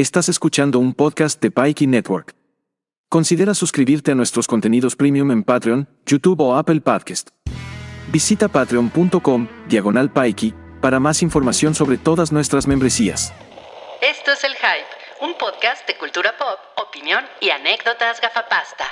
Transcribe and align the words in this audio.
Estás 0.00 0.30
escuchando 0.30 0.78
un 0.78 0.94
podcast 0.94 1.42
de 1.42 1.50
Pikey 1.50 1.86
Network. 1.86 2.34
Considera 3.10 3.52
suscribirte 3.52 4.12
a 4.12 4.14
nuestros 4.14 4.46
contenidos 4.46 4.96
premium 4.96 5.30
en 5.30 5.44
Patreon, 5.44 5.86
YouTube 6.06 6.40
o 6.40 6.56
Apple 6.56 6.80
Podcast. 6.80 7.28
Visita 8.10 8.48
patreon.com, 8.48 9.46
diagonal 9.68 10.10
Pikey, 10.10 10.54
para 10.80 11.00
más 11.00 11.20
información 11.20 11.74
sobre 11.74 11.98
todas 11.98 12.32
nuestras 12.32 12.66
membresías. 12.66 13.34
Esto 14.00 14.32
es 14.32 14.42
El 14.42 14.54
Hype, 14.54 14.88
un 15.20 15.34
podcast 15.36 15.86
de 15.86 15.94
cultura 15.98 16.32
pop, 16.38 16.58
opinión 16.88 17.22
y 17.42 17.50
anécdotas 17.50 18.22
gafapasta. 18.22 18.86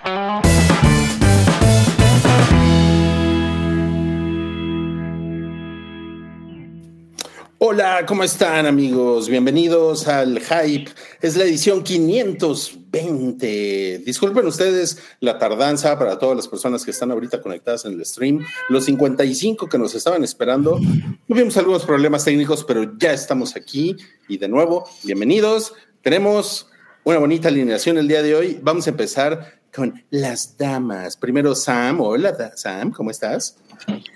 Hola, 7.61 8.06
¿cómo 8.06 8.22
están 8.22 8.66
amigos? 8.66 9.29
Bienvenidos 9.29 10.06
al 10.06 10.38
Hype. 10.38 10.93
Es 11.20 11.36
la 11.36 11.43
edición 11.43 11.82
520. 11.82 13.98
Disculpen 14.06 14.46
ustedes 14.46 15.02
la 15.19 15.41
tardanza 15.41 15.98
para 15.98 16.20
todas 16.20 16.36
las 16.36 16.47
personas 16.47 16.84
que 16.84 16.92
están 16.92 17.10
ahorita 17.10 17.42
conectadas 17.42 17.84
en 17.84 17.95
el 17.95 18.06
stream. 18.06 18.47
Los 18.69 18.84
55 18.84 19.69
que 19.69 19.77
nos 19.77 19.92
estaban 19.97 20.23
esperando. 20.23 20.78
Tuvimos 21.27 21.56
algunos 21.56 21.84
problemas 21.84 22.24
técnicos, 22.24 22.62
pero 22.62 22.97
ya 22.97 23.12
estamos 23.12 23.56
aquí. 23.56 23.97
Y 24.28 24.38
de 24.38 24.47
nuevo, 24.47 24.88
bienvenidos. 25.02 25.75
Tenemos 26.00 26.70
una 27.02 27.19
bonita 27.19 27.48
alineación 27.48 27.98
el 27.98 28.06
día 28.06 28.22
de 28.22 28.36
hoy. 28.36 28.61
Vamos 28.62 28.86
a 28.86 28.91
empezar 28.91 29.59
con 29.75 30.05
las 30.11 30.56
damas. 30.56 31.16
Primero 31.16 31.56
Sam. 31.56 32.02
Hola 32.02 32.52
Sam, 32.55 32.92
¿cómo 32.92 33.11
estás? 33.11 33.56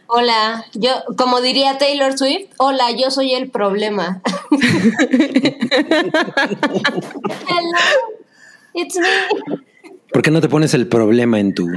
Hola, 0.06 0.64
yo, 0.74 0.90
como 1.16 1.40
diría 1.40 1.78
Taylor 1.78 2.16
Swift, 2.18 2.50
hola, 2.58 2.90
yo 2.90 3.10
soy 3.10 3.32
el 3.34 3.50
problema. 3.50 4.20
Hello, 6.42 7.78
it's 8.74 8.96
me. 8.98 9.58
¿Por 10.12 10.22
qué 10.22 10.30
no 10.30 10.40
te 10.40 10.48
pones 10.48 10.74
el 10.74 10.86
problema 10.88 11.40
en 11.40 11.54
tu... 11.54 11.68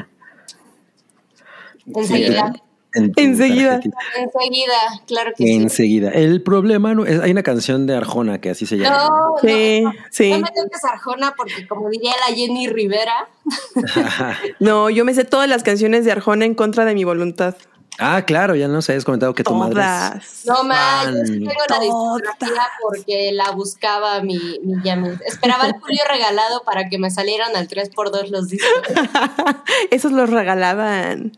Enseguida. 1.95 2.51
en 2.93 3.11
tu 3.13 3.21
Enseguida. 3.21 3.69
tarjetita? 3.79 3.97
Enseguida, 4.17 4.73
claro 5.07 5.31
que 5.37 5.43
sí. 5.45 5.53
Enseguida. 5.53 6.09
El 6.09 6.41
problema, 6.41 6.93
no, 6.93 7.05
es- 7.05 7.21
hay 7.21 7.31
una 7.31 7.43
canción 7.43 7.85
de 7.87 7.95
Arjona 7.95 8.41
que 8.41 8.49
así 8.49 8.65
se 8.65 8.77
llama. 8.77 8.97
No, 9.07 9.35
Sí, 9.41 9.81
no, 9.81 9.93
sí. 10.11 10.31
no 10.31 10.39
me 10.39 10.47
toques 10.47 10.83
Arjona 10.83 11.33
porque 11.37 11.67
como 11.67 11.89
diría 11.89 12.11
la 12.27 12.35
Jenny 12.35 12.67
Rivera, 12.67 13.29
No, 14.59 14.89
yo 14.89 15.05
me 15.05 15.13
sé 15.13 15.23
todas 15.23 15.47
las 15.47 15.63
canciones 15.63 16.03
de 16.03 16.11
Arjona 16.11 16.45
en 16.45 16.55
contra 16.55 16.83
de 16.85 16.93
mi 16.95 17.03
voluntad. 17.03 17.55
Ah, 17.99 18.23
claro, 18.25 18.55
ya 18.55 18.67
nos 18.67 18.89
habías 18.89 19.05
comentado 19.05 19.33
que 19.33 19.43
tu 19.43 19.53
madre 19.53 19.81
es- 19.81 20.43
Todas. 20.43 20.45
no 20.45 20.63
más, 20.63 21.07
yo 21.07 21.25
sí 21.25 21.33
tengo 21.39 21.51
la 21.69 21.79
discografía 21.79 22.67
porque 22.81 23.31
la 23.33 23.51
buscaba 23.51 24.21
mi, 24.21 24.37
mi 24.63 24.81
Yami. 24.83 25.09
Esperaba 25.25 25.67
el 25.67 25.73
Julio 25.73 26.01
regalado 26.09 26.63
para 26.63 26.89
que 26.89 26.97
me 26.97 27.09
salieran 27.11 27.55
al 27.55 27.67
3x2 27.67 28.29
los 28.29 28.49
discos. 28.49 28.71
Esos 29.91 30.11
los 30.11 30.29
regalaban. 30.29 31.37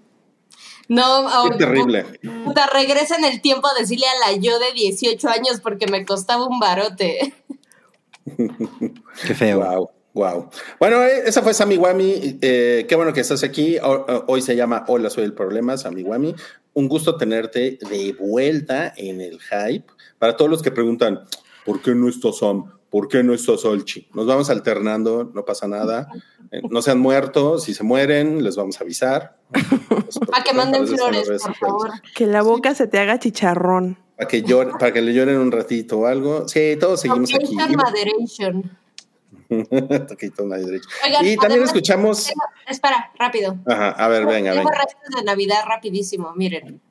No, 0.89 1.27
Qué 1.27 1.33
oh, 1.35 1.57
terrible. 1.57 2.05
Puta, 2.45 2.67
regresa 2.67 3.17
en 3.17 3.25
el 3.25 3.41
tiempo 3.41 3.67
a 3.67 3.73
decirle 3.77 4.05
a 4.07 4.31
la 4.31 4.37
yo 4.37 4.57
de 4.57 4.71
18 4.71 5.27
años 5.29 5.59
porque 5.61 5.87
me 5.87 6.05
costaba 6.05 6.47
un 6.47 6.59
barote. 6.59 7.33
Qué 9.27 9.33
feo. 9.35 9.59
Wow, 9.59 9.89
wow. 10.17 10.49
Bueno, 10.79 11.03
eh, 11.03 11.21
esa 11.25 11.41
fue 11.41 11.53
Sammy 11.53 11.77
Wami. 11.77 12.39
Eh, 12.41 12.85
qué 12.89 12.95
bueno 12.95 13.13
que 13.13 13.21
estás 13.21 13.43
aquí. 13.43 13.77
Ho- 13.77 14.05
ho- 14.07 14.23
Hoy 14.27 14.41
se 14.41 14.55
llama 14.55 14.83
Hola, 14.87 15.09
soy 15.09 15.23
el 15.25 15.33
problema, 15.33 15.77
Sammy 15.77 16.03
Wami. 16.03 16.35
Un 16.73 16.87
gusto 16.89 17.15
tenerte 17.17 17.77
de 17.89 18.15
vuelta 18.19 18.93
en 18.97 19.21
el 19.21 19.39
hype. 19.39 19.85
Para 20.19 20.35
todos 20.35 20.49
los 20.51 20.61
que 20.61 20.71
preguntan, 20.71 21.21
¿por 21.65 21.81
qué 21.81 21.93
no 21.95 22.09
está 22.09 22.31
Sam? 22.33 22.65
¿Por 22.89 23.07
qué 23.09 23.21
no 23.23 23.33
está 23.33 23.57
Solchi? 23.57 24.07
Nos 24.13 24.25
vamos 24.25 24.49
alternando, 24.49 25.29
no 25.33 25.43
pasa 25.43 25.67
nada. 25.67 26.07
Eh, 26.51 26.61
no 26.69 26.81
se 26.81 26.91
han 26.91 26.99
muerto. 26.99 27.59
Si 27.59 27.73
se 27.73 27.83
mueren, 27.83 28.43
les 28.43 28.55
vamos 28.55 28.79
a 28.79 28.83
avisar. 28.83 29.37
Para 30.31 30.43
que 30.43 30.53
manden 30.53 30.87
flores, 30.87 31.27
por 31.41 31.55
favor. 31.55 31.91
Que 32.15 32.25
la 32.27 32.41
boca 32.41 32.73
se 32.75 32.87
te 32.87 32.97
haga 32.99 33.19
chicharrón. 33.19 33.99
Para 34.15 34.27
que, 34.29 34.43
llore- 34.43 34.71
para 34.79 34.91
que 34.93 35.01
le 35.01 35.13
lloren 35.13 35.37
un 35.37 35.51
ratito 35.51 35.99
o 35.99 36.05
algo. 36.07 36.47
Sí, 36.47 36.77
todos 36.79 37.01
seguimos 37.01 37.29
aquí. 37.35 37.55
Location 39.49 39.67
Moderation. 39.79 40.07
Toquito, 40.07 40.45
nadie 40.45 40.65
derecho. 40.65 40.89
Oigan, 41.05 41.25
y 41.25 41.35
también 41.35 41.51
además- 41.51 41.69
escuchamos. 41.69 42.31
Espera, 42.67 43.11
rápido. 43.17 43.57
Ajá, 43.67 43.89
a 43.91 44.07
ver, 44.07 44.25
venga, 44.25 44.51
Tengo 44.53 44.69
venga. 44.69 44.83
restos 44.83 45.15
de 45.15 45.23
Navidad 45.23 45.63
rapidísimo, 45.67 46.33
miren. 46.35 46.81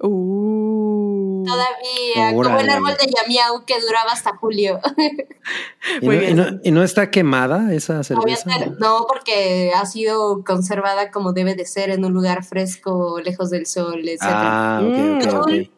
Uh. 0.00 1.44
Todavía, 1.46 2.32
como 2.34 2.58
el 2.60 2.68
árbol 2.68 2.94
de 3.00 3.06
Yamiau 3.06 3.64
que 3.64 3.80
duraba 3.80 4.12
hasta 4.12 4.36
julio. 4.36 4.80
¿Y, 6.02 6.04
Muy 6.04 6.16
no, 6.16 6.22
y 6.22 6.26
bien. 6.26 6.36
no- 6.36 6.60
y 6.62 6.70
no 6.70 6.82
está 6.82 7.10
quemada 7.10 7.72
esa 7.72 8.02
cerveza? 8.02 8.50
no, 8.78 9.06
porque 9.08 9.72
ha 9.74 9.86
sido 9.86 10.44
conservada 10.44 11.10
como 11.10 11.32
debe 11.32 11.54
de 11.54 11.64
ser 11.64 11.90
en 11.90 12.04
un 12.04 12.12
lugar 12.12 12.44
fresco, 12.44 13.20
lejos 13.24 13.50
del 13.50 13.66
sol, 13.66 14.06
etc. 14.08 14.18
Ah, 14.22 14.80
ok, 14.82 15.26
ok, 15.28 15.34
ok. 15.40 15.50
Mm. 15.52 15.70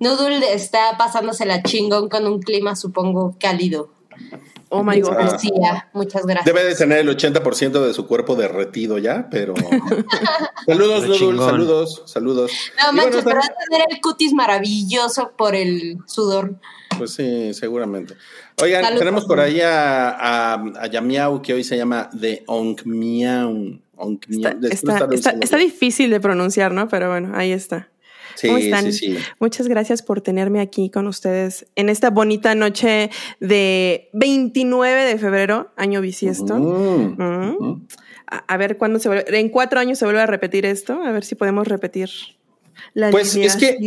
Noodle 0.00 0.52
está 0.52 0.96
pasándose 0.98 1.46
la 1.46 1.62
chingón 1.62 2.08
con 2.10 2.26
un 2.26 2.40
clima, 2.42 2.76
supongo, 2.76 3.36
cálido. 3.40 3.90
Oh 4.68 4.82
my 4.82 5.00
god. 5.00 5.14
Ah. 5.18 5.30
Lucía, 5.32 5.88
muchas 5.92 6.24
gracias. 6.26 6.44
Debe 6.44 6.64
de 6.64 6.74
tener 6.74 6.98
el 6.98 7.08
80% 7.16 7.86
de 7.86 7.94
su 7.94 8.06
cuerpo 8.06 8.34
derretido 8.34 8.98
ya, 8.98 9.28
pero. 9.30 9.54
saludos, 10.66 11.16
chingón. 11.18 11.38
saludos, 11.50 12.02
saludos. 12.06 12.52
No 12.84 12.92
manches, 12.92 13.22
bueno, 13.24 13.24
pero 13.24 13.36
va 13.36 13.40
también- 13.42 13.56
a 13.66 13.70
tener 13.70 13.86
el 13.90 14.00
cutis 14.00 14.32
maravilloso 14.32 15.32
por 15.36 15.54
el 15.54 15.98
sudor. 16.06 16.54
Pues 16.98 17.12
sí, 17.14 17.52
seguramente. 17.54 18.14
Oigan, 18.62 18.82
Salud, 18.84 18.98
tenemos 18.98 19.24
por 19.26 19.38
ahí 19.38 19.60
a, 19.60 20.10
a, 20.10 20.54
a 20.80 20.86
Yamiau, 20.86 21.42
que 21.42 21.52
hoy 21.52 21.62
se 21.62 21.76
llama 21.76 22.08
The 22.18 22.42
Onk 22.46 22.84
Miau. 22.86 23.78
Onk 23.96 24.24
Está, 24.28 24.56
está- 25.10 25.32
está- 25.40 25.56
difícil 25.56 26.10
de 26.10 26.20
pronunciar, 26.20 26.72
¿no? 26.72 26.88
Pero 26.88 27.08
bueno, 27.10 27.32
ahí 27.34 27.52
está. 27.52 27.88
¿Cómo 28.42 28.58
Sí, 28.58 28.64
están? 28.66 28.84
sí, 28.84 28.92
sí. 28.92 29.16
Muchas 29.40 29.68
gracias 29.68 30.02
por 30.02 30.20
tenerme 30.20 30.60
aquí 30.60 30.90
con 30.90 31.06
ustedes 31.06 31.66
en 31.76 31.88
esta 31.88 32.10
bonita 32.10 32.54
noche 32.54 33.10
de 33.40 34.08
29 34.12 35.04
de 35.04 35.18
febrero, 35.18 35.70
año 35.76 36.00
bisiesto. 36.00 36.54
A, 38.28 38.38
a 38.38 38.56
ver 38.56 38.76
cuándo 38.76 38.98
se 38.98 39.08
vuelve. 39.08 39.38
En 39.38 39.48
cuatro 39.50 39.78
años 39.80 39.98
se 39.98 40.04
vuelve 40.04 40.20
a 40.20 40.26
repetir 40.26 40.66
esto. 40.66 41.02
A 41.02 41.12
ver 41.12 41.24
si 41.24 41.34
podemos 41.36 41.68
repetir 41.68 42.10
la 42.94 43.10
Pues, 43.10 43.36
es 43.36 43.56
que-. 43.56 43.78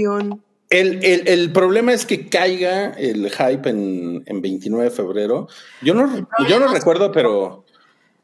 El, 0.71 1.03
el- 1.03 1.27
el 1.27 1.51
problema 1.51 1.93
es 1.93 2.05
que 2.05 2.27
caiga 2.29 2.91
el 2.91 3.29
hype 3.31 3.69
en, 3.69 4.23
en 4.27 4.41
29 4.41 4.85
de 4.85 4.91
febrero. 4.91 5.47
Yo 5.81 5.93
no, 5.95 6.27
yo 6.47 6.59
no 6.59 6.67
recuerdo, 6.71 7.11
pero, 7.11 7.65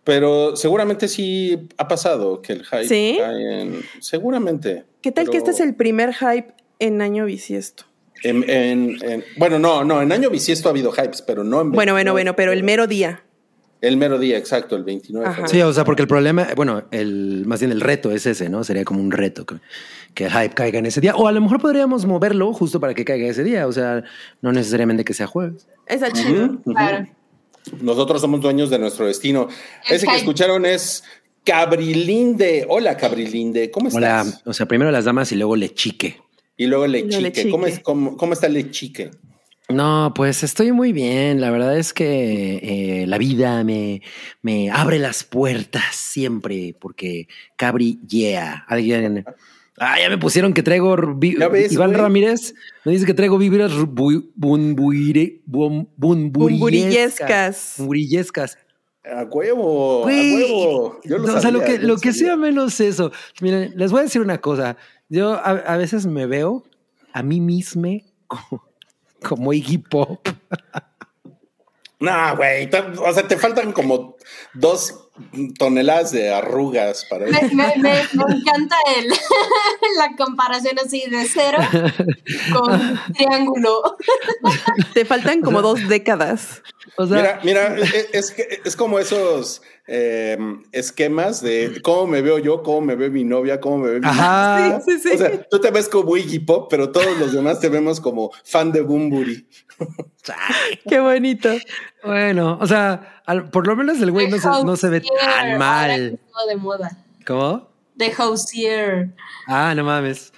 pero 0.05 0.55
seguramente 0.55 1.09
sí 1.09 1.67
ha 1.77 1.87
pasado 1.89 2.41
que 2.41 2.53
el 2.53 2.63
hype 2.63 2.87
¿Sí? 2.87 3.17
cae 3.19 3.61
en. 3.61 3.81
Seguramente. 3.99 4.85
¿Qué 5.01 5.11
tal 5.11 5.29
que 5.29 5.35
este 5.37 5.51
es 5.51 5.59
el 5.59 5.75
primer 5.75 6.13
hype 6.13 6.53
en 6.79 7.01
año 7.01 7.25
bisiesto? 7.25 7.83
en- 8.23 8.49
en- 8.49 8.97
en- 9.03 9.23
bueno, 9.37 9.59
no, 9.59 9.83
no, 9.83 10.01
en 10.01 10.11
año 10.11 10.29
bisiesto 10.29 10.69
ha 10.69 10.71
habido 10.71 10.91
hypes, 10.93 11.21
pero 11.21 11.43
no 11.43 11.59
en. 11.61 11.71
Bueno, 11.71 11.93
29 11.93 12.01
bueno, 12.01 12.13
bueno, 12.13 12.35
pero 12.37 12.53
el 12.53 12.63
mero 12.63 12.87
día. 12.87 13.21
El 13.81 13.97
mero 13.97 14.17
día, 14.17 14.37
exacto, 14.37 14.75
el 14.77 14.83
29 14.83 15.25
de 15.25 15.29
Ajá. 15.31 15.35
febrero. 15.47 15.53
Sí, 15.53 15.61
o 15.69 15.73
sea, 15.73 15.83
porque 15.83 16.01
el 16.01 16.07
problema, 16.07 16.47
bueno, 16.55 16.83
el 16.91 17.43
más 17.45 17.59
bien 17.59 17.71
el 17.71 17.81
reto 17.81 18.09
es 18.09 18.25
ese, 18.25 18.49
¿no? 18.49 18.63
Sería 18.63 18.83
como 18.85 19.01
un 19.01 19.11
reto 19.11 19.45
que, 19.45 19.55
que 20.15 20.25
el 20.25 20.31
hype 20.31 20.55
caiga 20.55 20.79
en 20.79 20.85
ese 20.87 21.01
día. 21.01 21.13
O 21.15 21.27
a 21.27 21.31
lo 21.31 21.41
mejor 21.41 21.59
podríamos 21.61 22.05
moverlo 22.05 22.51
justo 22.53 22.79
para 22.79 22.93
que 22.95 23.03
caiga 23.05 23.27
ese 23.27 23.43
día. 23.43 23.67
O 23.67 23.71
sea, 23.73 24.03
no 24.41 24.51
necesariamente 24.53 25.03
que 25.03 25.13
sea 25.13 25.27
jueves. 25.27 25.67
Está 25.85 26.09
chido. 26.11 26.57
Claro. 26.63 27.05
Nosotros 27.81 28.21
somos 28.21 28.41
dueños 28.41 28.69
de 28.69 28.79
nuestro 28.79 29.07
destino. 29.07 29.47
Ese 29.89 30.07
que 30.07 30.15
escucharon 30.15 30.65
es 30.65 31.03
Cabrilinde. 31.43 32.65
Hola, 32.69 32.97
Cabrilinde, 32.97 33.71
¿cómo 33.71 33.89
Hola, 33.93 34.21
estás? 34.21 34.41
o 34.45 34.53
sea, 34.53 34.67
primero 34.67 34.91
las 34.91 35.05
damas 35.05 35.31
y 35.31 35.35
luego 35.35 35.55
le 35.55 35.73
chique. 35.73 36.21
Y 36.57 36.67
luego 36.67 36.87
Luego 36.87 37.07
Lechique. 37.07 37.21
Lechique. 37.21 37.49
¿Cómo, 37.49 37.67
es, 37.67 37.79
cómo, 37.79 38.17
cómo 38.17 38.33
está 38.33 38.47
Lechique? 38.47 39.11
No, 39.67 40.13
pues 40.15 40.43
estoy 40.43 40.71
muy 40.71 40.93
bien. 40.93 41.41
La 41.41 41.49
verdad 41.49 41.77
es 41.77 41.91
que 41.91 43.01
eh, 43.01 43.07
la 43.07 43.17
vida 43.17 43.63
me, 43.63 44.01
me 44.41 44.69
abre 44.69 44.99
las 44.99 45.23
puertas 45.23 45.95
siempre 45.95 46.75
porque 46.79 47.27
Cabri, 47.57 47.99
yeah. 48.07 48.63
Alguien. 48.67 49.25
Ah, 49.77 49.99
ya 49.99 50.09
me 50.09 50.17
pusieron 50.17 50.53
que 50.53 50.63
traigo. 50.63 50.95
vi- 51.17 51.37
¿Ya 51.37 51.49
ves, 51.49 51.71
Iván? 51.73 51.93
Ramírez 51.93 52.55
me 52.85 52.93
dice 52.93 53.05
que 53.05 53.13
traigo 53.13 53.37
vibras 53.37 53.73
bu- 53.73 54.31
bunbuire- 54.35 55.41
bum- 55.45 55.87
bunburillescas. 55.97 57.75
Bumburillescas. 57.77 58.57
A 59.03 59.23
huevo, 59.25 60.01
Güey, 60.03 60.33
a 60.33 60.35
huevo. 60.37 60.99
Yo 61.03 61.17
lo 61.19 61.27
no, 61.27 61.35
o 61.35 61.39
sea, 61.41 61.51
lo 61.51 61.61
que, 61.63 61.77
lo 61.77 61.97
que 61.97 62.11
sea 62.13 62.35
menos 62.37 62.79
eso. 62.79 63.11
Miren, 63.41 63.73
les 63.75 63.91
voy 63.91 63.99
a 63.99 64.03
decir 64.03 64.21
una 64.21 64.39
cosa. 64.39 64.77
Yo 65.09 65.33
a, 65.33 65.41
a 65.51 65.77
veces 65.77 66.05
me 66.07 66.25
veo 66.25 66.63
a 67.13 67.21
mí 67.21 67.39
mismo 67.41 67.99
como, 68.27 68.63
como 69.21 69.53
Iggy 69.53 69.77
Pop. 69.79 70.27
No, 71.99 72.35
güey. 72.35 72.69
O 73.05 73.13
sea, 73.13 73.27
te 73.27 73.37
faltan 73.37 73.71
como 73.71 74.15
dos 74.53 75.04
toneladas 75.57 76.11
de 76.11 76.29
arrugas 76.33 77.05
para 77.09 77.25
él. 77.25 77.31
Me, 77.31 77.41
me- 77.55 77.73
me- 77.77 77.81
me 78.13 78.35
encanta 78.35 78.75
el, 78.97 79.07
la 79.97 80.15
comparación 80.17 80.77
así 80.83 81.03
de 81.09 81.25
cero 81.25 81.57
con 82.53 82.99
triángulo. 83.13 83.97
Te 84.93 85.05
faltan 85.05 85.41
como 85.41 85.61
dos 85.61 85.87
décadas. 85.87 86.61
O 86.97 87.05
sea, 87.07 87.39
Mira, 87.43 87.73
mira, 87.73 87.77
es, 87.79 88.07
es 88.13 88.31
que- 88.31 88.61
es 88.63 88.75
como 88.75 88.99
esos 88.99 89.61
eh, 89.87 90.37
esquemas 90.71 91.41
de 91.41 91.81
cómo 91.81 92.07
me 92.07 92.21
veo 92.21 92.39
yo, 92.39 92.63
cómo 92.63 92.81
me 92.81 92.95
ve 92.95 93.09
mi 93.09 93.23
novia, 93.23 93.59
cómo 93.59 93.77
me 93.79 93.91
ve 93.91 93.99
mi 93.99 94.07
Ajá. 94.07 94.81
Sí, 94.85 94.93
sí, 94.93 95.09
sí. 95.09 95.15
O 95.15 95.17
sea, 95.17 95.43
tú 95.49 95.59
te 95.59 95.71
ves 95.71 95.87
como 95.89 96.15
Iggy 96.17 96.39
Pop, 96.39 96.67
pero 96.69 96.91
todos 96.91 97.17
los 97.19 97.33
demás 97.33 97.59
te 97.59 97.69
vemos 97.69 97.99
como 98.01 98.31
fan 98.43 98.71
de 98.71 98.81
Bumburi. 98.81 99.47
Qué 100.87 100.99
bonito. 100.99 101.49
Bueno, 102.05 102.57
o 102.61 102.67
sea, 102.67 103.21
al- 103.25 103.49
por 103.49 103.67
lo 103.67 103.75
menos 103.75 104.01
el 104.01 104.11
güey 104.11 104.29
no 104.29 104.37
se, 104.37 104.47
no 104.47 104.75
se 104.75 104.89
ve 104.89 105.01
tan 105.01 105.57
mal. 105.57 106.19
de 106.47 106.55
moda. 106.57 106.97
¿Cómo? 107.25 107.67
De 107.95 108.11
Housier. 108.11 109.13
Ah, 109.47 109.73
no 109.75 109.83
mames. 109.83 110.31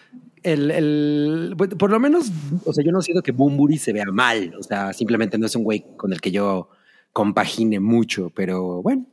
El, 0.44 0.72
el, 0.72 1.56
por 1.78 1.90
lo 1.92 2.00
menos, 2.00 2.28
o 2.64 2.72
sea, 2.72 2.84
yo 2.86 2.92
no 2.92 3.02
siento 3.02 3.22
que 3.22 3.31
Bumburi 3.31 3.78
se 3.78 3.92
vea 3.92 4.06
mal. 4.06 4.54
O 4.60 4.64
sea, 4.64 4.94
simplemente 4.94 5.38
no 5.38 5.46
es 5.48 5.56
un 5.56 5.64
güey 5.64 5.86
con 5.98 6.14
el 6.14 6.22
que 6.22 6.31
yo 6.31 6.69
compagine 7.12 7.80
mucho, 7.80 8.31
pero 8.34 8.81
bueno. 8.81 9.06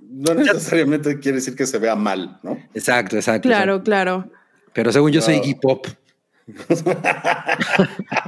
No 0.00 0.34
necesariamente 0.34 1.18
quiere 1.20 1.36
decir 1.36 1.56
que 1.56 1.66
se 1.66 1.78
vea 1.78 1.96
mal, 1.96 2.38
¿no? 2.42 2.56
Exacto, 2.74 3.16
exacto. 3.16 3.48
Claro, 3.48 3.72
exacto. 3.74 3.84
claro. 3.84 4.30
Pero 4.72 4.92
según 4.92 5.10
yo 5.10 5.20
soy. 5.20 5.34
Iggy 5.36 5.54
Pop. 5.56 5.86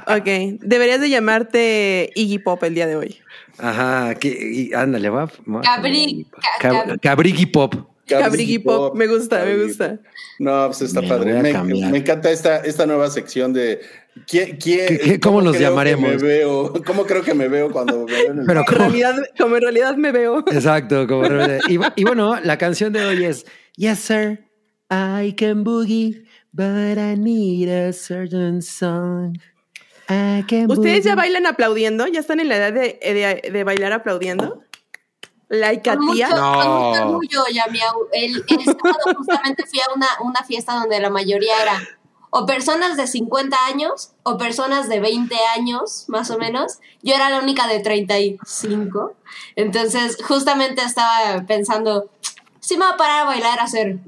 Ok. 0.06 0.58
Deberías 0.60 1.00
de 1.00 1.08
llamarte 1.10 2.10
Iggy 2.14 2.38
Pop 2.38 2.62
el 2.64 2.74
día 2.74 2.86
de 2.86 2.96
hoy. 2.96 3.16
Ajá, 3.58 4.14
que, 4.16 4.28
y- 4.28 4.72
ándale, 4.74 5.08
va. 5.10 5.26
va- 5.26 5.62
Cabri- 5.62 6.26
ca- 6.30 6.68
Cab- 6.68 6.86
cab- 6.86 7.00
Cabrigui 7.00 7.46
Pop. 7.46 7.74
Cabrigui 8.06 8.58
Pop. 8.58 8.94
Me 8.94 9.06
gusta, 9.06 9.44
me 9.44 9.62
gusta. 9.64 9.98
No, 10.38 10.66
pues 10.66 10.82
está 10.82 11.00
Me 11.00 11.08
padre. 11.08 11.32
Me, 11.42 11.98
encanta 11.98 12.30
esta, 12.30 12.58
esta 12.58 12.84
nueva 12.86 13.08
sección 13.10 13.52
de 13.52 13.80
¿quién, 14.26 14.56
quién- 14.58 14.86
¿Qué- 14.88 14.98
qué- 14.98 15.20
cómo 15.20 15.40
nos 15.40 15.52
creo 15.56 15.68
que 15.68 15.70
llamaremos? 15.70 16.10
me 16.10 16.16
veo, 16.16 16.72
¿Cómo 16.84 17.06
creo 17.06 17.22
que 17.22 17.32
me 17.34 17.48
veo 17.48 17.70
cuando 17.70 18.04
me 18.04 18.12
veo 18.12 18.30
en 18.32 18.38
el 18.40 18.46
Pero 18.46 18.60
En 18.60 18.66
¿cómo? 18.66 18.78
realidad, 18.80 19.14
como 19.38 19.56
en 19.56 19.62
realidad 19.62 19.96
me 19.96 20.12
veo. 20.12 20.40
Exacto. 20.52 21.06
Como, 21.06 21.24
y, 21.68 21.78
y 21.96 22.04
bueno, 22.04 22.38
la 22.42 22.58
canción 22.58 22.92
de 22.92 23.04
hoy 23.04 23.24
es 23.24 23.46
Yes, 23.76 24.00
sir, 24.00 24.44
I 24.90 25.32
can 25.34 25.64
boogie, 25.64 26.24
but 26.54 26.96
I 26.98 27.16
need 27.16 27.68
a 27.68 27.92
certain 27.92 28.62
song. 28.62 29.36
I 30.08 30.44
can 30.46 30.70
¿Ustedes 30.70 31.04
ya 31.04 31.14
bailan 31.14 31.46
aplaudiendo? 31.46 32.06
¿Ya 32.06 32.20
están 32.20 32.38
en 32.40 32.48
la 32.48 32.56
edad 32.56 32.72
de, 32.72 32.98
de- 33.02 33.50
de 33.50 33.64
bailar 33.64 33.92
aplaudiendo? 33.92 34.62
Like 35.48 35.88
a 35.90 35.96
Con 35.96 36.06
mucho, 36.06 36.14
tía. 36.16 36.28
No. 36.30 36.52
con 36.54 36.68
mucho 36.90 37.02
orgullo, 37.08 37.44
Yamiau. 37.52 38.08
El, 38.12 38.44
el 38.48 38.64
sábado 38.64 39.14
justamente 39.16 39.64
fui 39.66 39.80
a 39.80 39.92
una, 39.94 40.06
una 40.22 40.42
fiesta 40.44 40.74
donde 40.74 41.00
la 41.00 41.10
mayoría 41.10 41.54
era 41.62 41.80
o 42.36 42.46
personas 42.46 42.96
de 42.96 43.06
50 43.06 43.56
años 43.66 44.12
o 44.24 44.36
personas 44.36 44.88
de 44.88 44.98
20 45.00 45.34
años, 45.56 46.04
más 46.08 46.30
o 46.30 46.38
menos. 46.38 46.78
Yo 47.02 47.14
era 47.14 47.30
la 47.30 47.38
única 47.38 47.66
de 47.68 47.78
35. 47.80 49.14
Entonces, 49.56 50.18
justamente 50.26 50.82
estaba 50.82 51.44
pensando, 51.46 52.10
sí 52.60 52.76
me 52.76 52.84
voy 52.86 52.94
a 52.94 52.96
parar 52.96 53.20
a 53.22 53.24
bailar, 53.24 53.60
a 53.60 53.64
hacer, 53.64 53.98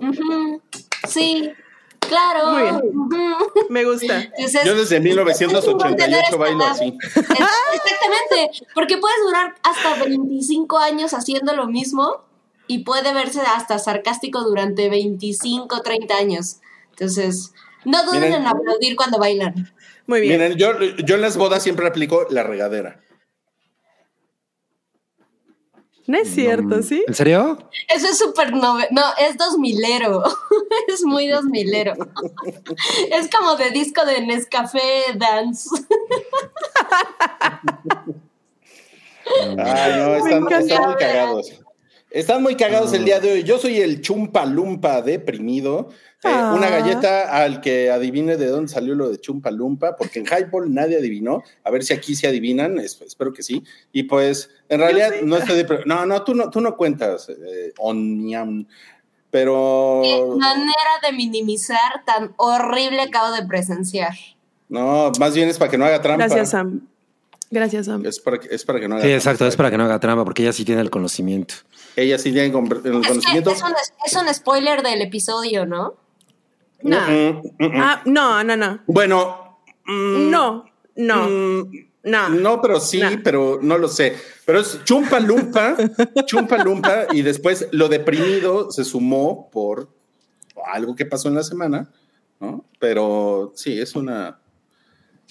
"Ujú, 0.00 0.62
sí, 1.06 1.52
claro. 2.14 2.50
Muy 2.50 2.62
bien. 2.62 2.76
ujú". 2.76 3.66
Me 3.68 3.84
gusta. 3.84 4.22
Entonces, 4.22 4.64
Yo 4.64 4.74
desde 4.74 5.00
1988 5.00 6.38
bailo 6.38 6.64
así. 6.64 6.96
Exactamente, 7.04 8.64
porque 8.74 8.98
puedes 8.98 9.18
durar 9.24 9.54
hasta 9.62 10.04
25 10.04 10.78
años 10.78 11.12
haciendo 11.14 11.54
lo 11.54 11.66
mismo 11.66 12.24
y 12.66 12.84
puede 12.84 13.12
verse 13.12 13.40
hasta 13.40 13.78
sarcástico 13.78 14.42
durante 14.42 14.88
25, 14.88 15.82
30 15.82 16.16
años. 16.16 16.56
Entonces, 16.90 17.52
no 17.84 18.04
duden 18.04 18.22
Miren. 18.22 18.40
en 18.42 18.46
aplaudir 18.46 18.96
cuando 18.96 19.18
bailan. 19.18 19.72
Muy 20.06 20.20
bien. 20.20 20.38
Miren, 20.38 20.58
yo, 20.58 20.78
yo 20.80 21.14
en 21.14 21.20
las 21.20 21.36
bodas 21.36 21.62
siempre 21.62 21.86
aplico 21.86 22.26
la 22.30 22.42
regadera. 22.42 23.03
No 26.06 26.18
es 26.18 26.34
cierto, 26.34 26.82
¿sí? 26.82 27.02
¿En 27.08 27.14
serio? 27.14 27.58
Eso 27.88 28.08
es 28.08 28.18
súper 28.18 28.52
nove... 28.52 28.86
No, 28.90 29.02
es 29.18 29.38
dos 29.38 29.56
milero. 29.58 30.22
es 30.88 31.02
muy 31.02 31.28
dos 31.28 31.44
milero. 31.44 31.94
es 33.10 33.30
como 33.30 33.56
de 33.56 33.70
disco 33.70 34.04
de 34.04 34.20
Nescafé 34.20 35.14
Dance. 35.16 35.70
Ay, 39.58 39.92
no, 39.96 40.14
están, 40.16 40.52
están 40.52 40.82
muy 40.84 40.96
cagados. 40.96 41.52
Están 42.10 42.42
muy 42.42 42.56
cagados 42.56 42.92
el 42.92 43.04
día 43.06 43.18
de 43.18 43.32
hoy. 43.32 43.42
Yo 43.42 43.58
soy 43.58 43.80
el 43.80 44.02
chumpa 44.02 44.44
lumpa 44.44 45.00
deprimido. 45.00 45.88
Eh, 46.24 46.28
Ah. 46.30 46.54
Una 46.56 46.70
galleta 46.70 47.36
al 47.42 47.60
que 47.60 47.90
adivine 47.90 48.36
de 48.36 48.46
dónde 48.46 48.72
salió 48.72 48.94
lo 48.94 49.10
de 49.10 49.18
chumpa 49.20 49.50
lumpa, 49.50 49.94
porque 49.96 50.20
en 50.20 50.26
Highball 50.26 50.72
nadie 50.72 50.96
adivinó. 50.98 51.42
A 51.62 51.70
ver 51.70 51.84
si 51.84 51.92
aquí 51.92 52.14
se 52.14 52.26
adivinan, 52.26 52.78
es- 52.78 53.00
espero 53.02 53.32
que 53.32 53.42
sí. 53.42 53.62
Y 53.92 54.04
pues, 54.04 54.48
en 54.68 54.80
realidad, 54.80 55.12
no 55.22 55.36
estoy 55.36 55.56
de. 55.62 55.80
No, 55.86 56.06
no, 56.06 56.22
tú 56.24 56.34
no, 56.34 56.48
tú 56.50 56.60
no 56.62 56.76
cuentas, 56.76 57.28
eh, 57.28 57.72
Oniam. 57.78 58.66
Pero. 59.30 60.00
Qué 60.02 60.22
manera 60.38 60.90
de 61.02 61.12
minimizar 61.12 62.04
tan 62.06 62.32
horrible 62.36 63.02
acabo 63.02 63.34
de 63.34 63.44
presenciar. 63.46 64.12
No, 64.68 65.12
más 65.18 65.34
bien 65.34 65.48
es 65.48 65.58
para 65.58 65.70
que 65.70 65.76
no 65.78 65.84
haga 65.84 66.00
trampa. 66.00 66.24
Gracias, 66.26 66.50
Sam. 66.50 66.86
Gracias, 67.50 67.86
Sam. 67.86 68.04
Es 68.06 68.18
para, 68.18 68.38
que- 68.40 68.48
es 68.54 68.64
para 68.64 68.80
que 68.80 68.88
no 68.88 68.94
haga 68.94 69.02
Sí, 69.02 69.08
trampa. 69.08 69.18
exacto. 69.18 69.46
Es 69.46 69.56
para 69.56 69.70
que 69.70 69.76
no 69.76 69.84
haga 69.84 70.00
trampa, 70.00 70.24
porque 70.24 70.42
ella 70.42 70.52
sí 70.52 70.64
tiene 70.64 70.80
el 70.80 70.90
conocimiento. 70.90 71.54
Ella 71.96 72.16
sí 72.18 72.32
tiene 72.32 72.46
el 72.46 72.54
Es 72.54 72.70
que 72.82 72.90
conocimiento. 72.90 73.50
es 73.50 73.62
un, 73.62 73.72
es 74.06 74.14
un 74.16 74.34
spoiler 74.34 74.82
del 74.82 75.02
episodio, 75.02 75.66
¿no? 75.66 75.94
No. 76.84 77.00
Mm, 77.00 77.42
mm, 77.58 77.64
mm. 77.66 77.80
Ah, 77.80 78.02
no, 78.04 78.44
no, 78.44 78.56
no. 78.56 78.80
Bueno. 78.86 79.58
mm, 79.86 80.30
No, 80.30 80.64
no, 80.96 81.28
mm, 81.28 81.72
no. 82.04 82.28
No, 82.28 82.60
pero 82.60 82.78
sí, 82.78 83.00
No. 83.00 83.08
pero 83.24 83.58
no 83.62 83.78
lo 83.78 83.88
sé. 83.88 84.14
Pero 84.44 84.60
es 84.60 84.84
chumpa 84.84 85.18
lumpa, 85.18 85.76
chumpa 86.26 86.58
lumpa, 86.62 87.06
y 87.12 87.22
después 87.22 87.68
lo 87.72 87.88
deprimido 87.88 88.70
se 88.70 88.84
sumó 88.84 89.48
por 89.50 89.88
algo 90.66 90.94
que 90.94 91.06
pasó 91.06 91.28
en 91.28 91.36
la 91.36 91.42
semana, 91.42 91.90
¿no? 92.38 92.64
Pero 92.78 93.52
sí, 93.56 93.80
es 93.80 93.94
una. 93.96 94.38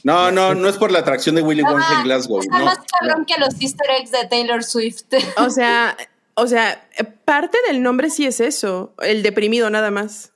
No, 0.04 0.32
no, 0.32 0.56
no 0.56 0.68
es 0.68 0.78
por 0.78 0.92
la 0.92 1.00
atracción 1.00 1.36
de 1.36 1.44
Willy 1.44 1.62
Wonka 1.62 2.00
en 2.00 2.04
Glasgow. 2.04 2.40
Está 2.42 2.58
no, 2.60 2.66
más 2.66 2.80
cabrón 3.00 3.20
no. 3.22 3.26
que 3.28 3.40
los 3.40 3.62
easter 3.62 3.88
eggs 4.00 4.12
de 4.12 4.28
Taylor 4.28 4.64
Swift. 4.64 5.04
O 5.38 5.50
sea, 5.52 5.96
o 6.34 6.48
sea, 6.48 6.90
eh, 6.98 7.04
parte 7.04 7.58
del 7.68 7.82
nombre 7.84 8.10
sí 8.10 8.26
es 8.26 8.40
eso, 8.40 8.94
el 9.02 9.22
deprimido 9.22 9.70
nada 9.70 9.92
más. 9.92 10.33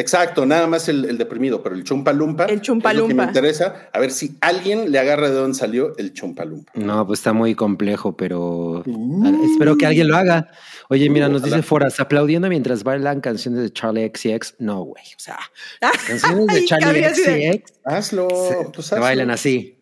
Exacto, 0.00 0.46
nada 0.46 0.68
más 0.68 0.88
el, 0.88 1.04
el 1.06 1.18
deprimido, 1.18 1.60
pero 1.60 1.74
el 1.74 1.82
chumpa 1.82 2.12
lumpa. 2.12 2.44
El 2.44 2.60
chumpa 2.60 2.92
es 2.92 2.96
lo 2.98 3.08
que 3.08 3.14
me 3.14 3.24
interesa. 3.24 3.90
A 3.92 3.98
ver 3.98 4.12
si 4.12 4.36
alguien 4.40 4.92
le 4.92 4.98
agarra 5.00 5.28
de 5.28 5.34
dónde 5.34 5.58
salió 5.58 5.96
el 5.98 6.12
chumpa 6.14 6.44
lumpa. 6.44 6.70
No, 6.76 7.04
pues 7.04 7.18
está 7.18 7.32
muy 7.32 7.56
complejo, 7.56 8.16
pero 8.16 8.84
espero 9.52 9.76
que 9.76 9.86
alguien 9.86 10.06
lo 10.06 10.16
haga. 10.16 10.50
Oye, 10.88 11.10
mira, 11.10 11.28
nos 11.28 11.42
Ojalá. 11.42 11.56
dice 11.56 11.66
Foras, 11.66 11.98
aplaudiendo 11.98 12.48
mientras 12.48 12.84
bailan 12.84 13.20
canciones 13.20 13.60
de 13.60 13.72
Charlie 13.72 14.08
XCX. 14.14 14.54
No, 14.60 14.82
güey, 14.84 15.02
o 15.04 15.18
sea, 15.18 15.38
canciones 16.06 16.46
de 16.46 16.64
Charlie 16.66 17.02
XCX 17.04 17.72
Hazlo, 17.84 18.28
se, 18.30 18.54
pues 18.72 18.86
se 18.86 18.94
hazlo. 18.94 19.04
bailan 19.04 19.30
así. 19.32 19.74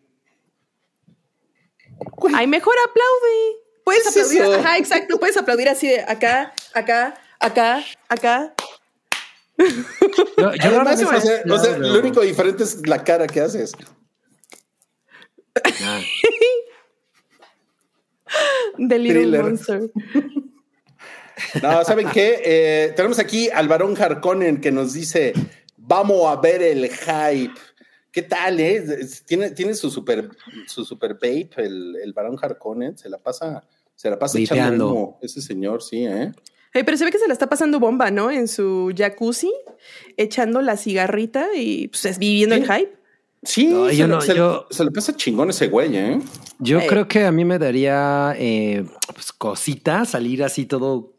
Ay, 2.33 2.47
mejor 2.47 2.73
aplaude. 2.89 3.57
Puedes 3.85 4.03
¿Qué 4.03 4.19
es 4.19 4.31
aplaudir. 4.31 4.41
eso? 4.41 4.53
Ajá, 4.67 4.77
exacto. 4.79 5.19
Puedes 5.19 5.37
aplaudir 5.37 5.69
así 5.69 5.87
de 5.87 6.01
acá, 6.01 6.53
acá, 6.73 7.13
acá, 7.39 7.83
acá. 8.09 8.53
Yo, 9.57 10.53
yo 10.53 10.61
Además, 10.61 11.01
no 11.01 11.07
o 11.07 11.11
sea, 11.11 11.17
o 11.17 11.21
sea, 11.21 11.71
aplaudo. 11.73 11.93
lo 11.93 11.99
único 11.99 12.21
diferente 12.21 12.63
es 12.63 12.87
la 12.87 13.03
cara 13.03 13.25
que 13.27 13.41
haces. 13.41 13.73
Ah, 15.83 16.01
The 18.77 18.99
Little 18.99 19.21
Thriller. 19.21 19.43
Monster. 19.43 19.91
No, 21.61 21.83
¿saben 21.83 22.09
qué? 22.09 22.41
Eh, 22.43 22.93
tenemos 22.95 23.19
aquí 23.19 23.49
al 23.49 23.67
varón 23.67 23.95
Harkonnen 23.99 24.59
que 24.59 24.71
nos 24.71 24.93
dice, 24.93 25.33
vamos 25.77 26.25
a 26.27 26.39
ver 26.39 26.61
el 26.61 26.89
hype. 26.89 27.53
¿Qué 28.11 28.23
tal, 28.23 28.59
eh? 28.59 28.83
Tiene, 29.25 29.51
tiene 29.51 29.73
su 29.75 29.91
super, 29.91 30.29
su 30.65 30.83
super 30.83 31.13
vape, 31.13 31.49
el, 31.57 31.95
el 32.01 32.13
varón 32.13 32.37
Harkonnen, 32.41 32.97
se 32.97 33.09
la 33.09 33.17
pasa, 33.19 33.63
se 33.95 34.09
la 34.09 34.17
pasa 34.17 34.39
echando 34.39 34.89
humo, 34.89 35.19
ese 35.21 35.41
señor, 35.41 35.83
sí, 35.83 36.05
¿eh? 36.05 36.31
Pero 36.83 36.97
se 36.97 37.05
ve 37.05 37.11
que 37.11 37.19
se 37.19 37.27
la 37.27 37.33
está 37.33 37.47
pasando 37.47 37.79
bomba, 37.79 38.11
¿no? 38.11 38.29
En 38.31 38.47
su 38.47 38.93
jacuzzi, 38.95 39.51
echando 40.17 40.61
la 40.61 40.77
cigarrita 40.77 41.47
y 41.55 41.87
pues 41.89 42.05
es 42.05 42.19
viviendo 42.19 42.55
el 42.55 42.63
hype. 42.63 42.93
Sí, 43.43 43.67
No, 43.67 43.87
se, 43.89 43.95
yo 43.97 44.07
le- 44.07 44.13
no, 44.15 44.21
se- 44.21 44.35
yo- 44.35 44.67
se 44.69 44.83
le 44.83 44.91
pasa 44.91 45.15
chingón 45.15 45.49
ese 45.51 45.67
güey, 45.67 45.95
¿eh? 45.95 46.19
Yo 46.59 46.79
Eh. 46.79 46.87
creo 46.87 47.07
que 47.07 47.23
a 47.23 47.31
mí 47.31 47.45
me 47.45 47.59
daría 47.59 48.33
eh, 48.37 48.83
pues, 49.13 49.31
cosita 49.31 50.05
salir 50.05 50.43
así 50.43 50.65
todo, 50.65 51.13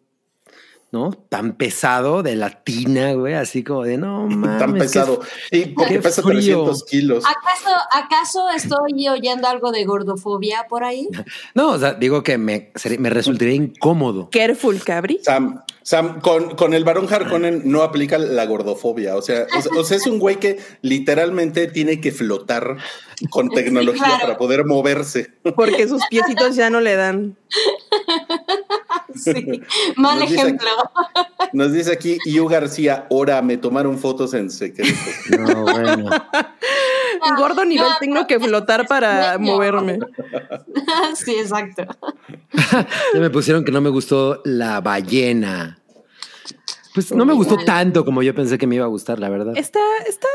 ¿no? 0.90 1.11
Tan 1.28 1.52
pesado 1.57 2.23
de 2.23 2.35
latina, 2.35 3.12
güey, 3.12 3.35
así 3.35 3.62
como 3.62 3.83
de 3.85 3.99
no 3.99 4.26
mames. 4.28 4.59
Tan 4.59 4.73
qué- 4.73 4.78
pesado. 4.80 5.21
Sí, 5.50 5.73
porque 5.76 5.95
qué 5.95 6.00
pesa 6.00 6.23
frío. 6.23 6.64
300 6.64 6.85
kilos. 6.85 7.25
¿Acaso, 7.26 7.76
¿Acaso 7.92 8.50
estoy 8.50 9.09
oyendo 9.09 9.49
algo 9.49 9.71
de 9.71 9.85
gordofobia 9.85 10.66
por 10.68 10.85
ahí? 10.85 11.09
No, 11.54 11.71
o 11.73 11.78
sea, 11.78 11.95
digo 11.95 12.23
que 12.23 12.38
me, 12.38 12.73
me 12.99 13.11
resultaría 13.11 13.54
incómodo. 13.54 14.28
Careful, 14.30 14.83
Cabri. 14.83 15.21
Sam, 15.23 15.62
Sam, 15.83 16.21
con, 16.21 16.54
con 16.54 16.73
el 16.75 16.85
varón 16.85 17.07
Harkonnen 17.12 17.62
no 17.64 17.83
aplica 17.83 18.18
la 18.18 18.45
gordofobia. 18.47 19.16
O 19.16 19.23
sea, 19.23 19.47
o 19.57 19.62
sea, 19.62 19.73
o 19.78 19.85
sea, 19.85 19.97
es 19.97 20.07
un 20.07 20.18
güey 20.18 20.37
que 20.37 20.59
literalmente 20.83 21.66
tiene 21.66 22.00
que 22.00 22.12
flotar 22.12 22.76
con 23.30 23.49
tecnología 23.50 24.04
claro. 24.04 24.21
para 24.21 24.38
poder 24.38 24.64
moverse. 24.64 25.33
Porque 25.57 25.88
sus 25.88 26.02
piecitos 26.09 26.54
ya 26.57 26.71
no 26.71 26.80
le 26.80 26.95
dan. 26.97 27.37
Sí, 29.15 29.62
mal 29.97 30.19
Nos 30.19 30.31
dice 30.31 30.43
ejemplo. 30.43 30.69
Nos 31.53 31.73
dice 31.73 31.93
aquí 31.93 32.19
Yu 32.27 32.47
García, 32.47 33.07
ahora 33.11 33.41
me 33.43 33.57
tomaron 33.57 33.99
fotos 33.99 34.35
en 34.35 34.50
secreto. 34.50 34.99
No, 35.38 35.62
bueno. 35.62 36.11
Gordo 37.37 37.65
nivel, 37.65 37.88
no, 37.88 37.97
tengo 37.99 38.27
que 38.27 38.38
flotar 38.38 38.87
para 38.87 39.38
no. 39.38 39.41
moverme. 39.41 39.99
sí, 41.15 41.33
exacto. 41.33 41.85
Ya 43.15 43.21
me 43.21 43.31
pusieron 43.31 43.65
que 43.65 43.73
no 43.73 43.81
me 43.81 43.91
gustó 43.91 44.41
la 44.45 44.81
ballena. 44.81 45.81
Pues 46.95 47.12
no 47.12 47.25
me 47.25 47.35
gustó 47.35 47.57
tanto 47.65 48.05
como 48.05 48.23
yo 48.23 48.35
pensé 48.35 48.59
que 48.59 48.67
me 48.67 48.77
iba 48.77 48.85
a 48.85 48.88
gustar, 48.88 49.19
la 49.19 49.29
verdad. 49.29 49.57
Está, 49.57 49.81
está. 50.07 50.29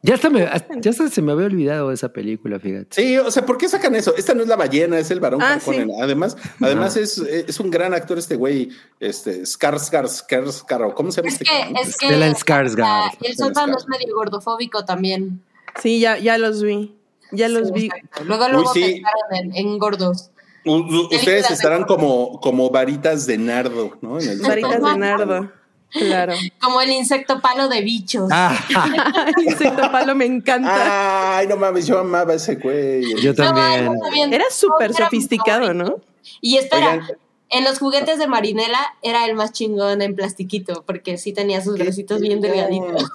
Ya 0.00 0.14
hasta, 0.14 0.30
me, 0.30 0.48
ya 0.80 0.90
hasta 0.92 1.08
se 1.08 1.20
me 1.22 1.32
había 1.32 1.46
olvidado 1.46 1.90
esa 1.90 2.12
película, 2.12 2.60
fíjate. 2.60 2.86
Sí, 2.90 3.18
o 3.18 3.30
sea, 3.32 3.44
¿por 3.44 3.58
qué 3.58 3.68
sacan 3.68 3.96
eso? 3.96 4.14
Esta 4.16 4.32
no 4.32 4.42
es 4.42 4.48
la 4.48 4.54
ballena, 4.54 4.96
es 4.98 5.10
el 5.10 5.18
varón 5.18 5.42
Ah, 5.42 5.54
Harkonnen. 5.54 5.90
Además, 6.00 6.36
además 6.60 6.96
es, 6.96 7.18
es 7.18 7.58
un 7.58 7.68
gran 7.70 7.92
actor 7.94 8.16
este 8.16 8.36
güey, 8.36 8.68
este 9.00 9.42
Skarsgård, 9.42 10.08
Skarsgård, 10.08 10.94
¿cómo 10.94 11.10
se 11.10 11.20
llama 11.20 11.28
Es 11.28 11.34
este 11.40 11.44
que, 11.46 11.80
es 11.82 11.96
que 11.96 12.06
Stellan 12.06 12.34
Skarsgård. 12.36 13.16
el 13.22 13.36
sótano 13.36 13.76
es 13.76 13.88
medio 13.88 14.14
gordofóbico 14.14 14.84
también. 14.84 15.42
Sí, 15.82 15.98
ya, 15.98 16.16
ya 16.16 16.38
los 16.38 16.62
vi. 16.62 16.94
Ya 17.32 17.48
los 17.48 17.68
Sí, 17.68 17.74
vi. 17.74 17.84
exacto. 17.86 18.24
Luego, 18.24 18.48
luego 18.48 18.72
sí. 18.72 18.80
pensaron 19.02 19.52
en, 19.52 19.56
en 19.56 19.78
gordos. 19.78 20.30
U- 20.64 20.74
u- 20.76 21.08
Ustedes 21.14 21.50
estarán 21.50 21.84
como, 21.84 22.40
como 22.40 22.70
varitas 22.70 23.26
de 23.26 23.36
nardo, 23.38 23.98
¿no? 24.00 24.20
En 24.20 24.28
el 24.28 24.40
Varitas 24.40 24.80
de 24.82 24.96
nardo. 24.98 25.50
Claro. 25.90 26.34
Como 26.60 26.80
el 26.80 26.90
insecto 26.90 27.40
palo 27.40 27.68
de 27.68 27.80
bichos. 27.82 28.28
Ah, 28.32 28.54
El 29.38 29.44
insecto 29.44 29.90
palo 29.90 30.14
me 30.14 30.26
encanta. 30.26 31.38
Ay, 31.38 31.46
no 31.46 31.56
mames, 31.56 31.86
yo 31.86 31.98
amaba 31.98 32.34
ese 32.34 32.56
güey. 32.56 33.14
yo 33.22 33.30
No, 33.30 33.34
también. 33.34 34.32
Era 34.32 34.44
súper 34.50 34.92
sofisticado. 34.94 35.72
¿no? 35.74 35.96
Y 36.40 36.56
espera, 36.58 36.92
Oigan. 36.92 37.06
en 37.50 37.64
los 37.64 37.78
juguetes 37.78 38.18
de 38.18 38.26
Marinela 38.26 38.78
era 39.02 39.24
el 39.24 39.34
más 39.34 39.52
chingón 39.52 40.02
en 40.02 40.14
plastiquito, 40.14 40.84
porque 40.86 41.16
sí 41.16 41.32
tenía 41.32 41.62
sus 41.62 41.78
bracitos 41.78 42.20
bien 42.20 42.40
delgaditos. 42.40 43.10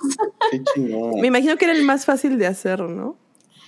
Qué 0.51 0.61
chingón. 0.73 1.19
Me 1.21 1.27
imagino 1.27 1.57
que 1.57 1.65
era 1.65 1.73
el 1.75 1.83
más 1.83 2.05
fácil 2.05 2.37
de 2.39 2.47
hacer, 2.47 2.79
¿no? 2.81 3.15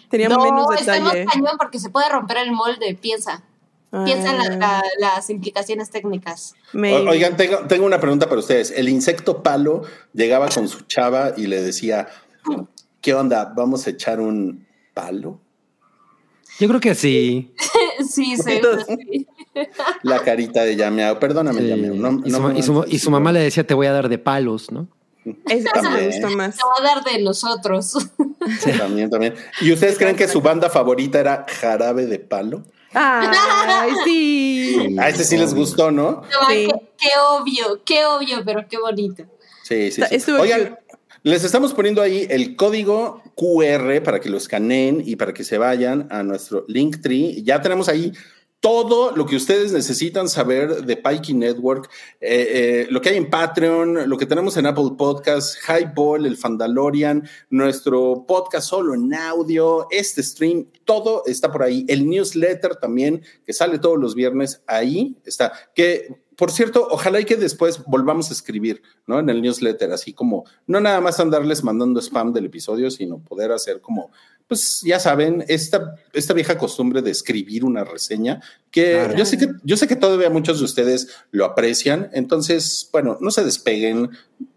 Tenía 0.10 0.30
No, 0.30 0.40
menos 0.40 0.68
está 0.80 1.00
más 1.00 1.14
detalle. 1.14 1.26
cañón 1.32 1.58
porque 1.58 1.80
se 1.80 1.90
puede 1.90 2.10
romper 2.10 2.38
el 2.38 2.52
molde, 2.52 2.96
piensa. 3.00 3.44
Piensa 4.04 4.32
en 4.32 4.60
la- 4.60 4.68
Ah, 4.80 4.82
la- 5.00 5.08
las 5.16 5.30
implicaciones 5.30 5.90
técnicas. 5.90 6.56
O- 6.74 7.10
Oigan, 7.10 7.38
tengo, 7.38 7.60
tengo 7.68 7.86
una 7.86 8.00
pregunta 8.00 8.28
para 8.28 8.40
ustedes. 8.40 8.72
El 8.72 8.90
insecto 8.90 9.42
palo 9.44 9.84
llegaba 10.14 10.50
con 10.50 10.68
su 10.68 10.82
chava 10.82 11.34
y 11.38 11.48
le 11.48 11.62
decía, 11.62 12.08
¿qué 13.02 13.14
onda? 13.14 13.54
¿Vamos 13.56 13.88
a 13.88 13.92
echar 13.92 14.20
un 14.20 14.66
palo? 14.94 15.40
Yo 16.60 16.68
creo 16.68 16.80
que 16.80 16.96
sí. 16.96 17.54
sí, 18.10 18.36
seguro. 18.44 18.84
sí. 18.86 19.28
La 20.04 20.20
carita 20.22 20.64
de 20.64 20.76
llameado. 20.76 21.20
Perdóname, 21.20 21.62
Sí. 21.62 21.68
No, 21.96 22.22
y, 22.26 22.30
no 22.32 22.38
su, 22.38 22.44
me 22.44 22.60
y 22.60 22.64
su- 22.64 22.86
y 22.88 23.00
su 23.00 23.12
mamá 23.12 23.32
le 23.32 23.40
decía, 23.40 23.66
te 23.66 23.74
voy 23.74 23.88
a 23.88 23.92
dar 23.94 24.10
de 24.10 24.18
palos, 24.18 24.72
¿no? 24.72 24.88
Ese 25.48 25.68
me 25.90 26.06
gustó 26.08 26.30
más. 26.38 26.56
Te 26.56 26.62
va 26.64 26.76
a 26.92 26.96
dar 26.96 27.04
de 27.04 27.24
nosotros. 27.24 27.98
También, 28.78 29.10
también. 29.10 29.34
¿Y 29.62 29.72
ustedes 29.72 29.98
creen 29.98 30.16
que 30.16 30.28
su 30.28 30.40
banda 30.42 30.70
favorita 30.70 31.20
era 31.20 31.46
Jarabe 31.50 32.06
de 32.06 32.20
Palo? 32.20 32.64
Ay, 32.96 33.92
sí. 34.06 34.96
A 35.00 35.10
ese 35.10 35.24
sí 35.24 35.38
les 35.38 35.54
gustó, 35.54 35.92
¿no? 35.92 36.22
No, 36.22 36.50
Sí. 36.50 36.68
qué, 36.68 36.80
qué 36.98 37.10
obvio, 37.30 37.82
qué 37.86 38.06
obvio, 38.06 38.42
pero 38.46 38.66
qué 38.68 38.78
bonito. 38.78 39.24
Sí, 39.64 39.92
sí, 39.92 40.02
sí. 40.20 40.32
Oigan, 40.32 40.78
les 41.24 41.44
estamos 41.44 41.74
poniendo 41.74 42.02
ahí 42.02 42.28
el 42.30 42.56
código 42.56 43.22
QR 43.36 44.02
para 44.04 44.20
que 44.20 44.30
lo 44.30 44.38
escaneen 44.38 45.02
y 45.06 45.16
para 45.16 45.34
que 45.34 45.44
se 45.44 45.58
vayan 45.58 46.08
a 46.12 46.24
nuestro 46.24 46.66
Linktree. 46.68 47.42
Ya 47.44 47.62
tenemos 47.62 47.90
ahí 47.90 48.12
todo 48.66 49.12
lo 49.12 49.28
que 49.28 49.36
ustedes 49.36 49.72
necesitan 49.74 50.28
saber 50.28 50.86
de 50.88 50.98
Pikey 50.98 51.36
Network, 51.36 51.88
eh, 52.20 52.48
eh, 52.50 52.88
lo 52.90 53.00
que 53.00 53.10
hay 53.10 53.18
en 53.18 53.30
Patreon, 53.30 54.10
lo 54.10 54.18
que 54.18 54.26
tenemos 54.26 54.58
en 54.58 54.66
Apple 54.66 54.94
Podcasts, 54.98 55.56
Highball, 55.70 56.26
el 56.26 56.36
Fandalorian, 56.36 57.30
nuestro 57.52 58.26
podcast 58.28 58.68
solo 58.68 58.96
en 58.96 59.14
audio, 59.14 59.86
este 59.92 60.24
stream, 60.24 60.66
todo 60.84 61.22
está 61.28 61.52
por 61.52 61.62
ahí. 61.62 61.86
El 61.88 62.10
newsletter 62.10 62.78
también, 62.78 63.22
que 63.46 63.54
sale 63.54 63.78
todos 63.78 64.00
los 64.00 64.16
viernes, 64.16 64.64
ahí 64.66 65.16
está. 65.26 65.54
Que, 65.76 66.16
por 66.36 66.52
cierto, 66.52 66.88
ojalá 66.90 67.20
y 67.20 67.26
que 67.26 67.36
después 67.36 67.84
volvamos 67.86 68.32
a 68.32 68.34
escribir, 68.34 68.82
¿no? 69.06 69.20
En 69.20 69.30
el 69.30 69.44
newsletter, 69.44 69.92
así 69.92 70.12
como, 70.12 70.44
no 70.66 70.82
nada 70.82 71.00
más 71.02 71.20
andarles 71.20 71.64
mandando 71.64 72.02
spam 72.02 72.34
del 72.34 72.48
episodio, 72.48 72.90
sino 72.90 73.20
poder 73.20 73.52
hacer 73.52 73.80
como, 73.80 74.10
pues 74.48 74.82
ya 74.86 75.00
saben, 75.00 75.44
esta, 75.48 75.96
esta 76.14 76.34
vieja 76.34 76.58
costumbre 76.58 77.02
de 77.02 77.12
escribir 77.12 77.66
una 77.66 77.84
reseña, 77.84 78.42
que 78.72 78.92
Claro. 78.94 79.16
yo 79.16 79.26
sé 79.26 79.38
que 79.38 79.48
yo 79.64 79.76
sé 79.78 79.88
que 79.88 79.96
todavía 79.96 80.30
muchos 80.30 80.60
de 80.60 80.66
ustedes 80.66 81.08
lo 81.32 81.46
aprecian, 81.46 82.10
entonces, 82.14 82.88
bueno, 82.92 83.18
no 83.22 83.32
se 83.32 83.44
despeguen, 83.44 84.10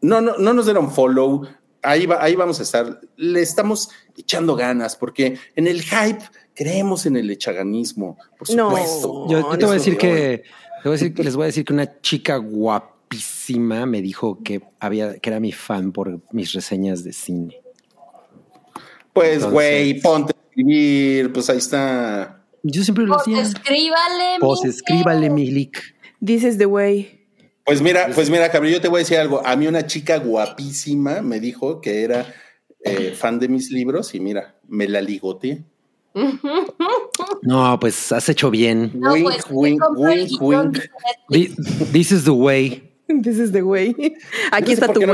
no, 0.03 0.21
no, 0.21 0.37
no 0.37 0.53
nos 0.53 0.67
den 0.67 0.77
un 0.77 0.91
follow, 0.91 1.47
ahí, 1.83 2.05
va, 2.07 2.23
ahí 2.23 2.35
vamos 2.35 2.61
a 2.61 2.65
estar, 2.65 3.01
le 3.17 3.41
estamos 3.41 3.89
echando 4.17 4.57
ganas, 4.57 4.95
porque 4.97 5.39
en 5.57 5.67
el 5.67 5.81
hype 5.83 6.23
creemos 6.55 7.07
en 7.07 7.17
el 7.17 7.31
echaganismo, 7.31 8.19
por 8.39 8.51
No. 8.51 8.69
supuesto. 8.71 9.27
Yo, 9.31 9.41
yo 9.53 9.59
te 9.59 9.65
voy 9.65 9.75
a 9.77 9.79
decir 9.79 9.95
de 9.95 9.99
que, 9.99 10.43
te 10.83 10.89
voy 10.89 10.91
a 10.91 10.99
decir 10.99 11.15
que 11.15 11.25
les 11.25 11.35
voy 11.35 11.45
a 11.45 11.47
decir 11.47 11.65
que 11.65 11.73
una 11.73 12.01
chica 12.03 12.37
guapísima 12.37 13.87
me 13.87 14.03
dijo 14.03 14.43
que 14.43 14.61
había, 14.81 15.19
que 15.19 15.31
era 15.31 15.41
mi 15.41 15.53
fan 15.53 15.93
por 15.93 16.21
mis 16.33 16.53
reseñas 16.53 17.05
de 17.05 17.13
cine. 17.13 17.63
Pues, 19.19 19.45
güey, 19.45 20.01
ponte 20.01 20.33
a 20.33 20.49
escribir, 20.49 21.33
pues 21.33 21.51
ahí 21.51 21.59
está. 21.59 22.45
Yo 22.63 22.83
siempre 22.85 23.05
lo 23.05 23.15
Pues 23.15 23.23
hacía. 23.23 23.41
escríbale. 23.43 24.37
Pues 24.41 24.65
escríbale 24.65 25.31
mi 25.31 25.51
leak. 25.51 25.83
This 26.25 26.43
is 26.45 26.59
the 26.59 26.67
way. 26.67 27.27
Pues 27.65 27.83
mira, 27.83 28.09
pues 28.15 28.31
mira, 28.31 28.51
cabrón, 28.51 28.73
yo 28.73 28.81
te 28.81 28.89
voy 28.89 28.99
a 28.99 29.01
decir 29.01 29.19
algo. 29.19 29.47
A 29.47 29.55
mí 29.57 29.67
una 29.67 29.87
chica 29.87 30.19
guapísima 30.19 31.21
me 31.23 31.39
dijo 31.39 31.81
que 31.81 32.03
era 32.03 32.27
eh, 32.85 33.15
fan 33.17 33.39
de 33.39 33.49
mis 33.49 33.71
libros 33.71 34.15
y 34.15 34.21
mira, 34.21 34.59
me 34.69 34.89
la 34.89 35.01
ligoteé. 35.01 35.65
No, 37.43 37.79
pues 37.79 38.11
has 38.13 38.29
hecho 38.29 38.51
bien. 38.51 38.91
No, 38.95 39.13
wink, 39.13 39.25
pues, 39.27 39.45
wink, 39.51 39.83
wink, 40.41 40.79
This 41.93 42.11
is 42.13 42.25
the 42.25 42.31
way. 42.31 42.88
This 43.23 43.39
is 43.39 43.53
the 43.53 43.63
way. 43.63 43.95
Aquí 44.53 44.67
no 44.67 44.73
está 44.73 44.93
tu 44.93 45.01
qué 45.01 45.07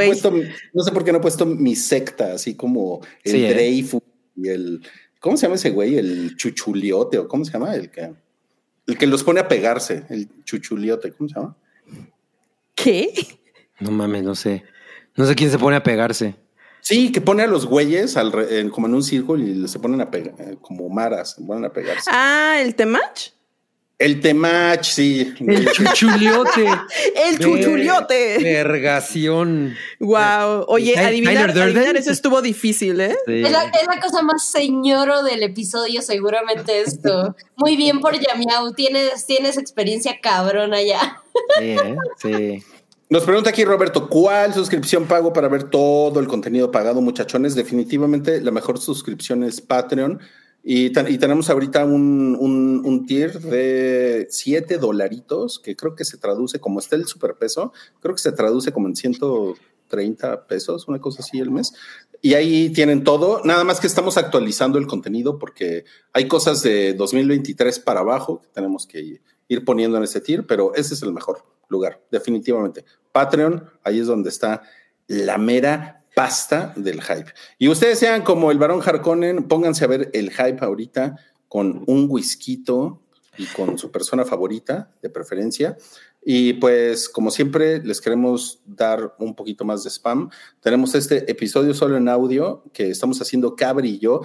no 0.73 0.83
sé 0.83 0.91
por 0.93 1.05
qué 1.05 1.13
no 1.13 1.19
he 1.19 1.21
puesto 1.21 1.47
mi 1.47 1.77
secta, 1.77 2.33
así 2.35 2.55
como 2.55 3.01
el 3.23 3.33
Sí, 3.33 3.45
¿eh? 3.45 3.55
Dreyfus 3.55 4.03
y 4.37 4.49
el. 4.49 4.83
¿Cómo 5.21 5.37
se 5.37 5.43
llama 5.47 5.55
ese 5.55 5.71
güey? 5.71 5.97
El 5.97 6.37
chuchuliote, 6.37 7.19
o 7.19 7.29
cómo 7.29 7.45
se 7.45 7.53
llama? 7.53 7.75
El 7.75 7.91
que, 7.91 8.13
el 8.87 8.99
que 8.99 9.07
los 9.07 9.23
pone 9.25 9.41
a 9.41 9.49
pegarse, 9.49 10.05
el 10.11 10.29
chuchuliote, 10.45 11.13
¿cómo 11.13 11.29
se 11.29 11.35
llama? 11.37 11.57
¿Qué? 12.75 13.13
No 13.81 13.91
mames, 13.91 14.23
no 14.23 14.35
sé. 14.35 14.65
No 15.17 15.25
sé 15.27 15.35
quién 15.35 15.51
se 15.51 15.59
pone 15.59 15.77
a 15.77 15.83
pegarse. 15.83 16.35
Sí, 16.81 17.13
que 17.13 17.21
pone 17.21 17.43
a 17.43 17.47
los 17.47 17.65
güeyes 17.67 18.17
al 18.17 18.31
re- 18.33 18.61
en- 18.61 18.69
como 18.71 18.87
en 18.87 18.95
un 18.95 19.03
círculo 19.03 19.43
y 19.43 19.67
se 19.69 19.79
ponen 19.79 20.01
a 20.03 20.11
pegar, 20.11 20.35
eh, 20.39 20.57
como 20.61 20.89
maras, 20.91 21.35
se 21.37 21.43
ponen 21.43 21.65
a 21.65 21.73
pegarse. 21.73 22.11
Ah, 22.13 22.59
el 22.61 22.75
temach. 22.75 23.31
El 23.99 24.21
temach, 24.21 24.85
sí. 24.85 25.33
El 25.39 25.71
chuchuliote. 25.71 26.67
El 27.15 27.39
chuchuliote. 27.39 28.39
Vergación. 28.43 29.77
Wow. 30.01 30.65
Oye, 30.67 30.95
Ty- 30.95 30.99
adivinar, 30.99 31.51
adivinar 31.51 31.97
eso 31.97 32.11
estuvo 32.11 32.43
difícil, 32.43 33.01
¿eh? 33.01 33.17
Sí. 33.27 33.43
Es 33.45 33.53
la, 33.53 33.65
es 33.65 33.87
la 33.87 34.01
cosa 34.01 34.23
más 34.23 34.45
señoro 34.45 35.23
del 35.23 35.45
episodio, 35.45 36.03
seguramente 36.03 36.81
esto. 36.81 37.37
Muy 37.57 37.77
bien 37.77 38.01
por 38.01 38.19
Yamiau, 38.19 38.73
tienes, 38.75 39.27
tienes 39.27 39.57
experiencia 39.57 40.19
cabrona 40.21 40.83
ya. 40.83 41.23
Sí, 41.59 41.65
¿eh? 41.71 41.97
Sí. 42.21 42.65
Nos 43.11 43.23
pregunta 43.23 43.51
aquí 43.51 43.65
Roberto, 43.65 44.09
¿cuál 44.09 44.55
suscripción 44.55 45.05
pago 45.05 45.33
para 45.33 45.47
ver 45.47 45.65
todo 45.65 46.19
el 46.19 46.27
contenido 46.27 46.73
pagado, 46.73 47.01
muchachones? 47.01 47.55
Definitivamente 47.55 48.41
la 48.41 48.51
mejor 48.51 48.81
suscripción 48.81 49.45
es 49.45 49.61
Patreon. 49.61 50.21
Y, 50.67 50.91
ten- 50.91 51.13
y 51.13 51.19
tenemos 51.19 51.51
ahorita 51.51 51.85
un, 51.85 52.39
un, 52.41 52.83
tier 53.07 53.39
de 53.39 54.27
7 54.31 54.79
dolaritos, 54.79 55.59
que 55.59 55.77
creo 55.77 55.95
que 55.95 56.07
se 56.07 56.17
traduce, 56.17 56.59
como 56.59 56.79
está 56.81 56.97
el 56.97 57.05
superpeso, 57.07 57.73
creo 58.01 58.15
que 58.15 58.23
se 58.23 58.33
traduce 58.33 58.73
como 58.73 58.89
en 58.89 58.97
30 59.89 60.47
pesos, 60.47 60.89
una 60.89 60.99
cosa 61.01 61.23
así 61.23 61.39
el 61.39 61.51
mes. 61.51 61.75
Y 62.23 62.33
ahí 62.33 62.71
tienen 62.71 63.05
todo, 63.05 63.43
nada 63.45 63.65
más 63.65 63.79
que 63.79 63.87
estamos 63.87 64.17
actualizando 64.17 64.79
el 64.79 64.87
contenido 64.87 65.39
porque 65.39 65.85
hay 66.15 66.27
cosas 66.27 66.63
de 66.63 66.95
2023 66.95 67.79
para 67.81 68.01
abajo 68.01 68.41
que 68.41 68.49
tenemos 68.49 68.87
que 68.87 69.21
ir 69.49 69.65
poniendo 69.67 69.99
en 69.99 70.05
ese 70.05 70.23
tier, 70.23 70.47
pero 70.47 70.75
ese 70.75 70.95
es 70.95 71.03
el 71.03 71.13
mejor 71.13 71.45
lugar, 71.69 72.01
definitivamente. 72.11 72.87
Patreon, 73.13 73.69
ahí 73.83 73.99
es 74.01 74.07
donde 74.07 74.31
está 74.31 74.63
la 75.07 75.37
mera 75.37 76.04
pasta 76.15 76.73
del 76.77 77.03
hype. 77.03 77.33
Y 77.59 77.69
ustedes 77.69 77.99
sean 77.99 78.23
como 78.23 78.51
el 78.51 78.59
varón 78.59 78.81
Harkonnen, 78.85 79.45
pónganse 79.45 79.85
a 79.85 79.89
ver 79.89 80.11
el 80.13 80.31
hype 80.31 80.59
ahorita 80.61 81.17
con 81.49 81.85
un 81.87 82.07
whisky 82.09 82.65
y 83.37 83.47
con 83.47 83.79
su 83.79 83.91
persona 83.91 84.25
favorita, 84.25 84.91
de 85.03 85.11
preferencia. 85.11 85.77
Y 86.25 86.55
pues, 86.55 87.09
como 87.09 87.31
siempre, 87.31 87.83
les 87.85 88.01
queremos 88.01 88.61
dar 88.65 89.15
un 89.19 89.35
poquito 89.35 89.65
más 89.65 89.85
de 89.85 89.91
spam. 89.91 90.31
Tenemos 90.61 90.95
este 90.95 91.31
episodio 91.31 91.75
solo 91.75 91.97
en 91.97 92.09
audio 92.09 92.65
que 92.73 92.91
estamos 92.91 93.21
haciendo 93.21 93.55
Cabri 93.55 93.91
y 93.91 93.99
yo. 93.99 94.23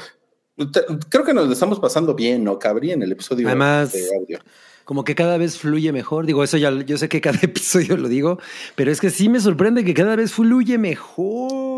Creo 1.10 1.24
que 1.24 1.34
nos 1.34 1.48
lo 1.48 1.54
estamos 1.54 1.80
pasando 1.80 2.16
bien, 2.16 2.44
¿no, 2.44 2.58
Cabri? 2.58 2.92
En 2.92 3.04
el 3.04 3.12
episodio 3.12 3.48
Además, 3.48 3.94
de 3.94 4.08
audio. 4.16 4.40
Como 4.86 5.04
que 5.04 5.14
cada 5.14 5.38
vez 5.38 5.58
fluye 5.58 5.92
mejor. 5.92 6.26
Digo, 6.26 6.44
eso 6.44 6.58
ya 6.58 6.72
yo 6.72 6.98
sé 6.98 7.10
que 7.10 7.22
cada 7.22 7.40
episodio 7.44 7.98
lo 7.98 8.08
digo, 8.08 8.40
pero 8.76 8.92
es 8.92 9.02
que 9.02 9.10
sí 9.10 9.30
me 9.30 9.40
sorprende 9.40 9.84
que 9.84 9.94
cada 9.94 10.16
vez 10.16 10.32
fluye 10.32 10.78
mejor. 10.78 11.69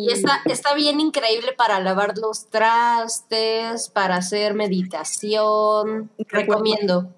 Y 0.00 0.12
está, 0.12 0.40
está 0.46 0.74
bien 0.74 1.00
increíble 1.00 1.52
para 1.56 1.80
lavar 1.80 2.16
los 2.16 2.48
trastes, 2.48 3.88
para 3.90 4.16
hacer 4.16 4.54
meditación. 4.54 6.10
Recomiendo. 6.28 7.12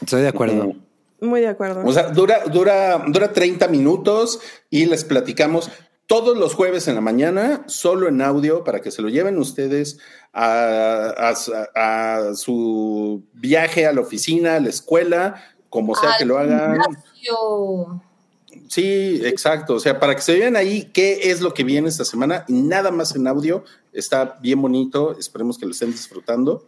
Estoy 0.00 0.22
de 0.22 0.28
acuerdo. 0.28 0.74
Muy 1.20 1.42
de 1.42 1.48
acuerdo. 1.48 1.84
O 1.84 1.92
sea, 1.92 2.10
dura, 2.10 2.44
dura, 2.46 3.04
dura 3.06 3.32
30 3.32 3.68
minutos 3.68 4.40
y 4.70 4.86
les 4.86 5.04
platicamos 5.04 5.70
todos 6.06 6.36
los 6.36 6.54
jueves 6.54 6.88
en 6.88 6.94
la 6.94 7.00
mañana, 7.00 7.62
solo 7.66 8.08
en 8.08 8.22
audio, 8.22 8.64
para 8.64 8.80
que 8.80 8.90
se 8.90 9.02
lo 9.02 9.08
lleven 9.08 9.38
ustedes 9.38 9.98
a, 10.32 11.34
a, 11.74 12.34
su 12.34 13.22
viaje 13.34 13.86
a 13.86 13.92
la 13.92 14.00
oficina, 14.00 14.56
a 14.56 14.60
la 14.60 14.70
escuela, 14.70 15.42
como 15.68 15.94
sea 15.94 16.16
que 16.18 16.24
lo 16.24 16.38
hagan. 16.38 16.80
Gimnasio. 16.80 18.02
Sí, 18.68 19.20
exacto. 19.24 19.74
O 19.74 19.80
sea, 19.80 19.98
para 19.98 20.14
que 20.14 20.22
se 20.22 20.38
vean 20.38 20.56
ahí 20.56 20.90
qué 20.92 21.30
es 21.30 21.40
lo 21.40 21.54
que 21.54 21.64
viene 21.64 21.88
esta 21.88 22.04
semana, 22.04 22.44
nada 22.48 22.90
más 22.90 23.14
en 23.14 23.26
audio. 23.26 23.64
Está 23.92 24.38
bien 24.40 24.60
bonito. 24.62 25.16
Esperemos 25.18 25.58
que 25.58 25.66
lo 25.66 25.72
estén 25.72 25.92
disfrutando. 25.92 26.66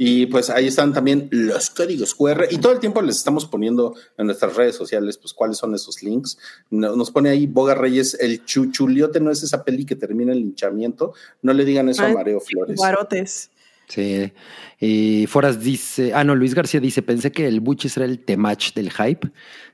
Y 0.00 0.26
pues 0.26 0.48
ahí 0.48 0.68
están 0.68 0.92
también 0.92 1.28
los 1.32 1.70
códigos 1.70 2.14
QR 2.14 2.46
y 2.50 2.58
todo 2.58 2.72
el 2.72 2.78
tiempo 2.78 3.02
les 3.02 3.16
estamos 3.16 3.46
poniendo 3.46 3.96
en 4.16 4.26
nuestras 4.26 4.54
redes 4.54 4.76
sociales, 4.76 5.18
pues 5.18 5.34
cuáles 5.34 5.58
son 5.58 5.74
esos 5.74 6.04
links. 6.04 6.38
Nos 6.70 7.10
pone 7.10 7.30
ahí 7.30 7.48
Boga 7.48 7.74
Reyes, 7.74 8.16
el 8.20 8.44
chuchuliote 8.44 9.18
no 9.18 9.32
es 9.32 9.42
esa 9.42 9.64
peli 9.64 9.84
que 9.84 9.96
termina 9.96 10.32
el 10.32 10.38
linchamiento. 10.38 11.14
No 11.42 11.52
le 11.52 11.64
digan 11.64 11.88
eso 11.88 12.04
a 12.04 12.10
Mareo 12.10 12.38
Flores. 12.38 12.76
Guarotes. 12.76 13.50
Sí. 13.88 14.32
Y 14.80 15.26
Foras 15.26 15.60
dice, 15.60 16.12
ah, 16.14 16.24
no, 16.24 16.34
Luis 16.34 16.54
García 16.54 16.80
dice, 16.80 17.02
pensé 17.02 17.32
que 17.32 17.46
el 17.46 17.60
Buches 17.60 17.96
era 17.96 18.06
el 18.06 18.18
temach 18.18 18.72
del 18.74 18.90
hype. 18.90 19.28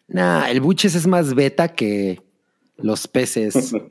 Nah, 0.08 0.48
el 0.48 0.60
Buches 0.60 0.94
es 0.94 1.06
más 1.06 1.34
beta 1.34 1.68
que 1.68 2.20
los 2.76 3.08
peces. 3.08 3.72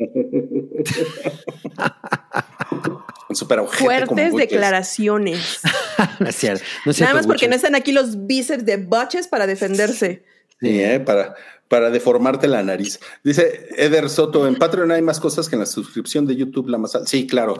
Fuertes 3.68 4.36
declaraciones. 4.36 5.62
no 6.20 6.30
es 6.30 6.36
cierto, 6.36 6.64
Nada 7.00 7.16
más 7.16 7.28
porque 7.28 7.48
no 7.48 7.56
están 7.56 7.76
aquí 7.76 7.92
los 7.92 8.28
bíceps 8.28 8.66
de 8.66 8.78
Butches 8.78 9.28
para 9.28 9.48
defenderse. 9.48 10.24
Sí, 10.60 10.80
¿eh? 10.82 11.00
para, 11.00 11.36
para 11.74 11.90
deformarte 11.90 12.48
la 12.48 12.62
nariz. 12.62 13.00
Dice 13.24 13.68
Eder 13.76 14.08
Soto, 14.08 14.46
en 14.46 14.58
Patreon 14.58 14.92
hay 14.92 15.02
más 15.02 15.20
cosas 15.20 15.50
que 15.50 15.56
en 15.56 15.62
la 15.62 15.66
suscripción 15.66 16.28
de 16.28 16.36
YouTube, 16.36 16.70
la 16.70 16.78
más 16.78 16.96
Sí, 17.06 17.26
claro. 17.26 17.58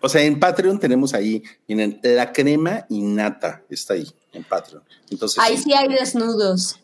o 0.00 0.08
sea, 0.08 0.22
en 0.22 0.40
Patreon 0.40 0.78
tenemos 0.78 1.12
ahí, 1.12 1.42
miren, 1.68 2.00
la 2.02 2.32
crema 2.32 2.86
y 2.88 3.02
nata 3.02 3.62
está 3.68 3.92
ahí, 3.92 4.10
en 4.32 4.44
Patreon. 4.44 4.82
Entonces, 5.10 5.38
ahí 5.38 5.58
sí 5.58 5.74
hay 5.74 5.86
desnudos. 5.88 6.80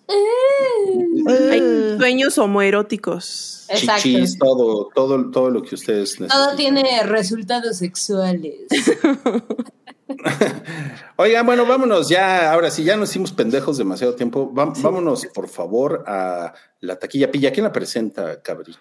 Hay 1.26 1.96
sueños 1.96 2.36
homoeróticos. 2.36 3.66
Chichis, 3.74 4.38
todo, 4.38 4.90
todo, 4.94 5.30
todo 5.30 5.48
lo 5.48 5.62
que 5.62 5.74
ustedes 5.74 6.20
necesitan. 6.20 6.48
Todo 6.48 6.54
tiene 6.54 7.02
resultados 7.04 7.78
sexuales. 7.78 8.66
Oigan, 11.16 11.46
bueno, 11.46 11.66
vámonos 11.66 12.08
ya, 12.08 12.52
ahora 12.52 12.70
sí, 12.70 12.84
ya 12.84 12.96
nos 12.96 13.10
hicimos 13.10 13.32
pendejos 13.32 13.78
demasiado 13.78 14.14
tiempo. 14.14 14.50
Vámonos, 14.52 15.26
por 15.26 15.48
favor, 15.48 16.04
a 16.06 16.52
la 16.80 16.98
taquilla 16.98 17.30
pilla. 17.30 17.52
¿Quién 17.52 17.64
la 17.64 17.72
presenta, 17.72 18.40
Cabri? 18.42 18.74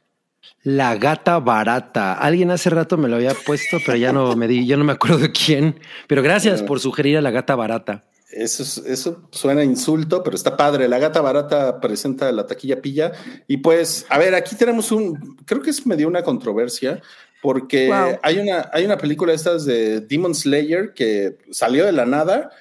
La 0.63 0.95
gata 0.95 1.39
barata. 1.39 2.13
Alguien 2.13 2.51
hace 2.51 2.69
rato 2.69 2.97
me 2.97 3.07
lo 3.07 3.17
había 3.17 3.33
puesto, 3.33 3.77
pero 3.85 3.97
ya 3.97 4.11
no 4.13 4.35
me 4.35 4.47
di, 4.47 4.65
yo 4.65 4.77
no 4.77 4.83
me 4.83 4.93
acuerdo 4.93 5.17
de 5.17 5.31
quién. 5.31 5.79
Pero 6.07 6.21
gracias 6.21 6.63
por 6.63 6.79
sugerir 6.79 7.17
a 7.17 7.21
la 7.21 7.31
gata 7.31 7.55
barata. 7.55 8.03
Eso, 8.29 8.83
eso 8.85 9.29
suena 9.31 9.63
insulto, 9.63 10.21
pero 10.21 10.35
está 10.35 10.57
padre. 10.57 10.87
La 10.87 10.99
gata 10.99 11.21
barata 11.21 11.79
presenta 11.79 12.31
la 12.31 12.45
taquilla 12.45 12.81
pilla. 12.81 13.13
Y 13.47 13.57
pues, 13.57 14.05
a 14.09 14.17
ver, 14.17 14.35
aquí 14.35 14.55
tenemos 14.55 14.91
un, 14.91 15.37
creo 15.45 15.61
que 15.61 15.69
es 15.69 15.85
medio 15.87 16.07
una 16.07 16.23
controversia, 16.23 17.01
porque 17.41 17.91
hay, 18.21 18.39
una, 18.39 18.69
hay 18.73 18.85
una 18.85 18.97
película 18.97 19.33
estas 19.33 19.65
de 19.65 20.01
Demon 20.01 20.33
Slayer 20.33 20.93
que 20.93 21.37
salió 21.51 21.85
de 21.85 21.91
la 21.91 22.05
nada 22.05 22.51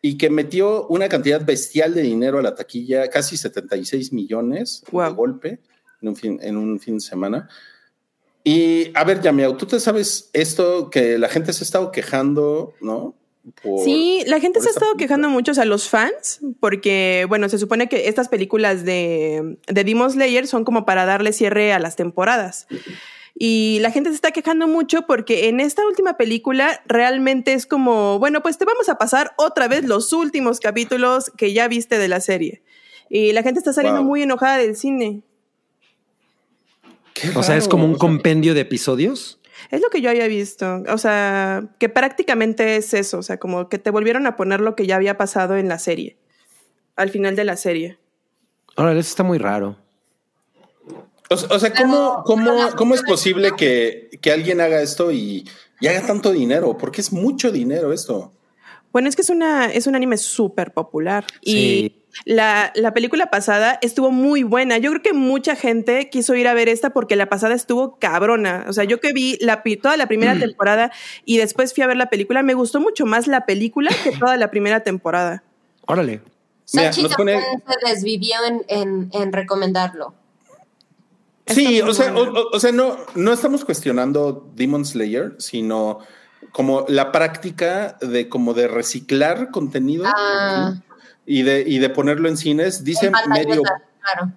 y 0.00 0.18
que 0.18 0.30
metió 0.30 0.86
una 0.88 1.08
cantidad 1.08 1.44
bestial 1.44 1.94
de 1.94 2.02
dinero 2.02 2.38
a 2.38 2.42
la 2.42 2.54
taquilla, 2.54 3.08
casi 3.08 3.36
76 3.36 4.12
millones 4.12 4.82
de 4.90 5.10
golpe 5.10 5.60
en 6.00 6.08
un, 6.08 6.16
fin, 6.16 6.38
en 6.42 6.56
un 6.56 6.80
fin 6.80 6.94
de 6.94 7.00
semana. 7.00 7.48
Y 8.44 8.90
a 8.96 9.04
ver, 9.04 9.20
Yamiao, 9.20 9.56
tú 9.56 9.66
te 9.66 9.78
sabes 9.78 10.28
esto 10.32 10.90
que 10.90 11.18
la 11.18 11.28
gente 11.28 11.52
se 11.52 11.62
ha 11.62 11.66
estado 11.66 11.92
quejando, 11.92 12.74
¿no? 12.80 13.14
sí, 13.84 14.22
la 14.26 14.38
gente 14.38 14.60
se 14.60 14.68
ha 14.68 14.70
estado 14.70 14.96
quejando 14.96 15.28
mucho, 15.28 15.50
o 15.50 15.54
sea, 15.54 15.64
los 15.64 15.88
fans, 15.88 16.40
porque, 16.60 17.26
bueno, 17.28 17.48
se 17.48 17.58
supone 17.58 17.88
que 17.88 18.08
estas 18.08 18.28
películas 18.28 18.84
de, 18.84 19.58
de 19.66 19.84
Demon 19.84 20.10
Slayer 20.10 20.46
son 20.46 20.64
como 20.64 20.84
para 20.84 21.06
darle 21.06 21.32
cierre 21.32 21.72
a 21.72 21.78
las 21.78 21.96
temporadas. 21.96 22.66
Y 23.44 23.80
la 23.80 23.90
gente 23.90 24.10
se 24.10 24.14
está 24.14 24.30
quejando 24.30 24.68
mucho 24.68 25.02
porque 25.02 25.48
en 25.48 25.58
esta 25.58 25.84
última 25.84 26.16
película 26.16 26.80
realmente 26.86 27.54
es 27.54 27.66
como, 27.66 28.20
bueno, 28.20 28.40
pues 28.40 28.56
te 28.56 28.64
vamos 28.64 28.88
a 28.88 28.98
pasar 28.98 29.32
otra 29.36 29.66
vez 29.66 29.84
los 29.84 30.12
últimos 30.12 30.60
capítulos 30.60 31.32
que 31.36 31.52
ya 31.52 31.66
viste 31.66 31.98
de 31.98 32.06
la 32.06 32.20
serie. 32.20 32.62
Y 33.10 33.32
la 33.32 33.42
gente 33.42 33.58
está 33.58 33.72
saliendo 33.72 34.04
muy 34.04 34.22
enojada 34.22 34.58
del 34.58 34.76
cine. 34.76 35.24
o 37.34 37.42
sea, 37.42 37.56
es 37.56 37.66
como 37.66 37.84
un 37.84 37.96
compendio 37.96 38.54
de 38.54 38.60
episodios. 38.60 39.40
Es 39.72 39.80
lo 39.80 39.90
que 39.90 40.00
yo 40.00 40.10
había 40.10 40.28
visto. 40.28 40.84
O 40.88 40.98
sea, 40.98 41.64
que 41.80 41.88
prácticamente 41.88 42.76
es 42.76 42.94
eso. 42.94 43.18
O 43.18 43.22
sea, 43.24 43.38
como 43.38 43.68
que 43.68 43.80
te 43.80 43.90
volvieron 43.90 44.28
a 44.28 44.36
poner 44.36 44.60
lo 44.60 44.76
que 44.76 44.86
ya 44.86 44.94
había 44.94 45.18
pasado 45.18 45.56
en 45.56 45.66
la 45.66 45.80
serie. 45.80 46.16
Al 46.94 47.10
final 47.10 47.34
de 47.34 47.42
la 47.42 47.56
serie. 47.56 47.98
Ahora, 48.76 48.92
eso 48.92 49.00
está 49.00 49.24
muy 49.24 49.38
raro. 49.38 49.78
O, 51.32 51.58
sea, 51.58 51.72
¿cómo, 51.72 52.22
cómo, 52.24 52.70
cómo 52.76 52.94
es 52.94 53.02
posible 53.02 53.52
que, 53.56 54.10
que, 54.20 54.32
alguien 54.32 54.60
haga 54.60 54.80
esto 54.80 55.10
y, 55.12 55.48
y, 55.80 55.86
haga 55.86 56.06
tanto 56.06 56.32
dinero? 56.32 56.76
Porque 56.76 57.00
es 57.00 57.12
mucho 57.12 57.50
dinero 57.50 57.92
esto. 57.92 58.32
Bueno, 58.92 59.08
es 59.08 59.16
que 59.16 59.22
es, 59.22 59.30
una, 59.30 59.66
es 59.66 59.86
un 59.86 59.94
anime 59.96 60.18
súper 60.18 60.72
popular. 60.72 61.24
Y 61.40 62.02
la, 62.26 62.72
la, 62.74 62.92
película 62.92 63.30
pasada 63.30 63.78
estuvo 63.80 64.10
muy 64.10 64.42
buena. 64.42 64.76
Yo 64.76 64.90
creo 64.90 65.02
que 65.02 65.12
mucha 65.14 65.56
gente 65.56 66.10
quiso 66.10 66.34
ir 66.34 66.46
a 66.46 66.54
ver 66.54 66.68
esta 66.68 66.90
porque 66.90 67.16
la 67.16 67.26
pasada 67.26 67.54
estuvo 67.54 67.98
cabrona. 67.98 68.66
O 68.68 68.72
sea, 68.74 68.84
yo 68.84 69.00
que 69.00 69.14
vi 69.14 69.38
la, 69.40 69.62
toda 69.80 69.96
la 69.96 70.06
primera 70.06 70.34
mm. 70.34 70.40
temporada 70.40 70.92
y 71.24 71.38
después 71.38 71.72
fui 71.72 71.82
a 71.82 71.86
ver 71.86 71.96
la 71.96 72.10
película, 72.10 72.42
me 72.42 72.54
gustó 72.54 72.80
mucho 72.80 73.06
más 73.06 73.26
la 73.26 73.46
película 73.46 73.90
que 74.04 74.12
toda 74.18 74.36
la 74.36 74.50
primera 74.50 74.80
temporada. 74.80 75.42
Órale. 75.86 76.20
Sachi 76.64 77.06
pone... 77.16 77.40
se 77.40 77.90
desvivió 77.90 78.36
en, 78.46 78.64
en, 78.68 79.10
en 79.12 79.32
recomendarlo. 79.32 80.14
Sí, 81.46 81.80
o 81.80 81.92
sea, 81.92 82.14
o, 82.14 82.60
sea, 82.60 82.72
no, 82.72 82.96
no 83.14 83.32
estamos 83.32 83.64
cuestionando 83.64 84.50
Demon 84.54 84.84
Slayer, 84.84 85.34
sino 85.38 85.98
como 86.52 86.84
la 86.88 87.12
práctica 87.12 87.96
de 88.00 88.28
como 88.28 88.54
de 88.54 88.68
reciclar 88.68 89.50
contenido 89.50 90.04
ah. 90.06 90.74
y, 91.26 91.42
de, 91.42 91.64
y 91.66 91.78
de 91.78 91.90
ponerlo 91.90 92.28
en 92.28 92.36
cines. 92.36 92.84
Dice 92.84 93.10
medio, 93.28 93.62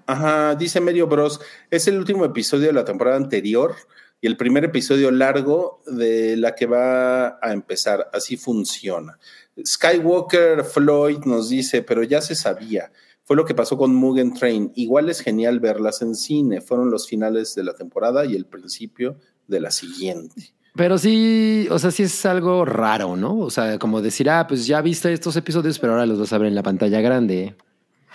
ajá, 0.06 0.56
dice 0.56 0.80
medio 0.80 1.08
Bros. 1.08 1.40
Es 1.70 1.88
el 1.88 1.98
último 1.98 2.26
episodio 2.26 2.68
de 2.68 2.74
la 2.74 2.86
temporada 2.86 3.18
anterior 3.18 3.76
y 4.22 4.28
el 4.28 4.38
primer 4.38 4.66
episodio 4.66 5.12
largo 5.12 5.82
de 5.86 6.38
la 6.38 6.56
que 6.56 6.66
va 6.66 7.40
a 7.42 7.52
empezar. 7.54 8.10
Así 8.14 8.38
funciona. 8.38 9.20
Skywalker 9.64 10.64
Floyd 10.64 11.20
nos 11.26 11.50
dice, 11.50 11.82
pero 11.82 12.04
ya 12.04 12.22
se 12.22 12.36
sabía. 12.36 12.92
Fue 13.26 13.36
lo 13.36 13.44
que 13.44 13.56
pasó 13.56 13.76
con 13.78 13.94
Mugen 13.94 14.34
Train. 14.34 14.72
Igual 14.76 15.10
es 15.10 15.20
genial 15.20 15.60
verlas 15.60 16.02
en 16.02 16.16
cine. 16.16 16.62
Fueron 16.62 16.92
los 16.92 17.08
finales 17.08 17.56
de 17.56 17.64
la 17.64 17.74
temporada 17.74 18.24
y 18.26 18.36
el 18.36 18.46
principio 18.46 19.18
de 19.48 19.60
la 19.60 19.72
siguiente. 19.72 20.54
Pero 20.76 20.98
sí, 20.98 21.68
o 21.72 21.80
sea, 21.80 21.90
sí 21.90 22.04
es 22.04 22.26
algo 22.26 22.66
raro, 22.66 23.16
¿no? 23.16 23.40
O 23.40 23.50
sea, 23.50 23.80
como 23.80 24.02
decir, 24.02 24.30
ah, 24.30 24.46
pues 24.48 24.68
ya 24.68 24.82
viste 24.82 25.12
estos 25.12 25.36
episodios, 25.38 25.80
pero 25.80 25.94
ahora 25.94 26.06
los 26.06 26.20
vas 26.20 26.34
a 26.34 26.38
ver 26.38 26.48
en 26.50 26.56
la 26.56 26.64
pantalla 26.64 27.02
grande. 27.02 27.56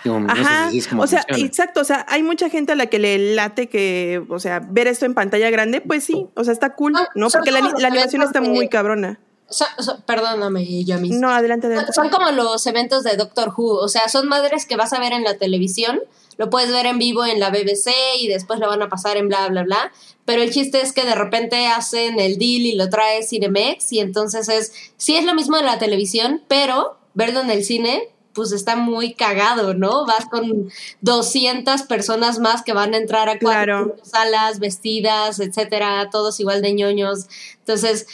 Digo, 0.03 0.19
no 0.19 0.33
sé 0.33 0.41
Ajá, 0.41 0.69
si 0.71 0.77
es 0.77 0.87
como 0.87 1.03
o 1.03 1.07
sea, 1.07 1.23
funciona. 1.27 1.47
exacto, 1.47 1.81
o 1.81 1.83
sea, 1.83 2.05
hay 2.07 2.23
mucha 2.23 2.49
gente 2.49 2.71
a 2.71 2.75
la 2.75 2.87
que 2.87 2.97
le 2.99 3.35
late 3.35 3.67
que, 3.67 4.23
o 4.29 4.39
sea, 4.39 4.59
ver 4.59 4.87
esto 4.87 5.05
en 5.05 5.13
pantalla 5.13 5.49
grande, 5.49 5.81
pues 5.81 6.03
sí, 6.03 6.27
o 6.35 6.43
sea, 6.43 6.53
está 6.53 6.73
cool, 6.75 6.93
Ah, 6.95 7.07
¿no? 7.15 7.29
Porque 7.29 7.51
la, 7.51 7.59
animación 7.59 8.21
está 8.23 8.41
muy 8.41 8.67
cabrona. 8.67 9.19
So- 9.51 9.65
so- 9.83 9.99
perdóname, 10.05 10.83
Yamis. 10.85 11.11
No, 11.11 11.29
adelante, 11.29 11.67
adelante. 11.67 11.93
Son 11.93 12.09
como 12.09 12.31
los 12.31 12.65
eventos 12.67 13.03
de 13.03 13.17
Doctor 13.17 13.53
Who, 13.55 13.75
o 13.75 13.87
sea, 13.89 14.07
son 14.09 14.27
madres 14.27 14.65
que 14.65 14.75
vas 14.77 14.93
a 14.93 14.99
ver 14.99 15.13
en 15.13 15.23
la 15.23 15.37
televisión, 15.37 15.99
lo 16.37 16.49
puedes 16.49 16.71
ver 16.71 16.85
en 16.85 16.97
vivo 16.97 17.25
en 17.25 17.39
la 17.39 17.49
BBC 17.51 17.91
y 18.19 18.27
después 18.27 18.59
lo 18.59 18.67
van 18.67 18.81
a 18.81 18.89
pasar 18.89 19.17
en 19.17 19.27
bla, 19.27 19.47
bla, 19.49 19.63
bla, 19.63 19.91
pero 20.25 20.41
el 20.41 20.51
chiste 20.51 20.81
es 20.81 20.93
que 20.93 21.03
de 21.03 21.13
repente 21.15 21.67
hacen 21.67 22.19
el 22.19 22.37
deal 22.39 22.61
y 22.65 22.75
lo 22.75 22.89
trae 22.89 23.21
Cinemex 23.23 23.91
y 23.91 23.99
entonces 23.99 24.47
es, 24.49 24.71
sí 24.97 25.15
es 25.17 25.25
lo 25.25 25.35
mismo 25.35 25.57
de 25.57 25.63
la 25.63 25.77
televisión, 25.77 26.41
pero 26.47 26.97
verlo 27.13 27.41
en 27.41 27.51
el 27.51 27.63
cine, 27.65 28.07
pues 28.33 28.53
está 28.53 28.77
muy 28.77 29.13
cagado, 29.13 29.73
¿no? 29.73 30.05
Vas 30.05 30.25
con 30.27 30.71
200 31.01 31.81
personas 31.83 32.39
más 32.39 32.63
que 32.63 32.71
van 32.71 32.93
a 32.93 32.97
entrar 32.97 33.27
a 33.27 33.37
cuatro 33.37 33.63
Claro. 33.93 33.95
salas 34.03 34.59
vestidas, 34.59 35.39
etcétera, 35.41 36.09
todos 36.09 36.39
igual 36.39 36.61
de 36.61 36.71
ñoños. 36.73 37.25
Entonces, 37.59 38.07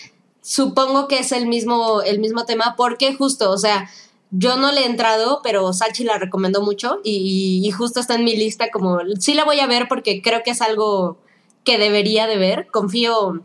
supongo 0.47 1.10
que 1.10 1.19
es 1.19 1.33
el 1.33 1.45
mismo, 1.45 2.01
el 2.01 2.19
mismo 2.19 2.45
tema, 2.45 2.75
porque 2.77 3.13
justo, 3.13 3.51
o 3.51 3.57
sea, 3.57 3.89
yo 4.31 4.55
no 4.55 4.71
le 4.71 4.81
he 4.81 4.86
entrado, 4.86 5.41
pero 5.43 5.73
Sachi 5.73 6.05
la 6.05 6.17
recomendó 6.17 6.62
mucho 6.62 7.01
y, 7.03 7.62
y 7.65 7.71
justo 7.71 7.99
está 7.99 8.15
en 8.15 8.23
mi 8.23 8.33
lista 8.38 8.71
como, 8.71 8.99
sí 9.19 9.33
la 9.33 9.43
voy 9.43 9.60
a 9.60 9.67
ver 9.67 9.89
porque 9.89 10.21
creo 10.21 10.43
que 10.43 10.51
es 10.51 10.62
algo 10.62 11.17
que 11.65 11.77
debería 11.77 12.27
de 12.27 12.38
ver, 12.38 12.67
confío 12.67 13.41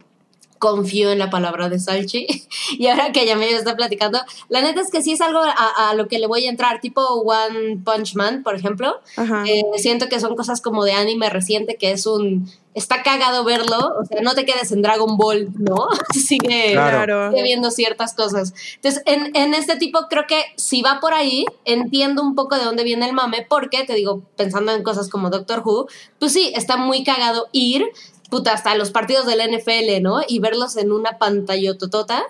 confío 0.63 1.11
en 1.11 1.19
la 1.19 1.29
palabra 1.29 1.69
de 1.69 1.81
Salchi 1.81 2.25
y 2.79 2.87
ahora 2.87 3.11
que 3.11 3.27
ya 3.27 3.35
me 3.35 3.51
está 3.51 3.75
platicando, 3.75 4.21
la 4.49 4.61
neta 4.63 4.81
es 4.81 4.91
que 4.93 5.03
sí 5.03 5.11
es 5.11 5.21
algo 5.21 5.41
a, 5.41 5.91
a 5.91 5.95
lo 5.95 6.07
que 6.07 6.21
le 6.21 6.29
voy 6.29 6.47
a 6.47 6.51
entrar, 6.51 6.81
tipo 6.81 7.03
One 7.03 7.81
Punch 7.85 8.15
Man, 8.15 8.45
por 8.45 8.55
ejemplo, 8.55 9.01
Ajá. 9.17 9.43
eh, 9.49 9.63
siento 9.79 10.09
que 10.09 10.21
son 10.21 10.37
cosas 10.37 10.61
como 10.61 10.85
de 10.85 10.93
anime 10.93 11.29
reciente, 11.31 11.75
que 11.77 11.91
es 11.91 12.07
un... 12.07 12.49
Está 12.75 13.03
cagado 13.03 13.45
verlo, 13.45 13.77
o 14.01 14.05
sea, 14.07 14.23
no 14.23 14.33
te 14.35 14.47
quedes 14.47 14.73
en 14.73 14.81
Dragon 14.81 15.19
Ball, 15.19 15.49
¿no? 15.59 15.89
Sigue, 16.15 16.71
Claro. 16.73 17.31
sigue 17.31 17.43
viendo 17.43 17.71
ciertas 17.71 18.15
cosas. 18.15 18.55
Entonces, 18.77 19.03
en, 19.05 19.37
en 19.37 19.53
este 19.53 19.77
tipo 19.77 20.07
creo 20.09 20.25
que 20.27 20.43
si 20.57 20.81
va 20.81 20.99
por 20.99 21.13
ahí, 21.13 21.45
entiendo 21.67 22.23
un 22.23 22.35
poco 22.35 22.57
de 22.57 22.65
dónde 22.65 22.83
viene 22.85 23.05
el 23.05 23.13
mame, 23.13 23.45
porque, 23.47 23.85
te 23.85 23.93
digo, 23.93 24.23
pensando 24.37 24.73
en 24.73 24.83
cosas 24.83 25.11
como 25.11 25.29
Doctor 25.29 25.61
Who, 25.63 25.87
pues 26.19 26.33
sí, 26.33 26.51
está 26.57 26.79
muy 26.79 27.05
cagado 27.05 27.49
ir, 27.53 27.85
puta, 28.33 28.55
hasta 28.55 28.75
los 28.77 28.91
partidos 28.91 29.27
del 29.27 29.41
NFL, 29.41 30.01
¿no? 30.01 30.23
Y 30.27 30.39
verlos 30.39 30.79
en 30.79 30.91
una 30.91 31.19
pantalla 31.19 31.77
totota. 31.77 32.23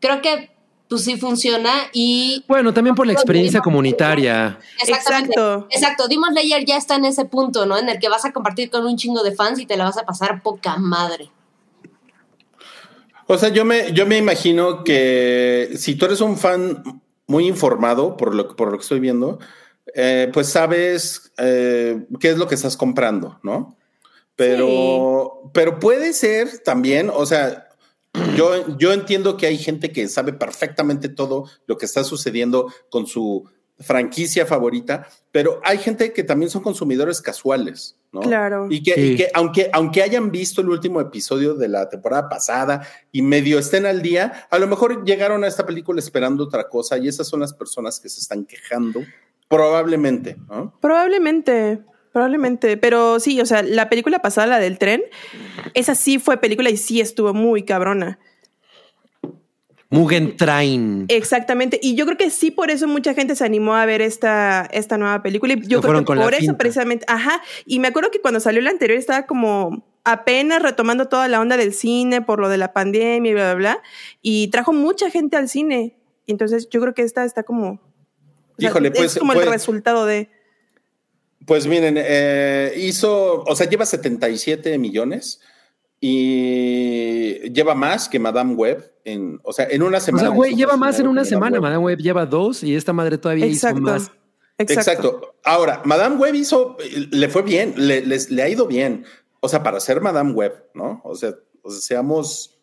Creo 0.00 0.20
que, 0.20 0.50
pues 0.88 1.02
sí 1.02 1.16
funciona 1.16 1.72
y 1.94 2.44
Bueno, 2.46 2.74
también 2.74 2.94
por 2.94 3.06
la 3.06 3.14
experiencia 3.14 3.60
comunitaria. 3.62 4.58
Exactamente. 4.82 5.32
Exacto. 5.32 5.66
Exacto. 5.70 6.08
Demon 6.08 6.32
Slayer 6.32 6.64
ya 6.66 6.76
está 6.76 6.96
en 6.96 7.06
ese 7.06 7.24
punto, 7.24 7.64
¿no? 7.64 7.78
En 7.78 7.88
el 7.88 7.98
que 7.98 8.10
vas 8.10 8.26
a 8.26 8.32
compartir 8.32 8.68
con 8.70 8.84
un 8.86 8.96
chingo 8.98 9.22
de 9.22 9.34
fans 9.34 9.58
y 9.58 9.64
te 9.66 9.78
la 9.78 9.84
vas 9.84 9.96
a 9.96 10.04
pasar 10.04 10.42
poca 10.42 10.76
madre. 10.76 11.30
O 13.26 13.36
sea, 13.38 13.48
yo 13.48 13.64
me, 13.64 13.92
yo 13.92 14.06
me 14.06 14.18
imagino 14.18 14.84
que 14.84 15.70
si 15.76 15.94
tú 15.96 16.04
eres 16.04 16.20
un 16.20 16.36
fan 16.36 17.00
muy 17.26 17.46
informado 17.48 18.16
por 18.16 18.34
lo, 18.34 18.48
que- 18.48 18.54
por 18.54 18.70
lo 18.70 18.76
que 18.78 18.82
estoy 18.82 19.00
viendo, 19.00 19.40
eh, 19.94 20.30
pues 20.32 20.48
sabes 20.48 21.32
eh, 21.38 22.04
qué 22.20 22.28
es 22.30 22.36
lo 22.38 22.46
que 22.46 22.54
estás 22.54 22.76
comprando, 22.76 23.40
¿no? 23.42 23.76
Pero, 24.36 25.50
pero 25.54 25.78
puede 25.78 26.12
ser 26.12 26.58
también, 26.58 27.10
o 27.12 27.24
sea, 27.26 27.68
yo, 28.36 28.76
yo 28.78 28.92
entiendo 28.92 29.36
que 29.36 29.46
hay 29.46 29.58
gente 29.58 29.92
que 29.92 30.08
sabe 30.08 30.32
perfectamente 30.32 31.08
todo 31.08 31.50
lo 31.66 31.78
que 31.78 31.86
está 31.86 32.04
sucediendo 32.04 32.72
con 32.90 33.06
su 33.06 33.48
franquicia 33.78 34.46
favorita, 34.46 35.06
pero 35.32 35.60
hay 35.62 35.78
gente 35.78 36.12
que 36.12 36.22
también 36.24 36.50
son 36.50 36.62
consumidores 36.62 37.20
casuales, 37.20 37.96
¿no? 38.10 38.20
Claro. 38.20 38.68
Y 38.70 38.82
que, 38.82 38.94
Sí. 38.94 39.00
y 39.00 39.16
que 39.16 39.28
aunque, 39.34 39.68
aunque 39.72 40.02
hayan 40.02 40.30
visto 40.30 40.62
el 40.62 40.70
último 40.70 40.98
episodio 41.00 41.54
de 41.54 41.68
la 41.68 41.88
temporada 41.88 42.28
pasada 42.28 42.86
y 43.12 43.20
medio 43.20 43.58
estén 43.58 43.84
al 43.84 44.00
día, 44.00 44.46
a 44.50 44.58
lo 44.58 44.66
mejor 44.66 45.04
llegaron 45.04 45.44
a 45.44 45.46
esta 45.46 45.66
película 45.66 45.98
esperando 45.98 46.44
otra 46.44 46.68
cosa 46.68 46.96
y 46.96 47.08
esas 47.08 47.26
son 47.28 47.40
las 47.40 47.52
personas 47.52 48.00
que 48.00 48.08
se 48.08 48.20
están 48.20 48.46
quejando, 48.46 49.02
probablemente, 49.46 50.36
¿no? 50.48 50.72
Probablemente, 50.80 51.80
probablemente, 52.16 52.78
pero 52.78 53.20
sí, 53.20 53.42
o 53.42 53.44
sea, 53.44 53.62
la 53.62 53.90
película 53.90 54.20
pasada, 54.20 54.46
la 54.46 54.58
del 54.58 54.78
tren, 54.78 55.02
esa 55.74 55.94
sí 55.94 56.18
fue 56.18 56.38
película 56.38 56.70
y 56.70 56.78
sí 56.78 56.98
estuvo 56.98 57.34
muy 57.34 57.62
cabrona. 57.62 58.18
Mugen 59.90 60.34
Train. 60.38 61.04
Exactamente, 61.08 61.78
y 61.82 61.94
yo 61.94 62.06
creo 62.06 62.16
que 62.16 62.30
sí 62.30 62.50
por 62.50 62.70
eso 62.70 62.88
mucha 62.88 63.12
gente 63.12 63.36
se 63.36 63.44
animó 63.44 63.74
a 63.74 63.84
ver 63.84 64.00
esta, 64.00 64.66
esta 64.72 64.96
nueva 64.96 65.22
película 65.22 65.52
y 65.52 65.60
yo 65.68 65.82
creo 65.82 65.98
que 65.98 66.04
con 66.06 66.16
la 66.16 66.24
por 66.24 66.32
eso 66.32 66.40
finta. 66.40 66.56
precisamente, 66.56 67.04
ajá, 67.06 67.42
y 67.66 67.80
me 67.80 67.88
acuerdo 67.88 68.10
que 68.10 68.22
cuando 68.22 68.40
salió 68.40 68.62
la 68.62 68.70
anterior 68.70 68.98
estaba 68.98 69.26
como 69.26 69.84
apenas 70.02 70.62
retomando 70.62 71.08
toda 71.08 71.28
la 71.28 71.38
onda 71.38 71.58
del 71.58 71.74
cine 71.74 72.22
por 72.22 72.40
lo 72.40 72.48
de 72.48 72.56
la 72.56 72.72
pandemia 72.72 73.30
y 73.30 73.34
bla, 73.34 73.52
bla, 73.52 73.54
bla, 73.56 73.82
y 74.22 74.48
trajo 74.48 74.72
mucha 74.72 75.10
gente 75.10 75.36
al 75.36 75.50
cine, 75.50 75.98
entonces 76.26 76.70
yo 76.70 76.80
creo 76.80 76.94
que 76.94 77.02
esta 77.02 77.26
está 77.26 77.42
como... 77.42 77.72
o 77.72 77.80
sea, 78.56 78.70
Híjole, 78.70 78.90
pues, 78.90 79.12
Es 79.12 79.18
como 79.18 79.34
pues- 79.34 79.44
el 79.44 79.52
resultado 79.52 80.06
de... 80.06 80.30
Pues 81.46 81.66
miren, 81.66 81.94
eh, 81.98 82.72
hizo, 82.76 83.42
o 83.44 83.56
sea, 83.56 83.68
lleva 83.68 83.86
77 83.86 84.76
millones 84.78 85.40
y 86.00 87.50
lleva 87.52 87.74
más 87.74 88.08
que 88.08 88.18
Madame 88.18 88.54
Web 88.54 88.92
en, 89.04 89.40
o 89.44 89.52
sea, 89.52 89.66
en 89.70 89.82
una 89.82 89.98
O 89.98 90.00
semana. 90.00 90.28
sea, 90.28 90.34
güey, 90.36 90.54
lleva 90.54 90.76
más 90.76 90.98
en 91.00 91.06
una 91.08 91.24
semana. 91.24 91.54
Web. 91.56 91.62
Madame 91.62 91.84
Web 91.84 91.98
lleva 91.98 92.26
dos 92.26 92.62
y 92.62 92.74
esta 92.74 92.92
madre 92.92 93.18
todavía 93.18 93.46
Exacto. 93.46 93.78
hizo 93.80 93.90
más. 93.90 94.10
Exacto. 94.58 94.72
Exacto. 94.90 95.34
Ahora, 95.44 95.82
Madame 95.84 96.16
Web 96.16 96.34
hizo, 96.34 96.76
le 97.10 97.28
fue 97.28 97.42
bien, 97.42 97.74
le, 97.76 98.04
les- 98.04 98.30
le 98.30 98.42
ha 98.42 98.48
ido 98.48 98.66
bien. 98.66 99.04
O 99.40 99.48
sea, 99.48 99.62
para 99.62 99.78
ser 99.80 100.00
Madame 100.00 100.32
Web, 100.32 100.64
¿no? 100.74 101.00
O 101.04 101.14
sea, 101.14 101.34
o 101.62 101.70
sea, 101.70 101.80
seamos, 101.80 102.58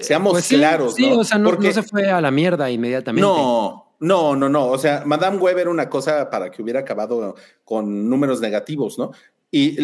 seamos 0.00 0.32
Pues 0.32 0.46
sí, 0.46 0.56
claros, 0.56 0.94
sí, 0.94 1.08
¿no? 1.10 1.18
o 1.18 1.24
sea, 1.24 1.38
no, 1.38 1.50
Porque- 1.50 1.68
no 1.68 1.74
se 1.74 1.82
fue 1.82 2.10
a 2.10 2.20
la 2.20 2.30
mierda 2.30 2.70
inmediatamente. 2.70 3.20
No, 3.26 3.85
no, 4.00 4.36
no, 4.36 4.48
no. 4.48 4.68
O 4.68 4.78
sea, 4.78 5.02
Madame 5.06 5.38
Web 5.38 5.58
era 5.58 5.70
una 5.70 5.88
cosa 5.88 6.30
para 6.30 6.50
que 6.50 6.62
hubiera 6.62 6.80
acabado 6.80 7.34
con 7.64 8.08
números 8.08 8.40
negativos, 8.40 8.98
¿no? 8.98 9.12
Y 9.50 9.78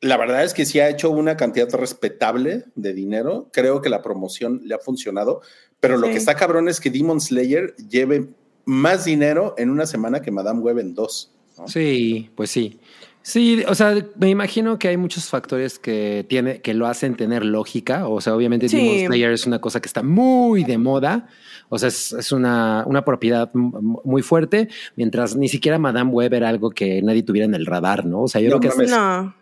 la 0.00 0.16
verdad 0.16 0.44
es 0.44 0.54
que 0.54 0.64
sí 0.64 0.80
ha 0.80 0.88
hecho 0.88 1.10
una 1.10 1.36
cantidad 1.36 1.70
respetable 1.74 2.64
de 2.74 2.94
dinero. 2.94 3.48
Creo 3.52 3.82
que 3.82 3.90
la 3.90 4.02
promoción 4.02 4.62
le 4.64 4.74
ha 4.74 4.78
funcionado, 4.78 5.42
pero 5.78 5.96
lo 5.96 6.08
que 6.08 6.16
está 6.16 6.34
cabrón 6.34 6.68
es 6.68 6.80
que 6.80 6.90
Demon 6.90 7.20
Slayer 7.20 7.74
lleve 7.88 8.28
más 8.64 9.04
dinero 9.04 9.54
en 9.58 9.70
una 9.70 9.86
semana 9.86 10.22
que 10.22 10.30
Madame 10.30 10.60
Web 10.60 10.78
en 10.78 10.94
dos. 10.94 11.32
¿no? 11.58 11.68
Sí, 11.68 12.30
pues 12.34 12.50
sí. 12.50 12.80
Sí, 13.22 13.62
o 13.68 13.74
sea, 13.74 13.94
me 14.16 14.30
imagino 14.30 14.78
que 14.78 14.88
hay 14.88 14.96
muchos 14.96 15.26
factores 15.26 15.78
que 15.78 16.24
tiene, 16.28 16.62
que 16.62 16.72
lo 16.72 16.86
hacen 16.86 17.16
tener 17.16 17.44
lógica. 17.44 18.08
O 18.08 18.20
sea, 18.20 18.34
obviamente 18.34 18.68
Sí. 18.68 18.76
Demon 18.78 19.06
Slayer 19.06 19.32
es 19.32 19.46
una 19.46 19.60
cosa 19.60 19.80
que 19.80 19.88
está 19.88 20.02
muy 20.02 20.64
de 20.64 20.78
moda. 20.78 21.28
O 21.70 21.78
sea, 21.78 21.88
es, 21.88 22.12
es 22.12 22.32
una, 22.32 22.84
una 22.86 23.04
propiedad 23.04 23.48
muy 23.54 24.20
fuerte, 24.22 24.68
mientras 24.96 25.34
ni 25.36 25.48
siquiera 25.48 25.78
Madame 25.78 26.10
Web 26.10 26.34
era 26.34 26.48
algo 26.48 26.70
que 26.70 27.00
nadie 27.00 27.22
tuviera 27.22 27.46
en 27.46 27.54
el 27.54 27.64
radar, 27.64 28.04
¿no? 28.04 28.22
O 28.22 28.28
sea, 28.28 28.40
yo 28.40 28.50
No 28.50 28.60
creo 28.60 28.72
que 28.72 28.76
mames. 28.76 28.90
No. 28.90 29.34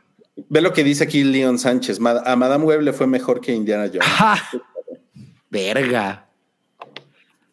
Ve 0.49 0.61
lo 0.61 0.73
que 0.73 0.85
dice 0.85 1.03
aquí 1.05 1.25
Leon 1.25 1.59
Sánchez. 1.59 1.99
A 2.25 2.37
Madame 2.37 2.65
Web 2.65 2.83
le 2.83 2.93
fue 2.93 3.07
mejor 3.09 3.41
que 3.41 3.53
Indiana 3.55 3.87
Jones. 3.87 4.03
¡Ja! 4.07 4.37
Verga. 5.51 6.27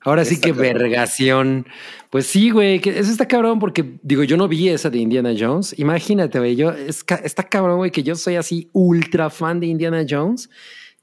Ahora 0.01 0.23
sí 0.23 0.35
Está 0.35 0.47
que 0.47 0.53
cabrón. 0.53 0.73
vergación. 0.73 1.67
Pues 2.11 2.27
sí, 2.27 2.51
güey, 2.51 2.79
que 2.79 2.91
eso 2.99 3.11
está 3.11 3.27
cabrón 3.27 3.59
porque 3.59 3.97
digo, 4.03 4.23
yo 4.23 4.38
no 4.38 4.47
vi 4.47 4.69
esa 4.69 4.89
de 4.89 4.99
Indiana 4.99 5.33
Jones. 5.38 5.73
Imagínate, 5.79 6.38
güey, 6.38 6.55
yo 6.55 6.71
es 6.71 7.03
ca- 7.03 7.21
está 7.23 7.43
cabrón, 7.43 7.77
güey, 7.77 7.91
que 7.91 8.03
yo 8.03 8.15
soy 8.15 8.35
así 8.35 8.69
ultra 8.73 9.29
fan 9.29 9.59
de 9.59 9.65
Indiana 9.67 10.05
Jones 10.07 10.49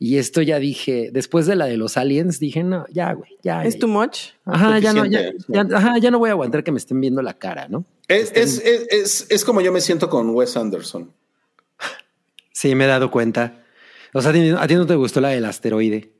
y 0.05 0.19
esto 0.19 0.43
ya 0.43 0.59
dije, 0.59 1.11
después 1.13 1.47
de 1.47 1.55
la 1.55 1.67
de 1.67 1.77
los 1.77 1.97
aliens, 1.97 2.41
dije, 2.41 2.65
no, 2.65 2.87
ya, 2.91 3.13
güey, 3.13 3.39
ya. 3.45 3.65
¿Es 3.65 3.75
ya, 3.75 3.81
too 3.81 3.89
much? 3.89 4.31
Ajá, 4.45 4.81
ya 4.81 4.93
no, 4.93 5.07
ya, 5.07 5.33
ya- 5.47 5.67
ajá, 5.77 5.99
ya 5.99 6.11
no 6.11 6.19
voy 6.19 6.29
a 6.31 6.33
aguantar 6.33 6.65
que 6.65 6.73
me 6.73 6.79
estén 6.79 7.01
viendo 7.01 7.23
la 7.23 7.35
cara, 7.35 7.69
¿no? 7.69 7.85
Es, 8.09 8.33
es, 8.35 8.59
es, 8.65 8.87
es, 8.91 9.27
es 9.31 9.45
como 9.45 9.61
yo 9.61 9.71
me 9.71 9.81
siento 9.81 10.11
con 10.11 10.31
Wes 10.31 10.57
Anderson. 10.57 11.13
Sí, 12.53 12.75
me 12.75 12.85
he 12.85 12.87
dado 12.89 13.11
cuenta. 13.11 13.63
O 14.13 14.21
sea, 14.21 14.31
a 14.31 14.35
ti, 14.35 14.51
a 14.51 14.67
ti 14.67 14.75
no 14.75 14.87
te 14.87 14.95
gustó 14.95 15.21
la 15.21 15.29
del 15.31 15.45
asteroide. 15.45 16.11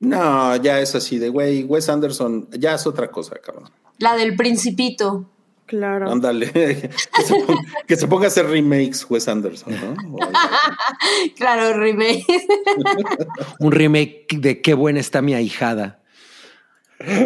No, 0.00 0.54
ya 0.56 0.80
es 0.80 0.94
así 0.94 1.18
de 1.18 1.28
güey. 1.30 1.64
Wes 1.64 1.88
Anderson 1.88 2.48
ya 2.52 2.74
es 2.74 2.86
otra 2.86 3.10
cosa, 3.10 3.36
cabrón. 3.36 3.70
La 3.98 4.14
del 4.16 4.36
Principito. 4.36 5.28
Claro. 5.70 6.10
Ándale, 6.10 6.50
que, 6.52 7.22
se 7.24 7.34
ponga, 7.34 7.62
que 7.86 7.96
se 7.96 8.08
ponga 8.08 8.24
a 8.24 8.26
hacer 8.26 8.46
remakes 8.46 9.06
Wes 9.08 9.28
Anderson, 9.28 9.72
¿no? 9.72 10.16
Claro, 11.36 11.78
remake. 11.78 12.26
Un 13.60 13.70
remake 13.70 14.26
de 14.36 14.60
qué 14.60 14.74
buena 14.74 14.98
está 14.98 15.22
mi 15.22 15.32
ahijada. 15.32 16.00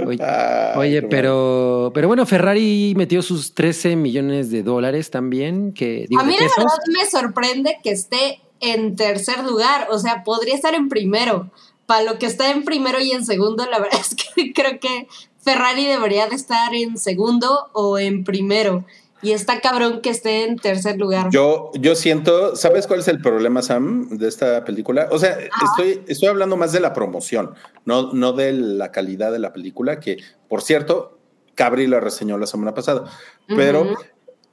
Oye, 0.06 0.22
Ay, 0.22 0.76
oye, 0.76 1.02
pero, 1.02 1.90
pero 1.94 2.06
bueno, 2.06 2.26
Ferrari 2.26 2.92
metió 2.96 3.22
sus 3.22 3.54
13 3.54 3.96
millones 3.96 4.50
de 4.50 4.62
dólares 4.62 5.10
también, 5.10 5.72
que 5.72 6.04
digo, 6.08 6.20
A 6.20 6.24
mí 6.24 6.34
la 6.34 6.40
pesos. 6.40 6.56
verdad 6.58 6.78
me 6.92 7.06
sorprende 7.06 7.78
que 7.82 7.90
esté 7.92 8.40
en 8.60 8.94
tercer 8.94 9.42
lugar. 9.42 9.88
O 9.90 9.98
sea, 9.98 10.22
podría 10.22 10.54
estar 10.54 10.74
en 10.74 10.90
primero. 10.90 11.50
Para 11.86 12.02
lo 12.04 12.18
que 12.18 12.26
está 12.26 12.50
en 12.50 12.64
primero 12.64 13.00
y 13.00 13.10
en 13.12 13.24
segundo, 13.24 13.66
la 13.70 13.78
verdad 13.78 14.00
es 14.00 14.14
que 14.14 14.52
creo 14.52 14.78
que 14.80 15.08
Ferrari 15.44 15.86
debería 15.86 16.26
de 16.26 16.36
estar 16.36 16.74
en 16.74 16.96
segundo 16.96 17.70
o 17.72 17.98
en 17.98 18.24
primero. 18.24 18.84
y 19.22 19.32
está 19.32 19.60
cabrón 19.60 20.02
que 20.02 20.10
esté 20.10 20.44
en 20.44 20.56
tercer 20.56 20.98
lugar. 20.98 21.30
Yo, 21.30 21.70
yo 21.74 21.94
siento, 21.94 22.56
¿sabes 22.56 22.86
cuál 22.86 23.00
es 23.00 23.08
el 23.08 23.22
problema, 23.22 23.62
Sam, 23.62 24.18
de 24.18 24.28
esta 24.28 24.66
película? 24.66 25.08
O 25.10 25.18
sea, 25.18 25.38
estoy, 25.38 26.02
estoy 26.06 26.28
hablando 26.28 26.58
más 26.58 26.72
de 26.72 26.80
la 26.80 26.92
promoción, 26.92 27.54
no, 27.86 28.12
no 28.12 28.34
de 28.34 28.52
la 28.52 28.92
calidad 28.92 29.32
de 29.32 29.38
la 29.38 29.54
película, 29.54 29.98
que 29.98 30.18
por 30.46 30.60
cierto, 30.60 31.18
Cabri 31.54 31.86
la 31.86 32.00
reseñó 32.00 32.36
la 32.36 32.46
semana 32.46 32.74
pasada, 32.74 33.04
pero 33.48 33.96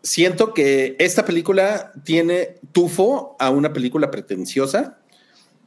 siento 0.04 0.54
que 0.54 0.96
esta 1.00 1.26
película 1.26 1.92
tiene 2.04 2.56
tufo 2.72 3.36
a 3.40 3.50
una 3.50 3.74
película 3.74 4.10
pretenciosa. 4.10 5.01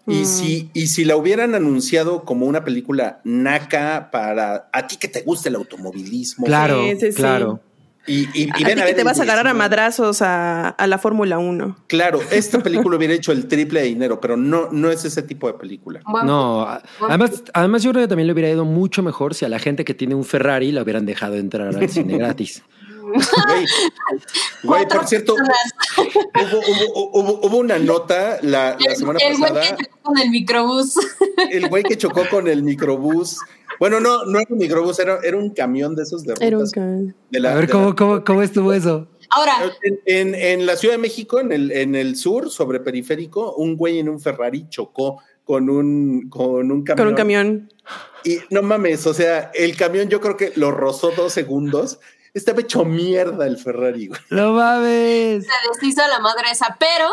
Y, 0.06 0.20
Mm. 0.20 0.24
si, 0.26 0.70
y 0.74 0.86
si 0.88 1.04
la 1.04 1.16
hubieran 1.16 1.54
anunciado 1.54 2.24
como 2.24 2.44
una 2.46 2.62
película 2.64 3.20
naca 3.24 4.10
para 4.12 4.68
a 4.72 4.86
ti 4.86 4.96
que 4.96 5.08
te 5.08 5.22
gusta 5.22 5.48
el 5.48 5.54
automovilismo. 5.56 6.44
Claro, 6.46 6.82
Sí, 6.84 6.96
sí, 7.00 7.06
sí. 7.12 7.16
claro. 7.16 7.60
Y, 8.06 8.28
y, 8.38 8.42
y 8.44 8.50
a 8.50 8.52
ven 8.52 8.54
ti 8.54 8.62
a 8.64 8.66
que 8.66 8.74
ver 8.84 8.94
te 8.96 9.00
el 9.00 9.06
vas 9.06 9.18
a 9.18 9.22
agarrar 9.22 9.46
a 9.46 9.54
madrazos 9.54 10.20
a, 10.20 10.68
a 10.68 10.86
la 10.86 10.98
Fórmula 10.98 11.38
1. 11.38 11.76
Claro, 11.86 12.20
esta 12.30 12.58
película 12.62 12.98
hubiera 12.98 13.14
hecho 13.14 13.32
el 13.32 13.46
triple 13.48 13.80
de 13.80 13.86
dinero, 13.86 14.20
pero 14.20 14.36
no, 14.36 14.68
no 14.70 14.90
es 14.90 15.06
ese 15.06 15.22
tipo 15.22 15.46
de 15.46 15.54
película. 15.54 16.02
No, 16.22 16.68
además, 17.08 17.42
además 17.54 17.82
yo 17.82 17.92
creo 17.92 18.02
que 18.04 18.08
también 18.08 18.26
le 18.26 18.34
hubiera 18.34 18.50
ido 18.50 18.66
mucho 18.66 19.02
mejor 19.02 19.34
si 19.34 19.46
a 19.46 19.48
la 19.48 19.58
gente 19.58 19.86
que 19.86 19.94
tiene 19.94 20.14
un 20.14 20.24
Ferrari 20.26 20.70
la 20.70 20.82
hubieran 20.82 21.06
dejado 21.06 21.36
entrar 21.36 21.68
al 21.68 21.88
cine 21.88 22.18
gratis. 22.18 22.62
Güey, 23.14 23.66
güey, 24.64 24.88
por 24.88 25.06
cierto, 25.06 25.34
hubo, 25.34 26.58
hubo- 26.58 27.10
hubo- 27.12 27.40
hubo 27.46 27.56
una 27.58 27.78
nota 27.78 28.38
la, 28.42 28.76
la 28.78 28.94
semana 28.96 29.18
el 29.22 29.36
güey 29.38 29.52
pasada, 29.52 29.76
que 29.76 29.84
chocó 29.84 29.98
con 30.02 30.18
el 30.18 30.30
microbús. 30.30 30.94
el 31.50 31.68
güey 31.68 31.82
que 31.84 31.96
chocó 31.96 32.22
con 32.30 32.48
el 32.48 32.62
microbús. 32.62 33.38
Bueno, 33.80 33.98
no, 34.00 34.24
no 34.24 34.38
era 34.38 34.46
un 34.50 34.58
microbús, 34.58 34.98
era, 34.98 35.18
era 35.24 35.36
un 35.36 35.50
camión 35.50 35.94
de 35.96 36.02
esos 36.04 36.22
de 36.24 36.34
Era 36.40 36.56
un 36.56 36.62
rutas. 36.64 36.72
can- 36.72 37.14
de 37.30 37.40
la- 37.40 37.52
A 37.52 37.54
ver, 37.54 37.66
de 37.66 37.72
¿cómo, 37.72 37.88
la- 37.90 37.94
cómo, 37.94 38.24
cómo 38.24 38.42
estuvo 38.42 38.72
eso? 38.72 39.08
Ahora, 39.30 39.52
En, 39.82 40.00
en- 40.06 40.34
en 40.34 40.66
la 40.66 40.76
Ciudad 40.76 40.94
de 40.94 40.98
México, 40.98 41.40
en 41.40 41.50
el, 41.52 41.72
en 41.72 41.94
el 41.94 42.16
sur, 42.16 42.50
sobre 42.50 42.80
periférico, 42.80 43.54
un 43.54 43.76
güey 43.76 43.98
en 43.98 44.08
un 44.08 44.20
Ferrari 44.20 44.66
chocó 44.68 45.20
con 45.44 45.68
un, 45.70 46.28
con 46.30 46.70
un 46.70 46.82
camión. 46.84 46.96
Con 47.04 47.08
un 47.08 47.14
camión. 47.16 47.72
Y 48.24 48.38
no 48.50 48.62
mames, 48.62 49.06
o 49.06 49.12
sea, 49.12 49.50
el 49.54 49.76
camión 49.76 50.08
yo 50.08 50.20
creo 50.20 50.36
que 50.36 50.52
lo 50.56 50.70
rozó 50.70 51.10
dos 51.10 51.32
segundos. 51.32 51.98
Estaba 52.34 52.60
hecho 52.60 52.84
mierda 52.84 53.46
el 53.46 53.56
Ferrari, 53.56 54.08
güey. 54.08 54.20
¡No 54.30 54.52
mames! 54.52 55.46
se 55.46 55.80
deshizo 55.80 56.06
la 56.08 56.18
madre 56.18 56.50
esa, 56.50 56.76
pero, 56.80 57.08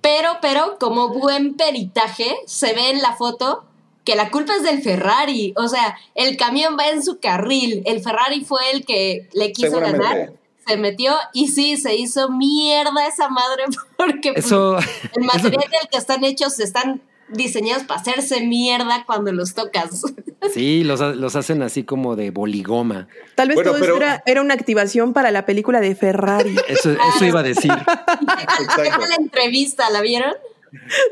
pero, 0.00 0.38
pero, 0.40 0.78
como 0.78 1.08
buen 1.08 1.56
peritaje, 1.56 2.36
se 2.46 2.72
ve 2.72 2.90
en 2.90 3.02
la 3.02 3.16
foto 3.16 3.64
que 4.04 4.14
la 4.14 4.30
culpa 4.30 4.54
es 4.54 4.62
del 4.62 4.80
Ferrari. 4.80 5.52
O 5.56 5.66
sea, 5.66 5.98
el 6.14 6.36
camión 6.36 6.76
va 6.78 6.88
en 6.88 7.02
su 7.02 7.18
carril. 7.18 7.82
El 7.84 8.00
Ferrari 8.00 8.44
fue 8.44 8.60
el 8.72 8.86
que 8.86 9.28
le 9.32 9.52
quiso 9.52 9.80
ganar. 9.80 10.34
Se 10.66 10.76
metió 10.76 11.14
y 11.32 11.48
sí, 11.48 11.76
se 11.76 11.96
hizo 11.96 12.30
mierda 12.30 13.08
esa 13.08 13.28
madre 13.28 13.64
porque 13.96 14.32
pues, 14.32 14.46
Eso, 14.46 14.78
el 14.78 15.24
material 15.24 15.68
del 15.68 15.88
que 15.90 15.98
están 15.98 16.22
hechos 16.22 16.60
están 16.60 17.02
diseñados 17.32 17.84
para 17.84 18.00
hacerse 18.00 18.40
mierda 18.46 19.04
cuando 19.06 19.32
los 19.32 19.54
tocas. 19.54 20.02
sí, 20.54 20.84
los, 20.84 21.00
los 21.16 21.36
hacen 21.36 21.62
así 21.62 21.84
como 21.84 22.16
de 22.16 22.30
boligoma. 22.30 23.08
Tal 23.34 23.48
vez 23.48 23.56
Bueno, 23.56 23.70
todo 23.72 23.80
pero- 23.80 23.94
esto 23.94 24.04
era, 24.04 24.22
era 24.26 24.40
una 24.40 24.54
activación 24.54 25.12
para 25.12 25.30
la 25.30 25.46
película 25.46 25.80
de 25.80 25.94
Ferrari. 25.94 26.56
Eso, 26.68 26.90
eso 26.92 27.24
iba 27.24 27.40
a 27.40 27.44
decir. 27.44 27.72
¿Qué 28.76 28.90
tal 28.90 29.08
la 29.08 29.16
entrevista? 29.16 29.90
¿La 29.90 30.00
vieron? 30.00 30.32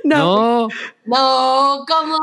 No. 0.05 0.69
No, 0.69 0.69
No, 1.05 1.85
¿cómo? 1.87 2.17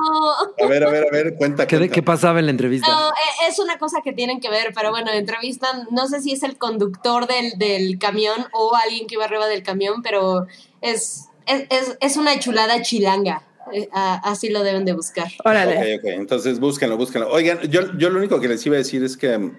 A 0.63 0.67
ver, 0.67 0.86
a 0.86 0.89
ver, 0.89 1.05
a 1.08 1.12
ver, 1.12 1.36
cuenta. 1.36 1.67
¿qué, 1.67 1.77
cuenta. 1.77 1.93
qué 1.93 2.01
pasaba 2.01 2.39
en 2.39 2.45
la 2.45 2.51
entrevista? 2.51 2.88
No, 2.89 3.10
e- 3.10 3.49
es 3.49 3.60
una 3.60 3.77
cosa 3.77 3.97
que 4.03 4.13
tienen 4.13 4.39
que 4.39 4.49
ver, 4.49 4.71
pero 4.73 4.89
bueno, 4.91 5.12
entrevistan, 5.12 5.88
no 5.91 6.08
sé 6.08 6.21
si 6.21 6.31
es 6.31 6.43
el 6.43 6.58
conductor 6.58 7.27
del, 7.27 7.58
del 7.58 7.99
camión 7.99 8.47
o 8.53 8.73
alguien 8.81 9.05
que 9.08 9.15
iba 9.15 9.25
arriba 9.25 9.47
del 9.47 9.63
camión, 9.63 10.01
pero 10.01 10.47
es, 10.81 11.25
es, 11.45 11.65
es, 11.69 11.97
es 11.99 12.15
una 12.17 12.39
chulada 12.39 12.81
chilanga. 12.81 13.43
Eh, 13.73 13.88
a- 13.91 14.21
así 14.30 14.49
lo 14.49 14.63
deben 14.63 14.86
de 14.86 14.93
buscar. 14.93 15.28
Órale. 15.43 15.95
Ok, 15.95 15.99
ok, 15.99 16.06
entonces 16.12 16.60
búsquenlo, 16.60 16.97
búsquenlo. 16.97 17.30
Oigan, 17.32 17.60
yo, 17.69 17.95
yo 17.97 18.10
lo 18.10 18.19
único 18.19 18.39
que 18.39 18.47
les 18.47 18.65
iba 18.65 18.75
a 18.75 18.80
decir 18.80 19.04
es 19.04 19.17
que 19.17 19.51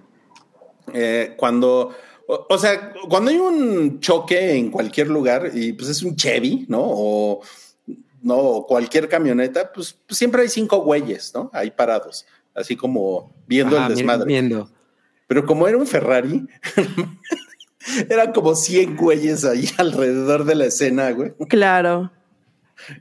eh, 0.94 1.34
cuando, 1.36 1.94
o, 2.28 2.46
o 2.48 2.58
sea, 2.58 2.92
cuando 3.08 3.30
hay 3.30 3.38
un 3.38 4.00
choque 4.00 4.54
en 4.56 4.70
cualquier 4.70 5.08
lugar 5.08 5.50
y 5.54 5.72
pues 5.72 5.88
es 5.90 6.02
un 6.02 6.16
Chevy, 6.16 6.66
¿no? 6.68 6.80
O 6.82 7.40
no, 8.22 8.36
o 8.36 8.66
cualquier 8.66 9.08
camioneta, 9.08 9.72
pues, 9.72 9.96
pues, 10.06 10.18
siempre 10.18 10.42
hay 10.42 10.48
cinco 10.48 10.78
güeyes, 10.82 11.32
¿no? 11.34 11.50
Ahí 11.52 11.70
parados, 11.70 12.26
así 12.54 12.76
como 12.76 13.32
viendo 13.46 13.76
Ajá, 13.78 13.86
el 13.86 13.94
desmadre. 13.94 14.26
Viendo. 14.26 14.68
Pero 15.28 15.44
como 15.44 15.66
era 15.66 15.76
un 15.76 15.86
Ferrari, 15.86 16.46
eran 18.08 18.32
como 18.32 18.54
100 18.54 18.96
güeyes 18.96 19.44
ahí 19.44 19.68
alrededor 19.78 20.44
de 20.44 20.54
la 20.54 20.66
escena, 20.66 21.10
güey. 21.10 21.34
Claro. 21.48 22.10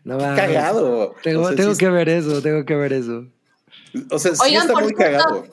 No. 0.03 0.17
Cagado. 0.17 1.15
Tengo, 1.23 1.41
O 1.43 1.47
sea, 1.47 1.55
tengo 1.55 1.73
sí- 1.73 1.79
que 1.79 1.89
ver 1.89 2.09
eso, 2.09 2.41
tengo 2.41 2.65
que 2.65 2.75
ver 2.75 2.93
eso. 2.93 3.25
O 4.11 4.19
sea, 4.19 4.35
sí 4.35 4.41
Oigan, 4.43 4.67
está 4.67 4.79
muy 4.81 4.93
cagado. 4.93 5.45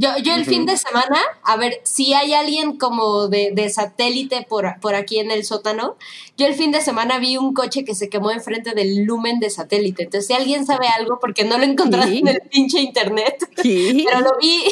Yo, 0.00 0.16
yo 0.22 0.34
el 0.34 0.44
fin 0.44 0.64
de 0.64 0.76
semana, 0.76 1.18
a 1.42 1.56
ver, 1.56 1.80
si 1.82 2.14
hay 2.14 2.32
alguien 2.32 2.78
como 2.78 3.26
de, 3.26 3.50
de 3.52 3.68
satélite 3.68 4.46
por, 4.48 4.78
por 4.80 4.94
aquí 4.94 5.18
en 5.18 5.32
el 5.32 5.44
sótano, 5.44 5.96
yo 6.36 6.46
el 6.46 6.54
fin 6.54 6.70
de 6.70 6.80
semana 6.80 7.18
vi 7.18 7.36
un 7.36 7.52
coche 7.52 7.84
que 7.84 7.96
se 7.96 8.08
quemó 8.08 8.30
enfrente 8.30 8.74
del 8.74 9.02
lumen 9.04 9.40
de 9.40 9.50
satélite. 9.50 10.04
Entonces, 10.04 10.28
si 10.28 10.34
alguien 10.34 10.64
sabe 10.66 10.86
algo, 10.86 11.18
porque 11.18 11.42
no 11.42 11.58
lo 11.58 11.64
encontraron 11.64 12.08
Sí. 12.10 12.18
en 12.18 12.28
el 12.28 12.40
pinche 12.42 12.80
internet, 12.80 13.44
Sí. 13.62 14.04
pero 14.08 14.20
lo 14.20 14.36
vi, 14.40 14.62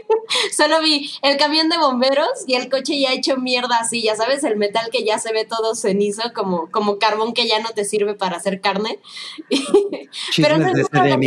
solo 0.56 0.80
vi 0.80 1.10
el 1.22 1.36
camión 1.38 1.68
de 1.68 1.76
bomberos 1.78 2.28
y 2.46 2.54
el 2.54 2.68
coche 2.68 3.00
ya 3.00 3.12
hecho 3.12 3.36
mierda 3.36 3.78
así, 3.80 4.02
ya 4.02 4.14
sabes, 4.14 4.44
el 4.44 4.56
metal 4.56 4.90
que 4.92 5.04
ya 5.04 5.18
se 5.18 5.32
ve 5.32 5.44
todo 5.44 5.74
cenizo, 5.74 6.22
como, 6.32 6.70
como 6.70 6.98
carbón 6.98 7.32
que 7.34 7.48
ya 7.48 7.58
no 7.58 7.70
te 7.70 7.84
sirve 7.84 8.14
para 8.14 8.36
hacer 8.36 8.60
carne. 8.60 9.00
Chismes 10.30 10.58
no 10.58 10.66
es 10.68 10.86
una 10.92 11.18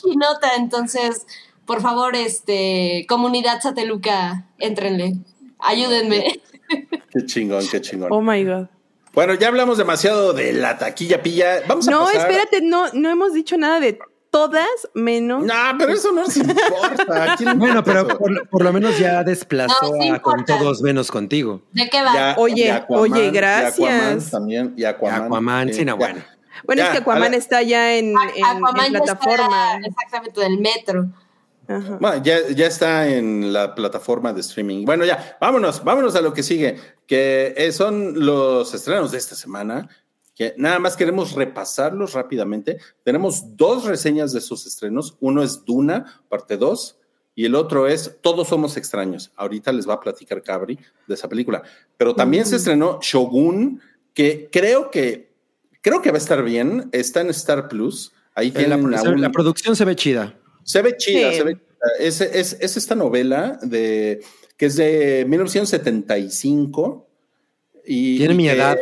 chinota, 0.00 0.54
entonces, 0.56 1.26
por 1.70 1.80
favor, 1.82 2.16
este, 2.16 3.06
comunidad 3.08 3.60
sateluca, 3.60 4.44
éntrenle, 4.58 5.18
ayúdenme. 5.60 6.40
Qué 7.12 7.26
chingón, 7.26 7.64
qué 7.68 7.80
chingón. 7.80 8.08
Oh 8.12 8.20
my 8.20 8.44
God. 8.44 8.66
Bueno, 9.14 9.34
ya 9.34 9.46
hablamos 9.46 9.78
demasiado 9.78 10.32
de 10.32 10.52
la 10.52 10.78
taquilla 10.78 11.22
pilla. 11.22 11.60
Vamos 11.68 11.86
a 11.86 11.92
No, 11.92 12.06
pasar- 12.06 12.28
espérate, 12.28 12.60
no, 12.62 12.86
no 12.92 13.08
hemos 13.08 13.34
dicho 13.34 13.56
nada 13.56 13.78
de 13.78 14.00
todas 14.32 14.66
menos. 14.94 15.44
No, 15.44 15.54
pero 15.78 15.92
eso 15.92 16.10
no 16.10 16.22
nos 16.22 16.36
importa. 16.36 17.32
¿A 17.32 17.36
quién 17.36 17.50
le 17.50 17.54
Bueno, 17.54 17.84
pero 17.84 18.08
por, 18.18 18.48
por 18.48 18.64
lo 18.64 18.72
menos 18.72 18.98
ya 18.98 19.22
desplazó 19.22 19.94
No, 19.94 20.02
sí 20.02 20.08
a 20.08 20.20
con 20.20 20.44
todos 20.44 20.82
menos 20.82 21.08
contigo. 21.12 21.62
¿De 21.70 21.88
qué 21.88 22.02
va? 22.02 22.14
Ya- 22.14 22.34
Oye, 22.36 22.64
y 22.66 22.68
Aquaman, 22.68 23.12
oye, 23.12 23.26
y 23.26 23.30
gracias. 23.30 23.78
Aquaman 23.78 24.30
también, 24.30 24.74
y 24.76 24.84
Aquaman. 24.84 25.22
Aquaman, 25.24 25.68
eh, 25.68 25.72
sí, 25.74 25.84
no, 25.84 25.96
bueno. 25.96 26.20
Bueno, 26.64 26.82
Ya, 26.82 26.86
es 26.86 26.92
que 26.92 26.98
Aquaman 26.98 27.32
está 27.34 27.62
ya 27.62 27.94
en, 27.96 28.10
en- 28.10 28.44
Aquaman 28.44 28.86
en 28.86 28.92
ya 28.92 28.98
está 28.98 29.18
plataforma. 29.18 29.78
exactamente 29.84 30.40
del 30.40 30.58
metro. 30.58 31.06
Ajá. 31.70 31.98
Bueno, 32.00 32.22
ya, 32.24 32.48
ya 32.50 32.66
está 32.66 33.08
en 33.08 33.52
la 33.52 33.74
plataforma 33.74 34.32
de 34.32 34.40
streaming. 34.40 34.84
Bueno, 34.84 35.04
ya, 35.04 35.36
vámonos, 35.40 35.84
vámonos 35.84 36.14
a 36.16 36.20
lo 36.20 36.32
que 36.32 36.42
sigue, 36.42 36.76
que 37.06 37.54
eh, 37.56 37.70
son 37.72 38.24
los 38.26 38.74
estrenos 38.74 39.12
de 39.12 39.18
esta 39.18 39.34
semana, 39.36 39.88
que 40.34 40.54
nada 40.56 40.78
más 40.80 40.96
queremos 40.96 41.32
repasarlos 41.32 42.14
rápidamente. 42.14 42.78
Tenemos 43.04 43.56
dos 43.56 43.84
reseñas 43.84 44.32
de 44.32 44.40
esos 44.40 44.66
estrenos. 44.66 45.16
Uno 45.20 45.42
es 45.42 45.64
Duna, 45.64 46.22
parte 46.28 46.56
2, 46.56 46.96
y 47.36 47.44
el 47.44 47.54
otro 47.54 47.86
es 47.86 48.16
Todos 48.20 48.48
somos 48.48 48.76
extraños. 48.76 49.30
Ahorita 49.36 49.70
les 49.72 49.88
va 49.88 49.94
a 49.94 50.00
platicar 50.00 50.42
Cabri 50.42 50.78
de 51.06 51.14
esa 51.14 51.28
película. 51.28 51.62
Pero 51.96 52.14
también 52.14 52.46
se 52.46 52.56
estrenó 52.56 52.98
Shogun, 53.00 53.80
que 54.12 54.48
creo 54.50 54.90
que, 54.90 55.30
creo 55.82 56.02
que 56.02 56.10
va 56.10 56.16
a 56.16 56.18
estar 56.18 56.42
bien. 56.42 56.88
Está 56.92 57.20
en 57.20 57.30
Star 57.30 57.68
Plus. 57.68 58.12
Ahí 58.34 58.48
Eh, 58.48 58.66
La, 58.68 58.76
un- 58.76 59.20
la 59.20 59.30
producción 59.30 59.76
se 59.76 59.84
ve 59.84 59.94
chida. 59.94 60.34
Se 60.64 60.82
ve 60.82 60.96
chida, 60.96 61.30
Sí. 61.30 61.36
se 61.38 61.44
ve 61.44 61.54
chida. 61.54 61.66
Es, 61.98 62.20
es, 62.20 62.56
es 62.60 62.76
esta 62.76 62.94
novela 62.94 63.58
de 63.62 64.20
que 64.56 64.66
es 64.66 64.76
de 64.76 65.24
1975 65.26 67.06
y 67.86 68.18
Tiene 68.18 68.34
y 68.34 68.36
mi 68.36 68.48
edad. 68.48 68.78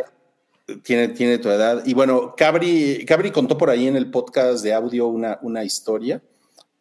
Tiene, 0.83 1.07
tiene 1.09 1.37
tu 1.39 1.49
edad. 1.49 1.81
Y 1.85 1.93
bueno, 1.93 2.35
Cabri, 2.37 3.03
Cabri 3.05 3.31
contó 3.31 3.57
por 3.57 3.69
ahí 3.69 3.87
en 3.87 3.95
el 3.95 4.11
podcast 4.11 4.63
de 4.63 4.73
audio 4.73 5.07
una, 5.07 5.39
una 5.41 5.63
historia, 5.63 6.21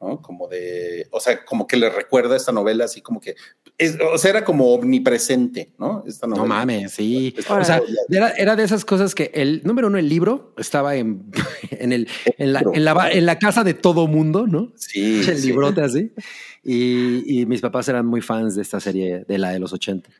¿no? 0.00 0.22
Como 0.22 0.46
de, 0.48 1.08
o 1.10 1.20
sea, 1.20 1.44
como 1.44 1.66
que 1.66 1.76
le 1.76 1.90
recuerda 1.90 2.36
esta 2.36 2.52
novela, 2.52 2.84
así 2.84 3.00
como 3.00 3.20
que, 3.20 3.34
es- 3.76 3.96
o 4.00 4.16
sea, 4.18 4.30
era 4.30 4.44
como 4.44 4.72
omnipresente, 4.74 5.72
¿no? 5.78 6.04
Esta 6.06 6.26
novela. 6.26 6.42
No 6.42 6.48
mames, 6.48 6.92
sí. 6.92 7.34
Esta 7.36 7.54
O 7.58 7.64
sea, 7.64 7.82
era, 8.08 8.30
era 8.30 8.56
de 8.56 8.64
esas 8.64 8.84
cosas 8.84 9.14
que 9.14 9.30
el 9.34 9.60
número 9.64 9.88
uno, 9.88 9.98
el 9.98 10.08
libro 10.08 10.54
estaba 10.58 10.96
en, 10.96 11.30
en, 11.70 11.92
el, 11.92 12.08
en, 12.38 12.52
la, 12.52 12.62
en, 12.72 12.84
la, 12.84 13.10
en 13.10 13.26
la 13.26 13.38
casa 13.38 13.64
de 13.64 13.74
todo 13.74 14.06
mundo, 14.06 14.46
¿no? 14.46 14.72
Sí, 14.76 15.20
El 15.28 15.38
sí. 15.38 15.46
librote 15.48 15.80
así. 15.82 16.12
Y, 16.62 17.40
y 17.40 17.46
mis 17.46 17.60
papás 17.60 17.88
eran 17.88 18.06
muy 18.06 18.20
fans 18.20 18.54
de 18.56 18.62
esta 18.62 18.80
serie, 18.80 19.24
de 19.26 19.38
la 19.38 19.50
de 19.50 19.58
los 19.58 19.72
80. 19.72 20.10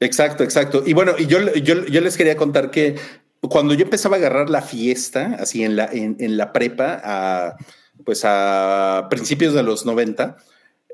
Exacto, 0.00 0.42
exacto. 0.44 0.82
Y 0.84 0.92
bueno, 0.92 1.12
y 1.18 1.26
yo, 1.26 1.38
yo, 1.54 1.86
yo 1.86 2.00
les 2.00 2.16
quería 2.16 2.36
contar 2.36 2.70
que 2.70 2.96
cuando 3.40 3.74
yo 3.74 3.84
empezaba 3.84 4.16
a 4.16 4.18
agarrar 4.18 4.50
la 4.50 4.60
fiesta, 4.62 5.36
así 5.38 5.62
en 5.64 5.76
la, 5.76 5.86
en, 5.86 6.16
en 6.18 6.36
la 6.36 6.52
prepa, 6.52 7.00
a, 7.02 7.56
pues 8.04 8.22
a 8.24 9.06
principios 9.10 9.54
de 9.54 9.62
los 9.62 9.84
90, 9.86 10.36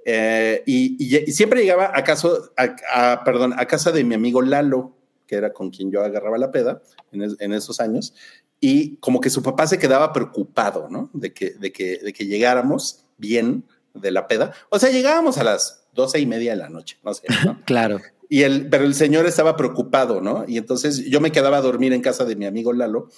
eh, 0.04 0.62
y, 0.66 0.96
y- 0.98 1.24
y 1.28 1.32
siempre 1.32 1.60
llegaba 1.62 1.92
a, 1.94 2.02
caso, 2.04 2.52
a, 2.56 3.12
a- 3.12 3.24
perdón, 3.24 3.54
a 3.56 3.66
casa 3.66 3.92
de 3.92 4.04
mi 4.04 4.14
amigo 4.14 4.42
Lalo, 4.42 4.96
que 5.26 5.36
era 5.36 5.52
con 5.52 5.70
quien 5.70 5.90
yo 5.90 6.02
agarraba 6.04 6.38
la 6.38 6.50
peda 6.50 6.82
en, 7.12 7.52
esos 7.52 7.80
años, 7.80 8.14
y 8.60 8.96
como 8.96 9.20
que 9.20 9.30
su 9.30 9.42
papá 9.42 9.66
se 9.66 9.78
quedaba 9.78 10.12
preocupado, 10.12 10.88
¿no? 10.90 11.08
De 11.14 11.32
que, 11.32 11.50
de 11.50 11.72
que, 11.72 11.98
de 11.98 12.12
que 12.12 12.26
llegáramos 12.26 13.04
bien 13.16 13.64
de 13.94 14.10
la 14.10 14.26
peda. 14.26 14.52
O 14.70 14.78
sea, 14.78 14.90
llegábamos 14.90 15.38
a 15.38 15.44
las 15.44 15.86
doce 15.94 16.18
y 16.20 16.26
media 16.26 16.52
de 16.52 16.58
la 16.58 16.68
noche, 16.68 16.98
no 17.04 17.14
sé. 17.14 17.22
claro. 17.64 18.00
Y 18.28 18.42
el, 18.42 18.68
pero 18.68 18.84
el 18.84 18.94
señor 18.94 19.26
estaba 19.26 19.56
preocupado, 19.56 20.20
¿no? 20.20 20.44
Y 20.46 20.56
entonces 20.58 21.04
yo 21.06 21.20
me 21.20 21.32
quedaba 21.32 21.56
a 21.56 21.62
dormir 21.62 21.92
en 21.92 22.00
casa 22.00 22.24
de 22.24 22.36
mi 22.36 22.46
amigo 22.46 22.72
Lalo 22.72 23.08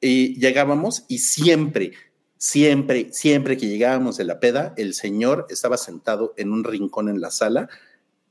y 0.00 0.38
llegábamos 0.38 1.04
y 1.08 1.18
siempre, 1.18 1.92
siempre, 2.44 3.08
siempre 3.10 3.56
que 3.56 3.66
llegábamos 3.66 4.18
de 4.18 4.24
la 4.24 4.38
peda, 4.38 4.74
el 4.76 4.92
señor 4.92 5.46
estaba 5.48 5.78
sentado 5.78 6.34
en 6.36 6.52
un 6.52 6.62
rincón 6.62 7.08
en 7.08 7.22
la 7.22 7.30
sala 7.30 7.70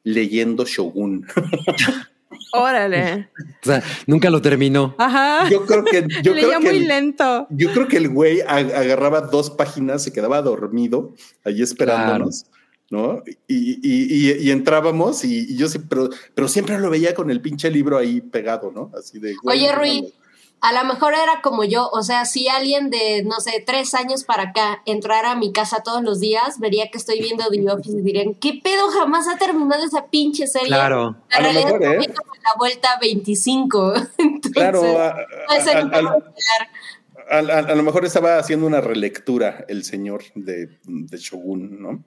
leyendo 0.04 0.65
Shogun. 0.65 1.26
Órale. 2.54 3.30
O 3.63 3.65
sea, 3.65 3.84
nunca 4.06 4.30
lo 4.30 4.39
terminó. 4.39 4.93
Ajá. 4.99 5.49
Yo 5.49 5.65
creo 5.65 5.84
que. 5.84 6.06
Yo 6.21 6.36
Leía 6.36 6.47
creo 6.47 6.60
que 6.60 6.65
muy 6.67 6.78
el, 6.78 6.88
lento. 6.88 7.47
Yo 7.49 7.73
creo 7.73 7.88
que 7.88 7.97
el 7.97 8.10
güey 8.10 8.41
agarraba 8.41 9.21
dos 9.21 9.49
páginas, 9.49 10.04
se 10.04 10.13
quedaba 10.13 10.43
dormido 10.43 11.15
ahí 11.43 11.63
esperándonos. 11.63 12.45
¿no? 12.91 13.23
Y, 13.47 13.80
y, 13.82 14.34
y, 14.43 14.52
entrábamos 14.52 15.23
y, 15.26 15.56
yo 15.58 15.67
sí, 15.67 15.80
pero, 15.80 16.12
pero 16.36 16.47
siempre 16.47 16.78
lo 16.78 16.91
veía 16.91 17.15
con 17.15 17.32
el 17.32 17.41
pinche 17.41 17.71
libro 17.71 17.97
ahí 17.97 18.21
pegado, 18.21 18.71
¿no? 18.71 18.91
Así 18.95 19.17
de. 19.17 19.34
Oye, 19.43 19.71
Rui, 19.71 20.13
a 20.63 20.71
lo 20.71 20.86
mejor 20.86 21.13
era 21.13 21.41
como 21.41 21.65
yo, 21.65 21.89
o 21.91 22.04
sea, 22.04 22.23
si 22.23 22.47
alguien 22.47 22.89
de, 22.89 23.21
no 23.26 23.41
sé, 23.41 23.62
tres 23.67 23.93
años 23.93 24.23
para 24.23 24.43
acá 24.43 24.82
entrara 24.86 25.32
a 25.32 25.36
mi 25.36 25.52
casa 25.52 25.84
todos 25.84 26.02
los 26.02 26.21
días, 26.21 26.58
vería 26.58 26.89
que 26.89 26.97
estoy 26.97 27.19
viendo 27.19 27.43
The 27.49 27.69
Office 27.69 27.97
y 27.97 28.02
dirían, 28.02 28.34
¿qué 28.36 28.62
pedo? 28.63 28.88
Jamás 28.88 29.28
ha 29.28 29.38
terminado 29.38 29.84
esa 29.84 30.08
pinche 30.08 30.47
serie. 30.47 30.69
Claro. 30.69 31.17
A 31.34 31.41
lo 31.41 31.52
mejor, 31.52 31.84
¿eh? 31.84 31.97
la 32.08 32.54
vuelta 32.58 32.97
25. 33.02 33.93
claro. 34.54 35.02
A, 35.02 35.17
a, 37.30 37.39
a, 37.39 37.76
lo 37.76 37.84
mejor 37.84 38.06
estaba 38.06 38.38
haciendo 38.38 38.65
una 38.65 38.80
relectura 38.80 39.65
el 39.67 39.84
señor 39.84 40.23
de, 40.34 40.78
de, 40.86 41.17
Shogun, 41.17 41.82
¿no? 41.82 42.06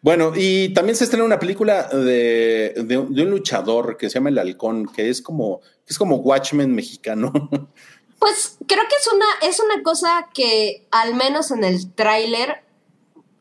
Bueno, 0.00 0.32
y 0.34 0.72
también 0.72 0.96
se 0.96 1.04
estrena 1.04 1.24
una 1.24 1.38
película 1.38 1.88
de, 1.88 2.72
de, 2.76 2.82
de, 2.84 2.96
un 2.96 3.30
luchador 3.30 3.98
que 3.98 4.08
se 4.08 4.14
llama 4.14 4.30
El 4.30 4.38
Halcón, 4.38 4.86
que 4.86 5.10
es 5.10 5.20
como, 5.20 5.60
que 5.60 5.90
es 5.92 5.98
como 5.98 6.16
Watchmen 6.16 6.74
mexicano. 6.74 7.32
Pues 8.20 8.58
creo 8.66 8.84
que 8.88 8.96
es 8.96 9.12
una, 9.12 9.26
es 9.42 9.60
una 9.60 9.82
cosa 9.82 10.28
que 10.32 10.86
al 10.92 11.14
menos 11.14 11.50
en 11.50 11.64
el 11.64 11.92
tráiler 11.94 12.62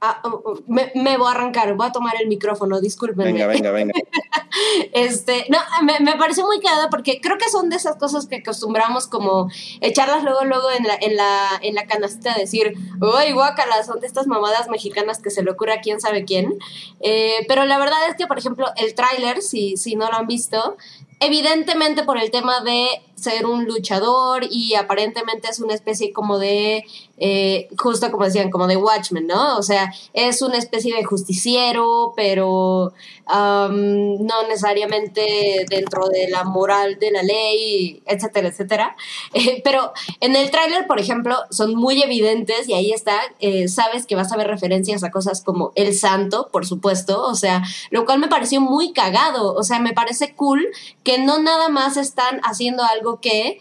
Ah, 0.01 0.21
oh, 0.23 0.41
oh, 0.45 0.59
me, 0.67 0.93
me, 0.95 1.17
voy 1.17 1.27
a 1.27 1.31
arrancar, 1.31 1.75
voy 1.75 1.87
a 1.87 1.91
tomar 1.91 2.13
el 2.21 2.29
micrófono, 2.29 2.79
discúlpenme. 2.79 3.33
Venga, 3.33 3.47
venga, 3.47 3.71
venga. 3.71 3.93
este, 4.93 5.45
no, 5.49 5.57
me, 5.83 5.99
me 5.99 6.15
pareció 6.15 6.45
muy 6.45 6.61
cagada 6.61 6.89
porque 6.89 7.19
creo 7.19 7.37
que 7.37 7.49
son 7.49 7.69
de 7.69 7.75
esas 7.75 7.97
cosas 7.97 8.25
que 8.25 8.37
acostumbramos 8.37 9.07
como 9.07 9.49
echarlas 9.81 10.23
luego, 10.23 10.45
luego 10.45 10.71
en 10.71 10.87
la, 10.87 10.95
en 10.95 11.17
la, 11.17 11.49
en 11.61 11.75
la 11.75 11.85
canastita, 11.85 12.33
decir, 12.35 12.75
uy, 13.01 13.33
guácala, 13.33 13.83
son 13.83 13.99
de 13.99 14.07
estas 14.07 14.25
mamadas 14.25 14.69
mexicanas 14.69 15.19
que 15.19 15.31
se 15.31 15.43
le 15.43 15.51
ocurre 15.51 15.73
a 15.73 15.81
quién 15.81 15.99
sabe 15.99 16.23
quién. 16.23 16.57
Eh, 17.01 17.45
pero 17.49 17.65
la 17.65 17.77
verdad 17.77 17.99
es 18.07 18.15
que, 18.15 18.25
por 18.25 18.39
ejemplo, 18.39 18.67
el 18.77 18.95
tráiler, 18.95 19.41
si, 19.41 19.75
si 19.75 19.97
no 19.97 20.07
lo 20.09 20.15
han 20.15 20.27
visto, 20.27 20.77
evidentemente 21.19 22.03
por 22.03 22.17
el 22.17 22.31
tema 22.31 22.61
de 22.61 22.87
ser 23.21 23.45
un 23.45 23.65
luchador 23.65 24.45
y 24.49 24.75
aparentemente 24.75 25.49
es 25.49 25.59
una 25.59 25.73
especie 25.73 26.11
como 26.13 26.39
de, 26.39 26.85
eh, 27.17 27.67
justo 27.77 28.11
como 28.11 28.25
decían, 28.25 28.49
como 28.49 28.67
de 28.67 28.77
Watchmen, 28.77 29.27
¿no? 29.27 29.57
O 29.57 29.63
sea, 29.63 29.93
es 30.13 30.41
una 30.41 30.57
especie 30.57 30.95
de 30.95 31.03
justiciero, 31.03 32.13
pero 32.15 32.93
no 33.29 34.43
necesariamente 34.47 35.65
dentro 35.69 36.07
de 36.07 36.29
la 36.29 36.43
moral 36.43 36.97
de 36.99 37.11
la 37.11 37.21
ley, 37.21 38.01
etcétera, 38.05 38.47
etcétera. 38.47 38.95
Eh, 39.33 39.61
pero 39.63 39.93
en 40.21 40.35
el 40.35 40.49
tráiler, 40.49 40.87
por 40.87 40.99
ejemplo, 40.99 41.35
son 41.51 41.75
muy 41.75 42.01
evidentes 42.01 42.67
y 42.67 42.73
ahí 42.73 42.91
está, 42.91 43.19
eh, 43.39 43.67
sabes 43.67 44.07
que 44.07 44.15
vas 44.15 44.31
a 44.31 44.37
ver 44.37 44.47
referencias 44.47 45.03
a 45.03 45.11
cosas 45.11 45.43
como 45.43 45.71
El 45.75 45.93
Santo, 45.93 46.49
por 46.51 46.65
supuesto, 46.65 47.23
o 47.23 47.35
sea, 47.35 47.63
lo 47.91 48.05
cual 48.05 48.19
me 48.19 48.27
pareció 48.27 48.59
muy 48.59 48.91
cagado, 48.91 49.53
o 49.53 49.63
sea, 49.63 49.79
me 49.79 49.93
parece 49.93 50.33
cool 50.33 50.65
que 51.03 51.19
no 51.19 51.39
nada 51.39 51.69
más 51.69 51.97
están 51.97 52.41
haciendo 52.43 52.83
algo 52.83 53.08
que 53.17 53.59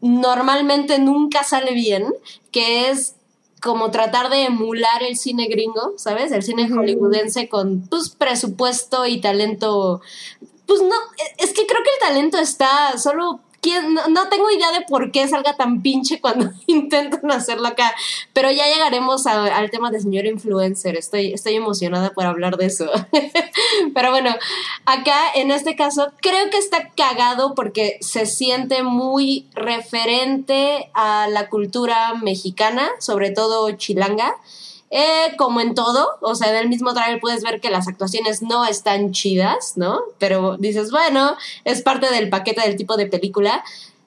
normalmente 0.00 0.98
nunca 0.98 1.42
sale 1.42 1.72
bien, 1.72 2.06
que 2.52 2.90
es 2.90 3.14
como 3.60 3.90
tratar 3.90 4.30
de 4.30 4.44
emular 4.44 5.02
el 5.02 5.16
cine 5.16 5.46
gringo, 5.46 5.94
¿sabes? 5.96 6.30
El 6.32 6.42
cine 6.42 6.68
hollywoodense 6.68 7.48
con 7.48 7.82
pues 7.88 8.10
presupuesto 8.10 9.06
y 9.06 9.20
talento. 9.20 10.00
Pues 10.66 10.82
no, 10.82 10.94
es 11.38 11.52
que 11.52 11.66
creo 11.66 11.82
que 11.82 11.90
el 11.94 12.08
talento 12.08 12.38
está 12.38 12.96
solo 12.98 13.40
no, 14.10 14.28
tengo 14.28 14.50
idea 14.50 14.70
de 14.72 14.82
por 14.82 15.10
qué 15.10 15.26
salga 15.28 15.56
tan 15.56 15.82
pinche 15.82 16.20
cuando 16.20 16.50
intentan 16.66 17.30
hacerlo 17.30 17.68
acá, 17.68 17.94
pero 18.32 18.50
ya 18.50 18.66
llegaremos 18.66 19.26
al 19.26 19.70
tema 19.70 19.90
de 19.90 20.00
señor 20.00 20.26
influencer. 20.26 20.96
Estoy, 20.96 21.32
estoy 21.32 21.54
emocionada 21.54 22.10
por 22.10 22.26
hablar 22.26 22.56
de 22.56 22.66
eso. 22.66 22.90
pero 23.94 24.10
bueno, 24.10 24.34
acá 24.84 25.32
en 25.34 25.50
este 25.50 25.76
caso 25.76 26.12
creo 26.20 26.50
que 26.50 26.58
está 26.58 26.90
cagado 26.96 27.54
porque 27.54 27.98
se 28.00 28.26
siente 28.26 28.82
muy 28.82 29.46
referente 29.54 30.90
a 30.94 31.26
la 31.28 31.48
cultura 31.48 32.14
mexicana, 32.14 32.88
sobre 33.00 33.30
todo 33.30 33.70
chilanga. 33.72 34.36
Eh, 34.90 35.34
como 35.36 35.60
en 35.60 35.74
todo, 35.74 36.16
o 36.22 36.34
sea, 36.34 36.48
en 36.48 36.56
el 36.56 36.68
mismo 36.68 36.94
trailer 36.94 37.20
puedes 37.20 37.42
ver 37.42 37.60
que 37.60 37.68
las 37.68 37.88
actuaciones 37.88 38.40
no 38.40 38.64
están 38.64 39.12
chidas, 39.12 39.74
¿no? 39.76 40.00
Pero 40.18 40.56
dices, 40.56 40.90
bueno, 40.90 41.36
es 41.64 41.82
parte 41.82 42.10
del 42.10 42.30
paquete 42.30 42.62
del 42.62 42.76
tipo 42.76 42.96
de 42.96 43.06
película. 43.06 43.62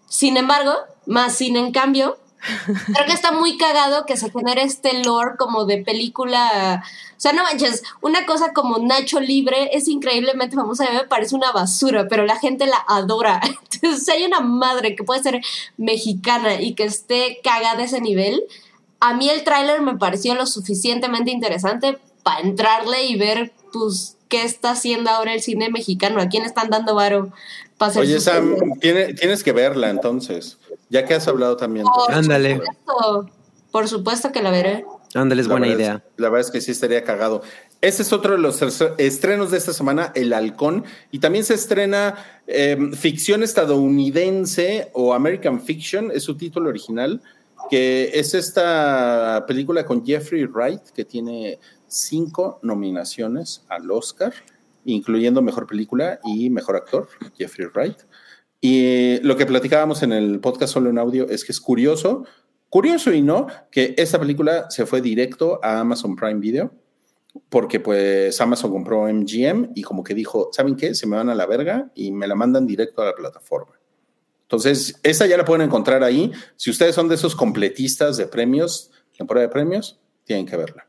Sin 0.08 0.38
embargo, 0.38 0.74
más 1.06 1.36
sin 1.36 1.56
en 1.56 1.72
cambio, 1.72 2.18
creo 2.94 3.06
que 3.06 3.14
está 3.14 3.32
muy 3.32 3.58
cagado 3.58 4.06
que 4.08 4.18
se 4.18 4.32
genere 4.32 4.64
este 4.64 5.04
lore 5.04 5.36
como 5.38 5.66
de 5.66 5.84
película. 5.84 6.84
O 7.12 7.20
sea, 7.22 7.34
no 7.34 7.44
manches, 7.44 7.84
una 8.02 8.26
cosa 8.26 8.52
como 8.52 8.80
Nacho 8.80 9.20
Libre 9.20 9.70
es 9.74 9.88
increíblemente 9.88 10.56
famosa, 10.56 10.88
a 10.88 10.90
mí 10.90 10.98
me 10.98 11.08
parece 11.08 11.36
una 11.36 11.52
basura, 11.52 12.08
pero 12.10 12.26
la 12.26 12.40
gente 12.40 12.66
la 12.66 12.84
adora. 12.88 13.40
Entonces, 13.72 14.04
si 14.04 14.12
hay 14.12 14.26
una 14.26 14.40
madre 14.40 14.96
que 14.96 15.04
puede 15.04 15.22
ser 15.22 15.42
mexicana 15.78 16.60
y 16.60 16.74
que 16.74 16.86
esté 16.86 17.40
cagada 17.44 17.84
a 17.84 17.86
ese 17.86 18.02
nivel, 18.02 18.44
a 19.02 19.16
mí 19.16 19.30
el 19.30 19.44
tráiler 19.44 19.82
me 19.82 19.98
pareció 19.98 20.36
lo 20.36 20.46
suficientemente 20.46 21.32
interesante 21.32 21.98
para 22.24 22.42
entrarle 22.42 23.06
y 23.06 23.18
ver, 23.18 23.52
pues, 23.74 24.16
qué 24.30 24.44
está 24.44 24.72
haciendo 24.72 25.10
ahora 25.10 25.34
el 25.34 25.42
cine 25.42 25.70
mexicano, 25.70 26.22
a 26.22 26.28
quién 26.28 26.46
están 26.46 26.70
dando 26.70 26.96
varo 26.96 27.34
para 27.78 28.00
Oye, 28.00 28.20
Sam, 28.22 28.56
tienes 28.80 29.44
que 29.44 29.52
verla 29.52 29.90
entonces, 29.90 30.60
ya 30.90 31.06
que 31.06 31.16
has 31.16 31.28
hablado 31.28 31.58
también. 31.58 31.86
Ándale. 32.10 32.58
Supuesto, 32.58 33.30
por 33.72 33.88
supuesto 33.88 34.32
que 34.32 34.44
la 34.44 34.52
veré. 34.52 34.86
Ándale, 35.16 35.42
es 35.42 35.48
buena 35.48 35.68
idea. 35.68 36.04
la 36.18 36.30
verdad 36.30 36.48
es 36.48 36.52
que 36.52 36.62
sí 36.62 36.72
estaría 36.72 37.04
cagado. 37.04 37.42
Este 37.82 38.04
es 38.04 38.14
otro 38.14 38.34
de 38.34 38.38
los 38.38 38.62
estrenos 39.00 39.50
de 39.50 39.58
esta 39.58 39.74
semana, 39.74 40.12
El 40.14 40.32
Halcón, 40.32 40.86
y 41.12 41.18
también 41.18 41.44
se 41.44 41.56
estrena 41.56 42.16
em, 42.46 42.94
ficción 42.94 43.42
estadounidense 43.42 44.92
o 44.94 45.16
American 45.16 45.60
Fiction, 45.60 46.12
es 46.14 46.24
su 46.24 46.38
título 46.38 46.70
original, 46.70 47.22
que 47.72 48.12
es 48.14 48.34
esta 48.34 49.46
película 49.48 49.86
con 49.86 50.06
Jeffrey 50.06 50.44
Wright, 50.44 50.90
que 50.94 51.06
tiene 51.06 51.58
cinco 51.88 52.60
nominaciones 52.64 53.64
al 53.70 53.90
Oscar, 53.90 54.34
incluyendo 54.84 55.42
Mejor 55.42 55.68
Película 55.68 56.20
y 56.26 56.50
Mejor 56.50 56.76
Actor, 56.76 57.08
Jeffrey 57.38 57.70
Wright. 57.74 58.00
Y 58.60 59.22
lo 59.22 59.38
que 59.38 59.46
platicábamos 59.46 60.04
en 60.04 60.12
el 60.12 60.42
podcast 60.42 60.74
solo 60.74 60.90
en 60.90 60.98
audio 60.98 61.30
es 61.30 61.46
que 61.46 61.54
es 61.54 61.62
curioso, 61.62 62.26
curioso 62.68 63.14
y 63.14 63.22
no, 63.22 63.48
que 63.72 63.96
esta 63.98 64.20
película 64.20 64.70
se 64.70 64.86
fue 64.86 65.00
directo 65.00 65.62
a 65.64 65.80
Amazon 65.80 66.18
Prime 66.18 66.42
Video, 66.42 66.74
porque 67.48 67.80
pues 67.80 68.42
Amazon 68.42 68.70
compró 68.70 69.08
MGM 69.08 69.72
y 69.76 69.84
como 69.84 70.04
que 70.04 70.14
dijo, 70.14 70.50
¿saben 70.52 70.76
qué? 70.76 70.94
Se 70.94 71.08
me 71.08 71.16
van 71.16 71.30
a 71.30 71.36
la 71.36 71.46
verga 71.46 71.90
y 71.96 72.12
me 72.12 72.28
la 72.28 72.36
mandan 72.36 72.68
directo 72.68 73.02
a 73.02 73.06
la 73.06 73.16
plataforma. 73.16 73.81
Entonces, 74.52 75.00
esa 75.02 75.26
ya 75.28 75.38
la 75.38 75.46
pueden 75.46 75.66
encontrar 75.66 76.04
ahí. 76.04 76.30
Si 76.58 76.70
ustedes 76.70 76.94
son 76.94 77.08
de 77.08 77.16
esos 77.16 77.36
completistas 77.36 78.18
de 78.18 78.28
premios, 78.28 78.92
temporada 79.18 79.48
de 79.48 79.54
premios, 79.54 79.98
tienen 80.26 80.46
que 80.46 80.58
verla. 80.58 80.86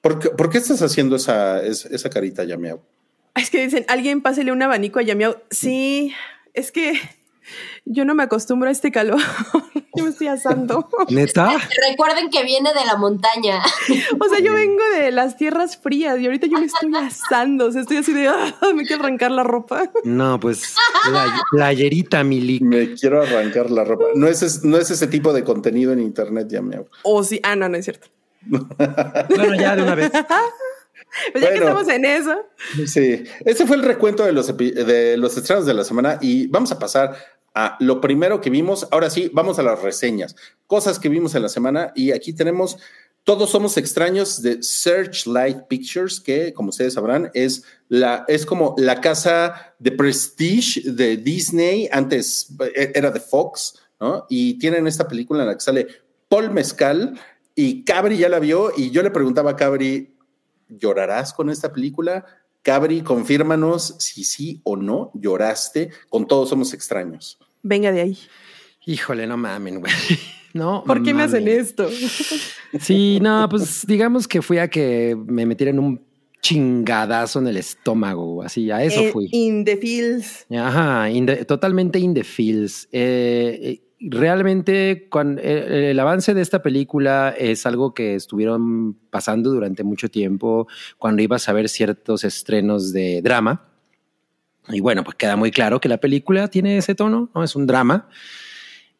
¿Por 0.00 0.20
qué, 0.20 0.30
¿por 0.30 0.48
qué 0.48 0.58
estás 0.58 0.80
haciendo 0.80 1.16
esa, 1.16 1.60
esa 1.60 2.08
carita, 2.08 2.44
Yamiao? 2.44 2.80
Es 3.34 3.50
que 3.50 3.64
dicen, 3.64 3.84
alguien 3.88 4.22
pásele 4.22 4.52
un 4.52 4.62
abanico 4.62 5.00
a 5.00 5.02
Yamiao. 5.02 5.42
Sí, 5.50 6.14
es 6.54 6.70
que 6.70 7.00
yo 7.84 8.04
no 8.04 8.14
me 8.14 8.22
acostumbro 8.22 8.68
a 8.68 8.72
este 8.72 8.90
calor. 8.90 9.20
yo 9.96 10.04
me 10.04 10.10
estoy 10.10 10.28
asando. 10.28 10.88
¿Neta? 11.08 11.58
Recuerden 11.90 12.30
que 12.30 12.44
viene 12.44 12.70
de 12.72 12.84
la 12.84 12.96
montaña. 12.96 13.62
o 14.18 14.28
sea, 14.28 14.38
yo 14.40 14.52
vengo 14.54 14.82
de 14.96 15.10
las 15.10 15.36
tierras 15.36 15.76
frías 15.76 16.18
y 16.20 16.26
ahorita 16.26 16.46
yo 16.46 16.58
me 16.58 16.66
estoy 16.66 16.94
asando. 16.96 17.66
O 17.66 17.72
sea, 17.72 17.82
estoy 17.82 17.98
así 17.98 18.12
de, 18.12 18.28
ah, 18.28 18.54
me 18.74 18.84
quiero 18.84 19.02
arrancar 19.02 19.30
la 19.30 19.42
ropa. 19.42 19.90
No, 20.04 20.40
pues, 20.40 20.74
playerita, 21.50 22.24
Milik. 22.24 22.62
Me 22.62 22.94
quiero 22.94 23.22
arrancar 23.22 23.70
la 23.70 23.84
ropa. 23.84 24.06
No 24.14 24.26
es, 24.26 24.64
no 24.64 24.76
es 24.76 24.90
ese 24.90 25.06
tipo 25.06 25.32
de 25.32 25.44
contenido 25.44 25.92
en 25.92 26.00
internet, 26.00 26.48
ya 26.50 26.62
me 26.62 26.84
O 27.02 27.22
sí, 27.22 27.40
ah, 27.42 27.54
no, 27.54 27.68
no 27.68 27.76
es 27.76 27.84
cierto. 27.84 28.08
bueno, 28.48 29.54
ya 29.54 29.76
de 29.76 29.82
una 29.82 29.94
vez. 29.94 30.10
Pues 31.32 31.42
ya 31.44 31.50
que 31.50 31.58
estamos 31.58 31.88
en 31.88 32.04
eso. 32.04 32.36
Sí, 32.86 33.24
ese 33.44 33.66
fue 33.66 33.76
el 33.76 33.82
recuento 33.82 34.24
de 34.24 34.32
los, 34.32 34.56
de 34.56 35.16
los 35.16 35.36
estrenos 35.36 35.66
de 35.66 35.74
la 35.74 35.84
semana 35.84 36.18
y 36.20 36.46
vamos 36.46 36.70
a 36.72 36.78
pasar 36.78 37.16
a 37.54 37.76
lo 37.80 38.00
primero 38.00 38.40
que 38.40 38.50
vimos. 38.50 38.86
Ahora 38.90 39.10
sí, 39.10 39.30
vamos 39.32 39.58
a 39.58 39.62
las 39.62 39.82
reseñas. 39.82 40.36
Cosas 40.66 40.98
que 40.98 41.08
vimos 41.08 41.34
en 41.34 41.42
la 41.42 41.48
semana 41.48 41.92
y 41.94 42.12
aquí 42.12 42.32
tenemos 42.32 42.78
Todos 43.22 43.50
somos 43.50 43.76
extraños 43.76 44.40
de 44.40 44.62
Searchlight 44.62 45.66
Pictures, 45.68 46.20
que 46.20 46.54
como 46.54 46.70
ustedes 46.70 46.94
sabrán 46.94 47.30
es, 47.34 47.64
la, 47.88 48.24
es 48.28 48.46
como 48.46 48.74
la 48.78 49.00
casa 49.02 49.74
de 49.78 49.92
prestige 49.92 50.90
de 50.90 51.18
Disney, 51.18 51.88
antes 51.92 52.48
eh, 52.74 52.92
era 52.94 53.10
de 53.10 53.20
Fox, 53.20 53.74
¿no? 54.00 54.24
Y 54.30 54.58
tienen 54.58 54.86
esta 54.86 55.06
película 55.06 55.42
en 55.42 55.48
la 55.48 55.54
que 55.54 55.60
sale 55.60 55.86
Paul 56.28 56.50
Mezcal 56.50 57.20
y 57.54 57.84
Cabri 57.84 58.16
ya 58.16 58.30
la 58.30 58.38
vio 58.38 58.72
y 58.74 58.90
yo 58.90 59.02
le 59.02 59.10
preguntaba 59.10 59.50
a 59.50 59.56
Cabri, 59.56 60.16
¿llorarás 60.68 61.34
con 61.34 61.50
esta 61.50 61.72
película? 61.72 62.24
Cabri, 62.62 63.00
confírmanos 63.02 63.96
si 63.98 64.24
sí 64.24 64.60
o 64.64 64.76
no 64.76 65.10
lloraste 65.14 65.90
con 66.08 66.26
Todos 66.26 66.48
Somos 66.50 66.74
Extraños. 66.74 67.38
Venga 67.62 67.90
de 67.92 68.00
ahí. 68.02 68.18
Híjole, 68.86 69.26
no 69.26 69.36
mamen, 69.36 69.80
güey. 69.80 69.92
No. 70.52 70.82
¿Por 70.84 71.04
qué 71.04 71.14
me 71.14 71.22
hacen 71.22 71.46
esto? 71.46 71.88
Sí, 72.80 73.18
no, 73.22 73.48
pues 73.48 73.84
digamos 73.86 74.26
que 74.28 74.42
fui 74.42 74.58
a 74.58 74.68
que 74.68 75.16
me 75.26 75.44
metieran 75.46 75.78
un 75.78 76.00
chingadazo 76.40 77.38
en 77.40 77.48
el 77.48 77.56
estómago, 77.56 78.42
así, 78.42 78.70
a 78.70 78.82
eso 78.82 79.00
Eh, 79.00 79.10
fui. 79.12 79.28
In 79.32 79.64
the 79.64 79.76
feels. 79.76 80.46
Ajá, 80.50 81.08
in 81.10 81.26
the- 81.26 81.44
totalmente 81.44 81.98
in 81.98 82.14
the 82.14 82.24
feels. 82.24 82.88
Eh, 82.92 83.58
eh, 83.62 83.82
realmente 84.00 85.08
cuan- 85.10 85.38
eh, 85.42 85.90
el 85.90 86.00
avance 86.00 86.32
de 86.34 86.40
esta 86.42 86.62
película 86.62 87.34
es 87.36 87.66
algo 87.66 87.92
que 87.94 88.14
estuvieron 88.14 88.94
pasando 89.10 89.50
durante 89.50 89.84
mucho 89.84 90.08
tiempo 90.10 90.66
cuando 90.98 91.22
ibas 91.22 91.48
a 91.48 91.52
ver 91.52 91.68
ciertos 91.68 92.24
estrenos 92.24 92.92
de 92.92 93.20
drama. 93.22 93.66
Y 94.68 94.80
bueno, 94.80 95.04
pues 95.04 95.16
queda 95.16 95.36
muy 95.36 95.50
claro 95.50 95.80
que 95.80 95.88
la 95.88 95.98
película 95.98 96.48
tiene 96.48 96.78
ese 96.78 96.94
tono, 96.94 97.30
¿no? 97.34 97.44
Es 97.44 97.56
un 97.56 97.66
drama. 97.66 98.08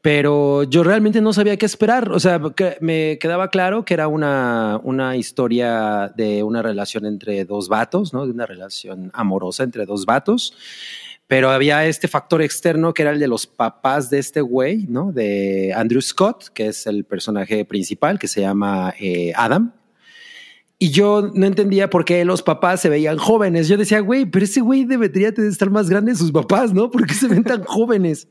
Pero 0.03 0.62
yo 0.62 0.82
realmente 0.82 1.20
no 1.20 1.34
sabía 1.34 1.59
qué 1.59 1.66
esperar. 1.66 2.11
O 2.12 2.18
sea, 2.18 2.40
que 2.57 2.78
me 2.80 3.18
quedaba 3.20 3.48
claro 3.51 3.84
que 3.84 3.92
era 3.92 4.09
una, 4.09 4.80
una 4.82 5.16
historia 5.16 6.11
de 6.16 6.42
una 6.42 6.62
relación 6.62 7.05
entre 7.05 7.44
dos 7.44 7.68
vatos, 7.68 8.14
¿no? 8.14 8.24
De 8.24 8.32
una 8.32 8.46
relación 8.46 9.11
amorosa 9.12 9.62
entre 9.62 9.84
dos 9.84 10.07
vatos. 10.07 10.55
Pero 11.31 11.51
había 11.51 11.87
este 11.87 12.09
factor 12.09 12.43
externo 12.43 12.93
que 12.93 13.03
era 13.03 13.12
el 13.12 13.20
de 13.20 13.28
los 13.28 13.47
papás 13.47 14.11
de 14.11 14.18
este 14.18 14.41
güey, 14.41 14.89
¿no? 14.89 15.12
De 15.12 15.72
Andrew 15.76 16.03
Scott, 16.03 16.49
que 16.53 16.66
es 16.66 16.89
el 16.89 17.05
personaje 17.05 17.64
principal, 17.64 18.18
que 18.18 18.26
se 18.26 18.41
llama 18.41 18.93
eh, 18.99 19.33
Adam. 19.37 19.72
Y 20.76 20.91
yo 20.91 21.31
no 21.33 21.47
entendía 21.47 21.89
por 21.89 22.05
qué 22.05 22.24
los 22.24 22.43
papás 22.43 22.81
se 22.81 22.89
veían 22.89 23.16
jóvenes. 23.16 23.68
Yo 23.68 23.76
decía, 23.76 24.01
güey, 24.01 24.26
pero 24.26 24.45
ese 24.45 24.61
güey 24.61 24.85
debería 24.85 25.31
de 25.31 25.47
estar 25.47 25.70
más 25.70 25.89
grande 25.89 26.11
que 26.11 26.18
sus 26.18 26.33
papás, 26.33 26.74
¿no? 26.74 26.91
¿Por 26.91 27.07
qué 27.07 27.14
se 27.14 27.28
ven 27.28 27.45
tan 27.45 27.62
jóvenes? 27.62 28.26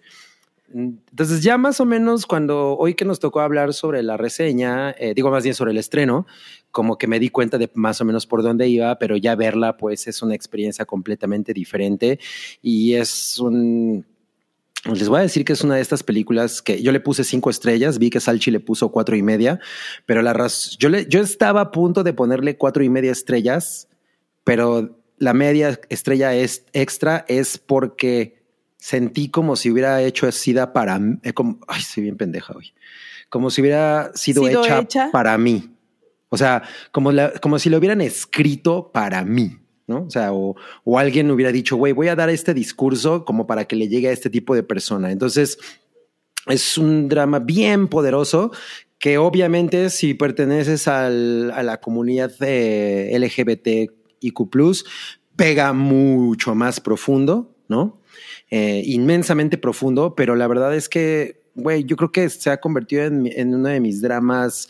Entonces 0.73 1.41
ya 1.41 1.57
más 1.57 1.79
o 1.79 1.85
menos 1.85 2.25
cuando 2.25 2.77
hoy 2.77 2.95
que 2.95 3.05
nos 3.05 3.19
tocó 3.19 3.39
hablar 3.39 3.73
sobre 3.73 4.03
la 4.03 4.17
reseña, 4.17 4.91
eh, 4.91 5.13
digo 5.15 5.31
más 5.31 5.43
bien 5.43 5.55
sobre 5.55 5.71
el 5.71 5.77
estreno, 5.77 6.27
como 6.71 6.97
que 6.97 7.07
me 7.07 7.19
di 7.19 7.29
cuenta 7.29 7.57
de 7.57 7.69
más 7.73 7.99
o 8.01 8.05
menos 8.05 8.25
por 8.25 8.43
dónde 8.43 8.67
iba, 8.67 8.97
pero 8.99 9.17
ya 9.17 9.35
verla 9.35 9.77
pues 9.77 10.07
es 10.07 10.21
una 10.21 10.35
experiencia 10.35 10.85
completamente 10.85 11.53
diferente 11.53 12.19
y 12.61 12.93
es 12.93 13.39
un... 13.39 14.05
Les 14.85 15.09
voy 15.09 15.19
a 15.19 15.23
decir 15.23 15.43
que 15.43 15.51
es 15.51 15.61
una 15.61 15.75
de 15.75 15.81
estas 15.81 16.03
películas 16.03 16.61
que 16.61 16.81
yo 16.81 16.93
le 16.93 17.01
puse 17.01 17.25
cinco 17.25 17.49
estrellas, 17.49 17.99
vi 17.99 18.09
que 18.09 18.21
Salchi 18.21 18.49
le 18.49 18.61
puso 18.61 18.89
cuatro 18.91 19.17
y 19.17 19.21
media, 19.21 19.59
pero 20.05 20.21
la 20.21 20.31
raz 20.31 20.77
yo, 20.77 20.87
le, 20.87 21.05
yo 21.07 21.19
estaba 21.19 21.59
a 21.59 21.71
punto 21.71 22.03
de 22.03 22.13
ponerle 22.13 22.55
cuatro 22.55 22.81
y 22.81 22.89
media 22.89 23.11
estrellas, 23.11 23.89
pero 24.45 24.97
la 25.17 25.33
media 25.33 25.79
estrella 25.89 26.33
es 26.33 26.63
extra 26.71 27.25
es 27.27 27.57
porque 27.57 28.39
sentí 28.77 29.29
como 29.29 29.57
si 29.57 29.69
hubiera 29.69 30.01
hecho 30.01 30.31
SIDA 30.31 30.71
para 30.71 30.97
mí. 30.97 31.17
eh, 31.23 31.33
como, 31.33 31.59
ay, 31.67 31.81
soy 31.81 32.03
bien 32.03 32.15
pendeja 32.15 32.53
hoy. 32.55 32.73
Como 33.27 33.51
si 33.51 33.61
hubiera 33.61 34.11
sido, 34.15 34.43
¿Sido 34.45 34.63
hecha, 34.63 34.79
hecha? 34.79 35.09
para 35.11 35.37
mí. 35.37 35.69
O 36.29 36.37
sea, 36.37 36.63
como, 36.91 37.11
como 37.41 37.57
si 37.59 37.69
lo 37.69 37.77
hubieran 37.77 38.01
escrito 38.01 38.91
para 38.91 39.23
mí. 39.23 39.57
¿no? 39.87 40.03
O 40.03 40.09
sea, 40.11 40.33
o, 40.33 40.55
o 40.83 40.99
alguien 40.99 41.31
hubiera 41.31 41.51
dicho, 41.51 41.75
güey, 41.75 41.93
voy 41.93 42.09
a 42.09 42.15
dar 42.15 42.29
este 42.29 42.53
discurso 42.53 43.25
como 43.25 43.47
para 43.47 43.65
que 43.65 43.75
le 43.75 43.87
llegue 43.87 44.07
a 44.09 44.11
este 44.11 44.29
tipo 44.29 44.53
de 44.53 44.61
persona. 44.61 45.11
Entonces, 45.11 45.57
es 46.45 46.77
un 46.77 47.09
drama 47.09 47.39
bien 47.39 47.87
poderoso 47.87 48.51
que 48.99 49.17
obviamente 49.17 49.89
si 49.89 50.13
perteneces 50.13 50.87
al- 50.87 51.51
a 51.51 51.63
la 51.63 51.79
comunidad 51.79 52.37
de 52.37 53.15
LGBTIQ+, 53.15 54.83
pega 55.35 55.73
mucho 55.73 56.53
más 56.53 56.79
profundo, 56.79 57.55
¿no? 57.67 57.99
Eh, 58.51 58.83
inmensamente 58.85 59.57
profundo, 59.57 60.13
pero 60.15 60.35
la 60.35 60.47
verdad 60.47 60.75
es 60.75 60.89
que, 60.89 61.41
güey, 61.55 61.83
yo 61.85 61.95
creo 61.95 62.11
que 62.11 62.29
se 62.29 62.49
ha 62.49 62.59
convertido 62.59 63.05
en 63.05 63.55
uno 63.55 63.69
de 63.69 63.79
mis 63.79 64.01
dramas 64.01 64.67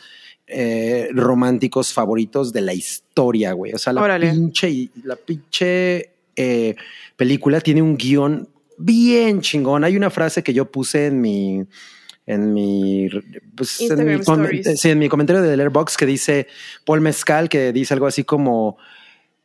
eh, 0.51 1.09
románticos 1.13 1.93
favoritos 1.93 2.51
de 2.51 2.61
la 2.61 2.73
historia, 2.73 3.53
güey. 3.53 3.73
O 3.73 3.77
sea, 3.77 3.93
la 3.93 4.01
Órale. 4.01 4.31
pinche, 4.31 4.89
la 5.03 5.15
pinche 5.15 6.09
eh, 6.35 6.75
película 7.15 7.61
tiene 7.61 7.81
un 7.81 7.95
guion 7.95 8.47
bien 8.77 9.41
chingón. 9.41 9.83
Hay 9.83 9.95
una 9.95 10.09
frase 10.09 10.41
que 10.41 10.53
yo 10.53 10.65
puse 10.71 11.07
en 11.07 11.21
mi 11.21 11.65
en 12.25 12.53
mi, 12.53 13.09
pues, 13.55 13.81
en, 13.81 14.05
mi 14.05 14.63
sí, 14.63 14.89
en 14.89 14.99
mi 14.99 15.09
comentario 15.09 15.41
de 15.41 15.57
Letterboxd 15.57 15.97
que 15.97 16.05
dice 16.05 16.47
Paul 16.85 17.01
Mezcal 17.01 17.49
que 17.49 17.73
dice 17.73 17.95
algo 17.95 18.05
así 18.05 18.23
como 18.23 18.77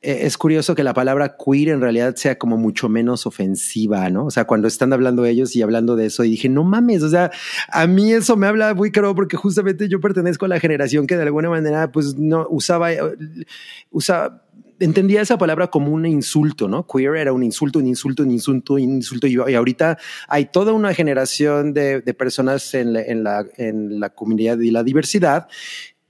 es 0.05 0.37
curioso 0.37 0.75
que 0.75 0.85
la 0.85 0.93
palabra 0.93 1.37
queer 1.37 1.71
en 1.71 1.81
realidad 1.81 2.15
sea 2.17 2.39
como 2.39 2.57
mucho 2.57 2.89
menos 2.89 3.27
ofensiva, 3.27 4.11
¿no? 4.11 4.27
O 4.27 4.31
sea, 4.31 4.45
cuando 4.45 4.69
están 4.69 4.93
hablando 4.93 5.25
ellos 5.25 5.57
y 5.57 5.63
hablando 5.63 5.97
de 5.97 6.07
eso, 6.07 6.25
y 6.25 6.31
dije, 6.31 6.49
no 6.49 6.63
mames, 6.63 7.03
o 7.03 7.09
sea, 7.09 7.31
a 7.71 7.87
mí 7.87 8.13
eso 8.13 8.37
me 8.37 8.47
habla 8.47 8.75
muy 8.75 8.91
claro 8.91 9.15
porque 9.15 9.37
justamente 9.37 9.89
yo 9.89 10.01
pertenezco 10.01 10.45
a 10.45 10.49
la 10.49 10.61
generación 10.61 11.07
que 11.07 11.17
de 11.17 11.23
alguna 11.23 11.49
manera, 11.49 11.91
pues, 11.91 12.17
no 12.19 12.47
usaba, 12.51 12.93
eh, 12.93 13.01
usaba, 13.91 14.45
entendía 14.79 15.23
esa 15.23 15.39
palabra 15.39 15.69
como 15.69 15.91
un 15.91 16.05
insulto, 16.05 16.69
¿no? 16.69 16.87
Queer 16.87 17.17
era 17.17 17.33
un 17.33 17.43
insulto, 17.43 17.79
un 17.79 17.87
insulto, 17.87 18.25
un 18.25 18.31
insulto, 18.31 18.75
un 18.75 18.81
insulto, 18.81 19.27
y, 19.27 19.37
ahorita 19.37 19.99
hay 20.29 20.47
toda 20.47 20.73
una 20.73 20.93
generación 20.93 21.73
de, 21.73 22.03
de 22.03 22.15
personas 22.15 22.75
en 22.75 22.93
la, 22.93 23.03
en, 23.03 23.25
la, 23.25 23.47
en 23.57 24.01
la 24.01 24.11
comunidad 24.11 24.59
y 24.59 24.71
la 24.71 24.83
diversidad 24.83 25.49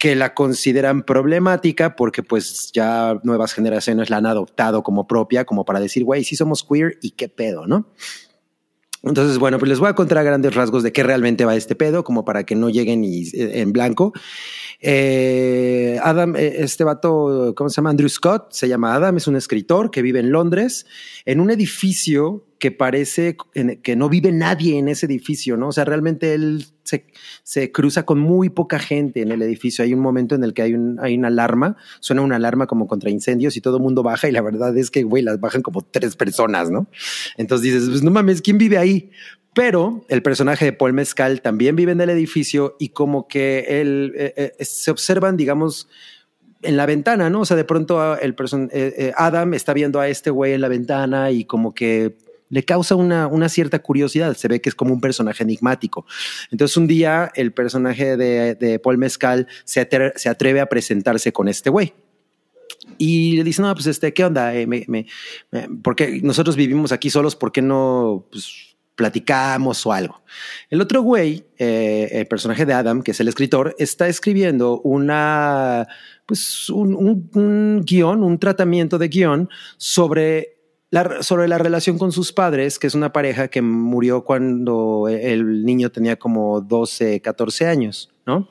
que 0.04 0.14
la 0.14 0.34
consideran 0.34 1.02
problemática 1.02 1.96
porque 1.96 2.22
pues 2.22 2.70
ya 2.74 3.18
nuevas 3.22 3.54
generaciones 3.54 4.10
la 4.10 4.18
han 4.18 4.26
adoptado 4.26 4.82
como 4.82 5.06
propia, 5.06 5.46
como 5.46 5.64
para 5.64 5.80
decir, 5.80 6.04
güey, 6.04 6.24
sí 6.24 6.36
somos 6.36 6.62
queer 6.62 6.98
y 7.00 7.12
qué 7.12 7.30
pedo, 7.30 7.66
¿no? 7.66 7.88
Entonces, 9.02 9.38
bueno, 9.38 9.58
pues 9.58 9.70
les 9.70 9.78
voy 9.78 9.88
a 9.88 9.94
contar 9.94 10.18
a 10.18 10.22
grandes 10.22 10.54
rasgos 10.54 10.82
de 10.82 10.92
qué 10.92 11.02
realmente 11.02 11.46
va 11.46 11.56
este 11.56 11.74
pedo, 11.74 12.04
como 12.04 12.22
para 12.22 12.44
que 12.44 12.54
no 12.54 12.68
lleguen 12.68 13.02
y, 13.02 13.22
eh, 13.28 13.62
en 13.62 13.72
blanco. 13.72 14.12
Eh, 14.78 15.98
Adam, 16.02 16.36
eh, 16.36 16.56
este 16.58 16.84
vato, 16.84 17.54
¿cómo 17.56 17.70
se 17.70 17.76
llama? 17.76 17.88
Andrew 17.88 18.10
Scott, 18.10 18.52
se 18.52 18.68
llama 18.68 18.94
Adam, 18.94 19.16
es 19.16 19.26
un 19.26 19.36
escritor 19.36 19.90
que 19.90 20.02
vive 20.02 20.20
en 20.20 20.32
Londres, 20.32 20.84
en 21.24 21.40
un 21.40 21.50
edificio 21.50 22.44
que 22.58 22.72
parece 22.72 23.38
que 23.82 23.96
no 23.96 24.10
vive 24.10 24.32
nadie 24.32 24.76
en 24.76 24.88
ese 24.88 25.06
edificio, 25.06 25.56
¿no? 25.56 25.68
O 25.68 25.72
sea, 25.72 25.86
realmente 25.86 26.34
él 26.34 26.66
se, 26.84 27.72
cruza 27.72 28.04
con 28.04 28.18
muy 28.18 28.50
poca 28.50 28.78
gente 28.78 29.22
en 29.22 29.32
el 29.32 29.42
edificio. 29.42 29.84
Hay 29.84 29.94
un 29.94 30.00
momento 30.00 30.34
en 30.34 30.44
el 30.44 30.54
que 30.54 30.62
hay 30.62 30.74
una 30.74 31.28
alarma, 31.28 31.76
suena 32.00 32.22
una 32.22 32.36
alarma 32.36 32.66
como 32.66 32.86
contra 32.86 33.10
incendios 33.10 33.56
y 33.56 33.60
todo 33.60 33.78
el 33.78 33.82
mundo 33.82 34.02
baja 34.02 34.28
y 34.28 34.32
la 34.32 34.42
verdad 34.42 34.76
es 34.76 34.90
que, 34.90 35.02
güey, 35.02 35.22
las 35.22 35.40
bajan 35.40 35.62
como 35.62 35.82
tres 35.82 36.16
personas, 36.16 36.70
¿no? 36.70 36.86
Entonces 37.36 37.72
dices, 37.72 37.88
pues 37.88 38.02
no 38.02 38.10
mames, 38.10 38.42
¿quién 38.42 38.58
vive 38.58 38.78
ahí? 38.78 39.10
Pero 39.54 40.04
el 40.08 40.22
personaje 40.22 40.64
de 40.64 40.72
Paul 40.72 40.92
Mezcal 40.92 41.40
también 41.40 41.76
vive 41.76 41.92
en 41.92 42.00
el 42.00 42.10
edificio 42.10 42.76
y 42.78 42.88
como 42.90 43.28
que 43.28 43.80
él 43.80 44.12
eh, 44.16 44.52
eh, 44.58 44.64
se 44.64 44.90
observan, 44.90 45.36
digamos, 45.36 45.88
en 46.64 46.76
la 46.76 46.86
ventana, 46.86 47.30
¿no? 47.30 47.40
O 47.40 47.44
sea, 47.44 47.56
de 47.56 47.64
pronto 47.64 48.00
ah, 48.00 48.18
el 48.20 48.34
person 48.34 48.68
eh, 48.72 48.94
eh, 48.96 49.12
Adam 49.16 49.54
está 49.54 49.72
viendo 49.72 50.00
a 50.00 50.08
este 50.08 50.30
güey 50.30 50.54
en 50.54 50.60
la 50.60 50.68
ventana 50.68 51.30
y 51.30 51.44
como 51.44 51.74
que 51.74 52.16
le 52.50 52.64
causa 52.64 52.94
una, 52.94 53.26
una 53.26 53.48
cierta 53.48 53.80
curiosidad. 53.80 54.36
Se 54.36 54.48
ve 54.48 54.60
que 54.60 54.68
es 54.68 54.74
como 54.74 54.92
un 54.92 55.00
personaje 55.00 55.42
enigmático. 55.42 56.06
Entonces, 56.50 56.76
un 56.76 56.86
día 56.86 57.32
el 57.34 57.52
personaje 57.52 58.16
de, 58.16 58.54
de 58.54 58.78
Paul 58.78 58.98
Mezcal 58.98 59.46
se, 59.64 59.88
atre- 59.88 60.12
se 60.16 60.28
atreve 60.28 60.60
a 60.60 60.66
presentarse 60.66 61.32
con 61.32 61.48
este 61.48 61.70
güey. 61.70 61.94
Y 62.98 63.36
le 63.36 63.44
dice, 63.44 63.62
no, 63.62 63.72
pues 63.74 63.86
este, 63.86 64.12
¿qué 64.12 64.24
onda? 64.24 64.54
Eh, 64.54 64.66
porque 65.82 66.20
nosotros 66.22 66.54
vivimos 66.54 66.92
aquí 66.92 67.10
solos, 67.10 67.34
¿por 67.34 67.50
qué 67.50 67.62
no 67.62 68.26
pues, 68.30 68.76
platicamos 68.94 69.84
o 69.86 69.92
algo? 69.92 70.22
El 70.70 70.80
otro 70.80 71.00
güey, 71.02 71.46
eh, 71.58 72.08
el 72.12 72.26
personaje 72.26 72.66
de 72.66 72.74
Adam, 72.74 73.02
que 73.02 73.12
es 73.12 73.20
el 73.20 73.28
escritor, 73.28 73.74
está 73.78 74.06
escribiendo 74.06 74.80
una, 74.82 75.88
pues, 76.26 76.68
un- 76.68 77.28
un 77.34 77.82
guion, 77.84 78.22
un 78.22 78.38
tratamiento 78.38 78.98
de 78.98 79.08
guion 79.08 79.48
sobre 79.78 80.53
sobre 81.20 81.48
la 81.48 81.58
relación 81.58 81.98
con 81.98 82.12
sus 82.12 82.32
padres, 82.32 82.78
que 82.78 82.86
es 82.86 82.94
una 82.94 83.12
pareja 83.12 83.48
que 83.48 83.62
murió 83.62 84.24
cuando 84.24 85.08
el 85.08 85.64
niño 85.64 85.90
tenía 85.90 86.16
como 86.16 86.60
12, 86.60 87.20
14 87.20 87.66
años, 87.66 88.10
¿no? 88.26 88.48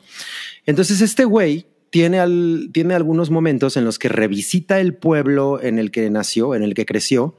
Entonces 0.66 1.02
este 1.02 1.26
güey 1.26 1.68
tiene, 1.90 2.20
al, 2.20 2.70
tiene 2.74 2.96
algunos 2.96 3.30
momentos 3.30 3.78
en 3.78 3.86
los 3.86 4.00
que 4.00 4.10
revisita 4.10 4.80
el 4.80 4.96
pueblo 4.96 5.62
en 5.62 5.80
el 5.80 5.92
que 5.92 6.10
nació, 6.10 6.56
en 6.56 6.64
el 6.64 6.74
que 6.74 6.86
creció, 6.86 7.36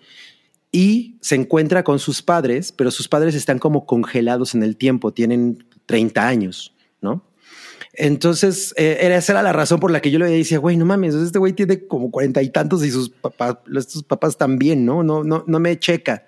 y 0.70 1.18
se 1.20 1.36
encuentra 1.36 1.84
con 1.84 1.98
sus 1.98 2.22
padres, 2.22 2.72
pero 2.72 2.90
sus 2.90 3.08
padres 3.08 3.34
están 3.34 3.58
como 3.58 3.86
congelados 3.86 4.54
en 4.54 4.62
el 4.62 4.76
tiempo, 4.76 5.12
tienen 5.12 5.64
30 5.86 6.26
años. 6.26 6.73
Entonces, 7.96 8.74
eh, 8.76 8.98
era, 9.00 9.16
esa 9.16 9.32
era 9.32 9.42
la 9.42 9.52
razón 9.52 9.80
por 9.80 9.90
la 9.90 10.00
que 10.00 10.10
yo 10.10 10.18
le 10.18 10.26
decía, 10.26 10.58
güey, 10.58 10.76
no 10.76 10.84
mames, 10.84 11.14
este 11.14 11.38
güey 11.38 11.52
tiene 11.52 11.86
como 11.86 12.10
cuarenta 12.10 12.42
y 12.42 12.50
tantos 12.50 12.84
y 12.84 12.90
sus 12.90 13.10
papás, 13.10 13.56
estos 13.76 14.02
papás 14.02 14.36
también, 14.36 14.84
¿no? 14.84 15.02
No, 15.02 15.22
no, 15.22 15.44
no 15.46 15.60
me 15.60 15.78
checa. 15.78 16.24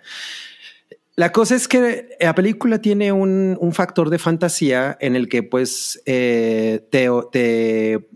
La 1.17 1.33
cosa 1.33 1.57
es 1.57 1.67
que 1.67 2.11
la 2.21 2.35
película 2.35 2.81
tiene 2.81 3.11
un, 3.11 3.57
un 3.59 3.73
factor 3.73 4.11
de 4.11 4.19
fantasía 4.19 4.99
en 5.01 5.17
el 5.17 5.31
que 5.31 5.43
pues 5.43 6.03
eh, 6.05 6.87
te, 6.91 7.09
te, 7.33 8.07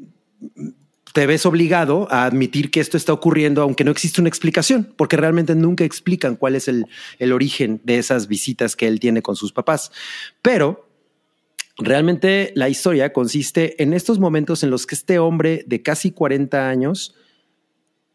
te, 1.14 1.26
ves 1.26 1.46
obligado 1.46 2.06
a 2.10 2.26
admitir 2.26 2.70
que 2.70 2.80
esto 2.80 2.98
está 2.98 3.14
ocurriendo 3.14 3.62
aunque 3.62 3.84
no 3.84 3.90
existe 3.90 4.20
una 4.20 4.28
explicación, 4.28 4.92
porque 4.98 5.16
realmente 5.16 5.54
nunca 5.54 5.82
explican 5.82 6.36
cuál 6.36 6.56
es 6.56 6.68
el, 6.68 6.84
el 7.18 7.32
origen 7.32 7.80
de 7.84 7.96
esas 7.96 8.28
visitas 8.28 8.76
que 8.76 8.86
él 8.86 9.00
tiene 9.00 9.22
con 9.22 9.34
sus 9.34 9.50
papás. 9.50 9.90
Pero 10.42 10.89
realmente 11.80 12.52
la 12.54 12.68
historia 12.68 13.12
consiste 13.12 13.82
en 13.82 13.92
estos 13.92 14.18
momentos 14.18 14.62
en 14.62 14.70
los 14.70 14.86
que 14.86 14.94
este 14.94 15.18
hombre 15.18 15.64
de 15.66 15.82
casi 15.82 16.10
40 16.10 16.68
años 16.68 17.14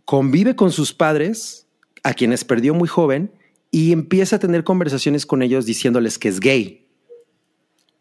convive 0.06 0.56
con 0.56 0.72
sus 0.72 0.94
padres, 0.94 1.68
a 2.04 2.14
quienes 2.14 2.46
perdió 2.46 2.74
muy 2.74 2.88
joven, 2.88 3.32
y 3.72 3.92
empieza 3.92 4.38
a 4.38 4.40
tener 4.40 4.64
conversaciones 4.64 5.26
con 5.26 5.42
ellos 5.42 5.66
diciéndoles 5.66 6.18
que 6.18 6.30
es 6.30 6.40
gay, 6.40 6.88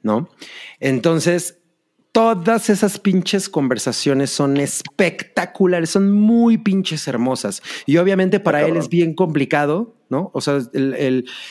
¿no? 0.02 0.28
Entonces, 0.78 1.58
todas 2.12 2.70
esas 2.70 3.00
pinches 3.00 3.48
conversaciones 3.48 4.30
son 4.30 4.58
espectaculares, 4.58 5.90
son 5.90 6.12
muy 6.12 6.58
pinches 6.58 7.08
hermosas. 7.08 7.60
Y 7.86 7.96
obviamente 7.96 8.38
para 8.38 8.64
él 8.64 8.76
es 8.76 8.88
bien 8.88 9.14
complicado, 9.14 9.96
¿no? 10.10 10.30
O 10.32 10.40
sea, 10.40 10.60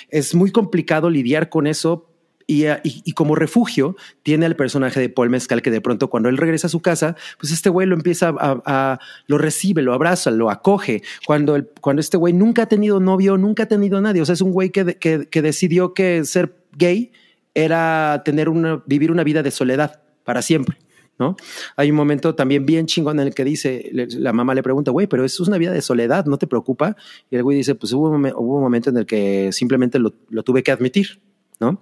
es 0.10 0.36
muy 0.36 0.52
complicado 0.52 1.10
lidiar 1.10 1.50
con 1.50 1.68
eso 1.68 2.13
y, 2.48 2.66
y, 2.84 3.14
como 3.14 3.36
refugio 3.36 3.96
tiene 4.22 4.46
al 4.46 4.56
personaje 4.56 5.00
de 5.00 5.10
Paul 5.10 5.30
Mezcal 5.30 5.62
que 5.62 5.72
de 5.72 5.82
pronto 5.82 6.10
cuando 6.10 6.30
él 6.30 6.38
regresa 6.38 6.68
a 6.68 6.70
su 6.70 6.82
casa, 6.82 7.16
pues 7.40 7.54
este 7.54 7.70
güey 7.70 7.88
lo 7.88 7.96
empieza 7.96 8.34
a, 8.38 9.00
lo 9.28 9.38
recibe, 9.38 9.82
lo 9.82 9.94
abraza, 9.94 10.32
lo 10.32 10.50
acoge. 10.50 11.04
Cuando, 11.26 11.56
el, 11.56 11.68
cuando 11.82 12.02
este 12.02 12.18
güey 12.18 12.34
nunca 12.34 12.64
ha 12.64 12.66
tenido 12.68 13.00
novio, 13.00 13.38
nunca 13.38 13.64
ha 13.64 13.68
tenido 13.68 14.02
nadie. 14.02 14.22
O 14.22 14.26
sea, 14.26 14.34
es 14.34 14.42
un 14.42 14.52
güey 14.52 14.72
que, 14.72 14.98
que, 14.98 15.28
que 15.30 15.42
decidió 15.42 15.94
que 15.94 16.26
ser 16.26 16.56
gay 16.78 17.12
era 17.54 18.24
tener 18.26 18.50
una, 18.50 18.84
vivir 18.86 19.12
una 19.12 19.24
vida 19.24 19.44
de 19.44 19.52
soledad 19.52 20.02
para 20.24 20.42
siempre. 20.42 20.78
¿no? 21.20 21.38
Hay 21.76 21.92
un 21.92 21.96
momento 21.96 22.36
también 22.36 22.66
bien 22.66 22.88
chingón 22.88 23.20
en 23.20 23.28
el 23.28 23.36
que 23.36 23.46
dice, 23.46 23.90
la 23.94 24.34
mamá 24.34 24.56
le 24.56 24.64
pregunta, 24.64 24.92
güey, 24.92 25.08
pero 25.08 25.24
eso 25.24 25.44
es 25.44 25.48
una 25.48 25.58
vida 25.60 25.72
de 25.72 25.82
soledad, 25.82 26.26
¿no 26.26 26.38
te 26.38 26.48
preocupa? 26.48 26.98
Y 27.30 27.36
el 27.36 27.44
güey 27.44 27.58
dice, 27.58 27.76
pues 27.76 27.94
hubo, 27.94 28.10
un 28.10 28.62
momento 28.62 28.90
en 28.90 28.98
el 28.98 29.06
que 29.06 29.52
simplemente 29.52 30.00
lo 30.00 30.44
tuve 30.44 30.64
que 30.64 30.72
admitir, 30.72 31.22
¿no? 31.60 31.80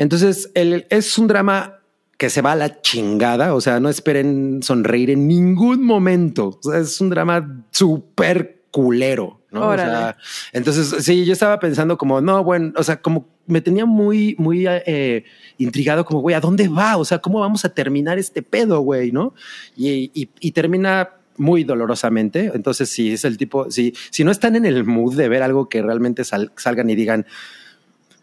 Entonces, 0.00 0.50
el, 0.54 0.86
es 0.88 1.18
un 1.18 1.28
drama 1.28 1.80
que 2.16 2.30
se 2.30 2.40
va 2.40 2.52
a 2.52 2.56
la 2.56 2.80
chingada, 2.80 3.54
o 3.54 3.60
sea, 3.60 3.80
no 3.80 3.90
esperen 3.90 4.62
sonreír 4.62 5.10
en 5.10 5.28
ningún 5.28 5.84
momento. 5.84 6.58
O 6.64 6.70
sea, 6.70 6.80
es 6.80 6.98
un 7.02 7.10
drama 7.10 7.66
súper 7.70 8.62
culero, 8.70 9.42
¿no? 9.50 9.68
O 9.68 9.74
sea, 9.74 10.16
entonces, 10.54 11.04
sí, 11.04 11.26
yo 11.26 11.34
estaba 11.34 11.58
pensando 11.58 11.98
como, 11.98 12.22
no, 12.22 12.42
bueno, 12.42 12.72
o 12.76 12.82
sea, 12.82 13.02
como 13.02 13.28
me 13.46 13.60
tenía 13.60 13.84
muy, 13.84 14.34
muy 14.38 14.64
eh, 14.66 15.24
intrigado, 15.58 16.06
como, 16.06 16.20
güey, 16.20 16.34
¿a 16.34 16.40
dónde 16.40 16.66
va? 16.68 16.96
O 16.96 17.04
sea, 17.04 17.18
¿cómo 17.18 17.40
vamos 17.40 17.66
a 17.66 17.74
terminar 17.74 18.18
este 18.18 18.40
pedo, 18.40 18.80
güey? 18.80 19.12
¿No? 19.12 19.34
Y, 19.76 20.10
y, 20.14 20.30
y 20.40 20.52
termina 20.52 21.10
muy 21.36 21.62
dolorosamente. 21.64 22.52
Entonces, 22.54 22.88
si 22.88 23.12
es 23.12 23.26
el 23.26 23.36
tipo, 23.36 23.70
si, 23.70 23.92
si 24.10 24.24
no 24.24 24.30
están 24.30 24.56
en 24.56 24.64
el 24.64 24.84
mood 24.84 25.14
de 25.14 25.28
ver 25.28 25.42
algo 25.42 25.68
que 25.68 25.82
realmente 25.82 26.24
salgan 26.24 26.88
y 26.88 26.94
digan, 26.94 27.26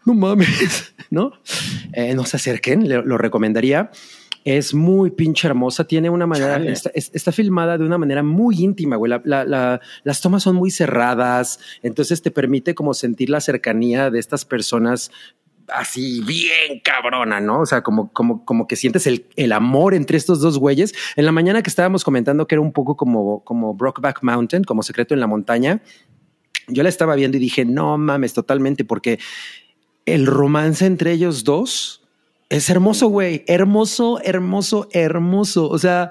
no 0.08 0.14
mames, 0.14 0.94
¿no? 1.10 1.32
Eh, 1.92 2.14
no 2.14 2.24
se 2.24 2.36
acerquen, 2.36 2.88
lo 2.88 3.18
recomendaría. 3.18 3.90
Es 4.44 4.72
muy 4.72 5.10
pinche 5.10 5.46
hermosa, 5.46 5.84
tiene 5.84 6.08
una 6.08 6.26
manera, 6.26 6.56
está, 6.56 6.90
está, 6.94 7.32
filmada 7.32 7.76
de 7.76 7.84
una 7.84 7.98
manera 7.98 8.22
muy 8.22 8.62
íntima, 8.62 8.96
güey. 8.96 9.10
La, 9.24 9.44
la, 9.44 9.80
las 10.04 10.20
tomas 10.22 10.42
son 10.42 10.56
muy 10.56 10.70
cerradas, 10.70 11.60
entonces 11.82 12.22
te 12.22 12.30
permite 12.30 12.74
como 12.74 12.94
sentir 12.94 13.28
la 13.28 13.40
cercanía 13.40 14.10
de 14.10 14.18
estas 14.18 14.46
personas 14.46 15.10
así 15.70 16.22
bien 16.22 16.80
cabrona, 16.82 17.40
¿no? 17.40 17.60
O 17.60 17.66
sea, 17.66 17.82
como, 17.82 18.10
como, 18.10 18.46
como 18.46 18.66
que 18.66 18.76
sientes 18.76 19.06
el, 19.06 19.26
el, 19.36 19.52
amor 19.52 19.92
entre 19.92 20.16
estos 20.16 20.40
dos 20.40 20.58
güeyes. 20.58 20.94
En 21.16 21.26
la 21.26 21.32
mañana 21.32 21.62
que 21.62 21.68
estábamos 21.68 22.04
comentando 22.04 22.46
que 22.46 22.54
era 22.54 22.62
un 22.62 22.72
poco 22.72 22.96
como, 22.96 23.44
como 23.44 23.74
Brokeback 23.74 24.22
Mountain, 24.22 24.64
como 24.64 24.82
secreto 24.82 25.12
en 25.12 25.20
la 25.20 25.26
montaña, 25.26 25.82
yo 26.68 26.82
la 26.82 26.88
estaba 26.88 27.16
viendo 27.16 27.36
y 27.36 27.40
dije, 27.40 27.64
no 27.64 27.98
mames, 27.98 28.34
totalmente, 28.34 28.84
porque 28.84 29.18
el 30.14 30.26
romance 30.26 30.86
entre 30.86 31.12
ellos 31.12 31.44
dos 31.44 32.02
es 32.48 32.70
hermoso, 32.70 33.08
güey. 33.08 33.44
Hermoso, 33.46 34.20
hermoso, 34.22 34.88
hermoso. 34.92 35.68
O 35.68 35.78
sea, 35.78 36.10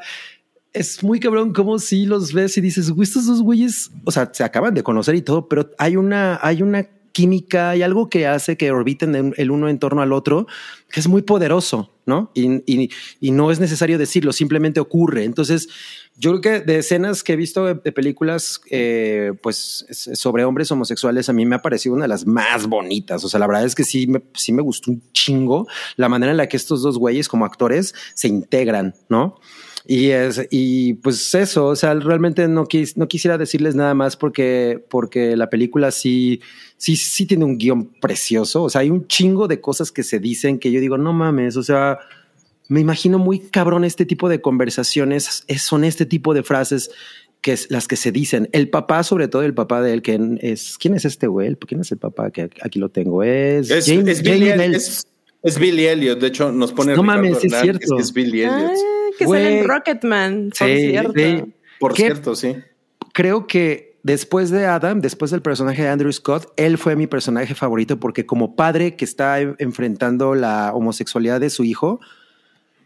es 0.73 1.03
muy 1.03 1.19
cabrón 1.19 1.53
como 1.53 1.79
si 1.79 2.05
los 2.05 2.33
ves 2.33 2.57
y 2.57 2.61
dices, 2.61 2.91
güey, 2.91 3.07
estos 3.07 3.25
dos 3.25 3.41
güeyes, 3.41 3.91
o 4.03 4.11
sea, 4.11 4.29
se 4.31 4.43
acaban 4.43 4.73
de 4.73 4.83
conocer 4.83 5.15
y 5.15 5.21
todo, 5.21 5.47
pero 5.47 5.71
hay 5.79 5.95
una, 5.95 6.39
hay 6.41 6.61
una 6.61 6.87
química, 7.17 7.71
hay 7.71 7.81
algo 7.81 8.11
que 8.11 8.27
hace 8.27 8.57
que 8.57 8.69
orbiten 8.69 9.33
el 9.35 9.49
uno 9.49 9.69
en 9.69 9.79
torno 9.79 10.03
al 10.03 10.13
otro, 10.13 10.45
que 10.91 10.99
es 10.99 11.07
muy 11.07 11.23
poderoso, 11.23 11.91
¿no? 12.05 12.31
Y, 12.35 12.91
no 13.31 13.49
es 13.49 13.59
necesario 13.59 13.97
decirlo, 13.97 14.31
simplemente 14.33 14.79
ocurre. 14.79 15.23
Entonces, 15.23 15.67
yo 16.15 16.29
creo 16.29 16.41
que 16.41 16.59
de 16.63 16.77
escenas 16.77 17.23
que 17.23 17.33
he 17.33 17.35
visto 17.35 17.65
de, 17.65 17.73
de 17.73 17.91
películas, 17.91 18.61
eh, 18.69 19.33
pues 19.41 19.87
sobre 20.13 20.45
hombres 20.45 20.71
homosexuales, 20.71 21.27
a 21.27 21.33
mí 21.33 21.47
me 21.47 21.55
ha 21.55 21.61
parecido 21.63 21.95
una 21.95 22.03
de 22.03 22.09
las 22.09 22.27
más 22.27 22.67
bonitas. 22.67 23.23
O 23.23 23.29
sea, 23.29 23.39
la 23.39 23.47
verdad 23.47 23.65
es 23.65 23.73
que 23.73 23.83
sí 23.83 24.05
me, 24.05 24.21
sí 24.35 24.53
me 24.53 24.61
gustó 24.61 24.91
un 24.91 25.01
chingo 25.11 25.65
la 25.95 26.09
manera 26.09 26.29
en 26.29 26.37
la 26.37 26.47
que 26.47 26.57
estos 26.57 26.83
dos 26.83 26.99
güeyes 26.99 27.27
como 27.27 27.45
actores 27.45 27.95
se 28.13 28.27
integran, 28.27 28.93
¿no? 29.09 29.39
Y 29.89 30.09
es, 30.09 30.45
y 30.51 30.95
pues 30.95 31.33
eso, 31.33 31.67
o 31.67 31.75
sea, 31.77 31.93
realmente 31.93 32.45
no, 32.49 32.65
quis, 32.65 32.97
no 32.97 33.07
quisiera 33.07 33.37
decirles 33.37 33.73
nada 33.73 33.93
más 33.93 34.17
porque, 34.17 34.83
porque 34.89 35.37
la 35.37 35.49
película 35.49 35.91
sí, 35.91 36.41
sí, 36.75 36.97
sí 36.97 37.25
tiene 37.25 37.45
un 37.45 37.57
guion 37.57 37.85
precioso. 37.85 38.63
O 38.63 38.69
sea, 38.69 38.81
hay 38.81 38.89
un 38.89 39.07
chingo 39.07 39.47
de 39.47 39.61
cosas 39.61 39.93
que 39.93 40.03
se 40.03 40.19
dicen 40.19 40.59
que 40.59 40.73
yo 40.73 40.81
digo, 40.81 40.97
no 40.97 41.13
mames, 41.13 41.55
o 41.55 41.63
sea, 41.63 41.99
me 42.67 42.81
imagino 42.81 43.17
muy 43.17 43.39
cabrón 43.39 43.85
este 43.85 44.05
tipo 44.05 44.27
de 44.27 44.41
conversaciones, 44.41 45.45
es, 45.47 45.61
son 45.61 45.85
este 45.85 46.05
tipo 46.05 46.33
de 46.33 46.43
frases 46.43 46.91
que 47.39 47.53
es 47.53 47.71
las 47.71 47.87
que 47.87 47.95
se 47.95 48.11
dicen. 48.11 48.49
El 48.51 48.69
papá, 48.69 49.03
sobre 49.03 49.29
todo 49.29 49.43
el 49.43 49.53
papá 49.53 49.81
de 49.81 49.93
él, 49.93 50.01
que 50.01 50.19
es, 50.41 50.77
¿quién 50.77 50.95
es 50.95 51.05
este 51.05 51.27
güey? 51.27 51.55
¿Quién 51.55 51.79
es 51.79 51.93
el 51.93 51.97
papá? 51.97 52.29
Que 52.29 52.49
aquí 52.61 52.77
lo 52.77 52.89
tengo. 52.89 53.23
Es, 53.23 53.69
es, 53.71 53.85
James, 53.85 54.19
es, 54.19 54.21
Billy, 54.21 54.49
es, 54.49 55.07
es 55.43 55.57
Billy 55.57 55.85
Elliot. 55.85 56.19
De 56.19 56.27
hecho, 56.27 56.51
nos 56.51 56.73
pone. 56.73 56.93
No 56.93 57.03
mames, 57.03 57.41
es 57.41 57.53
cierto. 57.61 57.97
Es, 57.99 58.11
Billy 58.11 58.41
Elliot. 58.41 58.71
Ah, 58.73 59.06
que 59.17 59.25
güey, 59.25 59.43
sale 59.43 59.59
en 59.59 59.67
Rocketman. 59.67 60.49
Por 60.57 60.67
sí, 60.67 60.89
cierto. 60.89 61.13
Sí. 61.15 61.53
Por 61.79 61.95
cierto, 61.95 62.35
sí. 62.35 62.55
Creo 63.13 63.47
que 63.47 63.97
después 64.03 64.49
de 64.49 64.65
Adam, 64.65 65.01
después 65.01 65.31
del 65.31 65.41
personaje 65.41 65.83
de 65.83 65.89
Andrew 65.89 66.11
Scott, 66.11 66.53
él 66.55 66.77
fue 66.77 66.95
mi 66.95 67.07
personaje 67.07 67.55
favorito 67.55 67.99
porque 67.99 68.25
como 68.25 68.55
padre 68.55 68.95
que 68.95 69.05
está 69.05 69.39
enfrentando 69.39 70.35
la 70.35 70.73
homosexualidad 70.73 71.39
de 71.39 71.49
su 71.49 71.63
hijo, 71.63 71.99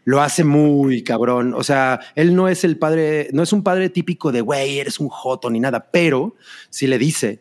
lo 0.04 0.20
hace 0.20 0.44
muy 0.44 1.02
cabrón. 1.04 1.54
O 1.54 1.62
sea, 1.62 2.00
él 2.14 2.34
no 2.34 2.48
es 2.48 2.64
el 2.64 2.78
padre, 2.78 3.28
no 3.32 3.42
es 3.42 3.52
un 3.52 3.62
padre 3.62 3.88
típico 3.88 4.32
de, 4.32 4.40
güey, 4.40 4.78
eres 4.78 4.98
un 4.98 5.08
joto 5.08 5.48
ni 5.50 5.60
nada, 5.60 5.90
pero 5.92 6.34
si 6.70 6.86
le 6.86 6.98
dice, 6.98 7.40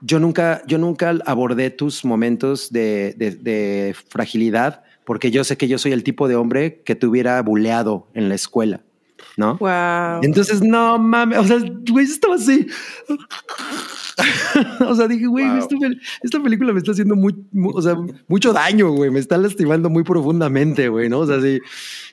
yo 0.00 0.18
nunca, 0.18 0.62
yo 0.66 0.78
nunca 0.78 1.16
abordé 1.24 1.70
tus 1.70 2.04
momentos 2.04 2.72
de, 2.72 3.14
de, 3.16 3.30
de, 3.30 3.94
fragilidad 4.08 4.82
porque 5.04 5.30
yo 5.30 5.44
sé 5.44 5.56
que 5.56 5.68
yo 5.68 5.78
soy 5.78 5.92
el 5.92 6.04
tipo 6.04 6.28
de 6.28 6.36
hombre 6.36 6.82
que 6.84 6.94
te 6.94 7.06
hubiera 7.06 7.40
buleado 7.42 8.08
en 8.14 8.28
la 8.28 8.34
escuela. 8.34 8.82
¿No? 9.36 9.56
Wow. 9.56 10.20
Entonces, 10.22 10.62
no 10.62 10.98
mames, 10.98 11.38
o 11.38 11.44
sea, 11.44 11.58
güey, 11.90 12.04
estaba 12.04 12.36
así. 12.36 12.66
o 14.86 14.94
sea, 14.94 15.08
dije, 15.08 15.26
güey, 15.26 15.44
wow. 15.44 15.58
esta, 15.58 15.76
esta, 16.22 16.40
película 16.40 16.72
me 16.72 16.78
está 16.78 16.92
haciendo 16.92 17.16
muy, 17.16 17.34
muy, 17.50 17.72
o 17.74 17.82
sea, 17.82 17.96
mucho 18.28 18.52
daño, 18.52 18.90
güey, 18.92 19.10
me 19.10 19.18
está 19.18 19.36
lastimando 19.36 19.90
muy 19.90 20.04
profundamente, 20.04 20.88
güey, 20.88 21.08
¿no? 21.08 21.20
O 21.20 21.26
sea, 21.26 21.40
sí, 21.40 21.60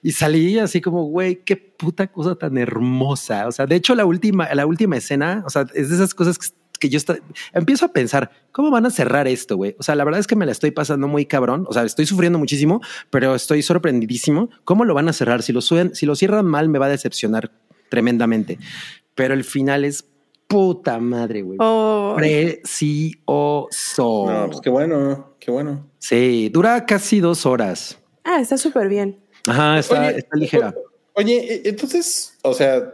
y 0.01 0.11
salí 0.13 0.57
así 0.57 0.81
como, 0.81 1.03
güey, 1.03 1.43
qué 1.43 1.57
puta 1.57 2.07
cosa 2.07 2.35
tan 2.35 2.57
hermosa. 2.57 3.47
O 3.47 3.51
sea, 3.51 3.67
de 3.67 3.75
hecho, 3.75 3.93
la 3.93 4.05
última, 4.05 4.51
la 4.55 4.65
última 4.65 4.97
escena, 4.97 5.43
o 5.45 5.49
sea, 5.51 5.67
es 5.75 5.89
de 5.89 5.95
esas 5.95 6.15
cosas 6.15 6.39
que 6.39 6.47
que 6.81 6.89
yo 6.89 6.97
está, 6.97 7.19
empiezo 7.53 7.85
a 7.85 7.93
pensar, 7.93 8.31
¿cómo 8.51 8.71
van 8.71 8.87
a 8.87 8.89
cerrar 8.89 9.27
esto, 9.27 9.55
güey? 9.55 9.75
O 9.79 9.83
sea, 9.83 9.95
la 9.95 10.03
verdad 10.03 10.19
es 10.19 10.25
que 10.25 10.35
me 10.35 10.47
la 10.47 10.51
estoy 10.51 10.71
pasando 10.71 11.07
muy 11.07 11.27
cabrón. 11.27 11.65
O 11.69 11.73
sea, 11.73 11.83
estoy 11.83 12.07
sufriendo 12.07 12.39
muchísimo, 12.39 12.81
pero 13.11 13.35
estoy 13.35 13.61
sorprendidísimo. 13.61 14.49
¿Cómo 14.65 14.83
lo 14.83 14.95
van 14.95 15.07
a 15.07 15.13
cerrar? 15.13 15.43
Si 15.43 15.53
lo, 15.53 15.61
suben, 15.61 15.93
si 15.95 16.07
lo 16.07 16.15
cierran 16.15 16.45
mal, 16.45 16.69
me 16.69 16.79
va 16.79 16.87
a 16.87 16.89
decepcionar 16.89 17.51
tremendamente. 17.89 18.57
Pero 19.13 19.35
el 19.35 19.43
final 19.43 19.85
es 19.85 20.03
puta 20.47 20.97
madre, 20.97 21.43
güey. 21.43 21.59
Oh. 21.61 22.15
Precioso. 22.17 23.69
No, 24.27 24.47
pues 24.47 24.59
qué 24.61 24.71
bueno, 24.71 25.35
qué 25.39 25.51
bueno. 25.51 25.87
Sí, 25.99 26.49
dura 26.49 26.83
casi 26.87 27.19
dos 27.19 27.45
horas. 27.45 27.99
Ah, 28.23 28.39
está 28.41 28.57
súper 28.57 28.89
bien. 28.89 29.19
Ajá, 29.47 29.77
está, 29.77 30.01
Oye, 30.01 30.17
está 30.17 30.35
ligera. 30.35 30.73
Oye, 31.13 31.61
entonces, 31.63 32.39
o 32.41 32.55
sea, 32.55 32.91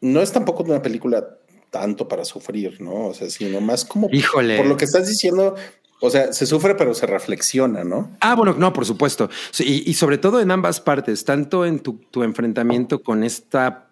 no 0.00 0.20
es 0.20 0.32
tampoco 0.32 0.64
una 0.64 0.82
película 0.82 1.38
tanto 1.72 2.06
para 2.06 2.24
sufrir, 2.24 2.80
¿no? 2.80 3.06
O 3.08 3.14
sea, 3.14 3.28
sino 3.30 3.60
más 3.60 3.84
como 3.84 4.08
Híjole. 4.12 4.58
por 4.58 4.66
lo 4.66 4.76
que 4.76 4.84
estás 4.84 5.08
diciendo, 5.08 5.56
o 6.00 6.10
sea, 6.10 6.32
se 6.32 6.46
sufre 6.46 6.74
pero 6.76 6.94
se 6.94 7.06
reflexiona, 7.06 7.82
¿no? 7.82 8.10
Ah, 8.20 8.34
bueno, 8.36 8.54
no, 8.56 8.72
por 8.72 8.84
supuesto. 8.86 9.28
Y, 9.58 9.90
y 9.90 9.94
sobre 9.94 10.18
todo 10.18 10.40
en 10.40 10.50
ambas 10.50 10.80
partes, 10.80 11.24
tanto 11.24 11.64
en 11.66 11.80
tu, 11.80 11.94
tu 12.10 12.22
enfrentamiento 12.22 13.02
con 13.02 13.24
esta 13.24 13.88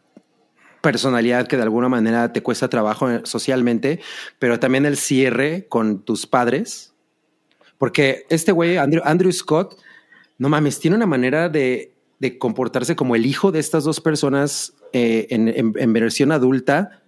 personalidad 0.82 1.46
que 1.46 1.56
de 1.56 1.62
alguna 1.62 1.88
manera 1.88 2.32
te 2.32 2.42
cuesta 2.42 2.68
trabajo 2.68 3.10
eh, 3.10 3.20
socialmente, 3.24 4.00
pero 4.38 4.58
también 4.60 4.86
el 4.86 4.96
cierre 4.96 5.66
con 5.68 6.02
tus 6.02 6.26
padres. 6.26 6.92
Porque 7.78 8.24
este 8.28 8.52
güey, 8.52 8.76
Andrew, 8.76 9.02
Andrew 9.04 9.32
Scott, 9.32 9.78
no 10.38 10.48
mames, 10.48 10.78
tiene 10.80 10.96
una 10.96 11.06
manera 11.06 11.48
de, 11.48 11.92
de 12.18 12.38
comportarse 12.38 12.94
como 12.96 13.14
el 13.16 13.24
hijo 13.26 13.52
de 13.52 13.58
estas 13.60 13.84
dos 13.84 14.00
personas 14.00 14.74
eh, 14.92 15.26
en, 15.30 15.48
en- 15.48 15.72
en 15.76 15.92
versión 15.92 16.32
adulta, 16.32 17.02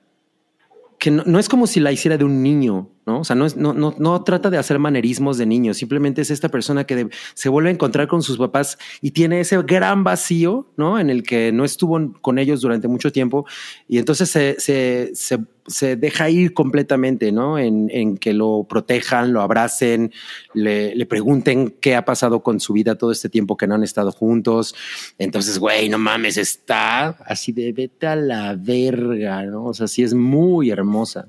que 1.03 1.11
no, 1.11 1.25
no 1.27 1.41
es 1.41 1.49
como 1.49 1.67
si 1.67 1.81
la 1.81 1.91
hiciera 1.91 2.17
de 2.17 2.23
un 2.23 2.45
niño, 2.45 2.89
¿no? 3.07 3.21
O 3.21 3.25
sea, 3.25 3.35
no, 3.35 3.47
es, 3.47 3.57
no, 3.57 3.73
no, 3.73 3.95
no 3.99 4.23
trata 4.23 4.51
de 4.51 4.59
hacer 4.59 4.79
manerismos 4.79 5.39
de 5.39 5.47
niño, 5.47 5.75
simplemente 5.75 6.23
es 6.23 6.31
esta 6.31 6.49
persona 6.49 6.85
que 6.85 7.09
se 7.35 7.49
vuelve 7.49 7.71
a 7.71 7.73
encontrar 7.73 8.07
con 8.07 8.23
sus 8.23 8.39
papás 8.39 8.79
y 9.01 9.11
tiene 9.11 9.41
ese 9.41 9.61
gran 9.63 10.05
vacío, 10.05 10.69
¿no? 10.77 10.99
En 10.99 11.11
el 11.11 11.23
que 11.23 11.53
no 11.53 11.65
estuvo 11.65 12.13
con 12.21 12.39
ellos 12.39 12.61
durante 12.61 12.89
mucho 12.89 13.11
tiempo 13.11 13.45
y 13.89 13.99
entonces 13.99 14.31
se, 14.31 14.57
se, 14.61 15.11
se, 15.15 15.39
se 15.67 15.97
deja 15.97 16.31
ir 16.31 16.55
completamente, 16.55 17.33
¿no? 17.33 17.59
En, 17.59 17.91
en 17.91 18.19
que 18.19 18.33
lo 18.33 18.67
protejan, 18.69 19.33
lo 19.33 19.41
abracen, 19.41 20.13
le, 20.55 20.95
le 20.95 21.07
pregunten 21.07 21.75
qué 21.81 21.97
ha 21.97 22.05
pasado 22.05 22.43
con 22.43 22.61
su 22.61 22.73
vida 22.73 22.95
todo 22.97 23.11
este 23.11 23.29
tiempo 23.29 23.57
que 23.57 23.67
no 23.67 23.75
han 23.75 23.83
estado 23.83 24.13
juntos. 24.13 24.75
Entonces, 25.19 25.59
güey, 25.59 25.89
no 25.89 25.99
mames, 25.99 26.37
está 26.37 27.09
así 27.27 27.53
de 27.53 27.73
vete 27.73 28.07
a 28.07 28.17
la 28.17 28.55
verga, 28.55 29.43
¿no? 29.45 29.65
O 29.67 29.75
sea, 29.75 29.89
sí 29.89 30.05
es 30.05 30.15
muy 30.15 30.71
hermosa. 30.71 31.29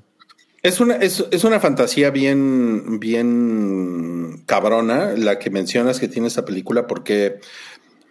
Es 0.64 0.80
una, 0.80 0.96
es, 0.96 1.22
es 1.30 1.44
una 1.44 1.60
fantasía 1.60 2.08
bien, 2.08 2.98
bien 2.98 4.42
cabrona 4.46 5.12
la 5.12 5.38
que 5.38 5.50
mencionas 5.50 6.00
que 6.00 6.08
tiene 6.08 6.28
esta 6.28 6.46
película, 6.46 6.86
porque 6.86 7.38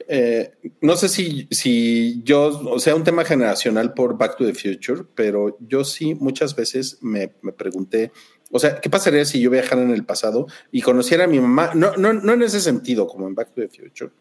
eh, 0.08 0.52
no 0.80 0.96
sé 0.96 1.10
si, 1.10 1.48
si 1.50 2.22
yo, 2.24 2.62
o 2.70 2.78
sea, 2.78 2.94
un 2.94 3.04
tema 3.04 3.26
generacional 3.26 3.96
por 3.96 4.20
Back 4.20 4.38
to 4.38 4.46
the 4.46 4.54
Future, 4.54 5.02
pero 5.16 5.58
yo 5.62 5.84
sí 5.84 6.14
muchas 6.14 6.56
veces 6.56 7.00
me, 7.02 7.34
me 7.42 7.54
pregunté, 7.54 8.12
o 8.52 8.60
sea, 8.60 8.80
¿qué 8.80 8.88
pasaría 8.88 9.26
si 9.26 9.42
yo 9.42 9.50
viajara 9.50 9.82
en 9.82 9.90
el 9.90 10.06
pasado 10.06 10.46
y 10.72 10.84
conociera 10.84 11.24
a 11.24 11.28
mi 11.28 11.40
mamá? 11.40 11.72
No, 11.74 11.98
no, 11.98 12.14
no 12.14 12.34
en 12.34 12.44
ese 12.44 12.62
sentido, 12.62 13.08
como 13.08 13.28
en 13.28 13.34
Back 13.34 13.56
to 13.56 13.62
the 13.62 13.68
Future. 13.68 14.12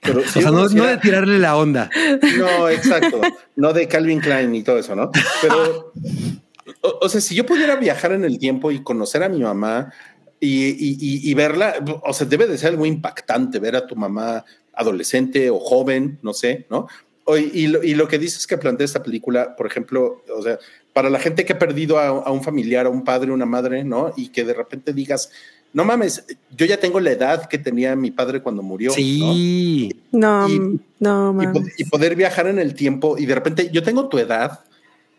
Pero 0.00 0.20
si 0.28 0.38
O 0.38 0.42
sea, 0.42 0.52
no, 0.52 0.86
de 0.86 0.98
tirarle 0.98 1.40
la 1.40 1.56
onda. 1.56 1.90
no, 2.38 2.68
exacto. 2.68 3.20
No 3.56 3.72
de 3.72 3.88
Calvin 3.88 4.20
Klein 4.20 4.54
y 4.54 4.62
todo 4.62 4.78
eso, 4.78 4.94
¿no? 4.94 5.10
Pero, 5.42 5.92
o, 6.82 6.98
o 7.02 7.08
sea, 7.08 7.20
si 7.20 7.34
yo 7.34 7.44
pudiera 7.46 7.76
viajar 7.76 8.12
en 8.12 8.24
el 8.24 8.38
tiempo 8.38 8.70
y 8.70 8.82
conocer 8.82 9.22
a 9.22 9.28
mi 9.28 9.40
mamá 9.40 9.92
y, 10.38 10.66
y- 10.68 10.96
y- 11.00 11.30
y 11.30 11.34
verla, 11.34 11.74
o 12.04 12.12
sea, 12.12 12.26
debe 12.26 12.46
de 12.46 12.56
ser 12.58 12.70
algo 12.70 12.86
impactante 12.86 13.58
ver 13.58 13.76
a 13.76 13.86
tu 13.86 13.94
mamá 13.96 14.44
adolescente 14.72 15.50
o 15.50 15.58
joven, 15.58 16.18
no 16.22 16.32
sé, 16.32 16.66
¿no? 16.70 16.86
O- 17.24 17.36
y, 17.36 17.66
lo, 17.66 17.82
y 17.82 17.94
lo 17.94 18.08
que 18.08 18.18
dices 18.18 18.46
que 18.46 18.56
plantea 18.58 18.84
esta 18.86 19.02
película, 19.02 19.54
por 19.56 19.66
ejemplo, 19.66 20.22
o 20.36 20.42
sea, 20.42 20.58
para 20.92 21.10
la 21.10 21.18
gente 21.20 21.44
que 21.44 21.52
ha 21.52 21.58
perdido 21.58 21.98
a, 21.98 22.08
a 22.08 22.30
un 22.30 22.42
familiar, 22.42 22.86
a 22.86 22.90
un 22.90 23.04
padre, 23.04 23.30
una 23.32 23.46
madre, 23.46 23.84
¿no? 23.84 24.12
Y 24.16 24.28
que 24.30 24.44
de 24.44 24.54
repente 24.54 24.92
digas, 24.92 25.30
no 25.72 25.84
mames, 25.84 26.24
yo 26.56 26.66
ya 26.66 26.78
tengo 26.80 26.98
la 26.98 27.12
edad 27.12 27.46
que 27.48 27.58
tenía 27.58 27.94
mi 27.94 28.10
padre 28.10 28.42
cuando 28.42 28.62
murió. 28.62 28.90
¿no? 28.90 28.94
Sí. 28.96 29.90
No, 30.10 30.48
Y- 30.48 30.80
no, 30.98 31.30
y, 31.30 31.46
mames. 31.46 31.74
y 31.78 31.84
poder 31.84 32.16
viajar 32.16 32.48
en 32.48 32.58
el 32.58 32.74
tiempo 32.74 33.16
y 33.18 33.26
de 33.26 33.34
repente 33.34 33.70
yo 33.72 33.82
tengo 33.82 34.08
tu 34.08 34.18
edad, 34.18 34.60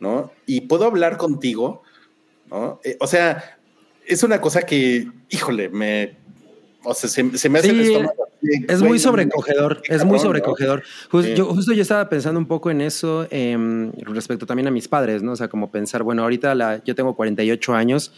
¿no? 0.01 0.31
Y 0.45 0.61
puedo 0.61 0.83
hablar 0.85 1.15
contigo, 1.15 1.83
¿no? 2.49 2.81
Eh, 2.83 2.97
o 2.99 3.07
sea, 3.07 3.57
es 4.05 4.23
una 4.23 4.41
cosa 4.41 4.63
que, 4.63 5.07
híjole, 5.29 5.69
me, 5.69 6.17
o 6.83 6.93
sea, 6.93 7.09
se, 7.09 7.37
se 7.37 7.47
me 7.47 7.59
hace 7.59 7.69
el 7.69 7.85
Sí, 7.85 7.93
estómago 7.93 8.27
así, 8.27 8.65
Es 8.67 8.81
muy 8.81 8.97
sobrecogedor, 8.99 9.81
es 9.87 10.03
muy 10.03 10.19
sobrecogedor. 10.19 10.83
Jus- 11.11 11.25
Sí. 11.27 11.33
yo, 11.35 11.45
justo 11.53 11.71
yo 11.71 11.83
estaba 11.83 12.09
pensando 12.09 12.39
un 12.39 12.47
poco 12.47 12.71
en 12.71 12.81
eso 12.81 13.27
em, 13.29 13.91
respecto 14.01 14.45
también 14.47 14.67
a 14.67 14.71
mis 14.71 14.87
padres, 14.87 15.21
¿no? 15.23 15.33
O 15.33 15.35
sea, 15.35 15.47
como 15.47 15.71
pensar, 15.71 16.01
bueno, 16.03 16.23
ahorita 16.23 16.55
la, 16.55 16.83
yo 16.83 16.95
tengo 16.95 17.15
48 17.15 17.73
años, 17.75 18.11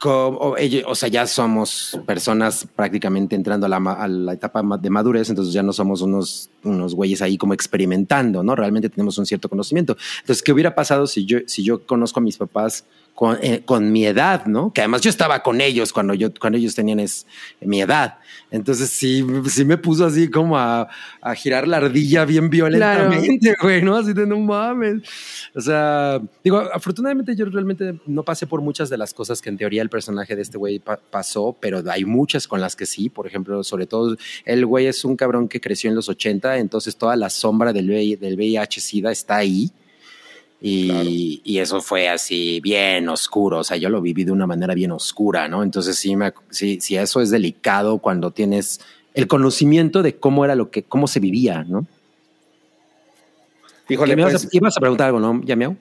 como, 0.00 0.56
o, 0.86 0.94
sea, 0.94 1.08
ya 1.08 1.26
somos 1.26 2.00
personas 2.06 2.66
prácticamente 2.74 3.36
entrando 3.36 3.66
a 3.66 3.68
la, 3.68 3.76
a 3.76 4.08
la 4.08 4.32
etapa 4.32 4.62
de 4.78 4.90
madurez, 4.90 5.28
entonces 5.28 5.52
ya 5.52 5.62
no 5.62 5.72
somos 5.72 6.00
unos, 6.00 6.50
unos 6.64 6.94
güeyes 6.94 7.20
ahí 7.20 7.36
como 7.36 7.52
experimentando, 7.52 8.42
¿no? 8.42 8.56
Realmente 8.56 8.88
tenemos 8.88 9.18
un 9.18 9.26
cierto 9.26 9.48
conocimiento. 9.48 9.96
Entonces, 10.20 10.42
¿qué 10.42 10.52
hubiera 10.52 10.74
pasado 10.74 11.06
si 11.06 11.26
yo, 11.26 11.38
si 11.46 11.62
yo 11.62 11.86
conozco 11.86 12.18
a 12.18 12.22
mis 12.22 12.38
papás 12.38 12.84
con, 13.20 13.36
eh, 13.42 13.60
con 13.66 13.92
mi 13.92 14.06
edad, 14.06 14.46
¿no? 14.46 14.72
Que 14.72 14.80
además 14.80 15.02
yo 15.02 15.10
estaba 15.10 15.42
con 15.42 15.60
ellos 15.60 15.92
cuando, 15.92 16.14
yo, 16.14 16.30
cuando 16.40 16.56
ellos 16.56 16.74
tenían 16.74 17.00
es, 17.00 17.26
mi 17.60 17.82
edad. 17.82 18.14
Entonces 18.50 18.88
sí, 18.88 19.22
sí 19.46 19.62
me 19.66 19.76
puso 19.76 20.06
así 20.06 20.30
como 20.30 20.56
a, 20.56 20.88
a 21.20 21.34
girar 21.34 21.68
la 21.68 21.76
ardilla 21.76 22.24
bien 22.24 22.48
violentamente, 22.48 23.54
güey, 23.62 23.82
¿no? 23.82 23.94
Así 23.94 24.14
de 24.14 24.26
no 24.26 24.38
mames. 24.38 25.02
O 25.54 25.60
sea, 25.60 26.18
digo, 26.42 26.60
afortunadamente 26.72 27.36
yo 27.36 27.44
realmente 27.44 28.00
no 28.06 28.22
pasé 28.22 28.46
por 28.46 28.62
muchas 28.62 28.88
de 28.88 28.96
las 28.96 29.12
cosas 29.12 29.42
que 29.42 29.50
en 29.50 29.58
teoría 29.58 29.82
el 29.82 29.90
personaje 29.90 30.34
de 30.34 30.40
este 30.40 30.56
güey 30.56 30.78
pa- 30.78 30.96
pasó, 31.10 31.54
pero 31.60 31.82
hay 31.90 32.06
muchas 32.06 32.48
con 32.48 32.62
las 32.62 32.74
que 32.74 32.86
sí. 32.86 33.10
Por 33.10 33.26
ejemplo, 33.26 33.62
sobre 33.64 33.84
todo, 33.86 34.16
el 34.46 34.64
güey 34.64 34.86
es 34.86 35.04
un 35.04 35.14
cabrón 35.16 35.46
que 35.46 35.60
creció 35.60 35.90
en 35.90 35.96
los 35.96 36.08
80, 36.08 36.56
entonces 36.56 36.96
toda 36.96 37.16
la 37.16 37.28
sombra 37.28 37.74
del 37.74 37.90
VIH-Sida 37.90 39.10
está 39.12 39.36
ahí. 39.36 39.70
Y, 40.62 40.88
Claro. 40.88 41.08
y 41.10 41.58
eso 41.58 41.80
fue 41.80 42.08
así 42.08 42.60
bien 42.62 43.08
oscuro, 43.08 43.58
o 43.60 43.64
sea, 43.64 43.78
yo 43.78 43.88
lo 43.88 44.02
viví 44.02 44.24
de 44.24 44.32
una 44.32 44.46
manera 44.46 44.74
bien 44.74 44.90
oscura, 44.92 45.48
¿no? 45.48 45.62
Entonces 45.62 45.96
sí, 45.96 46.16
me, 46.16 46.32
sí, 46.50 46.80
sí, 46.82 46.96
eso 46.96 47.20
es 47.22 47.30
delicado 47.30 47.98
cuando 47.98 48.30
tienes 48.30 48.80
el 49.14 49.26
conocimiento 49.26 50.02
de 50.02 50.16
cómo 50.16 50.44
era 50.44 50.54
lo 50.54 50.70
que, 50.70 50.82
cómo 50.82 51.08
se 51.08 51.18
vivía, 51.18 51.64
¿no? 51.64 51.86
Híjole, 53.88 54.14
me 54.14 54.22
ibas, 54.22 54.32
pues, 54.34 54.44
a, 54.44 54.48
ibas 54.52 54.76
a 54.76 54.80
preguntar 54.80 55.06
algo, 55.08 55.18
¿no? 55.20 55.40
¿Ya 55.44 55.56
miau? 55.56 55.76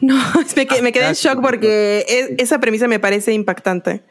No, 0.00 0.16
me, 0.56 0.66
que- 0.66 0.82
me 0.82 0.92
quedé 0.92 1.04
en 1.04 1.10
Ah, 1.10 1.14
shock 1.14 1.40
porque 1.42 2.04
es- 2.08 2.30
esa 2.38 2.60
premisa 2.60 2.88
me 2.88 2.98
parece 2.98 3.32
impactante. 3.32 4.02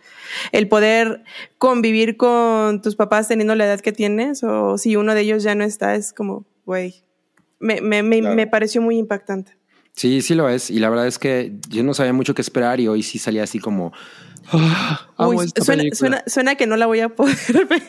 El 0.51 0.67
poder 0.67 1.23
convivir 1.57 2.15
con 2.17 2.81
tus 2.81 2.95
papás 2.95 3.27
teniendo 3.27 3.55
la 3.55 3.65
edad 3.65 3.79
que 3.79 3.91
tienes 3.91 4.43
o 4.43 4.77
si 4.77 4.95
uno 4.95 5.15
de 5.15 5.21
ellos 5.21 5.43
ya 5.43 5.55
no 5.55 5.63
está, 5.63 5.95
es 5.95 6.13
como, 6.13 6.45
güey, 6.65 6.95
me, 7.59 7.81
me, 7.81 8.03
me, 8.03 8.19
Claro. 8.19 8.35
me 8.35 8.47
pareció 8.47 8.81
muy 8.81 8.97
impactante. 8.97 9.57
Sí, 9.93 10.21
sí 10.21 10.35
lo 10.35 10.47
es. 10.49 10.69
Y 10.69 10.79
la 10.79 10.89
verdad 10.89 11.07
es 11.07 11.17
que 11.17 11.53
yo 11.69 11.83
no 11.83 11.93
sabía 11.93 12.13
mucho 12.13 12.35
qué 12.35 12.41
esperar 12.41 12.79
y 12.79 12.87
hoy 12.87 13.01
sí 13.03 13.17
salía 13.19 13.43
así 13.43 13.59
como... 13.59 13.91
"Ah, 14.51 15.07
Uy, 15.17 15.47
suena, 15.49 15.81
película". 15.81 15.95
suena, 15.97 16.23
suena 16.27 16.55
que 16.55 16.67
no 16.67 16.77
la 16.77 16.85
voy 16.85 16.99
a 17.01 17.09
poder 17.09 17.35
ver 17.69 17.83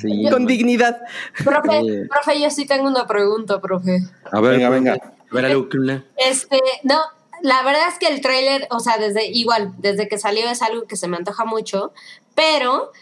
Sí, 0.00 0.26
con 0.30 0.46
dignidad. 0.46 1.00
Profe, 1.44 2.06
profe, 2.08 2.40
yo 2.40 2.50
sí 2.50 2.66
tengo 2.66 2.86
una 2.88 3.06
pregunta, 3.06 3.60
profe. 3.60 3.98
A 4.30 4.40
ver, 4.40 4.52
Venga, 4.52 4.68
venga. 4.70 4.92
A 4.94 5.34
ver, 5.34 5.46
Alukla. 5.46 6.04
Este, 6.16 6.60
no, 6.84 7.00
la 7.42 7.62
verdad 7.64 7.88
es 7.92 7.98
que 7.98 8.06
el 8.06 8.20
tráiler, 8.20 8.68
o 8.70 8.78
sea, 8.78 8.96
desde 8.98 9.26
igual, 9.26 9.72
desde 9.78 10.06
que 10.08 10.18
salió 10.18 10.48
es 10.48 10.62
algo 10.62 10.86
que 10.86 10.96
se 10.96 11.08
me 11.08 11.16
antoja 11.16 11.44
mucho, 11.44 11.92
pero 12.36 12.92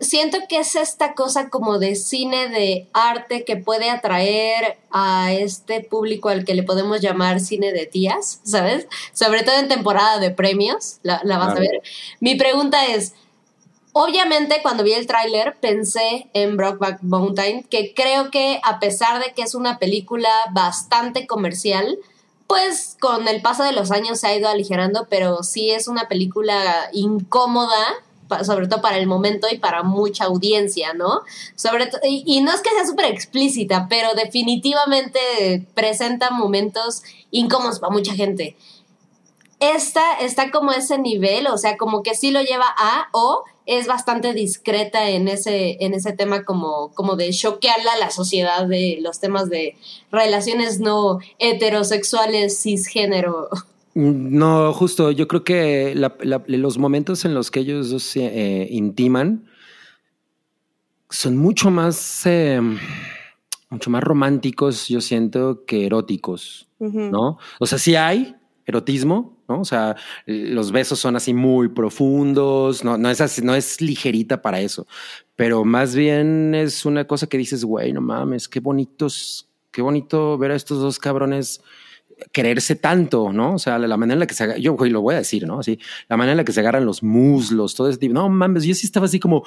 siento 0.00 0.38
que 0.48 0.58
es 0.58 0.74
esta 0.74 1.14
cosa 1.14 1.48
como 1.48 1.78
de 1.78 1.94
cine 1.94 2.48
de 2.48 2.88
arte 2.92 3.44
que 3.44 3.56
puede 3.56 3.90
atraer 3.90 4.78
a 4.90 5.32
este 5.32 5.80
público 5.80 6.28
al 6.28 6.44
que 6.44 6.54
le 6.54 6.62
podemos 6.62 7.00
llamar 7.00 7.40
cine 7.40 7.72
de 7.72 7.86
tías, 7.86 8.40
¿sabes? 8.42 8.88
Sobre 9.12 9.42
todo 9.42 9.56
en 9.58 9.68
temporada 9.68 10.18
de 10.18 10.30
premios, 10.30 10.98
la, 11.02 11.20
la 11.24 11.38
vas 11.38 11.56
a 11.56 11.60
ver. 11.60 11.82
Mi 12.20 12.34
pregunta 12.34 12.86
es, 12.86 13.14
Obviamente, 13.92 14.60
cuando 14.62 14.84
vi 14.84 14.92
el 14.92 15.08
tráiler, 15.08 15.56
pensé 15.60 16.28
en 16.32 16.56
Brokeback 16.56 17.02
Mountain, 17.02 17.64
que 17.64 17.94
creo 17.94 18.30
que 18.30 18.60
a 18.62 18.78
pesar 18.78 19.20
de 19.20 19.32
que 19.32 19.42
es 19.42 19.56
una 19.56 19.78
película 19.78 20.30
bastante 20.52 21.26
comercial, 21.26 21.98
pues 22.46 22.96
con 23.00 23.26
el 23.26 23.42
paso 23.42 23.64
de 23.64 23.72
los 23.72 23.90
años 23.90 24.20
se 24.20 24.28
ha 24.28 24.36
ido 24.36 24.48
aligerando, 24.48 25.08
pero 25.10 25.42
sí 25.42 25.70
es 25.70 25.88
una 25.88 26.06
película 26.06 26.88
incómoda, 26.92 27.84
sobre 28.44 28.68
todo 28.68 28.80
para 28.80 28.98
el 28.98 29.06
momento 29.06 29.46
y 29.50 29.58
para 29.58 29.82
mucha 29.82 30.24
audiencia, 30.24 30.94
¿no? 30.94 31.22
Sobre 31.54 31.88
y 32.04 32.40
no 32.40 32.52
es 32.52 32.60
que 32.60 32.70
sea 32.70 32.86
súper 32.86 33.06
explícita, 33.06 33.86
pero 33.88 34.14
definitivamente 34.14 35.66
presenta 35.74 36.30
momentos 36.30 37.02
incómodos 37.30 37.80
para 37.80 37.92
mucha 37.92 38.14
gente. 38.14 38.56
Esta 39.60 40.14
está 40.20 40.50
como 40.50 40.70
ese 40.72 40.98
nivel, 40.98 41.48
o 41.48 41.58
sea, 41.58 41.76
como 41.76 42.02
que 42.02 42.14
sí 42.14 42.30
lo 42.30 42.40
lleva 42.42 42.66
a 42.76 43.08
o 43.12 43.42
es 43.66 43.86
bastante 43.86 44.32
discreta 44.32 45.10
en 45.10 45.28
ese, 45.28 45.76
en 45.84 45.92
ese 45.92 46.12
tema 46.12 46.44
como, 46.44 46.90
como 46.94 47.16
de 47.16 47.30
choquearla 47.30 47.92
a 47.92 47.98
la 47.98 48.10
sociedad 48.10 48.66
de 48.66 48.98
los 49.02 49.20
temas 49.20 49.50
de 49.50 49.76
relaciones 50.10 50.80
no 50.80 51.18
heterosexuales, 51.38 52.62
cisgénero. 52.62 53.50
No, 54.00 54.72
justo, 54.72 55.10
yo 55.10 55.26
creo 55.26 55.42
que 55.42 55.92
la- 55.96 56.16
la- 56.22 56.42
los 56.46 56.78
momentos 56.78 57.24
en 57.24 57.34
los 57.34 57.50
que 57.50 57.60
ellos 57.60 57.90
dos 57.90 58.04
se 58.04 58.26
eh, 58.26 58.68
intiman 58.70 59.46
son 61.10 61.36
mucho 61.36 61.70
más, 61.70 62.22
eh, 62.26 62.60
mucho 63.70 63.90
más 63.90 64.02
románticos, 64.04 64.86
yo 64.88 65.00
siento, 65.00 65.64
que 65.66 65.86
eróticos, 65.86 66.68
¿no? 67.10 67.38
O 67.58 67.66
sea, 67.66 67.78
sí 67.78 67.96
hay 67.96 68.36
erotismo, 68.66 69.36
¿no? 69.48 69.62
O 69.62 69.64
sea, 69.64 69.96
los 70.26 70.70
besos 70.70 70.98
son 71.00 71.16
así 71.16 71.34
muy 71.34 71.68
profundos, 71.68 72.84
no, 72.84 72.98
no, 72.98 73.10
es 73.10 73.20
así, 73.20 73.42
no 73.42 73.54
es 73.56 73.80
ligerita 73.80 74.42
para 74.42 74.60
eso, 74.60 74.86
pero 75.34 75.64
más 75.64 75.94
bien 75.96 76.54
es 76.54 76.84
una 76.86 77.04
cosa 77.06 77.26
que 77.26 77.38
dices, 77.38 77.64
güey, 77.64 77.92
no 77.92 78.00
mames, 78.00 78.46
qué 78.48 78.60
bonitos, 78.60 79.48
qué 79.72 79.82
bonito 79.82 80.38
ver 80.38 80.52
a 80.52 80.56
estos 80.56 80.80
dos 80.80 80.98
cabrones 81.00 81.62
quererse 82.32 82.76
tanto, 82.76 83.32
¿no? 83.32 83.54
O 83.54 83.58
sea, 83.58 83.78
la 83.78 83.96
manera 83.96 84.14
en 84.14 84.20
la 84.20 84.26
que 84.26 84.34
se 84.34 84.44
agarran, 84.44 84.62
yo 84.62 84.76
lo 84.78 85.00
voy 85.00 85.14
a 85.14 85.18
decir, 85.18 85.46
¿no? 85.46 85.60
Así, 85.60 85.78
la 86.08 86.16
manera 86.16 86.32
en 86.32 86.38
la 86.38 86.44
que 86.44 86.52
se 86.52 86.60
agarran 86.60 86.84
los 86.84 87.02
muslos, 87.02 87.74
todo 87.74 87.88
ese 87.88 87.98
tipo. 87.98 88.14
No 88.14 88.28
mames, 88.28 88.64
yo 88.64 88.74
sí 88.74 88.86
estaba 88.86 89.06
así 89.06 89.20
como. 89.20 89.44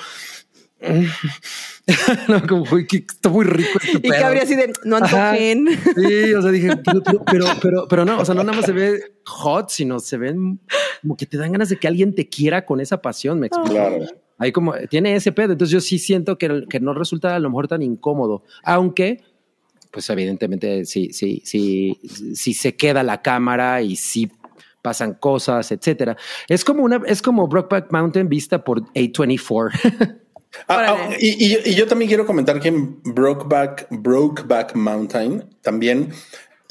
no, 2.27 2.47
como, 2.47 2.65
que 2.87 3.05
está 3.07 3.29
muy 3.29 3.45
rico 3.45 3.77
este 3.83 4.07
Y 4.07 4.09
que 4.09 4.23
habría 4.23 4.41
así 4.41 4.55
de, 4.55 4.73
no 4.83 4.97
antojen. 4.97 5.67
Sí, 5.95 6.33
o 6.33 6.41
sea, 6.41 6.49
dije, 6.49 6.75
pero, 6.83 7.03
pero, 7.03 7.45
pero, 7.61 7.87
pero, 7.87 8.05
no, 8.05 8.19
o 8.19 8.25
sea, 8.25 8.33
no 8.33 8.43
nada 8.43 8.57
más 8.57 8.65
se 8.65 8.71
ve 8.71 8.99
hot, 9.25 9.69
sino 9.69 9.99
se 9.99 10.17
ven 10.17 10.59
como 11.01 11.15
que 11.15 11.27
te 11.27 11.37
dan 11.37 11.51
ganas 11.51 11.69
de 11.69 11.77
que 11.77 11.87
alguien 11.87 12.15
te 12.15 12.29
quiera 12.29 12.65
con 12.65 12.79
esa 12.81 12.99
pasión, 12.99 13.39
me 13.39 13.47
explico. 13.47 13.75
Claro. 13.75 14.05
Ahí 14.39 14.51
como, 14.51 14.73
tiene 14.89 15.15
ese 15.15 15.31
pedo, 15.31 15.51
entonces 15.51 15.71
yo 15.71 15.81
sí 15.81 15.99
siento 15.99 16.39
que, 16.39 16.63
que 16.67 16.79
no 16.79 16.95
resulta 16.95 17.35
a 17.35 17.39
lo 17.39 17.49
mejor 17.51 17.67
tan 17.67 17.83
incómodo, 17.83 18.43
aunque 18.63 19.21
pues 19.91 20.09
evidentemente 20.09 20.85
sí, 20.85 21.11
sí, 21.13 21.41
sí, 21.45 21.99
sí 22.33 22.53
se 22.53 22.75
queda 22.75 23.03
la 23.03 23.21
cámara 23.21 23.81
y 23.81 23.95
sí 23.95 24.31
pasan 24.81 25.13
cosas, 25.13 25.71
etcétera. 25.71 26.17
Es 26.47 26.65
como 26.65 26.83
una, 26.83 27.01
es 27.05 27.21
como 27.21 27.47
Brokeback 27.47 27.91
Mountain 27.91 28.29
vista 28.29 28.63
por 28.63 28.83
A24. 28.93 30.17
Ah, 30.67 30.85
ah, 30.85 31.15
y, 31.17 31.45
y, 31.45 31.75
yo 31.75 31.87
también 31.87 32.09
quiero 32.09 32.25
comentar 32.25 32.59
que 32.59 32.67
en 32.67 33.01
Brokeback, 33.03 33.87
Brokeback 33.89 34.75
Mountain 34.75 35.45
también 35.61 36.11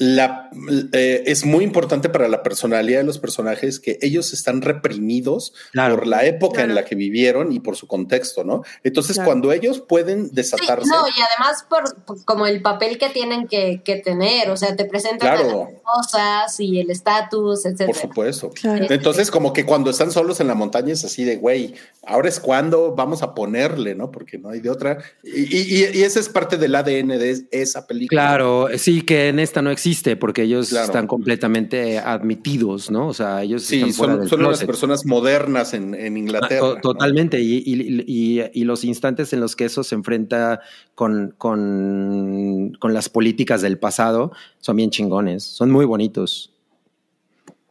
la, 0.01 0.49
eh, 0.93 1.21
es 1.27 1.45
muy 1.45 1.63
importante 1.63 2.09
para 2.09 2.27
la 2.27 2.41
personalidad 2.41 3.01
de 3.01 3.05
los 3.05 3.19
personajes 3.19 3.79
que 3.79 3.99
ellos 4.01 4.33
están 4.33 4.63
reprimidos 4.63 5.53
por 5.75 6.07
la 6.07 6.25
época 6.25 6.63
en 6.63 6.73
la 6.73 6.85
que 6.85 6.95
vivieron 6.95 7.51
y 7.51 7.59
por 7.59 7.75
su 7.75 7.85
contexto, 7.85 8.43
¿no? 8.43 8.63
Entonces, 8.83 9.19
cuando 9.23 9.51
ellos 9.51 9.79
pueden 9.79 10.31
desatarse. 10.31 10.89
no, 10.89 11.07
y 11.07 11.21
además 11.21 11.65
por, 11.69 12.23
como 12.25 12.47
el 12.47 12.63
papel 12.63 12.97
que 12.97 13.09
tienen 13.09 13.47
que, 13.47 14.01
tener, 14.03 14.49
o 14.49 14.57
sea, 14.57 14.75
te 14.75 14.85
presentan 14.85 15.37
las 15.37 15.53
cosas 15.83 16.59
y 16.59 16.79
el 16.79 16.89
estatus, 16.89 17.63
etcétera. 17.67 17.85
Por 17.85 17.95
supuesto. 17.95 18.51
Entonces, 18.63 19.29
como 19.29 19.53
que 19.53 19.67
cuando 19.67 19.91
están 19.91 20.09
solos 20.09 20.39
en 20.39 20.47
la 20.47 20.55
montaña 20.55 20.93
es 20.93 21.05
así 21.05 21.25
de, 21.25 21.35
güey, 21.35 21.75
ahora 22.07 22.27
es 22.27 22.39
cuando 22.39 22.95
vamos 22.95 23.21
a 23.21 23.35
ponerle, 23.35 23.93
¿no? 23.93 24.09
Porque 24.09 24.39
no 24.39 24.49
hay 24.49 24.61
de 24.61 24.71
otra. 24.71 24.97
Y, 25.21 25.55
y, 25.55 25.91
y 25.93 26.01
esa 26.01 26.19
es 26.19 26.27
parte 26.27 26.57
del 26.57 26.73
ADN 26.73 27.09
de 27.19 27.45
esa 27.51 27.85
película. 27.85 28.19
Claro, 28.19 28.67
sí, 28.79 29.03
que 29.03 29.27
en 29.27 29.37
esta 29.37 29.61
no 29.61 29.69
existe 29.69 29.90
porque 30.15 30.43
ellos 30.43 30.71
están 30.71 31.07
completamente 31.07 31.99
admitidos, 31.99 32.91
¿no? 32.91 33.07
O 33.07 33.13
sea, 33.13 33.43
ellos 33.43 33.63
sí, 33.63 33.81
están 33.81 33.93
son, 33.93 34.27
son 34.27 34.43
las 34.43 34.63
personas 34.63 35.05
modernas 35.05 35.73
en, 35.73 36.17
Inglaterra. 36.17 36.75
Ah, 36.77 36.81
totalmente, 36.81 37.39
y, 37.41 38.63
los 38.63 38.83
instantes 38.83 39.33
en 39.33 39.39
los 39.39 39.55
que 39.55 39.65
eso 39.65 39.83
se 39.83 39.95
enfrenta 39.95 40.61
con, 40.95 41.33
con, 41.37 42.77
con 42.79 42.93
las 42.93 43.09
políticas 43.09 43.61
del 43.61 43.77
pasado 43.77 44.31
son 44.59 44.75
bien 44.75 44.89
chingones, 44.89 45.43
son 45.43 45.71
muy 45.71 45.85
bonitos. 45.85 46.53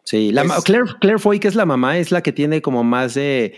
Sí, 0.04 0.32
la, 0.32 0.44
Claire, 0.64 0.86
Claire 1.00 1.18
Foy, 1.18 1.38
que 1.38 1.48
es 1.48 1.54
la 1.54 1.66
mamá, 1.66 1.98
es 1.98 2.10
la 2.10 2.22
que 2.22 2.32
tiene 2.32 2.60
como 2.62 2.82
más 2.82 3.14
de, 3.14 3.54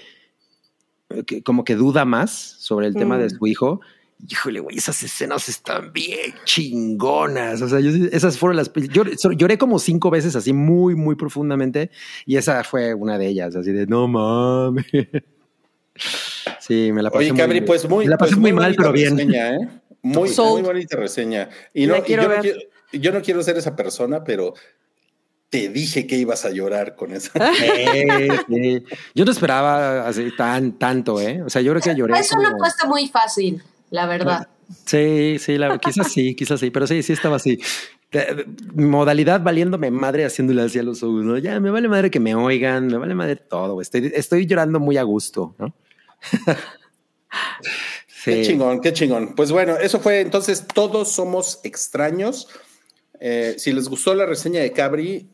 como 1.44 1.64
que 1.64 1.76
duda 1.76 2.04
más 2.04 2.30
sobre 2.30 2.86
el 2.86 2.94
tema 2.94 3.18
de 3.18 3.26
mm. 3.26 3.30
su 3.30 3.46
hijo 3.46 3.80
híjole, 4.28 4.60
güey, 4.60 4.78
esas 4.78 5.02
escenas 5.02 5.48
están 5.48 5.92
bien 5.92 6.34
chingonas. 6.44 7.62
O 7.62 7.68
sea, 7.68 7.78
esas 7.78 8.38
fueron 8.38 8.56
las. 8.56 8.70
Yo, 8.72 9.04
lloré 9.32 9.58
como 9.58 9.78
cinco 9.78 10.10
veces 10.10 10.36
así 10.36 10.52
muy, 10.52 10.94
muy 10.94 11.16
profundamente 11.16 11.90
y 12.26 12.36
esa 12.36 12.62
fue 12.64 12.94
una 12.94 13.18
de 13.18 13.26
ellas, 13.26 13.56
así 13.56 13.72
de 13.72 13.86
no 13.86 14.08
mames. 14.08 14.86
Sí, 16.60 16.92
me 16.92 17.02
la 17.02 17.10
pasé 17.10 17.30
Oye, 17.30 17.34
Cabri, 17.34 17.60
pues 17.60 17.88
muy, 17.88 18.06
la 18.06 18.16
pasé 18.16 18.32
pues 18.32 18.40
muy, 18.40 18.52
mal, 18.52 18.74
pero 18.76 18.92
bien. 18.92 19.16
Reseña, 19.16 19.56
¿eh? 19.56 19.68
Muy, 20.02 20.30
muy 20.30 20.62
bonita 20.62 20.96
reseña. 20.96 21.48
Y, 21.74 21.86
no, 21.86 21.94
yo, 21.94 22.00
no 22.00 22.04
quiero, 22.04 22.62
yo 22.92 23.12
no 23.12 23.22
quiero 23.22 23.42
ser 23.42 23.56
esa 23.56 23.76
persona, 23.76 24.24
pero 24.24 24.54
te 25.48 25.68
dije 25.68 26.06
que 26.06 26.16
ibas 26.16 26.44
a 26.44 26.50
llorar 26.50 26.96
con 26.96 27.12
eso. 27.12 27.30
Yo 29.14 29.24
no 29.26 29.30
esperaba 29.30 30.08
así 30.08 30.34
tan 30.34 30.78
tanto, 30.78 31.20
¿eh? 31.20 31.42
O 31.42 31.50
sea, 31.50 31.60
yo 31.60 31.72
creo 31.72 31.82
que 31.82 31.94
lloré. 31.94 32.18
Es 32.18 32.32
una 32.32 32.52
apuesta 32.52 32.86
muy 32.86 33.06
fácil 33.08 33.62
la 33.93 34.07
verdad. 34.07 34.49
Sí, 34.86 35.36
sí, 35.38 35.59
quizás 35.80 36.11
sí, 36.11 36.34
quizás 36.38 36.59
sí, 36.59 36.70
pero 36.70 36.86
sí, 36.86 37.03
sí 37.03 37.12
estaba 37.12 37.36
así. 37.36 37.61
Modalidad 38.74 39.43
valiéndome 39.43 39.90
madre 39.90 40.24
haciéndole 40.24 40.62
hacia 40.62 40.82
los 40.82 41.03
ojos, 41.03 41.24
¿no? 41.24 41.36
Ya 41.38 41.61
me 41.61 41.70
vale 41.70 41.88
madre 41.88 42.11
que 42.11 42.18
me 42.18 42.34
oigan, 42.34 42.86
me 42.86 42.97
vale 42.97 43.14
madre 43.14 43.36
todo. 43.36 43.80
Estoy, 43.80 44.11
estoy 44.14 44.47
llorando 44.47 44.80
muy 44.80 44.97
a 44.97 45.03
gusto, 45.03 45.55
¿no? 45.59 45.74
Qué 48.24 48.43
chingón, 48.43 48.80
qué 48.80 48.93
chingón. 48.93 49.34
Pues 49.34 49.51
bueno, 49.51 49.76
eso 49.76 49.99
fue 49.99 50.20
entonces, 50.20 50.64
todos 50.72 51.11
somos 51.11 51.59
extraños. 51.64 52.47
Eh, 53.18 53.57
si 53.59 53.72
les 53.72 53.88
gustó 53.88 54.14
la 54.14 54.26
reseña 54.26 54.61
de 54.61 54.70
Cabri 54.72 55.28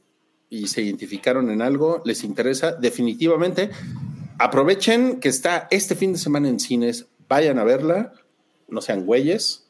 y 0.49 0.69
se 0.69 0.81
identificaron 0.81 1.51
en 1.51 1.61
algo, 1.61 2.01
les 2.07 2.25
interesa, 2.25 2.73
definitivamente, 2.73 3.69
aprovechen 4.39 5.21
que 5.21 5.29
está 5.29 5.69
este 5.71 5.97
fin 5.97 6.15
de 6.15 6.19
semana 6.19 6.49
en 6.49 6.59
cines, 6.61 7.09
vayan 7.29 7.59
a 7.59 7.65
verla 7.65 8.15
no 8.69 8.81
sean 8.81 9.05
güeyes. 9.05 9.65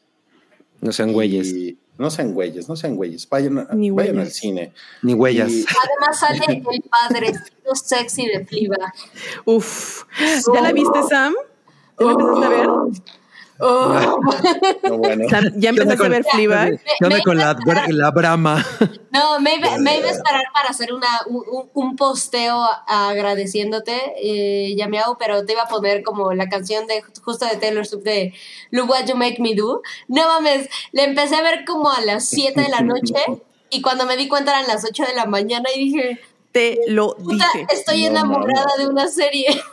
No 0.81 0.91
sean 0.91 1.13
güeyes. 1.13 1.53
No 1.99 2.09
sean 2.09 2.33
güeyes, 2.33 2.69
no 2.69 2.77
sean 2.77 2.95
güeyes. 2.95 3.27
Vayan, 3.27 3.67
vayan 3.93 4.19
al 4.19 4.31
cine. 4.31 4.71
Ni 5.01 5.13
huellas. 5.13 5.51
Además 5.51 6.17
sale 6.17 6.45
el 6.71 6.81
padre 6.83 7.33
sexy 7.73 8.25
de 8.25 8.45
Fleabag. 8.45 8.93
Uf. 9.43 10.05
¿Ya 10.53 10.61
la 10.61 10.71
viste, 10.71 11.03
Sam? 11.09 11.33
¿Ya 11.99 12.05
la 12.05 12.11
empezaste 12.13 12.45
a 12.45 12.49
ver? 12.49 12.67
Oh. 13.61 14.21
ya 15.57 15.69
empezaste 15.69 16.05
a 16.05 16.09
ver 16.09 16.23
Fleabag. 16.23 16.79
¿Qué 16.79 17.21
con 17.25 17.37
la, 17.37 17.57
la 17.89 18.11
brama? 18.11 18.65
No, 19.11 19.39
me 19.39 19.55
iba, 19.55 19.77
me 19.77 19.97
iba, 19.97 20.07
a 20.07 20.11
esperar 20.11 20.43
para 20.53 20.69
hacer 20.69 20.93
una, 20.93 21.07
un, 21.27 21.69
un 21.73 21.95
posteo 21.95 22.63
agradeciéndote, 22.87 24.13
eh, 24.21 24.75
Yameao, 24.75 25.17
pero 25.17 25.45
te 25.45 25.53
iba 25.53 25.63
a 25.63 25.67
poner 25.67 26.03
como 26.03 26.33
la 26.33 26.47
canción 26.47 26.85
de 26.87 27.01
justo 27.23 27.45
de 27.45 27.57
Taylor 27.57 27.85
Swift 27.85 28.03
de 28.03 28.33
Look 28.71 28.89
What 28.89 29.05
You 29.05 29.15
Make 29.15 29.41
Me 29.41 29.55
Do. 29.55 29.81
No 30.07 30.27
mames, 30.27 30.69
le 30.91 31.03
empecé 31.03 31.35
a 31.35 31.41
ver 31.41 31.65
como 31.65 31.91
a 31.91 32.01
las 32.01 32.25
7 32.29 32.61
de 32.61 32.69
la 32.69 32.81
noche 32.81 33.15
y 33.69 33.81
cuando 33.81 34.05
me 34.05 34.17
di 34.17 34.27
cuenta 34.27 34.51
eran 34.51 34.67
las 34.67 34.85
8 34.85 35.05
de 35.05 35.15
la 35.15 35.25
mañana 35.25 35.69
y 35.75 35.79
dije... 35.79 36.21
Te 36.51 36.79
lo 36.87 37.15
dije. 37.19 37.67
Estoy 37.69 38.05
enamorada 38.07 38.75
de 38.77 38.87
una 38.87 39.07
serie. 39.07 39.47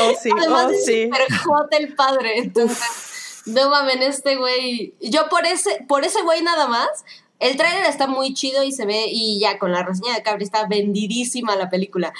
Oh, 0.00 0.14
sí, 0.18 0.30
Además, 0.34 0.68
oh, 0.70 0.74
sí. 0.86 1.10
Pero 1.12 1.68
el 1.78 1.94
padre. 1.94 2.38
Entonces, 2.38 3.42
no 3.46 3.70
mames, 3.70 4.00
este 4.00 4.36
güey. 4.36 4.94
Yo 5.00 5.28
por 5.28 5.46
ese, 5.46 5.84
por 5.86 6.04
ese 6.04 6.22
güey 6.22 6.42
nada 6.42 6.66
más. 6.66 7.04
El 7.42 7.56
trailer 7.56 7.86
está 7.86 8.06
muy 8.06 8.34
chido 8.34 8.62
y 8.62 8.70
se 8.70 8.86
ve, 8.86 9.06
y 9.08 9.40
ya 9.40 9.58
con 9.58 9.72
la 9.72 9.82
reseña 9.82 10.14
de 10.14 10.22
Cabri 10.22 10.44
está 10.44 10.68
vendidísima 10.68 11.56
la 11.56 11.68
película. 11.68 12.12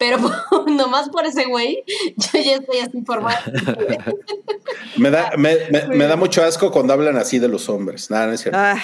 Pero 0.00 0.16
nomás 0.66 1.10
por 1.10 1.26
ese 1.26 1.44
güey, 1.44 1.84
yo 2.16 2.40
ya 2.40 2.56
estoy 2.56 2.78
así 2.78 3.02
formada. 3.02 3.42
me, 4.96 5.10
da, 5.10 5.32
me, 5.36 5.58
me, 5.88 6.06
da 6.06 6.16
mucho 6.16 6.42
asco 6.42 6.70
cuando 6.70 6.94
hablan 6.94 7.18
así 7.18 7.38
de 7.38 7.48
los 7.48 7.68
hombres. 7.68 8.10
Nada, 8.10 8.28
no 8.28 8.32
es 8.32 8.40
cierto. 8.40 8.58
Ah, 8.58 8.82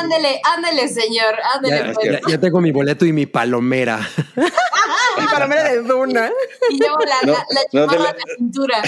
ándele, 0.00 0.40
ándele, 0.56 0.88
señor. 0.88 1.36
Ándele, 1.54 1.94
ya, 2.02 2.20
ya, 2.28 2.40
tengo 2.40 2.60
mi 2.60 2.72
boleto 2.72 3.06
y 3.06 3.12
mi 3.12 3.26
palomera. 3.26 4.00
mi 4.36 5.26
palomera 5.30 5.62
de 5.62 5.82
Duna. 5.82 6.28
Y 6.70 6.80
llevo 6.80 6.98
la, 6.98 7.32
la, 7.32 7.46
la, 7.70 7.86
no, 7.86 7.92
la, 8.02 8.16
cintura. 8.36 8.82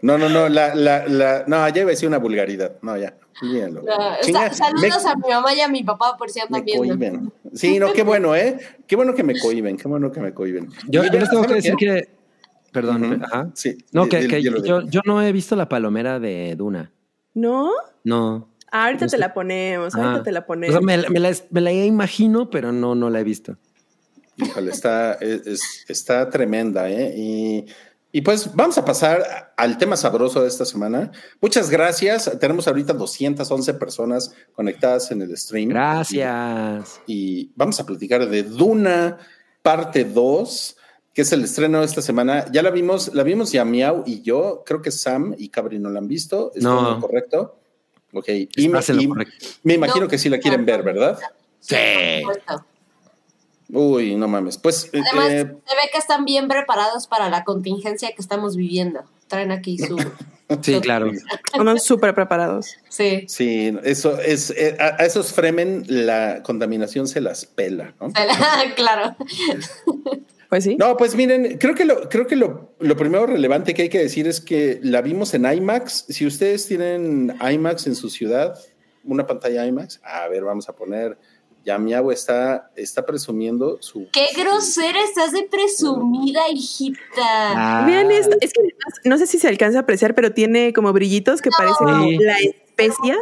no, 0.00 0.16
no, 0.16 0.28
no, 0.28 0.48
la, 0.48 0.76
la, 0.76 1.08
la, 1.08 1.44
no, 1.48 1.68
ya 1.70 1.80
iba 1.80 1.88
a 1.88 1.90
decir 1.90 2.06
una 2.06 2.18
vulgaridad. 2.18 2.76
No, 2.82 2.96
ya. 2.96 3.16
saludos 4.52 5.06
a 5.06 5.16
mi 5.16 5.28
mamá 5.28 5.54
y 5.54 5.60
a 5.60 5.66
mi 5.66 5.82
papá 5.82 6.16
por 6.16 6.30
si 6.30 6.38
andan 6.38 6.64
viendo. 6.64 7.32
Sí, 7.54 7.78
no, 7.78 7.92
qué 7.92 8.02
bueno, 8.02 8.34
¿eh? 8.34 8.58
Qué 8.86 8.96
bueno 8.96 9.14
que 9.14 9.22
me 9.22 9.38
cohiben, 9.38 9.76
qué 9.76 9.88
bueno 9.88 10.10
que 10.10 10.20
me 10.20 10.32
cohiben. 10.32 10.68
Yo, 10.88 11.02
les 11.02 11.30
tengo 11.30 11.44
que 11.44 11.54
decir 11.54 11.74
que. 11.76 12.08
Perdón, 12.72 13.22
ajá. 13.22 13.50
Sí. 13.54 13.76
No, 13.92 14.08
que, 14.08 14.42
yo, 14.42 14.82
yo, 14.82 15.00
no 15.04 15.22
he 15.22 15.30
visto 15.32 15.54
la 15.56 15.68
palomera 15.68 16.18
de 16.18 16.54
Duna. 16.56 16.90
¿No? 17.34 17.70
No. 18.04 18.48
Ah, 18.70 18.86
ahorita 18.86 19.06
te 19.06 19.18
la 19.18 19.34
ponemos, 19.34 19.94
ahorita 19.94 20.22
te 20.22 20.32
la 20.32 20.46
ponemos. 20.46 20.82
me, 20.82 20.96
la, 20.96 21.08
me, 21.50 21.60
la, 21.60 21.72
imagino, 21.72 22.48
pero 22.48 22.72
no, 22.72 22.94
no 22.94 23.10
la 23.10 23.20
he 23.20 23.24
visto. 23.24 23.58
Híjole, 24.36 24.70
está, 24.70 25.14
es, 25.14 25.84
está 25.88 26.30
tremenda, 26.30 26.88
¿eh? 26.90 27.12
Y 27.14 27.66
y 28.12 28.20
pues 28.20 28.54
vamos 28.54 28.76
a 28.78 28.84
pasar 28.84 29.54
al 29.56 29.78
tema 29.78 29.96
sabroso 29.96 30.42
de 30.42 30.48
esta 30.48 30.64
semana. 30.66 31.10
Muchas 31.40 31.70
gracias. 31.70 32.30
Tenemos 32.38 32.68
ahorita 32.68 32.92
211 32.92 33.74
personas 33.74 34.34
conectadas 34.54 35.10
en 35.10 35.22
el 35.22 35.36
stream. 35.36 35.70
Gracias. 35.70 37.00
Y, 37.06 37.50
vamos 37.56 37.80
a 37.80 37.86
platicar 37.86 38.28
de 38.28 38.42
Duna, 38.42 39.18
parte 39.62 40.04
2. 40.04 40.76
que 41.14 41.22
es 41.22 41.32
el 41.32 41.44
estreno 41.44 41.80
de 41.80 41.86
esta 41.86 42.00
semana. 42.02 42.46
Ya 42.52 42.62
la 42.62 42.70
vimos, 42.70 43.12
la 43.14 43.22
vimos 43.22 43.52
ya 43.52 43.64
Miau 43.66 44.02
y 44.06 44.22
yo, 44.22 44.62
creo 44.64 44.80
que 44.80 44.90
Sam 44.90 45.34
y 45.36 45.48
Cabri 45.50 45.78
no 45.78 45.90
la 45.90 45.98
han 45.98 46.08
visto. 46.08 46.52
¿Es 46.54 46.62
No. 46.62 46.98
correcto? 47.00 47.58
Ok. 48.14 48.28
Y, 48.28 48.68
me, 48.68 48.80
y 48.80 49.06
correcto. 49.08 49.46
me 49.62 49.74
imagino 49.74 50.04
No. 50.04 50.08
que 50.08 50.18
sí 50.18 50.28
la 50.28 50.38
quieren 50.38 50.64
ver, 50.64 50.82
¿verdad? 50.82 51.18
Sí. 51.60 51.76
Uy, 53.72 54.16
no 54.16 54.28
mames. 54.28 54.58
Pues 54.58 54.90
eh, 54.92 55.00
Además, 55.10 55.30
eh, 55.30 55.38
se 55.66 55.74
ve 55.74 55.90
que 55.90 55.98
están 55.98 56.26
bien 56.26 56.46
preparados 56.46 57.06
para 57.06 57.30
la 57.30 57.42
contingencia 57.42 58.12
que 58.14 58.20
estamos 58.20 58.54
viviendo. 58.54 59.04
Traen 59.26 59.50
aquí 59.50 59.78
su... 59.78 59.96
Sí, 60.60 60.78
claro. 60.82 61.10
Estamos 61.10 61.82
súper 61.82 62.14
preparados. 62.14 62.76
Sí. 62.90 63.24
sí, 63.26 63.74
eso 63.84 64.20
es, 64.20 64.50
eh, 64.50 64.76
a, 64.78 65.02
a 65.02 65.06
esos 65.06 65.32
Fremen 65.32 65.84
la 65.88 66.42
contaminación 66.42 67.08
se 67.08 67.22
las 67.22 67.46
pela, 67.46 67.94
¿no? 67.98 68.12
claro. 68.76 69.16
Pues 70.50 70.64
sí. 70.64 70.76
No, 70.76 70.98
pues 70.98 71.14
miren, 71.14 71.56
creo 71.56 71.74
que 71.74 71.86
lo, 71.86 72.10
creo 72.10 72.26
que 72.26 72.36
lo, 72.36 72.74
lo 72.80 72.96
primero 72.98 73.24
relevante 73.24 73.72
que 73.72 73.82
hay 73.82 73.88
que 73.88 74.00
decir 74.00 74.28
es 74.28 74.42
que 74.42 74.78
la 74.82 75.00
vimos 75.00 75.32
en 75.32 75.50
IMAX. 75.50 76.04
Si 76.10 76.26
ustedes 76.26 76.66
tienen 76.66 77.34
IMAX 77.40 77.86
en 77.86 77.94
su 77.94 78.10
ciudad, 78.10 78.58
una 79.04 79.26
pantalla 79.26 79.64
IMAX, 79.64 80.00
a 80.04 80.28
ver, 80.28 80.44
vamos 80.44 80.68
a 80.68 80.76
poner. 80.76 81.16
Ya 81.64 81.78
Miau 81.78 82.10
está, 82.10 82.70
está 82.76 83.06
presumiendo 83.06 83.78
su. 83.80 84.08
Qué 84.12 84.26
grosera 84.36 85.02
estás 85.04 85.32
de 85.32 85.44
presumida, 85.44 86.48
hijita. 86.50 86.98
Ah, 87.20 87.84
Vean 87.86 88.10
esto. 88.10 88.36
Es 88.40 88.52
que 88.52 88.60
además, 88.60 89.00
no 89.04 89.18
sé 89.18 89.26
si 89.26 89.38
se 89.38 89.48
alcanza 89.48 89.78
a 89.78 89.82
apreciar, 89.82 90.14
pero 90.14 90.32
tiene 90.32 90.72
como 90.72 90.92
brillitos 90.92 91.40
que 91.40 91.50
parecen 91.50 92.18
la 92.24 92.38
especia. 92.40 93.16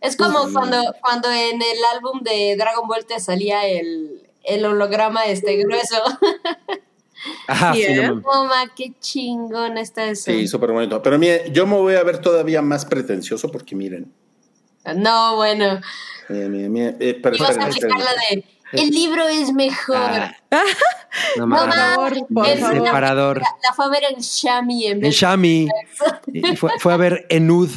Es 0.00 0.16
como 0.16 0.50
cuando, 0.52 0.78
cuando 1.00 1.30
en 1.30 1.62
el 1.62 1.84
álbum 1.94 2.22
de 2.22 2.56
Dragon 2.56 2.88
Ball 2.88 3.04
te 3.04 3.20
salía 3.20 3.66
el, 3.68 4.22
el 4.42 4.64
holograma 4.64 5.26
este 5.26 5.56
grueso. 5.56 5.96
Ajá, 7.46 7.72
sí, 7.74 7.84
Sí, 7.84 7.94
no 7.94 8.18
¿eh? 8.18 8.22
Toma, 8.22 8.72
qué 8.74 8.94
chingón 8.98 9.78
está 9.78 10.08
eso. 10.08 10.32
Sí, 10.32 10.48
súper 10.48 10.72
bonito. 10.72 11.00
Pero 11.02 11.18
mire, 11.18 11.50
yo 11.52 11.66
me 11.66 11.76
voy 11.76 11.94
a 11.94 12.02
ver 12.02 12.18
todavía 12.18 12.62
más 12.62 12.84
pretencioso 12.84 13.50
porque 13.50 13.76
miren. 13.76 14.12
No, 14.96 15.36
bueno. 15.36 15.80
Miren, 16.28 16.72
miren, 16.72 16.96
eh, 17.00 17.18
pero 17.22 17.36
Ibas 17.36 17.56
a 17.58 17.64
aplicar 17.66 17.90
la 17.98 18.12
de 18.30 18.44
el 18.72 18.88
libro 18.88 19.28
es 19.28 19.52
mejor. 19.52 19.96
Ah, 19.98 20.34
no 21.36 21.46
no 21.46 21.46
mames. 21.46 21.76
mames. 21.76 22.22
por 22.32 22.46
El- 22.48 22.58
favor. 22.58 22.76
la- 22.78 22.84
Separador. 22.86 23.38
La, 23.40 23.48
la 23.68 23.72
fue 23.74 23.84
a 23.84 23.88
ver 23.88 24.02
en 24.10 24.18
Shami 24.20 24.86
en 24.86 24.92
En 24.92 25.00
vez 25.00 25.14
Shami. 25.14 25.68
Fue, 26.56 26.70
fue 26.78 26.92
a 26.94 26.96
ver 26.96 27.26
Enud. 27.28 27.68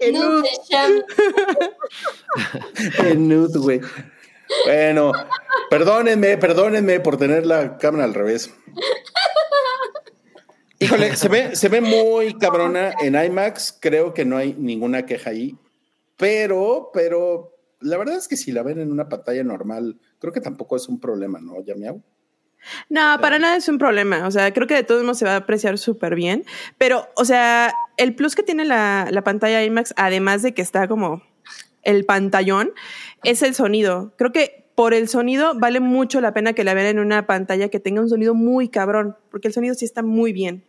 en 0.00 0.14
Enud. 0.14 0.42
de 0.42 0.50
Shami. 0.68 1.02
En 2.98 3.28
nude, 3.28 3.58
güey. 3.58 3.80
Bueno, 4.66 5.12
perdónenme, 5.70 6.36
perdónenme 6.36 7.00
por 7.00 7.16
tener 7.16 7.46
la 7.46 7.78
cámara 7.78 8.04
al 8.04 8.12
revés. 8.14 8.50
Híjole, 10.78 11.16
se 11.16 11.28
ve, 11.28 11.56
se 11.56 11.68
ve 11.68 11.80
muy 11.80 12.34
cabrona 12.34 12.92
en 13.00 13.14
IMAX. 13.14 13.76
Creo 13.80 14.12
que 14.12 14.24
no 14.24 14.36
hay 14.36 14.54
ninguna 14.58 15.06
queja 15.06 15.30
ahí. 15.30 15.56
Pero, 16.16 16.90
pero 16.92 17.56
la 17.80 17.96
verdad 17.96 18.16
es 18.16 18.28
que 18.28 18.36
si 18.36 18.52
la 18.52 18.62
ven 18.62 18.80
en 18.80 18.90
una 18.90 19.08
pantalla 19.08 19.44
normal, 19.44 19.98
creo 20.18 20.32
que 20.32 20.40
tampoco 20.40 20.76
es 20.76 20.88
un 20.88 21.00
problema, 21.00 21.40
¿no, 21.40 21.62
Yamiau? 21.64 22.02
No, 22.88 23.18
para 23.20 23.38
nada 23.38 23.56
es 23.56 23.68
un 23.68 23.78
problema. 23.78 24.26
O 24.26 24.30
sea, 24.30 24.52
creo 24.52 24.66
que 24.66 24.74
de 24.74 24.84
todos 24.84 25.02
modos 25.02 25.18
se 25.18 25.26
va 25.26 25.32
a 25.32 25.36
apreciar 25.36 25.78
súper 25.78 26.14
bien. 26.14 26.44
Pero, 26.78 27.08
o 27.16 27.24
sea, 27.24 27.74
el 27.96 28.14
plus 28.14 28.34
que 28.34 28.42
tiene 28.42 28.64
la, 28.64 29.08
la 29.10 29.22
pantalla 29.22 29.62
IMAX, 29.62 29.92
además 29.96 30.42
de 30.42 30.54
que 30.54 30.62
está 30.62 30.88
como 30.88 31.22
el 31.82 32.04
pantallón, 32.04 32.72
es 33.22 33.42
el 33.42 33.54
sonido. 33.54 34.14
Creo 34.16 34.32
que 34.32 34.63
por 34.74 34.92
el 34.94 35.08
sonido 35.08 35.54
vale 35.58 35.80
mucho 35.80 36.20
la 36.20 36.32
pena 36.34 36.52
que 36.52 36.64
la 36.64 36.74
vean 36.74 36.86
en 36.86 36.98
una 36.98 37.26
pantalla 37.26 37.68
que 37.68 37.80
tenga 37.80 38.00
un 38.00 38.08
sonido 38.08 38.34
muy 38.34 38.68
cabrón, 38.68 39.16
porque 39.30 39.48
el 39.48 39.54
sonido 39.54 39.74
sí 39.74 39.84
está 39.84 40.02
muy 40.02 40.32
bien. 40.32 40.64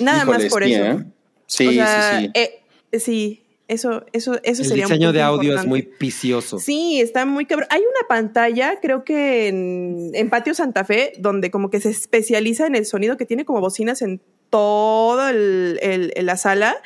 Nada 0.00 0.22
Híjole, 0.22 0.38
más 0.44 0.46
por 0.52 0.62
eso. 0.62 0.84
¿eh? 0.84 1.04
Sí, 1.46 1.66
o 1.68 1.72
sea, 1.72 2.18
sí, 2.20 2.26
sí. 2.26 2.30
eh, 2.34 2.98
sí, 2.98 3.42
eso, 3.68 4.04
eso, 4.12 4.40
eso 4.42 4.62
El 4.62 4.68
sería 4.68 4.86
un 4.86 4.92
diseño 4.92 5.12
de 5.12 5.22
audio 5.22 5.54
es 5.54 5.66
muy 5.66 5.82
picioso. 5.82 6.58
Sí, 6.58 7.00
está 7.00 7.26
muy 7.26 7.44
cabrón. 7.44 7.68
Hay 7.70 7.80
una 7.80 8.08
pantalla, 8.08 8.78
creo 8.80 9.04
que 9.04 9.48
en, 9.48 10.10
en 10.14 10.30
Patio 10.30 10.54
Santa 10.54 10.84
Fe, 10.84 11.12
donde 11.18 11.50
como 11.50 11.70
que 11.70 11.80
se 11.80 11.90
especializa 11.90 12.66
en 12.66 12.74
el 12.74 12.86
sonido 12.86 13.16
que 13.16 13.26
tiene 13.26 13.44
como 13.44 13.60
bocinas 13.60 14.00
en 14.02 14.20
toda 14.48 15.30
el, 15.30 15.78
el- 15.82 16.26
la 16.26 16.36
sala. 16.36 16.76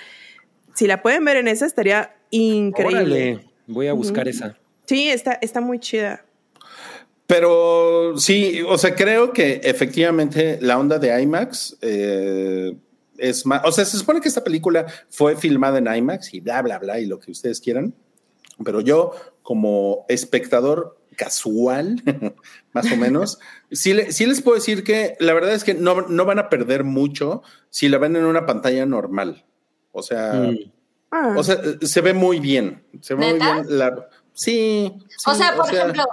Si 0.75 0.87
la 0.87 1.01
pueden 1.03 1.25
ver 1.25 1.37
en 1.37 1.47
esa, 1.49 1.65
estaría 1.67 2.17
increíble. 2.31 2.99
Órale, 2.99 3.41
voy 3.67 3.87
a 3.87 3.93
buscar 3.93 4.27
esa. 4.29 4.57
Sí, 4.87 5.09
está, 5.09 5.33
está 5.35 5.61
muy 5.61 5.79
chida. 5.79 6.25
Pero 7.27 8.19
sí, 8.19 8.61
o 8.69 8.77
sea, 8.77 8.95
creo 8.95 9.33
que 9.33 9.61
efectivamente 9.65 10.59
la 10.61 10.79
onda 10.79 10.99
de 10.99 11.23
IMAX 11.23 11.77
eh, 11.81 12.77
es 13.17 13.47
más. 13.47 13.63
O 13.65 13.73
sea, 13.73 13.85
se 13.87 13.97
supone 13.97 14.21
que 14.21 14.29
esta 14.29 14.45
película 14.45 14.87
fue 15.09 15.35
filmada 15.37 15.79
en 15.79 15.87
IMAX 15.87 16.35
y 16.35 16.41
bla, 16.41 16.61
bla, 16.61 16.79
bla, 16.79 17.01
y 17.01 17.07
lo 17.07 17.19
que 17.19 17.31
ustedes 17.31 17.61
quieran. 17.61 17.95
Pero 18.63 18.81
yo, 18.83 19.13
como 19.43 20.05
espectador 20.09 20.99
casual, 21.17 22.03
más 22.73 22.93
o 22.93 22.97
menos, 22.97 23.39
sí, 23.73 23.95
le- 23.95 24.13
sí 24.13 24.27
les 24.27 24.43
puedo 24.43 24.57
decir 24.57 24.85
que 24.85 25.17
la 25.19 25.33
verdad 25.33 25.55
es 25.55 25.65
que 25.65 25.73
no, 25.75 26.03
no 26.03 26.25
van 26.27 26.39
a 26.39 26.51
perder 26.51 26.85
mucho 26.85 27.43
si 27.71 27.89
la 27.89 27.97
ven 27.99 28.17
en 28.17 28.25
una 28.27 28.45
pantalla 28.47 28.85
normal. 28.85 29.45
O 29.93 30.03
sea, 30.03 30.33
Mm. 30.35 30.59
Ah, 31.17 31.33
o 31.39 31.45
sea, 31.45 31.61
se 31.81 32.01
ve 32.01 32.13
muy 32.13 32.41
bien. 32.41 32.83
Se 33.01 33.15
ve 33.15 33.35
¿Neta? 33.35 33.55
muy 33.55 33.63
bien. 33.67 33.79
La, 33.79 34.09
sí, 34.35 34.93
sí, 35.09 35.25
O 35.31 35.35
sea, 35.35 35.55
por 35.57 35.73
ejemplo, 35.73 36.05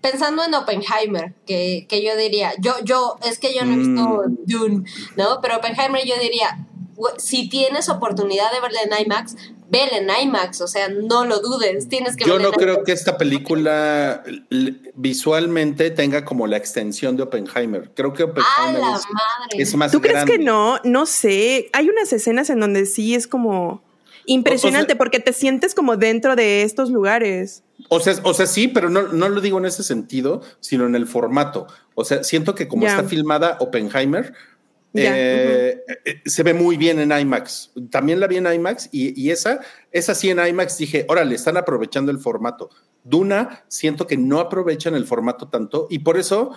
pensando 0.00 0.44
en 0.44 0.54
Oppenheimer, 0.54 1.34
que, 1.46 1.86
que 1.88 2.02
yo 2.02 2.16
diría, 2.16 2.52
yo, 2.60 2.74
yo, 2.84 3.18
es 3.28 3.38
que 3.38 3.54
yo 3.54 3.64
no 3.64 3.74
he 3.74 3.76
visto 3.76 4.22
Mm. 4.28 4.36
Dune, 4.46 4.84
¿no? 5.16 5.40
Pero 5.42 5.56
Oppenheimer 5.56 6.04
yo 6.06 6.14
diría, 6.20 6.66
"Güey, 6.96 7.14
si 7.18 7.48
tienes 7.48 7.88
oportunidad 7.88 8.52
de 8.52 8.60
verla 8.60 8.80
en 8.82 9.04
IMAX, 9.06 9.36
vela 9.70 9.96
en 9.96 10.08
IMAX, 10.28 10.60
o 10.60 10.66
sea, 10.68 10.88
no 10.88 11.24
lo 11.24 11.40
dudes, 11.40 11.88
tienes 11.88 12.16
que 12.16 12.24
Yo 12.26 12.34
verla 12.34 12.48
no 12.48 12.52
creo 12.52 12.74
IMAX. 12.74 12.86
que 12.86 12.92
esta 12.92 13.16
película 13.18 14.22
visualmente 14.94 15.90
tenga 15.90 16.24
como 16.24 16.46
la 16.46 16.56
extensión 16.56 17.16
de 17.16 17.22
Oppenheimer. 17.24 17.90
Creo 17.94 18.12
que 18.12 18.22
¡A 18.22 18.26
Oppenheimer 18.26 18.80
la 18.80 18.96
es, 18.96 19.02
madre! 19.10 19.62
es 19.62 19.74
más 19.74 19.90
¿Tú 19.92 20.00
crees 20.00 20.14
grande. 20.16 20.32
que 20.32 20.38
no? 20.38 20.78
No 20.84 21.06
sé. 21.06 21.70
Hay 21.72 21.88
unas 21.88 22.12
escenas 22.12 22.50
en 22.50 22.60
donde 22.60 22.86
sí 22.86 23.14
es 23.14 23.26
como 23.26 23.82
impresionante 24.26 24.84
O- 24.84 24.86
o 24.86 24.94
sea- 24.94 24.98
porque 24.98 25.18
te 25.20 25.32
sientes 25.32 25.74
como 25.74 25.96
dentro 25.96 26.36
de 26.36 26.62
estos 26.62 26.90
lugares. 26.90 27.63
O 27.88 28.00
sea, 28.00 28.14
o 28.22 28.34
sea, 28.34 28.46
sí, 28.46 28.68
pero 28.68 28.88
no, 28.88 29.08
no 29.08 29.28
lo 29.28 29.40
digo 29.40 29.58
en 29.58 29.66
ese 29.66 29.82
sentido, 29.82 30.42
sino 30.60 30.86
en 30.86 30.94
el 30.94 31.06
formato. 31.06 31.66
O 31.94 32.04
sea, 32.04 32.22
siento 32.24 32.54
que 32.54 32.68
como 32.68 32.82
está 32.86 33.02
filmada 33.08 33.56
Oppenheimer, 33.60 34.32
eh, 34.94 35.80
eh, 36.04 36.22
se 36.24 36.42
ve 36.44 36.54
muy 36.54 36.76
bien 36.76 37.00
en 37.00 37.10
IMAX. 37.18 37.72
También 37.90 38.20
la 38.20 38.26
vi 38.28 38.36
en 38.36 38.46
IMAX 38.52 38.88
y, 38.92 39.20
y 39.20 39.30
esa, 39.30 39.60
esa 39.90 40.14
sí 40.14 40.30
en 40.30 40.44
IMAX 40.44 40.78
dije, 40.78 41.04
órale, 41.08 41.34
están 41.34 41.56
aprovechando 41.56 42.12
el 42.12 42.18
formato. 42.18 42.70
Duna, 43.02 43.64
siento 43.68 44.06
que 44.06 44.16
no 44.16 44.38
aprovechan 44.40 44.94
el 44.94 45.04
formato 45.04 45.48
tanto 45.48 45.88
y 45.90 45.98
por 45.98 46.16
eso, 46.16 46.52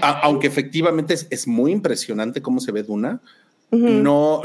a- 0.00 0.20
aunque 0.20 0.46
efectivamente 0.46 1.12
es, 1.14 1.26
es 1.30 1.46
muy 1.46 1.70
impresionante 1.70 2.40
cómo 2.40 2.60
se 2.60 2.72
ve 2.72 2.82
Duna, 2.82 3.20
No, 3.72 4.42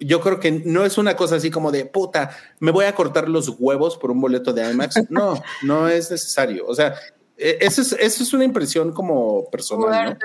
yo 0.00 0.20
creo 0.20 0.38
que 0.38 0.62
no 0.66 0.84
es 0.84 0.98
una 0.98 1.16
cosa 1.16 1.36
así 1.36 1.50
como 1.50 1.72
de 1.72 1.86
puta, 1.86 2.30
me 2.60 2.70
voy 2.70 2.84
a 2.84 2.94
cortar 2.94 3.26
los 3.28 3.48
huevos 3.58 3.96
por 3.96 4.10
un 4.10 4.20
boleto 4.20 4.52
de 4.52 4.70
IMAX. 4.70 4.96
No, 5.10 5.42
no 5.62 5.88
es 5.88 6.10
necesario. 6.10 6.66
O 6.66 6.74
sea, 6.74 6.94
e- 7.38 7.56
eso 7.62 7.80
es, 7.80 7.92
eso 7.98 8.22
es 8.22 8.32
una 8.34 8.44
impresión 8.44 8.92
como 8.92 9.48
personal. 9.50 10.18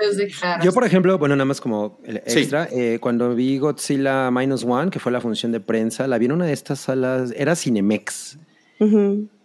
Yo, 0.62 0.72
por 0.72 0.84
ejemplo, 0.84 1.16
bueno, 1.18 1.34
nada 1.34 1.46
más 1.46 1.60
como 1.62 1.98
el 2.04 2.22
Sí. 2.26 2.40
extra, 2.40 2.68
eh, 2.70 2.98
cuando 3.00 3.34
vi 3.34 3.56
Godzilla 3.58 4.30
Minus 4.30 4.64
One, 4.64 4.90
que 4.90 4.98
fue 4.98 5.12
la 5.12 5.20
función 5.22 5.50
de 5.52 5.60
prensa, 5.60 6.06
la 6.06 6.18
vi 6.18 6.26
en 6.26 6.32
una 6.32 6.44
de 6.44 6.52
estas 6.52 6.78
salas, 6.80 7.32
era 7.36 7.56
Cinemex, 7.56 8.38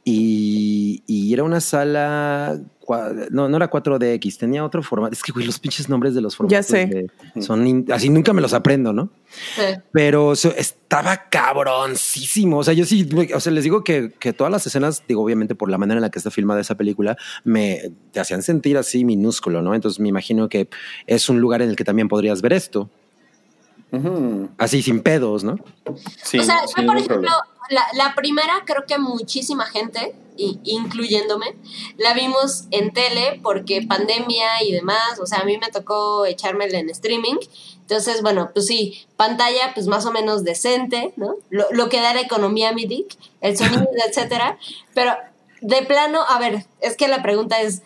y, 0.03 1.03
y 1.05 1.33
era 1.33 1.43
una 1.43 1.59
sala, 1.61 2.59
no, 3.31 3.49
no 3.49 3.57
era 3.57 3.69
4DX, 3.69 4.37
tenía 4.37 4.63
otro 4.63 4.81
formato. 4.83 5.13
Es 5.13 5.21
que, 5.23 5.31
güey, 5.31 5.45
los 5.45 5.59
pinches 5.59 5.89
nombres 5.89 6.15
de 6.15 6.21
los 6.21 6.35
formatos 6.35 6.51
Ya 6.51 6.63
sé. 6.63 6.85
de- 7.35 7.41
son 7.41 7.65
in- 7.67 7.85
así, 7.91 8.09
nunca 8.09 8.33
me 8.33 8.41
los 8.41 8.53
aprendo, 8.53 8.93
¿no? 8.93 9.09
Sí. 9.55 9.61
Pero 9.91 10.35
so- 10.35 10.53
estaba 10.55 11.29
cabroncísimo. 11.29 12.59
O 12.59 12.63
sea, 12.63 12.73
yo 12.73 12.85
sí, 12.85 13.07
o 13.35 13.39
sea, 13.39 13.51
les 13.51 13.63
digo 13.63 13.83
que, 13.83 14.11
que 14.19 14.31
todas 14.33 14.51
las 14.51 14.65
escenas, 14.67 15.03
digo, 15.07 15.21
obviamente 15.23 15.53
por 15.55 15.69
la 15.69 15.77
manera 15.77 15.97
en 15.97 16.01
la 16.03 16.09
que 16.09 16.19
está 16.19 16.31
filmada 16.31 16.61
esa 16.61 16.75
película, 16.75 17.17
me 17.43 17.91
te 18.11 18.19
hacían 18.19 18.41
sentir 18.41 18.77
así 18.77 19.03
minúsculo, 19.05 19.61
¿no? 19.61 19.75
Entonces 19.75 19.99
me 19.99 20.07
imagino 20.09 20.47
que 20.49 20.69
es 21.07 21.27
un 21.29 21.39
lugar 21.41 21.61
en 21.61 21.69
el 21.69 21.75
que 21.75 21.83
también 21.83 22.07
podrías 22.07 22.41
ver 22.41 22.53
esto, 22.53 22.89
así 24.57 24.81
sin 24.81 24.99
pedos, 25.01 25.43
¿no? 25.43 25.57
Sí, 26.23 26.39
o 26.39 26.43
sea, 26.43 26.59
sí, 26.67 26.73
yo, 26.81 26.85
por 26.87 26.95
ejemplo, 26.97 27.15
problema. 27.15 27.35
La, 27.69 27.85
la 27.93 28.15
primera 28.15 28.63
creo 28.65 28.85
que 28.87 28.97
muchísima 28.97 29.65
gente, 29.65 30.15
i- 30.37 30.59
incluyéndome, 30.63 31.55
la 31.97 32.13
vimos 32.13 32.65
en 32.71 32.91
tele 32.93 33.39
porque 33.43 33.81
pandemia 33.87 34.63
y 34.63 34.71
demás, 34.71 35.19
o 35.21 35.25
sea, 35.25 35.39
a 35.39 35.43
mí 35.45 35.57
me 35.57 35.69
tocó 35.69 36.25
echármela 36.25 36.79
en 36.79 36.89
streaming. 36.89 37.35
Entonces, 37.81 38.21
bueno, 38.21 38.49
pues 38.53 38.67
sí, 38.67 39.05
pantalla 39.15 39.73
pues 39.73 39.87
más 39.87 40.05
o 40.05 40.11
menos 40.11 40.43
decente, 40.43 41.13
¿no? 41.15 41.35
Lo, 41.49 41.65
lo 41.71 41.87
que 41.89 42.01
da 42.01 42.13
la 42.13 42.21
economía 42.21 42.73
mi 42.73 42.85
dick, 42.85 43.15
el 43.41 43.57
sonido, 43.57 43.87
etcétera. 44.07 44.57
Pero 44.93 45.15
de 45.61 45.81
plano, 45.83 46.21
a 46.27 46.37
ver, 46.39 46.65
es 46.81 46.97
que 46.97 47.07
la 47.07 47.23
pregunta 47.23 47.61
es, 47.61 47.81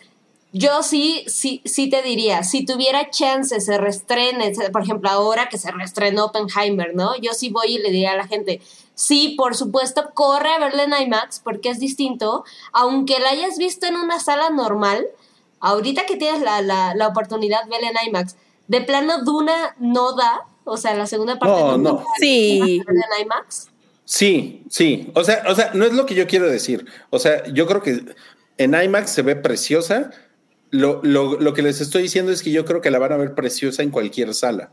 yo 0.54 0.82
sí, 0.82 1.24
sí, 1.28 1.62
sí 1.64 1.88
te 1.88 2.02
diría, 2.02 2.42
si 2.42 2.66
tuviera 2.66 3.08
chance, 3.08 3.58
se 3.60 3.78
restrene, 3.78 4.52
por 4.70 4.82
ejemplo, 4.82 5.08
ahora 5.08 5.48
que 5.48 5.56
se 5.56 5.70
reestrenó 5.70 6.26
Oppenheimer, 6.26 6.94
¿no? 6.94 7.16
Yo 7.22 7.32
sí 7.32 7.48
voy 7.48 7.76
y 7.76 7.78
le 7.78 7.90
diría 7.90 8.12
a 8.12 8.16
la 8.16 8.26
gente, 8.26 8.60
sí, 8.94 9.34
por 9.36 9.56
supuesto, 9.56 10.10
corre 10.14 10.52
a 10.52 10.58
verla 10.58 10.84
en 10.84 11.06
IMAX 11.06 11.40
porque 11.40 11.70
es 11.70 11.78
distinto, 11.80 12.44
aunque 12.72 13.18
la 13.20 13.30
hayas 13.30 13.58
visto 13.58 13.86
en 13.86 13.96
una 13.96 14.20
sala 14.20 14.50
normal, 14.50 15.06
ahorita 15.60 16.06
que 16.06 16.16
tienes 16.16 16.42
la, 16.42 16.62
la, 16.62 16.94
la 16.94 17.08
oportunidad, 17.08 17.68
verla 17.68 17.90
en 17.90 18.08
IMAX. 18.08 18.36
De 18.68 18.80
plano, 18.80 19.24
Duna 19.24 19.74
no 19.78 20.14
da, 20.14 20.42
o 20.64 20.76
sea, 20.76 20.94
la 20.94 21.06
segunda 21.06 21.38
parte 21.38 21.60
No, 21.60 21.72
no, 21.72 21.78
no. 21.78 21.94
da 21.98 22.04
Sí. 22.18 22.82
en 22.86 23.22
IMAX. 23.24 23.68
Sí, 24.04 24.64
sí. 24.68 25.10
O 25.14 25.24
sea, 25.24 25.42
o 25.48 25.54
sea, 25.54 25.70
no 25.74 25.84
es 25.84 25.92
lo 25.92 26.06
que 26.06 26.14
yo 26.14 26.26
quiero 26.26 26.48
decir. 26.48 26.86
O 27.10 27.18
sea, 27.18 27.44
yo 27.52 27.66
creo 27.66 27.82
que 27.82 28.04
en 28.58 28.74
IMAX 28.74 29.10
se 29.10 29.22
ve 29.22 29.36
preciosa. 29.36 30.10
Lo, 30.70 31.00
lo, 31.02 31.38
lo 31.40 31.52
que 31.54 31.62
les 31.62 31.80
estoy 31.80 32.02
diciendo 32.02 32.32
es 32.32 32.42
que 32.42 32.50
yo 32.50 32.64
creo 32.64 32.80
que 32.80 32.90
la 32.90 32.98
van 32.98 33.12
a 33.12 33.16
ver 33.16 33.34
preciosa 33.34 33.82
en 33.82 33.90
cualquier 33.90 34.32
sala. 34.34 34.70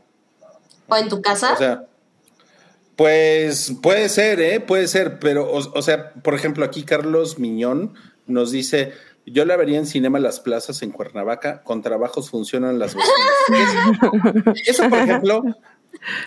O 0.88 0.96
en 0.96 1.08
tu 1.08 1.20
casa. 1.22 1.52
O 1.54 1.56
sea, 1.56 1.84
pues 3.00 3.72
puede 3.82 4.10
ser, 4.10 4.42
¿eh? 4.42 4.60
Puede 4.60 4.86
ser, 4.86 5.18
pero, 5.20 5.50
o, 5.50 5.56
o 5.56 5.80
sea, 5.80 6.12
por 6.22 6.34
ejemplo, 6.34 6.66
aquí 6.66 6.82
Carlos 6.82 7.38
Miñón 7.38 7.94
nos 8.26 8.50
dice, 8.50 8.92
yo 9.24 9.46
la 9.46 9.56
vería 9.56 9.78
en 9.78 9.86
Cinema 9.86 10.18
Las 10.18 10.38
Plazas 10.38 10.82
en 10.82 10.90
Cuernavaca, 10.90 11.62
con 11.62 11.80
trabajos 11.80 12.28
funcionan 12.28 12.78
las 12.78 12.94
bocinas. 12.94 13.16
Eso, 13.48 14.12
eso, 14.66 14.90
por 14.90 14.98
ejemplo, 14.98 15.42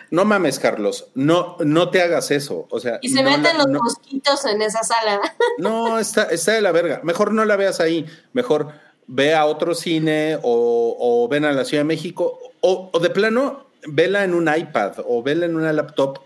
no 0.10 0.26
mames, 0.26 0.58
Carlos, 0.58 1.10
no, 1.14 1.58
no 1.60 1.92
te 1.92 2.02
hagas 2.02 2.32
eso. 2.32 2.66
O 2.72 2.80
sea, 2.80 2.98
y 3.04 3.10
se 3.10 3.22
no 3.22 3.30
meten 3.30 3.44
la- 3.44 3.54
los 3.66 3.68
no- 3.68 3.80
mosquitos 3.84 4.44
en 4.46 4.64
esa 4.64 4.82
sala. 4.82 5.22
no, 5.60 6.00
está, 6.00 6.24
está 6.24 6.54
de 6.54 6.62
la 6.62 6.72
verga. 6.72 7.02
Mejor 7.04 7.36
no 7.36 7.46
la 7.46 7.56
veas 7.56 7.82
ahí. 7.82 8.08
Mejor 8.34 8.70
ve 9.06 9.36
a 9.36 9.46
otro 9.46 9.76
cine 9.76 10.40
o, 10.42 10.98
o 11.00 11.28
ven 11.28 11.46
a 11.46 11.52
la 11.52 11.66
Ciudad 11.66 11.82
de 11.84 11.88
México 11.88 12.40
o, 12.62 12.90
o 12.92 13.00
de 13.00 13.12
plano 13.12 13.68
vela 13.86 14.24
en 14.24 14.34
un 14.34 14.50
iPad 14.52 14.94
o 15.06 15.22
vela 15.22 15.46
en 15.46 15.56
una 15.56 15.72
laptop. 15.72 16.18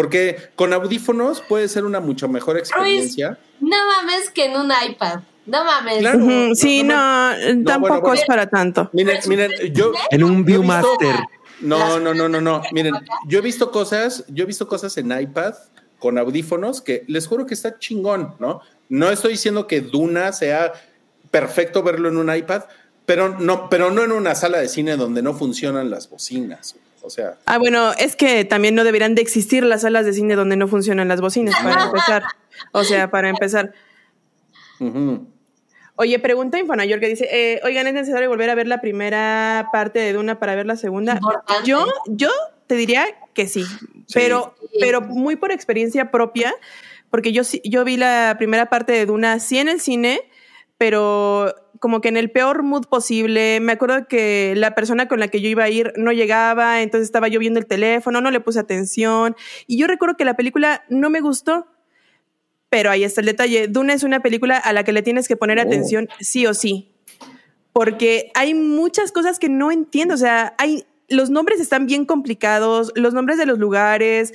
Porque 0.00 0.38
con 0.56 0.72
audífonos 0.72 1.42
puede 1.42 1.68
ser 1.68 1.84
una 1.84 2.00
mucho 2.00 2.26
mejor 2.26 2.56
experiencia. 2.56 3.38
no 3.60 3.76
mames 3.86 4.30
que 4.30 4.46
en 4.46 4.56
un 4.56 4.72
iPad. 4.88 5.20
No 5.44 5.62
mames. 5.62 5.98
Claro. 5.98 6.54
Sí, 6.54 6.82
no, 6.82 7.36
no, 7.36 7.64
tampoco 7.64 7.80
bueno, 7.80 8.00
bueno. 8.00 8.14
es 8.14 8.24
para 8.24 8.48
tanto. 8.48 8.88
Miren, 8.94 9.18
miren, 9.26 9.50
yo. 9.74 9.92
En 10.10 10.24
un 10.24 10.42
Viewmaster. 10.42 11.16
No, 11.60 12.00
no, 12.00 12.14
no, 12.14 12.30
no, 12.30 12.40
no. 12.40 12.62
Miren, 12.72 12.94
yo 13.26 13.40
he 13.40 13.42
visto 13.42 13.70
cosas, 13.70 14.24
yo 14.28 14.44
he 14.44 14.46
visto 14.46 14.66
cosas 14.66 14.96
en 14.96 15.12
iPad 15.12 15.52
con 15.98 16.16
audífonos 16.16 16.80
que 16.80 17.04
les 17.06 17.26
juro 17.26 17.44
que 17.44 17.52
está 17.52 17.78
chingón, 17.78 18.36
¿no? 18.38 18.62
No 18.88 19.10
estoy 19.10 19.32
diciendo 19.32 19.66
que 19.66 19.82
Duna 19.82 20.32
sea 20.32 20.72
perfecto 21.30 21.82
verlo 21.82 22.08
en 22.08 22.16
un 22.16 22.34
iPad, 22.34 22.62
pero 23.04 23.38
no, 23.38 23.68
pero 23.68 23.90
no 23.90 24.02
en 24.02 24.12
una 24.12 24.34
sala 24.34 24.60
de 24.60 24.68
cine 24.70 24.96
donde 24.96 25.20
no 25.20 25.34
funcionan 25.34 25.90
las 25.90 26.08
bocinas. 26.08 26.74
O 27.02 27.10
sea, 27.10 27.38
Ah, 27.46 27.58
bueno, 27.58 27.92
es 27.98 28.16
que 28.16 28.44
también 28.44 28.74
no 28.74 28.84
deberían 28.84 29.14
de 29.14 29.22
existir 29.22 29.64
las 29.64 29.82
salas 29.82 30.04
de 30.04 30.12
cine 30.12 30.36
donde 30.36 30.56
no 30.56 30.68
funcionan 30.68 31.08
las 31.08 31.20
bocinas, 31.20 31.54
para 31.62 31.84
empezar. 31.84 32.22
O 32.72 32.84
sea, 32.84 33.10
para 33.10 33.28
empezar. 33.28 33.72
Oye, 35.96 36.18
pregunta 36.18 36.58
Infonayor 36.58 36.98
que 37.00 37.08
dice, 37.08 37.28
eh, 37.30 37.60
oigan, 37.62 37.86
¿es 37.86 37.92
necesario 37.92 38.28
volver 38.28 38.48
a 38.48 38.54
ver 38.54 38.66
la 38.66 38.80
primera 38.80 39.68
parte 39.72 39.98
de 39.98 40.14
Duna 40.14 40.38
para 40.38 40.54
ver 40.54 40.64
la 40.64 40.76
segunda? 40.76 41.14
Importante. 41.14 41.68
Yo, 41.68 41.86
yo 42.06 42.30
te 42.66 42.74
diría 42.74 43.04
que 43.34 43.46
sí, 43.46 43.64
pero, 44.14 44.54
pero 44.78 45.02
muy 45.02 45.36
por 45.36 45.52
experiencia 45.52 46.10
propia, 46.10 46.54
porque 47.10 47.32
yo 47.32 47.44
sí, 47.44 47.60
yo 47.64 47.84
vi 47.84 47.98
la 47.98 48.36
primera 48.38 48.70
parte 48.70 48.92
de 48.92 49.04
Duna 49.04 49.40
sí 49.40 49.58
en 49.58 49.68
el 49.68 49.80
cine, 49.80 50.22
pero 50.78 51.54
como 51.80 52.02
que 52.02 52.08
en 52.08 52.16
el 52.16 52.30
peor 52.30 52.62
mood 52.62 52.86
posible. 52.86 53.58
Me 53.60 53.72
acuerdo 53.72 54.06
que 54.06 54.54
la 54.56 54.74
persona 54.74 55.08
con 55.08 55.18
la 55.18 55.28
que 55.28 55.40
yo 55.40 55.48
iba 55.48 55.64
a 55.64 55.68
ir 55.70 55.92
no 55.96 56.12
llegaba, 56.12 56.82
entonces 56.82 57.06
estaba 57.06 57.26
yo 57.26 57.40
viendo 57.40 57.58
el 57.58 57.66
teléfono, 57.66 58.20
no 58.20 58.30
le 58.30 58.38
puse 58.38 58.60
atención. 58.60 59.34
Y 59.66 59.78
yo 59.78 59.86
recuerdo 59.86 60.16
que 60.16 60.26
la 60.26 60.34
película 60.36 60.84
no 60.90 61.10
me 61.10 61.20
gustó, 61.20 61.66
pero 62.68 62.90
ahí 62.90 63.02
está 63.02 63.22
el 63.22 63.26
detalle. 63.26 63.66
Duna 63.66 63.94
es 63.94 64.02
una 64.02 64.20
película 64.20 64.58
a 64.58 64.72
la 64.72 64.84
que 64.84 64.92
le 64.92 65.02
tienes 65.02 65.26
que 65.26 65.36
poner 65.36 65.58
Oh. 65.58 65.62
atención 65.62 66.08
sí 66.20 66.46
o 66.46 66.54
sí. 66.54 66.92
Porque 67.72 68.30
hay 68.34 68.52
muchas 68.52 69.10
cosas 69.10 69.38
que 69.38 69.48
no 69.48 69.72
entiendo. 69.72 70.14
O 70.14 70.18
sea, 70.18 70.54
hay, 70.58 70.84
los 71.08 71.30
nombres 71.30 71.60
están 71.60 71.86
bien 71.86 72.04
complicados, 72.04 72.92
los 72.94 73.14
nombres 73.14 73.38
de 73.38 73.46
los 73.46 73.58
lugares, 73.58 74.34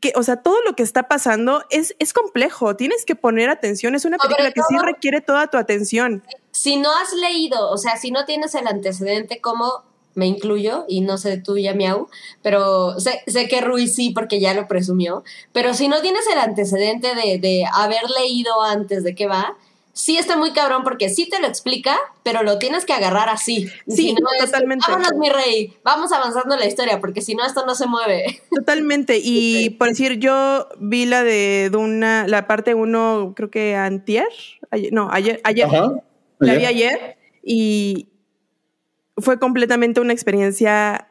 que, 0.00 0.12
o 0.16 0.22
sea, 0.22 0.36
todo 0.36 0.56
lo 0.64 0.74
que 0.74 0.82
está 0.82 1.08
pasando 1.08 1.64
es, 1.70 1.94
es 1.98 2.12
complejo. 2.12 2.74
Tienes 2.74 3.04
que 3.04 3.14
poner 3.14 3.48
atención. 3.48 3.94
Es 3.94 4.04
una 4.04 4.18
película 4.18 4.50
que 4.50 4.62
sí 4.68 4.76
requiere 4.82 5.20
toda 5.20 5.46
tu 5.48 5.56
atención. 5.56 6.22
Si 6.52 6.76
no 6.76 6.90
has 6.90 7.12
leído, 7.14 7.70
o 7.70 7.76
sea, 7.78 7.96
si 7.96 8.10
no 8.10 8.24
tienes 8.24 8.54
el 8.54 8.66
antecedente, 8.66 9.40
como 9.40 9.82
me 10.14 10.26
incluyo, 10.26 10.84
y 10.88 11.00
no 11.02 11.18
sé 11.18 11.38
tú 11.38 11.56
ya 11.56 11.72
miau, 11.72 12.08
pero 12.42 12.98
sé, 12.98 13.22
sé 13.26 13.46
que 13.48 13.60
Ruiz 13.60 13.94
sí, 13.94 14.10
porque 14.10 14.40
ya 14.40 14.54
lo 14.54 14.66
presumió, 14.66 15.22
pero 15.52 15.72
si 15.72 15.86
no 15.88 16.00
tienes 16.00 16.26
el 16.26 16.38
antecedente 16.38 17.14
de, 17.14 17.38
de 17.38 17.64
haber 17.72 18.02
leído 18.18 18.60
antes 18.62 19.04
de 19.04 19.14
qué 19.14 19.26
va, 19.28 19.56
sí 19.92 20.16
está 20.18 20.36
muy 20.36 20.52
cabrón 20.52 20.82
porque 20.82 21.08
sí 21.10 21.28
te 21.28 21.40
lo 21.40 21.46
explica, 21.46 21.96
pero 22.22 22.42
lo 22.42 22.58
tienes 22.58 22.84
que 22.84 22.92
agarrar 22.92 23.28
así. 23.28 23.68
Sí, 23.86 23.96
si 24.08 24.14
no 24.14 24.28
es, 24.38 24.46
totalmente. 24.50 24.84
vámonos 24.88 25.12
mi 25.14 25.28
rey, 25.28 25.74
vamos 25.84 26.10
avanzando 26.12 26.54
en 26.54 26.60
la 26.60 26.66
historia, 26.66 27.00
porque 27.00 27.22
si 27.22 27.34
no 27.34 27.44
esto 27.44 27.64
no 27.66 27.74
se 27.74 27.86
mueve. 27.86 28.42
Totalmente. 28.54 29.20
Y 29.22 29.70
por 29.78 29.88
decir, 29.88 30.18
yo 30.18 30.66
vi 30.78 31.06
la 31.06 31.22
de 31.22 31.70
Duna, 31.70 32.26
la 32.26 32.46
parte 32.46 32.74
uno, 32.74 33.32
creo 33.36 33.50
que 33.50 33.76
antier, 33.76 34.28
ayer- 34.70 34.92
no, 34.92 35.08
ayer, 35.12 35.40
ayer, 35.44 35.66
Ajá. 35.66 35.92
La 36.40 36.56
vi 36.56 36.64
ayer 36.64 37.16
y 37.42 38.08
fue 39.16 39.38
completamente 39.38 40.00
una 40.00 40.12
experiencia 40.12 41.08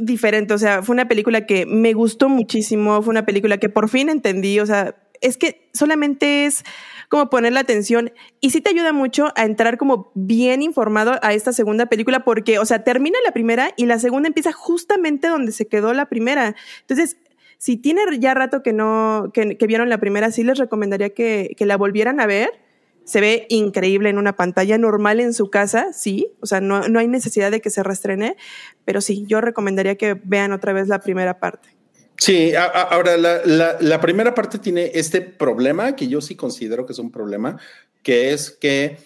diferente. 0.00 0.54
O 0.54 0.58
sea, 0.58 0.82
fue 0.82 0.94
una 0.94 1.08
película 1.08 1.46
que 1.46 1.66
me 1.66 1.92
gustó 1.92 2.28
muchísimo, 2.28 3.02
fue 3.02 3.12
una 3.12 3.26
película 3.26 3.58
que 3.58 3.68
por 3.68 3.88
fin 3.88 4.08
entendí. 4.08 4.60
O 4.60 4.66
sea, 4.66 4.96
es 5.20 5.36
que 5.36 5.68
solamente 5.72 6.46
es 6.46 6.64
como 7.08 7.30
poner 7.30 7.52
la 7.52 7.60
atención 7.60 8.12
y 8.40 8.50
sí 8.50 8.60
te 8.60 8.70
ayuda 8.70 8.92
mucho 8.92 9.32
a 9.36 9.44
entrar 9.44 9.78
como 9.78 10.10
bien 10.14 10.62
informado 10.62 11.18
a 11.22 11.32
esta 11.32 11.52
segunda 11.52 11.86
película 11.86 12.24
porque, 12.24 12.58
o 12.58 12.64
sea, 12.64 12.84
termina 12.84 13.18
la 13.24 13.32
primera 13.32 13.72
y 13.76 13.86
la 13.86 13.98
segunda 13.98 14.28
empieza 14.28 14.52
justamente 14.52 15.28
donde 15.28 15.52
se 15.52 15.68
quedó 15.68 15.94
la 15.94 16.06
primera. 16.06 16.56
Entonces, 16.80 17.16
si 17.58 17.76
tiene 17.76 18.02
ya 18.18 18.34
rato 18.34 18.62
que 18.62 18.72
no, 18.72 19.30
que, 19.32 19.56
que 19.56 19.66
vieron 19.66 19.88
la 19.88 19.98
primera, 19.98 20.30
sí 20.30 20.42
les 20.42 20.58
recomendaría 20.58 21.10
que, 21.10 21.54
que 21.56 21.66
la 21.66 21.76
volvieran 21.76 22.20
a 22.20 22.26
ver. 22.26 22.65
Se 23.06 23.20
ve 23.22 23.46
increíble 23.48 24.10
en 24.10 24.18
una 24.18 24.36
pantalla 24.36 24.76
normal 24.76 25.20
en 25.20 25.32
su 25.32 25.48
casa, 25.48 25.92
sí. 25.94 26.32
O 26.40 26.46
sea, 26.46 26.60
no, 26.60 26.88
no 26.88 26.98
hay 26.98 27.08
necesidad 27.08 27.50
de 27.50 27.60
que 27.62 27.70
se 27.70 27.82
restrene, 27.82 28.36
pero 28.84 29.00
sí, 29.00 29.24
yo 29.26 29.40
recomendaría 29.40 29.94
que 29.96 30.20
vean 30.24 30.52
otra 30.52 30.72
vez 30.74 30.88
la 30.88 30.98
primera 31.00 31.38
parte. 31.38 31.70
Sí, 32.18 32.52
ahora 32.54 33.16
la, 33.16 33.40
la- 33.44 33.76
la 33.80 34.00
primera 34.00 34.34
parte 34.34 34.58
tiene 34.58 34.90
este 34.94 35.20
problema 35.20 35.94
que 35.96 36.08
yo 36.08 36.20
sí 36.20 36.34
considero 36.34 36.84
que 36.84 36.92
es 36.92 36.98
un 36.98 37.10
problema, 37.12 37.58
que 38.02 38.32
es 38.32 38.50
que 38.50 38.98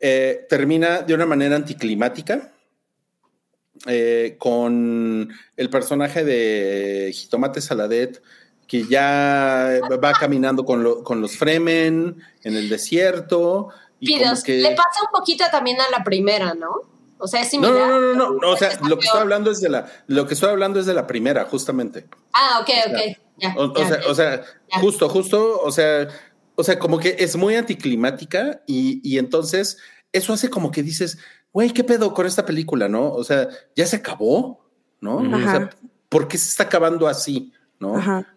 eh, 0.00 0.46
termina 0.48 1.02
de 1.02 1.14
una 1.14 1.26
manera 1.26 1.56
anticlimática 1.56 2.52
eh, 3.86 4.36
con 4.38 5.28
el 5.56 5.70
personaje 5.70 6.24
de 6.24 7.10
Jitomate 7.12 7.60
Saladet 7.60 8.20
que 8.68 8.84
ya 8.86 9.80
va 10.04 10.12
caminando 10.12 10.64
con, 10.64 10.84
lo- 10.84 11.02
con 11.02 11.20
los 11.20 11.36
Fremen 11.36 12.22
en 12.44 12.56
el 12.56 12.68
desierto. 12.68 13.70
Y 13.98 14.20
como 14.20 14.40
que... 14.44 14.58
le 14.58 14.70
pasa 14.76 15.00
un 15.04 15.10
poquito 15.18 15.44
también 15.50 15.80
a 15.80 15.90
la 15.90 16.04
primera, 16.04 16.54
¿no? 16.54 16.68
O 17.18 17.26
sea, 17.26 17.40
es 17.40 17.46
No, 17.54 17.66
similar. 17.66 17.88
no, 17.88 18.00
no, 18.00 18.14
no, 18.14 18.32
no, 18.34 18.50
o 18.50 18.56
sea, 18.56 18.78
lo 18.86 18.96
que 18.98 19.06
estoy 19.06 19.20
hablando 19.20 19.50
es 19.50 19.60
de 19.60 19.68
la, 19.70 19.90
lo 20.06 20.28
que 20.28 20.34
estoy 20.34 20.50
hablando 20.50 20.78
es 20.78 20.86
de 20.86 20.94
la 20.94 21.06
primera, 21.08 21.46
justamente. 21.46 22.06
Ah, 22.32 22.60
ok, 22.62 22.68
ok. 22.90 23.16
Ya, 23.38 23.54
O, 23.56 23.74
sea, 23.74 24.00
ya. 24.02 24.06
o 24.08 24.14
sea, 24.14 24.42
Ya. 24.72 24.80
justo, 24.80 25.08
justo, 25.08 25.60
o 25.62 25.72
sea, 25.72 26.06
o 26.54 26.62
sea, 26.62 26.78
como 26.78 26.98
que 27.00 27.16
es 27.18 27.34
muy 27.36 27.56
anticlimática 27.56 28.62
y, 28.66 29.00
y 29.02 29.18
entonces 29.18 29.78
eso 30.12 30.32
hace 30.32 30.50
como 30.50 30.70
que 30.70 30.82
dices, 30.82 31.18
güey, 31.52 31.70
¿qué 31.70 31.82
pedo 31.84 32.12
con 32.14 32.26
esta 32.26 32.44
película, 32.44 32.88
no? 32.88 33.10
O 33.12 33.24
sea, 33.24 33.48
ya 33.74 33.86
se 33.86 33.96
acabó, 33.96 34.60
¿no? 35.00 35.16
O 35.16 35.38
sea, 35.40 35.50
Ajá. 35.56 35.70
¿por 36.08 36.28
qué 36.28 36.36
se 36.38 36.50
está 36.50 36.64
acabando 36.64 37.08
así, 37.08 37.52
no? 37.80 37.94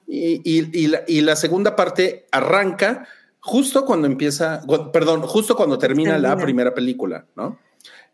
Y, 0.07 0.41
y- 0.43 0.69
y 0.73 0.87
la, 0.87 1.03
y 1.07 1.21
la 1.21 1.35
segunda 1.35 1.75
parte 1.75 2.27
arranca 2.31 3.07
justo 3.39 3.85
cuando 3.85 4.07
empieza, 4.07 4.61
perdón, 4.93 5.21
justo 5.23 5.55
cuando 5.55 5.77
termina, 5.77 6.17
la 6.19 6.35
primera 6.43 6.73
película, 6.73 7.25
¿no? 7.35 7.59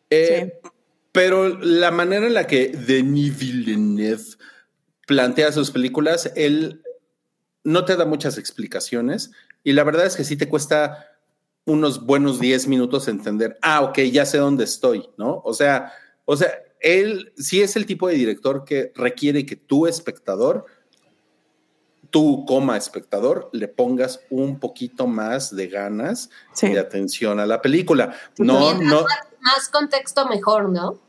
Eh, 0.09 0.59
Pero 1.11 1.49
la 1.59 1.91
manera 1.91 2.28
en 2.28 2.34
la 2.34 2.47
que 2.47 2.69
Denis 2.69 3.38
Villeneuve 3.38 4.23
plantea 5.05 5.51
sus 5.51 5.71
películas, 5.71 6.32
él 6.36 6.82
no 7.63 7.84
te 7.86 7.95
da 7.97 8.05
muchas 8.05 8.38
explicaciones 8.38 9.32
y 9.63 9.73
la 9.73 9.84
verdad 9.84 10.05
es 10.05 10.15
que 10.15 10.23
sí 10.23 10.38
te 10.38 10.47
cuesta 10.47 11.05
unos 11.65 12.05
buenos 12.05 12.39
10 12.39 12.67
minutos 12.67 13.07
entender, 13.09 13.57
ah, 13.61 13.82
ok, 13.82 13.99
ya 14.11 14.25
sé 14.25 14.38
dónde 14.38 14.63
estoy, 14.63 15.09
¿no? 15.17 15.41
O 15.43 15.53
sea, 15.53 15.91
o 16.23 16.38
sea, 16.38 16.51
él 16.80 17.34
sí 17.36 17.61
es 17.61 17.75
el 17.75 17.86
tipo 17.86 18.07
de 18.07 18.15
director 18.15 18.63
que 18.63 18.93
requiere 18.95 19.45
que 19.45 19.55
tú, 19.57 19.88
espectador, 19.88 20.65
tú 22.09 22.45
como 22.45 22.73
espectador 22.73 23.49
le 23.51 23.67
pongas 23.67 24.19
un 24.29 24.59
poquito 24.59 25.07
más 25.07 25.55
de 25.55 25.67
ganas 25.67 26.29
Sí. 26.53 26.69
de 26.69 26.79
atención 26.79 27.39
a 27.39 27.45
la 27.45 27.61
película. 27.61 28.15
No, 28.37 28.73
no, 28.75 29.05
más, 29.41 29.69
contexto, 29.69 30.27
mejor, 30.27 30.69
¿no? 30.69 30.99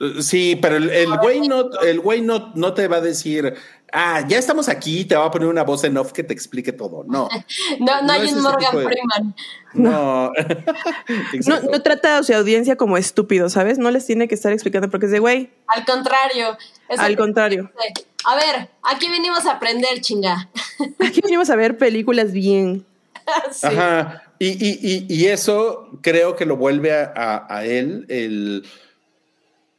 eh, 0.00 0.22
sí, 0.22 0.56
pero 0.60 0.76
el, 0.76 0.90
el 0.90 1.16
güey 1.18 1.48
no, 1.48 1.70
el 1.80 2.00
güey 2.00 2.20
no, 2.22 2.52
no 2.54 2.72
te 2.74 2.86
va 2.88 2.96
a 2.98 3.00
decir, 3.00 3.54
ah, 3.92 4.24
ya 4.28 4.38
estamos 4.38 4.68
aquí, 4.68 5.04
te 5.04 5.16
va 5.16 5.26
a 5.26 5.30
poner 5.30 5.48
una 5.48 5.62
voz 5.64 5.84
en 5.84 5.96
off 5.96 6.12
que 6.12 6.22
te 6.22 6.32
explique 6.32 6.72
todo. 6.72 7.04
No, 7.06 7.28
No, 7.80 8.00
no, 8.00 8.02
No 8.02 8.12
hay 8.12 8.32
un 8.32 8.40
Morgan 8.42 8.76
de- 8.76 8.84
Freeman. 8.84 9.34
no. 9.74 10.30
No, 11.46 11.82
trata 11.82 12.18
a 12.18 12.22
su 12.22 12.32
audiencia 12.34 12.76
como 12.76 12.96
estúpidos, 12.96 13.52
¿sabes? 13.52 13.78
No 13.78 13.90
les 13.90 14.06
tiene 14.06 14.28
que 14.28 14.34
estar 14.34 14.52
explicando 14.52 14.88
porque 14.90 15.06
es 15.06 15.12
de, 15.12 15.18
güey, 15.18 15.50
Al 15.66 15.84
contrario. 15.84 16.56
es 16.88 16.98
al 16.98 17.16
contrario. 17.16 17.70
A 18.24 18.34
ver, 18.36 18.68
aquí 18.82 19.08
venimos 19.08 19.46
a 19.46 19.52
aprender, 19.52 20.00
chinga. 20.00 20.48
Aquí 21.06 21.20
venimos 21.22 21.48
a 21.50 21.56
ver 21.56 21.78
películas 21.78 22.32
bien. 22.32 22.84
Sí. 23.52 23.66
Ajá. 23.66 24.22
Y, 24.38 24.48
y, 24.48 24.78
y, 24.82 25.06
y 25.14 25.26
eso 25.26 25.90
creo 26.02 26.34
que 26.36 26.44
lo 26.46 26.56
vuelve 26.56 26.92
a, 26.94 27.12
a- 27.14 27.46
a 27.58 27.64
él 27.64 28.04
el. 28.08 28.66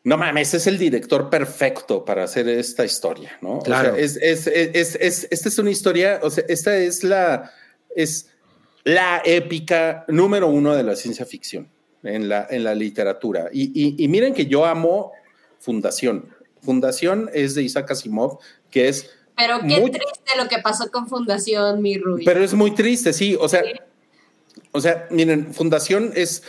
No 0.04 0.18
mames, 0.18 0.54
es 0.54 0.66
el 0.68 0.78
director 0.78 1.30
perfecto 1.30 2.06
para 2.06 2.24
hacer 2.24 2.48
esta 2.48 2.86
historia, 2.86 3.38
¿no? 3.42 3.60
Claro. 3.60 3.92
O 3.92 3.96
sea, 3.96 4.04
es, 4.04 4.16
es, 4.18 4.48
es, 4.48 4.70
es- 4.74 4.96
es- 4.96 5.28
esta 5.30 5.50
es 5.50 5.60
una 5.60 5.72
historia, 5.72 6.20
o 6.24 6.30
sea, 6.30 6.46
esta 6.48 6.76
es 6.78 7.04
la, 7.04 7.52
es 7.96 8.30
la 8.86 9.22
épica 9.26 10.06
número 10.08 10.48
uno 10.48 10.74
de 10.74 10.84
la 10.84 10.96
ciencia 10.96 11.26
ficción 11.26 11.70
en 12.04 12.30
la, 12.30 12.48
en 12.50 12.64
la 12.64 12.74
literatura. 12.76 13.50
Y, 13.52 13.72
y- 13.74 14.02
y 14.04 14.08
miren 14.08 14.34
que 14.34 14.46
yo 14.46 14.66
amo 14.66 15.12
Fundación. 15.60 16.30
Fundación 16.62 17.30
es 17.34 17.56
de 17.56 17.64
Isaac 17.64 17.92
Asimov, 17.92 18.40
que 18.72 18.88
es 18.88 19.10
Pero 19.38 19.60
qué 19.60 19.80
Muy- 19.82 19.92
triste 19.92 20.38
lo 20.38 20.48
que 20.48 20.60
pasó 20.60 20.90
con 20.92 21.08
Fundación, 21.10 21.82
mi 21.82 21.98
Rubí. 21.98 22.24
Pero 22.24 22.42
es 22.44 22.54
muy 22.54 22.72
triste, 22.72 23.12
sí. 23.12 23.36
O 23.40 23.50
sea, 23.50 23.64
Sí. 23.64 23.72
o 24.72 24.80
sea, 24.82 25.08
miren, 25.12 25.54
Fundación 25.54 26.12
es 26.16 26.44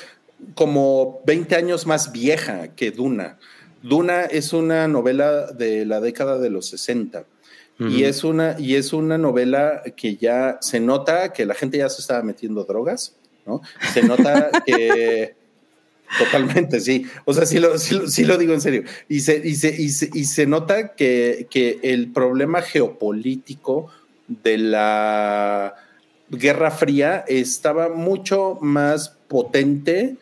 como 0.54 1.20
20 1.26 1.54
años 1.56 1.86
más 1.86 2.12
vieja 2.12 2.68
que 2.74 2.90
Duna. 2.90 3.38
Duna 3.82 4.22
es 4.22 4.52
una 4.52 4.86
novela 4.88 5.46
de 5.52 5.84
la 5.86 6.00
década 6.00 6.38
de 6.38 6.50
los 6.50 6.66
60. 6.66 7.24
Y 7.78 8.04
es 8.04 8.24
una, 8.24 8.56
y 8.58 8.74
es 8.74 8.92
una 8.92 9.16
novela 9.16 9.82
que 9.96 10.16
ya 10.16 10.58
se 10.60 10.80
nota 10.80 11.32
que 11.32 11.46
la 11.46 11.54
gente 11.54 11.78
ya 11.78 11.88
se 11.88 12.02
estaba 12.02 12.22
metiendo 12.22 12.64
drogas, 12.64 13.16
¿no? 13.46 13.62
Se 13.94 14.02
nota 14.02 14.50
que 14.66 15.34
totalmente, 16.18 16.78
sí. 16.80 17.06
O 17.24 17.32
sea, 17.32 17.46
sí 17.46 17.58
lo, 17.58 17.78
sí 17.78 17.94
lo- 17.94 18.06
sí 18.08 18.24
lo 18.24 18.36
digo 18.36 18.52
en 18.52 18.60
serio. 18.60 18.82
Y 19.08 19.20
se, 19.20 19.38
y 19.42 19.54
se, 19.54 19.70
y 19.80 19.88
se, 19.88 20.10
y 20.12 20.24
se 20.24 20.44
nota 20.46 20.88
que, 20.94 21.46
que 21.50 21.78
el 21.82 22.12
problema 22.12 22.60
geopolítico 22.60 23.90
de 24.28 24.58
la 24.58 25.74
Guerra 26.28 26.70
Fría 26.70 27.24
estaba 27.28 27.88
mucho 27.88 28.58
más 28.60 29.16
potente 29.26 30.16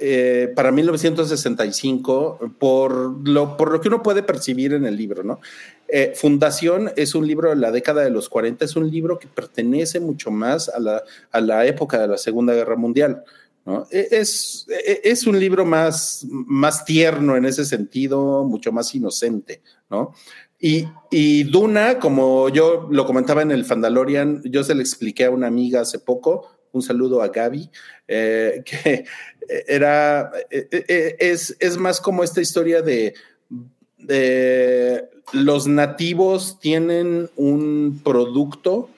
eh, 0.00 0.52
para 0.56 0.72
1965 0.72 2.38
por 2.58 3.28
lo, 3.28 3.56
por 3.56 3.70
lo 3.72 3.80
que 3.80 3.88
uno 3.88 4.02
puede 4.02 4.22
percibir 4.22 4.72
en 4.72 4.86
el 4.86 4.96
libro, 4.96 5.22
¿no? 5.22 5.40
Eh, 5.88 6.12
Fundación 6.14 6.92
es 6.96 7.14
un 7.14 7.26
libro 7.26 7.50
de 7.50 7.56
la 7.56 7.70
década 7.70 8.02
de 8.02 8.10
los 8.10 8.28
40, 8.28 8.64
es 8.64 8.76
un 8.76 8.90
libro 8.90 9.18
que 9.18 9.26
pertenece 9.28 10.00
mucho 10.00 10.30
más 10.30 10.68
a 10.68 10.78
la, 10.78 11.02
a 11.32 11.40
la 11.40 11.66
época 11.66 11.98
de 12.00 12.08
la 12.08 12.16
Segunda 12.16 12.54
Guerra 12.54 12.76
Mundial. 12.76 13.24
¿no? 13.66 13.86
E- 13.90 14.08
Es, 14.12 14.66
e- 14.68 15.00
es 15.04 15.26
un 15.26 15.38
libro 15.38 15.64
más, 15.66 16.24
más 16.30 16.84
tierno 16.84 17.36
en 17.36 17.44
ese 17.44 17.64
sentido, 17.64 18.44
mucho 18.44 18.72
más 18.72 18.94
inocente, 18.94 19.62
¿no? 19.90 20.14
Y, 20.62 20.86
y 21.10 21.44
Duna, 21.44 21.98
como 21.98 22.48
yo 22.50 22.86
lo 22.90 23.06
comentaba 23.06 23.42
en 23.42 23.50
el 23.50 23.64
Fandalorian, 23.64 24.42
yo 24.44 24.62
se 24.62 24.74
le 24.74 24.82
expliqué 24.82 25.24
a 25.24 25.30
una 25.30 25.46
amiga 25.46 25.80
hace 25.80 25.98
poco, 25.98 26.48
un 26.72 26.82
saludo 26.82 27.22
a 27.22 27.28
Gaby, 27.28 27.70
eh, 28.06 28.62
que 28.66 29.04
era, 29.68 30.30
eh, 30.50 30.68
eh, 30.70 31.16
es, 31.18 31.56
es 31.58 31.76
más 31.76 32.00
como 32.00 32.22
esta 32.22 32.40
historia 32.40 32.82
de, 32.82 33.14
de 33.98 35.08
los 35.32 35.66
nativos 35.66 36.58
tienen 36.60 37.28
un 37.36 38.00
producto 38.04 38.88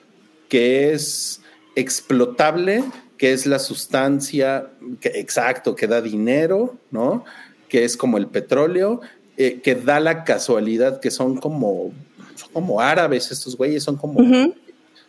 que 0.49 0.93
es 0.93 1.41
explotable, 1.75 2.83
que 3.17 3.33
es 3.33 3.45
la 3.45 3.59
sustancia, 3.59 4.69
que, 4.99 5.09
exacto, 5.15 5.75
que 5.75 5.87
da 5.87 6.01
dinero, 6.01 6.75
¿no? 6.91 7.25
Que 7.69 7.83
es 7.85 7.97
como 7.97 8.17
el 8.17 8.27
petróleo, 8.27 9.01
eh, 9.37 9.61
que 9.61 9.75
da 9.75 9.99
la 9.99 10.23
casualidad 10.23 10.99
que 10.99 11.09
son 11.09 11.37
como, 11.37 11.91
son 12.35 12.49
como 12.51 12.79
árabes 12.79 13.31
estos 13.31 13.57
güeyes, 13.57 13.83
son 13.83 13.97
como, 13.97 14.19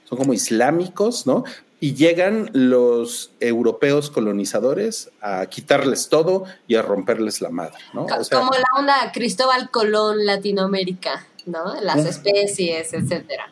son 0.05 0.19
como 0.19 0.33
islámicos, 0.33 1.27
¿no? 1.27 1.45
Y 1.85 1.93
llegan 1.95 2.49
los 2.55 3.33
europeos 3.41 4.09
colonizadores 4.09 5.11
a 5.21 5.45
quitarles 5.47 6.09
todo 6.09 6.45
y 6.67 6.77
a 6.77 6.83
romperles 6.83 7.43
la 7.43 7.51
madre, 7.51 7.75
¿no? 7.93 8.07
Co- 8.07 8.21
O 8.21 8.25
sea, 8.25 8.39
Como 8.39 8.53
la 8.53 8.65
onda 8.81 9.13
Cristóbal 9.13 9.71
Colón 9.71 10.25
Latinoamérica, 10.25 11.27
¿no? 11.45 11.79
Las 11.83 12.07
especies, 12.07 12.95
etcétera. 12.95 13.51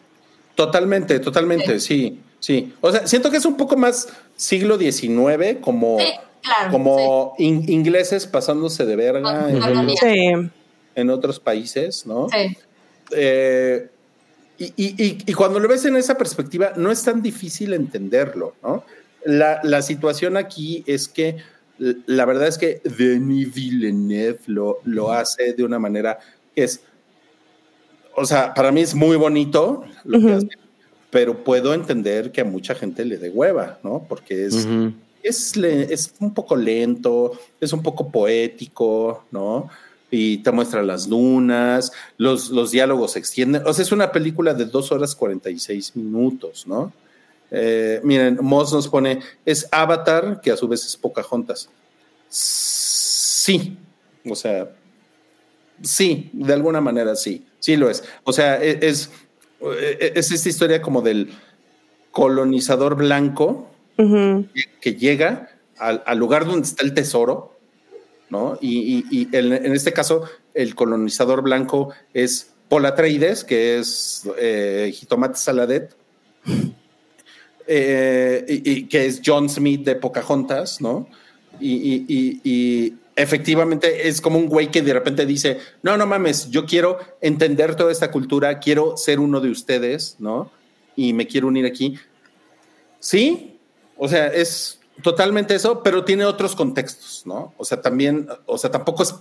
Totalmente, 0.54 1.18
totalmente, 1.20 1.78
sí, 1.78 2.20
sí. 2.40 2.72
O 2.80 2.90
sea, 2.90 3.06
siento 3.06 3.30
que 3.30 3.36
es 3.36 3.44
un 3.44 3.58
poco 3.58 3.76
más 3.76 4.08
siglo 4.34 4.78
XIX, 4.78 5.58
como, 5.60 5.98
Sí, 5.98 6.12
claro. 6.40 6.70
como 6.70 7.34
in- 7.36 7.70
ingleses 7.70 8.26
pasándose 8.26 8.86
de 8.86 8.96
verga 8.96 9.50
en, 9.50 10.50
en 10.94 11.10
otros 11.10 11.38
países, 11.38 12.06
¿no? 12.06 12.28
Sí. 12.30 12.56
Eh, 13.14 13.90
y, 14.64 14.72
y- 14.76 14.94
y- 15.04 15.18
y 15.26 15.32
cuando 15.32 15.58
lo 15.58 15.68
ves 15.68 15.84
en 15.84 15.96
esa 15.96 16.16
perspectiva, 16.16 16.72
no 16.76 16.90
es 16.90 17.02
tan 17.02 17.22
difícil 17.22 17.72
entenderlo, 17.74 18.54
¿no? 18.62 18.84
La, 19.24 19.60
la 19.62 19.82
situación 19.82 20.36
aquí 20.36 20.82
es 20.86 21.08
que 21.08 21.36
la 21.78 22.24
verdad 22.24 22.48
es 22.48 22.58
que 22.58 22.80
Denis 22.84 23.52
Villeneuve 23.54 24.38
lo, 24.46 24.78
lo 24.84 25.12
hace 25.12 25.52
de 25.54 25.64
una 25.64 25.78
manera 25.78 26.18
que 26.54 26.64
es, 26.64 26.80
o 28.14 28.24
sea, 28.24 28.52
para 28.54 28.70
mí 28.70 28.80
es 28.82 28.94
muy 28.94 29.16
bonito 29.16 29.84
lo 30.04 30.18
que 30.20 30.26
Ujú. 30.26 30.34
hace, 30.36 30.48
pero 31.10 31.44
puedo 31.44 31.72
entender 31.74 32.30
que 32.32 32.40
a 32.42 32.44
mucha 32.44 32.74
gente 32.74 33.04
le 33.04 33.16
dé 33.18 33.30
hueva, 33.30 33.78
¿no? 33.82 34.04
Porque 34.08 34.46
es, 34.46 34.66
Ujú. 34.66 34.92
es, 35.22 35.56
le- 35.56 35.92
es 35.92 36.14
un 36.20 36.34
poco 36.34 36.54
lento, 36.56 37.32
es 37.60 37.72
un 37.72 37.82
poco 37.82 38.10
poético, 38.10 39.24
¿no? 39.30 39.68
Y 40.14 40.38
te 40.38 40.52
muestra 40.52 40.82
las 40.82 41.08
dunas, 41.08 41.90
los, 42.18 42.50
los 42.50 42.70
diálogos 42.70 43.12
se 43.12 43.18
extienden. 43.18 43.62
O 43.66 43.72
sea, 43.72 43.82
es 43.82 43.92
una 43.92 44.12
película 44.12 44.52
de 44.52 44.66
dos 44.66 44.92
horas 44.92 45.16
46 45.16 45.96
minutos, 45.96 46.66
¿no? 46.66 46.92
Eh, 47.50 47.98
miren, 48.04 48.36
Moss 48.42 48.74
nos 48.74 48.88
pone, 48.88 49.20
es 49.46 49.66
Avatar, 49.72 50.42
que 50.42 50.50
a 50.50 50.56
su 50.58 50.68
vez 50.68 50.84
es 50.84 50.98
Pocahontas. 50.98 51.70
Sí, 52.28 53.78
o 54.28 54.34
sea, 54.34 54.70
sí, 55.82 56.28
de 56.34 56.52
alguna 56.52 56.82
manera 56.82 57.16
sí, 57.16 57.46
sí 57.58 57.76
lo 57.76 57.88
es. 57.88 58.04
O 58.24 58.34
sea, 58.34 58.62
e- 58.62 58.86
es, 58.86 59.10
es, 60.14 60.30
esta 60.30 60.48
historia 60.48 60.82
como 60.82 61.00
del 61.00 61.30
colonizador 62.10 62.96
blanco 62.96 63.70
Ujú. 63.96 64.46
que 64.80 64.94
llega 64.94 65.50
al, 65.78 66.02
al 66.04 66.18
lugar 66.18 66.44
donde 66.44 66.68
está 66.68 66.84
el 66.84 66.92
tesoro, 66.92 67.51
Y, 68.60 69.04
y- 69.10 69.20
y 69.22 69.28
en, 69.36 69.52
este 69.74 69.92
caso, 69.92 70.22
el 70.54 70.74
colonizador 70.74 71.42
blanco 71.42 71.92
es 72.14 72.52
Paul 72.68 72.86
Atreides, 72.86 73.44
que 73.44 73.78
es 73.78 74.22
eh, 74.38 74.90
Jitomate 74.94 75.36
Saladet, 75.36 75.94
eh, 77.66 78.44
y, 78.48 78.84
que 78.84 79.06
es 79.06 79.20
John 79.24 79.48
Smith 79.48 79.84
de 79.84 79.94
Pocahontas, 79.96 80.80
¿no? 80.80 81.08
Y 81.60 82.92
efectivamente 83.14 84.08
es 84.08 84.20
como 84.20 84.38
un 84.38 84.48
güey 84.48 84.70
que 84.70 84.82
de 84.82 84.92
repente 84.94 85.26
dice, 85.26 85.58
no, 85.82 85.96
no 85.96 86.06
mames, 86.06 86.48
yo 86.50 86.64
quiero 86.64 86.98
entender 87.20 87.74
toda 87.76 87.92
esta 87.92 88.10
cultura, 88.10 88.58
quiero 88.58 88.96
ser 88.96 89.20
uno 89.20 89.40
de 89.40 89.50
ustedes, 89.50 90.16
¿no? 90.18 90.50
Y 90.96 91.12
me 91.12 91.26
quiero 91.26 91.48
unir 91.48 91.66
aquí. 91.66 91.98
Sí, 93.00 93.58
o 93.96 94.08
sea, 94.08 94.28
es 94.28 94.80
totalmente 95.03 95.55
eso, 95.55 95.82
pero 95.82 96.05
tiene 96.05 96.24
otros 96.24 96.55
contextos, 96.55 97.22
¿no? 97.24 97.55
O 97.57 97.64
sea, 97.64 97.80
también, 97.80 98.28
o 98.47 98.59
sea, 98.59 98.70
tampoco 98.70 99.03
es 99.03 99.14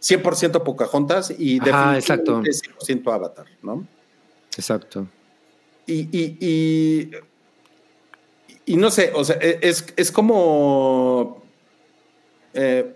100% 0.00 0.62
Pocahontas 0.62 1.32
y 1.36 1.58
Ajá, 1.60 1.94
definitivamente 1.94 2.50
es 2.50 2.62
100% 2.62 3.12
Avatar, 3.12 3.46
¿no? 3.62 3.86
Exacto. 4.56 5.06
Y, 5.86 6.08
y, 6.16 6.36
y, 6.40 7.10
y 8.66 8.76
no 8.76 8.90
sé, 8.90 9.12
o 9.14 9.24
sea, 9.24 9.36
e- 9.40 9.58
es, 9.62 9.86
es 9.96 10.12
como... 10.12 11.42
eh, 12.54 12.94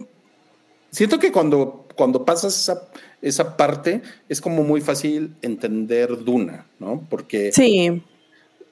siento 0.91 1.19
que 1.19 1.33
cuando, 1.33 1.87
cuando 1.97 2.25
pasas 2.25 2.57
esa, 2.57 2.89
esa 3.21 3.57
parte 3.57 4.03
es 4.29 4.41
como 4.41 4.63
muy 4.63 4.81
fácil 4.81 5.35
entender 5.43 6.23
Duna, 6.25 6.67
¿no? 6.79 7.07
Porque... 7.09 7.51
Sí. 7.53 8.03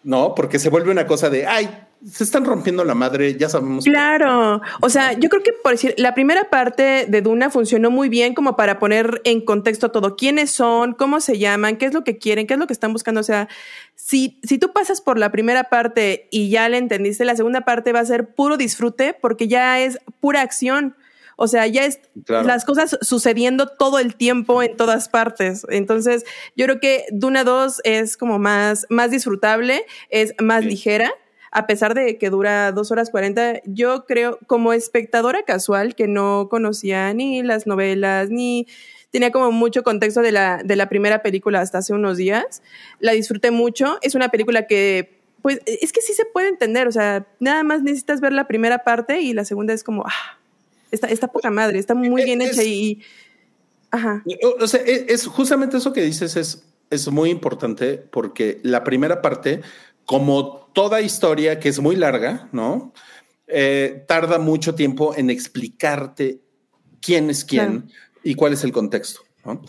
No, 0.03 0.35
porque 0.35 0.59
se 0.59 0.71
vuelve 0.71 0.91
una 0.91 1.07
cosa 1.07 1.29
de, 1.29 1.47
ay, 1.47 1.69
se 2.09 2.25
están 2.25 2.45
rompiendo 2.45 2.85
la 2.85 2.95
madre, 2.95 3.37
ya 3.37 3.49
sabemos. 3.49 3.85
Claro, 3.85 4.61
o 4.81 4.89
sea, 4.89 5.13
yo 5.13 5.29
creo 5.29 5.43
que 5.43 5.53
por 5.53 5.73
decir, 5.73 5.95
la 5.99 6.15
primera 6.15 6.49
parte 6.51 7.07
de 7.09 7.23
Duna 7.23 7.51
funcionó 7.51 7.91
muy 7.91 8.09
bien 8.09 8.35
como 8.35 8.57
para 8.57 8.79
poner 8.79 9.21
en 9.25 9.45
contexto 9.45 9.91
todo, 9.91 10.17
quiénes 10.17 10.51
son, 10.51 10.95
cómo 10.95 11.21
se 11.21 11.39
llaman, 11.39 11.77
qué 11.77 11.87
es 11.87 11.93
lo 11.95 12.03
que 12.05 12.19
quieren, 12.19 12.47
qué 12.47 12.55
es 12.55 12.61
lo 12.61 12.67
que 12.67 12.73
están 12.73 12.93
buscando, 12.93 13.21
o 13.21 13.25
sea, 13.25 13.49
si, 13.95 14.39
si 14.43 14.59
tú 14.59 14.73
pasas 14.73 15.01
por 15.01 15.19
la 15.19 15.31
primera 15.31 15.65
parte 15.65 16.29
y 16.31 16.49
ya 16.51 16.69
le 16.69 16.79
entendiste, 16.79 17.25
la 17.25 17.37
segunda 17.37 17.63
parte 17.63 17.93
va 17.93 18.01
a 18.01 18.05
ser 18.07 18.35
puro 18.35 18.57
disfrute 18.57 19.15
porque 19.21 19.47
ya 19.49 19.81
es 19.81 19.99
pura 20.21 20.41
acción. 20.41 20.97
O 21.43 21.49
sea, 21.49 21.67
ya 21.67 21.87
es 21.87 22.01
Claro. 22.27 22.47
las 22.47 22.67
cosas 22.67 22.99
sucediendo 23.01 23.67
todo 23.67 23.99
el 23.99 24.15
tiempo 24.15 24.63
en 24.63 24.77
todas 24.77 25.09
partes. 25.09 25.67
Entonces, 25.71 26.27
yo 26.55 26.67
creo 26.67 26.81
que 26.81 27.07
Duna 27.13 27.45
2 27.45 27.81
es 27.85 28.19
como 28.19 28.39
más, 28.39 28.85
más 28.91 29.11
disfrutable, 29.11 29.87
es 30.11 30.35
más 30.39 30.63
Sí. 30.65 30.69
ligera, 30.69 31.11
a 31.51 31.67
pesar 31.67 31.95
de 31.95 32.17
que 32.19 32.31
dura 32.31 32.73
dos 32.73 32.91
horas 32.91 33.11
40. 33.11 33.63
Yo 33.65 34.05
creo, 34.07 34.39
como 34.47 34.73
espectadora 34.73 35.43
casual, 35.43 35.95
que 35.95 36.07
no 36.07 36.49
conocía 36.51 37.13
ni 37.13 37.43
las 37.43 37.67
novelas, 37.67 38.31
ni 38.31 38.67
tenía 39.11 39.33
como 39.33 39.51
mucho 39.51 39.83
contexto 39.83 40.21
de 40.23 40.31
la, 40.33 40.63
de 40.65 40.77
la 40.77 40.89
primera 40.89 41.23
película 41.23 41.61
hasta 41.61 41.79
hace 41.79 41.93
unos 41.93 42.17
días, 42.17 42.63
la 43.01 43.13
disfruté 43.13 43.51
mucho. 43.51 43.99
Es 44.03 44.15
una 44.15 44.29
película 44.29 44.67
que 44.67 45.19
pues 45.43 45.59
es 45.65 45.93
que 45.93 46.03
sí 46.03 46.13
se 46.13 46.27
puede 46.27 46.49
entender, 46.49 46.87
o 46.87 46.93
sea, 46.93 47.27
nada 47.39 47.63
más 47.63 47.83
necesitas 47.83 48.21
ver 48.21 48.33
la 48.35 48.47
primera 48.47 48.85
parte 48.85 49.23
y 49.23 49.33
la 49.33 49.47
segunda 49.47 49.73
es 49.73 49.83
como, 49.83 50.05
ah, 50.07 50.39
está, 50.91 51.07
está 51.09 51.29
poca 51.29 51.51
madre, 51.51 51.79
está 51.79 51.95
muy 51.95 52.23
bien 52.25 52.43
Es- 52.43 52.53
hecha 52.53 52.63
y, 52.63 53.01
ajá, 53.91 54.23
O, 54.45 54.63
o 54.65 54.67
sea, 54.69 54.81
es, 54.83 55.05
es 55.09 55.27
justamente 55.27 55.79
eso 55.79 55.95
que 55.95 56.03
dices 56.03 56.37
es, 56.37 56.63
es 56.91 57.09
muy 57.11 57.31
importante 57.31 57.97
porque 57.97 58.61
la 58.63 58.85
primera 58.85 59.23
parte, 59.23 59.63
como 60.05 60.60
toda 60.73 61.01
historia 61.01 61.59
que 61.61 61.69
es 61.69 61.81
muy 61.81 61.97
larga, 61.97 62.49
¿no? 62.53 62.93
Eh, 63.47 64.05
tarda 64.07 64.39
mucho 64.39 64.75
tiempo 64.75 65.15
en 65.17 65.29
explicarte 65.31 66.41
quién 67.03 67.31
es 67.31 67.45
quién 67.45 67.83
Claro. 67.83 67.95
y 68.23 68.35
cuál 68.35 68.53
es 68.53 68.65
el 68.65 68.73
contexto. 68.73 69.21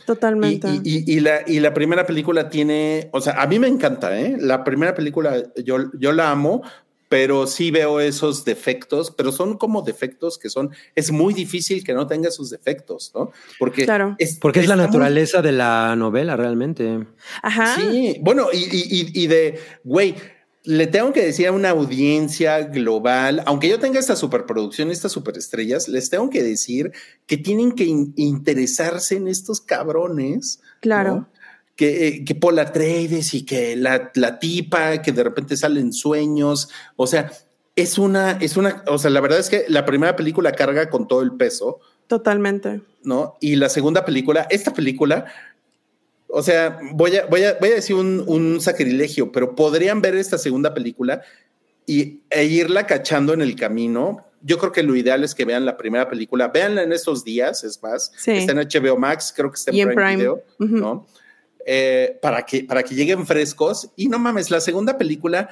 totalmente. 0.05 0.67
y- 0.67 0.81
y- 0.83 1.13
y 1.15 1.19
la, 1.21 1.41
y 1.47 1.59
la 1.61 1.73
primera 1.73 2.05
película 2.05 2.49
tiene, 2.49 3.09
o 3.13 3.21
sea, 3.21 3.41
a 3.41 3.47
mí 3.47 3.57
me 3.57 3.67
encanta, 3.67 4.19
¿eh? 4.19 4.35
La 4.37 4.63
primera 4.65 4.93
película 4.93 5.41
yo, 5.63 5.77
yo 5.97 6.11
la 6.11 6.29
amo, 6.29 6.61
pero 7.07 7.47
sí 7.47 7.71
veo 7.71 7.99
esos 8.01 8.43
defectos, 8.45 9.11
pero 9.11 9.31
son 9.31 9.57
como 9.57 9.81
defectos 9.81 10.37
que 10.37 10.49
son, 10.49 10.71
es 10.93 11.11
muy 11.11 11.33
difícil 11.33 11.83
que 11.85 11.93
no 11.93 12.05
tenga 12.05 12.29
sus 12.31 12.49
defectos, 12.49 13.11
¿no? 13.15 13.31
Porque 13.59 13.85
Claro. 13.85 14.15
Porque 14.41 14.59
es 14.59 14.67
la 14.67 14.75
muy- 14.75 14.85
naturaleza 14.85 15.41
de 15.41 15.53
la 15.53 15.95
novela, 15.95 16.35
realmente. 16.35 17.05
Ajá. 17.41 17.75
Sí, 17.75 18.17
bueno, 18.21 18.47
y, 18.53 18.57
y- 18.57 19.01
y- 19.15 19.23
y 19.23 19.27
de, 19.27 19.59
güey, 19.85 20.15
le 20.63 20.87
tengo 20.87 21.11
que 21.11 21.25
decir 21.25 21.47
a 21.47 21.51
una 21.51 21.71
audiencia 21.71 22.61
global, 22.61 23.41
aunque 23.45 23.67
yo 23.67 23.79
tenga 23.79 23.99
esta 23.99 24.15
superproducción, 24.15 24.91
estas 24.91 25.11
superestrellas, 25.11 25.87
les 25.87 26.09
tengo 26.09 26.29
que 26.29 26.43
decir 26.43 26.91
que 27.25 27.37
tienen 27.37 27.71
que 27.71 27.85
in- 27.85 28.13
interesarse 28.15 29.15
en 29.15 29.27
estos 29.27 29.59
cabrones. 29.61 30.61
Claro. 30.79 31.15
¿no? 31.15 31.29
Que, 31.75 32.07
eh, 32.07 32.25
que 32.25 32.37
Atreides 32.59 33.33
y 33.33 33.43
que 33.43 33.75
la, 33.75 34.11
la 34.13 34.37
tipa 34.37 35.01
que 35.01 35.11
de 35.11 35.23
repente 35.23 35.57
salen 35.57 35.93
sueños. 35.93 36.69
O 36.95 37.07
sea, 37.07 37.31
es 37.75 37.97
una, 37.97 38.33
es 38.33 38.55
una, 38.55 38.83
o 38.87 38.99
sea, 38.99 39.09
la 39.09 39.21
verdad 39.21 39.39
es 39.39 39.49
que 39.49 39.65
la 39.67 39.85
primera 39.85 40.15
película 40.15 40.51
carga 40.51 40.89
con 40.89 41.07
todo 41.07 41.21
el 41.21 41.31
peso. 41.31 41.79
Totalmente. 42.05 42.81
¿no? 43.03 43.37
Y 43.39 43.55
la 43.55 43.69
segunda 43.69 44.05
película, 44.05 44.47
esta 44.49 44.73
película, 44.73 45.25
o 46.31 46.41
sea, 46.41 46.79
voy 46.93 47.15
a, 47.17 47.25
voy 47.25 47.43
a, 47.43 47.57
voy 47.59 47.69
a 47.69 47.75
decir 47.75 47.95
un, 47.95 48.23
un 48.27 48.61
sacrilegio, 48.61 49.31
pero 49.31 49.55
podrían 49.55 50.01
ver 50.01 50.15
esta 50.15 50.37
segunda 50.37 50.73
película 50.73 51.21
y, 51.85 52.21
e 52.29 52.45
irla 52.45 52.85
cachando 52.87 53.33
en 53.33 53.41
el 53.41 53.55
camino. 53.55 54.25
Yo 54.41 54.57
creo 54.57 54.71
que 54.71 54.81
lo 54.83 54.95
ideal 54.95 55.23
es 55.23 55.35
que 55.35 55.45
vean 55.45 55.65
la 55.65 55.77
primera 55.77 56.09
película, 56.09 56.47
véanla 56.47 56.83
en 56.83 56.93
estos 56.93 57.23
días, 57.23 57.63
es 57.63 57.81
más, 57.83 58.11
Sí. 58.17 58.31
está 58.31 58.53
en 58.53 58.59
HBO 58.59 58.97
Max, 58.97 59.33
creo 59.35 59.51
que 59.51 59.55
está 59.57 59.71
en 59.71 59.77
Y 59.77 59.81
en 59.81 59.87
Prime, 59.89 60.01
Prime. 60.03 60.17
Video, 60.17 60.43
Ujú. 60.59 60.75
¿no? 60.77 61.07
Eh, 61.65 62.17
para, 62.21 62.43
que, 62.43 62.63
para 62.63 62.81
que 62.81 62.95
lleguen 62.95 63.27
frescos. 63.27 63.89
Y 63.95 64.07
no 64.07 64.17
mames, 64.17 64.49
la 64.49 64.59
segunda 64.61 64.97
película 64.97 65.49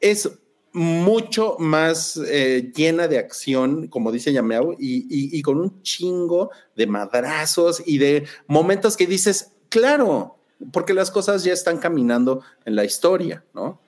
es 0.00 0.28
mucho 0.72 1.56
más 1.58 2.20
eh, 2.28 2.70
llena 2.74 3.08
de 3.08 3.18
acción, 3.18 3.86
como 3.88 4.12
dice 4.12 4.32
Yameau, 4.32 4.72
y, 4.78 5.06
y- 5.08 5.38
y 5.38 5.42
con 5.42 5.58
un 5.60 5.82
chingo 5.82 6.50
de 6.74 6.86
madrazos 6.86 7.82
y 7.86 7.98
de 7.98 8.24
momentos 8.46 8.96
que 8.96 9.06
dices, 9.06 9.52
claro, 9.68 10.36
porque 10.72 10.94
las 10.94 11.10
cosas 11.10 11.44
ya 11.44 11.52
están 11.52 11.78
caminando 11.78 12.42
en 12.64 12.76
la 12.76 12.84
historia, 12.84 13.44
¿no? 13.54 13.80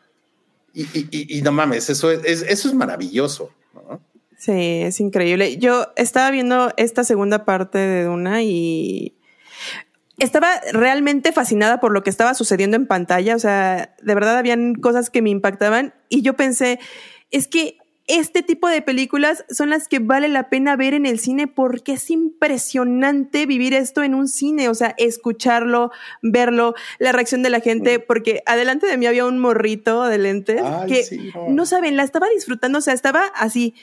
Y, 0.75 1.41
no 1.43 1.51
mames, 1.51 1.91
eso 1.91 2.11
es, 2.11 2.21
es- 2.25 2.43
eso 2.43 2.69
es 2.69 2.75
maravilloso, 2.75 3.51
¿no? 3.75 4.01
Sí, 4.37 4.53
es 4.83 5.01
increíble. 5.01 5.57
Yo 5.57 5.89
estaba 5.97 6.31
viendo 6.31 6.73
esta 6.77 7.03
segunda 7.03 7.45
parte 7.45 7.79
de 7.79 8.05
Duna 8.05 8.43
y 8.43 9.17
estaba 10.19 10.61
realmente 10.73 11.33
fascinada 11.33 11.81
por 11.81 11.93
lo 11.93 12.05
que 12.05 12.11
estaba 12.11 12.35
sucediendo 12.35 12.77
en 12.77 12.87
pantalla. 12.87 13.35
O 13.35 13.39
sea, 13.41 13.97
de 14.01 14.15
verdad 14.15 14.37
habían 14.37 14.75
cosas 14.77 15.11
que 15.11 15.23
me 15.23 15.31
impactaban 15.31 15.95
y 16.09 16.23
yo 16.23 16.35
pensé, 16.37 16.79
es 17.33 17.49
que 17.49 17.79
este 18.09 18.43
tipo 18.43 18.69
de 18.69 18.83
películas 18.83 19.45
son 19.51 19.71
las 19.71 19.87
que 19.87 19.99
vale 19.99 20.29
la 20.29 20.49
pena 20.49 20.77
ver 20.77 20.95
en 20.95 21.07
el 21.07 21.19
cine 21.19 21.47
porque 21.47 21.93
es 21.93 22.11
impresionante 22.11 23.47
vivir 23.47 23.75
esto 23.75 24.03
en 24.03 24.15
un 24.15 24.29
cine, 24.29 24.69
o 24.69 24.75
sea, 24.75 24.95
escucharlo, 24.97 25.93
verlo, 26.23 26.75
la 26.99 27.13
reacción 27.13 27.43
de 27.43 27.51
la 27.51 27.61
gente, 27.61 28.01
porque 28.01 28.43
adelante 28.47 28.87
de 28.87 28.97
mí 28.97 29.07
había 29.07 29.27
un 29.27 29.39
morrito 29.39 30.05
de 30.05 30.19
lentes 30.19 30.63
Ay, 30.65 30.89
que 30.89 31.03
sí, 31.05 31.31
no. 31.35 31.51
no 31.51 31.67
saben, 31.67 31.97
la 31.97 32.03
estaba 32.03 32.29
disfrutando, 32.35 32.79
o 32.79 32.83
sea, 32.83 32.95
estaba 32.95 33.27
así, 33.35 33.75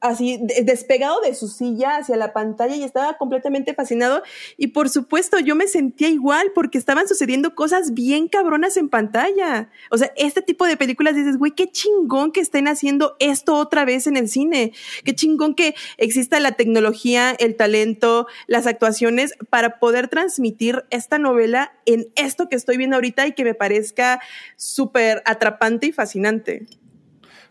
así 0.00 0.38
de- 0.40 0.62
despegado 0.62 1.20
de 1.20 1.34
su 1.34 1.48
silla 1.48 1.96
hacia 1.96 2.16
la 2.16 2.32
pantalla 2.32 2.76
y 2.76 2.84
estaba 2.84 3.16
completamente 3.16 3.74
fascinado. 3.74 4.22
Y 4.56 4.68
por 4.68 4.88
supuesto, 4.88 5.38
yo 5.38 5.54
me 5.54 5.66
sentía 5.66 6.08
igual 6.08 6.52
porque 6.54 6.78
estaban 6.78 7.08
sucediendo 7.08 7.54
cosas 7.54 7.94
bien 7.94 8.28
cabronas 8.28 8.76
en 8.76 8.88
pantalla. 8.88 9.70
O 9.90 9.98
sea, 9.98 10.12
este 10.16 10.42
tipo 10.42 10.66
de 10.66 10.76
películas 10.76 11.14
dices, 11.14 11.36
güey, 11.36 11.52
qué 11.52 11.70
chingón 11.70 12.32
que 12.32 12.40
estén 12.40 12.68
haciendo 12.68 13.16
esto 13.18 13.56
otra 13.56 13.84
vez 13.84 14.06
en 14.06 14.16
el 14.16 14.28
cine. 14.28 14.72
Qué 15.04 15.14
chingón 15.14 15.54
que 15.54 15.74
exista 15.96 16.40
la 16.40 16.52
tecnología, 16.52 17.34
el 17.38 17.56
talento, 17.56 18.26
las 18.46 18.66
actuaciones 18.66 19.34
para 19.50 19.78
poder 19.78 20.08
transmitir 20.08 20.84
esta 20.90 21.18
novela 21.18 21.72
en 21.86 22.08
esto 22.16 22.48
que 22.48 22.56
estoy 22.56 22.76
viendo 22.76 22.96
ahorita 22.96 23.26
y 23.26 23.32
que 23.32 23.44
me 23.44 23.54
parezca 23.54 24.20
súper 24.56 25.22
atrapante 25.24 25.86
y 25.86 25.92
fascinante. 25.92 26.66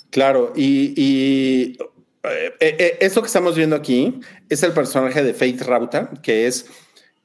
Claro, 0.09 0.53
y, 0.55 1.77
eh, 2.23 2.53
eh, 2.59 2.97
esto 3.01 3.21
que 3.21 3.27
estamos 3.27 3.55
viendo 3.55 3.75
aquí 3.75 4.19
es 4.49 4.63
el 4.63 4.73
personaje 4.73 5.23
de 5.23 5.33
Faith 5.33 5.61
Rauta, 5.61 6.11
que 6.21 6.47
es 6.47 6.65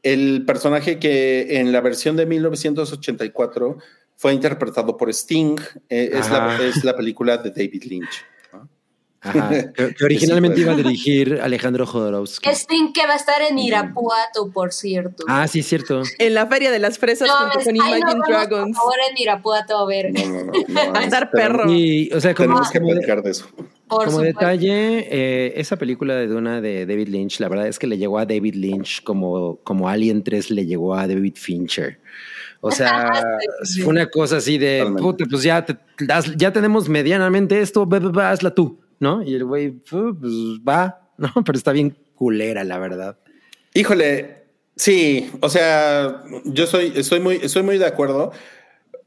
el 0.03 0.45
personaje 0.45 0.99
que 0.99 1.59
en 1.59 1.73
la 1.73 1.81
versión 1.81 2.17
de 2.17 2.27
1984 2.27 3.79
fue 4.17 4.33
interpretado 4.35 4.97
por 4.97 5.09
Sting. 5.11 5.57
eh, 5.89 6.11
es, 6.13 6.31
la, 6.31 6.55
Ajá. 6.55 6.65
es 6.65 6.85
la 6.85 6.97
película 6.97 7.39
de 7.39 7.51
David 7.51 7.85
Lynch. 7.85 8.25
Ajá. 9.23 9.51
Que, 9.75 9.95
que 9.95 10.05
originalmente 10.05 10.57
Sí, 10.57 10.63
iba 10.63 10.73
a 10.73 10.77
dirigir 10.77 11.41
Alejandro 11.43 11.87
Jodorowsky. 11.87 12.49
Sting 12.51 12.93
que 12.93 13.07
va 13.07 13.13
a 13.15 13.17
estar 13.17 13.41
en 13.43 13.59
Irapuato, 13.59 14.51
por 14.53 14.73
cierto. 14.73 15.25
Ah, 15.29 15.47
sí, 15.47 15.61
es 15.61 15.67
cierto. 15.69 16.03
En 16.19 16.35
la 16.35 16.47
Feria 16.49 16.71
de 16.73 16.79
las 16.81 16.99
Fresas 16.99 17.29
No, 17.29 17.35
junto 17.37 17.59
es- 17.61 17.65
con 17.67 17.77
Imagine 17.77 18.15
Dragons. 18.27 18.67
Por 18.67 18.75
favor, 18.77 18.95
en 19.11 19.19
Irapuato 19.19 19.79
a 19.79 19.87
ver. 19.87 20.13
No, 20.13 20.95
a 20.95 21.05
estar 21.05 21.31
perro. 21.31 21.73
Y, 21.73 22.11
o 22.13 22.21
sea, 22.21 22.35
como, 22.35 22.49
Tenemos 22.49 22.71
que 22.71 22.81
platicar 22.81 23.23
de 23.23 23.31
eso. 23.31 23.47
Por 23.89 24.07
como 24.07 24.19
supuesto. 24.19 24.41
detalle, 24.41 25.07
eh, 25.11 25.53
esa 25.57 25.77
película 25.77 26.15
de 26.17 26.27
Duna 26.27 26.61
de 26.61 26.87
David 26.87 27.09
Lynch, 27.09 27.41
la 27.41 27.49
verdad 27.49 27.69
es 27.69 27.79
que 27.79 27.87
le 27.87 27.99
llegó 27.99 28.19
a 28.19 28.25
David 28.27 28.55
Lynch 28.55 29.03
como, 29.05 29.57
como 29.65 29.89
Alien 29.89 30.25
3 30.25 30.51
le 30.51 30.67
llegó 30.67 30.95
a 30.95 31.07
David 31.07 31.35
Fincher. 31.37 32.01
O 32.61 32.71
sea, 32.71 33.11
fue 33.83 33.87
una 33.89 34.07
cosa 34.07 34.39
así 34.39 34.57
de, 34.57 34.87
puta, 34.99 35.25
pues 35.31 35.43
ya, 35.43 35.65
te- 35.67 35.77
ya 36.37 36.53
tenemos 36.53 36.89
medianamente 36.89 37.61
esto, 37.61 37.85
ve, 37.87 37.99
ve, 37.99 38.09
ve, 38.13 38.23
hazla 38.23 38.55
tú, 38.55 38.79
¿no? 39.03 39.23
Y 39.23 39.35
el 39.35 39.45
güey, 39.45 39.73
"Fu, 39.85 40.17
pues 40.19 40.33
va, 40.67 41.11
¿no? 41.19 41.31
Pero 41.45 41.59
está 41.59 41.73
bien 41.73 41.97
culera, 42.15 42.63
la 42.65 42.79
verdad. 42.79 43.19
Híjole, 43.75 44.45
sí, 44.77 45.29
o 45.41 45.49
sea, 45.49 46.23
yo 46.45 46.67
soy, 46.67 46.93
estoy 46.95 47.19
muy, 47.21 47.37
estoy 47.43 47.63
muy 47.65 47.79
de 47.79 47.87
acuerdo, 47.87 48.31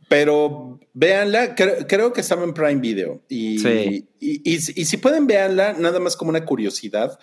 pero 0.10 0.80
véanla, 0.94 1.56
creo, 1.56 1.88
creo 1.88 2.14
que 2.14 2.22
estaba 2.22 2.44
en 2.44 2.54
Prime 2.54 2.82
Video 2.82 3.22
y, 3.30 3.60
Sí. 3.60 4.08
y, 4.20 4.42
y 4.54 4.60
si 4.86 4.98
pueden 4.98 5.28
véanla, 5.28 5.74
nada 5.74 6.00
más 6.00 6.16
como 6.18 6.30
una 6.30 6.46
curiosidad 6.46 7.18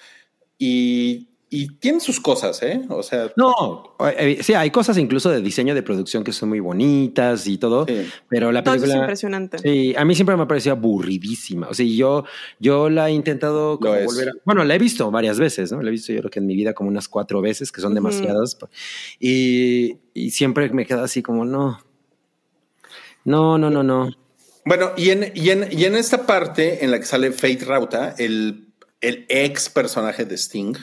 y, 0.58 1.28
y 1.54 1.68
tiene 1.76 2.00
sus 2.00 2.18
cosas, 2.18 2.62
¿eh? 2.62 2.80
O 2.88 3.02
sea, 3.02 3.30
No, 3.36 3.94
eh, 4.16 4.38
sí, 4.42 4.54
hay 4.54 4.70
cosas 4.70 4.96
incluso 4.96 5.28
de 5.30 5.42
diseño 5.42 5.74
de 5.74 5.82
producción 5.82 6.24
que 6.24 6.32
son 6.32 6.48
muy 6.48 6.60
bonitas 6.60 7.46
y 7.46 7.58
todo, 7.58 7.84
Sí. 7.86 8.08
pero 8.28 8.50
la 8.50 8.64
Todo 8.64 8.74
eso 8.74 8.84
es 8.84 8.88
película... 8.88 9.04
impresionante. 9.04 9.58
Sí, 9.58 9.94
a 9.96 10.04
mí 10.06 10.14
siempre 10.14 10.34
me 10.34 10.42
ha 10.44 10.48
parecido 10.48 10.74
aburridísima. 10.74 11.68
O 11.68 11.74
sea, 11.74 11.84
yo, 11.86 12.24
yo 12.58 12.88
la 12.88 13.10
he 13.10 13.12
intentado 13.12 13.78
como 13.78 13.92
volver 14.02 14.30
a. 14.30 14.32
Bueno, 14.46 14.64
la 14.64 14.74
he 14.74 14.78
visto 14.78 15.10
varias 15.10 15.38
veces, 15.38 15.70
¿no? 15.70 15.82
La 15.82 15.88
he 15.88 15.92
visto 15.92 16.12
yo 16.12 16.20
creo 16.20 16.30
que 16.30 16.38
en 16.38 16.46
mi 16.46 16.56
vida 16.56 16.72
como 16.72 16.88
unas 16.88 17.06
cuatro 17.08 17.42
veces, 17.42 17.70
que 17.70 17.82
son 17.82 17.94
demasiadas. 17.94 18.56
Y, 19.20 19.98
y 20.14 20.30
siempre 20.30 20.70
me 20.70 20.86
queda 20.86 21.04
así 21.04 21.22
como, 21.22 21.44
no. 21.44 21.78
No, 23.24 23.58
no, 23.58 23.70
no, 23.70 23.82
no. 23.82 24.10
Bueno, 24.64 24.92
y 24.96 25.10
en, 25.10 25.32
y, 25.34 25.50
en, 25.50 25.68
y 25.70 25.84
en 25.84 25.96
esta 25.96 26.24
parte 26.26 26.84
en 26.84 26.90
la 26.90 26.98
que 26.98 27.04
sale 27.04 27.30
Faith 27.32 27.62
Rauta, 27.64 28.14
el, 28.18 28.68
el 29.00 29.26
ex 29.28 29.68
personaje 29.68 30.24
de 30.24 30.36
Sting, 30.36 30.74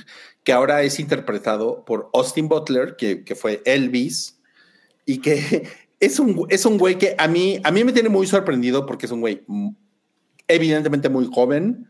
que 0.50 0.54
ahora 0.54 0.82
es 0.82 1.00
interpretado 1.00 1.86
por 1.86 2.10
Austin 2.12 2.48
Butler, 2.48 2.96
que, 2.96 3.24
que 3.24 3.36
fue 3.36 3.62
Elvis, 3.66 4.40
y 5.06 5.20
que 5.20 5.68
es 6.00 6.18
un, 6.18 6.48
es 6.50 6.66
un 6.66 6.80
güey 6.80 6.98
que 6.98 7.14
a 7.20 7.28
mí, 7.28 7.60
a 7.64 7.70
mí 7.70 7.84
me 7.84 7.94
tiene 7.94 8.10
muy 8.10 8.26
sorprendido 8.26 8.88
porque 8.88 9.06
es 9.06 9.12
un 9.12 9.22
güey 9.22 9.44
evidentemente 10.48 11.08
muy 11.08 11.30
joven, 11.32 11.88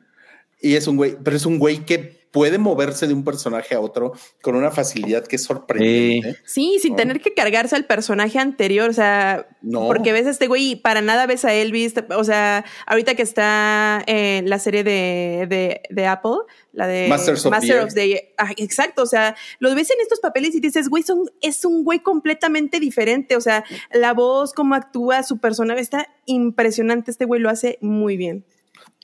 y 0.62 0.76
es 0.76 0.88
un 0.88 0.98
güey, 0.98 1.16
pero 1.24 1.38
es 1.38 1.46
un 1.46 1.58
güey 1.58 1.86
que 1.86 2.19
puede 2.32 2.58
moverse 2.60 3.08
de 3.08 3.14
un 3.14 3.24
personaje 3.24 3.74
a 3.76 3.80
otro 3.80 4.14
con 4.42 4.56
una 4.56 4.72
facilidad 4.72 5.26
que 5.26 5.38
es 5.38 5.44
sorprendente. 5.44 6.38
Sí, 6.46 6.78
sin 6.82 6.92
¿no? 6.92 6.98
tener 6.98 7.22
que 7.22 7.34
cargarse 7.34 7.76
al 7.76 7.86
personaje 7.86 8.38
anterior, 8.40 8.90
o 8.90 8.94
sea, 8.94 9.48
No. 9.62 9.88
porque 9.88 10.12
ves 10.12 10.28
a 10.28 10.30
este 10.30 10.48
güey 10.48 10.72
y 10.72 10.76
para 10.76 11.02
nada 11.02 11.26
ves 11.26 11.44
a 11.46 11.54
Elvis, 11.54 11.94
o 12.16 12.24
sea, 12.24 12.66
ahorita 12.86 13.16
que 13.16 13.24
está 13.24 14.04
en 14.06 14.50
la 14.50 14.60
serie 14.60 14.84
de, 14.84 15.48
de, 15.50 15.82
de 15.90 16.06
Apple, 16.08 16.38
la 16.72 16.86
de 16.88 17.08
Masters 17.08 17.46
of 17.46 17.52
Master 17.52 17.82
of 17.82 17.94
the. 17.94 18.34
Ah, 18.38 18.52
exacto, 18.58 19.02
o 19.04 19.08
sea, 19.08 19.36
lo 19.60 19.74
ves 19.74 19.90
en 19.90 19.98
estos 20.02 20.20
papeles 20.20 20.54
y 20.54 20.60
dices, 20.60 20.88
güey, 20.90 21.04
son, 21.04 21.30
es 21.42 21.66
un 21.66 21.84
güey 21.84 22.00
completamente 22.00 22.80
diferente, 22.80 23.36
o 23.36 23.42
sea, 23.42 23.64
la 23.92 24.14
voz, 24.14 24.54
cómo 24.54 24.76
actúa, 24.76 25.24
su 25.24 25.40
personaje, 25.40 25.82
está 25.82 26.08
impresionante, 26.26 27.12
este 27.12 27.26
güey 27.26 27.42
lo 27.42 27.50
hace 27.50 27.78
muy 27.82 28.18
bien. 28.18 28.46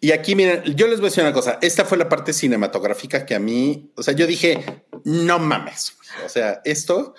Y 0.01 0.11
aquí, 0.11 0.35
miren, 0.35 0.63
yo 0.75 0.87
les 0.87 0.99
voy 0.99 1.07
a 1.07 1.09
decir 1.09 1.23
una 1.23 1.33
cosa. 1.33 1.57
Esta 1.61 1.85
fue 1.85 1.97
la 1.97 2.09
parte 2.09 2.33
cinematográfica 2.33 3.25
que 3.25 3.35
a 3.35 3.39
mí, 3.39 3.91
o 3.95 4.03
sea, 4.03 4.13
yo 4.13 4.27
dije, 4.27 4.83
no 5.03 5.39
mames. 5.39 5.95
O 6.25 6.29
sea, 6.29 6.61
esto, 6.63 7.15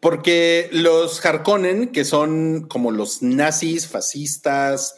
porque 0.00 0.68
los 0.70 1.24
Harkonnen, 1.24 1.88
que 1.88 2.04
son 2.04 2.68
como 2.68 2.90
los 2.90 3.22
nazis, 3.22 3.88
fascistas, 3.88 4.96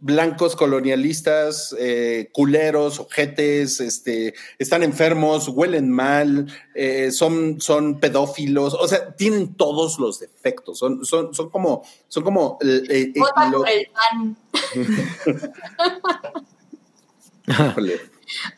blancos 0.00 0.56
colonialistas, 0.56 1.74
eh, 1.78 2.30
culeros, 2.32 2.98
ojetes, 2.98 3.80
este, 3.80 4.34
están 4.58 4.82
enfermos, 4.82 5.48
huelen 5.48 5.90
mal, 5.90 6.46
eh, 6.74 7.10
son, 7.12 7.60
son 7.60 8.00
pedófilos, 8.00 8.74
o 8.74 8.88
sea, 8.88 9.14
tienen 9.14 9.54
todos 9.54 9.98
los 9.98 10.18
defectos. 10.20 10.78
Son, 10.78 11.04
son, 11.04 11.34
son 11.34 11.50
como, 11.50 11.82
son 12.08 12.24
como 12.24 12.58
eh, 12.62 12.82
eh, 12.88 13.12
Vota 13.16 13.50
lo- 13.50 13.58
por 13.58 13.68
el 13.68 13.88
pan. 13.92 14.36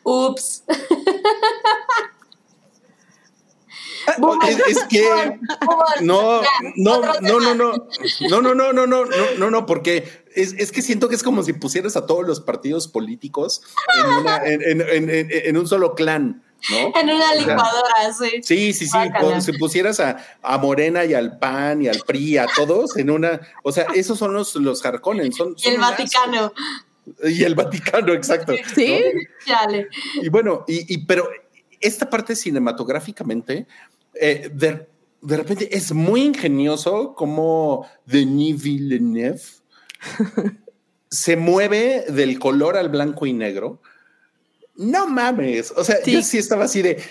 Ups. 0.03 0.63
Es, 4.47 4.59
es 4.67 4.83
que 4.89 5.39
no, 6.01 6.41
no, 6.75 7.01
no, 7.01 7.01
no, 7.21 7.39
no, 7.39 7.53
no, 7.55 8.41
no, 8.41 8.53
no, 8.53 8.73
no, 8.73 8.85
no, 8.85 9.05
no, 9.37 9.49
no, 9.51 9.65
porque 9.65 10.22
es, 10.35 10.53
es 10.53 10.71
que 10.71 10.81
siento 10.81 11.09
que 11.09 11.15
es 11.15 11.23
como 11.23 11.43
si 11.43 11.53
pusieras 11.53 11.95
a 11.95 12.05
todos 12.05 12.25
los 12.25 12.39
partidos 12.41 12.87
políticos 12.87 13.61
en, 14.03 14.05
una- 14.13 14.41
en, 14.45 15.57
un 15.57 15.67
solo 15.67 15.95
clan, 15.95 16.43
¿no? 16.69 16.99
En 16.99 17.09
una 17.09 17.31
O 17.31 17.33
sea, 17.33 17.35
licuadora, 17.39 18.13
sí. 18.17 18.29
Sí, 18.41 18.73
sí, 18.73 18.87
sí, 18.87 19.41
si 19.41 19.51
pusieras 19.53 19.99
a, 19.99 20.17
a 20.41 20.57
Morena 20.57 21.05
y 21.05 21.13
al 21.13 21.37
PAN 21.39 21.81
y 21.81 21.87
al 21.87 21.99
PRI, 22.05 22.37
a 22.37 22.47
todos 22.55 22.95
en 22.97 23.09
una, 23.09 23.39
o 23.63 23.71
sea, 23.71 23.87
esos 23.95 24.17
son 24.17 24.33
los, 24.33 24.55
los 24.55 24.83
Harkonnen, 24.85 25.31
son, 25.33 25.55
Y 25.57 25.69
el. 25.69 25.79
Vaticano. 25.79 26.53
Y 27.23 27.43
el 27.43 27.53
Vaticano, 27.55 28.13
exacto. 28.13 28.53
Sí. 28.73 29.01
¿no? 29.47 30.21
Y 30.21 30.29
bueno, 30.29 30.63
y, 30.67 30.93
y- 30.93 31.05
pero 31.05 31.29
esta 31.81 32.09
parte 32.09 32.33
cinematográficamente, 32.35 33.67
eh, 34.13 34.49
de, 34.53 34.87
de 35.21 35.37
repente 35.37 35.75
es 35.75 35.91
muy 35.91 36.21
ingenioso 36.21 37.13
como 37.13 37.85
Denis 38.05 38.61
Villeneuve 38.63 39.41
se 41.09 41.35
mueve 41.35 42.05
del 42.09 42.39
color 42.39 42.77
al 42.77 42.89
blanco 42.89 43.25
y 43.25 43.33
negro. 43.33 43.81
No 44.75 45.07
mames. 45.07 45.71
O 45.75 45.83
sea, 45.83 45.97
Sí. 46.03 46.11
yo 46.13 46.21
sí 46.23 46.37
estaba 46.37 46.65
así 46.65 46.81
de, 46.81 47.01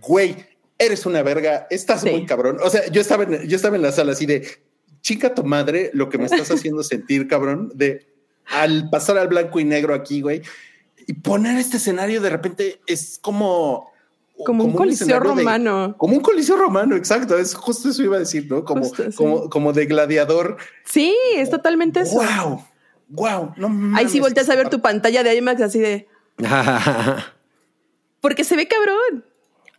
güey, 0.00 0.36
eres 0.78 1.06
una 1.06 1.22
verga, 1.22 1.66
estás 1.70 2.00
Sí. 2.02 2.10
muy 2.10 2.26
cabrón. 2.26 2.58
O 2.62 2.70
sea, 2.70 2.86
yo 2.90 3.00
estaba, 3.00 3.22
en, 3.24 3.48
yo 3.48 3.56
estaba 3.56 3.76
en 3.76 3.82
la 3.82 3.92
sala 3.92 4.12
así 4.12 4.26
de, 4.26 4.46
chica 5.00 5.34
tu 5.34 5.44
madre, 5.44 5.90
lo 5.92 6.08
que 6.08 6.18
me 6.18 6.24
estás 6.24 6.50
haciendo 6.50 6.82
sentir, 6.82 7.28
cabrón, 7.28 7.70
de 7.74 8.06
al 8.46 8.90
pasar 8.90 9.16
al 9.18 9.28
blanco 9.28 9.60
y 9.60 9.64
negro 9.64 9.94
aquí, 9.94 10.20
güey. 10.20 10.42
Y 11.06 11.12
poner 11.14 11.58
este 11.58 11.76
escenario 11.76 12.20
de 12.20 12.30
repente 12.30 12.80
es 12.86 13.18
como... 13.20 13.92
Como 14.44 14.64
un 14.64 14.72
coliseo 14.72 15.06
de- 15.06 15.20
romano. 15.20 15.94
como 15.96 16.16
un 16.16 16.20
coliseo 16.22 16.56
romano, 16.56 16.96
exacto. 16.96 17.38
Es 17.38 17.54
justo 17.54 17.88
eso 17.88 18.02
iba 18.02 18.16
a 18.16 18.18
decir, 18.20 18.46
¿no? 18.50 18.64
Como, 18.64 18.82
Justo, 18.82 19.10
sí. 19.10 19.16
como, 19.16 19.48
como 19.48 19.72
de 19.72 19.86
gladiador. 19.86 20.56
Sí, 20.84 21.16
es 21.36 21.50
totalmente 21.50 22.00
eso. 22.00 22.16
¡Wow! 22.16 22.64
¡Wow! 23.08 23.52
No 23.56 23.96
Ahí 23.96 24.08
sí 24.08 24.18
volteas 24.20 24.48
a 24.50 24.56
ver 24.56 24.68
tu 24.70 24.80
pantalla 24.80 25.22
de 25.22 25.36
IMAX 25.36 25.60
así 25.62 25.78
de, 25.78 26.08
porque 28.20 28.44
se 28.44 28.56
ve 28.56 28.66
cabrón. 28.66 29.24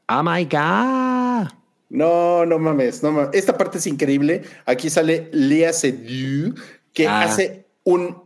oh 0.09 0.23
my 0.23 0.45
God. 0.45 1.51
No, 1.89 2.45
no 2.45 2.57
mames, 2.59 3.03
no 3.03 3.11
mames. 3.11 3.29
Esta 3.33 3.57
parte 3.57 3.77
es 3.77 3.87
increíble. 3.87 4.43
Aquí 4.65 4.89
sale 4.89 5.29
Lea 5.31 5.71
Seydoux, 5.73 6.55
que 6.93 7.07
Ah. 7.07 7.21
hace 7.23 7.67
un 7.83 8.23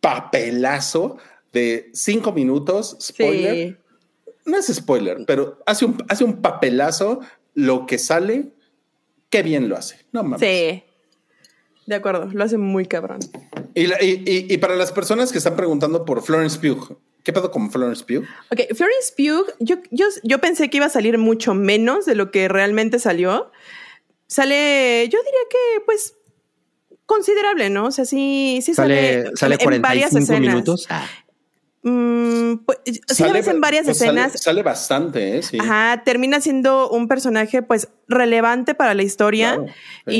papelazo 0.00 1.16
de 1.52 1.90
cinco 1.92 2.32
minutos. 2.32 2.96
Spoiler. 3.00 3.54
Sí. 3.54 3.76
No 4.46 4.56
es 4.56 4.66
spoiler, 4.72 5.18
pero 5.26 5.58
hace 5.66 5.84
un, 5.84 6.02
hace 6.08 6.24
un 6.24 6.40
papelazo. 6.40 7.20
Lo 7.54 7.86
que 7.86 7.98
sale, 7.98 8.52
qué 9.30 9.42
bien 9.42 9.68
lo 9.68 9.76
hace. 9.76 10.04
No 10.12 10.22
mames. 10.22 10.40
Sí. 10.40 10.82
De 11.86 11.94
acuerdo, 11.94 12.26
lo 12.32 12.44
hace 12.44 12.58
muy 12.58 12.86
cabrón. 12.86 13.20
Y, 13.74 13.86
la- 13.86 14.02
y- 14.02 14.22
y- 14.26 14.52
y 14.52 14.58
para 14.58 14.74
las 14.76 14.92
personas 14.92 15.30
que 15.32 15.38
están 15.38 15.56
preguntando 15.56 16.04
por 16.04 16.22
Florence 16.22 16.58
Pugh, 16.58 16.98
¿qué 17.22 17.32
pedo 17.32 17.50
con 17.50 17.70
Florence 17.70 18.04
Pugh? 18.04 18.24
Ok, 18.50 18.74
Florence 18.74 19.12
Pugh, 19.16 19.46
yo, 19.60 19.76
yo, 19.90 20.06
yo 20.22 20.38
pensé 20.40 20.68
que 20.70 20.76
iba 20.78 20.86
a 20.86 20.90
salir 20.90 21.16
mucho 21.18 21.54
menos 21.54 22.04
de 22.06 22.14
lo 22.14 22.30
que 22.30 22.48
realmente 22.48 22.98
salió. 22.98 23.50
Sale, 24.26 25.08
yo 25.10 25.18
diría 25.20 25.40
que, 25.50 25.80
pues, 25.86 26.14
considerable, 27.06 27.70
¿no? 27.70 27.86
O 27.86 27.90
sea, 27.92 28.04
sí, 28.04 28.60
sí 28.62 28.74
sale, 28.74 29.22
Sale, 29.36 29.36
sale 29.36 29.76
en 29.76 29.82
varias 29.82 30.10
45 30.10 30.18
escenas. 30.32 30.54
minutos. 30.54 30.86
Ah, 30.90 31.06
Mm, 31.88 32.64
pues, 32.66 32.78
sí 33.06 33.22
la 33.22 33.32
ves 33.32 33.46
en 33.46 33.60
varias 33.60 33.84
pues 33.84 34.00
escenas. 34.02 34.32
Sale, 34.42 34.64
bastante, 34.64 35.38
¿eh? 35.38 35.42
Sí. 35.42 35.56
Ajá, 35.60 36.02
termina 36.04 36.40
siendo 36.40 36.90
un 36.90 37.06
personaje, 37.06 37.62
pues, 37.62 37.88
relevante 38.08 38.74
para 38.74 38.92
la 38.94 39.04
historia. 39.04 39.54
Claro, 39.54 39.66
sí. 40.08 40.12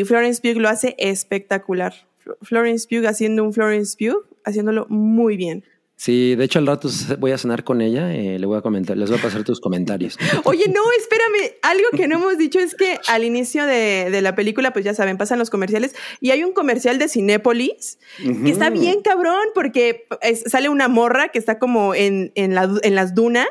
Y 0.00 0.02
Florence 0.06 0.42
Pugh 0.42 0.60
lo 0.60 0.68
hace 0.68 0.94
espectacular. 0.98 1.94
Fl- 2.24 2.36
Florence 2.42 2.86
Pugh 2.86 3.06
haciendo 3.08 3.42
un 3.42 3.54
Florence 3.54 3.96
Pugh, 3.98 4.22
haciéndolo 4.44 4.84
muy 4.90 5.38
bien. 5.38 5.64
Sí, 6.00 6.36
de 6.36 6.44
hecho 6.44 6.60
al 6.60 6.66
rato 6.68 6.88
voy 7.18 7.32
a 7.32 7.38
cenar 7.38 7.64
con 7.64 7.80
ella, 7.80 8.14
eh, 8.14 8.38
le 8.38 8.46
voy 8.46 8.56
a 8.56 8.60
comentar, 8.62 8.96
les 8.96 9.10
voy 9.10 9.18
a 9.18 9.22
pasar 9.22 9.42
tus 9.42 9.60
comentarios. 9.60 10.16
Oye, 10.44 10.66
no, 10.68 10.80
espérame. 10.96 11.56
Algo 11.62 11.88
que 11.90 12.06
no 12.06 12.18
hemos 12.18 12.38
dicho 12.38 12.60
es 12.60 12.76
que 12.76 13.00
al 13.08 13.24
inicio 13.24 13.66
de, 13.66 14.08
de 14.08 14.22
la 14.22 14.36
película, 14.36 14.72
pues 14.72 14.84
ya 14.84 14.94
saben, 14.94 15.18
pasan 15.18 15.40
los 15.40 15.50
comerciales 15.50 15.96
y 16.20 16.30
hay 16.30 16.44
un 16.44 16.52
comercial 16.52 17.00
de 17.00 17.08
Cinépolis 17.08 17.98
que 18.44 18.50
está 18.50 18.70
bien 18.70 19.02
cabrón 19.02 19.42
porque 19.54 20.06
es- 20.22 20.44
sale 20.46 20.68
una 20.68 20.86
morra 20.86 21.30
que 21.30 21.40
está 21.40 21.58
como 21.58 21.96
en, 21.96 22.30
en, 22.36 22.54
la- 22.54 22.70
en 22.82 22.94
las 22.94 23.16
dunas 23.16 23.48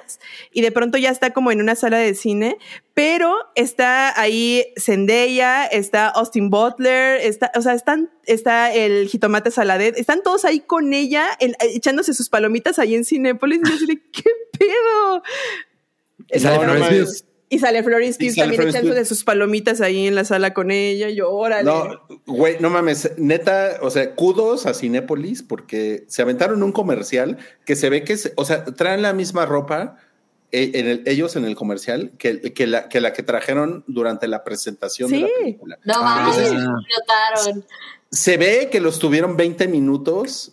y 0.54 0.62
de 0.62 0.72
pronto 0.72 0.98
ya 0.98 1.10
está 1.10 1.32
como 1.34 1.52
en 1.52 1.60
una 1.60 1.76
sala 1.76 1.98
de 1.98 2.16
cine, 2.16 2.58
pero 2.98 3.36
está 3.54 4.20
ahí 4.20 4.74
Zendaya, 4.76 5.68
está 5.68 6.08
Austin 6.08 6.50
Butler, 6.50 7.20
está, 7.22 7.52
o 7.56 7.62
sea, 7.62 7.76
están, 7.76 8.10
está 8.26 8.74
el 8.74 9.08
jitomate 9.08 9.52
saladet, 9.52 9.96
están 10.00 10.24
todos 10.24 10.46
ahí 10.46 10.62
con 10.62 10.92
ella 10.96 11.28
en- 11.40 11.54
echándose 11.60 12.16
sus 12.16 12.28
palomitas 12.28 12.80
ahí 12.80 12.96
en 12.96 13.06
Cinépolis 13.06 13.60
y 13.64 13.70
yo 13.70 13.76
así 13.76 13.86
de, 13.86 14.02
¿qué 14.12 14.24
pedo? 14.58 15.22
Y 16.34 16.40
sale 16.40 16.66
No. 16.66 16.74
Pugh. 16.74 17.08
Y 17.50 17.60
sale 17.60 17.84
también 17.84 18.70
echándose 18.70 19.06
sus 19.06 19.24
palomitas 19.24 19.80
ahí 19.80 20.08
en 20.08 20.16
la 20.16 20.26
sala 20.26 20.56
con 20.56 20.72
ella. 20.72 21.10
Yo, 21.12 21.30
órale. 21.32 21.66
No, 21.66 22.02
güey, 22.26 22.58
no 22.60 22.72
mames, 22.72 23.12
neta, 23.18 23.78
o 23.82 23.92
sea, 23.92 24.16
kudos 24.16 24.66
a 24.66 24.74
Cinépolis 24.74 25.44
porque 25.44 26.04
se 26.08 26.24
aventaron 26.24 26.64
un 26.64 26.72
comercial 26.72 27.38
que 27.64 27.76
se 27.76 27.92
ve 27.92 28.04
que, 28.04 28.14
es, 28.14 28.34
o 28.38 28.44
sea, 28.44 28.66
traen 28.66 29.04
la 29.04 29.14
misma 29.14 29.46
ropa 29.46 29.98
en 30.52 30.88
el- 30.88 31.04
ellos 31.06 31.36
en 31.36 31.46
el 31.46 31.56
comercial 31.56 32.12
que, 32.18 32.54
que, 32.54 32.68
la, 32.68 32.88
que 32.90 33.02
la 33.02 33.12
que 33.14 33.22
trajeron 33.24 33.84
durante 33.88 34.28
la 34.28 34.44
presentación 34.44 35.12
de 35.12 35.20
la 35.22 35.28
Sí. 35.28 35.34
película. 35.40 35.78
No 35.86 35.94
Ah. 35.98 36.02
mames, 36.04 36.38
Entonces, 36.38 36.70
explotaron. 36.70 37.66
se 38.12 38.38
ve 38.38 38.70
que 38.72 38.80
los 38.80 39.00
tuvieron 39.00 39.36
20 39.38 39.68
minutos, 39.68 40.52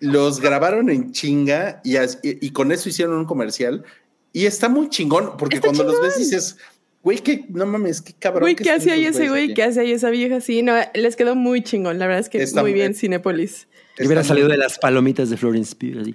los 0.00 0.40
grabaron 0.40 0.90
en 0.90 1.12
chinga 1.12 1.80
y, 1.84 1.96
as- 1.96 2.18
y- 2.22 2.44
y 2.44 2.50
con 2.50 2.72
eso 2.72 2.88
hicieron 2.88 3.16
un 3.16 3.24
comercial 3.24 3.84
y 4.32 4.46
está 4.46 4.68
muy 4.68 4.88
chingón 4.90 5.36
porque 5.38 5.56
Está 5.56 5.68
cuando 5.68 5.84
los 5.84 6.00
ves 6.02 6.14
chingón. 6.14 6.30
dices, 6.30 6.56
güey, 7.02 7.18
que 7.20 7.44
no 7.48 7.64
mames, 7.66 8.02
qué 8.02 8.12
cabrón. 8.18 8.42
Güey, 8.42 8.56
que 8.56 8.64
¿qué 8.64 8.70
hace 8.72 8.90
ahí 8.90 9.06
ese 9.06 9.28
güey? 9.28 9.44
aquí". 9.44 9.54
¿Qué 9.54 9.62
hace 9.62 9.80
ahí 9.80 9.92
esa 9.92 10.10
vieja? 10.10 10.40
Sí, 10.40 10.62
no, 10.62 10.74
les 10.92 11.14
quedó 11.16 11.34
muy 11.36 11.62
chingón. 11.62 11.98
La 11.98 12.06
verdad 12.06 12.20
es 12.20 12.28
que 12.28 12.42
Está 12.42 12.62
muy 12.62 12.72
muy- 12.72 12.80
bien 12.80 12.94
Cinépolis. 12.94 13.68
Hubiera 13.98 14.22
salido 14.24 14.48
muy- 14.48 14.56
de 14.56 14.58
las 14.62 14.78
palomitas 14.78 15.30
de 15.30 15.36
Florence 15.38 15.74
Pugh. 15.74 16.14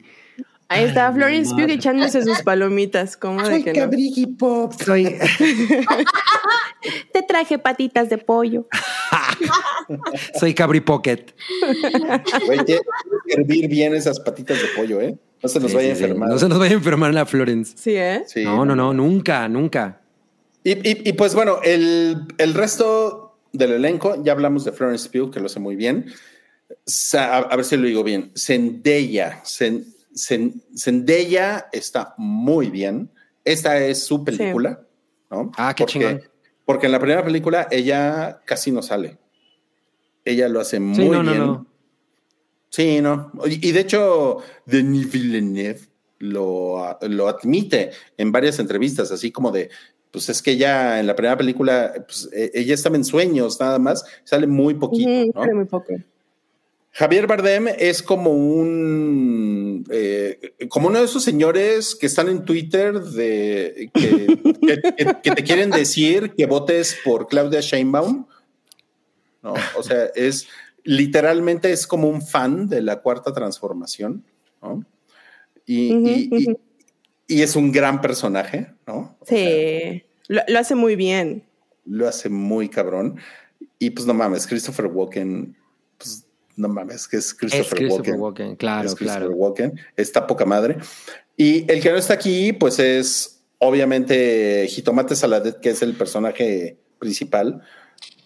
Ahí 0.71 0.85
está 0.85 1.11
Florence. 1.11 1.53
Pugh 1.53 1.69
echándose 1.69 2.23
sus 2.23 2.41
palomitas. 2.43 3.17
¿Cómo 3.17 3.41
de 3.41 3.45
Soy 3.45 3.63
que 3.63 3.73
no? 3.73 4.37
Pop. 4.37 4.73
Soy, 4.83 5.17
Te 7.13 7.21
traje 7.23 7.57
patitas 7.59 8.09
de 8.09 8.17
pollo. 8.17 8.67
Soy 10.39 10.53
Cabri 10.53 10.79
Pocket. 10.81 11.25
Güey, 12.45 12.65
que 12.65 12.79
hervir 13.27 13.67
bien 13.67 13.93
esas 13.93 14.19
patitas 14.19 14.57
de 14.61 14.67
pollo, 14.75 15.01
¿eh? 15.01 15.17
No 15.43 15.49
se 15.49 15.59
nos 15.59 15.71
Sí, 15.71 15.77
vaya 15.77 15.91
a 15.91 15.95
sí, 15.95 15.99
sí. 15.99 16.03
enfermar. 16.05 16.29
No 16.29 16.37
se 16.39 16.47
nos 16.49 16.59
vaya 16.59 16.71
a 16.71 16.75
enfermar 16.75 17.13
la 17.13 17.25
Florence. 17.25 17.73
Sí, 17.75 17.95
¿eh? 17.95 18.23
Sí. 18.27 18.43
No, 18.43 18.63
no, 18.65 18.75
no, 18.75 18.93
nunca, 18.93 19.47
nunca. 19.49 20.01
Y, 20.63 20.71
y- 20.71 21.09
y, 21.09 21.13
pues 21.13 21.33
bueno, 21.35 21.57
el, 21.63 22.27
el 22.37 22.53
resto 22.53 23.39
del 23.51 23.71
elenco, 23.73 24.23
ya 24.23 24.31
hablamos 24.33 24.63
de 24.63 24.71
Florence 24.71 25.09
Pugh, 25.09 25.31
que 25.31 25.39
lo 25.39 25.47
hace 25.47 25.59
muy 25.59 25.75
bien. 25.75 26.05
Sa- 26.85 27.35
a, 27.35 27.39
a 27.39 27.55
ver 27.55 27.65
si 27.65 27.75
lo 27.77 27.87
digo 27.87 28.03
bien. 28.03 28.31
Zendaya. 28.37 29.41
Zen- 29.43 29.83
Zen- 29.83 29.95
Zendaya 30.13 31.67
está 31.71 32.13
muy 32.17 32.69
bien. 32.69 33.09
Esta 33.43 33.77
es 33.79 34.03
su 34.03 34.23
película, 34.23 34.81
¿no? 35.29 35.51
Ah, 35.57 35.73
qué 35.75 35.83
porque, 35.83 35.99
chingón. 35.99 36.21
Porque 36.65 36.85
en 36.85 36.91
la 36.91 36.99
primera 36.99 37.23
película 37.23 37.67
ella 37.71 38.41
casi 38.45 38.71
no 38.71 38.81
sale. 38.81 39.17
Ella 40.23 40.47
lo 40.47 40.59
hace 40.59 40.79
muy 40.79 40.95
Sí, 40.95 41.09
no, 41.09 41.23
bien. 41.23 41.37
no. 41.37 41.67
Sí, 42.69 43.01
no. 43.01 43.31
Y 43.45 43.71
de 43.71 43.79
hecho, 43.79 44.37
Denis 44.65 45.11
Villeneuve 45.11 45.81
lo, 46.19 46.97
lo 47.01 47.27
admite 47.27 47.91
en 48.17 48.31
varias 48.31 48.59
entrevistas, 48.59 49.11
así 49.11 49.31
como 49.31 49.51
de, 49.51 49.69
pues 50.11 50.29
es 50.29 50.41
que 50.41 50.51
ella 50.51 50.99
en 50.99 51.07
la 51.07 51.15
primera 51.15 51.35
película, 51.37 51.91
pues 52.05 52.29
e- 52.31 52.51
ella 52.53 52.73
estaba 52.75 52.95
en 52.95 53.03
sueños 53.03 53.59
nada 53.59 53.79
más, 53.79 54.05
sale 54.23 54.45
muy 54.47 54.75
poquito, 54.75 55.09
Ujú, 55.09 55.31
¿no? 55.33 55.41
sale 55.41 55.53
muy 55.55 55.65
poco. 55.65 55.93
Javier 56.93 57.25
Bardem 57.25 57.67
es 57.79 58.03
como 58.03 58.31
un 58.31 59.85
eh, 59.91 60.53
como 60.69 60.87
uno 60.89 60.99
de 60.99 61.05
esos 61.05 61.23
señores 61.23 61.95
que 61.95 62.05
están 62.05 62.27
en 62.27 62.43
Twitter 62.43 62.99
de 62.99 63.89
que, 63.93 64.27
que- 64.65 64.81
que- 64.97 65.17
que 65.23 65.31
te 65.31 65.43
quieren 65.43 65.69
decir 65.71 66.33
que 66.35 66.45
votes 66.45 66.97
por 67.03 67.27
Claudia 67.27 67.61
Sheinbaum. 67.61 68.25
No, 69.41 69.53
o 69.77 69.83
sea, 69.83 70.05
es 70.15 70.47
literalmente 70.83 71.71
es 71.71 71.87
como 71.87 72.09
un 72.09 72.21
fan 72.21 72.67
de 72.67 72.81
la 72.81 73.01
cuarta 73.01 73.33
transformación, 73.33 74.23
¿no? 74.61 74.85
Y, 75.65 76.27
y- 77.27 77.41
es 77.41 77.55
un 77.55 77.71
gran 77.71 78.01
personaje, 78.01 78.67
¿no? 78.85 79.15
O 79.21 79.25
sea, 79.25 79.37
Sí, 79.37 80.03
lo, 80.27 80.41
lo 80.47 80.59
hace 80.59 80.75
muy 80.75 80.95
bien. 80.97 81.43
lo 81.85 82.07
hace 82.07 82.27
muy 82.29 82.67
cabrón. 82.67 83.17
Y 83.79 83.91
pues 83.91 84.05
no 84.05 84.13
mames, 84.13 84.45
Christopher 84.45 84.87
Walken, 84.87 85.55
no 86.61 86.69
mames, 86.69 87.07
que 87.07 87.17
es 87.17 87.27
Es 87.27 87.33
Christopher, 87.33 87.77
Christopher 87.77 88.13
Walken. 88.13 88.21
Walken, 88.21 88.55
claro, 88.55 88.87
Es 88.87 88.95
Christopher 88.95 89.21
claro. 89.27 89.35
Walken, 89.35 89.79
está 89.97 90.25
poca 90.27 90.45
madre. 90.45 90.77
Y 91.35 91.69
el 91.71 91.81
que 91.81 91.91
no 91.91 91.97
está 91.97 92.13
aquí, 92.13 92.53
pues 92.53 92.79
es 92.79 93.41
obviamente 93.57 94.67
Jitomate 94.69 95.15
Saladet, 95.15 95.59
que 95.59 95.69
es 95.71 95.81
el 95.81 95.93
personaje 95.95 96.77
principal. 96.99 97.61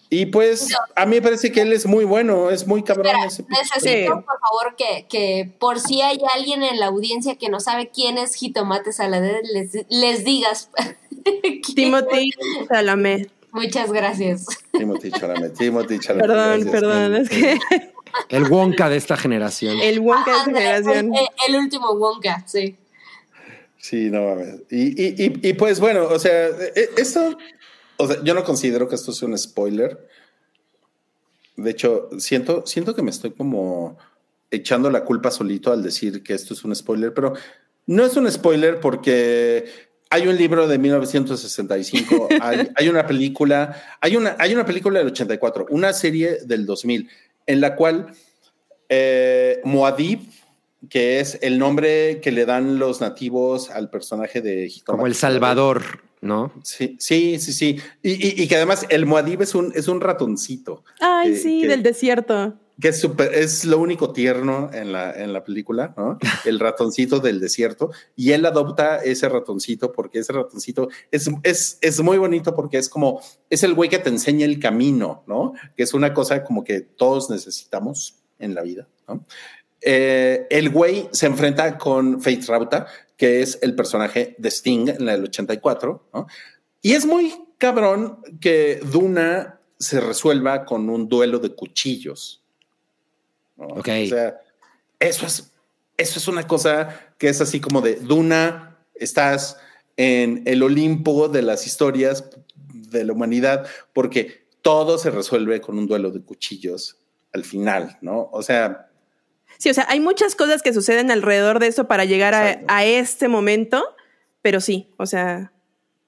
Y 0.08 0.26
pues 0.26 0.68
a 0.94 1.04
mí 1.04 1.16
me 1.16 1.22
parece 1.22 1.50
que 1.50 1.62
él 1.62 1.72
es 1.72 1.84
muy 1.84 2.04
bueno, 2.04 2.50
es 2.50 2.64
muy 2.66 2.82
cabrón. 2.84 3.06
Espera, 3.06 3.26
ese- 3.26 3.44
necesito, 3.48 3.80
Sí. 3.80 4.22
por 4.24 4.38
favor, 4.40 4.76
que, 4.78 5.06
que 5.08 5.52
por 5.58 5.80
si 5.80 6.00
hay 6.00 6.18
alguien 6.36 6.62
en 6.62 6.78
la 6.78 6.86
audiencia 6.86 7.34
que 7.36 7.48
no 7.48 7.58
sabe 7.58 7.90
quién 7.92 8.16
es 8.16 8.34
Jitomate 8.34 8.92
Saladet, 8.92 9.42
les, 9.52 9.72
les 9.90 10.24
digas. 10.24 10.70
Timothy 11.74 12.30
Chalamet. 12.68 13.30
Muchas 13.52 13.90
gracias. 13.90 14.46
Timothy 14.72 15.10
Chalamet, 15.10 15.54
Timothy 15.54 15.98
Chalamet. 15.98 16.26
Perdón, 16.26 16.60
gracias. 16.60 16.70
perdón, 16.72 17.16
es 17.16 17.28
que 17.28 17.58
El 18.28 18.44
Wonka 18.44 18.88
de 18.88 18.96
esta 18.96 19.16
generación. 19.16 19.78
el 19.80 20.00
Wonka 20.00 20.32
de 20.32 20.38
Ándale, 20.40 20.66
generación. 20.66 21.14
el, 21.14 21.54
el 21.54 21.60
último 21.60 21.92
Wonka, 21.92 22.44
sí. 22.46 22.76
Sí, 23.78 24.10
no 24.10 24.24
mames. 24.26 24.62
Y, 24.70 25.00
y, 25.00 25.14
y, 25.16 25.48
y, 25.50 25.52
pues 25.54 25.78
bueno, 25.80 26.04
o 26.08 26.18
sea, 26.18 26.48
e- 26.48 26.90
esto, 26.96 27.36
o 27.98 28.06
sea, 28.08 28.22
yo 28.24 28.34
no 28.34 28.42
considero 28.42 28.88
que 28.88 28.94
esto 28.96 29.12
sea 29.12 29.28
un 29.28 29.38
spoiler. 29.38 30.08
De 31.56 31.70
hecho, 31.70 32.08
siento, 32.18 32.66
siento 32.66 32.94
que 32.94 33.02
me 33.02 33.10
estoy 33.10 33.30
como 33.32 33.96
echando 34.50 34.90
la 34.90 35.04
culpa 35.04 35.30
solito 35.30 35.72
al 35.72 35.82
decir 35.82 36.22
que 36.22 36.34
esto 36.34 36.54
es 36.54 36.64
un 36.64 36.74
spoiler, 36.74 37.14
pero 37.14 37.34
no 37.86 38.04
es 38.04 38.16
un 38.16 38.30
spoiler 38.30 38.80
porque 38.80 39.66
hay 40.10 40.26
un 40.28 40.36
libro 40.36 40.66
de 40.68 40.78
1965, 40.78 42.28
hay, 42.40 42.68
hay 42.76 42.88
una 42.88 43.06
película, 43.06 43.98
hay 44.00 44.16
una, 44.16 44.36
hay 44.38 44.52
una 44.54 44.64
película 44.66 44.98
del 44.98 45.08
84, 45.08 45.66
una 45.70 45.92
serie 45.92 46.38
del 46.44 46.66
2000, 46.66 47.08
en 47.46 47.60
la 47.60 47.76
cual 47.76 48.08
eh, 48.88 49.60
Muad'Dib, 49.64 50.20
que 50.88 51.20
es 51.20 51.38
el 51.42 51.58
nombre 51.58 52.20
que 52.20 52.30
le 52.32 52.44
dan 52.46 52.78
los 52.78 53.00
nativos 53.00 53.70
al 53.70 53.90
personaje 53.90 54.40
de 54.40 54.68
Jitomate 54.68 54.96
Como 54.98 55.06
el. 55.06 55.14
Salvador, 55.14 55.82
¿no? 56.20 56.52
Sí, 56.62 56.96
sí, 56.98 57.38
sí, 57.40 57.52
sí. 57.52 57.80
Y, 58.02 58.12
y- 58.12 58.42
y 58.42 58.48
que 58.48 58.56
además 58.56 58.86
el 58.90 59.06
Muad'Dib 59.06 59.42
es 59.42 59.54
un, 59.54 59.72
es 59.74 59.88
un 59.88 60.00
ratoncito. 60.00 60.84
Ay, 61.00 61.32
que- 61.32 61.36
sí, 61.38 61.60
que- 61.62 61.68
del 61.68 61.82
desierto. 61.82 62.54
Que 62.80 62.88
es 62.88 63.08
es 63.32 63.64
lo 63.64 63.78
único 63.78 64.12
tierno 64.12 64.70
en 64.72 64.92
la, 64.92 65.12
en 65.12 65.32
la 65.32 65.44
película, 65.44 65.94
¿no? 65.96 66.18
El 66.44 66.60
ratoncito 66.60 67.20
del 67.20 67.40
desierto. 67.40 67.90
Y 68.14 68.32
él 68.32 68.44
adopta 68.44 68.98
ese 68.98 69.28
ratoncito 69.28 69.92
porque 69.92 70.18
ese 70.18 70.32
ratoncito 70.32 70.88
es, 71.10 71.30
es, 71.42 71.78
es 71.80 72.00
muy 72.02 72.18
bonito 72.18 72.54
porque 72.54 72.78
es 72.78 72.88
como, 72.88 73.20
es 73.48 73.62
el 73.62 73.74
güey 73.74 73.88
que 73.88 73.98
te 73.98 74.10
enseña 74.10 74.44
el 74.44 74.60
camino, 74.60 75.24
¿no? 75.26 75.54
Que 75.76 75.82
es 75.82 75.94
una 75.94 76.12
cosa 76.12 76.44
como 76.44 76.64
que 76.64 76.80
todos 76.80 77.30
necesitamos 77.30 78.16
en 78.38 78.54
la 78.54 78.62
vida, 78.62 78.88
¿no? 79.08 79.24
Eh, 79.80 80.46
el 80.50 80.70
güey 80.70 81.08
se 81.12 81.26
enfrenta 81.26 81.78
con 81.78 82.20
Faith 82.20 82.46
Rauta, 82.46 82.86
que 83.16 83.40
es 83.42 83.58
el 83.62 83.74
personaje 83.74 84.34
de 84.38 84.50
Sting 84.50 84.88
en 84.88 85.06
del 85.06 85.24
84, 85.24 86.08
¿no? 86.12 86.26
Y 86.82 86.92
es 86.92 87.06
muy 87.06 87.32
cabrón 87.58 88.20
que 88.40 88.80
Duna 88.90 89.60
se 89.78 90.00
resuelva 90.00 90.64
con 90.64 90.88
un 90.88 91.08
duelo 91.08 91.38
de 91.38 91.54
cuchillos. 91.54 92.42
¿No? 93.56 93.66
Ok. 93.66 93.88
O 94.04 94.06
sea, 94.08 94.40
eso 95.00 95.26
es, 95.26 95.52
eso 95.96 96.18
es 96.18 96.28
una 96.28 96.46
cosa 96.46 97.00
que 97.18 97.28
es 97.28 97.40
así 97.40 97.60
como 97.60 97.80
de 97.80 97.96
Duna, 97.96 98.76
estás 98.94 99.58
en 99.96 100.42
el 100.46 100.62
Olimpo 100.62 101.28
de 101.28 101.42
las 101.42 101.66
historias 101.66 102.24
de 102.72 103.04
la 103.04 103.12
humanidad, 103.12 103.66
porque 103.92 104.46
todo 104.62 104.98
se 104.98 105.10
resuelve 105.10 105.60
con 105.60 105.78
un 105.78 105.86
duelo 105.86 106.10
de 106.10 106.20
cuchillos 106.22 106.98
al 107.32 107.44
final, 107.44 107.98
¿no? 108.00 108.28
O 108.32 108.42
sea, 108.42 108.82
Sí, 109.58 109.70
o 109.70 109.74
sea, 109.74 109.86
hay 109.88 110.00
muchas 110.00 110.34
cosas 110.34 110.60
que 110.60 110.74
suceden 110.74 111.10
alrededor 111.10 111.60
de 111.60 111.68
eso 111.68 111.86
para 111.88 112.04
llegar 112.04 112.34
a, 112.34 112.60
a 112.68 112.84
este 112.84 113.26
momento, 113.28 113.82
pero 114.42 114.60
sí, 114.60 114.92
o 114.98 115.06
sea, 115.06 115.50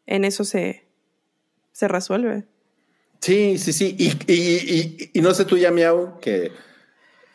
en 0.06 0.24
eso 0.26 0.44
se, 0.44 0.84
se 1.72 1.88
resuelve. 1.88 2.44
sí, 3.20 3.56
sí, 3.56 3.72
sí. 3.72 3.96
Y, 3.98 4.08
y- 4.30 4.34
y- 4.34 5.10
y 5.14 5.20
no 5.22 5.32
sé 5.32 5.44
tú 5.46 5.56
ya, 5.56 5.70
Miau, 5.70 6.18
que 6.20 6.52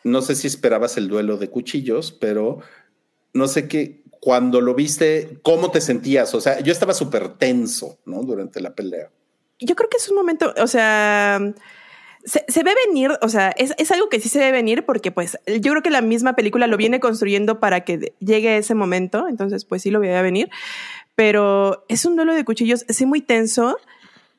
no 0.03 0.21
sé 0.21 0.35
si 0.35 0.47
esperabas 0.47 0.97
el 0.97 1.07
duelo 1.07 1.37
de 1.37 1.49
cuchillos, 1.49 2.11
pero 2.11 2.59
no 3.33 3.47
sé 3.47 3.67
qué, 3.67 4.03
cuando 4.19 4.61
lo 4.61 4.73
viste, 4.73 5.39
¿cómo 5.41 5.71
te 5.71 5.81
sentías? 5.81 6.33
O 6.33 6.41
sea, 6.41 6.59
yo 6.61 6.71
estaba 6.71 6.93
súper 6.93 7.37
tenso, 7.37 7.99
¿no? 8.05 8.23
Durante 8.23 8.61
la 8.61 8.73
pelea. 8.73 9.09
Yo 9.59 9.75
creo 9.75 9.89
que 9.89 9.97
es 9.97 10.09
un 10.09 10.15
momento, 10.15 10.53
o 10.61 10.67
sea, 10.67 11.41
se, 12.25 12.63
ve 12.63 12.73
venir, 12.87 13.11
o 13.21 13.27
sea, 13.27 13.49
es, 13.57 13.73
es 13.77 13.91
algo 13.91 14.07
que 14.09 14.19
sí 14.19 14.29
se 14.29 14.39
ve 14.39 14.51
venir 14.51 14.85
porque 14.85 15.11
pues 15.11 15.37
yo 15.45 15.71
creo 15.71 15.83
que 15.83 15.89
la 15.89 16.01
misma 16.01 16.35
película 16.35 16.67
lo 16.67 16.77
viene 16.77 16.99
construyendo 16.99 17.59
para 17.59 17.81
que 17.81 18.13
llegue 18.19 18.57
ese 18.57 18.75
momento, 18.75 19.27
entonces 19.27 19.65
pues 19.65 19.81
sí 19.81 19.91
lo 19.91 19.99
veía 19.99 20.21
venir, 20.21 20.49
pero 21.15 21.85
es 21.89 22.05
un 22.05 22.15
duelo 22.15 22.33
de 22.33 22.45
cuchillos, 22.45 22.85
sí 22.87 23.05
muy 23.05 23.21
tenso 23.21 23.77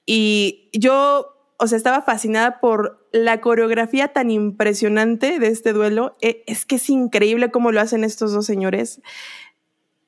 y 0.06 0.70
yo, 0.72 1.36
o 1.58 1.66
sea, 1.66 1.76
estaba 1.76 2.02
fascinada 2.02 2.58
por 2.60 3.03
la 3.16 3.40
coreografía 3.40 4.08
tan 4.08 4.28
impresionante 4.32 5.38
de 5.38 5.46
este 5.46 5.72
duelo, 5.72 6.16
E- 6.20 6.42
es 6.48 6.66
que 6.66 6.74
es 6.74 6.90
increíble 6.90 7.52
cómo 7.52 7.70
lo 7.70 7.80
hacen 7.80 8.02
estos 8.02 8.32
dos 8.32 8.44
señores. 8.44 9.00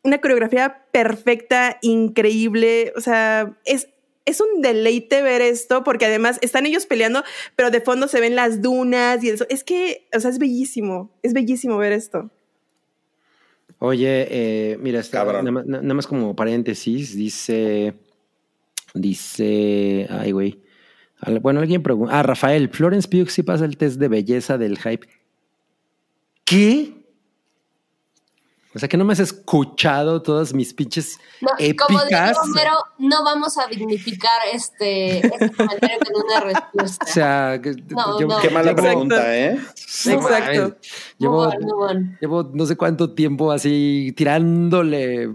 Una 0.03 0.21
coreografía 0.21 0.83
perfecta, 0.91 1.79
increíble, 1.83 2.93
o 2.97 3.01
sea, 3.01 3.57
es, 3.65 3.89
es 4.25 4.41
un 4.41 4.61
deleite 4.61 5.23
ver 5.23 5.41
esto 5.41 5.85
porque 5.85 6.07
además 6.07 6.39
están 6.43 6.67
ellos 6.67 6.87
peleando, 6.87 7.23
pero 7.55 7.71
de 7.71 7.81
fondo 7.81 8.09
se 8.09 8.21
ven 8.21 8.35
las 8.35 8.61
dunas 8.61 9.23
y 9.23 9.29
el 9.29 9.39
sol. 9.39 9.47
Es 9.51 9.63
que, 9.63 10.09
o 10.13 10.19
sea, 10.19 10.31
es 10.31 10.41
bellísimo, 10.41 11.13
es 11.23 11.33
bellísimo 11.33 11.77
ver 11.79 11.93
esto. 11.93 12.29
Oye, 13.79 14.27
eh, 14.31 14.79
mira, 14.81 14.99
está- 14.99 15.19
Cabrón. 15.19 15.45
nada, 15.45 15.53
más- 15.53 15.67
nada 15.67 15.95
más 15.95 16.09
como 16.09 16.35
paréntesis, 16.35 17.15
dice, 17.15 17.95
dice, 18.95 20.09
ay, 20.11 20.33
güey. 20.33 20.66
Bueno, 21.41 21.61
alguien 21.61 21.83
pregunta, 21.83 22.19
ah, 22.19 22.23
Rafael, 22.23 22.69
Florence 22.69 23.09
Pugh 23.09 23.29
sí 23.31 23.43
pasa 23.43 23.65
el 23.65 23.77
test 23.77 23.99
de 23.99 24.09
belleza 24.09 24.59
del 24.59 24.79
hype. 24.79 25.09
¿Qué? 26.45 26.93
O 28.75 28.79
sea, 28.79 28.91
que 28.91 28.99
no 28.99 29.07
me 29.07 29.15
has 29.15 29.21
escuchado 29.21 30.21
todas 30.21 30.53
mis 30.53 30.75
pinches 30.75 31.19
No, 31.41 31.49
como 31.79 32.03
diría 32.03 32.27
épicas. 32.27 32.37
Homero, 32.45 32.73
no 32.99 33.25
vamos 33.25 33.57
a 33.57 33.67
dignificar 33.69 34.39
este, 34.53 35.27
este 35.27 35.51
comentario 35.57 35.99
con 36.05 36.23
una 36.27 36.41
respuesta. 36.41 37.05
O 37.07 37.09
sea, 37.09 37.61
que- 37.63 37.73
No, 37.89 38.21
yo- 38.21 38.27
no. 38.27 38.39
Qué 38.39 38.51
mala 38.51 38.73
Exacto. 38.73 38.83
pregunta, 38.83 39.37
¿eh? 39.39 39.59
Exacto. 40.05 40.77
Llevo, 41.17 41.39
on, 41.49 42.19
llevo 42.21 42.43
no 42.53 42.67
sé 42.67 42.77
cuánto 42.77 43.15
tiempo 43.15 43.51
así 43.51 44.13
tirándole 44.15 45.31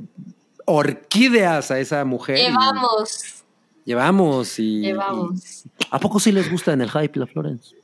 orquídeas 0.65 1.71
a 1.71 1.79
esa 1.79 2.05
mujer. 2.05 2.37
y- 2.37 2.41
Llevamos. 2.43 3.40
Llevamos 3.85 4.59
y. 4.59 4.81
Llevamos. 4.81 5.65
y- 5.65 5.69
¿A 5.89 5.99
poco 5.99 6.19
sí 6.19 6.31
les 6.31 6.49
gusta 6.51 6.73
en 6.73 6.81
el 6.81 6.89
hype 6.91 7.19
la 7.19 7.27
Florence? 7.27 7.75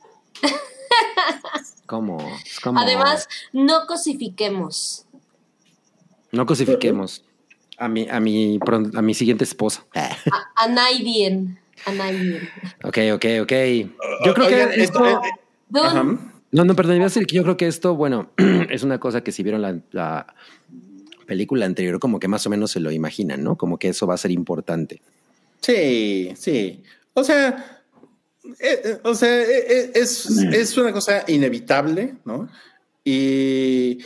¿Cómo? 1.86 2.18
Es 2.44 2.60
como- 2.60 2.80
Además, 2.80 3.28
no 3.52 3.86
cosifiquemos. 3.86 5.06
No 6.32 6.44
cosifiquemos 6.46 7.24
a 7.78 7.88
mi, 7.88 8.06
a 8.08 8.20
mi, 8.20 8.58
a 8.94 9.02
mi 9.02 9.14
siguiente 9.14 9.44
esposa. 9.44 9.84
A, 9.94 10.64
a 10.64 10.68
nadie. 10.68 11.46
A. 11.86 11.90
Ok, 12.86 12.98
ok, 13.14 13.24
ok. 13.42 13.52
Yo 14.24 14.34
creo 14.34 14.46
Oigan, 14.46 14.68
que 14.70 14.82
esto. 14.82 15.04
esto- 15.04 15.22
eh. 15.24 16.18
No, 16.50 16.64
no, 16.64 16.74
perdón, 16.74 16.96
iba 16.96 17.04
a 17.04 17.08
decir 17.08 17.26
que 17.26 17.36
yo 17.36 17.42
creo 17.42 17.56
que 17.58 17.66
esto, 17.66 17.94
bueno, 17.94 18.30
es 18.70 18.82
una 18.82 18.98
cosa 18.98 19.22
que 19.22 19.32
si 19.32 19.42
vieron 19.42 19.60
la, 19.62 19.78
la 19.92 20.34
película 21.26 21.66
anterior, 21.66 21.98
como 22.00 22.18
que 22.20 22.26
más 22.28 22.46
o 22.46 22.50
menos 22.50 22.70
se 22.70 22.80
lo 22.80 22.90
imaginan, 22.90 23.42
¿no? 23.44 23.56
Como 23.56 23.78
que 23.78 23.88
eso 23.88 24.06
va 24.06 24.14
a 24.14 24.18
ser 24.18 24.30
importante. 24.30 25.00
Sí, 25.60 26.32
sí. 26.36 26.82
O 27.14 27.24
sea, 27.24 27.82
eh, 28.58 28.80
eh, 28.84 28.98
o 29.02 29.14
sea, 29.14 29.42
eh, 29.42 29.66
eh, 29.68 29.90
es, 29.94 30.26
es 30.28 30.76
una 30.76 30.92
cosa 30.92 31.24
inevitable, 31.26 32.16
¿no? 32.24 32.48
Y, 33.04 33.98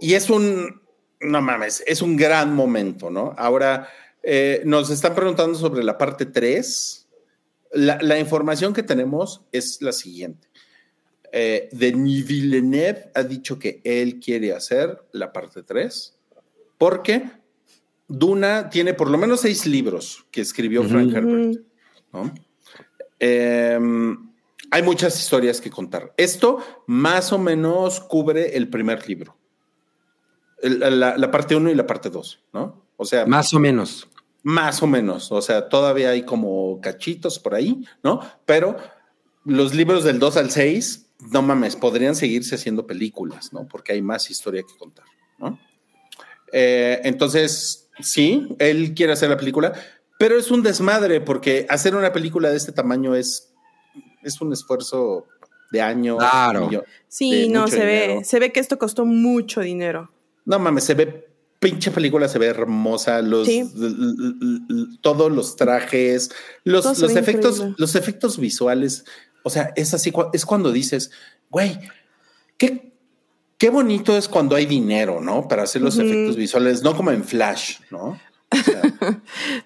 y 0.00 0.14
es 0.14 0.30
un, 0.30 0.80
no 1.20 1.42
mames, 1.42 1.82
es 1.86 2.02
un 2.02 2.16
gran 2.16 2.54
momento, 2.54 3.10
¿no? 3.10 3.34
Ahora, 3.36 3.88
eh, 4.22 4.62
nos 4.64 4.90
están 4.90 5.14
preguntando 5.14 5.58
sobre 5.58 5.82
la 5.82 5.98
parte 5.98 6.26
3. 6.26 7.08
La, 7.72 7.98
la 8.02 8.18
información 8.18 8.72
que 8.72 8.82
tenemos 8.82 9.42
es 9.50 9.80
la 9.80 9.92
siguiente. 9.92 10.48
Eh, 11.32 11.70
Denis 11.72 12.26
Villeneuve 12.26 13.10
ha 13.14 13.22
dicho 13.22 13.58
que 13.58 13.80
él 13.84 14.20
quiere 14.20 14.52
hacer 14.52 15.02
la 15.12 15.32
parte 15.32 15.62
3 15.62 16.14
porque 16.76 17.24
Duna 18.12 18.68
tiene 18.70 18.94
por 18.94 19.10
lo 19.10 19.16
menos 19.18 19.40
seis 19.40 19.66
libros 19.66 20.26
que 20.30 20.40
escribió 20.42 20.82
Frank. 20.84 21.12
Herbert. 21.14 21.60
¿no? 22.12 22.32
Eh, 23.18 23.78
hay 24.70 24.82
muchas 24.82 25.18
historias 25.18 25.60
que 25.60 25.70
contar. 25.70 26.12
Esto 26.16 26.58
más 26.86 27.32
o 27.32 27.38
menos 27.38 28.00
cubre 28.00 28.56
el 28.56 28.68
primer 28.68 29.06
libro. 29.08 29.36
El- 30.60 31.00
la, 31.00 31.16
la 31.16 31.30
parte 31.30 31.56
1 31.56 31.70
y 31.70 31.74
la 31.74 31.86
parte 31.86 32.10
2, 32.10 32.44
¿no? 32.52 32.84
O 32.96 33.04
sea, 33.04 33.26
Más 33.26 33.52
o 33.54 33.58
menos. 33.58 34.08
más 34.42 34.82
o 34.82 34.86
menos. 34.86 35.30
O 35.32 35.42
sea, 35.42 35.68
todavía 35.68 36.10
hay 36.10 36.24
como 36.24 36.80
cachitos 36.80 37.38
por 37.38 37.54
ahí, 37.54 37.84
¿no? 38.02 38.20
Pero 38.46 38.76
los 39.44 39.74
libros 39.74 40.04
del 40.04 40.18
2 40.18 40.36
al 40.36 40.50
6, 40.50 41.06
no 41.32 41.42
mames, 41.42 41.76
podrían 41.76 42.14
seguirse 42.14 42.54
haciendo 42.56 42.86
películas, 42.86 43.52
¿no? 43.52 43.66
Porque 43.68 43.92
hay 43.92 44.02
más 44.02 44.30
historia 44.30 44.62
que 44.62 44.76
contar, 44.78 45.04
¿no? 45.38 45.58
Eh, 46.52 47.00
entonces, 47.04 47.81
sí, 48.00 48.48
él 48.58 48.94
quiere 48.94 49.12
hacer 49.12 49.30
la 49.30 49.36
película, 49.36 49.72
pero 50.18 50.38
es 50.38 50.50
un 50.50 50.62
desmadre 50.62 51.20
porque 51.20 51.66
hacer 51.68 51.94
una 51.96 52.12
película 52.12 52.50
de 52.50 52.56
este 52.56 52.72
tamaño 52.72 53.14
es, 53.14 53.52
es 54.22 54.40
un 54.40 54.52
esfuerzo 54.52 55.26
de 55.70 55.80
años. 55.80 56.18
Claro. 56.18 56.70
Sí, 57.08 57.48
no, 57.48 57.66
se 57.66 57.76
dinero. 57.76 58.16
ve, 58.18 58.24
se 58.24 58.38
ve 58.38 58.52
que 58.52 58.60
esto 58.60 58.78
costó 58.78 59.04
mucho 59.04 59.60
dinero. 59.60 60.10
No 60.44 60.58
mames, 60.58 60.84
se 60.84 60.94
ve 60.94 61.28
pinche 61.58 61.90
película, 61.92 62.28
se 62.28 62.38
ve 62.38 62.46
hermosa, 62.46 63.22
los 63.22 63.46
Sí. 63.46 63.64
todos 65.00 65.30
los 65.30 65.56
trajes, 65.56 66.30
los, 66.64 66.84
los 66.84 67.16
efectos, 67.16 67.54
increíble. 67.56 67.76
los 67.78 67.94
efectos 67.94 68.38
visuales. 68.38 69.04
O 69.44 69.50
sea, 69.50 69.72
es 69.76 69.94
así, 69.94 70.12
es 70.32 70.44
cuando 70.44 70.72
dices, 70.72 71.10
güey, 71.50 71.78
qué, 72.56 72.91
qué 73.62 73.70
bonito 73.70 74.16
es 74.16 74.26
cuando 74.26 74.56
hay 74.56 74.66
dinero, 74.66 75.20
¿no? 75.20 75.46
Para 75.46 75.62
hacer 75.62 75.82
los 75.82 75.96
efectos 75.96 76.34
visuales, 76.34 76.82
no 76.82 76.96
como 76.96 77.12
en 77.12 77.22
Flash, 77.22 77.76
¿no? 77.92 78.18
O 78.50 78.56
sea, 78.56 78.82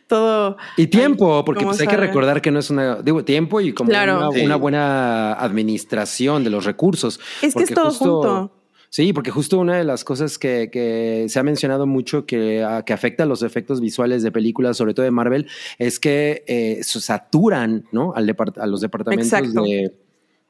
Todo. 0.07 0.59
Y 0.77 0.89
tiempo, 0.89 1.39
Ay, 1.39 1.43
porque 1.47 1.65
pues 1.65 1.81
hay 1.81 1.87
que 1.87 1.97
recordar 1.97 2.43
que 2.43 2.51
no 2.51 2.59
es 2.59 2.69
una, 2.69 2.97
digo, 3.03 3.25
tiempo 3.25 3.59
y 3.63 3.73
como 3.73 3.89
Claro. 3.89 4.19
una, 4.19 4.33
Sí. 4.33 4.45
una 4.45 4.57
buena 4.57 5.33
administración 5.33 6.45
de 6.45 6.51
los 6.51 6.67
recursos. 6.67 7.19
Es 7.41 7.55
que 7.55 7.63
es 7.63 7.71
todo 7.71 7.91
junto. 7.91 8.53
Sí, 8.91 9.13
porque 9.15 9.31
justo 9.31 9.59
una 9.59 9.77
de 9.77 9.85
las 9.85 10.05
cosas 10.05 10.39
que, 10.39 10.69
que 10.71 11.27
se 11.29 11.39
ha 11.39 11.43
mencionado 11.43 11.87
mucho 11.87 12.27
que, 12.27 12.63
a- 12.63 12.83
que 12.85 12.93
afecta 12.93 13.23
a 13.23 13.27
los 13.27 13.43
efectos 13.43 13.81
visuales 13.81 14.23
de 14.23 14.31
películas, 14.31 14.77
sobre 14.77 14.93
todo 14.93 15.05
de 15.05 15.11
Marvel, 15.11 15.49
es 15.79 15.99
que 15.99 16.45
eh, 16.47 16.81
se 16.83 17.01
saturan 17.01 17.87
¿no? 17.93 18.13
Al 18.15 18.27
depart- 18.29 18.59
a 18.59 18.67
los 18.67 18.81
departamentos 18.83 19.27
Exacto. 19.27 19.63
de, 19.63 19.93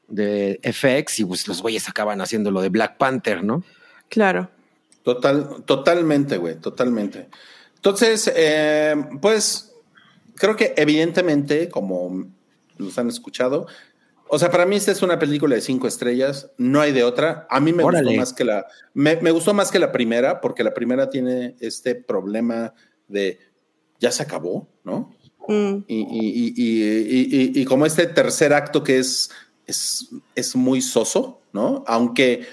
de 0.07 0.59
FX 0.63 1.19
y 1.19 1.25
pues 1.25 1.47
los 1.47 1.61
güeyes 1.61 1.87
acaban 1.89 2.21
haciendo 2.21 2.51
lo 2.51 2.61
de 2.61 2.69
Black 2.69 2.97
Panther, 2.97 3.43
¿no? 3.43 3.63
Claro. 4.09 4.49
total, 5.03 5.63
totalmente, 5.65 6.37
güey, 6.37 6.55
totalmente. 6.55 7.27
Entonces, 7.75 8.31
eh, 8.35 8.95
pues, 9.21 9.73
creo 10.35 10.55
que 10.55 10.73
evidentemente, 10.75 11.69
como 11.69 12.25
los 12.77 12.97
han 12.97 13.07
escuchado, 13.09 13.67
o 14.29 14.37
sea, 14.37 14.51
para 14.51 14.65
mí 14.65 14.75
esta 14.75 14.91
es 14.91 15.01
una 15.01 15.17
película 15.19 15.55
de 15.55 15.61
cinco 15.61 15.87
estrellas, 15.87 16.51
no 16.57 16.81
hay 16.81 16.91
de 16.91 17.03
otra. 17.05 17.47
A 17.49 17.61
mí 17.61 17.71
me 17.71 17.83
Órale. 17.83 18.05
gustó 18.07 18.19
más 18.19 18.33
que 18.33 18.43
la, 18.43 18.65
me, 18.93 19.15
me 19.21 19.31
gustó 19.31 19.53
más 19.53 19.71
que 19.71 19.79
la 19.79 19.91
primera, 19.93 20.41
porque 20.41 20.63
la 20.65 20.73
primera 20.73 21.09
tiene 21.09 21.55
este 21.61 21.95
problema 21.95 22.73
de 23.07 23.39
ya 24.01 24.11
se 24.11 24.23
acabó, 24.23 24.67
¿no? 24.83 25.13
Mm, 25.47 25.85
Y, 25.87 25.95
y- 26.01 26.53
y- 26.53 26.53
y- 26.57 27.41
y- 27.59 27.61
y 27.61 27.65
como 27.65 27.85
este 27.85 28.05
tercer 28.07 28.53
acto 28.53 28.83
que 28.83 28.99
es, 28.99 29.31
es, 29.67 30.09
es 30.35 30.55
muy 30.55 30.81
soso, 30.81 31.41
¿no? 31.53 31.83
Aunque 31.87 32.47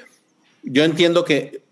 yo 0.62 0.84
entiendo 0.84 1.24
que 1.24 1.62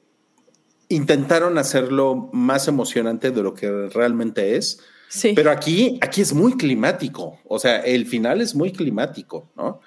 intentaron 0.89 1.59
hacerlo 1.59 2.31
más 2.33 2.69
emocionante 2.69 3.31
de 3.31 3.43
lo 3.43 3.55
que 3.55 3.89
realmente 3.89 4.57
es, 4.57 4.79
sí. 5.09 5.33
pero 5.35 5.51
aquí, 5.51 5.99
aquí 6.03 6.21
es 6.21 6.33
muy 6.33 6.57
climático, 6.57 7.39
o 7.47 7.59
sea, 7.59 7.79
el 7.81 8.07
final 8.07 8.41
es 8.41 8.55
muy 8.55 8.73
climático, 8.73 9.51
¿no? 9.57 9.81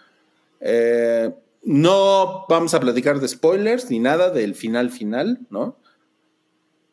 Eh, 0.59 1.31
no 1.63 2.45
vamos 2.49 2.73
a 2.73 2.79
platicar 2.79 3.19
de 3.19 3.27
spoilers 3.27 3.89
ni 3.89 3.99
nada 3.99 4.29
del 4.31 4.55
final 4.55 4.89
final, 4.91 5.39
¿no? 5.49 5.77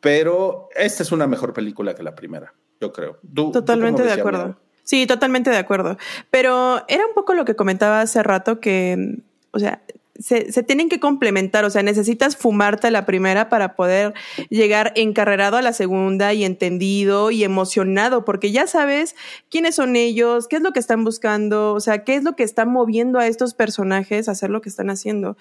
Pero 0.01 0.69
esta 0.75 1.03
es 1.03 1.13
una 1.13 1.27
mejor 1.27 1.53
película 1.53 1.95
que 1.95 2.03
la 2.03 2.15
primera, 2.15 2.55
yo 2.81 2.93
creo. 2.93 3.19
¿Tú- 3.23 3.47
tú 3.47 3.53
Totalmente 3.53 4.03
de 4.03 4.13
acuerdo. 4.13 4.59
Sí, 4.85 5.07
totalmente 5.07 5.51
de 5.51 5.57
acuerdo. 5.59 5.97
Pero 6.31 6.85
era 6.89 7.07
un 7.07 7.15
poco 7.15 7.35
lo 7.35 7.45
que 7.45 7.55
comentaba 7.57 8.01
hace 8.01 8.23
rato 8.23 8.61
que, 8.61 9.19
o 9.53 9.59
sea, 9.59 9.83
se, 10.19 10.53
se 10.53 10.63
tienen 10.63 10.89
que 10.89 11.01
complementar, 11.01 11.65
o 11.65 11.71
sea, 11.71 11.83
necesitas 11.83 12.37
fumarte 12.37 12.91
la 12.91 13.07
primera 13.07 13.49
para 13.49 13.75
poder 13.75 14.13
llegar 14.51 14.93
encarrerado 14.95 15.57
a 15.57 15.63
la 15.63 15.73
segunda 15.73 16.33
y 16.33 16.45
entendido 16.45 17.31
y 17.31 17.43
emocionado, 17.45 18.25
porque 18.25 18.53
ya 18.53 18.67
sabes 18.67 19.17
quiénes 19.51 19.75
son 19.77 19.97
ellos, 19.97 20.47
qué 20.49 20.57
es 20.57 20.63
lo 20.63 20.73
que 20.73 20.79
están 20.81 21.03
buscando, 21.03 21.73
o 21.73 21.81
sea, 21.81 22.05
qué 22.05 22.15
es 22.15 22.23
lo 22.25 22.37
que 22.37 22.43
está 22.45 22.67
moviendo 22.67 23.19
a 23.19 23.27
estos 23.27 23.55
personajes 23.55 24.29
a 24.29 24.33
hacer 24.33 24.51
lo 24.51 24.61
que 24.61 24.69
están 24.69 24.91
haciendo. 24.91 25.37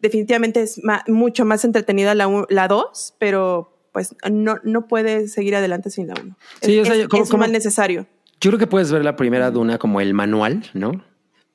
Definitivamente 0.00 0.62
es 0.62 0.82
ma- 0.84 1.04
mucho 1.08 1.44
más 1.44 1.64
entretenida 1.64 2.14
la, 2.14 2.68
dos, 2.68 3.14
pero 3.18 3.74
pues 3.92 4.14
no, 4.30 4.58
no 4.62 4.86
puede 4.86 5.26
seguir 5.28 5.56
adelante 5.56 5.90
sin 5.90 6.06
la 6.06 6.14
uno. 6.22 6.36
Sí, 6.62 6.78
es, 6.78 6.82
o 6.82 6.84
sea, 6.92 6.94
es- 7.02 7.08
como- 7.08 7.22
es 7.24 7.30
como- 7.30 7.40
mal 7.40 7.52
necesario. 7.52 8.06
Yo 8.40 8.50
creo 8.50 8.58
que 8.58 8.66
puedes 8.66 8.90
ver 8.92 9.04
la 9.04 9.16
primera 9.16 9.50
Duna 9.50 9.78
como 9.78 10.00
el 10.00 10.14
manual, 10.14 10.62
¿no? 10.74 11.04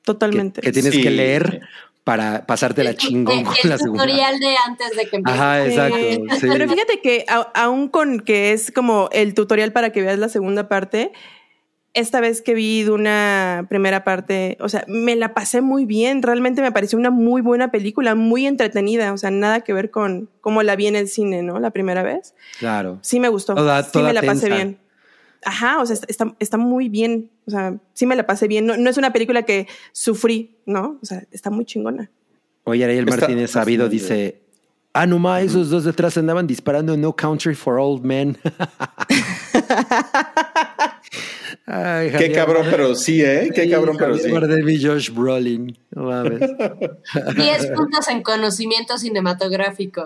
Totalmente. 0.02 0.60
que 0.60 0.70
tienes 0.72 0.92
Sí, 0.94 1.02
que 1.02 1.10
leer 1.10 1.62
para 2.04 2.44
pasarte 2.44 2.84
la 2.84 2.94
chingón 2.94 3.38
El, 3.38 3.44
con 3.46 3.54
el 3.62 3.70
la 3.70 3.78
segunda. 3.78 4.04
tutorial 4.04 4.38
de 4.38 4.54
antes 4.66 4.90
de 4.94 5.06
que 5.08 5.16
empiece. 5.16 5.38
Ajá, 5.38 5.64
exacto. 5.66 5.96
Sí. 6.38 6.46
Pero 6.52 6.68
fíjate 6.68 7.00
que 7.00 7.24
a- 7.28 7.50
aún 7.54 7.88
con 7.88 8.20
que 8.20 8.52
es 8.52 8.70
como 8.70 9.08
el 9.12 9.32
tutorial 9.32 9.72
para 9.72 9.90
que 9.90 10.02
veas 10.02 10.18
la 10.18 10.28
segunda 10.28 10.68
parte, 10.68 11.12
esta 11.94 12.20
vez 12.20 12.42
que 12.42 12.52
vi 12.52 12.82
de 12.82 12.90
una 12.90 13.66
primera 13.70 14.04
parte, 14.04 14.58
o 14.60 14.68
sea, 14.68 14.84
me 14.88 15.16
la 15.16 15.32
pasé 15.32 15.62
muy 15.62 15.86
bien. 15.86 16.22
Realmente 16.22 16.60
me 16.60 16.72
pareció 16.72 16.98
una 16.98 17.10
muy 17.10 17.40
buena 17.40 17.70
película, 17.70 18.14
muy 18.14 18.46
entretenida. 18.46 19.12
O 19.12 19.16
sea, 19.16 19.30
nada 19.30 19.60
que 19.62 19.72
ver 19.72 19.90
con 19.90 20.28
cómo 20.42 20.62
la 20.62 20.76
vi 20.76 20.88
en 20.88 20.96
el 20.96 21.08
cine, 21.08 21.42
¿no? 21.42 21.60
La 21.60 21.70
primera 21.70 22.02
vez. 22.02 22.34
Claro. 22.58 22.98
Sí 23.00 23.20
me 23.20 23.28
gustó. 23.28 23.54
Toda- 23.54 23.82
sí 23.84 24.02
me 24.02 24.12
la 24.12 24.20
pasé 24.20 24.40
tensa. 24.48 24.54
bien. 24.56 24.78
Ajá, 25.44 25.80
o 25.80 25.86
sea, 25.86 25.96
está- 26.08 26.34
está, 26.38 26.56
muy 26.56 26.88
bien. 26.88 27.30
O 27.46 27.50
sea, 27.50 27.76
sí 27.92 28.06
me 28.06 28.16
la 28.16 28.26
pasé 28.26 28.48
bien. 28.48 28.66
No, 28.66 28.76
no 28.76 28.88
es 28.90 28.96
una 28.96 29.12
película 29.12 29.42
que 29.44 29.66
sufrí, 29.92 30.56
¿no? 30.66 30.98
O 31.02 31.04
sea, 31.06 31.24
está 31.30 31.50
muy 31.50 31.64
chingona. 31.64 32.10
Oye, 32.64 32.84
Ariel 32.84 33.06
Está- 33.08 33.20
Martínez 33.22 33.50
Sabido 33.50 33.88
dice: 33.88 34.40
Ah, 34.92 35.06
no 35.06 35.18
más, 35.18 35.42
esos 35.42 35.70
dos 35.70 35.84
detrás 35.84 36.16
andaban 36.16 36.46
disparando 36.46 36.96
No 36.96 37.14
Country 37.14 37.54
for 37.54 37.78
Old 37.78 38.04
Men. 38.04 38.38
Ay, 41.66 42.10
Qué 42.18 42.32
cabrón, 42.32 42.66
pero 42.70 42.94
sí, 42.94 43.22
¿eh? 43.22 43.50
Qué 43.54 43.64
Sí, 43.64 43.70
cabrón, 43.70 43.96
pero 43.98 44.18
sí. 44.18 44.30
Bardem 44.30 44.68
y 44.68 44.82
Josh 44.84 45.10
Brolin. 45.10 45.76
No 45.90 46.04
mames. 46.04 46.40
10 47.36 47.66
puntos 47.68 48.08
en 48.08 48.22
conocimiento 48.22 48.98
cinematográfico. 48.98 50.04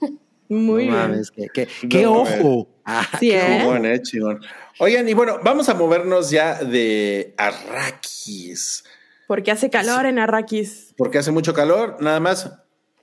Muy 0.50 0.86
no 0.86 0.92
bien. 0.92 1.10
mames, 1.10 1.30
qué, 1.30 1.46
qué- 1.52 1.68
qué 1.88 2.02
No, 2.02 2.22
ojo. 2.22 2.68
Ah, 2.90 3.06
Sí, 3.20 3.30
¿eh? 3.32 3.58
Chingón, 3.60 3.84
eh, 3.84 4.00
chingón. 4.02 4.40
Oigan, 4.78 5.06
y 5.08 5.12
bueno, 5.12 5.38
vamos 5.42 5.68
a 5.68 5.74
movernos 5.74 6.30
ya 6.30 6.54
de 6.64 7.34
Arrakis, 7.36 8.82
Porque 9.26 9.50
hace 9.50 9.68
calor 9.68 10.06
en 10.06 10.18
Arrakis. 10.18 10.94
porque 10.96 11.18
hace 11.18 11.30
mucho 11.30 11.52
calor. 11.52 11.96
Nada 12.00 12.18
más, 12.18 12.50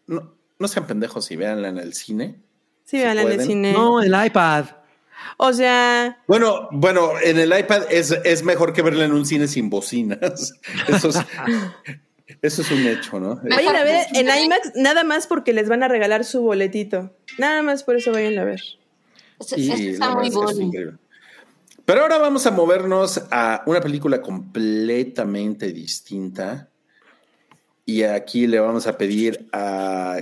no, 0.08 0.34
no 0.58 0.68
sean 0.68 0.88
pendejos 0.88 1.30
y 1.30 1.36
véanla 1.36 1.68
en 1.70 1.78
el 1.78 1.94
cine. 1.94 2.36
Sí, 2.86 2.98
vean 2.98 3.20
en 3.20 3.32
el 3.32 3.42
cine. 3.46 3.74
No, 3.74 4.02
el 4.02 4.14
iPad. 4.26 4.66
O 5.38 5.54
sea, 5.54 6.18
Bueno, 6.28 6.68
bueno, 6.72 7.12
en 7.22 7.40
el 7.40 7.58
iPad 7.58 7.84
es, 7.92 8.12
es 8.24 8.44
mejor 8.44 8.74
que 8.74 8.82
verla 8.82 9.06
en 9.06 9.12
un 9.14 9.26
cine 9.26 9.48
sin 9.48 9.70
bocinas. 9.70 10.54
Eso 10.88 11.10
es, 11.10 11.20
eso 12.42 12.62
es 12.64 12.72
un 12.72 12.88
hecho, 12.88 13.20
¿no? 13.20 13.40
vayan 13.50 13.76
a 13.76 13.84
ver 13.84 14.08
en 14.14 14.28
IMAX 14.28 14.72
nada 14.76 15.04
más 15.04 15.28
porque 15.28 15.54
les 15.54 15.70
van 15.70 15.84
a 15.84 15.88
regalar 15.88 16.26
su 16.26 16.42
boletito. 16.42 17.16
Nada 17.38 17.62
más 17.62 17.84
por 17.84 17.96
eso 17.96 18.12
vayan 18.12 18.38
a 18.40 18.44
ver. 18.44 18.62
Eso- 19.40 19.56
Y 19.58 19.72
eso 19.72 19.92
está 19.94 20.16
muy 20.16 20.28
es 20.28 20.34
bonito. 20.34 20.62
increíble. 20.62 20.98
Pero 21.86 22.02
ahora 22.02 22.18
vamos 22.18 22.46
a 22.48 22.52
movernos 22.52 23.22
a 23.30 23.62
una 23.68 23.80
película 23.82 24.22
completamente 24.22 25.72
distinta. 25.72 26.68
Y 27.86 28.02
aquí 28.04 28.48
le 28.48 28.60
vamos 28.60 28.88
a 28.88 28.98
pedir 28.98 29.48
a 29.54 30.18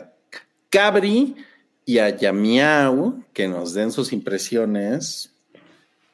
Cabri 0.69 1.35
y 1.85 1.99
a 1.99 2.09
Yamiau 2.09 3.23
que 3.31 3.47
nos 3.47 3.73
den 3.73 3.91
sus 3.93 4.11
impresiones. 4.11 5.31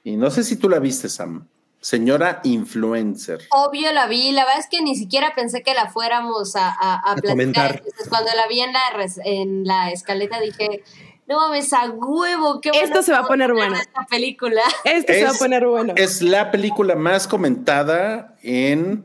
Y 0.04 0.16
no 0.16 0.30
sé 0.30 0.44
si 0.44 0.56
tú 0.56 0.70
la 0.70 0.78
viste, 0.80 1.10
Sam. 1.10 1.48
Señora 1.82 2.42
influencer. 2.44 3.40
Obvio 3.52 3.92
la 3.94 4.06
vi, 4.06 4.32
la 4.32 4.44
verdad 4.44 4.60
es 4.60 4.68
que 4.68 4.82
ni 4.82 4.96
siquiera 4.96 5.34
pensé 5.34 5.64
que 5.64 5.74
la 5.74 5.90
fuéramos 5.90 6.56
a, 6.58 6.68
a, 6.70 6.96
a 6.96 7.16
platicar. 7.16 7.32
comentar. 7.32 7.76
Entonces, 7.78 8.10
cuando 8.10 8.30
la 8.36 8.48
vi 8.48 8.60
en 8.60 8.74
la, 8.74 8.82
en 9.24 9.64
la 9.66 9.92
escaleta 9.92 10.40
dije, 10.42 10.84
no 11.30 11.38
mames, 11.38 11.72
a 11.74 11.92
huevo, 11.92 12.60
qué 12.60 12.72
Esto 12.74 13.04
se 13.04 13.12
va 13.12 13.20
a 13.20 13.28
poner 13.28 13.54
bueno. 13.54 13.76
Esta 13.76 14.08
película. 14.10 14.62
Este 14.84 15.14
se 15.14 15.24
va 15.26 15.30
a 15.30 15.36
poner 15.36 15.66
bueno. 15.68 15.94
Es 15.96 16.24
la 16.24 16.50
película 16.50 16.96
más 16.96 17.28
comentada 17.28 18.36
en 18.42 19.04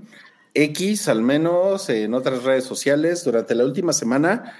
X, 0.54 1.08
al 1.08 1.20
menos 1.20 1.90
en 1.90 2.14
otras 2.14 2.42
redes 2.42 2.64
sociales 2.64 3.24
durante 3.24 3.54
la 3.54 3.64
última 3.64 3.92
semana. 3.92 4.54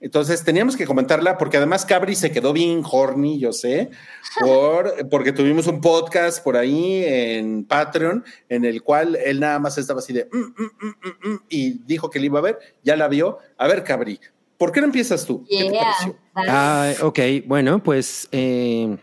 Entonces 0.00 0.44
teníamos 0.44 0.76
que 0.76 0.86
comentarla 0.86 1.38
porque 1.38 1.56
además 1.56 1.84
Cabri 1.84 2.14
se 2.14 2.30
quedó 2.30 2.52
bien 2.52 2.82
horny, 2.88 3.40
yo 3.40 3.52
sé, 3.52 3.90
por, 4.38 4.94
porque 5.10 5.32
tuvimos 5.32 5.66
un 5.66 5.80
podcast 5.80 6.40
por 6.44 6.56
ahí 6.56 7.02
en 7.04 7.64
Patreon 7.64 8.24
en 8.48 8.64
el 8.64 8.84
cual 8.84 9.16
él 9.16 9.40
nada 9.40 9.58
más 9.58 9.76
estaba 9.76 9.98
así 9.98 10.12
de 10.12 10.28
"Mm, 10.30 10.38
mm, 10.38 10.70
mm, 10.80 10.86
mm, 10.86 11.32
mm", 11.32 11.40
y 11.48 11.70
dijo 11.84 12.10
que 12.10 12.20
le 12.20 12.26
iba 12.26 12.38
a 12.38 12.42
ver, 12.42 12.60
ya 12.84 12.94
la 12.94 13.08
vio. 13.08 13.38
A 13.56 13.66
ver, 13.66 13.82
Cabri, 13.82 14.20
¿por 14.58 14.72
qué 14.72 14.80
no 14.80 14.86
empiezas 14.86 15.24
tú? 15.24 15.44
¿Qué 15.48 15.64
te 15.64 15.70
Yeah. 15.72 15.80
pareció? 15.84 16.16
dale. 16.34 16.48
Ah, 16.50 16.92
ok, 17.02 17.18
bueno, 17.46 17.82
pues 17.82 18.28
eh, 18.32 18.98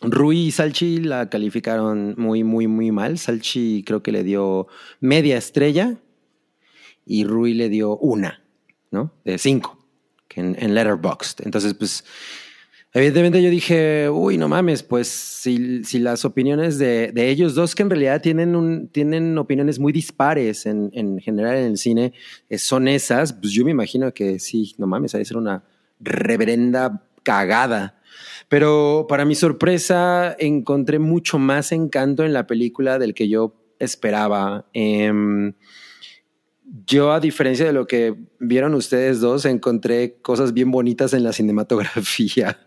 Rui 0.00 0.46
y 0.46 0.50
Salchi 0.50 0.98
la 0.98 1.28
calificaron 1.30 2.14
muy, 2.18 2.42
muy, 2.44 2.66
muy 2.66 2.90
mal. 2.90 3.18
Salchi 3.18 3.84
creo 3.86 4.02
que 4.02 4.10
le 4.12 4.24
dio 4.24 4.66
media 5.00 5.36
estrella 5.38 5.96
y 7.06 7.24
Rui 7.24 7.54
le 7.54 7.68
dio 7.68 7.96
una, 7.96 8.42
¿no? 8.90 9.12
De 9.24 9.38
cinco, 9.38 9.78
que 10.28 10.40
en, 10.40 10.56
en 10.58 10.74
Letterboxd. 10.74 11.42
Entonces, 11.44 11.74
pues, 11.74 12.04
evidentemente 12.92 13.42
yo 13.42 13.50
dije, 13.50 14.08
uy, 14.10 14.38
no 14.38 14.48
mames, 14.48 14.82
pues 14.82 15.08
si, 15.08 15.84
si 15.84 15.98
las 15.98 16.24
opiniones 16.24 16.78
de, 16.78 17.12
de 17.12 17.28
ellos 17.28 17.54
dos, 17.54 17.74
que 17.74 17.82
en 17.82 17.90
realidad 17.90 18.20
tienen, 18.20 18.56
un, 18.56 18.88
tienen 18.88 19.36
opiniones 19.38 19.78
muy 19.78 19.92
dispares 19.92 20.66
en, 20.66 20.90
en 20.94 21.18
general 21.20 21.56
en 21.56 21.64
el 21.64 21.78
cine, 21.78 22.12
eh, 22.48 22.58
son 22.58 22.88
esas, 22.88 23.32
pues 23.32 23.52
yo 23.52 23.64
me 23.64 23.70
imagino 23.70 24.12
que 24.12 24.38
sí, 24.38 24.74
no 24.78 24.86
mames, 24.86 25.14
ha 25.14 25.18
de 25.18 25.24
ser 25.24 25.36
una 25.36 25.64
reverenda 26.00 27.02
cagada. 27.22 28.00
Pero 28.48 29.06
para 29.08 29.24
mi 29.24 29.34
sorpresa 29.34 30.34
encontré 30.38 30.98
mucho 30.98 31.38
más 31.38 31.72
encanto 31.72 32.24
en 32.24 32.32
la 32.32 32.46
película 32.46 32.98
del 32.98 33.14
que 33.14 33.28
yo 33.28 33.54
esperaba. 33.78 34.66
Em, 34.72 35.52
yo, 36.86 37.12
a 37.12 37.20
diferencia 37.20 37.66
de 37.66 37.72
lo 37.72 37.86
que 37.86 38.14
vieron 38.38 38.74
ustedes 38.74 39.20
dos, 39.20 39.44
encontré 39.44 40.16
cosas 40.22 40.52
bien 40.52 40.70
bonitas 40.70 41.12
en 41.12 41.22
la 41.22 41.32
cinematografía. 41.32 42.58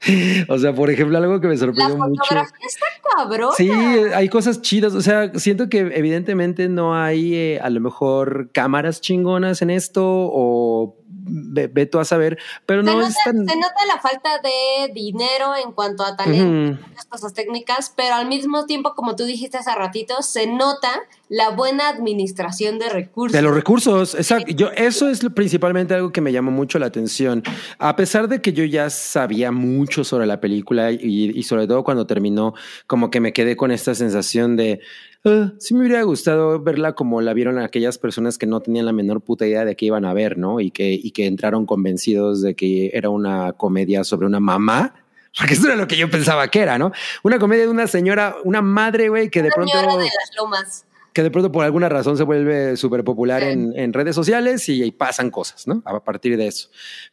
O 0.48 0.58
sea, 0.58 0.72
por 0.74 0.90
ejemplo, 0.90 1.18
algo 1.18 1.40
que 1.40 1.48
me 1.48 1.54
La 1.54 1.60
sorprendió 1.60 1.96
mucho. 1.96 2.22
fotografía 2.22 2.66
está 2.66 2.86
cabrón. 3.16 3.50
Sí, 3.56 3.70
hay 3.70 4.28
cosas 4.28 4.62
chidas. 4.62 4.94
O 4.94 5.00
sea, 5.00 5.32
siento 5.34 5.68
que 5.68 5.78
evidentemente 5.80 6.68
no 6.68 6.96
hay 6.96 7.34
eh, 7.34 7.60
a 7.60 7.70
lo 7.70 7.80
mejor 7.80 8.50
cámaras 8.52 9.00
chingonas 9.00 9.62
en 9.62 9.70
esto 9.70 10.04
o 10.04 10.96
ve, 11.28 11.66
ve 11.68 11.86
tú 11.86 11.98
a 11.98 12.04
saber, 12.04 12.38
pero 12.66 12.82
Se, 12.82 12.86
no 12.86 12.94
nota, 12.94 13.08
es 13.08 13.16
tan... 13.24 13.46
se 13.46 13.56
nota 13.56 13.86
la 13.86 14.00
falta 14.00 14.30
de 14.42 14.92
dinero 14.92 15.54
en 15.56 15.72
cuanto 15.72 16.04
a 16.04 16.16
talento, 16.16 16.80
muchas 16.88 17.04
cosas 17.06 17.34
técnicas, 17.34 17.92
pero 17.94 18.14
al 18.14 18.26
mismo 18.28 18.66
tiempo, 18.66 18.94
como 18.94 19.16
tú 19.16 19.24
dijiste 19.24 19.58
hace 19.58 19.74
ratito, 19.74 20.22
se 20.22 20.46
nota 20.46 20.90
la 21.28 21.50
buena 21.50 21.88
administración 21.88 22.78
de 22.78 22.88
recursos. 22.88 23.32
De 23.32 23.42
los 23.42 23.54
recursos, 23.54 24.14
exacto. 24.14 24.50
Yo, 24.52 24.70
eso 24.70 25.08
es 25.08 25.20
principalmente 25.34 25.94
algo 25.94 26.10
que 26.10 26.20
me 26.20 26.32
llamó 26.32 26.50
mucho 26.50 26.78
la 26.78 26.86
atención. 26.86 27.42
A 27.78 27.96
pesar 27.96 28.28
de 28.28 28.40
que 28.40 28.52
yo 28.52 28.64
ya 28.64 28.88
sabía 28.90 29.52
mucho 29.52 30.04
sobre 30.04 30.26
la 30.26 30.40
película 30.40 30.90
y, 30.90 31.32
y 31.34 31.42
sobre 31.42 31.66
todo 31.66 31.84
cuando 31.84 32.06
terminó, 32.06 32.54
como 32.86 33.10
que 33.10 33.20
me 33.20 33.32
quedé 33.32 33.56
con 33.56 33.70
esta 33.70 33.94
sensación 33.94 34.56
de, 34.56 34.80
"Ah, 35.24 35.52
sí 35.58 35.74
me 35.74 35.80
hubiera 35.80 36.02
gustado 36.02 36.60
verla 36.60 36.94
como 36.94 37.20
la 37.20 37.34
vieron 37.34 37.58
aquellas 37.58 37.98
personas 37.98 38.38
que 38.38 38.46
no 38.46 38.60
tenían 38.60 38.86
la 38.86 38.92
menor 38.92 39.20
puta 39.20 39.46
idea 39.46 39.64
de 39.64 39.76
qué 39.76 39.86
iban 39.86 40.04
a 40.04 40.14
ver, 40.14 40.38
¿no? 40.38 40.60
Y 40.60 40.70
que, 40.70 40.92
y 40.92 41.10
que 41.10 41.26
entraron 41.26 41.66
convencidos 41.66 42.42
de 42.42 42.54
que 42.54 42.90
era 42.94 43.10
una 43.10 43.52
comedia 43.52 44.04
sobre 44.04 44.26
una 44.26 44.40
mamá. 44.40 44.94
Porque 45.38 45.54
eso 45.54 45.66
era 45.66 45.76
lo 45.76 45.86
que 45.86 45.96
yo 45.96 46.10
pensaba 46.10 46.48
que 46.48 46.60
era, 46.60 46.78
¿no? 46.78 46.92
Una 47.22 47.38
comedia 47.38 47.64
de 47.64 47.70
una 47.70 47.86
señora, 47.86 48.36
una 48.44 48.62
madre, 48.62 49.08
güey, 49.08 49.30
que 49.30 49.42
de 49.42 49.50
pronto 49.50 49.72
señora 49.72 49.96
de 49.96 50.04
las 50.04 50.36
lomas. 50.36 50.84
Que 51.18 51.24
de 51.24 51.32
pronto 51.32 51.50
por 51.50 51.64
alguna 51.64 51.88
razón 51.88 52.16
se 52.16 52.22
vuelve 52.22 52.76
súper 52.76 53.02
popular 53.02 53.42
en, 53.42 53.72
en 53.76 53.92
redes 53.92 54.14
sociales 54.14 54.68
y, 54.68 54.84
y 54.84 54.92
pasan 54.92 55.32
cosas, 55.32 55.66
¿no? 55.66 55.82
A 55.84 55.98
partir 55.98 56.36
de 56.36 56.46
eso. 56.46 56.68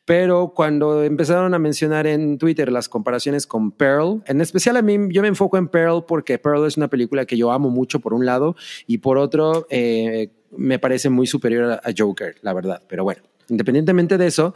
Pero 0.06 0.54
cuando 0.56 1.04
empezaron 1.04 1.56
a 1.56 1.58
mencionar 1.58 2.06
en 2.06 2.38
Twitter 2.38 2.72
las 2.72 2.88
comparaciones 2.88 3.48
con 3.48 3.72
Pearl, 3.72 4.22
en 4.28 4.42
especial 4.42 4.78
a 4.78 4.84
mí, 4.84 4.96
yo 5.10 5.24
me 5.24 5.28
enfoco 5.28 5.58
en 5.58 5.68
Pearl 5.68 6.06
porque 6.06 6.38
Pearl 6.38 6.68
es 6.68 6.78
una 6.78 6.88
película 6.88 7.26
que 7.26 7.36
yo 7.36 7.52
amo 7.52 7.72
mucho 7.72 8.00
por 8.00 8.14
un 8.14 8.28
lado 8.28 8.56
y 8.86 9.00
por 9.00 9.18
otro 9.18 9.66
eh, 9.72 10.30
me 10.56 10.78
parece 10.78 11.10
muy 11.10 11.26
superior 11.26 11.72
a, 11.72 11.82
a 11.84 11.92
Joker, 11.98 12.36
la 12.44 12.54
verdad. 12.54 12.84
Pero 12.88 13.04
bueno, 13.04 13.24
independientemente 13.50 14.20
de 14.20 14.28
eso, 14.28 14.54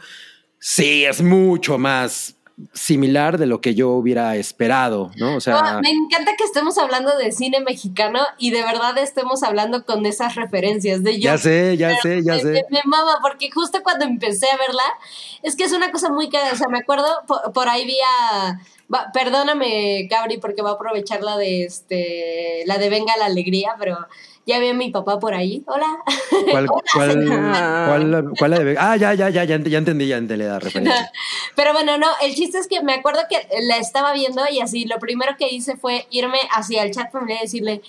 sí 0.60 1.04
es 1.04 1.22
mucho 1.22 1.76
más 1.76 2.36
similar 2.72 3.38
de 3.38 3.46
lo 3.46 3.60
que 3.60 3.74
yo 3.74 3.90
hubiera 3.90 4.36
esperado, 4.36 5.10
¿no? 5.16 5.36
O 5.36 5.40
sea, 5.40 5.60
No, 5.74 5.80
me 5.80 5.90
encanta 5.90 6.32
que 6.36 6.44
estemos 6.44 6.78
hablando 6.78 7.16
de 7.16 7.32
cine 7.32 7.60
mexicano 7.60 8.20
y 8.38 8.50
de 8.50 8.62
verdad 8.62 8.96
estemos 8.98 9.42
hablando 9.42 9.84
con 9.84 10.04
esas 10.06 10.34
referencias 10.34 11.02
de 11.02 11.14
yo. 11.18 11.30
ya 11.30 11.38
sé, 11.38 11.76
ya 11.76 11.94
sé, 12.02 12.22
ya 12.22 12.34
me, 12.34 12.40
sé. 12.40 12.66
me 12.70 12.80
mama, 12.84 13.18
porque 13.22 13.50
justo 13.50 13.82
cuando 13.82 14.04
empecé 14.04 14.46
a 14.50 14.56
verla, 14.56 14.82
es 15.42 15.56
que 15.56 15.64
es 15.64 15.72
una 15.72 15.90
cosa 15.90 16.10
muy 16.10 16.28
cagada. 16.28 16.52
O 16.52 16.56
sea, 16.56 16.68
me 16.68 16.78
acuerdo, 16.78 17.06
por, 17.26 17.52
por 17.52 17.68
ahí 17.68 17.84
vi 17.86 17.96
a. 18.20 18.60
va- 18.92 19.10
perdóname, 19.12 20.06
Cabri, 20.10 20.38
porque 20.38 20.62
va 20.62 20.70
a 20.70 20.74
aprovechar 20.74 21.22
la 21.22 21.36
de 21.36 21.64
este. 21.64 22.62
La 22.66 22.78
de 22.78 22.88
Venga 22.90 23.16
la 23.16 23.26
Alegría, 23.26 23.74
pero 23.78 23.96
ya 24.46 24.58
vi 24.58 24.68
a 24.68 24.74
mi 24.74 24.90
papá 24.90 25.18
por 25.18 25.34
ahí. 25.34 25.62
Hola. 25.66 25.98
¿Cuál, 26.50 26.66
cuál, 26.92 27.12
señora. 27.12 27.84
cuál, 27.88 28.24
cuál 28.38 28.50
la 28.50 28.58
de- 28.60 28.76
Ah, 28.78 28.96
ya, 28.96 29.14
ya, 29.14 29.28
ya, 29.30 29.44
ya 29.44 29.54
entendí, 29.54 30.06
ya 30.06 30.16
entendí 30.16 30.44
la 30.44 30.58
referencia. 30.58 31.10
Pero 31.56 31.72
bueno, 31.72 31.98
no, 31.98 32.08
el 32.22 32.34
chiste 32.34 32.58
es 32.58 32.66
que 32.66 32.82
me 32.82 32.94
acuerdo 32.94 33.20
que 33.28 33.46
la 33.62 33.76
estaba 33.76 34.12
viendo 34.12 34.42
y 34.50 34.60
así 34.60 34.84
lo 34.86 34.98
primero 34.98 35.36
que 35.38 35.48
hice 35.48 35.76
fue 35.76 36.06
irme 36.10 36.38
hacia 36.50 36.82
el 36.82 36.92
chat 36.92 37.12
familiar 37.12 37.38
y 37.40 37.42
decirle, 37.46 37.82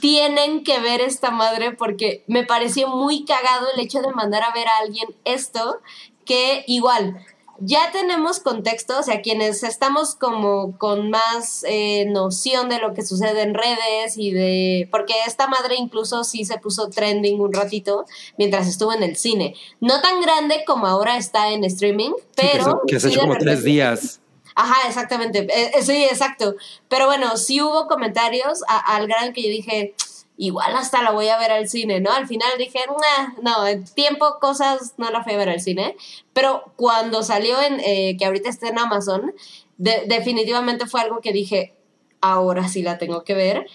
tienen 0.00 0.64
que 0.64 0.80
ver 0.80 1.00
esta 1.00 1.30
madre 1.30 1.72
porque 1.72 2.22
me 2.26 2.44
pareció 2.44 2.88
muy 2.88 3.24
cagado 3.24 3.68
el 3.74 3.80
hecho 3.80 4.00
de 4.00 4.12
mandar 4.12 4.42
a 4.42 4.52
ver 4.52 4.68
a 4.68 4.78
alguien 4.78 5.08
esto, 5.24 5.80
que 6.24 6.64
igual, 6.66 7.24
ya 7.60 7.90
tenemos 7.92 8.40
contexto, 8.40 8.98
o 8.98 9.02
sea, 9.02 9.20
quienes 9.20 9.62
estamos 9.62 10.14
como 10.14 10.76
con 10.78 11.10
más 11.10 11.64
eh, 11.68 12.04
noción 12.06 12.68
de 12.68 12.78
lo 12.78 12.94
que 12.94 13.02
sucede 13.02 13.42
en 13.42 13.54
redes 13.54 14.16
y 14.16 14.30
de, 14.30 14.88
porque 14.90 15.14
esta 15.26 15.48
madre 15.48 15.74
incluso 15.76 16.24
sí 16.24 16.44
se 16.44 16.58
puso 16.58 16.88
trending 16.88 17.40
un 17.40 17.52
ratito 17.52 18.04
mientras 18.36 18.68
estuvo 18.68 18.92
en 18.92 19.02
el 19.02 19.16
cine. 19.16 19.54
No 19.80 20.00
tan 20.00 20.20
grande 20.20 20.64
como 20.66 20.86
ahora 20.86 21.16
está 21.16 21.50
en 21.50 21.64
streaming, 21.64 22.12
Sí, 22.16 22.22
pero... 22.52 22.64
se, 22.64 22.72
que 22.94 23.00
se 23.00 23.10
sí 23.10 23.16
como 23.18 23.36
tres 23.36 23.64
días. 23.64 24.20
Ajá, 24.54 24.88
exactamente. 24.88 25.40
Eh, 25.40 25.70
eh, 25.74 25.82
sí, 25.82 26.04
exacto. 26.04 26.56
Pero 26.88 27.06
bueno, 27.06 27.36
sí 27.36 27.60
hubo 27.62 27.86
comentarios 27.86 28.62
a- 28.66 28.96
al 28.96 29.06
gran 29.06 29.32
que 29.32 29.42
yo 29.42 29.48
dije, 29.50 29.94
igual 30.38 30.74
hasta 30.76 31.02
la 31.02 31.10
voy 31.10 31.28
a 31.28 31.36
ver 31.38 31.50
al 31.50 31.68
cine, 31.68 32.00
¿no? 32.00 32.10
Al 32.12 32.26
final 32.26 32.48
dije, 32.56 32.78
"Nah, 32.88 33.34
no, 33.42 33.66
en 33.66 33.84
tiempo, 33.84 34.38
cosas, 34.40 34.94
no 34.96 35.10
la 35.10 35.22
fui 35.24 35.34
a 35.34 35.36
ver 35.36 35.48
al 35.50 35.60
cine. 35.60 35.96
Pero 36.32 36.72
cuando 36.76 37.22
salió 37.22 37.60
en, 37.60 37.80
eh, 37.80 38.16
que 38.18 38.24
ahorita 38.24 38.48
está 38.48 38.68
en 38.68 38.78
Amazon, 38.78 39.34
de- 39.76 40.04
definitivamente 40.06 40.86
fue 40.86 41.00
algo 41.00 41.20
que 41.20 41.32
dije, 41.32 41.74
ahora 42.20 42.68
sí 42.68 42.82
la 42.82 42.98
tengo 42.98 43.24
que 43.24 43.34
ver. 43.34 43.66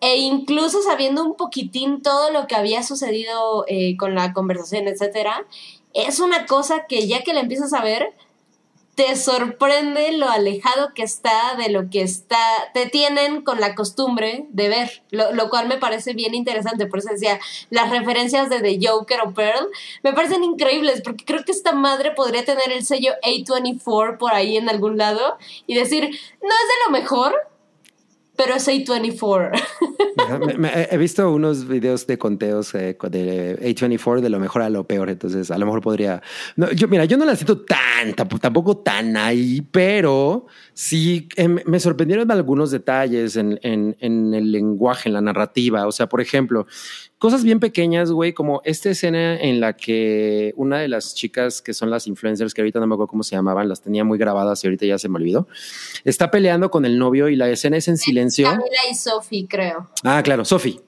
E 0.00 0.16
incluso 0.16 0.82
sabiendo 0.82 1.22
un 1.24 1.36
poquitín 1.36 2.02
todo 2.02 2.30
lo 2.30 2.46
que 2.46 2.54
había 2.56 2.82
sucedido 2.82 3.64
eh, 3.68 3.96
con 3.96 4.14
la 4.14 4.32
conversación, 4.32 4.88
etcétera, 4.88 5.46
es 5.94 6.20
una 6.20 6.46
cosa 6.46 6.86
que 6.86 7.06
ya 7.06 7.22
que 7.22 7.32
la 7.32 7.40
empiezas 7.40 7.72
a 7.72 7.82
ver, 7.82 8.12
te 8.96 9.14
sorprende 9.14 10.12
lo 10.12 10.30
alejado 10.30 10.94
que 10.94 11.02
está 11.02 11.54
de 11.58 11.68
lo 11.68 11.90
que 11.90 12.00
está, 12.00 12.40
te 12.72 12.86
tienen 12.86 13.42
con 13.42 13.60
la 13.60 13.74
costumbre 13.74 14.46
de 14.48 14.70
ver, 14.70 15.02
lo, 15.10 15.50
cual 15.50 15.68
me 15.68 15.76
parece 15.76 16.14
bien 16.14 16.34
interesante. 16.34 16.86
Por 16.86 17.00
eso 17.00 17.10
decía, 17.10 17.38
las 17.68 17.90
referencias 17.90 18.48
de 18.48 18.60
The 18.60 18.78
Joker 18.80 19.20
o 19.20 19.34
Pearl 19.34 19.68
me 20.02 20.14
parecen 20.14 20.42
increíbles, 20.42 21.02
porque 21.02 21.26
creo 21.26 21.44
que 21.44 21.52
esta 21.52 21.72
madre 21.72 22.12
podría 22.12 22.46
tener 22.46 22.72
el 22.72 22.86
sello 22.86 23.12
A24 23.22 24.16
por 24.16 24.32
ahí 24.32 24.56
en 24.56 24.70
algún 24.70 24.96
lado 24.96 25.36
y 25.66 25.74
decir, 25.74 26.04
no 26.04 26.08
es 26.08 26.68
de 26.68 26.86
lo 26.86 26.90
mejor, 26.90 27.34
pero 28.36 28.54
es 28.54 28.68
A24. 28.68 29.50
he 30.90 30.96
visto 30.96 31.30
unos 31.32 31.66
videos 31.66 32.06
de 32.06 32.18
conteos 32.18 32.74
eh, 32.74 32.96
de 33.10 33.58
A24 33.60 34.20
de 34.20 34.30
lo 34.30 34.38
mejor 34.38 34.62
a 34.62 34.70
lo 34.70 34.84
peor, 34.84 35.10
entonces 35.10 35.50
a 35.50 35.58
lo 35.58 35.66
mejor 35.66 35.80
podría... 35.80 36.22
No, 36.56 36.70
yo, 36.72 36.88
mira, 36.88 37.04
yo 37.04 37.16
no 37.16 37.24
la 37.24 37.36
siento 37.36 37.60
tan, 37.60 38.14
tampoco 38.14 38.78
tan 38.78 39.16
ahí, 39.16 39.62
pero 39.70 40.46
sí 40.74 41.28
em, 41.36 41.58
me 41.66 41.80
sorprendieron 41.80 42.30
algunos 42.30 42.70
detalles 42.70 43.36
en, 43.36 43.58
en, 43.62 43.96
en 44.00 44.34
el 44.34 44.52
lenguaje, 44.52 45.08
en 45.08 45.14
la 45.14 45.20
narrativa. 45.20 45.86
O 45.86 45.92
sea, 45.92 46.08
por 46.08 46.20
ejemplo, 46.20 46.66
Cosas 47.18 47.44
bien 47.44 47.60
pequeñas, 47.60 48.10
güey, 48.10 48.34
como 48.34 48.60
esta 48.64 48.90
escena 48.90 49.40
en 49.40 49.58
la 49.58 49.74
que 49.74 50.52
una 50.56 50.78
de 50.78 50.88
las 50.88 51.14
chicas 51.14 51.62
que 51.62 51.72
son 51.72 51.88
las 51.88 52.06
influencers, 52.06 52.52
que 52.52 52.60
ahorita 52.60 52.78
no 52.78 52.86
me 52.86 52.94
acuerdo 52.94 53.08
cómo 53.08 53.22
se 53.22 53.36
llamaban, 53.36 53.68
las 53.70 53.80
tenía 53.80 54.04
muy 54.04 54.18
grabadas 54.18 54.62
y 54.62 54.66
ahorita 54.66 54.84
ya 54.84 54.98
se 54.98 55.08
me 55.08 55.16
olvidó, 55.16 55.48
está 56.04 56.30
peleando 56.30 56.70
con 56.70 56.84
el 56.84 56.98
novio 56.98 57.28
y 57.30 57.36
la 57.36 57.48
escena 57.48 57.78
es 57.78 57.88
en 57.88 57.96
silencio. 57.96 58.46
Camila 58.46 58.80
y 58.90 58.94
Sophie, 58.94 59.46
creo. 59.48 59.90
Ah, 60.04 60.22
claro, 60.22 60.44
Sophie. 60.44 60.80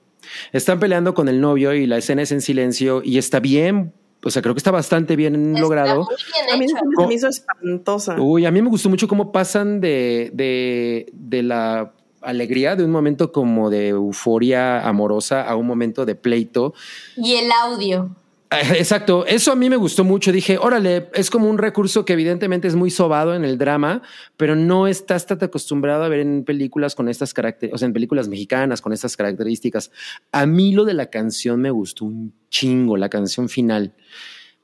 Están 0.52 0.78
peleando 0.78 1.14
con 1.14 1.28
el 1.28 1.40
novio 1.40 1.72
y 1.72 1.86
la 1.86 1.96
escena 1.96 2.20
es 2.20 2.32
en 2.32 2.42
silencio 2.42 3.00
y 3.02 3.16
está 3.16 3.40
bien 3.40 3.94
o 4.24 4.30
sea, 4.30 4.42
creo 4.42 4.55
que 4.55 4.59
está 4.59 4.70
bastante 4.70 5.14
bien 5.14 5.55
logrado. 5.60 6.06
a 6.52 6.56
mí 6.56 6.66
me, 6.66 7.06
me 7.06 7.14
hizo 7.14 7.28
espantosa. 7.28 8.20
Uy, 8.20 8.46
a 8.46 8.50
mí 8.50 8.60
me 8.60 8.68
gustó 8.68 8.88
mucho 8.88 9.06
cómo 9.06 9.30
pasan 9.30 9.80
de, 9.80 10.30
de, 10.34 11.06
de 11.12 11.42
la 11.42 11.92
alegría, 12.22 12.76
de 12.76 12.84
un 12.84 12.90
momento 12.90 13.32
como 13.32 13.70
de 13.70 13.88
euforia 13.88 14.86
amorosa 14.86 15.42
a 15.42 15.56
un 15.56 15.66
momento 15.66 16.04
de 16.06 16.14
pleito. 16.14 16.74
Y 17.16 17.34
el 17.34 17.50
audio. 17.50 18.10
Ah, 18.50 18.60
exacto, 18.60 19.26
eso 19.26 19.52
a 19.52 19.56
mí 19.56 19.68
me 19.68 19.76
gustó 19.76 20.04
mucho. 20.04 20.32
Dije, 20.32 20.56
órale, 20.56 21.10
es 21.12 21.28
como 21.28 21.50
un 21.50 21.58
recurso 21.58 22.06
que 22.06 22.14
evidentemente 22.14 22.66
es 22.66 22.76
muy 22.76 22.90
sobado 22.90 23.34
en 23.34 23.44
el 23.44 23.58
drama, 23.58 24.00
pero 24.38 24.56
no 24.56 24.86
estás 24.86 25.26
tan 25.26 25.42
acostumbrado 25.44 26.02
a 26.02 26.08
ver 26.08 26.20
en 26.20 26.44
películas 26.44 26.94
con 26.94 27.10
estas 27.10 27.34
características, 27.34 27.74
o 27.74 27.78
sea, 27.78 27.86
en 27.86 27.92
películas 27.92 28.28
mexicanas 28.28 28.80
con 28.80 28.94
estas 28.94 29.18
características. 29.18 29.90
A 30.32 30.46
mí 30.46 30.72
lo 30.72 30.86
de 30.86 30.94
la 30.94 31.10
canción 31.10 31.60
me 31.60 31.70
gustó 31.70 32.06
un 32.06 32.32
chingo, 32.48 32.96
la 32.96 33.10
canción 33.10 33.50
final. 33.50 33.92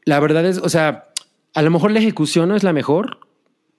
La 0.06 0.18
verdad 0.18 0.46
es, 0.46 0.56
o 0.58 0.70
sea, 0.70 1.08
a 1.52 1.60
lo 1.60 1.70
mejor 1.70 1.90
la 1.90 1.98
ejecución 1.98 2.48
no 2.48 2.56
es 2.56 2.62
la 2.62 2.72
mejor, 2.72 3.18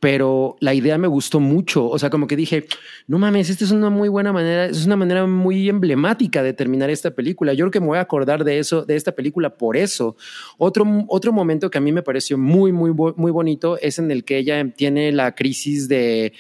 pero 0.06 0.56
la 0.60 0.76
idea 0.76 0.99
me 0.99 1.07
gustó 1.07 1.40
mucho. 1.40 1.90
O 1.90 1.98
sea, 1.98 2.11
como 2.11 2.27
que 2.27 2.36
dije, 2.36 2.68
no 3.07 3.18
mames, 3.18 3.49
esta 3.49 3.65
es 3.65 3.72
una 3.72 3.90
muy 3.90 4.07
buena 4.07 4.32
manera, 4.32 4.68
es 4.68 4.86
una 4.86 4.95
manera 4.95 5.26
muy 5.26 5.68
emblemática 5.68 6.44
de 6.44 6.53
terminar 6.53 6.91
esta 6.91 7.15
película. 7.15 7.53
Yo 7.53 7.65
creo 7.65 7.72
que 7.72 7.80
me 7.80 7.88
voy 7.88 7.98
a 7.98 8.02
acordar 8.02 8.44
de 8.44 8.60
eso, 8.60 8.86
de 8.86 8.98
esta 8.98 9.14
película 9.14 9.57
por 9.57 9.76
eso. 9.76 10.15
Otro, 10.60 10.86
otro 11.07 11.34
momento 11.34 11.72
que 11.72 11.80
a 11.80 11.82
mí 11.82 11.91
me 11.91 12.03
pareció 12.03 12.38
muy, 12.38 12.72
muy, 12.72 12.91
muy 12.94 13.32
bonito 13.32 13.80
es 13.80 13.98
en 13.98 14.11
el 14.11 14.23
que 14.23 14.38
ella 14.38 14.64
tiene 14.76 15.11
la 15.11 15.34
crisis 15.34 15.88
de 15.88 16.34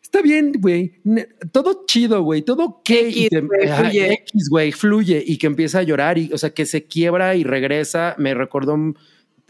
Está 0.00 0.22
bien, 0.22 0.52
güey. 0.56 0.92
Todo 1.50 1.86
chido, 1.86 2.22
güey. 2.22 2.42
Todo 2.42 2.82
que 2.84 3.26
X, 3.26 4.48
güey, 4.48 4.70
fluye 4.70 5.24
y 5.26 5.38
que 5.38 5.48
empieza 5.48 5.80
a 5.80 5.82
llorar 5.82 6.18
y, 6.18 6.30
o 6.32 6.38
sea, 6.38 6.50
que 6.50 6.66
se 6.66 6.84
quiebra 6.84 7.34
y 7.34 7.42
regresa. 7.42 8.14
Me 8.16 8.32
recordó 8.32 8.76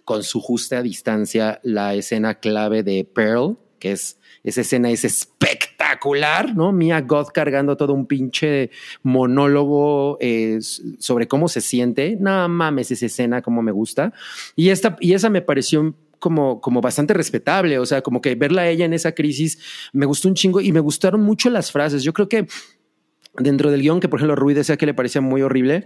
con 0.08 0.22
su 0.22 0.40
justa 0.40 0.80
distancia 0.80 1.60
la 1.62 1.94
escena 1.94 2.36
clave 2.36 2.82
de 2.82 3.04
Pearl, 3.04 3.58
que 3.78 3.92
es 3.92 4.18
esa 4.42 4.62
escena 4.62 4.88
es 4.88 5.04
espectacular, 5.04 6.56
¿no? 6.56 6.72
Mia 6.72 7.02
Goth 7.02 7.28
cargando 7.30 7.76
todo 7.76 7.92
un 7.92 8.06
pinche 8.06 8.70
monólogo 9.02 10.16
eh, 10.22 10.60
sobre 10.98 11.28
cómo 11.28 11.46
se 11.48 11.60
siente. 11.60 12.16
No 12.18 12.48
mames, 12.48 12.90
esa 12.90 13.04
escena 13.04 13.42
como 13.42 13.60
me 13.60 13.70
gusta. 13.70 14.14
Y 14.56 14.70
esta 14.70 14.96
y 14.98 15.12
esa 15.12 15.28
me 15.28 15.42
pareció 15.42 15.94
como, 16.18 16.62
como 16.62 16.80
bastante 16.80 17.12
respetable, 17.12 17.78
o 17.78 17.84
sea, 17.84 18.00
como 18.00 18.22
que 18.22 18.34
verla 18.34 18.62
a 18.62 18.68
ella 18.70 18.86
en 18.86 18.94
esa 18.94 19.12
crisis 19.12 19.58
me 19.92 20.06
gustó 20.06 20.28
un 20.28 20.34
chingo 20.34 20.62
y 20.62 20.72
me 20.72 20.80
gustaron 20.80 21.20
mucho 21.20 21.50
las 21.50 21.70
frases. 21.70 22.02
Yo 22.02 22.14
creo 22.14 22.30
que 22.30 22.46
dentro 23.36 23.70
del 23.70 23.82
guion, 23.82 24.00
que 24.00 24.08
por 24.08 24.20
ejemplo 24.20 24.36
Rui 24.36 24.54
decía 24.54 24.78
que 24.78 24.86
le 24.86 24.94
parecía 24.94 25.20
muy 25.20 25.42
horrible, 25.42 25.84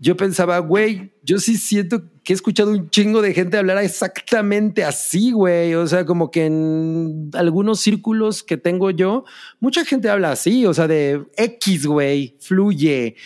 yo 0.00 0.16
pensaba, 0.16 0.58
güey, 0.60 1.12
yo 1.22 1.38
sí 1.38 1.56
siento 1.56 2.02
que 2.22 2.32
he 2.32 2.36
escuchado 2.36 2.70
un 2.70 2.88
chingo 2.88 3.20
de 3.20 3.34
gente 3.34 3.58
hablar 3.58 3.78
exactamente 3.78 4.84
así, 4.84 5.32
güey. 5.32 5.74
O 5.74 5.86
sea, 5.86 6.04
como 6.04 6.30
que 6.30 6.46
en 6.46 7.30
algunos 7.34 7.80
círculos 7.80 8.42
que 8.42 8.56
tengo 8.56 8.90
yo, 8.90 9.24
mucha 9.60 9.84
gente 9.84 10.08
habla 10.08 10.32
así, 10.32 10.66
o 10.66 10.74
sea, 10.74 10.86
de 10.86 11.24
X, 11.36 11.86
güey, 11.86 12.36
fluye. 12.38 13.16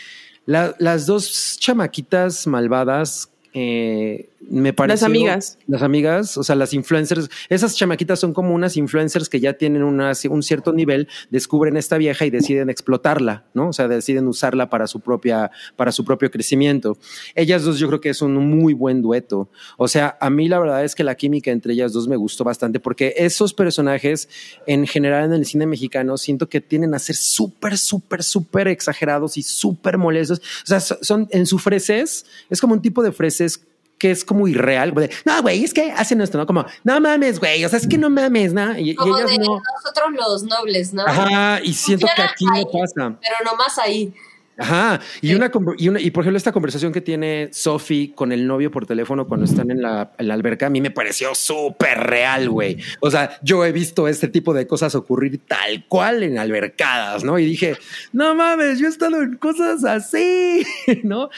las 0.47 1.07
dos 1.07 1.57
chamaquitas 1.61 2.47
malvadas 2.47 3.31
eh, 3.55 4.31
me 4.51 4.73
parece. 4.73 4.95
Las 4.95 5.03
amigas. 5.03 5.59
Las 5.67 5.83
amigas, 5.83 6.37
o 6.37 6.43
sea, 6.43 6.57
las 6.57 6.75
influencers. 6.75 7.29
Esas 7.49 7.77
chamaquitas 7.77 8.21
son 8.21 8.33
como 8.33 8.55
unas 8.55 8.77
influencers 8.77 9.29
que 9.29 9.41
ya 9.41 9.55
tienen 9.55 9.83
una, 9.83 10.13
un 10.29 10.43
cierto 10.43 10.73
nivel, 10.73 11.09
descubren 11.31 11.77
esta 11.77 11.99
vieja 11.99 12.27
y 12.27 12.31
deciden 12.31 12.71
explotarla, 12.71 13.45
¿no? 13.55 13.69
O 13.69 13.73
sea, 13.73 13.89
deciden 13.89 14.27
usarla 14.29 14.71
para 14.71 14.87
su 14.87 15.01
propia, 15.01 15.51
para 15.77 15.93
su 15.93 16.05
propio 16.05 16.31
crecimiento. 16.31 16.99
Ellas 17.35 17.65
dos, 17.65 17.79
yo 17.79 17.89
creo 17.89 18.01
que 18.01 18.11
es 18.11 18.23
un 18.23 18.35
muy 18.35 18.75
buen 18.75 19.03
dueto. 19.03 19.49
O 19.77 19.89
sea, 19.89 20.17
a 20.21 20.31
mí 20.31 20.49
la 20.49 20.59
verdad 20.59 20.85
es 20.85 20.95
que 20.95 21.05
la 21.05 21.15
química 21.15 21.51
entre 21.51 21.73
ellas 21.73 21.93
dos 21.93 22.09
me 22.09 22.17
gustó 22.17 22.45
bastante 22.45 22.81
porque 22.81 23.15
esos 23.17 23.55
personajes, 23.55 24.29
en 24.67 24.87
general 24.87 25.27
en 25.27 25.33
el 25.35 25.47
cine 25.47 25.67
mexicano, 25.67 26.17
siento 26.17 26.49
que 26.49 26.61
tienen 26.61 26.95
a 26.95 26.99
ser 26.99 27.17
súper, 27.17 27.79
súper, 27.79 28.23
súper 28.23 28.69
exagerados 28.69 29.37
y 29.37 29.43
súper 29.43 29.99
molestos. 29.99 30.41
O 30.41 30.67
sea, 30.67 30.81
son 30.81 31.29
en 31.31 31.47
su 31.47 31.59
freses, 31.59 32.27
es 32.51 32.61
como 32.61 32.75
un 32.75 32.83
tipo 32.83 33.03
de 33.03 33.13
freses 33.13 33.61
que 34.03 34.11
es 34.11 34.25
como 34.25 34.49
irreal. 34.49 34.93
No, 35.25 35.43
güey, 35.43 35.63
es 35.63 35.73
que 35.73 35.93
hacen 35.93 36.21
esto, 36.21 36.37
¿no? 36.37 36.45
Como, 36.45 36.67
no 36.83 37.01
mames, 37.01 37.39
güey, 37.39 37.65
o 37.65 37.69
sea, 37.69 37.79
es 37.79 37.87
que 37.87 37.97
no 37.97 38.11
mames, 38.11 38.53
¿no? 38.53 38.77
Y, 38.77 38.97
como 38.97 39.17
de 39.17 39.39
nosotros 39.39 40.11
los 40.19 40.43
nobles, 40.43 40.93
¿no? 40.93 41.07
Ajá, 41.07 41.61
y 41.63 41.73
siento 41.73 42.09
que 42.17 42.23
aquí 42.23 42.45
no 42.47 42.65
pasa. 42.65 43.17
Pero 43.21 43.37
nomás 43.45 43.79
ahí. 43.79 44.13
Ajá, 44.59 45.01
y, 45.21 45.35
una, 45.35 45.53
y, 45.79 45.89
una, 45.89 46.01
y 46.01 46.11
por 46.11 46.25
ejemplo, 46.25 46.37
esta 46.37 46.51
conversación 46.51 46.93
que 46.93 47.01
tiene 47.01 47.51
Sophie 47.53 48.13
con 48.13 48.33
el 48.33 48.45
novio 48.45 48.73
por 48.73 48.87
teléfono 48.87 49.29
cuando 49.29 49.47
están 49.47 49.71
en 49.71 49.81
la, 49.81 50.13
en 50.19 50.27
la 50.27 50.35
alberca, 50.35 50.67
a 50.67 50.71
mí 50.71 50.81
me 50.81 50.91
pareció 50.91 51.35
súper 51.37 51.99
real, 51.99 52.51
güey. 52.51 52.79
O 52.99 53.11
sea, 53.11 53.39
yo 53.43 53.65
he 53.65 53.71
visto 53.71 54.09
este 54.09 54.27
tipo 54.27 54.53
de 54.53 54.67
cosas 54.67 54.97
ocurrir 54.97 55.41
tal 55.47 55.87
cual 55.87 56.25
en 56.25 56.39
albercadas, 56.39 57.23
¿no? 57.23 57.39
Y 57.39 57.45
dije, 57.45 57.77
no 58.13 58.35
mames, 58.35 58.81
yo 58.81 58.89
he 58.89 58.91
estado 58.91 59.23
en 59.23 59.37
cosas 59.37 59.85
así, 59.85 60.67
¿no? 61.05 61.31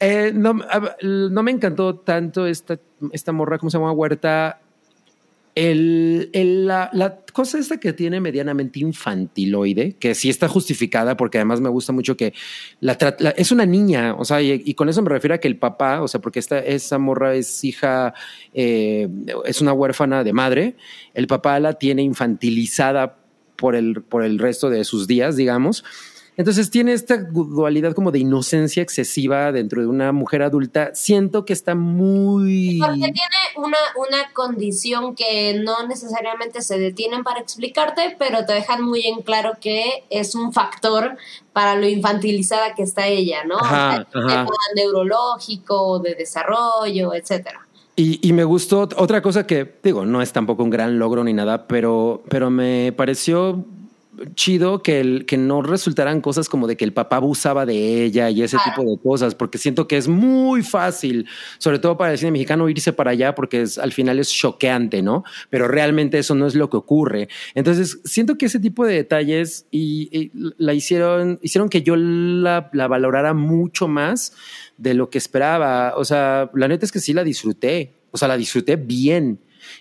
Eh, 0.00 0.32
no, 0.34 0.54
me 1.42 1.50
encantó 1.50 1.96
tanto 1.96 2.46
esta, 2.46 2.78
esta 3.12 3.32
morra, 3.32 3.58
¿cómo 3.58 3.70
se 3.70 3.78
llama? 3.78 3.92
Huerta. 3.92 4.60
El, 5.54 6.30
la, 6.68 6.88
la, 6.92 7.16
cosa 7.32 7.58
esta 7.58 7.80
que 7.80 7.92
tiene 7.92 8.20
medianamente 8.20 8.78
infantiloide, 8.78 9.96
que 9.98 10.14
sí 10.14 10.28
está 10.28 10.46
justificada, 10.46 11.16
porque 11.16 11.38
además 11.38 11.60
me 11.60 11.68
gusta 11.68 11.92
mucho 11.92 12.16
que 12.16 12.32
es 13.36 13.50
una 13.50 13.66
niña, 13.66 14.14
o 14.14 14.24
sea, 14.24 14.40
y, 14.40 14.72
con 14.74 14.88
eso 14.88 15.02
me 15.02 15.08
refiero 15.08 15.34
a 15.34 15.38
que 15.38 15.48
el 15.48 15.56
papá, 15.56 16.00
o 16.00 16.06
sea, 16.06 16.20
porque 16.20 16.38
esta, 16.38 16.60
esa 16.60 16.98
morra 16.98 17.34
es 17.34 17.64
hija, 17.64 18.14
eh, 18.54 19.08
es 19.46 19.60
una 19.60 19.72
huérfana 19.72 20.22
de 20.22 20.32
madre, 20.32 20.76
el 21.12 21.26
papá 21.26 21.58
la 21.58 21.72
tiene 21.72 22.02
infantilizada 22.02 23.16
por 23.56 23.74
el, 23.74 24.02
por 24.02 24.22
el 24.22 24.38
resto 24.38 24.70
de 24.70 24.84
sus 24.84 25.08
días, 25.08 25.34
digamos, 25.34 25.82
entonces 26.38 26.70
tiene 26.70 26.92
esta 26.92 27.16
dualidad 27.16 27.94
como 27.94 28.12
de 28.12 28.20
inocencia 28.20 28.80
excesiva 28.80 29.50
dentro 29.50 29.80
de 29.80 29.88
una 29.88 30.12
mujer 30.12 30.42
adulta. 30.42 30.94
Siento 30.94 31.44
que 31.44 31.52
está 31.52 31.74
muy... 31.74 32.78
Porque 32.78 32.96
tiene 33.00 33.18
una, 33.56 33.76
una 33.96 34.32
condición 34.32 35.16
que 35.16 35.60
no 35.64 35.84
necesariamente 35.88 36.62
se 36.62 36.78
detienen 36.78 37.24
para 37.24 37.40
explicarte, 37.40 38.14
pero 38.20 38.46
te 38.46 38.52
dejan 38.52 38.84
muy 38.84 39.04
en 39.04 39.22
claro 39.22 39.54
que 39.60 40.04
es 40.10 40.36
un 40.36 40.52
factor 40.52 41.16
para 41.52 41.74
lo 41.74 41.88
infantilizada 41.88 42.72
que 42.76 42.84
está 42.84 43.08
ella, 43.08 43.42
¿no? 43.42 43.58
Ajá, 43.58 44.06
neurológico, 44.76 45.98
de 45.98 46.14
desarrollo, 46.14 47.14
etcétera. 47.14 47.66
Y, 47.96 48.20
y, 48.22 48.32
me 48.32 48.44
gustó 48.44 48.88
otra 48.94 49.22
cosa 49.22 49.44
que, 49.44 49.80
digo, 49.82 50.06
no 50.06 50.22
es 50.22 50.32
tampoco 50.32 50.62
un 50.62 50.70
gran 50.70 51.00
logro 51.00 51.24
ni 51.24 51.32
nada, 51.32 51.66
pero, 51.66 52.22
pero 52.28 52.48
me 52.48 52.92
pareció 52.92 53.66
chido 54.34 54.82
que, 54.82 55.00
el, 55.00 55.26
que 55.26 55.36
no 55.36 55.62
resultaran 55.62 56.20
cosas 56.20 56.48
como 56.48 56.66
de 56.66 56.76
que 56.76 56.84
el 56.84 56.92
papá 56.92 57.16
abusaba 57.16 57.66
de 57.66 58.04
ella 58.04 58.30
y 58.30 58.42
ese 58.42 58.56
tipo 58.64 58.88
de 58.88 58.98
cosas, 58.98 59.34
porque 59.34 59.58
siento 59.58 59.88
que 59.88 59.96
es 59.96 60.08
muy 60.08 60.62
fácil, 60.62 61.26
sobre 61.58 61.78
todo 61.78 61.96
para 61.96 62.12
el 62.12 62.18
cine 62.18 62.32
mexicano, 62.32 62.68
irse 62.68 62.92
para 62.92 63.12
allá 63.12 63.34
porque 63.34 63.62
es, 63.62 63.78
al 63.78 63.92
final 63.92 64.18
es 64.18 64.30
choqueante, 64.30 65.02
¿no? 65.02 65.24
Pero 65.50 65.68
realmente 65.68 66.18
eso 66.18 66.34
no 66.34 66.46
es 66.46 66.54
lo 66.54 66.70
que 66.70 66.76
ocurre. 66.76 67.28
Entonces, 67.54 68.00
siento 68.04 68.36
que 68.36 68.46
ese 68.46 68.60
tipo 68.60 68.84
de 68.84 68.94
detalles 68.94 69.66
y, 69.70 70.30
la 70.58 70.74
hicieron, 70.74 71.38
hicieron 71.42 71.68
que 71.68 71.82
yo 71.82 71.96
la, 71.96 72.70
la 72.72 72.88
valorara 72.88 73.34
mucho 73.34 73.88
más 73.88 74.32
de 74.76 74.94
lo 74.94 75.10
que 75.10 75.18
esperaba. 75.18 75.94
O 75.96 76.04
sea, 76.04 76.50
la 76.54 76.68
neta 76.68 76.84
es 76.84 76.92
que 76.92 77.00
sí 77.00 77.12
la 77.12 77.24
disfruté, 77.24 77.92
o 78.10 78.18
sea, 78.18 78.28
la 78.28 78.36
disfruté 78.36 78.76
bien 78.76 79.40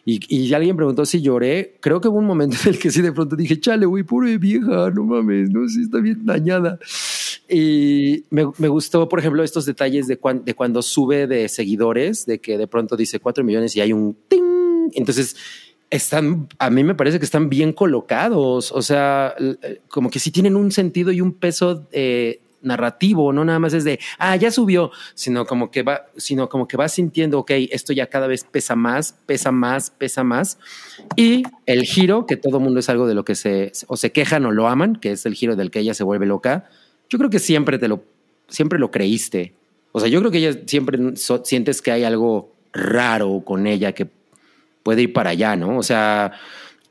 Y, 0.10 0.22
y 0.34 0.54
alguien 0.54 0.78
preguntó 0.78 1.06
si 1.06 1.22
lloré. 1.22 1.76
Creo 1.82 2.00
que 2.00 2.08
hubo 2.08 2.18
un 2.18 2.26
momento 2.26 2.56
en 2.64 2.70
el 2.76 2.80
que 2.80 2.90
sí 2.92 3.02
de 3.02 3.12
pronto 3.12 3.36
dije, 3.36 3.60
chale, 3.60 3.86
güey, 3.86 4.04
pobre 4.04 4.38
vieja, 4.38 4.90
no 4.90 5.04
mames, 5.04 5.50
no, 5.50 5.68
sí 5.68 5.82
está 5.82 5.98
bien 6.00 6.26
dañada. 6.26 6.80
Y 7.50 8.24
me, 8.30 8.46
me 8.58 8.70
gustó, 8.70 9.10
por 9.10 9.20
ejemplo, 9.20 9.44
estos 9.44 9.66
detalles 9.66 10.08
de, 10.08 10.18
cuan- 10.18 10.46
de 10.46 10.54
cuando 10.54 10.82
sube 10.82 11.28
de 11.28 11.50
seguidores, 11.50 12.26
de 12.26 12.40
que 12.40 12.58
de 12.58 12.68
pronto 12.68 12.96
dice 12.96 13.20
4 13.20 13.44
millones 13.44 13.76
y 13.76 13.82
hay 13.82 13.92
un 13.92 14.16
ting. 14.30 14.90
Entonces, 14.94 15.36
están, 15.90 16.48
a 16.58 16.70
mí 16.70 16.84
me 16.86 16.96
parece 16.96 17.20
que 17.20 17.26
están 17.26 17.50
bien 17.50 17.74
colocados. 17.74 18.72
O 18.72 18.82
sea, 18.82 19.36
eh, 19.40 19.82
como 19.90 20.10
que 20.10 20.20
sí 20.20 20.32
tienen 20.32 20.56
un 20.56 20.72
sentido 20.72 21.12
y 21.12 21.20
un 21.20 21.34
peso 21.34 21.86
eh, 21.92 22.40
narrativo, 22.68 23.34
no 23.34 23.44
nada 23.44 23.60
más 23.60 23.74
es 23.74 23.84
de, 23.84 24.00
ah, 24.20 24.36
ya 24.36 24.52
subió, 24.52 24.92
sino 25.16 25.46
como 25.46 25.72
que 25.72 25.84
va, 25.84 26.08
sino 26.18 26.50
como 26.50 26.68
que 26.68 26.78
va 26.78 26.88
sintiendo, 26.90 27.40
ok, 27.40 27.52
esto 27.72 27.94
ya 27.94 28.08
cada 28.08 28.28
vez 28.28 28.44
pesa 28.44 28.76
más, 28.76 29.14
pesa 29.26 29.52
más, 29.52 29.90
pesa 29.90 30.24
más. 30.24 30.60
Y 31.16 31.44
el 31.66 31.84
giro, 31.84 32.26
que 32.26 32.38
todo 32.38 32.60
mundo 32.60 32.80
es 32.80 32.90
algo 32.90 33.08
de 33.08 33.16
lo 33.16 33.26
que 33.26 33.36
se, 33.36 33.72
o 33.88 33.98
se 33.98 34.12
quejan 34.12 34.46
o 34.46 34.52
lo 34.52 34.68
aman, 34.68 34.96
que 34.96 35.12
es 35.12 35.26
el 35.26 35.34
giro 35.34 35.56
del 35.56 35.72
que 35.72 35.80
ella 35.80 35.94
se 35.94 36.04
vuelve 36.04 36.26
loca, 36.26 36.70
yo 37.10 37.18
creo 37.18 37.30
que 37.30 37.40
siempre 37.40 37.80
te 37.80 37.88
lo, 37.88 38.04
siempre 38.48 38.80
lo 38.80 38.92
creíste. 38.92 39.54
O 39.92 40.00
sea, 40.00 40.10
yo 40.10 40.20
creo 40.20 40.32
que 40.32 40.38
ella 40.40 40.60
siempre 40.66 41.16
so- 41.16 41.44
sientes 41.44 41.82
que 41.82 41.92
hay 41.92 42.04
algo 42.04 42.54
raro 42.74 43.42
con 43.44 43.66
ella 43.66 43.94
que 43.94 44.08
puede 44.84 45.04
ir 45.04 45.14
para 45.14 45.32
allá, 45.32 45.56
¿no? 45.56 45.78
O 45.78 45.84
sea, 45.84 46.34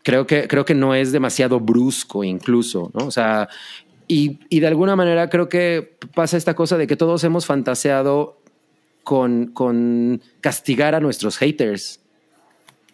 creo 0.02 0.26
que, 0.26 0.48
creo 0.48 0.64
que 0.64 0.74
no 0.74 0.94
es 0.94 1.12
demasiado 1.12 1.60
brusco 1.60 2.24
incluso, 2.24 2.90
¿no? 2.94 3.06
O 3.06 3.10
sea, 3.10 3.48
y, 4.08 4.38
de 4.60 4.66
alguna 4.66 4.96
manera 4.96 5.28
creo 5.30 5.48
que 5.48 5.96
pasa 6.14 6.36
esta 6.36 6.54
cosa 6.54 6.76
de 6.78 6.86
que 6.86 6.96
todos 6.96 7.24
hemos 7.24 7.46
fantaseado 7.46 8.40
con, 9.04 9.46
con 9.46 10.20
castigar 10.40 10.94
a 10.94 11.00
nuestros 11.00 11.38
haters 11.38 12.00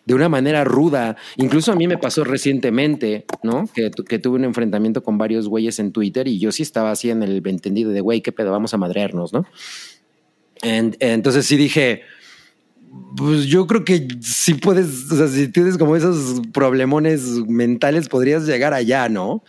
de 0.04 0.14
una 0.14 0.28
manera 0.28 0.64
ruda. 0.64 1.16
Incluso 1.36 1.70
a 1.72 1.76
mí 1.76 1.86
me 1.86 1.96
pasó 1.96 2.24
recientemente, 2.24 3.24
¿no? 3.42 3.68
Que, 3.72 3.88
tu- 3.90 4.04
que 4.04 4.18
tuve 4.18 4.36
un 4.36 4.44
enfrentamiento 4.44 5.02
con 5.02 5.16
varios 5.16 5.48
güeyes 5.48 5.78
en 5.78 5.92
Twitter 5.92 6.26
y 6.28 6.38
yo 6.38 6.50
sí 6.50 6.62
estaba 6.62 6.90
así 6.90 7.10
en 7.10 7.22
el 7.22 7.46
entendido 7.46 7.90
de, 7.92 8.00
güey, 8.00 8.20
qué 8.20 8.32
pedo, 8.32 8.50
vamos 8.50 8.74
a 8.74 8.78
madrearnos, 8.78 9.32
¿no? 9.32 9.46
En- 10.62 10.96
entonces 11.00 11.46
sí 11.46 11.56
dije, 11.56 12.02
pues 13.16 13.46
yo 13.46 13.66
creo 13.66 13.84
que 13.84 14.06
si 14.20 14.54
puedes, 14.54 15.10
o 15.10 15.16
sea, 15.16 15.28
si 15.28 15.48
tienes 15.48 15.78
como 15.78 15.96
esos 15.96 16.42
problemones 16.52 17.22
mentales, 17.48 18.08
podrías 18.08 18.44
llegar 18.46 18.74
allá, 18.74 19.08
¿no? 19.08 19.42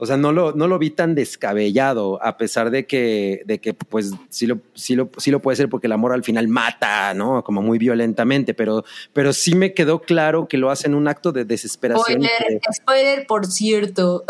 O 0.00 0.06
sea, 0.06 0.16
no 0.16 0.30
lo, 0.32 0.52
no 0.52 0.68
lo 0.68 0.78
vi 0.78 0.90
tan 0.90 1.14
descabellado, 1.16 2.22
a 2.22 2.36
pesar 2.36 2.70
de 2.70 2.86
que, 2.86 3.42
de 3.46 3.58
que 3.58 3.74
pues 3.74 4.12
sí 4.28 4.46
lo, 4.46 4.60
sí, 4.74 4.94
lo, 4.94 5.10
sí 5.16 5.30
lo 5.32 5.42
puede 5.42 5.56
ser 5.56 5.68
porque 5.68 5.88
el 5.88 5.92
amor 5.92 6.12
al 6.12 6.22
final 6.22 6.46
mata, 6.46 7.12
¿no? 7.14 7.42
Como 7.42 7.62
muy 7.62 7.78
violentamente, 7.78 8.54
pero, 8.54 8.84
pero 9.12 9.32
sí 9.32 9.56
me 9.56 9.74
quedó 9.74 10.00
claro 10.00 10.46
que 10.46 10.56
lo 10.56 10.70
hacen 10.70 10.94
un 10.94 11.08
acto 11.08 11.32
de 11.32 11.44
desesperación. 11.44 12.22
Spoiler, 12.22 12.60
que- 12.60 12.72
spoiler, 12.74 13.26
por 13.26 13.46
cierto. 13.46 14.24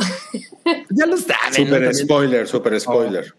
ya 0.91 1.07
lo 1.07 1.17
saben. 1.19 1.53
Super 1.53 1.95
spoiler, 1.95 2.47
super 2.49 2.81
spoiler. 2.81 3.35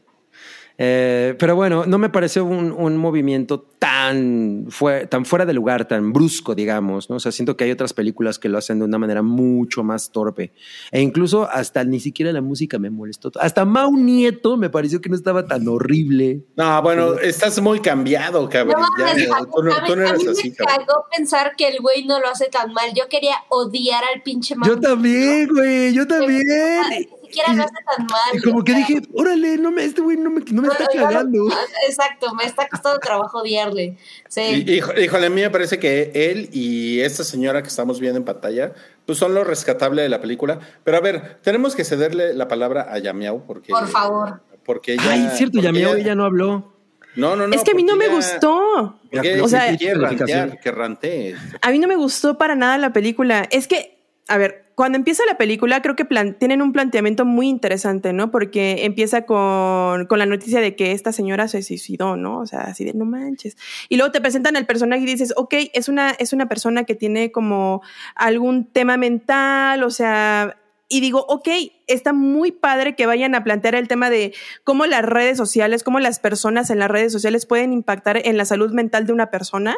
Eh, 0.81 1.35
pero 1.37 1.57
bueno, 1.57 1.85
no 1.85 1.97
me 1.97 2.09
pareció 2.09 2.45
un, 2.45 2.71
un 2.71 2.95
movimiento 2.95 3.59
tan, 3.79 4.67
fue, 4.69 5.07
tan 5.07 5.25
fuera 5.25 5.45
de 5.45 5.51
lugar, 5.51 5.85
tan 5.89 6.13
brusco, 6.13 6.55
digamos. 6.55 7.09
¿no? 7.09 7.17
O 7.17 7.19
sea, 7.19 7.33
siento 7.33 7.57
que 7.57 7.65
hay 7.65 7.71
otras 7.71 7.91
películas 7.91 8.39
que 8.39 8.47
lo 8.47 8.57
hacen 8.57 8.79
de 8.79 8.85
una 8.85 8.97
manera 8.97 9.21
mucho 9.21 9.83
más 9.83 10.09
torpe. 10.11 10.53
E 10.91 11.01
incluso 11.01 11.49
hasta 11.51 11.83
ni 11.83 11.99
siquiera 11.99 12.31
la 12.31 12.39
música 12.39 12.79
me 12.79 12.89
molestó. 12.89 13.29
Hasta 13.41 13.65
Mau 13.65 13.97
Nieto 13.97 14.55
me 14.55 14.69
pareció 14.69 15.01
que 15.01 15.09
no 15.09 15.17
estaba 15.17 15.45
tan 15.45 15.67
horrible. 15.67 16.45
No, 16.55 16.81
bueno, 16.81 17.15
estás 17.15 17.61
muy 17.61 17.81
cambiado, 17.81 18.47
cabrón. 18.47 18.81
No 18.97 19.05
Ya, 19.05 19.39
tú, 19.53 19.61
no, 19.61 19.71
tú 19.85 19.95
no 19.97 20.01
a 20.01 20.09
eres 20.11 20.23
mí 20.23 20.29
así, 20.29 20.49
me 20.51 20.55
cagó 20.55 21.07
pensar 21.13 21.55
que 21.57 21.67
el 21.67 21.81
güey 21.81 22.05
no 22.05 22.21
lo 22.21 22.29
hace 22.29 22.47
tan 22.47 22.71
mal. 22.71 22.89
Yo 22.95 23.09
quería 23.09 23.35
odiar 23.49 24.03
al 24.15 24.23
pinche 24.23 24.55
man. 24.55 24.69
Yo 24.69 24.79
también, 24.79 25.49
güey, 25.49 25.93
yo 25.93 26.07
también. 26.07 27.18
Siquiera 27.29 27.63
hace 27.63 27.73
tan 27.95 28.05
mal. 28.07 28.19
Y 28.33 28.41
como 28.41 28.63
que 28.63 28.71
sea, 28.73 28.85
dije, 28.87 29.01
órale, 29.13 29.57
no 29.57 29.71
me, 29.71 29.85
este 29.85 30.01
güey 30.01 30.17
no 30.17 30.29
me, 30.29 30.41
no 30.51 30.61
me 30.61 30.67
no, 30.67 30.73
está 30.73 30.85
cagando. 30.87 31.47
Exacto, 31.87 32.33
me 32.35 32.43
está 32.43 32.67
costando 32.67 32.99
trabajo 32.99 33.39
odiarle. 33.39 33.97
Sí. 34.27 34.63
Y- 34.67 34.73
hijo- 34.73 34.91
Híjole, 34.99 35.27
a 35.27 35.29
mí 35.29 35.41
me 35.41 35.49
parece 35.49 35.79
que 35.79 36.11
él 36.13 36.49
y 36.51 36.99
esta 37.01 37.23
señora 37.23 37.61
que 37.61 37.69
estamos 37.69 37.99
viendo 37.99 38.17
en 38.17 38.25
pantalla, 38.25 38.73
pues 39.05 39.17
son 39.17 39.33
lo 39.33 39.43
rescatable 39.43 40.01
de 40.01 40.09
la 40.09 40.19
película. 40.21 40.59
Pero 40.83 40.97
a 40.97 41.01
ver, 41.01 41.37
tenemos 41.41 41.75
que 41.75 41.83
cederle 41.83 42.33
la 42.33 42.47
palabra 42.47 42.87
a 42.91 42.97
Yamiao 42.99 43.45
porque. 43.45 43.71
Por 43.71 43.87
favor. 43.87 44.41
Porque 44.65 44.93
ella. 44.93 45.03
Ay, 45.09 45.29
cierto, 45.35 45.59
porque 45.61 45.79
ya 45.81 45.93
mi 45.93 46.01
ella 46.01 46.15
no 46.15 46.25
habló. 46.25 46.73
No, 47.15 47.35
no, 47.35 47.47
no. 47.47 47.55
es 47.55 47.63
que 47.63 47.71
a 47.71 47.73
mí 47.73 47.83
no 47.83 47.95
me 47.95 48.07
gustó. 48.07 48.99
porque 49.11 49.41
O 49.41 49.47
sea, 49.47 49.75
que 49.75 50.71
rantee. 50.71 51.35
A 51.61 51.71
mí 51.71 51.79
no 51.79 51.87
me 51.87 51.95
gustó 51.95 52.37
para 52.37 52.55
nada 52.55 52.77
la 52.77 52.93
película. 52.93 53.47
Es 53.51 53.67
que, 53.67 53.98
a 54.29 54.37
ver, 54.37 54.69
cuando 54.75 54.95
empieza 54.97 55.23
la 55.25 55.37
película, 55.37 55.81
creo 55.81 55.95
que 55.95 56.05
tienen 56.39 56.61
un 56.61 56.71
planteamiento 56.71 57.25
muy 57.25 57.49
interesante, 57.49 58.13
¿no? 58.13 58.31
Porque 58.31 58.85
empieza 58.85 59.23
con, 59.23 60.05
con 60.05 60.19
la 60.19 60.25
noticia 60.25 60.61
de 60.61 60.75
que 60.75 60.93
esta 60.93 61.11
señora 61.11 61.49
se 61.49 61.61
suicidó, 61.63 62.15
¿no? 62.15 62.39
O 62.39 62.45
sea, 62.45 62.61
así 62.61 62.85
de 62.85 62.93
no 62.93 63.03
manches. 63.03 63.57
Y 63.89 63.97
luego 63.97 64.13
te 64.13 64.21
presentan 64.21 64.55
al 64.55 64.65
personaje 64.65 65.01
y 65.01 65.05
dices, 65.05 65.33
ok, 65.35 65.53
es 65.73 65.89
una, 65.89 66.11
es 66.11 66.31
una 66.31 66.47
persona 66.47 66.85
que 66.85 66.95
tiene 66.95 67.31
como 67.31 67.81
algún 68.15 68.65
tema 68.65 68.95
mental, 68.95 69.83
o 69.83 69.89
sea. 69.89 70.55
Y 70.87 71.01
digo, 71.01 71.25
ok, 71.27 71.49
está 71.87 72.13
muy 72.13 72.51
padre 72.51 72.95
que 72.95 73.05
vayan 73.05 73.35
a 73.35 73.43
plantear 73.43 73.75
el 73.75 73.87
tema 73.87 74.09
de 74.09 74.33
cómo 74.63 74.85
las 74.85 75.03
redes 75.03 75.37
sociales, 75.37 75.83
cómo 75.83 75.99
las 75.99 76.19
personas 76.19 76.69
en 76.69 76.79
las 76.79 76.89
redes 76.89 77.11
sociales 77.11 77.45
pueden 77.45 77.73
impactar 77.73 78.21
en 78.25 78.37
la 78.37 78.45
salud 78.45 78.71
mental 78.71 79.05
de 79.05 79.13
una 79.13 79.29
persona 79.29 79.77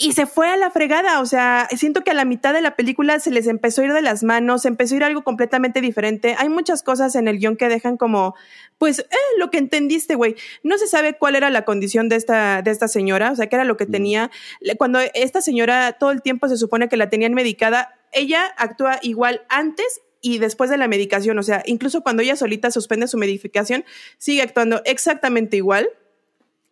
y 0.00 0.12
se 0.12 0.26
fue 0.26 0.48
a 0.48 0.56
la 0.56 0.70
fregada. 0.70 1.20
O 1.20 1.26
sea, 1.26 1.68
siento 1.76 2.04
que 2.04 2.12
a 2.12 2.14
la 2.14 2.24
mitad 2.24 2.54
de 2.54 2.60
la 2.60 2.76
película 2.76 3.18
se 3.18 3.32
les 3.32 3.48
empezó 3.48 3.82
a 3.82 3.86
ir 3.86 3.92
de 3.92 4.00
las 4.00 4.22
manos, 4.22 4.62
se 4.62 4.68
empezó 4.68 4.94
a 4.94 4.96
ir 4.98 5.04
algo 5.04 5.24
completamente 5.24 5.80
diferente. 5.80 6.36
Hay 6.38 6.48
muchas 6.48 6.84
cosas 6.84 7.16
en 7.16 7.26
el 7.26 7.38
guion 7.38 7.56
que 7.56 7.68
dejan 7.68 7.96
como, 7.96 8.36
pues, 8.78 9.00
eh, 9.00 9.06
lo 9.38 9.50
que 9.50 9.58
entendiste, 9.58 10.14
güey. 10.14 10.36
No 10.62 10.78
se 10.78 10.86
sabe 10.86 11.18
cuál 11.18 11.34
era 11.34 11.50
la 11.50 11.64
condición 11.64 12.08
de 12.08 12.14
esta, 12.16 12.62
de 12.62 12.70
esta 12.70 12.86
señora, 12.86 13.32
o 13.32 13.36
sea, 13.36 13.48
qué 13.48 13.56
era 13.56 13.64
lo 13.64 13.76
que 13.76 13.86
tenía. 13.86 14.30
Le- 14.60 14.76
Cuando 14.76 15.00
esta 15.14 15.40
señora 15.40 15.92
todo 15.98 16.12
el 16.12 16.22
tiempo 16.22 16.48
se 16.48 16.56
supone 16.56 16.88
que 16.88 16.96
la 16.96 17.10
tenían 17.10 17.34
medicada, 17.34 17.98
ella 18.12 18.44
actúa 18.56 19.00
igual 19.02 19.42
antes 19.48 20.00
y 20.20 20.38
después 20.38 20.70
de 20.70 20.78
la 20.78 20.86
medicación. 20.86 21.38
O 21.40 21.42
sea, 21.42 21.62
incluso 21.66 22.02
cuando 22.02 22.22
ella 22.22 22.36
solita 22.36 22.70
suspende 22.70 23.08
su 23.08 23.18
medicación, 23.18 23.84
sigue 24.16 24.42
actuando 24.42 24.80
exactamente 24.84 25.56
igual 25.56 25.88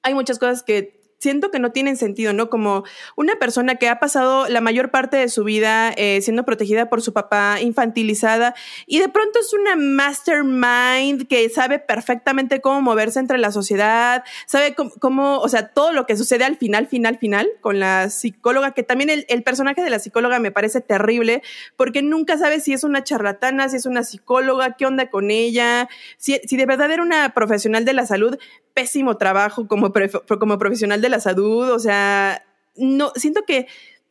hay 0.03 0.15
muchas 0.15 0.39
cosas 0.39 0.62
que 0.62 0.95
siento 1.18 1.51
que 1.51 1.59
no 1.59 1.72
tienen 1.72 1.97
sentido, 1.97 2.32
¿no? 2.32 2.51
Como 2.51 2.84
una 3.16 3.36
persona 3.36 3.76
que 3.76 3.88
ha 3.88 3.98
pasado 3.98 4.48
la 4.48 4.60
mayor 4.60 4.90
parte 4.90 5.16
de 5.16 5.28
su 5.28 5.44
vida 5.44 5.93
eh, 5.97 6.20
siendo 6.22 6.44
protegida 6.44 6.88
por 6.88 7.02
su 7.02 7.12
papá, 7.12 7.60
infantilizada, 7.60 8.55
y 8.86 8.98
de 8.98 9.09
pronto 9.09 9.38
es 9.38 9.52
una 9.52 9.76
mastermind 9.76 11.26
que 11.28 11.48
sabe 11.48 11.78
perfectamente 11.78 12.60
cómo 12.60 12.82
moverse 12.82 13.18
entre 13.18 13.38
la 13.38 13.52
sociedad, 13.52 14.24
sabe 14.47 14.74
cómo, 14.74 15.38
o 15.38 15.48
sea, 15.48 15.68
todo 15.68 15.93
lo 15.93 16.06
que 16.06 16.16
sucede 16.16 16.44
al 16.44 16.56
final, 16.56 16.86
final, 16.86 17.18
final, 17.18 17.48
con 17.60 17.80
la 17.80 18.10
psicóloga, 18.10 18.72
que 18.72 18.82
también 18.82 19.10
el, 19.10 19.26
el 19.28 19.43
personaje 19.43 19.82
de 19.82 19.90
la 19.90 19.98
psicóloga 19.98 20.38
me 20.38 20.51
parece 20.51 20.80
terrible, 20.80 21.43
porque 21.76 22.02
nunca 22.02 22.38
sabe 22.38 22.60
si 22.60 22.72
es 22.72 22.84
una 22.84 23.05
charlatana, 23.05 23.68
si 23.68 23.76
es 23.76 23.86
una 23.86 24.05
psicóloga, 24.05 24.76
qué 24.76 24.86
onda 24.86 25.10
con 25.10 25.30
ella, 25.30 25.88
si, 26.18 26.40
si 26.44 26.56
de 26.56 26.66
verdad 26.66 26.90
era 26.90 27.02
una 27.02 27.32
profesional 27.34 27.84
de 27.84 27.93
la 27.93 28.06
salud, 28.06 28.38
pésimo 28.77 29.16
trabajo 29.16 29.66
como, 29.66 29.90
como 30.39 30.59
profesional 30.59 31.01
de 31.01 31.09
la 31.09 31.19
salud, 31.19 31.70
o 31.70 31.78
sea, 31.78 32.44
no, 32.77 33.11
siento 33.16 33.44
que 33.47 33.66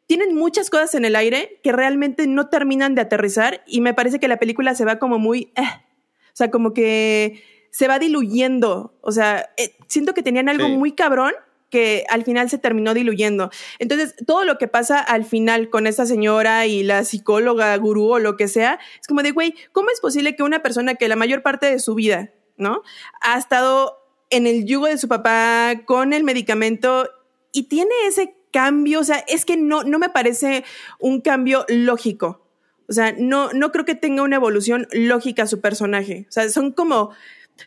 tienen 0.07 0.35
muchas 0.35 0.71
cosas 0.71 0.95
en 0.95 1.05
el 1.05 1.15
aire 1.15 1.59
que 1.63 1.71
realmente 1.71 2.25
no 2.25 2.49
terminan 2.49 2.95
de 2.95 3.01
aterrizar 3.01 3.61
y 3.67 3.81
me 3.81 3.93
parece 3.93 4.19
que 4.19 4.27
la 4.27 4.37
película 4.37 4.73
se 4.73 4.83
va 4.83 4.97
como 4.97 5.19
muy, 5.19 5.51
eh, 5.55 5.61
o 5.61 6.33
sea, 6.35 6.49
como 6.49 6.73
que 6.73 7.43
se 7.69 7.87
va 7.87 7.99
diluyendo, 7.99 8.95
o 9.01 9.11
sea, 9.11 9.51
eh, 9.57 9.75
siento 9.87 10.15
que 10.15 10.23
tenían 10.23 10.49
algo 10.49 10.65
Sí. 10.65 10.71
muy 10.73 10.93
cabrón 10.93 11.33
que 11.69 12.05
al 12.09 12.23
final 12.23 12.49
se 12.49 12.57
terminó 12.57 12.93
diluyendo. 12.95 13.51
Entonces, 13.77 14.15
todo 14.25 14.45
lo 14.45 14.57
que 14.57 14.67
pasa 14.67 14.99
al 14.99 15.25
final 15.25 15.69
con 15.69 15.85
esta 15.85 16.05
señora 16.07 16.65
y 16.65 16.81
la 16.83 17.03
psicóloga, 17.03 17.75
gurú 17.77 18.13
o 18.13 18.19
lo 18.19 18.35
que 18.35 18.47
sea, 18.47 18.79
es 18.99 19.07
como 19.07 19.21
de, 19.21 19.31
güey, 19.31 19.53
¿cómo 19.73 19.89
es 19.91 19.99
posible 19.99 20.35
que 20.35 20.41
una 20.43 20.63
persona 20.63 20.95
que 20.95 21.07
la 21.07 21.15
mayor 21.17 21.43
parte 21.43 21.67
de 21.67 21.79
su 21.79 21.93
vida, 21.93 22.31
¿no? 22.57 22.81
Ha 23.21 23.37
estado 23.37 24.04
en 24.29 24.47
el 24.47 24.65
yugo 24.65 24.87
de 24.87 24.97
su 24.97 25.07
papá 25.07 25.81
con 25.85 26.13
el 26.13 26.23
medicamento 26.23 27.09
y 27.51 27.63
tiene 27.63 27.93
ese 28.07 28.35
cambio, 28.51 29.01
o 29.01 29.03
sea, 29.03 29.17
es 29.27 29.45
que 29.45 29.57
no, 29.57 29.83
no 29.83 29.99
me 29.99 30.09
parece 30.09 30.63
un 30.99 31.21
cambio 31.21 31.65
lógico. 31.67 32.47
O 32.87 32.93
sea, 32.93 33.13
no, 33.17 33.51
no 33.51 33.71
creo 33.71 33.85
que 33.85 33.95
tenga 33.95 34.23
una 34.23 34.35
evolución 34.35 34.87
lógica 34.91 35.47
su 35.47 35.59
personaje. 35.59 36.25
O 36.29 36.31
sea, 36.31 36.47
son 36.49 36.71
como, 36.71 37.11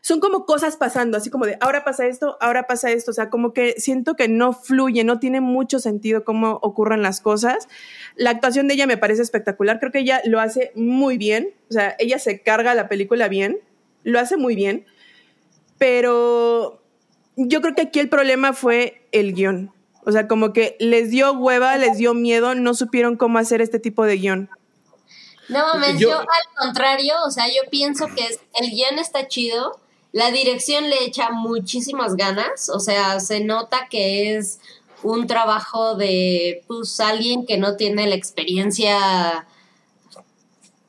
son 0.01 0.21
como 0.21 0.47
cosas 0.47 0.77
pasando, 0.77 1.17
así 1.17 1.29
como 1.29 1.45
de 1.45 1.59
ahora 1.61 1.85
pasa 1.85 2.07
esto, 2.07 2.37
ahora 2.41 2.67
pasa 2.67 2.91
esto. 2.91 3.11
O 3.11 3.15
sea, 3.15 3.29
como 3.29 3.53
que 3.53 3.75
siento 3.79 4.15
que 4.15 4.29
no 4.29 4.53
fluye, 4.53 5.05
no 5.05 5.19
tiene 5.19 5.41
mucho 5.41 5.79
sentido 5.79 6.25
cómo 6.25 6.59
ocurren 6.63 7.03
las 7.03 7.21
cosas. 7.21 7.69
La 8.17 8.31
actuación 8.31 8.69
de 8.69 8.75
ella 8.75 8.87
me 8.87 8.97
parece 8.97 9.23
espectacular. 9.23 9.81
Creo 9.81 9.93
que 9.93 10.01
ella 10.01 10.23
lo 10.25 10.41
hace 10.41 10.73
muy 10.75 11.19
bien. 11.19 11.51
O 11.69 11.73
sea, 11.73 11.97
ella 11.99 12.19
se 12.19 12.41
carga 12.43 12.75
la 12.75 12.89
película 12.89 13.29
bien, 13.29 13.59
lo 14.05 14.21
hace 14.21 14.37
muy 14.37 14.55
bien 14.55 14.87
pero 15.79 16.83
yo 17.37 17.61
creo 17.61 17.75
que 17.75 17.83
aquí 17.83 18.01
el 18.01 18.09
problema 18.09 18.53
fue 18.53 19.07
el 19.13 19.33
guion. 19.33 19.73
O 20.05 20.13
sea, 20.13 20.27
como 20.27 20.53
que 20.53 20.77
les 20.81 21.11
dio 21.11 21.33
hueva, 21.33 21.77
les 21.77 21.99
dio 21.99 22.15
miedo, 22.15 22.55
no 22.55 22.75
supieron 22.75 23.17
cómo 23.17 23.39
hacer 23.39 23.61
este 23.61 23.79
tipo 23.79 24.05
de 24.05 24.17
guion. 24.17 24.51
No 25.49 25.67
mames, 25.67 25.99
yo, 25.99 26.19
al 26.19 26.27
contrario, 26.59 27.15
o 27.27 27.31
sea, 27.31 27.47
yo 27.47 27.69
pienso 27.71 28.07
que 28.07 28.27
el 28.61 28.71
guion 28.71 28.99
está 28.99 29.29
chido, 29.29 29.81
la 30.13 30.31
dirección 30.31 30.91
le 30.91 31.05
echa 31.05 31.31
muchísimas 31.31 32.17
ganas, 32.17 32.69
o 32.69 32.81
sea, 32.81 33.19
se 33.21 33.41
nota 33.41 33.89
que 33.91 34.37
es 34.37 34.61
un 35.03 35.27
trabajo 35.27 35.95
de 35.95 36.65
pues 36.67 37.01
alguien 37.01 37.47
que 37.47 37.57
no 37.57 37.77
tiene 37.77 38.07
la 38.07 38.15
experiencia 38.15 39.47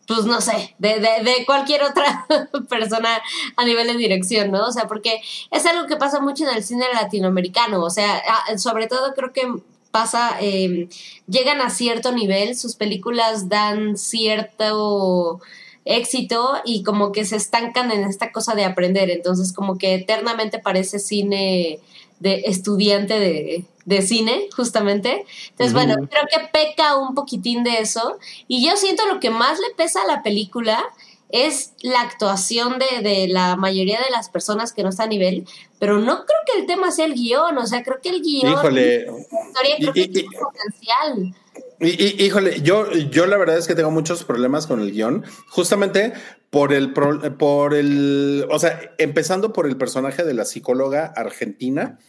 pues 0.10 0.26
no 0.26 0.42
sé, 0.42 0.74
de, 0.80 1.00
de, 1.00 1.24
de, 1.24 1.46
cualquier 1.46 1.84
otra 1.84 2.26
persona 2.70 3.22
a 3.56 3.64
nivel 3.64 3.86
de 3.86 3.94
dirección, 3.94 4.50
¿no? 4.50 4.66
O 4.66 4.72
sea, 4.72 4.88
porque 4.88 5.22
es 5.52 5.66
algo 5.68 5.86
que 5.86 5.98
pasa 5.98 6.20
mucho 6.20 6.50
en 6.50 6.58
el 6.58 6.64
cine 6.64 6.86
latinoamericano, 6.92 7.84
o 7.84 7.92
sea, 7.92 8.24
sobre 8.58 8.88
todo 8.88 9.14
creo 9.14 9.32
que 9.32 9.48
pasa, 9.92 10.38
eh, 10.42 10.90
llegan 11.28 11.62
a 11.62 11.70
cierto 11.70 12.12
nivel, 12.12 12.58
sus 12.58 12.76
películas 12.76 13.50
dan 13.50 13.98
cierto 13.98 15.42
éxito 15.86 16.56
y 16.66 16.82
como 16.82 17.12
que 17.12 17.24
se 17.24 17.36
estancan 17.36 17.92
en 17.92 18.04
esta 18.04 18.32
cosa 18.32 18.56
de 18.56 18.66
aprender, 18.66 19.12
entonces 19.12 19.54
como 19.54 19.78
que 19.78 19.94
eternamente 19.94 20.58
parece 20.58 20.98
cine 20.98 21.80
de 22.20 22.42
estudiante 22.46 23.20
de, 23.20 23.64
de 23.90 24.04
cine, 24.04 24.48
justamente. 24.56 25.26
Entonces, 25.50 25.74
bueno, 25.74 25.96
creo 25.96 26.24
que 26.32 26.48
peca 26.54 26.96
un 26.96 27.16
poquitín 27.16 27.64
de 27.64 27.80
eso. 27.80 28.20
Y 28.48 28.64
yo 28.66 28.78
siento 28.78 29.08
lo 29.08 29.20
que 29.20 29.32
más 29.32 29.60
le 29.60 29.74
pesa 29.76 30.04
a 30.04 30.08
la 30.08 30.22
película 30.22 30.86
es 31.30 31.74
la 31.82 32.02
actuación 32.02 32.78
de, 32.80 33.02
de, 33.02 33.28
la 33.28 33.56
mayoría 33.56 34.00
de 34.00 34.12
las 34.12 34.30
personas 34.30 34.74
que 34.74 34.84
no 34.84 34.90
está 34.90 35.04
a 35.04 35.08
nivel, 35.08 35.48
pero 35.80 36.00
no 36.00 36.26
creo 36.26 36.40
que 36.46 36.60
el 36.60 36.68
tema 36.68 36.92
sea 36.92 37.06
el 37.06 37.14
guion, 37.14 37.58
o 37.58 37.68
sea, 37.68 37.84
creo 37.84 38.00
que 38.02 38.10
el 38.10 38.22
guion... 38.22 38.52
Híjole. 38.54 39.08
historia, 39.08 39.76
creo 39.80 39.94
que 39.94 40.08
tiene 40.08 40.30
potencial. 40.40 41.36
Y, 41.80 42.26
híjole, 42.26 42.62
yo, 42.62 42.92
yo 42.92 43.26
la 43.26 43.38
verdad 43.38 43.58
es 43.58 43.68
que 43.68 43.76
tengo 43.76 43.92
muchos 43.92 44.24
problemas 44.24 44.66
con 44.68 44.82
el 44.82 44.92
guion, 44.92 45.24
justamente 45.50 46.14
por 46.50 46.74
el, 46.74 46.94
por 46.94 47.74
el, 47.74 48.46
o 48.50 48.60
sea, 48.60 48.80
empezando 48.98 49.54
por 49.54 49.68
el 49.68 49.78
personaje 49.78 50.24
de 50.24 50.34
la 50.34 50.46
psicóloga 50.46 51.06
argentina, 51.16 52.00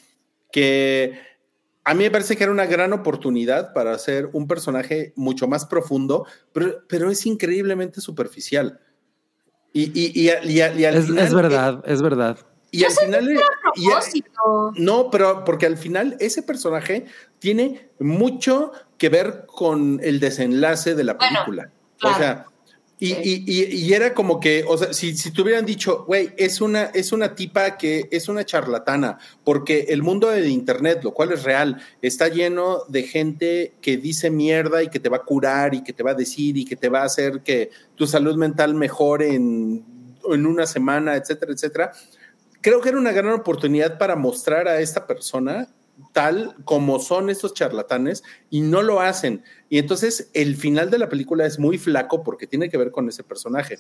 que 0.50 1.29
a 1.90 1.94
mí 1.94 2.04
me 2.04 2.10
parece 2.12 2.36
que 2.36 2.44
era 2.44 2.52
una 2.52 2.66
gran 2.66 2.92
oportunidad 2.92 3.72
para 3.72 3.92
hacer 3.92 4.30
un 4.32 4.46
personaje 4.46 5.12
mucho 5.16 5.48
más 5.48 5.66
profundo, 5.66 6.24
pero, 6.52 6.84
pero 6.88 7.10
es 7.10 7.26
increíblemente 7.26 8.00
superficial. 8.00 8.78
Y, 9.72 9.90
y, 9.92 10.20
y, 10.20 10.30
al 10.30 10.94
es, 10.94 11.06
final, 11.06 11.26
es 11.26 11.34
verdad, 11.34 11.82
es 11.84 12.00
verdad. 12.00 12.38
Y 12.70 12.84
al 12.84 12.92
final. 12.92 13.40
no, 14.76 15.10
pero 15.10 15.44
porque 15.44 15.66
al 15.66 15.76
final 15.76 16.16
ese 16.20 16.44
personaje 16.44 17.06
tiene 17.40 17.90
mucho 17.98 18.70
que 18.96 19.08
ver 19.08 19.46
con 19.46 19.98
el 20.04 20.20
desenlace 20.20 20.94
de 20.94 21.02
la 21.02 21.18
película. 21.18 21.72
O 22.04 22.14
sea, 22.14 22.46
y, 23.02 23.14
y, 23.14 23.64
y, 23.64 23.94
era 23.94 24.12
como 24.12 24.38
que, 24.40 24.62
o 24.68 24.76
sea, 24.76 24.92
si, 24.92 25.16
si 25.16 25.30
te 25.32 25.40
hubieran 25.40 25.64
dicho, 25.64 26.04
güey, 26.06 26.34
es 26.36 26.60
una, 26.60 26.84
es 26.84 27.12
una 27.12 27.34
tipa 27.34 27.78
que 27.78 28.08
es 28.10 28.28
una 28.28 28.44
charlatana, 28.44 29.18
porque 29.42 29.86
el 29.88 30.02
mundo 30.02 30.28
de 30.28 30.46
Internet, 30.50 31.00
lo 31.02 31.12
cual 31.12 31.32
es 31.32 31.42
real, 31.42 31.80
está 32.02 32.28
lleno 32.28 32.84
de 32.88 33.04
gente 33.04 33.72
que 33.80 33.96
dice 33.96 34.28
mierda 34.30 34.82
y 34.82 34.88
que 34.88 35.00
te 35.00 35.08
va 35.08 35.16
a 35.16 35.24
curar 35.24 35.74
y 35.74 35.82
que 35.82 35.94
te 35.94 36.02
va 36.02 36.10
a 36.10 36.14
decir 36.14 36.58
y 36.58 36.66
que 36.66 36.76
te 36.76 36.90
va 36.90 37.00
a 37.00 37.06
hacer 37.06 37.40
que 37.40 37.70
tu 37.94 38.06
salud 38.06 38.36
mental 38.36 38.74
mejore 38.74 39.34
en, 39.34 39.82
en 40.30 40.44
una 40.44 40.66
semana, 40.66 41.16
etcétera, 41.16 41.54
etcétera. 41.54 41.92
Creo 42.60 42.82
que 42.82 42.90
era 42.90 42.98
una 42.98 43.12
gran 43.12 43.32
oportunidad 43.32 43.96
para 43.96 44.14
mostrar 44.14 44.68
a 44.68 44.78
esta 44.78 45.06
persona 45.06 45.68
tal 46.12 46.56
como 46.64 46.98
son 46.98 47.30
estos 47.30 47.54
charlatanes 47.54 48.22
y 48.50 48.60
no 48.60 48.82
lo 48.82 49.00
hacen. 49.00 49.42
Y 49.68 49.78
entonces 49.78 50.30
el 50.34 50.56
final 50.56 50.90
de 50.90 50.98
la 50.98 51.08
película 51.08 51.46
es 51.46 51.58
muy 51.58 51.78
flaco 51.78 52.22
porque 52.22 52.46
tiene 52.46 52.68
que 52.68 52.76
ver 52.76 52.90
con 52.90 53.08
ese 53.08 53.24
personaje. 53.24 53.78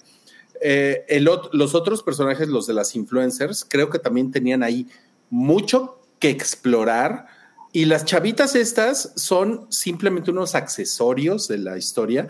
Eh, 0.60 1.04
el, 1.08 1.28
los 1.52 1.74
otros 1.74 2.02
personajes, 2.02 2.48
los 2.48 2.66
de 2.66 2.74
las 2.74 2.94
influencers, 2.94 3.66
creo 3.68 3.90
que 3.90 3.98
también 3.98 4.30
tenían 4.30 4.62
ahí 4.62 4.86
mucho 5.30 6.00
que 6.18 6.30
explorar. 6.30 7.26
Y 7.72 7.84
las 7.84 8.04
chavitas 8.04 8.56
estas 8.56 9.12
son 9.16 9.66
simplemente 9.70 10.30
unos 10.30 10.54
accesorios 10.54 11.48
de 11.48 11.58
la 11.58 11.78
historia. 11.78 12.28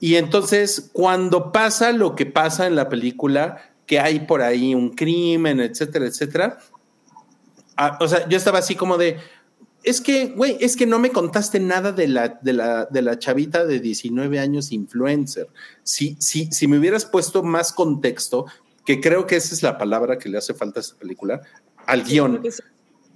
Y 0.00 0.16
entonces 0.16 0.90
cuando 0.92 1.52
pasa 1.52 1.92
lo 1.92 2.16
que 2.16 2.26
pasa 2.26 2.66
en 2.66 2.74
la 2.74 2.88
película, 2.88 3.72
que 3.86 4.00
hay 4.00 4.20
por 4.20 4.42
ahí 4.42 4.74
un 4.74 4.90
crimen, 4.90 5.60
etcétera, 5.60 6.06
etcétera, 6.06 6.58
Ah, 7.84 7.98
o 8.00 8.06
sea, 8.06 8.28
yo 8.28 8.36
estaba 8.36 8.60
así 8.60 8.76
como 8.76 8.96
de, 8.96 9.16
es 9.82 10.00
que, 10.00 10.26
güey, 10.26 10.56
es 10.60 10.76
que 10.76 10.86
no 10.86 11.00
me 11.00 11.10
contaste 11.10 11.58
nada 11.58 11.90
de 11.90 12.06
la, 12.06 12.38
de 12.40 12.52
la, 12.52 12.84
de 12.84 13.02
la 13.02 13.18
chavita 13.18 13.64
de 13.66 13.80
19 13.80 14.38
años 14.38 14.70
influencer. 14.70 15.48
Si, 15.82 16.16
si, 16.20 16.46
si 16.52 16.68
me 16.68 16.78
hubieras 16.78 17.04
puesto 17.04 17.42
más 17.42 17.72
contexto, 17.72 18.46
que 18.86 19.00
creo 19.00 19.26
que 19.26 19.34
esa 19.34 19.52
es 19.52 19.64
la 19.64 19.78
palabra 19.78 20.16
que 20.18 20.28
le 20.28 20.38
hace 20.38 20.54
falta 20.54 20.78
a 20.78 20.82
esta 20.82 20.96
película, 20.96 21.40
al 21.86 22.04
guion, 22.04 22.40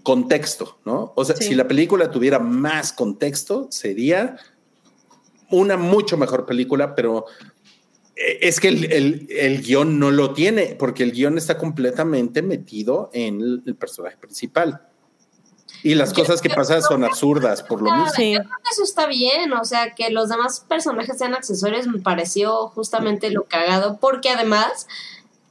contexto, 0.03 0.81
¿no? 0.85 1.13
O 1.15 1.25
sea, 1.25 1.37
si 1.37 1.55
la 1.55 1.69
película 1.69 2.11
tuviera 2.11 2.41
más 2.41 2.93
contexto, 2.93 3.69
sería 3.71 4.37
una 5.51 5.77
mucho 5.77 6.17
mejor 6.17 6.45
película, 6.47 6.97
pero 6.97 7.27
es 8.17 8.61
que 8.61 8.69
el, 8.69 9.63
guion 9.63 9.99
no 9.99 10.11
lo 10.11 10.33
tiene, 10.33 10.75
porque 10.79 11.03
el 11.03 11.13
guion 11.13 11.37
está 11.37 11.59
completamente 11.59 12.43
metido 12.43 13.11
en 13.13 13.63
el, 13.67 13.77
personaje 13.77 14.17
principal. 14.17 14.83
Y 15.83 15.95
las 15.95 16.15
cosas 16.15 16.41
que 16.41 16.49
pasan 16.49 16.83
son 16.83 17.05
absurdas, 17.05 17.63
por 17.63 17.83
lo 17.83 17.93
mismo. 17.93 18.11
Sí. 18.17 18.33
Yo 18.33 18.39
creo 18.41 18.57
que 18.65 18.71
eso 18.73 18.83
está 18.83 19.07
bien, 19.07 19.53
o 19.53 19.65
sea, 19.65 19.95
que 19.95 20.11
los 20.11 20.31
demás 20.31 20.65
personajes 20.67 21.19
sean 21.19 21.35
accesorios 21.35 21.87
me 21.87 21.99
pareció 21.99 22.69
justamente 22.69 23.31
lo 23.31 23.45
cagado, 23.45 23.99
porque 24.01 24.31
además 24.31 24.87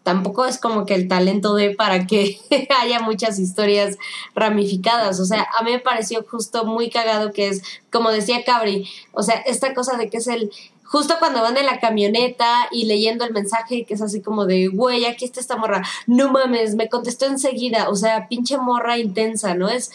tampoco 0.05 0.45
es 0.45 0.59
como 0.59 0.85
que 0.85 0.93
el 0.93 1.07
talento 1.07 1.55
de 1.55 1.71
para 1.71 2.05
que 2.05 2.39
haya 2.81 2.99
muchas 2.99 3.39
historias 3.39 3.97
ramificadas. 4.33 5.19
O 5.19 5.25
sea, 5.25 5.47
a 5.57 5.63
mí 5.63 5.71
me 5.71 5.79
pareció 5.79 6.23
justo 6.23 6.65
muy 6.65 6.89
cagado 6.89 7.31
que 7.31 7.47
es, 7.47 7.61
como 7.91 8.11
decía 8.11 8.43
Cabri, 8.43 8.89
o 9.13 9.23
sea, 9.23 9.35
esta 9.35 9.73
cosa 9.73 9.97
de 9.97 10.09
que 10.09 10.17
es 10.17 10.27
el, 10.27 10.51
justo 10.85 11.15
cuando 11.19 11.41
van 11.41 11.57
en 11.57 11.65
la 11.65 11.79
camioneta 11.79 12.67
y 12.71 12.85
leyendo 12.85 13.25
el 13.25 13.33
mensaje 13.33 13.85
que 13.85 13.95
es 13.95 14.01
así 14.01 14.21
como 14.21 14.45
de, 14.45 14.67
güey, 14.67 15.05
aquí 15.05 15.25
está 15.25 15.39
esta 15.39 15.57
morra, 15.57 15.83
no 16.07 16.31
mames, 16.31 16.75
me 16.75 16.89
contestó 16.89 17.25
enseguida, 17.25 17.89
o 17.89 17.95
sea, 17.95 18.27
pinche 18.27 18.57
morra 18.57 18.97
intensa, 18.97 19.55
¿no? 19.55 19.67
Es, 19.69 19.91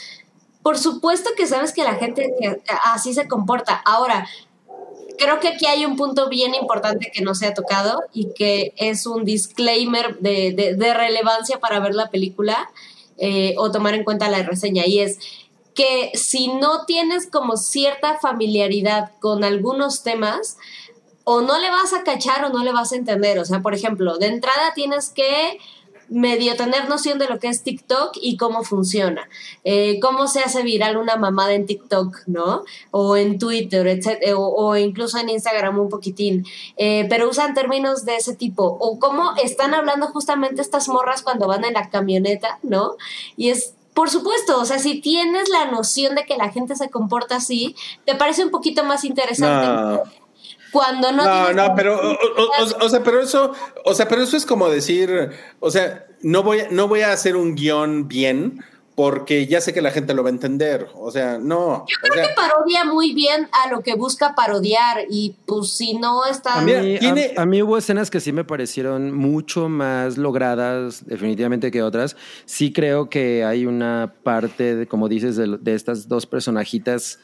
por 0.63 0.79
supuesto 0.79 1.31
que 1.37 1.47
sabes 1.47 1.73
que 1.73 1.85
la 1.85 1.95
gente 1.95 2.35
así 2.85 3.15
se 3.15 3.27
comporta. 3.29 3.81
Ahora, 3.87 4.29
creo 5.17 5.41
que 5.41 5.49
aquí 5.49 5.67
hay 5.67 5.87
un 5.87 5.97
punto 5.97 6.29
bien 6.29 6.55
importante 6.55 7.11
que 7.13 7.23
no 7.23 7.35
se 7.35 7.47
ha 7.47 7.55
tocado 7.55 8.03
y 8.13 8.33
que 8.35 8.73
es 8.77 9.07
un 9.07 9.25
disclaimer 9.25 10.19
de, 10.19 10.75
de, 10.77 10.95
relevancia 10.95 11.61
para 11.61 11.81
ver 11.81 11.95
la 11.95 12.11
película 12.11 12.71
eh, 13.19 13.55
o 13.59 13.71
tomar 13.71 13.95
en 13.95 14.05
cuenta 14.05 14.29
la 14.29 14.43
reseña 14.43 14.87
y 14.87 15.01
es 15.01 15.19
que 15.75 16.11
si 16.15 16.49
no 16.49 16.85
tienes 16.85 17.27
como 17.27 17.57
cierta 17.57 18.19
familiaridad 18.19 19.13
con 19.21 19.45
algunos 19.45 20.03
temas, 20.03 20.57
o 21.25 21.41
no 21.41 21.59
le 21.59 21.71
vas 21.71 21.93
a 21.93 22.03
cachar 22.03 22.45
o 22.45 22.49
no 22.51 22.65
le 22.65 22.73
vas 22.73 22.93
a 22.93 22.97
entender. 22.97 23.39
O 23.39 23.45
sea, 23.45 23.61
por 23.61 23.75
ejemplo, 23.75 24.19
de 24.19 24.27
entrada 24.27 24.73
tienes 24.75 25.11
que 25.11 25.59
medio 26.11 26.57
tener 26.57 26.89
noción 26.89 27.19
de 27.19 27.29
lo 27.29 27.39
que 27.39 27.49
es 27.49 27.63
TikTok 27.63 28.17
y 28.21 28.37
cómo 28.37 28.65
funciona, 28.65 29.29
eh, 29.63 30.01
cómo 30.01 30.27
se 30.27 30.41
hace 30.41 30.63
viral 30.63 30.97
una 30.97 31.17
mamada 31.17 31.53
en 31.55 31.67
TikTok, 31.67 32.27
¿no? 32.27 32.65
O 32.91 33.17
en 33.17 33.39
Twitter, 33.39 33.87
etc. 33.87 34.35
O, 34.37 34.77
incluso 34.77 35.19
en 35.19 35.29
Instagram 35.29 35.79
un 35.79 35.89
poquitín, 35.89 36.45
eh, 36.77 37.07
pero 37.09 37.31
usan 37.31 37.55
términos 37.55 38.05
de 38.05 38.17
ese 38.17 38.35
tipo, 38.35 38.65
o 38.65 38.99
cómo 38.99 39.35
están 39.43 39.73
hablando 39.73 40.09
justamente 40.09 40.61
estas 40.61 40.89
morras 40.89 41.23
cuando 41.23 41.47
van 41.47 41.65
en 41.65 41.75
la 41.75 41.89
camioneta, 41.89 42.59
¿no? 42.63 42.97
Y 43.37 43.51
es 43.51 43.75
por 43.95 44.09
supuesto, 44.09 44.59
o 44.61 44.65
sea, 44.65 44.79
si 44.79 45.01
tienes 45.01 45.49
la 45.49 45.67
noción 45.67 46.15
de 46.15 46.25
que 46.25 46.37
la 46.37 46.51
gente 46.51 46.77
se 46.77 46.91
comporta 46.91 47.37
así, 47.37 47.75
te 48.05 48.15
parece 48.15 48.45
un 48.45 48.51
poquito 48.51 48.85
más 48.85 49.05
interesante. 49.05 50.09
Cuando 50.73 51.13
no. 51.13 51.25
No, 51.25 51.53
no, 51.53 51.75
pero, 51.75 52.01
o, 52.81 52.89
sea, 52.89 53.03
pero 53.03 53.21
eso, 53.21 53.53
o 53.85 53.95
sea, 53.95 54.09
pero 54.09 54.23
eso 54.23 54.37
es 54.37 54.47
como 54.47 54.69
decir, 54.69 55.31
o 55.59 55.71
sea, 55.71 56.07
no 56.23 56.43
voy, 56.43 56.63
no 56.71 56.89
voy 56.89 57.01
a 57.01 57.13
hacer 57.13 57.37
un 57.37 57.55
guion 57.55 58.09
bien 58.09 58.63
porque 59.01 59.47
ya 59.47 59.63
sé 59.63 59.73
que 59.73 59.81
la 59.81 59.93
gente 59.93 60.13
lo 60.13 60.23
va 60.23 60.29
a 60.29 60.33
entender. 60.33 60.89
O 60.95 61.11
sea, 61.11 61.39
no. 61.39 61.87
Yo 61.89 61.97
creo 62.03 62.29
que 62.29 62.35
parodia 62.35 62.85
muy 62.85 63.15
bien 63.15 63.49
a 63.53 63.71
lo 63.71 63.81
que 63.81 63.95
busca 63.95 64.35
parodiar 64.35 65.07
y 65.09 65.37
pues 65.47 65.71
si 65.71 65.95
no 65.95 66.27
está... 66.27 66.59
A 66.59 66.61
mí, 66.61 66.99
a, 67.35 67.47
mí, 67.47 67.63
hubo 67.63 67.79
escenas 67.79 68.11
que 68.11 68.21
sí 68.21 68.31
me 68.31 68.45
parecieron 68.45 69.17
mucho 69.17 69.71
más 69.71 70.19
logradas 70.19 71.07
definitivamente 71.07 71.71
que 71.71 71.83
otras. 71.83 72.15
Sí 72.45 72.75
creo 72.75 73.09
que 73.09 73.43
hay 73.43 73.65
una 73.65 74.13
parte, 74.23 74.77
de, 74.77 74.87
como 74.87 75.09
dices, 75.09 75.37
de, 75.37 75.57
de 75.59 75.75
estas 75.75 76.07
dos 76.07 76.27
personajitas 76.27 77.21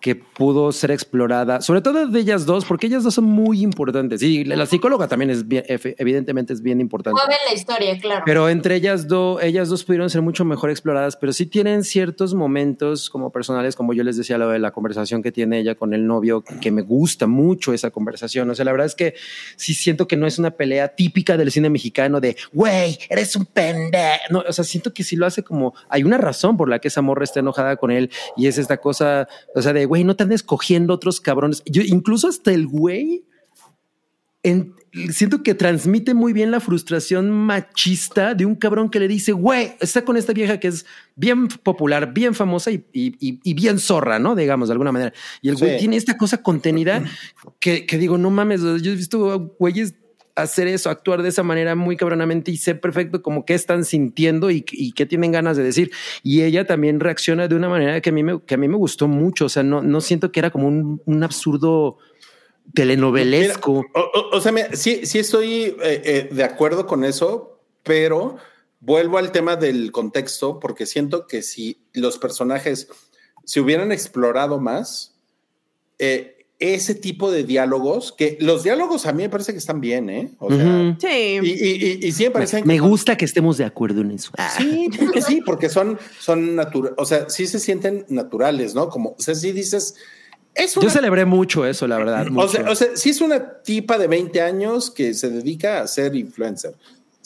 que 0.00 0.14
pudo 0.14 0.72
ser 0.72 0.90
explorada, 0.90 1.60
sobre 1.60 1.80
todo 1.80 2.06
de 2.06 2.20
ellas 2.20 2.46
dos, 2.46 2.64
porque 2.64 2.86
ellas 2.86 3.02
dos 3.02 3.14
son 3.14 3.24
muy 3.24 3.62
importantes. 3.62 4.22
Y 4.22 4.44
la 4.44 4.66
psicóloga 4.66 5.08
también 5.08 5.30
es 5.30 5.46
bien, 5.46 5.64
evidentemente 5.66 6.52
es 6.52 6.62
bien 6.62 6.80
importante. 6.80 7.20
Mueve 7.20 7.40
la 7.48 7.54
historia, 7.54 7.98
claro. 7.98 8.22
Pero 8.24 8.48
entre 8.48 8.76
ellas 8.76 9.08
dos, 9.08 9.42
ellas 9.42 9.68
dos 9.68 9.84
pudieron 9.84 10.10
ser 10.10 10.22
mucho 10.22 10.44
mejor 10.44 10.70
exploradas, 10.70 11.16
pero 11.16 11.32
sí 11.32 11.46
tienen 11.46 11.84
ciertos 11.84 12.34
momentos 12.34 13.10
como 13.10 13.30
personales, 13.30 13.76
como 13.76 13.92
yo 13.92 14.04
les 14.04 14.16
decía, 14.16 14.38
lo 14.38 14.48
de 14.48 14.58
la 14.58 14.70
conversación 14.70 15.22
que 15.22 15.32
tiene 15.32 15.58
ella 15.58 15.74
con 15.74 15.94
el 15.94 16.06
novio, 16.06 16.42
que 16.60 16.70
me 16.70 16.82
gusta 16.82 17.26
mucho 17.26 17.72
esa 17.72 17.90
conversación. 17.90 18.48
O 18.50 18.54
sea, 18.54 18.64
la 18.64 18.72
verdad 18.72 18.86
es 18.86 18.94
que 18.94 19.14
sí 19.56 19.74
siento 19.74 20.06
que 20.06 20.16
no 20.16 20.26
es 20.26 20.38
una 20.38 20.52
pelea 20.52 20.88
típica 20.88 21.36
del 21.36 21.50
cine 21.50 21.70
mexicano 21.70 22.20
de, 22.20 22.36
güey, 22.52 22.98
eres 23.08 23.34
un 23.36 23.46
pendejo. 23.46 24.22
No, 24.30 24.44
o 24.46 24.52
sea, 24.52 24.64
siento 24.64 24.92
que 24.92 25.04
sí 25.04 25.16
lo 25.16 25.26
hace 25.26 25.42
como, 25.42 25.74
hay 25.88 26.04
una 26.04 26.18
razón 26.18 26.56
por 26.56 26.68
la 26.68 26.78
que 26.78 26.88
esa 26.88 27.02
morra 27.02 27.24
está 27.24 27.40
enojada 27.40 27.76
con 27.76 27.90
él 27.90 28.10
y 28.36 28.46
es 28.46 28.58
esta 28.58 28.78
cosa, 28.78 29.28
o 29.54 29.62
sea, 29.62 29.67
de, 29.72 29.86
güey, 29.86 30.04
no 30.04 30.16
te 30.16 30.24
andes 30.24 30.42
cogiendo 30.42 30.94
otros 30.94 31.20
cabrones. 31.20 31.62
Yo, 31.66 31.82
incluso 31.82 32.28
hasta 32.28 32.52
el 32.52 32.66
güey, 32.66 33.24
siento 35.12 35.42
que 35.42 35.54
transmite 35.54 36.14
muy 36.14 36.32
bien 36.32 36.50
la 36.50 36.60
frustración 36.60 37.30
machista 37.30 38.34
de 38.34 38.46
un 38.46 38.54
cabrón 38.54 38.90
que 38.90 39.00
le 39.00 39.08
dice, 39.08 39.32
güey, 39.32 39.74
está 39.80 40.04
con 40.04 40.16
esta 40.16 40.32
vieja 40.32 40.58
que 40.60 40.68
es 40.68 40.86
bien 41.16 41.48
popular, 41.48 42.12
bien 42.12 42.34
famosa 42.34 42.70
y, 42.70 43.54
bien 43.54 43.78
zorra, 43.78 44.18
¿no? 44.18 44.34
Digamos, 44.34 44.68
de 44.68 44.72
alguna 44.72 44.92
manera. 44.92 45.12
Y 45.42 45.48
el 45.48 45.56
güey 45.56 45.78
tiene 45.78 45.96
esta 45.96 46.16
cosa 46.16 46.42
contenida 46.42 47.04
que, 47.60 47.86
que 47.86 47.98
digo, 47.98 48.18
no 48.18 48.30
mames, 48.30 48.60
yo 48.60 48.92
he 48.92 48.96
visto 48.96 49.54
güeyes 49.58 49.94
hacer 50.42 50.68
eso, 50.68 50.90
actuar 50.90 51.22
de 51.22 51.28
esa 51.28 51.42
manera 51.42 51.74
muy 51.74 51.96
cabronamente 51.96 52.50
y 52.50 52.56
sé 52.56 52.74
perfecto 52.74 53.22
como 53.22 53.44
qué 53.44 53.54
están 53.54 53.84
sintiendo 53.84 54.50
y, 54.50 54.62
qué 54.62 55.06
tienen 55.06 55.32
ganas 55.32 55.56
de 55.56 55.62
decir. 55.62 55.90
Y 56.22 56.42
ella 56.42 56.66
también 56.66 57.00
reacciona 57.00 57.48
de 57.48 57.54
una 57.54 57.68
manera 57.68 58.00
que 58.00 58.10
a 58.10 58.12
mí 58.12 58.22
me, 58.22 58.40
que 58.42 58.54
a 58.54 58.58
mí 58.58 58.68
me 58.68 58.76
gustó 58.76 59.08
mucho. 59.08 59.46
O 59.46 59.48
sea, 59.48 59.62
no, 59.62 59.82
no 59.82 60.00
siento 60.00 60.32
que 60.32 60.40
era 60.40 60.50
como 60.50 60.68
un, 60.68 61.22
absurdo 61.22 61.98
telenovelesco. 62.74 63.84
o, 64.32 64.40
sea, 64.40 64.52
sí, 64.74 65.04
sí 65.04 65.18
estoy 65.18 65.76
eh, 65.82 66.02
eh, 66.04 66.28
de 66.30 66.44
acuerdo 66.44 66.86
con 66.86 67.04
eso, 67.04 67.60
pero 67.82 68.36
vuelvo 68.80 69.18
al 69.18 69.32
tema 69.32 69.56
del 69.56 69.90
contexto 69.92 70.60
porque 70.60 70.86
siento 70.86 71.26
que 71.26 71.42
si 71.42 71.82
los 71.92 72.18
personajes 72.18 72.88
se 73.44 73.60
hubieran 73.60 73.92
explorado 73.92 74.60
más, 74.60 75.16
eh, 75.98 76.37
ese 76.58 76.94
tipo 76.94 77.30
de 77.30 77.44
diálogos, 77.44 78.12
que 78.12 78.36
los 78.40 78.64
diálogos 78.64 79.06
a 79.06 79.12
mí 79.12 79.22
me 79.22 79.28
parece 79.28 79.52
que 79.52 79.58
están 79.58 79.80
bien, 79.80 80.10
¿eh? 80.10 80.30
O 80.38 80.52
sea, 80.52 80.96
sí. 80.98 81.38
Y, 81.40 82.06
y, 82.06 82.12
sí 82.12 82.24
me 82.24 82.30
parecen 82.32 82.66
Me 82.66 82.80
gusta 82.80 83.16
que 83.16 83.24
estemos 83.24 83.58
de 83.58 83.64
acuerdo 83.64 84.00
en 84.00 84.10
eso. 84.12 84.32
Sí, 84.56 84.90
porque 84.98 85.22
sí, 85.22 85.40
porque 85.44 85.68
son, 85.68 85.98
son 86.18 86.56
naturales, 86.56 86.96
o 86.98 87.04
sea, 87.04 87.30
sí 87.30 87.46
se 87.46 87.60
sienten 87.60 88.04
naturales, 88.08 88.74
¿no? 88.74 88.88
Como, 88.88 89.10
o 89.10 89.22
sea, 89.22 89.34
sí 89.34 89.52
dices... 89.52 89.94
Yo 90.80 90.90
celebré 90.90 91.24
mucho 91.24 91.64
eso, 91.64 91.86
la 91.86 91.98
verdad. 91.98 92.26
O, 92.34 92.48
sea, 92.48 92.68
o 92.68 92.74
sea, 92.74 92.88
sí 92.96 93.10
es 93.10 93.20
una 93.20 93.62
tipa 93.62 93.96
de 93.96 94.08
20 94.08 94.40
años 94.40 94.90
que 94.90 95.14
se 95.14 95.30
dedica 95.30 95.80
a 95.80 95.86
ser 95.86 96.16
influencer. 96.16 96.74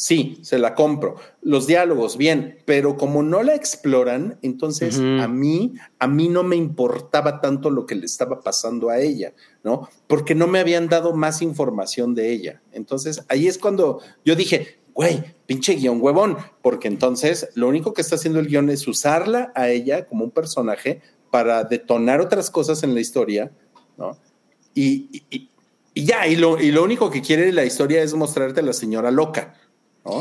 Sí, 0.02 0.40
se 0.42 0.58
la 0.58 0.74
compro. 0.74 1.14
Los 1.42 1.68
diálogos, 1.68 2.16
bien, 2.16 2.58
pero 2.64 2.96
como 2.96 3.22
no 3.22 3.44
la 3.44 3.54
exploran, 3.54 4.36
entonces 4.42 4.98
a 4.98 5.28
mí, 5.28 5.74
a 6.00 6.08
mí 6.08 6.28
no 6.28 6.42
me 6.42 6.56
importaba 6.56 7.40
tanto 7.40 7.70
lo 7.70 7.86
que 7.86 7.94
le 7.94 8.06
estaba 8.06 8.40
pasando 8.40 8.90
a 8.90 8.98
ella, 8.98 9.32
¿no? 9.62 9.88
Porque 10.08 10.34
no 10.34 10.48
me 10.48 10.58
habían 10.58 10.88
dado 10.88 11.14
más 11.14 11.40
información 11.40 12.16
de 12.16 12.32
ella. 12.32 12.60
Entonces 12.72 13.24
ahí 13.28 13.46
es 13.46 13.58
cuando 13.58 14.00
yo 14.24 14.34
dije, 14.34 14.80
güey, 14.92 15.22
pinche 15.46 15.74
guion 15.74 16.02
huevón, 16.02 16.36
porque 16.62 16.88
entonces 16.88 17.50
lo 17.54 17.68
único 17.68 17.94
que 17.94 18.00
está 18.00 18.16
haciendo 18.16 18.40
el 18.40 18.48
guion 18.48 18.70
es 18.70 18.88
usarla 18.88 19.52
a 19.54 19.68
ella 19.68 20.06
como 20.08 20.24
un 20.24 20.32
personaje 20.32 21.00
para 21.30 21.62
detonar 21.62 22.20
otras 22.20 22.50
cosas 22.50 22.82
en 22.82 22.94
la 22.94 23.00
historia, 23.00 23.52
¿no? 23.96 24.18
Y, 24.74 25.22
y, 25.30 25.48
y 25.94 26.04
ya, 26.04 26.26
y 26.26 26.34
lo, 26.34 26.60
y 26.60 26.72
lo 26.72 26.82
único 26.82 27.08
que 27.08 27.22
quiere 27.22 27.52
la 27.52 27.64
historia 27.64 28.02
es 28.02 28.14
mostrarte 28.14 28.58
a 28.58 28.64
la 28.64 28.72
señora 28.72 29.12
loca. 29.12 29.54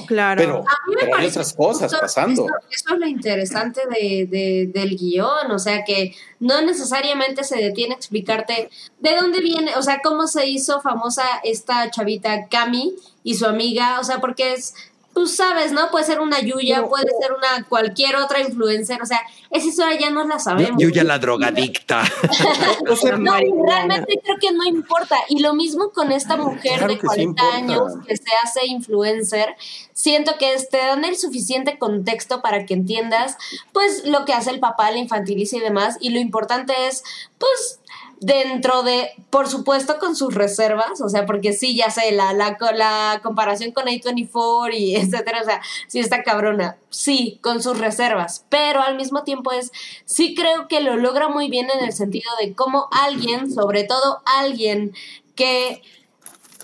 Claro. 0.05 0.37
Pero, 0.37 1.15
hay 1.17 1.27
otras 1.27 1.53
cosas 1.53 1.91
pasando. 1.99 2.45
Eso, 2.69 2.93
es 2.93 2.99
lo 2.99 3.07
interesante 3.07 3.81
de, 3.89 4.69
del 4.71 4.95
guion, 4.95 5.49
o 5.49 5.57
sea 5.57 5.83
que 5.83 6.15
no 6.39 6.61
necesariamente 6.61 7.43
se 7.43 7.57
detiene 7.57 7.95
a 7.95 7.97
explicarte 7.97 8.69
de 8.99 9.15
dónde 9.15 9.39
viene, 9.39 9.75
o 9.75 9.81
sea, 9.81 9.99
cómo 10.03 10.27
se 10.27 10.47
hizo 10.47 10.81
famosa 10.81 11.23
esta 11.43 11.89
chavita 11.89 12.47
Cami 12.47 12.93
y 13.23 13.35
su 13.35 13.47
amiga, 13.47 13.99
o 13.99 14.03
sea, 14.03 14.19
porque 14.19 14.53
es 14.53 14.75
tú 15.13 15.27
sabes, 15.27 15.71
¿no? 15.71 15.89
Puede 15.91 16.05
ser 16.05 16.19
una 16.19 16.39
Yuya, 16.39 16.85
puede 16.87 17.07
ser 17.19 17.33
una 17.33 17.65
cualquier 17.67 18.15
otra 18.15 18.41
influencer, 18.41 19.01
o 19.01 19.05
sea, 19.05 19.19
esa 19.49 19.67
historia 19.67 19.99
ya 19.99 20.09
no 20.09 20.23
la 20.25 20.39
sabemos. 20.39 20.81
Yuya 20.81 21.03
la 21.03 21.19
drogadicta. 21.19 22.03
no, 23.19 23.33
realmente 23.67 24.19
creo 24.23 24.37
que 24.39 24.51
no 24.51 24.63
importa. 24.65 25.17
Y 25.27 25.41
lo 25.41 25.53
mismo 25.53 25.91
con 25.91 26.11
esta 26.11 26.37
mujer 26.37 26.87
de 26.87 26.97
40 26.97 27.43
años 27.53 27.93
que 28.07 28.15
se 28.15 28.29
hace 28.43 28.65
influencer, 28.67 29.55
siento 29.93 30.37
que 30.39 30.55
te 30.69 30.77
dan 30.77 31.03
el 31.03 31.17
suficiente 31.17 31.77
contexto 31.77 32.41
para 32.41 32.65
que 32.65 32.73
entiendas, 32.73 33.37
pues, 33.73 34.05
lo 34.05 34.23
que 34.25 34.33
hace 34.33 34.51
el 34.51 34.59
papá, 34.59 34.91
la 34.91 34.97
infantiliza 34.97 35.57
y 35.57 35.59
demás, 35.59 35.97
y 35.99 36.11
lo 36.11 36.19
importante 36.19 36.73
es, 36.87 37.03
pues, 37.37 37.80
dentro 38.21 38.83
de, 38.83 39.09
por 39.31 39.49
supuesto, 39.49 39.97
con 39.97 40.15
sus 40.15 40.35
reservas, 40.35 41.01
o 41.01 41.09
sea, 41.09 41.25
porque 41.25 41.53
sí, 41.53 41.75
ya 41.75 41.89
sé, 41.89 42.11
la, 42.11 42.33
la, 42.33 42.55
la 42.75 43.19
comparación 43.23 43.71
con 43.71 43.85
A24 43.85 44.73
y 44.73 44.95
etcétera, 44.95 45.41
o 45.41 45.43
sea, 45.43 45.59
sí 45.87 45.99
está 45.99 46.23
cabrona, 46.23 46.77
sí, 46.89 47.39
con 47.41 47.61
sus 47.63 47.79
reservas, 47.79 48.45
pero 48.49 48.81
al 48.81 48.95
mismo 48.95 49.23
tiempo 49.23 49.51
es, 49.51 49.71
sí 50.05 50.35
creo 50.35 50.67
que 50.67 50.81
lo 50.81 50.95
logra 50.97 51.29
muy 51.29 51.49
bien 51.49 51.69
en 51.71 51.83
el 51.83 51.93
sentido 51.93 52.29
de 52.39 52.53
cómo 52.53 52.87
alguien, 52.91 53.51
sobre 53.51 53.83
todo 53.85 54.21
alguien 54.25 54.93
que 55.35 55.81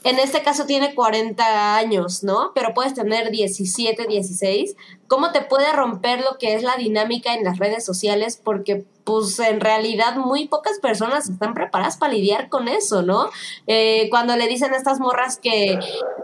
en 0.04 0.20
este 0.20 0.44
caso 0.44 0.66
tiene 0.66 0.94
40 0.94 1.76
años, 1.76 2.24
¿no? 2.24 2.52
Pero 2.54 2.74
puedes 2.74 2.94
tener 2.94 3.32
17, 3.32 4.08
16. 4.08 4.76
¿Cómo 5.08 5.32
te 5.32 5.42
puede 5.42 5.72
romper 5.74 6.20
lo 6.22 6.38
que 6.38 6.54
es 6.54 6.64
la 6.64 6.76
dinámica 6.76 7.34
en 7.34 7.44
las 7.44 7.58
redes 7.58 7.86
sociales? 7.86 8.40
Porque 8.44 8.86
pues 9.04 9.40
en 9.40 9.62
realidad 9.62 10.18
muy 10.18 10.50
pocas 10.50 10.80
personas 10.80 11.30
están 11.30 11.54
preparadas 11.54 11.96
para 11.96 12.12
lidiar 12.12 12.50
con 12.50 12.68
eso, 12.68 13.04
¿no? 13.04 13.30
Eh, 13.66 14.10
cuando 14.10 14.36
le 14.36 14.48
dicen 14.50 14.74
a 14.74 14.78
estas 14.78 15.00
morras 15.00 15.38
que 15.42 15.80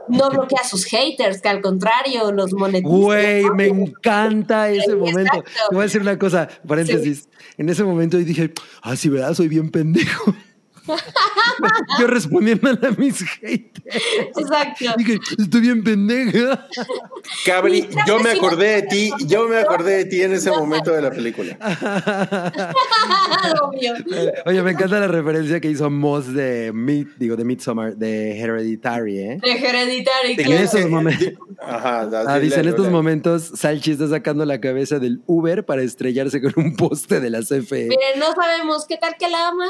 no 0.09 0.29
bloquea 0.29 0.59
a 0.61 0.67
sus 0.67 0.83
haters, 0.83 1.41
que 1.41 1.47
al 1.47 1.61
contrario 1.61 2.33
los 2.33 2.51
monetiza. 2.51 2.93
Güey, 2.93 3.49
me 3.51 3.67
encanta 3.67 4.69
ese 4.69 4.95
momento. 4.95 5.43
Te 5.69 5.75
voy 5.75 5.79
a 5.79 5.83
decir 5.83 6.01
una 6.01 6.19
cosa, 6.19 6.49
paréntesis. 6.67 7.29
En 7.57 7.69
ese 7.69 7.85
momento 7.85 8.19
yo 8.19 8.25
dije, 8.25 8.53
ah, 8.81 8.97
sí, 8.97 9.07
¿verdad? 9.07 9.33
Soy 9.33 9.47
bien 9.47 9.71
pendejo. 9.71 10.35
Yo 11.99 12.07
respondiendo 12.07 12.69
a 12.69 12.91
mis 12.97 13.21
haters. 13.21 13.85
Exacto. 14.37 14.85
Dije, 14.97 15.19
estoy 15.37 15.61
bien 15.61 15.83
pendeja. 15.83 16.67
Cabri, 17.45 17.87
yo 18.05 18.19
me 18.19 18.31
acordé 18.31 18.81
de 18.81 18.81
ti, 18.83 19.11
yo 19.25 19.47
me 19.47 19.57
acordé 19.57 19.97
de 19.97 20.05
ti 20.05 20.21
en 20.21 20.33
ese 20.33 20.51
momento 20.51 20.91
de 20.91 21.01
la 21.01 21.11
película. 21.11 21.57
Oye, 24.45 24.61
me 24.61 24.71
encanta 24.71 24.99
la 24.99 25.07
referencia 25.07 25.59
que 25.59 25.69
hizo 25.69 25.89
Moss 25.89 26.33
de 26.33 26.71
Meet, 26.73 27.15
digo, 27.17 27.35
de 27.35 27.45
Midsommar, 27.45 27.95
de 27.95 28.39
Hereditary, 28.39 29.19
¿eh? 29.19 29.39
De 29.41 29.51
Hereditary. 29.51 30.35
En 30.37 30.51
esos 30.53 30.89
momentos. 30.89 31.33
Ajá, 31.61 32.09
ah, 32.27 32.39
dice, 32.39 32.59
en 32.59 32.67
estos 32.67 32.89
momentos 32.89 33.51
Salchi 33.55 33.91
está 33.91 34.07
sacando 34.07 34.45
la 34.45 34.59
cabeza 34.59 34.99
del 34.99 35.21
Uber 35.27 35.65
para 35.65 35.81
estrellarse 35.81 36.41
con 36.41 36.53
un 36.57 36.75
poste 36.75 37.19
de 37.19 37.29
la 37.29 37.39
CFE. 37.39 37.87
Miren, 37.87 38.19
no 38.19 38.33
sabemos 38.33 38.85
qué 38.87 38.97
tal 38.97 39.15
que 39.17 39.29
la 39.29 39.47
ama. 39.47 39.67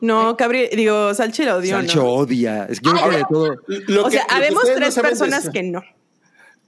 No, 0.00 0.36
Cabri, 0.36 0.68
digo, 0.68 1.12
Salchi 1.14 1.44
la 1.44 1.56
odio. 1.56 1.76
Salchi 1.76 1.98
odia. 1.98 2.66
Es 2.68 2.80
que 2.80 2.88
yo 2.88 3.10
de 3.10 3.24
todo. 3.28 4.04
o 4.04 4.10
sea, 4.10 4.26
habemos 4.30 4.64
tres 4.74 4.94
personas 4.98 5.48
que 5.50 5.62
no. 5.62 5.82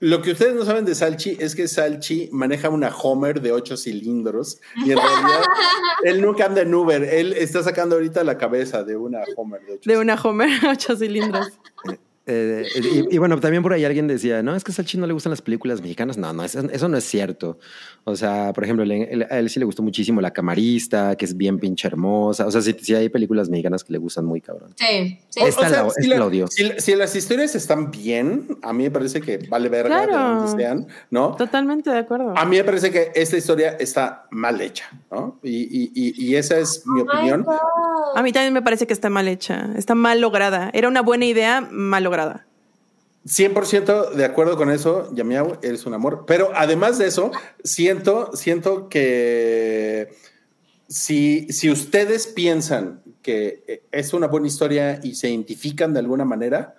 Lo 0.01 0.21
que 0.21 0.33
ustedes 0.33 0.55
no 0.57 0.65
saben 0.65 0.85
de 0.85 0.97
Salchi 0.97 1.37
es 1.39 1.55
que 1.55 1.69
Salchi 1.69 2.29
maneja 2.33 2.69
una 2.69 2.89
Homer 2.89 3.41
de 3.41 3.53
ocho 3.53 3.77
cilindros 3.77 4.61
y 4.85 4.91
en 4.91 4.99
realidad 4.99 5.45
él 6.05 6.21
nunca 6.21 6.47
anda 6.47 6.63
en 6.63 6.75
Uber. 6.75 7.05
Él 7.05 7.33
está 7.35 7.63
sacando 7.63 7.95
ahorita 7.95 8.25
la 8.25 8.37
cabeza 8.37 8.83
de 8.83 8.97
una 8.97 9.21
Homer 9.37 9.61
de 9.61 9.75
ocho 9.75 9.89
De 9.89 9.99
una 9.99 10.17
Homer 10.21 10.51
ocho 10.69 10.97
cilindros. 10.97 11.53
Eh, 12.24 12.65
y, 13.11 13.19
bueno, 13.19 13.40
también 13.40 13.65
por 13.65 13.73
ahí 13.73 13.85
alguien 13.85 14.07
decía, 14.07 14.44
no, 14.44 14.55
es 14.55 14.62
que 14.62 14.70
a 14.70 14.74
Salchi 14.74 14.97
no 14.97 15.07
le 15.07 15.12
gustan 15.12 15.31
las 15.31 15.43
películas 15.43 15.81
mexicanas. 15.81 16.16
No, 16.16 16.32
no, 16.32 16.44
eso, 16.44 16.89
no 16.89 16.97
es 16.97 17.05
cierto. 17.05 17.59
O 18.05 18.15
sea, 18.15 18.53
por 18.53 18.62
ejemplo, 18.62 18.85
a 18.85 19.39
él 19.39 19.51
sí 19.51 19.59
le 19.59 19.65
gustó 19.65 19.82
muchísimo 19.82 20.20
La 20.20 20.31
Camarista, 20.31 21.16
que 21.16 21.24
es 21.24 21.36
bien 21.36 21.59
pinche 21.59 21.89
hermosa. 21.89 22.47
O 22.47 22.51
sea, 22.51 22.61
sí, 22.61 22.94
hay 22.94 23.09
películas 23.09 23.49
mexicanas 23.49 23.82
que 23.82 23.93
le 23.93 23.99
gustan 23.99 24.24
muy 24.24 24.40
cabrón. 24.40 24.73
Sí, 24.77 25.19
sí. 25.28 25.40
Esta, 25.43 25.69
la, 25.69 25.90
si, 25.90 26.12
odio. 26.12 26.47
Si, 26.47 26.94
las 26.94 27.16
historias 27.16 27.57
están 27.57 27.90
bien, 27.90 28.47
a 28.62 28.73
mí 28.73 28.85
me 28.85 28.90
parece 28.90 29.20
que 29.20 29.39
vale 29.49 29.69
verga 29.69 30.07
de 30.07 30.12
donde 30.12 30.62
sean, 30.62 30.86
¿no? 31.11 31.35
Totalmente 31.35 31.90
de 31.90 31.99
acuerdo. 31.99 32.35
A 32.36 32.44
mí 32.44 32.57
me 32.57 32.65
parece 32.65 32.93
que 32.93 33.11
esta 33.15 33.36
historia 33.36 33.77
está 33.81 34.27
mal 34.31 34.61
hecha, 34.61 34.90
¿no? 35.11 35.40
Y, 35.43 35.90
y 35.93 36.36
esa 36.36 36.59
es 36.59 36.85
mi 36.86 37.01
opinión. 37.01 37.44
A 38.15 38.23
mí 38.23 38.32
también 38.32 38.53
me 38.53 38.62
parece 38.62 38.86
que 38.86 38.93
está 38.93 39.11
mal 39.11 39.27
hecha, 39.27 39.70
está 39.77 39.97
mal 39.97 40.20
lograda. 40.20 40.70
Era 40.73 40.86
una 40.86 41.03
buena 41.03 41.24
idea, 41.24 41.66
mal 41.70 42.05
lograda. 42.05 42.12
100% 43.27 44.11
de 44.11 44.25
acuerdo 44.25 44.57
con 44.57 44.71
eso, 44.71 45.09
Yamiau, 45.15 45.59
eres 45.63 45.87
un 45.87 45.95
amor. 45.95 46.25
Pero 46.27 46.51
además 46.55 46.99
de 46.99 47.07
eso, 47.07 47.31
siento, 47.63 48.35
siento 48.35 48.89
que 48.89 50.17
si, 50.89 51.47
si 51.53 51.71
ustedes 51.71 52.27
piensan 52.27 53.03
que 53.23 53.83
es 53.93 54.13
una 54.13 54.27
buena 54.27 54.49
historia 54.49 54.99
y 55.03 55.15
se 55.15 55.31
identifican 55.31 55.93
de 55.93 56.01
alguna 56.01 56.25
manera, 56.25 56.75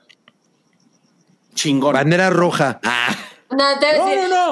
chingón. 1.54 1.94
Bandera 1.94 2.30
roja. 2.30 2.80
Ah. 2.84 3.16
No, 3.50 3.58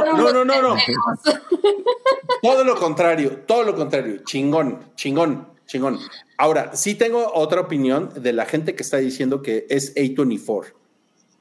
No, 0.05 0.31
no, 0.31 0.31
no, 0.31 0.45
no, 0.45 0.61
no. 0.61 0.75
Todo 2.41 2.63
lo 2.63 2.75
contrario, 2.75 3.43
todo 3.45 3.63
lo 3.63 3.75
contrario. 3.75 4.21
Chingón, 4.25 4.91
chingón, 4.95 5.47
chingón. 5.71 5.99
Ahora, 6.37 6.75
sí 6.75 6.95
tengo 6.95 7.31
otra 7.33 7.61
opinión 7.61 8.11
de 8.15 8.33
la 8.33 8.45
gente 8.45 8.75
que 8.75 8.83
está 8.83 8.97
diciendo 8.97 9.41
que 9.41 9.65
es 9.69 9.95
A24. 9.95 10.73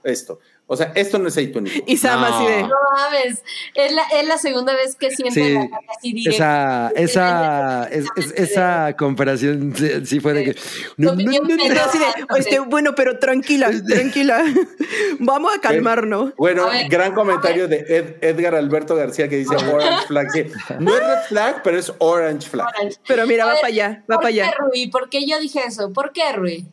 Esto. 0.04 0.38
O 0.72 0.76
sea, 0.76 0.92
esto 0.94 1.18
no 1.18 1.26
es 1.26 1.36
A24. 1.36 1.82
Y 1.84 1.96
Sam 1.96 2.20
No. 2.20 2.26
así 2.28 2.46
de. 2.46 2.62
No 2.62 2.68
mames, 2.96 3.42
es 3.74 3.92
la, 3.92 4.02
es 4.02 4.24
la 4.28 4.38
segunda 4.38 4.72
vez 4.72 4.94
que 4.94 5.10
siento 5.10 5.34
Sí, 5.34 5.52
la 5.52 5.68
cara 5.68 5.82
así 5.98 6.24
esa, 6.28 6.92
esa, 6.94 7.84
es- 7.90 8.06
es- 8.16 8.32
esa 8.36 8.94
comparación 8.96 9.74
sí, 9.76 10.06
sí 10.06 10.20
fue 10.20 10.32
de 10.32 10.44
que. 10.44 10.56
No, 10.96 11.16
no, 11.16 11.22
no, 11.24 11.56
no, 11.56 11.80
así 11.84 11.98
de, 11.98 12.04
este, 12.38 12.60
bueno, 12.60 12.94
pero 12.94 13.18
tranquila, 13.18 13.70
tranquila. 13.88 14.44
Vamos 15.18 15.52
a 15.56 15.60
calmarnos. 15.60 16.34
Bueno, 16.36 16.66
A 16.66 16.70
ver, 16.70 16.88
gran 16.88 17.14
comentario 17.14 17.66
de 17.66 17.78
Ed- 17.88 18.16
Edgar 18.20 18.54
Alberto 18.54 18.94
García 18.94 19.28
que 19.28 19.38
dice 19.38 19.56
Orange 19.56 20.06
Flag. 20.06 20.30
Sí, 20.32 20.44
no 20.78 20.94
es 20.94 21.00
Red 21.00 21.18
Flag, 21.28 21.62
pero 21.64 21.78
es 21.78 21.92
Orange 21.98 22.48
Flag. 22.48 22.68
Orange. 22.76 22.96
Pero 23.08 23.26
mira, 23.26 23.42
A 23.42 23.46
va 23.48 23.52
ver, 23.54 23.60
para 23.60 23.72
allá, 23.72 23.88
va 24.02 24.06
¿por 24.06 24.16
para 24.16 24.28
allá. 24.28 24.50
qué, 24.50 24.56
Rui? 24.62 24.86
¿Por 24.86 25.10
qué 25.10 25.26
yo 25.26 25.40
dije 25.40 25.62
eso? 25.66 25.92
¿Por 25.92 26.12
qué, 26.12 26.32
Rui? 26.32 26.66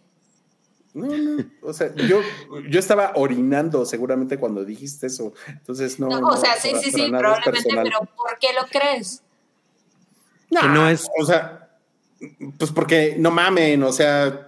No, 0.98 1.08
no. 1.16 1.44
O 1.62 1.74
sea, 1.74 1.94
yo, 1.96 2.22
yo 2.70 2.80
estaba 2.80 3.12
orinando 3.16 3.86
seguramente 3.86 4.38
cuando 4.40 4.66
dijiste 4.66 5.08
eso. 5.08 5.34
Entonces, 5.48 6.00
no. 6.00 6.08
No, 6.08 6.20
no, 6.22 6.28
o 6.30 6.38
sea, 6.38 6.56
sí, 6.56 6.72
para- 6.72 6.82
sí, 6.82 6.92
para 6.92 7.06
sí, 7.06 7.12
probablemente, 7.12 7.70
pero 7.84 8.00
¿por 8.16 8.40
qué 8.40 8.48
lo 8.60 8.66
crees? 8.68 9.22
que 10.50 10.68
no 10.68 10.90
es. 10.90 11.08
O 11.20 11.26
sea, 11.26 11.70
pues 12.58 12.72
porque 12.72 13.16
no 13.20 13.32
mamen, 13.32 13.84
o 13.84 13.92
sea, 13.92 14.47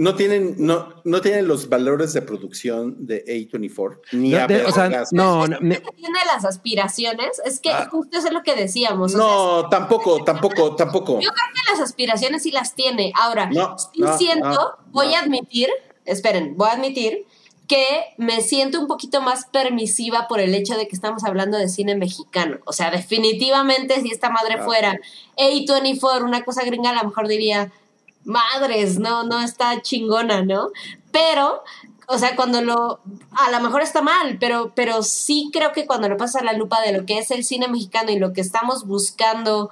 no 0.00 0.14
tienen, 0.14 0.54
no, 0.58 0.94
no 1.04 1.20
tienen 1.20 1.46
los 1.46 1.68
valores 1.68 2.14
de 2.14 2.22
producción 2.22 3.06
de 3.06 3.22
A24, 3.26 4.00
ni 4.12 4.30
No, 4.30 4.38
a 4.38 4.46
de- 4.46 4.64
o 4.64 4.72
sea, 4.72 4.84
vergas. 4.84 5.12
no, 5.12 5.46
no, 5.46 5.58
me- 5.60 5.76
tiene 5.96 6.18
las 6.26 6.46
aspiraciones, 6.46 7.38
es 7.44 7.60
que 7.60 7.70
Ah. 7.70 7.86
justo 7.90 8.16
eso 8.16 8.28
es 8.28 8.32
lo 8.32 8.42
que 8.42 8.54
decíamos. 8.56 9.14
o 9.14 9.18
No, 9.18 9.68
tampoco, 9.68 10.24
tampoco, 10.24 10.74
tampoco. 10.74 11.20
yo 11.20 11.28
creo 11.28 11.46
que 11.54 11.70
las 11.72 11.80
aspiraciones 11.80 12.42
sí 12.44 12.50
las 12.50 12.74
tiene. 12.74 13.12
Ahora, 13.14 13.50
No, 13.50 13.76
sí 13.78 14.00
no, 14.00 14.16
siento, 14.16 14.48
no, 14.48 14.70
voy 14.90 15.08
no. 15.08 15.16
a 15.16 15.20
admitir, 15.20 15.68
esperen, 16.06 16.56
voy 16.56 16.68
a 16.70 16.72
admitir 16.72 17.26
que 17.68 17.84
me 18.16 18.40
siento 18.40 18.80
un 18.80 18.86
poquito 18.86 19.20
más 19.20 19.44
permisiva 19.52 20.28
por 20.28 20.40
el 20.40 20.54
hecho 20.54 20.76
de 20.78 20.88
que 20.88 20.96
estamos 20.96 21.24
hablando 21.24 21.58
de 21.58 21.68
cine 21.68 21.94
mexicano. 21.94 22.58
O 22.64 22.72
sea, 22.72 22.90
definitivamente 22.90 24.00
si 24.00 24.10
esta 24.10 24.30
madre 24.30 24.56
Ah, 24.60 24.64
fuera 24.64 24.98
A24, 25.36 26.24
una 26.24 26.42
cosa 26.42 26.64
gringa, 26.64 26.90
a 26.90 26.94
lo 27.02 27.08
mejor 27.10 27.28
diría, 27.28 27.70
madres, 28.24 28.98
no, 28.98 29.24
no 29.24 29.40
está 29.40 29.80
chingona, 29.82 30.42
¿no? 30.42 30.68
Pero, 31.10 31.62
o 32.06 32.18
sea, 32.18 32.36
cuando 32.36 32.60
lo, 32.62 33.00
a 33.32 33.50
lo 33.50 33.60
mejor 33.60 33.82
está 33.82 34.02
mal, 34.02 34.38
pero, 34.38 34.72
pero 34.74 35.02
sí 35.02 35.50
creo 35.52 35.72
que 35.72 35.86
cuando 35.86 36.08
lo 36.08 36.16
pasas 36.16 36.42
a 36.42 36.44
la 36.44 36.52
lupa 36.52 36.80
de 36.82 36.92
lo 36.92 37.06
que 37.06 37.18
es 37.18 37.30
el 37.30 37.44
cine 37.44 37.68
mexicano 37.68 38.10
y 38.10 38.18
lo 38.18 38.32
que 38.32 38.40
estamos 38.40 38.86
buscando 38.86 39.70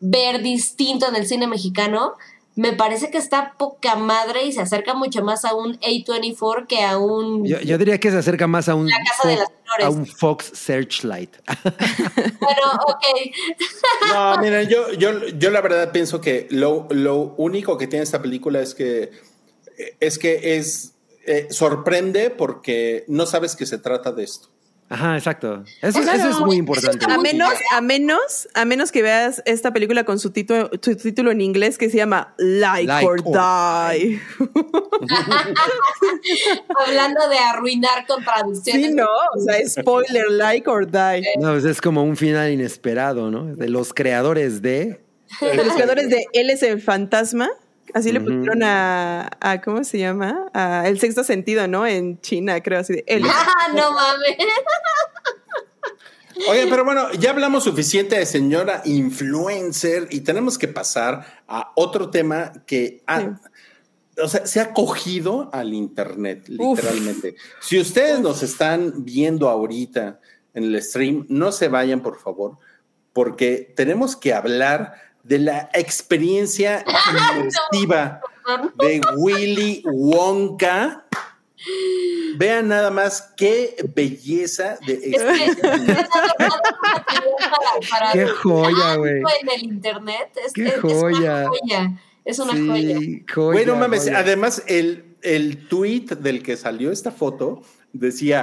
ver 0.00 0.42
distinto 0.42 1.08
en 1.08 1.16
el 1.16 1.26
cine 1.26 1.46
mexicano, 1.46 2.14
me 2.56 2.72
parece 2.72 3.10
que 3.10 3.18
está 3.18 3.54
poca 3.58 3.96
madre 3.96 4.44
y 4.44 4.52
se 4.52 4.60
acerca 4.60 4.94
mucho 4.94 5.24
más 5.24 5.44
a 5.44 5.54
un 5.54 5.78
A24 5.80 6.66
que 6.68 6.82
a 6.84 6.98
un... 6.98 7.44
yo, 7.44 7.58
yo 7.60 7.78
diría 7.78 7.98
que 7.98 8.10
se 8.10 8.18
acerca 8.18 8.46
más 8.46 8.68
a 8.68 8.74
un, 8.76 8.86
La 8.88 8.96
Casa 8.98 9.28
de 9.28 9.36
Fox- 9.36 9.40
las 9.40 9.48
Flores. 9.64 9.86
a 9.86 9.90
un 9.90 10.06
Fox 10.06 10.50
Searchlight. 10.54 11.36
Bueno, 12.40 12.80
ok. 12.86 13.04
No, 14.12 14.38
miren, 14.38 14.68
yo, 14.68 14.92
yo, 14.92 15.26
yo 15.28 15.50
la 15.50 15.60
verdad 15.60 15.90
pienso 15.92 16.20
que 16.20 16.46
lo, 16.50 16.86
lo 16.90 17.34
único 17.38 17.76
que 17.78 17.86
tiene 17.86 18.02
esta 18.04 18.22
película 18.22 18.60
es 18.60 18.74
que 18.74 19.10
es 19.98 20.18
que 20.18 20.56
es 20.56 20.94
eh, 21.26 21.48
sorprende 21.50 22.30
porque 22.30 23.04
no 23.08 23.26
sabes 23.26 23.56
que 23.56 23.66
se 23.66 23.78
trata 23.78 24.12
de 24.12 24.24
esto. 24.24 24.48
Ajá, 24.88 25.16
exacto. 25.16 25.64
Eso, 25.80 26.02
Claro, 26.02 26.18
eso 26.18 26.28
es 26.30 26.40
muy 26.40 26.56
importante. 26.56 27.04
A 27.10 27.18
menos, 27.18 27.52
a 27.72 27.80
menos, 27.80 28.48
a 28.54 28.64
menos 28.64 28.92
que 28.92 29.02
veas 29.02 29.42
esta 29.46 29.72
película 29.72 30.04
con 30.04 30.18
su 30.18 30.30
título, 30.30 30.70
su 30.80 30.94
título 30.96 31.30
en 31.30 31.40
inglés 31.40 31.78
que 31.78 31.88
se 31.88 31.96
llama 31.96 32.34
Like, 32.38 32.86
Like 32.86 33.06
or, 33.06 33.20
or 33.24 33.90
Die. 33.92 34.20
Hablando 36.86 37.28
de 37.28 37.38
arruinar 37.38 38.06
con 38.06 38.22
traducciones. 38.22 38.86
Sí, 38.86 38.94
no, 38.94 39.06
o 39.34 39.40
sea, 39.40 39.66
spoiler, 39.68 40.30
Like 40.30 40.68
or 40.68 40.86
Die. 40.86 41.24
No, 41.40 41.52
pues 41.52 41.64
es 41.64 41.80
como 41.80 42.02
un 42.02 42.16
final 42.16 42.52
inesperado, 42.52 43.30
¿no? 43.30 43.56
De 43.56 43.68
los 43.68 43.94
creadores 43.94 44.60
de. 44.60 45.00
De 45.40 45.54
los 45.54 45.74
creadores 45.74 46.10
de 46.10 46.26
Él 46.32 46.50
es 46.50 46.62
el 46.62 46.80
fantasma. 46.80 47.50
Así 47.94 48.10
le 48.12 48.20
pusieron 48.20 48.62
a, 48.64 49.30
a, 49.40 49.60
¿cómo 49.60 49.84
se 49.84 49.98
llama? 49.98 50.48
A 50.52 50.88
El 50.88 50.98
sexto 50.98 51.22
sentido, 51.24 51.68
¿no? 51.68 51.86
En 51.86 52.20
China, 52.20 52.60
creo 52.60 52.80
así 52.80 52.92
de 52.94 53.04
Ah, 53.24 53.68
no 53.74 53.92
mames. 53.92 54.36
Oye, 56.48 56.66
pero 56.68 56.84
bueno, 56.84 57.12
ya 57.12 57.30
hablamos 57.30 57.62
suficiente 57.62 58.18
de 58.18 58.26
señora 58.26 58.82
influencer 58.84 60.08
y 60.10 60.20
tenemos 60.22 60.58
que 60.58 60.66
pasar 60.66 61.24
a 61.46 61.70
otro 61.76 62.10
tema 62.10 62.52
que 62.66 63.02
ha- 63.06 63.38
o 64.20 64.28
sea, 64.28 64.44
se 64.44 64.60
ha 64.60 64.72
cogido 64.74 65.48
al 65.52 65.72
internet, 65.72 66.48
Uf. 66.58 66.78
literalmente. 66.80 67.36
Si 67.60 67.78
ustedes 67.78 68.18
nos 68.18 68.42
están 68.42 69.04
viendo 69.04 69.48
ahorita 69.48 70.18
en 70.54 70.64
el 70.64 70.82
stream, 70.82 71.24
no 71.28 71.52
se 71.52 71.68
vayan, 71.68 72.00
por 72.00 72.18
favor, 72.20 72.58
porque 73.12 73.72
tenemos 73.76 74.16
que 74.16 74.34
hablar 74.34 74.94
de 75.24 75.38
la 75.40 75.70
experiencia 75.74 76.84
inmersiva 77.34 78.20
de 78.78 79.00
Willy 79.16 79.82
Wonka. 79.86 81.04
Vean 82.36 82.68
nada 82.68 82.90
más 82.90 83.32
qué 83.36 83.74
belleza 83.94 84.76
de 84.86 84.94
Es 84.94 85.22
que 85.22 85.56
para, 86.38 86.60
para 87.90 88.12
Qué 88.12 88.26
joya, 88.26 88.96
güey. 88.96 89.22
en 89.40 89.48
el 89.54 89.62
internet 89.64 90.30
es, 90.44 90.52
Qué 90.52 90.66
es- 90.66 90.74
es 90.74 90.80
joya. 90.80 91.48
una 91.48 91.48
joya. 91.48 91.92
Es 92.24 92.38
una 92.38 92.52
joya. 92.52 92.98
Sí, 92.98 93.24
joya, 93.32 93.52
Bueno, 93.52 93.76
mames, 93.76 94.04
joya. 94.04 94.18
además 94.18 94.62
el, 94.66 95.16
el 95.22 95.68
tweet 95.68 96.06
del 96.18 96.42
que 96.42 96.56
salió 96.56 96.90
esta 96.90 97.10
foto 97.12 97.62
decía, 97.92 98.42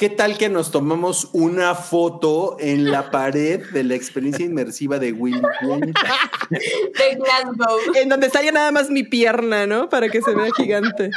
¿qué 0.00 0.08
tal 0.08 0.38
que 0.38 0.48
nos 0.48 0.70
tomamos 0.70 1.28
una 1.34 1.74
foto 1.74 2.56
en 2.58 2.90
la 2.90 3.10
pared 3.10 3.60
de 3.70 3.84
la 3.84 3.94
experiencia 3.94 4.46
inmersiva 4.46 4.98
de 4.98 5.12
Wonka? 5.12 5.50
De 6.48 7.16
Glasgow. 7.16 7.78
En 7.94 8.08
donde 8.08 8.30
salga 8.30 8.50
nada 8.50 8.72
más 8.72 8.88
mi 8.88 9.02
pierna, 9.02 9.66
¿no? 9.66 9.90
Para 9.90 10.08
que 10.08 10.22
se 10.22 10.34
vea 10.34 10.48
gigante. 10.56 11.10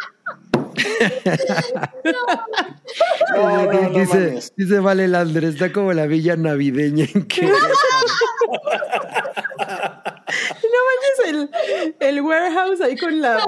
No, 3.36 3.64
no, 3.66 3.90
no 3.90 4.00
dice, 4.00 4.52
dice 4.56 4.80
Vale 4.80 5.08
Lander, 5.08 5.46
está 5.46 5.72
como 5.72 5.94
la 5.94 6.06
villa 6.06 6.36
navideña 6.36 7.06
en 7.14 7.26
que 7.28 7.42
No 10.64 10.80
manches 10.90 11.20
el, 11.28 11.96
el 12.00 12.22
warehouse 12.22 12.82
ahí 12.82 12.98
con 12.98 13.22
la. 13.22 13.46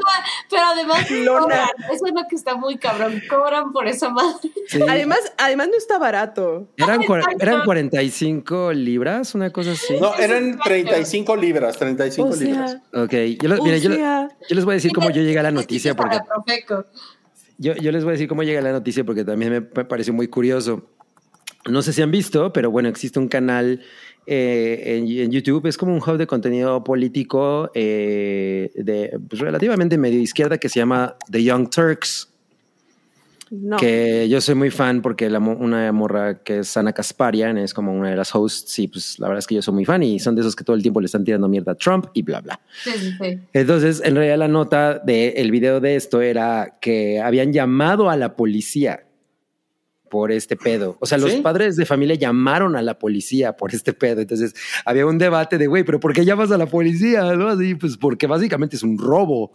Pero 0.49 0.61
además 0.63 1.09
Lona. 1.11 1.39
cobran. 1.41 1.69
Eso 1.91 2.05
es 2.05 2.13
lo 2.13 2.27
que 2.29 2.35
está 2.35 2.55
muy 2.55 2.77
cabrón. 2.77 3.21
Cobran 3.29 3.71
por 3.73 3.87
esa 3.87 4.09
madre. 4.09 4.51
Sí. 4.67 4.79
Además, 4.87 5.19
además 5.37 5.69
no 5.69 5.77
está 5.77 5.97
barato. 5.97 6.67
eran, 6.77 7.01
Exacto. 7.01 7.37
eran 7.39 7.63
45 7.65 8.73
libras, 8.73 9.33
una 9.35 9.49
cosa 9.51 9.71
así. 9.71 9.97
No, 9.99 10.15
eran 10.15 10.59
35 10.59 11.35
libras, 11.35 11.77
35 11.77 12.29
O 12.29 12.35
libras. 12.35 12.71
sea, 12.71 13.03
Ok, 13.03 13.13
yo, 13.41 13.49
lo- 13.49 13.63
mira, 13.63 13.77
yo, 13.77 13.89
yo 13.89 14.55
les 14.55 14.63
voy 14.65 14.73
a 14.73 14.75
decir 14.75 14.91
cómo 14.93 15.09
yo 15.09 15.21
llegué 15.21 15.39
a 15.39 15.43
la 15.43 15.51
noticia 15.51 15.95
porque. 15.95 16.19
Yo, 17.57 17.73
les 17.91 18.03
voy 18.03 18.11
a 18.11 18.13
decir 18.13 18.27
cómo 18.27 18.43
llegué 18.43 18.57
a 18.57 18.61
la 18.61 18.71
noticia 18.71 19.03
porque 19.03 19.23
también 19.23 19.51
me 19.51 19.61
pa- 19.61 19.87
pareció 19.87 20.13
muy 20.13 20.27
curioso. 20.27 20.89
No 21.67 21.81
sé 21.81 21.93
si 21.93 22.01
han 22.01 22.11
visto, 22.11 22.53
pero 22.53 22.69
bueno, 22.69 22.89
existe 22.89 23.17
un 23.17 23.27
canal 23.27 23.81
eh, 24.27 24.97
en, 24.97 25.07
en 25.07 25.31
YouTube, 25.31 25.65
es 25.65 25.77
como 25.77 25.93
un 25.95 25.99
hub 25.99 26.17
de 26.17 26.27
contenido 26.27 26.83
político 26.83 27.71
eh, 27.73 28.71
de 28.75 29.19
pues, 29.29 29.41
relativamente 29.41 29.97
medio 29.97 30.19
izquierda 30.19 30.57
que 30.59 30.69
se 30.69 30.79
llama 30.79 31.15
The 31.31 31.43
Young 31.43 31.69
Turks. 31.69 32.31
No. 33.51 33.77
Que 33.77 34.27
yo 34.29 34.41
soy 34.41 34.55
muy 34.55 34.71
fan 34.71 35.01
porque 35.01 35.29
la, 35.29 35.39
una 35.39 35.91
morra 35.91 36.39
que 36.43 36.59
es 36.59 36.77
Ana 36.77 36.93
Kasparian 36.93 37.57
es 37.57 37.73
como 37.73 37.93
una 37.93 38.09
de 38.09 38.15
las 38.15 38.33
hosts 38.33 38.79
y 38.79 38.87
pues 38.87 39.19
la 39.19 39.27
verdad 39.27 39.39
es 39.39 39.47
que 39.47 39.55
yo 39.55 39.61
soy 39.61 39.73
muy 39.73 39.85
fan 39.85 40.01
y 40.03 40.19
son 40.19 40.35
de 40.35 40.41
esos 40.41 40.55
que 40.55 40.63
todo 40.63 40.75
el 40.75 40.81
tiempo 40.81 40.99
le 40.99 41.05
están 41.05 41.23
tirando 41.23 41.47
mierda 41.47 41.73
a 41.73 41.75
Trump 41.75 42.07
y 42.13 42.21
bla, 42.21 42.41
bla. 42.41 42.59
Sí, 42.83 42.91
sí, 42.91 43.11
sí. 43.19 43.39
Entonces, 43.53 44.01
en 44.03 44.15
realidad 44.15 44.37
la 44.37 44.47
nota 44.47 44.99
del 44.99 45.51
video 45.51 45.79
de 45.79 45.95
esto 45.95 46.21
era 46.21 46.77
que 46.81 47.21
habían 47.21 47.53
llamado 47.53 48.09
a 48.09 48.17
la 48.17 48.35
policía 48.35 49.05
por 50.09 50.31
este 50.31 50.55
pedo. 50.55 50.97
O 51.01 51.05
sea, 51.05 51.17
los 51.17 51.33
padres 51.35 51.75
de 51.75 51.85
familia 51.85 52.15
llamaron 52.15 52.75
a 52.75 52.81
la 52.81 52.97
policía 52.97 53.57
por 53.57 53.73
este 53.73 53.91
pedo. 53.91 54.21
Entonces 54.21 54.53
había 54.85 55.05
un 55.05 55.17
debate 55.17 55.57
de, 55.57 55.67
güey, 55.67 55.83
pero 55.83 55.99
¿por 55.99 56.13
qué 56.13 56.23
llamas 56.23 56.51
a 56.51 56.57
la 56.57 56.67
policía? 56.67 57.35
¿No? 57.35 57.49
Así, 57.49 57.75
pues 57.75 57.97
porque 57.97 58.25
básicamente 58.25 58.75
es 58.75 58.83
un 58.83 58.97
robo. 58.97 59.53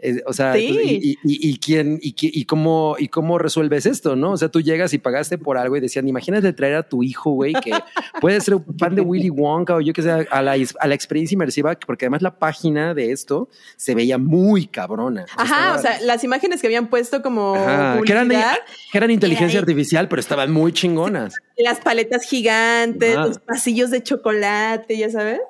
Eh, 0.00 0.22
o 0.26 0.32
sea, 0.32 0.54
Sí. 0.54 0.70
pues, 0.72 0.86
y, 0.86 1.18
y- 1.24 1.58
quién 1.58 1.98
y, 2.00 2.44
cómo 2.44 2.94
y 3.00 3.08
cómo 3.08 3.36
resuelves 3.36 3.84
esto, 3.84 4.14
¿no? 4.14 4.30
O 4.32 4.36
sea, 4.36 4.48
tú 4.48 4.60
llegas 4.60 4.94
y 4.94 4.98
pagaste 4.98 5.38
por 5.38 5.58
algo 5.58 5.76
y 5.76 5.80
decían, 5.80 6.06
imagínate 6.06 6.52
traer 6.52 6.76
a 6.76 6.82
tu 6.88 7.02
hijo, 7.02 7.32
güey, 7.32 7.52
que 7.54 7.72
puede 8.20 8.40
ser 8.40 8.54
un 8.54 8.64
fan 8.78 8.94
de 8.94 9.00
Willy 9.00 9.28
Wonka 9.30 9.74
o 9.74 9.80
yo 9.80 9.92
que 9.92 10.02
sé, 10.02 10.10
a 10.10 10.42
la, 10.42 10.56
a 10.78 10.86
la 10.86 10.94
experiencia 10.94 11.34
inmersiva, 11.34 11.76
porque 11.84 12.04
además 12.04 12.22
la 12.22 12.38
página 12.38 12.94
de 12.94 13.10
esto 13.10 13.48
se 13.76 13.96
veía 13.96 14.18
muy 14.18 14.66
cabrona. 14.68 15.26
Ajá, 15.36 15.74
estaba- 15.74 15.76
o 15.76 15.78
sea, 15.82 16.00
las 16.06 16.22
imágenes 16.22 16.60
que 16.60 16.68
habían 16.68 16.88
puesto 16.88 17.20
como 17.20 17.56
Ajá, 17.56 18.00
que, 18.04 18.12
eran, 18.12 18.28
publicidad, 18.28 18.56
que 18.92 18.98
eran 18.98 19.10
inteligencia 19.10 19.58
artificial, 19.58 20.08
pero 20.08 20.20
estaban 20.20 20.52
muy 20.52 20.72
chingonas. 20.72 21.34
las 21.56 21.80
paletas 21.80 22.22
gigantes, 22.22 23.16
los 23.16 23.38
pasillos 23.40 23.90
de 23.90 24.00
chocolate, 24.02 24.96
ya 24.96 25.10
sabes. 25.10 25.40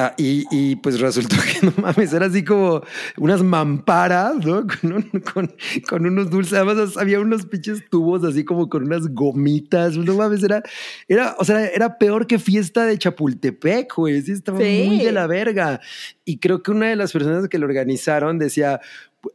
Ah, 0.00 0.14
y, 0.16 0.44
y, 0.52 0.76
pues 0.76 1.00
resultó 1.00 1.34
que 1.60 1.66
no 1.66 1.72
mames, 1.82 2.12
era 2.12 2.26
así 2.26 2.44
como 2.44 2.82
unas 3.16 3.42
mamparas, 3.42 4.36
¿no? 4.46 4.64
Con, 4.80 4.92
un- 4.92 5.20
con, 5.32 5.52
con 5.88 6.06
unos 6.06 6.30
dulces, 6.30 6.52
además 6.52 6.96
había 6.96 7.18
unos 7.18 7.44
pinches 7.46 7.82
tubos 7.90 8.22
así 8.22 8.44
como 8.44 8.68
con 8.68 8.84
unas 8.84 9.08
gomitas, 9.12 9.96
no 9.96 10.14
mames, 10.14 10.44
era, 10.44 10.62
era, 11.08 11.34
o 11.40 11.44
sea, 11.44 11.66
era 11.66 11.98
peor 11.98 12.28
que 12.28 12.38
fiesta 12.38 12.86
de 12.86 12.96
Chapultepec, 12.96 13.92
güey, 13.96 14.22
sí, 14.22 14.30
estaba 14.32 14.60
Sí. 14.60 14.84
muy 14.86 14.98
de 15.00 15.10
la 15.10 15.26
verga. 15.26 15.80
Y 16.24 16.38
creo 16.38 16.62
que 16.62 16.70
una 16.70 16.86
de 16.86 16.94
las 16.96 17.10
personas 17.12 17.48
que 17.48 17.58
lo 17.58 17.66
organizaron 17.66 18.38
decía, 18.38 18.80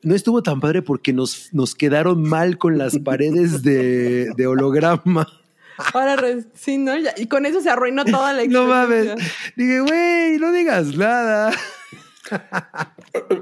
no 0.01 0.15
estuvo 0.15 0.41
tan 0.43 0.61
padre 0.61 0.81
porque 0.81 1.11
nos, 1.11 1.49
nos 1.53 1.75
quedaron 1.75 2.23
mal 2.23 2.57
con 2.57 2.77
las 2.77 2.97
paredes 2.99 3.63
de, 3.63 4.29
de 4.37 4.47
holograma. 4.47 5.27
Ahora 5.93 6.15
re- 6.15 6.43
sí, 6.55 6.77
¿no? 6.77 6.95
Ya- 6.97 7.13
y 7.17 7.27
con 7.27 7.45
eso 7.45 7.61
se 7.61 7.69
arruinó 7.69 8.05
toda 8.05 8.33
la 8.33 8.45
No 8.45 8.65
mames. 8.65 9.05
experiencia. 9.07 9.53
Dije, 9.55 9.79
güey, 9.81 10.37
no 10.39 10.51
digas 10.51 10.95
nada. 10.95 11.51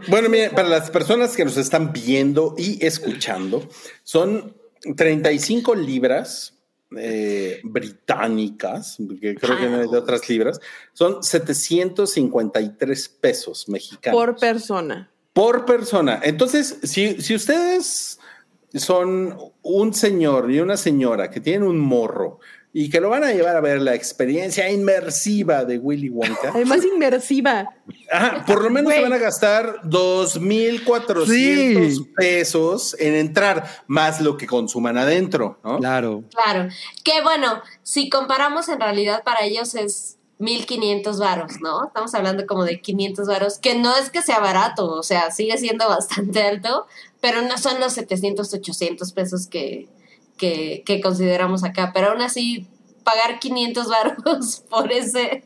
Bueno, 0.09 0.27
miren, 0.27 0.51
para 0.51 0.68
las 0.68 0.89
personas 0.89 1.35
que 1.35 1.45
nos 1.45 1.55
están 1.55 1.93
viendo 1.93 2.55
y 2.57 2.84
escuchando, 2.85 3.69
son 4.03 4.53
35 4.97 5.76
libras 5.76 6.55
eh, 6.97 7.61
británicas, 7.63 8.97
porque 9.07 9.35
creo 9.35 9.57
que 9.57 9.68
no 9.69 9.80
hay 9.81 9.89
de 9.89 9.97
otras 9.97 10.27
libras, 10.27 10.59
son 10.93 11.23
753 11.23 13.09
pesos 13.09 13.69
mexicanos 13.69 14.19
Por 14.19 14.35
persona. 14.38 15.09
por 15.31 15.65
persona. 15.65 16.19
Entonces, 16.23 16.77
si, 16.84 17.22
si 17.22 17.35
ustedes 17.35 18.19
son 18.73 19.38
un 19.61 19.93
señor 19.93 20.52
y 20.52 20.60
una 20.60 20.77
señora 20.77 21.30
que 21.30 21.39
tienen 21.41 21.64
un 21.64 21.80
morro 21.80 22.39
y 22.73 22.89
que 22.89 23.02
lo 23.02 23.10
van 23.10 23.26
a 23.26 23.34
llevar 23.34 23.57
a 23.57 23.60
ver 23.60 23.81
la 23.81 23.93
experiencia 23.95 24.69
inmersiva 24.72 25.65
de 25.65 25.77
Willy 25.77 26.07
Wonka, 26.10 26.52
Además, 26.56 26.80
inmersiva. 26.85 27.68
Ajá, 28.10 28.45
por 28.45 28.64
lo 28.64 28.69
menos 28.69 28.93
se 28.93 29.02
van 29.02 29.11
a 29.11 29.18
gastar 29.18 29.81
2.400 29.84 31.26
Sí. 31.27 32.11
pesos 32.15 32.95
en 32.99 33.15
entrar, 33.15 33.65
más 33.88 34.22
lo 34.22 34.38
que 34.38 34.48
consuman 34.48 34.98
adentro, 34.98 35.60
¿no? 35.64 35.80
Claro. 35.80 36.23
Claro. 36.34 36.69
Que 37.03 37.22
bueno, 37.22 37.61
si 37.84 38.10
comparamos 38.10 38.69
en 38.69 38.80
realidad 38.80 39.23
para 39.23 39.43
ellos 39.43 39.76
es 39.76 40.18
1500 40.39 41.19
varos, 41.19 41.60
¿no? 41.61 41.85
Estamos 41.88 42.14
hablando 42.15 42.48
como 42.48 42.64
de 42.64 42.81
500 42.81 43.27
varos, 43.27 43.60
que 43.60 43.76
no 43.76 43.95
es 43.98 44.10
que 44.10 44.22
sea 44.22 44.39
barato, 44.39 44.88
o 44.88 45.03
sea, 45.03 45.30
sigue 45.31 45.57
siendo 45.57 45.88
bastante 45.89 46.41
alto, 46.41 46.88
pero 47.22 47.41
no 47.43 47.57
son 47.57 47.80
los 47.80 47.93
700, 47.93 48.53
800 48.53 49.11
pesos 49.14 49.48
que, 49.48 49.88
que, 50.38 50.84
que 50.85 50.99
consideramos 51.02 51.64
acá, 51.64 51.91
pero 51.93 52.10
aún 52.11 52.22
así 52.22 52.68
pagar 53.03 53.39
500 53.39 53.88
varos 53.88 54.64
por 54.69 54.91
ese... 54.91 55.43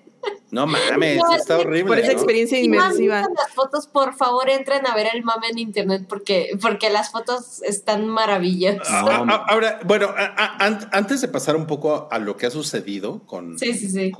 No 0.49 0.65
mames, 0.65 1.17
No, 1.17 1.35
está 1.35 1.59
horrible. 1.59 1.85
Por 1.87 1.99
esa 1.99 2.11
experiencia 2.13 2.57
Si 2.57 2.67
no 2.67 2.75
inmersiva. 2.77 3.19
visto 3.19 3.33
las 3.35 3.53
fotos, 3.53 3.85
por 3.85 4.15
favor, 4.15 4.49
entren 4.49 4.87
a 4.87 4.95
ver 4.95 5.07
el 5.13 5.23
mame 5.23 5.49
en 5.49 5.59
internet 5.59 6.05
porque, 6.09 6.57
porque 6.59 6.89
las 6.89 7.11
fotos 7.11 7.61
están 7.61 8.07
maravillosas. 8.07 8.87
Ah, 8.89 9.23
ah, 9.29 9.45
Ahora, 9.49 9.79
bueno, 9.85 10.07
a- 10.17 10.33
a- 10.35 10.65
an- 10.65 10.89
antes 10.93 11.21
de 11.21 11.27
pasar 11.27 11.55
un 11.55 11.67
poco 11.67 12.07
a 12.09 12.17
lo 12.17 12.37
que 12.37 12.47
ha 12.47 12.51
sucedido 12.51 13.21
con, 13.27 13.59
Sí, 13.59 13.73
sí, 13.75 13.87
sí. 13.89 14.11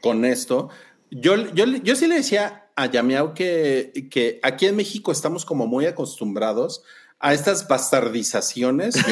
con 0.00 0.24
esto, 0.24 0.68
yo, 1.12 1.36
yo, 1.52 1.64
yo 1.66 1.94
sí 1.94 2.08
le 2.08 2.16
decía 2.16 2.66
a 2.74 2.86
Yamiao 2.86 3.32
que, 3.34 4.08
que 4.10 4.40
aquí 4.42 4.66
en 4.66 4.74
México 4.74 5.12
estamos 5.12 5.44
como 5.44 5.66
muy 5.68 5.86
acostumbrados 5.86 6.82
a 7.22 7.32
estas 7.32 7.66
bastardizaciones. 7.66 8.96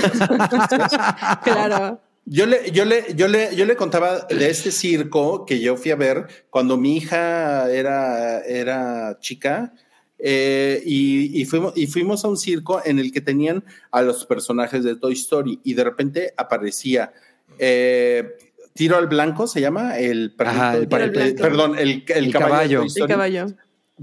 Claro. 1.43 2.01
Yo 2.27 2.47
le, 2.47 2.70
yo, 2.70 2.85
le, 2.85 3.15
yo, 3.15 3.28
le, 3.28 3.57
yo 3.57 3.65
le 3.65 3.77
contaba 3.77 4.27
de 4.28 4.51
este 4.51 4.70
circo 4.70 5.47
que 5.47 5.59
yo 5.59 5.77
fui 5.77 5.91
a 5.91 5.97
ver 5.97 6.27
cuando 6.51 6.77
mi 6.77 6.97
hija 6.97 7.70
era, 7.70 8.41
era 8.41 9.19
chica 9.20 9.73
eh, 10.19 10.82
y, 10.85 11.41
y, 11.41 11.45
fuimos, 11.47 11.73
y 11.77 11.87
fuimos 11.87 12.24
a 12.24 12.28
un 12.28 12.37
circo 12.37 12.82
en 12.85 12.99
el 12.99 13.11
que 13.11 13.20
tenían 13.20 13.65
a 13.91 14.03
los 14.03 14.27
personajes 14.27 14.85
de 14.85 14.97
Toy 14.97 15.15
Story 15.15 15.61
y 15.65 15.74
de 15.74 15.82
repente 15.82 16.35
aparecía 16.37 17.12
eh, 17.59 18.37
Tiro 18.74 18.97
al 18.97 19.07
Blanco, 19.07 19.47
se 19.47 19.61
llama 19.61 19.99
el 19.99 20.35
perrito, 20.35 20.57
Ajá, 20.61 20.77
el 20.77 20.89
perdón, 20.89 21.78
el, 21.78 22.05
el 22.07 22.24
El 22.27 22.32
caballo, 22.32 22.32
de 22.32 22.32
caballo. 22.32 22.82
Story, 22.85 23.09
caballo. 23.11 23.47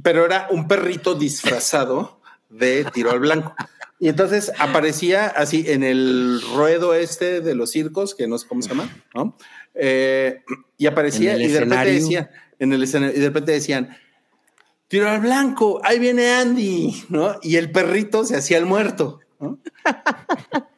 pero 0.02 0.26
era 0.26 0.48
un 0.50 0.68
perrito 0.68 1.16
disfrazado 1.16 2.20
de 2.50 2.86
Tiro 2.94 3.12
al 3.12 3.20
Blanco. 3.20 3.56
Y 4.00 4.10
entonces 4.10 4.52
aparecía 4.60 5.28
así 5.28 5.66
en 5.68 5.84
el 5.84 6.42
ruedo 6.54 6.94
este 6.94 7.42
de 7.42 7.56
los 7.56 7.72
circos, 7.72 8.14
que 8.14 8.28
no 8.28 8.38
sé 8.38 8.48
cómo 8.48 8.62
se 8.62 8.70
llama, 8.70 8.90
¿no? 9.16 9.36
Eh, 9.74 10.44
y 10.78 10.86
aparecía 10.86 11.38
y 11.38 11.48
de 11.48 11.60
repente 11.62 11.94
decían, 11.94 12.30
en 12.60 12.74
el 12.74 12.84
escenario, 12.84 13.16
y 13.16 13.20
de 13.20 13.28
repente 13.28 13.52
decían, 13.52 13.98
Tiro 14.88 15.10
al 15.10 15.20
Blanco, 15.20 15.82
ahí 15.84 16.00
viene 16.00 16.32
Andy, 16.32 17.06
¿no? 17.10 17.38
Y 17.42 17.58
el 17.58 17.72
perrito 17.72 18.24
se 18.24 18.38
hacía 18.38 18.58
el 18.58 18.66
muerto, 18.66 19.20
¿no? 19.40 19.60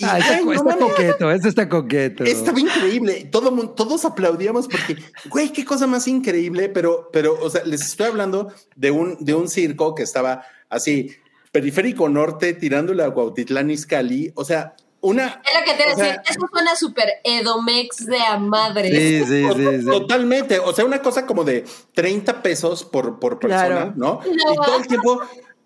Y, 0.00 0.04
Ah, 0.04 0.18
está, 0.18 0.36
ay, 0.36 0.44
está 0.54 0.78
coqueto, 0.78 1.30
eso 1.30 1.48
está 1.48 1.68
coqueto. 1.68 2.24
estaba 2.24 2.58
increíble. 2.58 3.28
Todo, 3.30 3.68
todos 3.68 4.06
aplaudíamos 4.06 4.66
porque, 4.66 4.96
güey, 5.28 5.52
qué 5.52 5.62
cosa 5.62 5.86
más 5.86 6.08
increíble. 6.08 6.70
Pero, 6.70 7.10
pero, 7.12 7.38
o 7.38 7.50
sea, 7.50 7.62
les 7.66 7.82
estoy 7.82 8.06
hablando 8.06 8.50
de 8.76 8.90
un, 8.92 9.22
de 9.22 9.34
un 9.34 9.46
circo 9.46 9.94
que 9.94 10.02
estaba 10.02 10.42
así, 10.70 11.10
periférico 11.52 12.08
norte, 12.08 12.54
tirándole 12.54 13.02
a 13.02 13.10
Cuautitlán 13.10 13.70
Izcalli. 13.70 14.32
O 14.34 14.44
sea, 14.44 14.74
una. 15.00 15.42
Es 15.44 15.58
lo 15.58 15.64
que 15.64 15.82
te 15.82 15.92
o 15.92 15.96
sea, 15.96 16.04
decía, 16.06 16.22
eso 16.28 16.40
suena 16.52 16.76
súper 16.76 17.08
edomex 17.24 18.06
de 18.06 18.20
a 18.20 18.38
madre. 18.38 18.90
Sí, 18.90 19.24
sí, 19.24 19.46
sí, 19.54 19.80
sí. 19.80 19.86
Totalmente. 19.86 20.58
O 20.58 20.72
sea, 20.72 20.84
una 20.84 21.00
cosa 21.02 21.26
como 21.26 21.44
de 21.44 21.64
30 21.94 22.42
pesos 22.42 22.84
por, 22.84 23.18
por 23.18 23.38
persona, 23.38 23.66
Claro. 23.66 23.92
¿no? 23.96 24.20
No. 24.24 24.52
Y 24.52 24.56
todo 24.56 24.76
el 24.76 24.86
tiempo, 24.86 25.20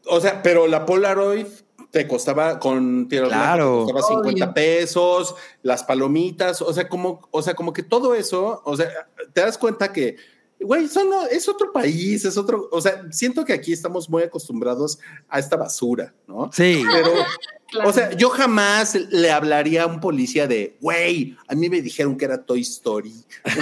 o 0.07 0.21
sea, 0.21 0.43
pero 0.43 0.67
la 0.67 0.87
Polaroid 0.87 1.47
te 1.91 2.09
costaba 2.09 2.59
con 2.59 3.07
blanco, 3.09 3.29
Claro. 3.29 3.85
te 3.87 3.93
costaba 3.93 4.21
50 4.21 4.45
Obvio. 4.47 4.55
pesos, 4.55 5.35
las 5.63 5.85
palomitas, 5.85 6.61
o 6.61 6.73
sea, 6.73 6.89
como, 6.89 7.29
o 7.31 7.41
sea, 7.43 7.55
como 7.55 7.73
que 7.73 7.85
todo 7.85 8.15
eso, 8.17 8.63
o 8.65 8.77
sea, 8.77 8.89
te 9.33 9.41
das 9.43 9.59
cuenta 9.59 9.93
que, 9.93 10.17
güey, 10.65 10.89
son, 10.89 11.09
es 11.31 11.49
otro 11.49 11.73
país, 11.73 12.25
es 12.25 12.37
otro, 12.37 12.69
o 12.73 12.81
sea, 12.81 13.05
siento 13.11 13.45
que 13.45 13.53
aquí 13.53 13.73
estamos 13.73 14.09
muy 14.09 14.23
acostumbrados 14.23 14.99
a 15.29 15.39
esta 15.39 15.57
basura, 15.57 16.13
¿no? 16.27 16.51
Sí. 16.53 16.83
Pero, 16.93 17.11
Claro. 17.71 17.89
o 17.89 17.93
sea, 17.93 18.13
yo 18.13 18.29
jamás 18.29 18.95
le 19.11 19.33
hablaría 19.33 19.83
a 19.83 19.87
un 19.87 19.99
policía 19.99 20.47
de, 20.47 20.77
güey, 20.81 21.37
a 21.49 21.57
mí 21.57 21.69
me 21.69 21.81
dijeron 21.83 22.17
que 22.17 22.25
era 22.27 22.45
Toy 22.45 22.61
Story. 22.61 23.13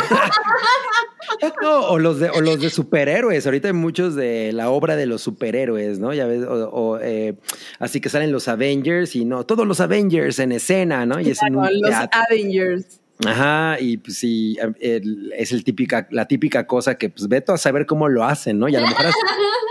No, 1.63 1.87
o 1.87 1.99
los 1.99 2.19
de 2.19 2.29
o 2.31 2.41
los 2.41 2.61
de 2.61 2.69
superhéroes. 2.69 3.47
Ahorita 3.47 3.69
hay 3.69 3.75
muchos 3.75 4.15
de 4.15 4.53
la 4.53 4.71
obra 4.71 4.97
de 4.97 5.07
los 5.07 5.23
superhéroes, 5.23 5.99
¿no? 5.99 6.13
Ya 6.13 6.27
ves, 6.27 6.45
o, 6.45 6.69
o, 6.69 6.99
eh, 7.01 7.35
así 7.79 8.01
que 8.01 8.09
salen 8.09 8.33
los 8.33 8.49
Avengers 8.49 9.17
y 9.17 9.25
no, 9.25 9.47
todos 9.47 9.67
los 9.67 9.81
Avengers 9.81 10.39
en 10.41 10.53
escena, 10.53 11.07
¿no? 11.07 11.21
Y 11.21 11.31
es 11.31 11.43
en 11.43 11.57
un 11.57 11.63
Claro, 11.63 11.77
los 11.81 11.91
teatro. 11.91 12.21
Avengers. 12.29 13.01
Ajá, 13.27 13.79
y 13.81 13.97
pues 13.99 14.19
sí, 14.19 14.57
el- 14.81 15.33
es 15.37 15.53
el 15.53 15.65
típica, 15.65 16.07
la 16.11 16.27
típica 16.27 16.67
cosa 16.67 16.97
que 16.97 17.11
pues 17.11 17.29
veto 17.29 17.53
a 17.53 17.59
saber 17.59 17.87
cómo 17.87 18.09
lo 18.09 18.25
hacen, 18.25 18.59
¿no? 18.59 18.69
Y 18.69 18.77
a 18.77 18.81
lo 18.81 18.89
mejor 18.89 19.07
hasta, 19.07 19.21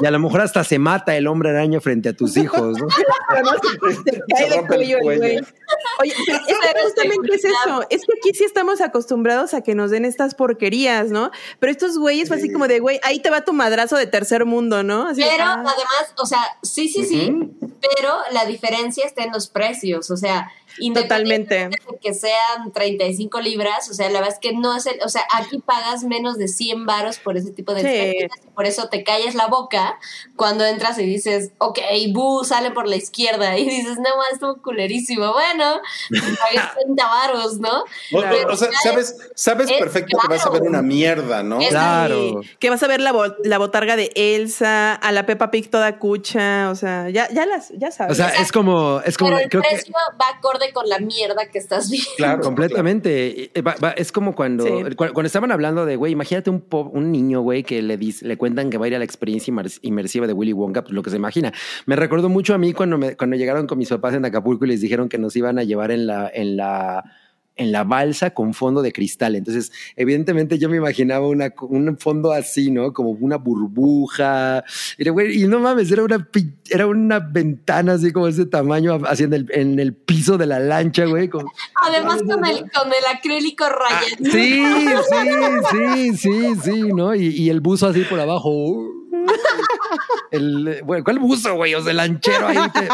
y 0.01 0.05
a 0.05 0.11
lo 0.11 0.19
mejor 0.19 0.41
hasta 0.41 0.63
se 0.63 0.79
mata 0.79 1.15
el 1.15 1.27
hombre 1.27 1.49
araña 1.49 1.79
frente 1.79 2.09
a 2.09 2.13
tus 2.13 2.37
hijos, 2.37 2.77
¿no? 2.77 2.87
Cae 4.35 4.49
de 4.49 4.55
rompe 4.55 4.55
el 4.55 4.67
cuello 4.67 4.97
el 4.97 5.03
güey. 5.03 5.39
Oye, 5.99 6.13
pero 6.25 6.37
es 6.47 6.59
que 6.59 6.81
justamente 6.81 7.35
es 7.35 7.45
eso. 7.45 7.81
Es 7.89 8.01
que 8.05 8.13
aquí 8.17 8.37
sí 8.37 8.43
estamos 8.43 8.81
acostumbrados 8.81 9.53
a 9.53 9.61
que 9.61 9.75
nos 9.75 9.91
den 9.91 10.05
estas 10.05 10.35
porquerías, 10.35 11.11
¿no? 11.11 11.31
Pero 11.59 11.71
estos 11.71 11.97
güeyes 11.97 12.27
fue 12.27 12.37
así 12.37 12.51
como 12.51 12.67
de, 12.67 12.79
güey, 12.79 12.99
ahí 13.03 13.19
te 13.19 13.29
va 13.29 13.41
tu 13.41 13.53
madrazo 13.53 13.95
de 13.97 14.07
tercer 14.07 14.45
mundo, 14.45 14.83
¿no? 14.83 15.07
Así 15.07 15.21
de, 15.21 15.27
Pero 15.29 15.43
ah. 15.45 15.53
además, 15.53 16.13
o 16.17 16.25
sea, 16.25 16.39
sí, 16.61 16.89
sí, 16.89 17.05
sí, 17.05 17.33
pero 17.59 18.13
la 18.31 18.45
diferencia 18.45 19.05
está 19.05 19.23
en 19.23 19.31
los 19.31 19.47
precios, 19.47 20.11
o 20.11 20.17
sea, 20.17 20.51
Totalmente. 20.93 21.67
de 21.69 21.77
que 22.01 22.13
sean 22.13 22.71
35 22.73 23.39
libras, 23.41 23.89
o 23.89 23.93
sea, 23.93 24.07
la 24.09 24.19
verdad 24.19 24.33
es 24.33 24.39
que 24.39 24.53
no 24.53 24.75
es 24.75 24.85
el, 24.85 24.99
o 25.03 25.09
sea, 25.09 25.23
aquí 25.33 25.59
pagas 25.59 26.03
menos 26.03 26.37
de 26.37 26.47
100 26.47 26.85
varos 26.85 27.19
por 27.19 27.37
ese 27.37 27.51
tipo 27.51 27.73
de 27.73 27.81
Sí. 27.81 27.87
experiencias 27.87 28.39
y 28.45 28.49
por 28.51 28.65
eso 28.65 28.89
te 28.89 29.03
callas 29.03 29.35
la 29.35 29.47
boca 29.47 29.97
cuando 30.35 30.65
entras 30.65 30.97
y 30.99 31.05
dices, 31.05 31.51
ok, 31.59 31.79
Boo 32.13 32.43
sale 32.43 32.71
por 32.71 32.87
la 32.87 32.95
izquierda, 32.95 33.57
y 33.57 33.67
dices, 33.69 33.97
no, 33.97 34.17
más 34.17 34.33
estuvo 34.33 34.61
culerísimo. 34.61 35.31
Bueno, 35.33 35.79
pagué 36.09 36.59
30 36.75 37.05
varos, 37.07 37.57
¿no? 37.59 37.81
O, 38.13 38.21
Pero 38.21 38.53
o 38.53 38.55
sea, 38.57 38.69
sabes, 38.83 39.15
sabes 39.35 39.69
es 39.69 39.77
perfecto 39.79 40.17
que 40.19 40.27
vas 40.27 40.45
a 40.45 40.49
ver 40.49 40.61
claro. 40.61 40.69
una 40.69 40.81
mierda, 40.81 41.43
¿no? 41.43 41.59
Es- 41.61 41.69
Claro. 41.69 42.41
Que 42.59 42.69
vas 42.69 42.81
a 42.83 42.87
ver 42.87 42.99
la, 43.01 43.11
bo- 43.11 43.35
la 43.43 43.57
botarga 43.57 43.95
de 43.95 44.11
Elsa, 44.15 44.93
a 44.93 45.11
la 45.11 45.25
Peppa 45.25 45.51
Pig 45.51 45.69
toda 45.69 45.97
cucha, 45.99 46.69
o 46.69 46.75
sea, 46.75 47.09
ya, 47.09 47.29
ya 47.31 47.45
las, 47.45 47.69
ya 47.77 47.91
sabes. 47.91 48.13
O 48.13 48.15
sea, 48.15 48.29
es 48.41 48.51
como, 48.51 49.01
es 49.05 49.17
como, 49.17 49.31
Pero 49.31 49.43
el 49.43 49.49
creo 49.49 49.61
que 49.63 49.69
precio 49.69 49.93
va 50.21 50.37
acorde 50.37 50.60
con 50.73 50.87
la 50.87 50.99
mierda 50.99 51.47
que 51.51 51.57
estás 51.57 51.89
viendo. 51.89 52.09
Claro. 52.17 52.41
completamente. 52.43 53.51
Eh, 53.57 53.61
va- 53.61 53.75
va- 53.83 53.91
es 53.91 54.11
como 54.11 54.35
cuando, 54.35 54.65
Sí. 54.65 54.95
cuando 54.95 55.23
estaban 55.25 55.51
hablando 55.51 55.85
de, 55.85 55.95
güey, 55.95 56.13
imagínate 56.13 56.49
un, 56.49 56.61
po- 56.61 56.89
un 56.93 57.11
niño, 57.11 57.41
güey, 57.41 57.63
que 57.63 57.81
le, 57.81 57.97
dis- 57.99 58.21
le 58.21 58.37
cuentan 58.37 58.69
que 58.69 58.77
va 58.77 58.85
a 58.85 58.87
ir 58.89 58.95
a 58.95 58.99
la 58.99 59.05
experiencia 59.05 59.53
inmersiva 59.81 60.27
de 60.27 60.33
Willy 60.33 60.53
Wonka, 60.53 60.83
pues 60.83 60.93
lo 60.93 61.01
que 61.03 61.09
se 61.09 61.15
imagina. 61.15 61.51
Me 61.85 61.95
recordó 61.95 62.29
mucho 62.29 62.53
a 62.53 62.57
mí 62.57 62.73
cuando, 62.73 62.97
me, 62.97 63.17
cuando 63.17 63.35
llegaron 63.35 63.65
con 63.67 63.77
mis 63.77 63.89
papás 63.89 64.13
en 64.13 64.23
Acapulco 64.25 64.65
y 64.65 64.69
les 64.69 64.81
dijeron 64.81 65.09
que 65.09 65.17
nos 65.17 65.35
iban 65.35 65.57
a 65.59 65.63
llevar 65.63 65.91
en 65.91 66.05
la, 66.07 66.29
en 66.33 66.57
la, 66.57 67.03
en 67.57 67.71
la 67.71 67.83
balsa 67.83 68.31
con 68.33 68.53
fondo 68.53 68.81
de 68.81 68.91
cristal. 68.91 69.35
Entonces, 69.35 69.71
evidentemente 69.95 70.57
yo 70.57 70.69
me 70.69 70.77
imaginaba 70.77 71.27
una, 71.27 71.53
un 71.61 71.97
fondo 71.99 72.31
así, 72.31 72.71
¿no? 72.71 72.93
Como 72.93 73.11
una 73.11 73.37
burbuja. 73.37 74.63
Y, 74.97 75.47
no 75.47 75.59
mames, 75.59 75.91
era 75.91 76.03
una, 76.03 76.27
era 76.69 76.87
una 76.87 77.19
ventana 77.19 77.93
así 77.93 78.11
como 78.11 78.27
ese 78.27 78.45
tamaño, 78.45 78.99
así 79.05 79.23
en 79.25 79.33
el, 79.33 79.47
en 79.53 79.79
el 79.79 79.93
piso 79.93 80.37
de 80.37 80.45
la 80.47 80.59
lancha, 80.59 81.05
güey. 81.05 81.29
como- 81.29 81.51
Además 81.75 82.21
con 82.23 82.45
el, 82.45 82.59
con 82.71 82.87
el 82.87 83.05
acrílico 83.15 83.65
rayado. 83.67 84.07
Sí, 84.31 84.63
sí, 85.09 86.17
sí, 86.17 86.17
sí, 86.17 86.55
sí, 86.63 86.81
¿no? 86.93 87.13
Y, 87.13 87.27
y 87.27 87.49
el 87.49 87.59
buzo 87.61 87.87
así 87.87 88.01
por 88.03 88.19
abajo. 88.19 89.00
El, 90.31 90.81
bueno, 90.83 91.03
¿Cuál 91.03 91.19
buzo, 91.19 91.55
güey? 91.55 91.73
O 91.75 91.81
sea, 91.81 91.91
el 91.91 91.97
lanchero 91.97 92.47
ahí 92.47 92.57
que- 92.71 92.85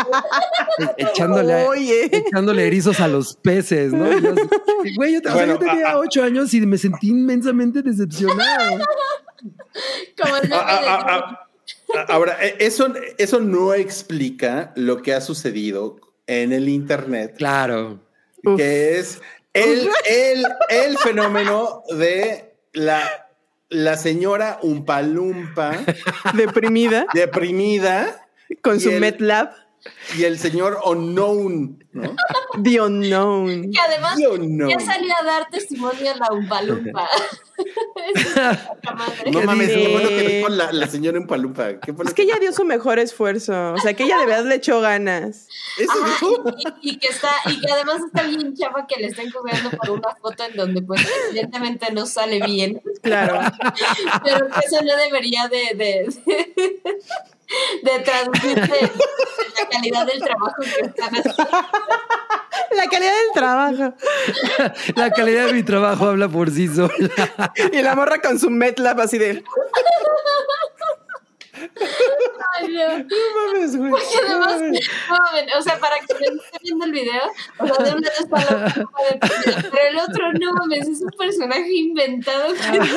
e- 0.84 0.94
echándole, 1.10 1.66
Oye. 1.68 2.10
echándole 2.12 2.66
erizos 2.68 3.00
a 3.00 3.08
los 3.08 3.36
peces, 3.36 3.94
¿no? 3.94 4.12
Yo 4.20 4.34
güey, 4.96 5.14
yo, 5.14 5.20
o 5.20 5.24
sea, 5.24 5.34
Bueno, 5.34 5.54
yo 5.54 5.60
tenía 5.60 5.88
a- 5.88 5.92
a- 5.94 5.98
ocho 6.00 6.24
años 6.24 6.54
y 6.54 6.62
me 6.62 6.78
sentí 6.78 7.10
inmensamente 7.10 7.82
decepcionado. 7.82 8.80
Como 10.22 10.36
el 10.38 10.44
meme 10.50 10.56
Ah, 10.60 10.82
de- 10.82 10.88
ah, 10.88 11.06
ah, 11.08 11.40
ah, 11.96 12.06
Ahora, 12.10 12.38
eso, 12.60 12.94
eso 13.18 13.40
no 13.40 13.74
explica 13.74 14.72
lo 14.76 15.02
que 15.02 15.14
ha 15.14 15.22
sucedido 15.22 16.00
en 16.26 16.52
el 16.54 16.68
Internet, 16.70 17.36
Claro. 17.38 18.00
Uf. 18.44 18.58
que 18.58 18.98
es 19.00 19.22
el, 19.54 19.90
el, 20.10 20.46
el 20.70 20.98
fenómeno 21.00 21.84
de 21.90 22.54
la, 22.74 23.27
la 23.70 23.98
señora 23.98 24.60
Umpalumpa 24.62 25.72
Deprimida, 26.34 27.06
deprimida 27.14 28.26
con 28.62 28.80
su 28.80 28.90
el- 28.92 29.02
MetLab, 29.02 29.52
y 30.18 30.24
el 30.26 30.38
señor 30.40 30.80
Unknown, 30.86 31.84
¿no? 31.94 32.16
The 32.62 32.82
Unknown. 32.82 33.72
Que 33.72 33.80
además 33.80 34.20
Y 34.20 34.26
Unknown. 34.26 34.70
ya 34.70 34.80
salió 34.80 35.14
a 35.22 35.24
dar 35.26 35.48
testimonio 35.50 36.12
a 36.12 36.16
la 36.18 36.28
Umpalumpa. 36.32 37.08
No 39.32 39.42
mames, 39.42 39.76
lo 39.76 39.90
bueno 39.90 40.10
que 40.10 40.28
dijo 40.28 40.50
la, 40.50 40.72
la 40.72 40.88
señora. 40.88 41.20
¿Qué 41.82 41.94
fue 41.94 42.06
lo 42.06 42.10
Es 42.10 42.14
que 42.14 42.24
ella 42.24 42.38
dio 42.40 42.54
su 42.54 42.64
mejor 42.66 43.00
esfuerzo, 43.00 43.74
o 43.74 43.78
sea, 43.78 43.94
que 43.94 44.04
ella 44.04 44.18
de 44.20 44.26
verdad 44.26 44.46
le 44.46 44.56
echó 44.56 44.82
ganas. 44.82 45.48
¿Eso 45.78 45.92
Ajá, 45.92 46.18
dijo? 46.22 46.44
y, 46.82 46.92
y 46.92 46.98
que 46.98 47.08
está, 47.08 47.32
y 47.46 47.60
que 47.60 47.72
además 47.72 48.02
está 48.06 48.24
bien 48.24 48.56
chava 48.56 48.86
que 48.88 49.00
le 49.02 49.08
están 49.08 49.30
cobrando 49.32 49.72
por 49.72 49.92
una 49.92 50.16
foto 50.22 50.44
en 50.44 50.56
donde 50.56 50.82
pues 50.82 51.02
evidentemente 51.30 51.92
no 51.92 52.06
sale 52.06 52.42
bien. 52.46 52.82
Claro. 53.02 53.40
Pero 54.24 54.48
que 54.48 54.60
eso 54.66 54.84
no 54.84 54.96
debería 54.96 55.48
de, 55.48 55.76
de, 55.76 56.14
de, 56.26 57.02
de 57.84 58.00
traducirse 58.00 58.80
en 58.80 58.92
la 59.56 59.70
calidad 59.70 60.06
del 60.06 60.20
trabajo 60.20 60.56
que 60.62 60.86
están 60.86 61.16
haciendo. 61.16 61.44
La 62.72 62.88
calidad 62.88 63.14
del 63.14 63.34
trabajo. 63.34 63.94
La 64.96 65.12
calidad 65.12 65.48
de 65.48 65.54
mi 65.54 65.64
trabajo 65.64 66.08
habla 66.08 66.28
por 66.28 66.52
sí 66.52 66.68
sola. 66.68 67.54
Y 67.72 67.82
la 67.82 67.96
morra 67.96 68.22
con 68.22 68.40
su 68.40 68.50
MetLab 68.50 69.00
así 69.02 69.18
de. 69.18 69.44
Ay, 72.60 72.68
Dios. 72.68 72.94
mames, 73.36 73.76
güey. 73.78 73.92
Porque 73.92 74.18
además, 74.26 74.62
no, 74.62 74.68
mames, 75.10 75.56
o 75.58 75.62
sea, 75.62 75.80
para 75.80 75.96
que 75.96 76.02
esté 76.14 76.30
viendo 76.64 76.86
el 76.86 76.92
video, 76.92 77.22
o 77.60 77.68
sea, 77.68 77.86
de 77.86 77.94
un 77.96 78.02
lado 78.02 78.16
está 78.20 78.56
la 78.56 78.74
pero 79.72 79.88
el 79.90 79.98
otro 80.00 80.34
no 80.34 80.54
mames, 80.54 80.88
es 80.88 81.02
un 81.02 81.10
personaje 81.18 81.72
inventado 81.74 82.54
que 82.54 82.80
No 82.80 82.88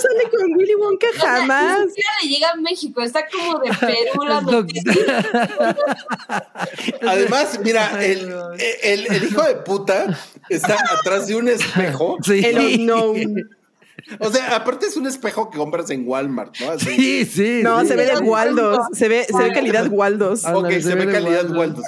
sale 0.00 0.30
con 0.30 0.56
Willy 0.56 0.74
Wonka 0.74 1.06
o 1.08 1.12
sea, 1.20 1.36
jamás. 1.40 1.80
ni 1.80 1.88
siquiera 1.88 2.10
le 2.22 2.28
llega 2.28 2.50
a 2.50 2.56
México, 2.56 3.00
está 3.02 3.26
como 3.28 3.58
de 3.60 3.70
Perú 3.80 4.22
la. 4.24 4.38
Además, 7.08 7.58
mira, 7.62 8.04
el, 8.04 8.28
no. 8.28 8.52
el, 8.52 9.06
el 9.06 9.24
hijo 9.24 9.42
de 9.42 9.54
puta 9.56 10.18
está 10.48 10.76
atrás 10.98 11.26
de 11.26 11.36
un 11.36 11.48
espejo. 11.48 12.16
Sí. 12.22 12.44
El 12.44 12.58
Unknown. 12.58 13.50
O 14.20 14.30
sea, 14.32 14.54
aparte 14.56 14.86
es 14.86 14.96
un 14.96 15.06
espejo 15.06 15.50
que 15.50 15.58
compras 15.58 15.90
en 15.90 16.04
Walmart, 16.06 16.54
¿no? 16.60 16.70
Así. 16.70 16.94
Sí, 16.96 17.24
sí. 17.26 17.60
No, 17.62 17.80
sí. 17.82 17.88
se 17.88 17.96
ve 17.96 18.06
de 18.06 18.16
Waldos. 18.18 18.78
Se 18.92 19.08
ve, 19.08 19.24
se 19.24 19.36
ve 19.42 19.52
calidad 19.52 19.88
Waldos. 19.90 20.44
Ah, 20.44 20.52
Ok, 20.56 20.64
Ándale, 20.66 20.82
se 20.82 20.88
se 20.90 20.94
ve 20.94 21.12
calidad 21.12 21.50
Waldos. 21.50 21.56
Waldos. 21.58 21.84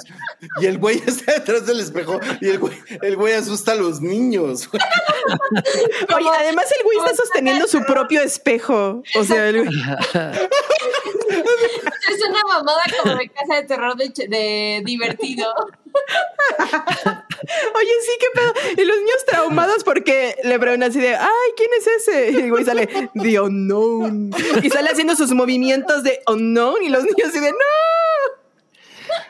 Y 0.61 0.65
el 0.65 0.77
güey 0.77 1.01
está 1.07 1.33
detrás 1.33 1.65
del 1.65 1.79
espejo 1.79 2.19
y 2.41 2.49
el 2.49 2.59
güey, 2.59 2.73
el 3.01 3.15
güey 3.15 3.33
asusta 3.33 3.71
a 3.71 3.75
los 3.75 4.01
niños. 4.01 4.69
Oye, 6.15 6.29
además 6.39 6.65
el 6.77 6.83
güey 6.83 6.97
está 6.99 7.15
sosteniendo 7.15 7.67
su 7.67 7.81
propio 7.83 8.21
espejo. 8.21 9.03
O 9.15 9.23
sea, 9.23 9.47
el 9.49 9.65
güey- 9.65 10.49
Es 12.09 12.19
una 12.27 12.41
mamada 12.47 12.81
como 13.01 13.15
de 13.15 13.29
casa 13.29 13.55
de 13.55 13.63
terror 13.63 13.95
de, 13.95 14.81
divertido. 14.85 15.53
Oye, 17.75 17.89
sí, 18.01 18.11
qué 18.19 18.27
pedo. 18.33 18.53
Y 18.81 18.85
los 18.85 18.97
niños 18.97 19.25
traumados 19.27 19.83
porque 19.83 20.35
le 20.43 20.59
preguntan 20.59 20.89
así 20.89 20.99
de, 20.99 21.15
ay, 21.15 21.51
¿quién 21.57 21.69
es 21.77 21.87
ese? 21.87 22.31
Y 22.31 22.35
el 22.37 22.49
güey 22.51 22.63
sale, 22.65 22.87
The 23.21 23.39
Unknown. 23.41 24.31
Y 24.63 24.69
sale 24.69 24.89
haciendo 24.89 25.15
sus 25.15 25.31
movimientos 25.33 26.03
de 26.03 26.21
Unknown 26.27 26.83
y 26.83 26.89
los 26.89 27.03
niños 27.03 27.29
así 27.29 27.39
de, 27.39 27.51
no. 27.51 27.57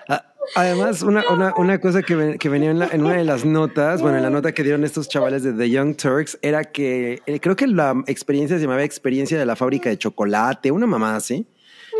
Ah, 0.10 0.26
Además, 0.56 1.02
una, 1.04 1.24
una, 1.30 1.54
una 1.56 1.80
cosa 1.80 2.02
que, 2.04 2.16
ven- 2.16 2.38
que 2.38 2.50
venía 2.50 2.72
en, 2.72 2.80
la- 2.80 2.88
en 2.92 3.04
una 3.06 3.16
de 3.16 3.24
las 3.24 3.46
notas, 3.46 4.02
bueno, 4.02 4.18
en 4.18 4.24
la 4.24 4.30
nota 4.30 4.52
que 4.54 4.64
dieron 4.64 4.84
estos 4.84 5.08
chavales 5.08 5.44
de 5.44 5.54
The 5.54 5.70
Young 5.70 5.96
Turks, 5.96 6.38
era 6.42 6.64
que 6.66 7.22
eh, 7.26 7.40
creo 7.40 7.56
que 7.56 7.68
la 7.68 7.96
experiencia 8.08 8.58
se 8.58 8.64
llamaba 8.64 8.84
experiencia 8.84 9.38
de 9.40 9.46
la 9.46 9.56
fábrica 9.56 9.90
de 9.90 9.98
chocolate, 9.98 10.72
una 10.72 10.88
mamá 10.88 11.16
así, 11.16 11.46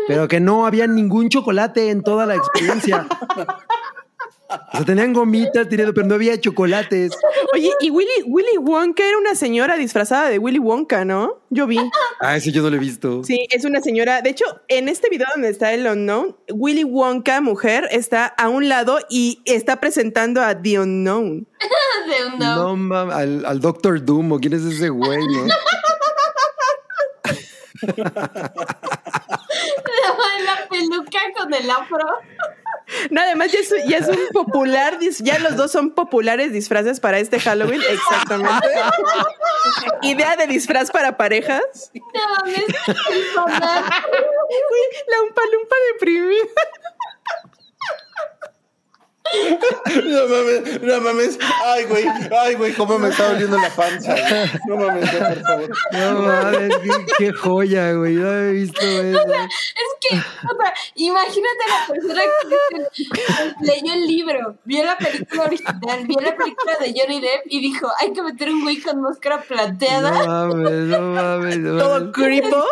pero 0.06 0.28
que 0.28 0.40
no 0.40 0.66
había 0.66 0.86
ningún 0.86 1.28
chocolate 1.28 1.90
en 1.90 2.02
toda 2.02 2.26
la 2.26 2.34
experiencia. 2.34 3.06
O 4.72 4.76
sea, 4.76 4.84
tenían 4.84 5.12
gomitas 5.12 5.68
tirando, 5.68 5.94
pero 5.94 6.06
no 6.06 6.14
había 6.14 6.38
chocolates. 6.38 7.12
Oye, 7.54 7.70
y 7.80 7.90
Willy, 7.90 8.22
Willy 8.26 8.58
Wonka 8.58 9.06
era 9.06 9.16
una 9.16 9.34
señora 9.34 9.76
disfrazada 9.76 10.28
de 10.28 10.38
Willy 10.38 10.58
Wonka, 10.58 11.04
¿no? 11.04 11.40
Yo 11.50 11.66
vi. 11.66 11.78
Ah, 12.20 12.36
eso 12.36 12.50
yo 12.50 12.62
no 12.62 12.70
lo 12.70 12.76
he 12.76 12.78
visto. 12.78 13.24
Sí, 13.24 13.46
es 13.50 13.64
una 13.64 13.80
señora. 13.80 14.20
De 14.20 14.30
hecho, 14.30 14.44
en 14.68 14.88
este 14.88 15.08
video 15.08 15.26
donde 15.32 15.48
está 15.48 15.72
el 15.72 15.86
Unknown, 15.86 16.36
Willy 16.52 16.84
Wonka, 16.84 17.40
mujer, 17.40 17.88
está 17.90 18.26
a 18.26 18.48
un 18.48 18.68
lado 18.68 18.98
y 19.08 19.40
está 19.46 19.80
presentando 19.80 20.42
a 20.42 20.60
The 20.60 20.80
Unknown. 20.80 21.46
De 22.08 22.26
un 22.26 22.38
no. 22.38 22.56
No, 22.56 22.76
mames, 22.76 23.14
al, 23.14 23.46
al 23.46 23.60
Doctor 23.60 24.04
Doom, 24.04 24.32
¿o 24.32 24.38
quién 24.38 24.52
es 24.54 24.62
ese 24.64 24.88
güey, 24.90 25.18
no? 25.18 25.46
La 30.44 30.68
peluca 30.68 31.20
con 31.36 31.52
el 31.54 31.70
afro. 31.70 32.06
No, 33.10 33.20
además 33.20 33.52
ya 33.52 33.60
es, 33.60 33.74
ya 33.86 33.98
es 33.98 34.08
un 34.08 34.18
popular, 34.32 34.98
ya 35.00 35.38
los 35.38 35.56
dos 35.56 35.72
son 35.72 35.92
populares 35.92 36.52
disfraces 36.52 37.00
para 37.00 37.18
este 37.18 37.40
Halloween, 37.40 37.80
exactamente. 37.88 38.68
Idea 40.02 40.36
de 40.36 40.46
disfraz 40.46 40.90
para 40.90 41.16
parejas. 41.16 41.90
No 41.94 42.02
mames, 42.36 42.66
la 45.08 45.16
deprimida. 45.92 46.48
No 50.04 50.28
mames, 50.28 50.82
no 50.82 51.00
mames. 51.00 51.38
Ay, 51.64 51.84
güey, 51.84 52.04
ay, 52.38 52.54
güey, 52.54 52.72
cómo 52.74 52.98
me 52.98 53.08
está 53.08 53.32
doliendo 53.32 53.56
la 53.58 53.70
panza. 53.70 54.12
güey. 54.12 54.50
No 54.68 54.76
mames, 54.76 55.12
ya, 55.12 55.28
por 55.28 55.42
favor. 55.42 55.70
No 55.92 56.20
mames, 56.22 56.76
qué, 56.78 57.06
qué 57.18 57.32
joya, 57.32 57.92
güey. 57.92 58.14
No 58.14 58.32
he 58.32 58.52
visto 58.52 58.80
eso. 58.80 59.20
Es 59.20 59.92
que, 60.00 60.16
o 60.16 60.56
sea, 60.56 60.74
imagínate 60.96 61.64
a 61.64 61.80
la 61.80 61.86
persona 61.86 62.22
que 62.92 63.64
leyó 63.64 63.92
el 63.94 64.06
libro, 64.06 64.56
vio 64.64 64.84
la 64.84 64.98
película 64.98 65.44
original, 65.44 66.06
vio 66.06 66.20
la 66.20 66.36
película 66.36 66.76
de 66.80 66.94
Johnny 66.96 67.20
Depp 67.20 67.42
y 67.46 67.60
dijo, 67.60 67.90
hay 67.98 68.12
que 68.12 68.22
meter 68.22 68.50
un 68.50 68.62
güey 68.62 68.80
con 68.80 69.00
máscara 69.00 69.40
plateada. 69.40 70.10
No 70.10 70.26
mames, 70.26 70.72
no 70.72 71.00
mames, 71.00 71.58
no 71.58 71.78
Todo 71.78 72.12
creepo. 72.12 72.64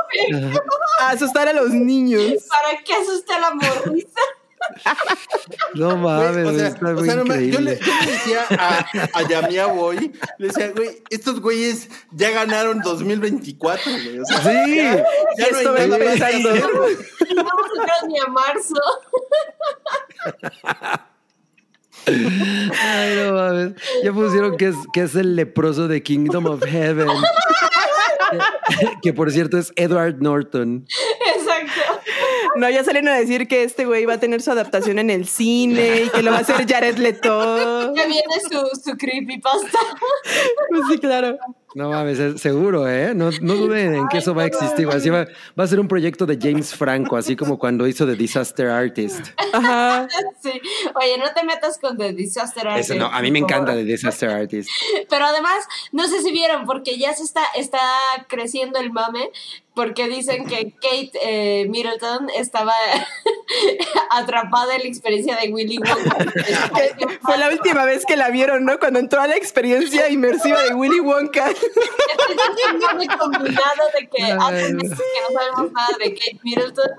A 1.00 1.10
asustar 1.10 1.48
a 1.48 1.52
los 1.52 1.70
niños. 1.70 2.44
¿Para 2.48 2.82
que 2.82 2.92
asuste 2.92 3.32
a 3.32 3.40
la 3.40 3.54
morrisa? 3.54 4.20
No 5.74 5.88
Güey, 5.90 5.98
mames, 5.98 6.46
o 6.46 6.52
sea, 6.58 6.68
está 6.68 6.88
o 6.90 6.92
muy 6.94 7.04
sea, 7.04 7.16
no 7.16 7.24
yo, 7.24 7.34
le, 7.34 7.48
yo 7.50 7.60
le 7.60 7.70
decía 8.12 8.44
a, 8.50 8.86
a 9.18 9.28
Yamia 9.28 9.66
Boy, 9.66 10.12
le 10.38 10.46
decía, 10.48 10.70
güey, 10.74 11.02
estos 11.10 11.40
güeyes 11.40 11.88
ya 12.12 12.30
ganaron 12.30 12.80
2024, 12.80 13.90
güey. 13.90 14.18
O 14.20 14.24
sea, 14.24 14.38
Sí. 14.42 14.76
ya, 14.76 14.96
ya 14.96 15.50
no 15.50 15.56
hay 15.56 15.64
Esto 15.64 15.72
va 15.72 15.78
nada 15.78 15.88
más 15.88 15.98
que 15.98 16.04
empezando. 16.12 16.50
hacer, 16.50 16.70
güey. 16.76 16.96
No 17.34 17.44
vamos 17.44 17.66
a 17.66 17.80
entrar 17.80 18.08
ni 18.08 18.18
a 18.18 18.26
marzo. 18.26 18.74
Ay, 22.06 23.16
no 23.16 23.32
mames. 23.34 23.72
Ya 24.02 24.12
pusieron 24.12 24.56
que 24.56 24.68
es, 24.68 24.76
que 24.92 25.02
es 25.02 25.14
el 25.14 25.36
leproso 25.36 25.86
de 25.88 26.02
Kingdom 26.02 26.46
of 26.46 26.64
Heaven. 26.64 27.08
que 29.02 29.12
por 29.12 29.30
cierto 29.30 29.58
es 29.58 29.72
Edward 29.76 30.16
Norton. 30.20 30.86
Exacto. 31.36 31.99
No, 32.56 32.68
ya 32.70 32.84
salen 32.84 33.08
a 33.08 33.14
decir 33.14 33.48
que 33.48 33.62
este 33.62 33.84
güey 33.84 34.04
va 34.04 34.14
a 34.14 34.20
tener 34.20 34.42
su 34.42 34.50
adaptación 34.50 34.98
en 34.98 35.10
el 35.10 35.26
cine 35.26 36.02
y 36.02 36.08
que 36.10 36.22
lo 36.22 36.30
va 36.30 36.38
a 36.38 36.40
hacer 36.40 36.66
Jared 36.68 36.98
Leto. 36.98 37.94
Ya 37.94 38.06
viene 38.06 38.34
su, 38.50 38.80
su 38.82 38.96
creepypasta. 38.96 39.78
Pues 40.68 40.82
sí, 40.90 40.98
claro. 40.98 41.38
No 41.72 41.90
mames, 41.90 42.18
es 42.18 42.40
seguro, 42.40 42.88
¿eh? 42.88 43.14
No, 43.14 43.30
no 43.42 43.54
duden 43.54 43.94
en 43.94 44.08
que 44.08 44.18
eso 44.18 44.34
va 44.34 44.42
a 44.42 44.46
existir. 44.46 44.88
Así 44.88 45.08
va, 45.08 45.28
va 45.58 45.64
a 45.64 45.66
ser 45.68 45.78
un 45.78 45.86
proyecto 45.86 46.26
de 46.26 46.36
James 46.40 46.74
Franco, 46.74 47.16
así 47.16 47.36
como 47.36 47.60
cuando 47.60 47.86
hizo 47.86 48.04
The 48.06 48.16
Disaster 48.16 48.66
Artist. 48.66 49.28
Ajá. 49.52 50.08
Sí. 50.42 50.50
Oye, 51.00 51.16
no 51.18 51.32
te 51.32 51.44
metas 51.44 51.78
con 51.78 51.96
The 51.96 52.12
Disaster 52.12 52.66
Artist. 52.66 52.90
Eso 52.90 52.98
no, 52.98 53.06
a 53.06 53.22
mí 53.22 53.30
me 53.30 53.38
encanta. 53.38 53.72
The 53.74 53.84
Disaster 53.84 54.30
Artist. 54.30 54.68
Pero 55.08 55.26
además, 55.26 55.64
no 55.92 56.08
sé 56.08 56.22
si 56.22 56.32
vieron, 56.32 56.66
porque 56.66 56.98
ya 56.98 57.14
se 57.14 57.22
está, 57.22 57.42
está 57.56 57.80
creciendo 58.26 58.80
el 58.80 58.90
mame, 58.90 59.30
porque 59.74 60.08
dicen 60.08 60.46
que 60.46 60.72
Kate 60.72 61.12
eh, 61.22 61.66
Middleton 61.68 62.28
estaba 62.36 62.74
atrapada 64.10 64.74
en 64.76 64.82
la 64.82 64.88
experiencia 64.88 65.36
de 65.36 65.48
Willy 65.52 65.78
Wonka. 65.78 66.18
Que 66.98 67.18
fue 67.22 67.38
la 67.38 67.48
última 67.48 67.84
vez 67.84 68.04
que 68.04 68.16
la 68.16 68.30
vieron, 68.30 68.64
¿no? 68.64 68.78
Cuando 68.78 68.98
entró 68.98 69.20
a 69.20 69.26
la 69.26 69.36
experiencia 69.36 70.08
inmersiva 70.08 70.62
de 70.62 70.74
Willy 70.74 71.00
Wonka. 71.00 71.50
Este 71.50 72.78
mame 72.80 73.06
combinado 73.18 73.82
de 73.98 74.08
que 74.08 74.22
Ay, 74.24 74.32
hace 74.40 74.72
no. 74.72 74.78
meses 74.82 74.98
que 74.98 75.32
no 75.34 75.40
sabemos 75.40 75.72
nada 75.72 75.96
de 75.98 76.14
Kate 76.14 76.40
Middleton. 76.42 76.90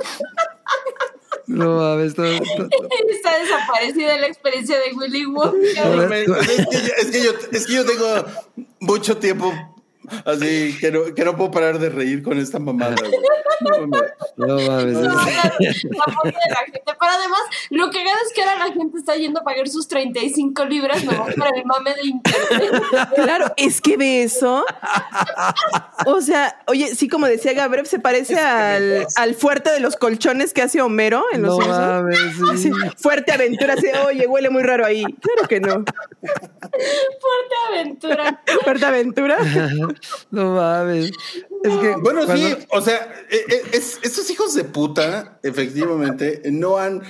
No 1.48 1.76
mames, 1.78 2.16
todo- 2.16 2.26
Está 2.28 3.38
desaparecida 3.40 4.16
en 4.16 4.22
la 4.22 4.28
experiencia 4.28 4.80
de 4.80 4.94
Willy 4.94 5.26
Wonka. 5.26 5.86
No, 5.86 5.96
No, 5.96 6.08
me- 6.08 6.22
es, 6.22 6.28
que 6.28 6.66
yo, 6.88 6.94
es, 6.98 7.12
que 7.12 7.24
yo, 7.24 7.32
es 7.52 7.68
que 7.68 7.74
yo 7.74 7.86
tengo 7.86 8.26
mucho 8.80 9.18
tiempo 9.18 9.54
así 10.26 10.78
que 10.80 10.92
no, 10.92 11.14
que 11.16 11.24
no 11.26 11.36
puedo 11.38 11.52
parar 11.52 11.80
de 11.80 11.90
reír 11.90 12.24
con 12.24 12.38
esta 12.38 12.60
mamada. 12.60 12.96
güey. 13.00 13.12
No, 13.62 13.88
me- 13.88 13.98
no 14.38 14.56
mames. 14.72 14.94
No, 14.98 15.04
la, 15.04 15.14
la 15.14 16.14
foto 16.14 16.28
de 16.28 16.34
la 16.50 16.56
gente. 16.66 16.82
Pero 16.86 17.12
además, 17.12 17.42
lo 17.70 17.90
que 17.92 18.00
gana 18.04 18.18
es 18.26 18.34
que 18.34 18.42
ahora 18.44 18.68
la 18.68 18.74
gente 18.74 18.98
está 18.98 19.16
yendo 19.16 19.40
a 19.42 19.44
pagar 19.44 19.68
sus 19.70 19.88
35 19.88 20.66
libras 20.66 21.04
nomás 21.04 21.36
para 21.36 21.52
el 21.56 21.66
mame 21.66 21.94
de 21.94 22.08
internet. 22.08 22.84
Claro, 23.16 23.54
es 23.58 23.80
que 23.82 23.98
de 23.98 24.24
eso. 24.24 24.66
O 26.08 26.22
sea, 26.22 26.60
oye, 26.68 26.96
sí, 26.96 27.08
como 27.08 27.28
decía 27.28 27.54
Gabriel, 27.54 27.86
se 27.86 28.00
parece 28.00 28.40
al, 28.40 29.06
al 29.16 29.36
fuerte 29.36 29.72
de 29.72 29.80
los 29.80 29.96
colchones 29.96 30.54
que 30.54 30.62
hace 30.64 30.82
Homero 30.82 31.24
en 31.32 31.44
los 31.44 31.60
No 31.60 31.68
mames, 31.68 32.18
sí. 32.56 32.58
Sí, 32.58 32.72
fuerte 32.98 33.32
aventura, 33.32 33.74
así, 33.76 33.88
oye, 34.08 34.26
huele 34.28 34.50
muy 34.50 34.64
raro 34.64 34.86
ahí. 34.86 35.04
Claro 35.04 35.48
que 35.48 35.60
no. 35.60 35.84
Fuerte 36.22 37.56
aventura. 37.70 38.42
Fuerte 38.64 38.86
aventura. 38.86 39.38
No 40.32 40.56
mames. 40.56 41.12
Es 41.64 41.78
que 41.78 41.96
Bueno, 42.02 42.26
cuando- 42.26 42.36
sí, 42.48 42.56
o 42.72 42.82
sea, 42.82 43.26
eh, 43.30 43.46
eh, 43.50 43.62
es- 43.74 44.00
estos 44.04 44.30
hijos 44.30 44.54
de 44.54 44.64
puta, 44.64 45.40
efectivamente, 45.44 46.42
no 46.52 46.78
han, 46.78 47.02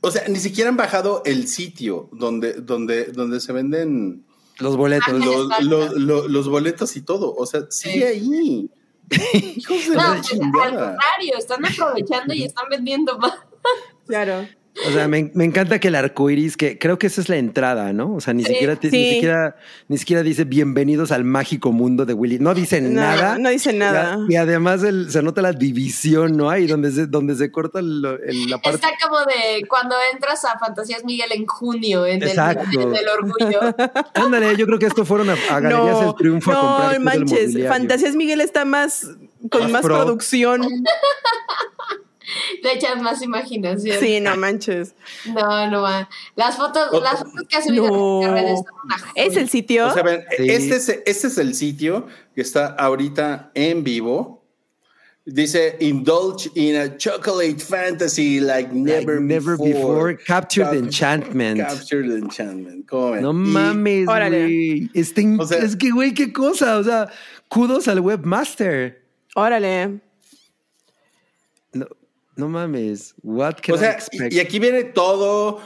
o 0.00 0.10
sea, 0.10 0.26
ni 0.28 0.38
siquiera 0.38 0.70
han 0.70 0.76
bajado 0.76 1.22
el 1.24 1.48
sitio 1.48 2.08
donde, 2.12 2.54
donde, 2.54 3.06
donde 3.06 3.40
se 3.40 3.52
venden 3.52 4.24
los 4.58 4.76
boletos. 4.76 5.08
Ah, 5.08 5.12
los, 5.60 5.64
los, 5.64 5.92
los- 5.94 6.30
los 6.30 6.48
boletos 6.48 6.96
y 6.96 7.02
todo. 7.02 7.34
O 7.34 7.44
sea, 7.46 7.62
sigue 7.70 8.14
Sí. 8.14 8.30
ahí. 8.30 8.70
Hijos 9.56 9.88
de 9.88 9.94
No, 9.96 10.02
la 10.02 10.16
pues, 10.16 10.32
al 10.32 10.38
contrario, 10.40 11.38
están 11.38 11.64
aprovechando 11.64 12.34
y 12.34 12.44
están 12.44 12.64
vendiendo 12.70 13.18
más. 13.18 13.34
Claro. 14.06 14.48
O 14.86 14.92
sea, 14.92 15.08
me, 15.08 15.30
me 15.34 15.44
encanta 15.44 15.78
que 15.78 15.88
el 15.88 15.94
arco 15.94 16.28
iris, 16.28 16.56
que 16.56 16.78
creo 16.78 16.98
que 16.98 17.06
esa 17.06 17.20
es 17.22 17.28
la 17.30 17.36
entrada, 17.36 17.94
¿no? 17.94 18.14
O 18.14 18.20
sea, 18.20 18.34
ni 18.34 18.42
Sí. 18.44 18.52
siquiera 18.52 18.76
Sí. 18.80 18.90
ni 18.90 19.10
siquiera 19.14 19.56
ni 19.88 19.96
siquiera 19.98 20.22
dice 20.22 20.44
bienvenidos 20.44 21.12
al 21.12 21.24
mágico 21.24 21.72
mundo 21.72 22.04
de 22.04 22.12
Willy. 22.12 22.38
No 22.38 22.52
dicen 22.54 22.92
No, 22.94 23.00
nada. 23.00 23.38
no 23.38 23.48
dicen 23.48 23.78
nada. 23.78 24.18
Y, 24.28 24.34
y 24.34 24.36
además 24.36 24.82
el- 24.82 25.10
se 25.10 25.22
nota 25.22 25.40
la 25.40 25.52
división, 25.52 26.36
¿no? 26.36 26.50
Ahí 26.50 26.66
donde 26.66 26.92
se, 26.92 27.06
donde 27.06 27.34
se 27.36 27.50
corta 27.50 27.78
el- 27.78 28.04
el- 28.26 28.50
la 28.50 28.58
parte. 28.58 28.76
Está 28.76 28.90
como 29.02 29.18
de 29.20 29.66
cuando 29.66 29.94
entras 30.12 30.44
a 30.44 30.58
Fantasías 30.58 31.04
Miguel 31.04 31.32
en 31.32 31.46
junio, 31.46 32.04
en 32.04 32.22
el, 32.22 32.28
Exacto. 32.28 32.80
en 32.80 32.94
el 32.94 33.08
orgullo. 33.08 33.60
Ándale, 34.14 34.56
yo 34.56 34.66
creo 34.66 34.78
que 34.78 34.86
esto 34.86 35.04
fueron 35.06 35.30
a, 35.30 35.36
a 35.50 35.60
Galerías 35.60 36.00
del 36.00 36.14
Triunfo 36.16 36.50
a 36.50 36.54
no 36.54 36.60
comprar. 36.60 36.94
el 36.94 37.00
manches. 37.00 37.66
Fantasías 37.66 38.14
Miguel 38.14 38.40
está 38.42 38.64
más 38.66 39.06
con 39.50 39.62
Más 39.62 39.70
más, 39.70 39.82
pro. 39.82 39.96
producción. 39.96 40.62
Le 42.62 42.72
echas 42.74 43.00
más 43.02 43.22
imaginación. 43.22 43.98
Sí, 44.00 44.20
no 44.20 44.36
manches. 44.36 44.94
No, 45.26 45.70
no 45.70 45.82
va. 45.82 46.08
Las 46.34 46.56
fotos, 46.56 46.88
O- 46.92 47.00
las 47.00 47.20
fotos 47.20 47.46
que 47.48 47.56
ha 47.56 47.62
subido 47.62 47.86
No. 47.88 48.22
en 48.22 48.34
las 48.34 48.42
redes 48.42 48.58
son 48.58 48.74
una. 48.84 48.96
¿Es 49.14 49.36
el 49.36 49.48
sitio? 49.48 49.88
O 49.88 49.92
sea, 49.92 50.02
ven, 50.02 50.24
Sí. 50.36 50.48
este, 50.50 50.76
es, 50.76 50.88
este 51.06 51.26
es 51.28 51.38
el 51.38 51.54
sitio 51.54 52.06
que 52.34 52.40
está 52.42 52.66
ahorita 52.66 53.50
en 53.54 53.84
vivo. 53.84 54.42
Dice, 55.28 55.76
indulge 55.80 56.48
in 56.54 56.76
a 56.76 56.96
chocolate 56.98 57.58
fantasy 57.58 58.38
like 58.38 58.68
Like 58.72 58.72
never, 58.72 59.20
never 59.20 59.56
before. 59.56 59.72
before. 60.14 60.18
Capture 60.24 60.70
the 60.70 60.76
enchantment. 60.78 61.58
Capture 61.60 62.06
the 62.06 62.16
enchantment. 62.16 62.88
No 62.92 63.30
Y- 63.30 63.34
mames, 63.34 64.06
Órale. 64.08 64.42
güey. 64.44 64.90
Está 64.94 65.20
in- 65.22 65.40
O 65.40 65.44
sea- 65.44 65.58
es 65.58 65.74
que, 65.74 65.90
güey, 65.90 66.14
qué 66.14 66.32
cosa. 66.32 66.78
O 66.78 66.84
sea, 66.84 67.08
kudos 67.48 67.88
al 67.88 67.98
webmaster. 67.98 69.02
Órale. 69.34 69.98
No, 71.72 71.86
no 72.36 72.48
mames. 72.48 73.14
What 73.22 73.56
can 73.62 73.74
O 73.74 73.78
sea, 73.78 73.90
I 73.90 73.94
expect? 73.94 74.32
y, 74.32 74.36
y 74.36 74.40
aquí 74.40 74.58
viene 74.58 74.84
todo, 74.84 75.60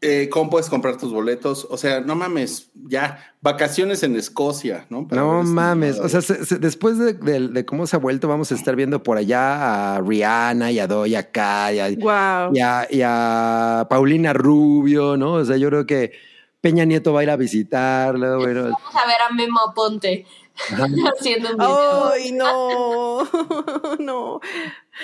eh, 0.00 0.28
cómo 0.30 0.48
puedes 0.50 0.68
comprar 0.70 0.96
tus 0.96 1.12
boletos. 1.12 1.66
O 1.70 1.76
sea, 1.76 2.00
no 2.00 2.14
mames, 2.14 2.70
ya, 2.88 3.34
vacaciones 3.40 4.02
en 4.04 4.14
Escocia, 4.16 4.86
¿no? 4.90 5.08
Para 5.08 5.22
no 5.22 5.42
mames. 5.42 5.98
O 5.98 6.08
sea, 6.08 6.20
se- 6.22 6.44
se- 6.44 6.58
después 6.58 6.98
de, 6.98 7.14
de- 7.14 7.48
de 7.48 7.64
cómo 7.64 7.86
se 7.86 7.96
ha 7.96 7.98
vuelto, 7.98 8.28
vamos 8.28 8.52
a 8.52 8.54
estar 8.54 8.76
viendo 8.76 9.02
por 9.02 9.16
allá 9.18 9.96
a 9.96 10.00
Rihanna 10.00 10.70
y 10.70 10.78
a 10.78 10.86
Doja 10.86 11.24
Cat 11.32 11.72
y 11.74 11.80
a, 11.80 11.88
Wow. 11.98 12.54
y 12.54 12.60
a- 12.60 12.86
y 12.90 13.00
a 13.04 13.86
Paulina 13.90 14.32
Rubio, 14.32 15.16
¿no? 15.16 15.32
O 15.34 15.44
sea, 15.44 15.56
yo 15.56 15.68
creo 15.68 15.84
que 15.86 16.12
Peña 16.60 16.84
Nieto 16.84 17.12
va 17.12 17.20
a 17.20 17.22
ir 17.24 17.30
a 17.30 17.36
visitarla. 17.36 18.36
Bueno, 18.36 18.62
Vamos 18.64 18.80
a 18.94 19.06
ver 19.06 19.16
a 19.28 19.32
Memo 19.34 19.58
Aponte 19.70 20.26
haciendo 21.18 21.50
un 21.50 21.56
video. 21.56 22.12
Ay, 22.12 22.32
no. 22.32 23.24
no. 23.98 24.40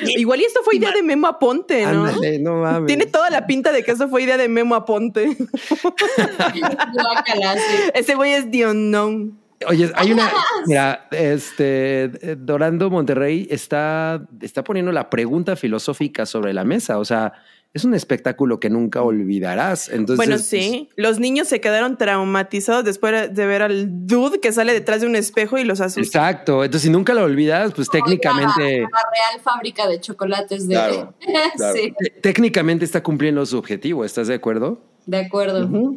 Igual 0.03 0.41
y 0.41 0.45
esto 0.45 0.61
fue 0.65 0.77
idea 0.77 0.93
de 0.93 1.03
Memo 1.03 1.29
Aponte, 1.29 1.87
¿no? 1.87 2.05
ándale, 2.05 2.39
no 2.41 2.57
mames. 2.57 2.87
Tiene 2.87 3.07
toda 3.07 3.31
la 3.31 3.47
pinta 3.47 3.73
de 3.73 3.85
que 3.85 3.93
eso 3.93 4.09
fue 4.09 4.25
idea 4.25 4.37
de 4.37 4.49
Memo 4.49 4.75
Aponte. 4.75 5.37
Ese 7.95 8.15
güey 8.15 8.33
es 8.33 8.51
The 8.51 8.67
Unknown. 8.67 9.39
Oye, 9.69 9.91
hay 9.95 10.13
una, 10.13 10.31
mira, 10.67 11.07
este, 11.11 12.09
Dorando 12.37 12.91
Monterrey 12.91 13.47
está, 13.51 14.27
está 14.41 14.65
poniendo 14.65 14.93
la 14.93 15.09
pregunta 15.09 15.57
filosófica 15.57 16.27
sobre 16.27 16.53
la 16.53 16.65
mesa. 16.65 16.99
O 16.99 17.05
sea, 17.05 17.33
es 17.75 17.85
un 17.85 17.93
espectáculo 17.93 18.61
que 18.61 18.71
nunca 18.71 19.03
olvidarás. 19.03 19.89
Entonces, 19.89 20.17
bueno, 20.17 20.39
sí. 20.39 20.89
Los 20.97 21.19
niños 21.19 21.49
se 21.49 21.61
quedaron 21.61 21.99
traumatizados 21.99 22.85
después 22.85 23.35
de 23.35 23.47
ver 23.47 23.63
al 23.63 24.07
dude 24.07 24.39
que 24.41 24.53
sale 24.53 24.73
detrás 24.73 25.01
de 25.01 25.09
un 25.09 25.17
espejo 25.17 25.59
y 25.59 25.65
los 25.65 25.81
asusta. 25.81 26.01
exacto. 26.31 26.63
Entonces, 26.65 26.83
si 26.87 26.91
nunca 26.91 27.15
lo 27.15 27.25
olvidas, 27.25 27.73
pues 27.75 27.89
técnicamente, 27.91 28.83
La, 28.83 28.89
la 28.89 29.11
real 29.33 29.41
fábrica 29.43 29.89
de 29.89 30.01
chocolates 30.01 30.69
de. 30.69 30.75
Claro, 30.75 31.15
claro. 31.57 31.75
sí, 31.77 31.93
te- 31.99 32.11
técnicamente 32.21 32.85
está 32.85 33.03
cumpliendo 33.03 33.45
su 33.45 33.59
objetivo. 33.59 34.05
¿Estás 34.05 34.29
de 34.29 34.35
acuerdo? 34.35 34.81
de 35.07 35.19
acuerdo. 35.19 35.67
O 35.69 35.97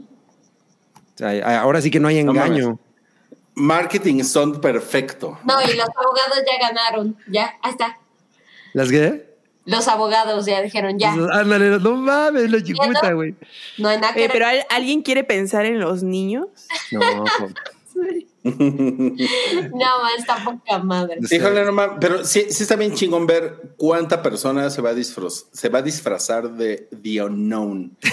sea, 1.15 1.61
ahora 1.61 1.79
sí 1.81 1.89
que 1.91 1.99
no 1.99 2.07
hay 2.07 2.23
No 2.23 2.31
engaño. 2.31 2.79
Marketing 3.55 4.23
son 4.23 4.59
perfecto. 4.61 5.37
No, 5.45 5.53
y 5.61 5.75
los 5.75 5.87
abogados 5.95 6.43
ya 6.45 6.67
ganaron. 6.67 7.17
Ya, 7.31 7.53
ahí 7.61 7.71
está. 7.71 7.97
¿Las 8.73 8.89
qué? 8.89 9.36
Los 9.67 9.87
abogados 9.89 10.45
ya 10.45 10.61
dijeron 10.61 10.97
ya. 10.97 11.11
Ándale, 11.33 11.77
no 11.79 11.95
mames, 11.95 12.49
lo 12.49 12.59
chicuta, 12.61 13.11
güey. 13.11 13.35
No 13.77 13.89
hay 13.89 13.99
nada 13.99 14.13
que 14.13 14.25
Eh, 14.25 14.29
pero 14.31 14.47
¿al- 14.47 14.65
¿alguien 14.69 15.01
quiere 15.01 15.23
pensar 15.25 15.65
en 15.65 15.79
los 15.79 16.03
niños? 16.03 16.47
No, 16.91 16.99
No, 19.71 20.01
man, 20.01 20.11
está 20.17 20.37
poca 20.43 20.79
madre. 20.79 21.17
Híjole, 21.29 21.65
no 21.65 21.71
mames, 21.71 21.97
pero 21.99 22.23
sí, 22.25 22.45
sí 22.49 22.63
está 22.63 22.75
bien 22.75 22.93
chingón 22.93 23.25
ver 23.27 23.73
cuánta 23.77 24.21
persona 24.21 24.69
se 24.69 24.81
va 24.81 24.91
a, 24.91 24.93
disfraz- 24.93 25.45
se 25.51 25.69
va 25.69 25.79
a 25.79 25.81
disfrazar 25.81 26.51
de 26.51 26.87
The 27.01 27.23
Unknown. 27.23 27.97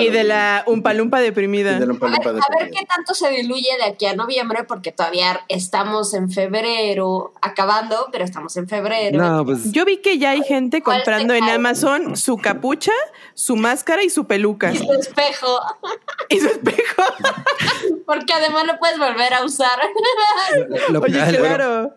Y 0.00 0.08
de 0.10 0.24
la 0.24 0.64
umpalumpa 0.66 1.20
deprimida. 1.20 1.76
Y 1.76 1.78
de 1.80 1.86
la 1.86 1.94
A 1.94 1.98
palumpa 1.98 2.32
ver, 2.32 2.34
de 2.34 2.40
a 2.40 2.46
ver 2.58 2.58
Pérez. 2.70 2.74
qué 2.80 2.86
tanto 2.86 3.14
se 3.14 3.30
diluye 3.30 3.68
de 3.78 3.84
aquí 3.84 4.04
a 4.06 4.16
noviembre, 4.16 4.64
porque 4.64 4.90
todavía 4.90 5.42
estamos 5.48 6.12
en 6.14 6.28
febrero, 6.28 7.32
acabando, 7.40 8.08
pero 8.10 8.24
estamos 8.24 8.56
en 8.56 8.66
febrero. 8.68 9.16
No, 9.22 9.44
pues 9.44 9.70
Yo 9.70 9.84
vi 9.84 9.98
que 9.98 10.18
ya 10.18 10.30
hay 10.30 10.42
gente 10.42 10.82
¿Cuál 10.82 10.96
comprando 10.98 11.34
en? 11.34 11.44
Amazon 11.44 12.16
su 12.16 12.36
capucha, 12.36 12.90
su 13.34 13.54
máscara 13.54 14.02
y 14.02 14.10
su 14.10 14.24
peluca. 14.26 14.72
Y 14.72 14.78
su 14.78 14.92
espejo, 14.92 15.60
Y 16.28 16.40
su 16.40 16.46
espejo. 16.48 17.02
porque 18.06 18.32
además 18.32 18.66
lo 18.66 18.76
puedes 18.80 18.98
volver 18.98 19.34
a 19.34 19.44
usar. 19.44 19.69
Lo- 20.90 21.00
Oye, 21.00 21.18
bueno, 21.18 21.38
claro. 21.38 21.94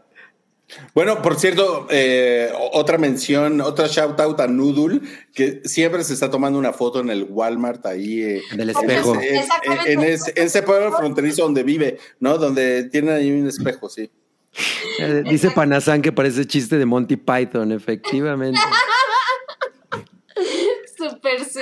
Bueno, 0.96 1.22
por 1.22 1.36
cierto, 1.40 1.88
eh, 1.92 2.52
otra 2.72 2.98
mención, 2.98 3.62
otra 3.62 3.86
shout 3.88 4.20
out 4.20 4.40
a 4.40 4.48
Noodle, 4.48 5.02
que 5.34 5.62
siempre 5.66 6.04
se 6.04 6.14
está 6.14 6.32
tomando 6.32 6.58
una 6.58 6.74
foto 6.74 7.00
en 7.02 7.10
el 7.12 7.28
Walmart 7.30 7.86
ahí. 7.86 8.24
eh, 8.24 8.42
Del 8.56 8.72
espejo. 8.72 9.14
En, 9.16 9.22
ese- 9.22 9.36
Exactamente. 9.40 9.92
en 9.94 10.00
ese, 10.02 10.34
en 10.36 10.44
ese 10.48 10.64
pueblo 10.64 10.92
fronterizo 10.98 11.44
donde 11.44 11.62
vive, 11.64 12.00
¿no? 12.20 12.38
Donde 12.40 12.86
tiene 12.86 13.12
ahí 13.12 13.30
un 13.32 13.48
espejo, 13.48 13.88
sí. 13.90 14.10
eh, 15.00 15.24
dice 15.30 15.52
Panazán 15.52 16.02
que 16.02 16.12
parece 16.12 16.46
chiste 16.48 16.78
de 16.78 16.86
Monty 16.86 17.18
Python, 17.18 17.72
efectivamente. 17.72 18.60
Súper 21.10 21.44
sí. 21.44 21.60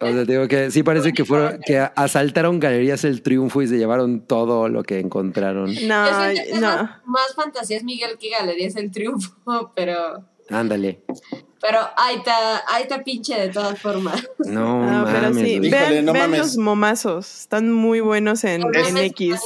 O 0.00 0.06
sea, 0.06 0.24
digo 0.24 0.48
que 0.48 0.70
sí 0.70 0.82
parece 0.82 1.12
que 1.12 1.24
fueron, 1.24 1.60
que 1.64 1.78
asaltaron 1.78 2.58
Galerías 2.60 3.04
El 3.04 3.22
Triunfo 3.22 3.62
y 3.62 3.68
se 3.68 3.78
llevaron 3.78 4.26
todo 4.26 4.68
lo 4.68 4.82
que 4.82 4.98
encontraron. 4.98 5.74
No, 5.86 6.04
no. 6.06 6.60
más, 6.60 6.90
más 7.04 7.34
fantasía 7.34 7.76
es 7.76 7.84
Miguel 7.84 8.18
que 8.18 8.30
Galerías 8.30 8.76
el 8.76 8.90
Triunfo, 8.90 9.72
pero, 9.76 10.24
Ándale. 10.50 11.02
Pero 11.60 11.78
ahí 11.96 12.16
está, 12.16 12.62
ahí 12.68 12.82
está 12.84 13.02
pinche 13.02 13.34
de 13.38 13.48
todas 13.48 13.78
formas. 13.80 14.22
No, 14.38 14.84
No, 14.84 15.04
pero 15.06 15.22
mames. 15.22 15.44
sí. 15.44 15.58
güey. 15.58 15.68
Híjole, 15.68 15.90
Vean, 15.90 16.04
no 16.04 16.12
vean 16.12 16.30
mames. 16.30 16.38
los 16.46 16.56
momazos. 16.56 17.40
Están 17.40 17.72
muy 17.72 18.00
buenos 18.00 18.44
en, 18.44 18.62
en 18.74 18.96
X. 18.96 19.40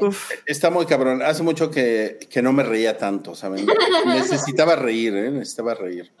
Uf. 0.00 0.30
Está 0.46 0.70
muy 0.70 0.86
cabrón. 0.86 1.22
Hace 1.22 1.42
mucho 1.42 1.70
que, 1.70 2.18
que 2.30 2.42
no 2.42 2.52
me 2.52 2.62
reía 2.62 2.96
tanto, 2.98 3.34
¿saben? 3.34 3.66
Necesitaba 4.06 4.76
reír, 4.76 5.14
¿eh? 5.16 5.30
Necesitaba 5.30 5.74
reír. 5.74 6.12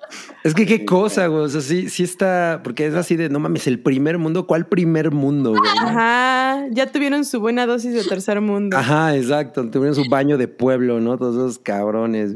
Es 0.44 0.54
que 0.54 0.66
qué 0.66 0.84
cosa, 0.84 1.26
güey. 1.28 1.44
O 1.44 1.48
sea, 1.48 1.60
sí, 1.60 1.88
sí 1.88 2.02
está, 2.02 2.60
porque 2.64 2.86
es 2.86 2.94
así 2.94 3.16
de, 3.16 3.28
no 3.28 3.38
mames, 3.38 3.66
el 3.66 3.78
primer 3.80 4.18
mundo. 4.18 4.46
¿Cuál 4.46 4.66
primer 4.66 5.10
mundo, 5.12 5.50
güey? 5.50 5.62
Ajá, 5.80 6.64
ya 6.70 6.86
tuvieron 6.90 7.24
su 7.24 7.40
buena 7.40 7.66
dosis 7.66 7.92
de 7.94 8.04
tercer 8.04 8.40
mundo. 8.40 8.76
Ajá, 8.76 9.16
exacto. 9.16 9.68
Tuvieron 9.70 9.94
su 9.94 10.08
baño 10.10 10.36
de 10.38 10.48
pueblo, 10.48 11.00
¿no? 11.00 11.16
Todos 11.18 11.36
esos 11.36 11.58
cabrones. 11.58 12.32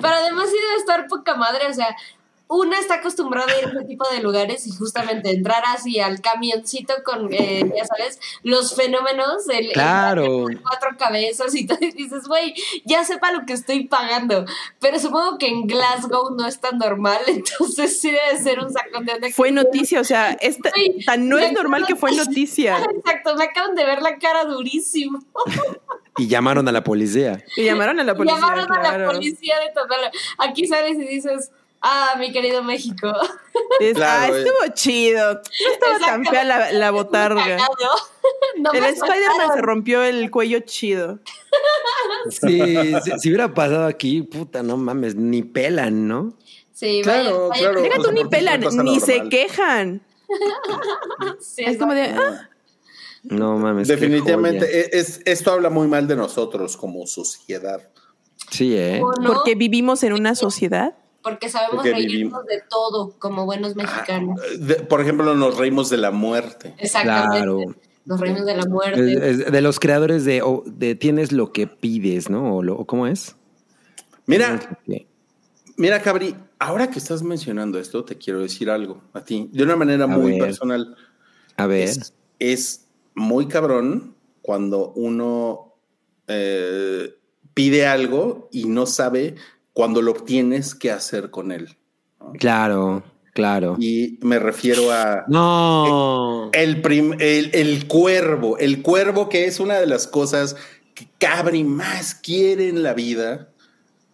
Pero 0.00 0.14
además 0.14 0.48
sí 0.50 0.56
debe 0.60 0.76
estar 0.78 1.06
poca 1.08 1.34
madre, 1.34 1.66
o 1.68 1.72
sea, 1.74 1.88
una 2.46 2.78
está 2.78 2.96
acostumbrada 2.96 3.50
a 3.52 3.58
ir 3.58 3.64
a 3.64 3.70
ese 3.70 3.84
tipo 3.84 4.08
de 4.10 4.20
lugares 4.20 4.66
y 4.66 4.70
justamente 4.70 5.30
entrar 5.30 5.62
así 5.66 5.98
al 5.98 6.20
camioncito 6.20 6.94
con, 7.02 7.32
eh, 7.32 7.64
ya 7.74 7.84
sabes, 7.86 8.20
los 8.42 8.76
fenómenos, 8.76 9.48
el, 9.48 9.66
el 9.66 9.72
Claro. 9.72 10.46
de 10.46 10.58
cuatro 10.58 10.90
cabezas 10.98 11.54
y 11.54 11.66
todo, 11.66 11.78
y 11.80 11.90
dices, 11.92 12.28
güey, 12.28 12.54
ya 12.84 13.02
sepa 13.04 13.32
lo 13.32 13.46
que 13.46 13.54
estoy 13.54 13.88
pagando, 13.88 14.44
pero 14.78 14.98
supongo 14.98 15.38
que 15.38 15.48
en 15.48 15.66
Glasgow 15.66 16.34
no 16.36 16.46
es 16.46 16.60
tan 16.60 16.78
normal, 16.78 17.20
entonces 17.26 18.00
sí 18.00 18.10
debe 18.10 18.42
ser 18.42 18.60
un 18.60 18.72
sacón 18.72 19.06
de 19.06 19.14
onda. 19.14 19.28
Fue 19.30 19.50
noticia, 19.50 20.00
o 20.00 20.04
sea, 20.04 20.36
tan 21.06 21.28
no 21.28 21.38
es 21.38 21.52
normal 21.52 21.86
que 21.86 21.96
fue 21.96 22.12
noticia. 22.12 22.76
Exacto, 22.94 23.34
me 23.36 23.44
acaban 23.44 23.74
de 23.74 23.84
ver 23.84 24.02
la 24.02 24.18
cara 24.18 24.44
durísimo. 24.44 25.18
Y 26.16 26.28
llamaron 26.28 26.68
a 26.68 26.72
la 26.72 26.84
policía. 26.84 27.42
Y 27.56 27.64
llamaron 27.64 27.98
a 27.98 28.04
la 28.04 28.14
policía. 28.14 28.38
Llamaron 28.38 28.72
a 28.72 28.98
la 28.98 29.06
policía 29.06 29.58
de 29.58 29.70
todo. 29.74 29.88
Aquí 30.38 30.66
sales 30.66 30.96
y 30.96 31.08
dices, 31.08 31.50
ah, 31.84 32.16
mi 32.18 32.32
querido 32.32 32.62
México. 32.62 33.12
Es- 33.78 33.94
Claro, 33.94 34.32
ah, 34.32 34.36
eh. 34.36 34.42
estuvo 34.42 34.74
chido. 34.74 35.34
No 35.34 35.72
estaba 35.72 35.98
tan 35.98 36.24
fea 36.24 36.44
la, 36.44 36.72
la 36.72 36.90
botarga. 36.90 37.56
No 38.56 38.72
El 38.72 38.84
Spider-Man 38.84 39.54
se 39.54 39.60
rompió 39.62 40.02
el 40.02 40.30
cuello 40.30 40.60
chido. 40.60 41.18
Sí, 42.30 42.60
si, 43.04 43.10
si 43.18 43.28
hubiera 43.28 43.52
pasado 43.52 43.84
aquí, 43.86 44.22
puta, 44.22 44.62
no 44.62 44.76
mames, 44.78 45.14
ni 45.14 45.42
pelan, 45.42 46.08
¿no? 46.08 46.34
Sí, 46.72 47.00
Claro, 47.02 47.48
vaya, 47.48 47.60
claro. 47.60 47.82
Deja 47.82 47.94
o 47.98 48.02
tú 48.02 48.08
sea, 48.08 48.12
ni 48.12 48.24
pelan, 48.24 48.60
ni 48.82 49.00
se 49.00 49.28
quejan. 49.28 50.02
sí, 51.40 51.64
Es 51.64 51.76
como 51.78 51.92
de, 51.94 52.02
ah, 52.04 52.48
No 53.24 53.58
mames. 53.58 53.88
Definitivamente, 53.88 54.64
e- 54.80 54.98
es, 54.98 55.20
esto 55.24 55.52
habla 55.52 55.68
muy 55.70 55.86
mal 55.86 56.06
de 56.08 56.16
nosotros 56.16 56.76
como 56.76 57.06
sociedad. 57.06 57.88
Sí, 58.50 58.74
¿eh? 58.76 59.02
Porque 59.26 59.54
vivimos 59.54 60.02
en 60.02 60.12
una 60.14 60.34
sociedad. 60.34 60.96
Porque 61.24 61.48
sabemos 61.48 61.76
Porque 61.76 61.90
reírnos 61.92 62.12
vivimos- 62.12 62.44
de 62.46 62.62
todo 62.70 63.14
como 63.18 63.44
buenos 63.46 63.74
mexicanos. 63.74 64.38
De- 64.60 64.76
por 64.76 65.00
ejemplo, 65.00 65.34
nos 65.34 65.56
reímos 65.58 65.90
de 65.90 65.96
la 65.96 66.10
muerte. 66.12 66.74
Exactamente. 66.78 67.36
Claro. 67.38 67.60
Nos 68.04 68.20
reímos 68.20 68.44
de 68.44 68.54
la 68.56 68.66
muerte. 68.66 69.30
es 69.30 69.50
de 69.50 69.60
los 69.62 69.80
creadores 69.80 70.24
de, 70.26 70.96
tienes 71.00 71.32
lo 71.32 71.50
que 71.52 71.66
pides, 71.66 72.28
¿no? 72.30 72.56
O, 72.58 72.62
lo- 72.62 72.84
¿Cómo 72.84 73.06
es? 73.06 73.34
Mira, 74.26 74.60
mira, 75.76 76.00
Cabri, 76.02 76.36
ahora 76.58 76.90
que 76.90 76.98
estás 76.98 77.22
mencionando 77.22 77.78
esto, 77.78 78.04
te 78.04 78.16
quiero 78.16 78.40
decir 78.40 78.68
algo 78.70 79.02
a 79.14 79.24
ti, 79.24 79.48
de 79.52 79.62
una 79.64 79.76
manera 79.76 80.04
A 80.04 80.06
muy 80.06 80.32
ver. 80.32 80.40
personal. 80.42 80.94
A 81.56 81.66
ver. 81.66 81.84
Es, 81.88 82.14
es 82.38 82.86
muy 83.14 83.48
cabrón 83.48 84.14
cuando 84.42 84.92
uno 84.96 85.74
eh, 86.28 87.14
pide 87.54 87.86
algo 87.86 88.48
y 88.52 88.64
no 88.66 88.84
sabe 88.86 89.36
cuando 89.74 90.00
lo 90.00 90.12
obtienes 90.12 90.74
qué 90.74 90.90
hacer 90.90 91.30
con 91.30 91.52
él. 91.52 91.76
Claro, 92.38 93.02
claro. 93.34 93.76
Y 93.78 94.18
me 94.22 94.38
refiero 94.38 94.90
a 94.90 95.24
No. 95.28 96.48
el, 96.54 96.80
prim- 96.80 97.16
el, 97.20 97.50
el 97.52 97.86
cuervo, 97.86 98.56
el 98.56 98.80
cuervo 98.80 99.28
que 99.28 99.44
es 99.44 99.60
una 99.60 99.74
de 99.78 99.86
las 99.86 100.06
cosas 100.06 100.56
que 100.94 101.06
Cabri 101.18 101.64
más 101.64 102.14
quiere 102.14 102.68
en 102.70 102.82
la 102.82 102.94
vida, 102.94 103.48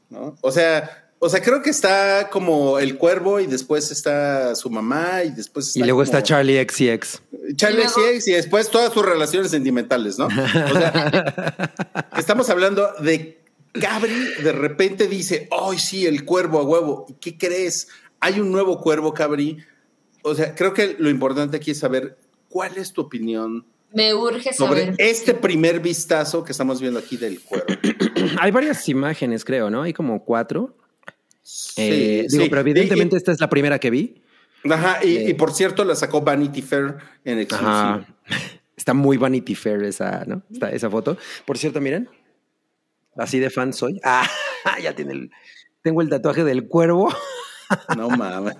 ¿no? 0.08 0.34
O 0.40 0.50
sea, 0.50 0.96
o 1.18 1.28
sea, 1.28 1.42
creo 1.42 1.60
que 1.60 1.68
está 1.68 2.30
como 2.30 2.78
el 2.78 2.96
cuervo 2.96 3.38
y 3.40 3.46
después 3.46 3.90
está 3.90 4.54
su 4.54 4.70
mamá 4.70 5.22
y 5.24 5.30
después 5.30 5.66
está 5.68 5.78
Y 5.78 5.82
luego 5.82 6.02
está 6.02 6.16
como- 6.18 6.26
Charlie 6.26 6.66
XCX. 6.66 7.22
Charlie 7.56 7.82
Y 7.82 7.84
luego- 7.84 8.00
CX 8.14 8.28
y 8.28 8.32
después 8.32 8.70
todas 8.70 8.92
sus 8.94 9.04
relaciones 9.04 9.50
sentimentales, 9.50 10.18
¿no? 10.18 10.26
O 10.26 10.30
sea, 10.30 11.74
estamos 12.16 12.48
hablando 12.48 12.88
de 13.00 13.39
Cabri 13.72 14.12
de 14.42 14.52
repente 14.52 15.06
dice, 15.06 15.48
¡ay, 15.50 15.78
sí, 15.78 16.06
el 16.06 16.24
cuervo 16.24 16.58
a 16.58 16.64
huevo! 16.64 17.06
¿Y 17.08 17.12
qué 17.14 17.36
crees? 17.38 17.88
Hay 18.20 18.40
un 18.40 18.50
nuevo 18.50 18.80
cuervo, 18.80 19.14
Cabri. 19.14 19.58
O 20.22 20.34
sea, 20.34 20.54
creo 20.54 20.74
que 20.74 20.96
lo 20.98 21.08
importante 21.08 21.56
aquí 21.56 21.70
es 21.70 21.78
saber 21.78 22.18
cuál 22.48 22.76
es 22.76 22.92
tu 22.92 23.00
opinión 23.02 23.64
Me 23.94 24.12
urge 24.12 24.52
sobre 24.52 24.80
saber. 24.86 24.94
este 24.98 25.34
primer 25.34 25.80
vistazo 25.80 26.42
que 26.44 26.52
estamos 26.52 26.80
viendo 26.80 26.98
aquí 26.98 27.16
del 27.16 27.40
cuervo. 27.40 27.66
Hay 28.40 28.50
varias 28.50 28.88
imágenes, 28.88 29.44
creo, 29.44 29.70
¿no? 29.70 29.82
Hay 29.82 29.92
como 29.92 30.24
cuatro. 30.24 30.76
Sí, 31.42 31.74
Eh, 31.78 32.26
digo, 32.28 32.44
sí. 32.44 32.48
pero 32.50 32.60
evidentemente 32.60 33.16
Y- 33.16 33.18
esta 33.18 33.32
es 33.32 33.40
la 33.40 33.48
primera 33.48 33.78
que 33.78 33.90
vi. 33.90 34.20
y- 34.64 34.72
ajá, 34.72 34.98
y, 35.04 35.16
Eh. 35.16 35.30
y 35.30 35.34
por 35.34 35.52
cierto, 35.54 35.84
la 35.84 35.94
sacó 35.96 36.20
Vanity 36.20 36.60
Fair 36.62 36.96
en 37.24 37.38
exclusiva. 37.38 37.94
Ajá. 37.94 38.06
Está 38.76 38.94
muy 38.94 39.16
Vanity 39.16 39.54
Fair 39.54 39.82
esa, 39.84 40.24
¿no? 40.26 40.42
Esa 40.72 40.88
foto. 40.90 41.16
Por 41.46 41.56
cierto, 41.58 41.80
miren. 41.80 42.08
Así 43.16 43.38
de 43.38 43.50
fan 43.50 43.72
soy. 43.72 44.00
Ah, 44.62 44.78
ya 44.78 44.94
tiene 44.94 45.12
el. 45.12 45.30
Tengo 45.82 46.02
el 46.02 46.10
tatuaje 46.10 46.44
del 46.44 46.68
cuervo. 46.68 47.08
No 47.96 48.10
mames. 48.10 48.56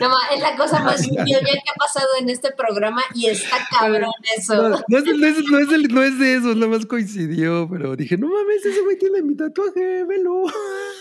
No, 0.00 0.08
ma, 0.08 0.16
es 0.34 0.40
la 0.40 0.56
cosa 0.56 0.82
más 0.82 1.06
idiota 1.06 1.44
que 1.44 1.70
ha 1.70 1.74
pasado 1.74 2.08
en 2.20 2.30
este 2.30 2.52
programa 2.52 3.02
y 3.14 3.26
está 3.26 3.58
cabrón 3.70 4.10
eso. 4.34 4.54
No, 4.54 4.68
no 4.88 4.98
es, 4.98 5.04
no, 5.04 5.26
es, 5.26 5.44
no, 5.44 6.02
es 6.02 6.12
es 6.12 6.18
de 6.18 6.34
eso, 6.36 6.54
nada 6.54 6.68
más 6.68 6.86
coincidió, 6.86 7.68
pero 7.70 7.94
dije, 7.94 8.16
no 8.16 8.28
mames, 8.28 8.64
ese 8.64 8.80
güey 8.80 8.98
tiene 8.98 9.20
mi 9.20 9.36
tatuaje, 9.36 10.04
velo. 10.04 10.44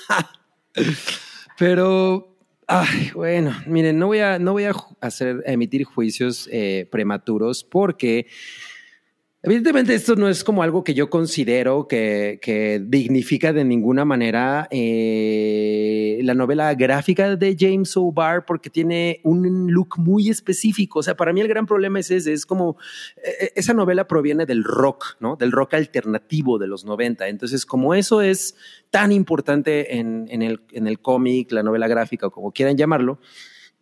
pero, 1.58 2.36
ay, 2.68 3.12
bueno, 3.14 3.56
miren, 3.68 3.98
no 3.98 4.08
voy 4.08 4.20
a, 4.20 4.38
no 4.38 4.52
voy 4.52 4.66
a 4.66 4.74
hacer, 5.00 5.44
a 5.48 5.52
emitir 5.52 5.86
juicios 5.86 6.50
eh, 6.52 6.90
prematuros 6.92 7.64
porque 7.64 8.28
Evidentemente 9.48 9.96
esto 9.96 10.18
no 10.18 10.28
es 10.28 10.44
como 10.44 10.62
algo 10.62 10.84
que 10.84 10.94
yo 10.94 11.10
considero 11.10 11.88
que, 11.88 12.38
que 12.42 12.82
dignifica 12.84 13.54
de 13.54 13.64
ninguna 13.64 14.04
manera 14.04 14.68
eh, 14.72 16.20
la 16.24 16.34
novela 16.34 16.74
gráfica 16.74 17.38
de 17.38 17.56
James 17.58 17.96
O'Barr 17.96 18.44
porque 18.46 18.70
tiene 18.70 19.22
un 19.24 19.72
look 19.72 20.00
muy 20.00 20.28
específico. 20.28 21.00
O 21.00 21.04
sea, 21.04 21.16
para 21.16 21.32
mí 21.32 21.40
el 21.40 21.48
gran 21.48 21.66
problema 21.66 21.98
es 21.98 22.12
ese, 22.12 22.34
es 22.34 22.46
como 22.46 22.76
eh, 23.24 23.54
esa 23.56 23.74
novela 23.74 24.06
proviene 24.06 24.46
del 24.46 24.66
rock, 24.66 25.16
¿no? 25.22 25.38
Del 25.38 25.54
rock 25.54 25.76
alternativo 25.76 26.58
de 26.58 26.68
los 26.68 26.84
90. 26.84 27.30
Entonces, 27.30 27.66
como 27.66 27.94
eso 27.94 28.22
es 28.22 28.58
tan 28.90 29.14
importante 29.14 29.96
en, 29.98 30.26
en 30.30 30.42
el, 30.42 30.60
en 30.74 30.88
el 30.88 31.00
cómic, 31.00 31.54
la 31.54 31.64
novela 31.64 31.88
gráfica 31.88 32.28
o 32.28 32.32
como 32.32 32.52
quieran 32.52 32.76
llamarlo, 32.76 33.22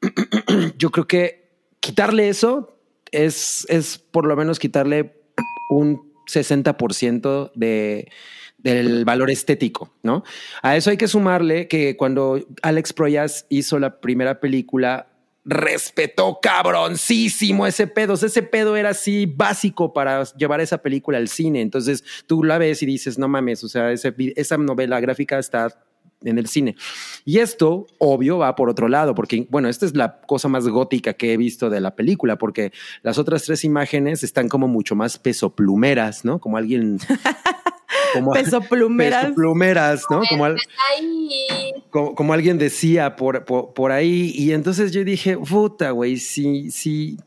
yo 0.77 0.91
creo 0.91 1.07
que 1.07 1.49
quitarle 1.79 2.29
eso 2.29 2.77
es, 3.11 3.65
es 3.67 3.97
por 3.97 4.27
lo 4.27 4.35
menos 4.35 4.59
quitarle 4.59 5.24
un 5.69 6.13
60% 6.27 7.51
de, 7.55 8.09
del 8.57 9.05
valor 9.05 9.29
estético, 9.29 9.93
¿no? 10.03 10.23
A 10.61 10.75
eso 10.75 10.89
hay 10.89 10.97
que 10.97 11.07
sumarle 11.07 11.67
que 11.67 11.95
cuando 11.95 12.39
Alex 12.61 12.93
Proyas 12.93 13.45
hizo 13.49 13.79
la 13.79 13.99
primera 13.99 14.39
película, 14.39 15.07
respetó 15.45 16.39
cabroncísimo 16.41 17.67
ese 17.67 17.85
pedo. 17.85 18.15
ese 18.15 18.41
pedo 18.41 18.75
era 18.75 18.89
así 18.89 19.27
básico 19.27 19.93
para 19.93 20.23
llevar 20.33 20.59
esa 20.59 20.79
película 20.79 21.19
al 21.19 21.27
cine. 21.27 21.61
Entonces 21.61 22.03
tú 22.25 22.43
la 22.43 22.57
ves 22.57 22.81
y 22.81 22.87
dices, 22.87 23.19
no 23.19 23.27
mames, 23.27 23.63
o 23.63 23.69
sea, 23.69 23.91
esa 23.91 24.57
novela 24.57 24.99
gráfica 24.99 25.37
está 25.37 25.67
en 26.23 26.37
el 26.37 26.47
cine. 26.47 26.75
Y 27.23 27.39
esto, 27.39 27.87
obvio, 27.97 28.37
va 28.37 28.55
por 28.55 28.69
otro 28.69 28.87
lado, 28.87 29.15
porque, 29.15 29.47
bueno, 29.49 29.69
esta 29.69 29.85
es 29.85 29.95
la 29.95 30.21
cosa 30.21 30.47
más 30.47 30.67
gótica 30.67 31.13
que 31.13 31.33
he 31.33 31.37
visto 31.37 31.69
de 31.69 31.79
la 31.79 31.95
película, 31.95 32.37
porque 32.37 32.71
las 33.01 33.17
otras 33.17 33.43
tres 33.43 33.63
imágenes 33.63 34.23
están 34.23 34.49
como 34.49 34.67
mucho 34.67 34.95
más 34.95 35.17
pesoplumeras, 35.17 36.25
¿no? 36.25 36.39
Como 36.39 36.57
alguien... 36.57 36.99
Como, 38.13 38.31
pesoplumeras. 38.31 39.33
plumeras, 39.33 40.05
¿no? 40.09 40.21
Como, 40.29 42.15
como, 42.15 42.33
alguien 42.33 42.57
decía 42.57 43.17
por, 43.17 43.43
por, 43.43 43.91
ahí. 43.91 44.31
Y 44.33 44.53
entonces 44.53 44.93
yo 44.93 45.03
dije, 45.03 45.37
puta, 45.37 45.91
güey, 45.91 46.15
sí, 46.15 46.71
sí. 46.71 47.17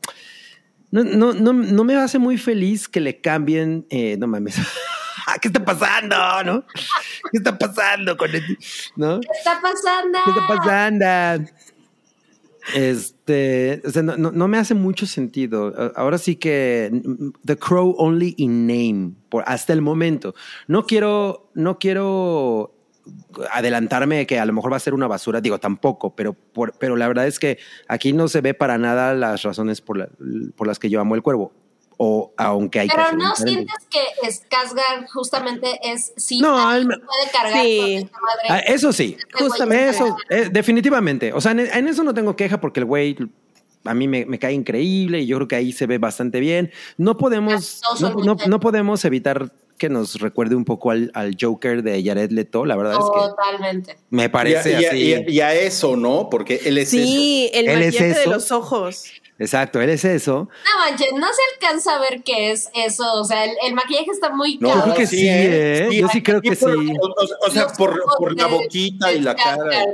No, 0.89 1.03
no, 1.03 1.33
no, 1.33 1.53
no 1.53 1.83
me 1.83 1.95
hace 1.95 2.17
muy 2.17 2.39
feliz 2.39 2.87
que 2.87 3.01
le 3.01 3.21
cambien, 3.21 3.85
eh, 3.91 4.17
no 4.17 4.25
mames. 4.25 4.55
¿Qué 5.41 5.47
está 5.47 5.63
pasando? 5.63 6.15
¿No? 6.43 6.65
¿Qué 7.31 7.37
está 7.37 7.57
pasando 7.57 8.17
con 8.17 8.33
el, 8.33 8.57
¿no? 8.95 9.19
¿Qué 9.19 9.27
está 9.37 9.59
pasando? 9.61 10.19
¿Qué 10.25 10.31
está 10.31 10.47
pasando? 10.47 11.51
Este, 12.75 13.81
o 13.85 13.89
sea, 13.89 14.03
no, 14.03 14.17
no, 14.17 14.47
me 14.47 14.57
hace 14.57 14.73
mucho 14.73 15.05
sentido. 15.05 15.73
Ahora 15.95 16.17
sí 16.17 16.35
que 16.35 16.91
The 17.45 17.57
Crow 17.57 17.95
only 17.97 18.35
in 18.37 18.67
name, 18.67 19.13
por, 19.29 19.43
hasta 19.47 19.73
el 19.73 19.81
momento. 19.81 20.35
No 20.67 20.85
quiero, 20.85 21.49
no 21.55 21.79
quiero 21.79 22.75
adelantarme 23.51 24.27
que 24.27 24.39
a 24.39 24.45
lo 24.45 24.53
mejor 24.53 24.71
va 24.71 24.77
a 24.77 24.81
ser 24.81 24.93
una 24.93 25.07
basura, 25.07 25.41
digo 25.41 25.59
tampoco, 25.59 26.15
pero, 26.15 26.33
por, 26.33 26.73
pero 26.77 26.95
la 26.95 27.07
verdad 27.07 27.25
es 27.25 27.39
que 27.39 27.57
aquí 27.87 28.13
no 28.13 28.27
se 28.27 28.41
ve 28.41 28.53
para 28.53 28.77
nada 28.77 29.15
las 29.15 29.41
razones 29.41 29.81
por, 29.81 30.11
por 30.55 30.67
las 30.67 30.77
que 30.77 30.89
yo 30.89 31.01
amo 31.01 31.15
el 31.15 31.23
cuervo 31.23 31.53
o 32.01 32.33
aunque 32.37 32.79
hay 32.79 32.87
Pero 32.87 33.11
no 33.11 33.35
sientes 33.35 33.75
que 33.89 33.99
Skarsgård 34.25 35.09
justamente 35.13 35.79
es 35.83 36.13
sí 36.15 36.39
no, 36.39 36.55
puede 36.55 37.29
cargar 37.31 37.61
sí. 37.61 38.09
Ah, 38.47 38.59
eso 38.59 38.93
sí, 38.93 39.17
este 39.19 39.43
justamente 39.43 39.89
eso, 39.89 40.17
eh, 40.29 40.47
definitivamente. 40.49 41.33
O 41.33 41.41
sea, 41.41 41.51
en, 41.51 41.87
eso 41.89 42.05
no 42.05 42.13
tengo 42.13 42.37
queja 42.37 42.61
porque 42.61 42.79
el 42.79 42.85
güey 42.85 43.17
a 43.83 43.93
mí 43.93 44.07
me, 44.07 44.25
me, 44.25 44.39
cae 44.39 44.53
increíble 44.53 45.19
y 45.19 45.27
yo 45.27 45.35
creo 45.37 45.47
que 45.49 45.55
ahí 45.57 45.73
se 45.73 45.87
ve 45.87 45.97
bastante 45.97 46.39
bien. 46.39 46.71
No 46.95 47.17
podemos, 47.17 47.81
no, 47.99 48.37
no, 48.47 48.59
podemos 48.61 49.03
evitar 49.03 49.51
que 49.77 49.89
nos 49.89 50.21
recuerde 50.21 50.55
un 50.55 50.63
poco 50.63 50.91
al, 50.91 51.11
al, 51.13 51.35
Joker 51.39 51.83
de 51.83 52.01
Jared 52.01 52.31
Leto, 52.31 52.65
la 52.65 52.77
verdad 52.77 52.93
es 52.93 52.99
que 52.99 53.29
totalmente. 53.29 53.97
Me 54.09 54.29
parece 54.29 54.71
y 54.71 54.85
así. 54.85 55.15
Y, 55.27 55.41
a 55.41 55.53
eso, 55.53 55.97
¿no? 55.97 56.29
Porque 56.29 56.61
él 56.63 56.77
es 56.77 56.91
sí, 56.91 57.51
el 57.53 57.65
maquillaje 57.65 58.19
de 58.19 58.27
los 58.27 58.53
ojos. 58.53 59.11
Exacto, 59.39 59.79
él 59.79 59.89
es 59.89 60.03
eso. 60.03 60.49
No 60.65 60.79
manches, 60.79 61.13
no 61.13 61.27
se 61.27 61.41
alcanza 61.53 61.95
a 61.95 61.99
ver 61.99 62.23
qué 62.23 62.51
es 62.51 62.69
eso. 62.75 63.05
O 63.13 63.23
sea, 63.23 63.45
el, 63.45 63.73
maquillaje 63.73 64.11
está 64.11 64.29
muy 64.31 64.57
no, 64.57 64.75
Yo 64.75 64.83
creo 64.83 64.95
que 64.95 65.07
sí, 65.07 65.27
¿eh? 65.27 65.87
¿eh? 65.87 65.97
Yo 65.97 66.09
sí 66.09 66.21
creo 66.21 66.41
que 66.41 66.57
sí. 66.57 66.65
O, 66.65 67.49
sea, 67.49 67.67
por, 67.67 68.03
por, 68.17 68.37
la 68.37 68.47
boquita 68.47 69.13
y 69.13 69.21
la 69.21 69.35
cara. 69.35 69.85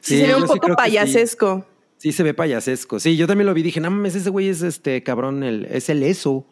Sí, 0.00 0.20
se 0.20 0.26
ve 0.26 0.34
un 0.36 0.46
poco 0.46 0.76
payasesco. 0.76 1.66
Sí. 1.96 2.12
se 2.12 2.22
ve 2.22 2.34
payasesco. 2.34 3.00
Sí, 3.00 3.16
yo 3.16 3.26
también 3.26 3.46
lo 3.46 3.54
vi. 3.54 3.62
Dije, 3.62 3.80
no 3.80 3.90
mames, 3.90 4.14
ese 4.14 4.28
güey 4.28 4.50
es 4.50 4.60
este 4.60 5.02
cabrón, 5.02 5.42
el, 5.42 5.64
es 5.70 5.88
el 5.88 6.02
eso. 6.02 6.46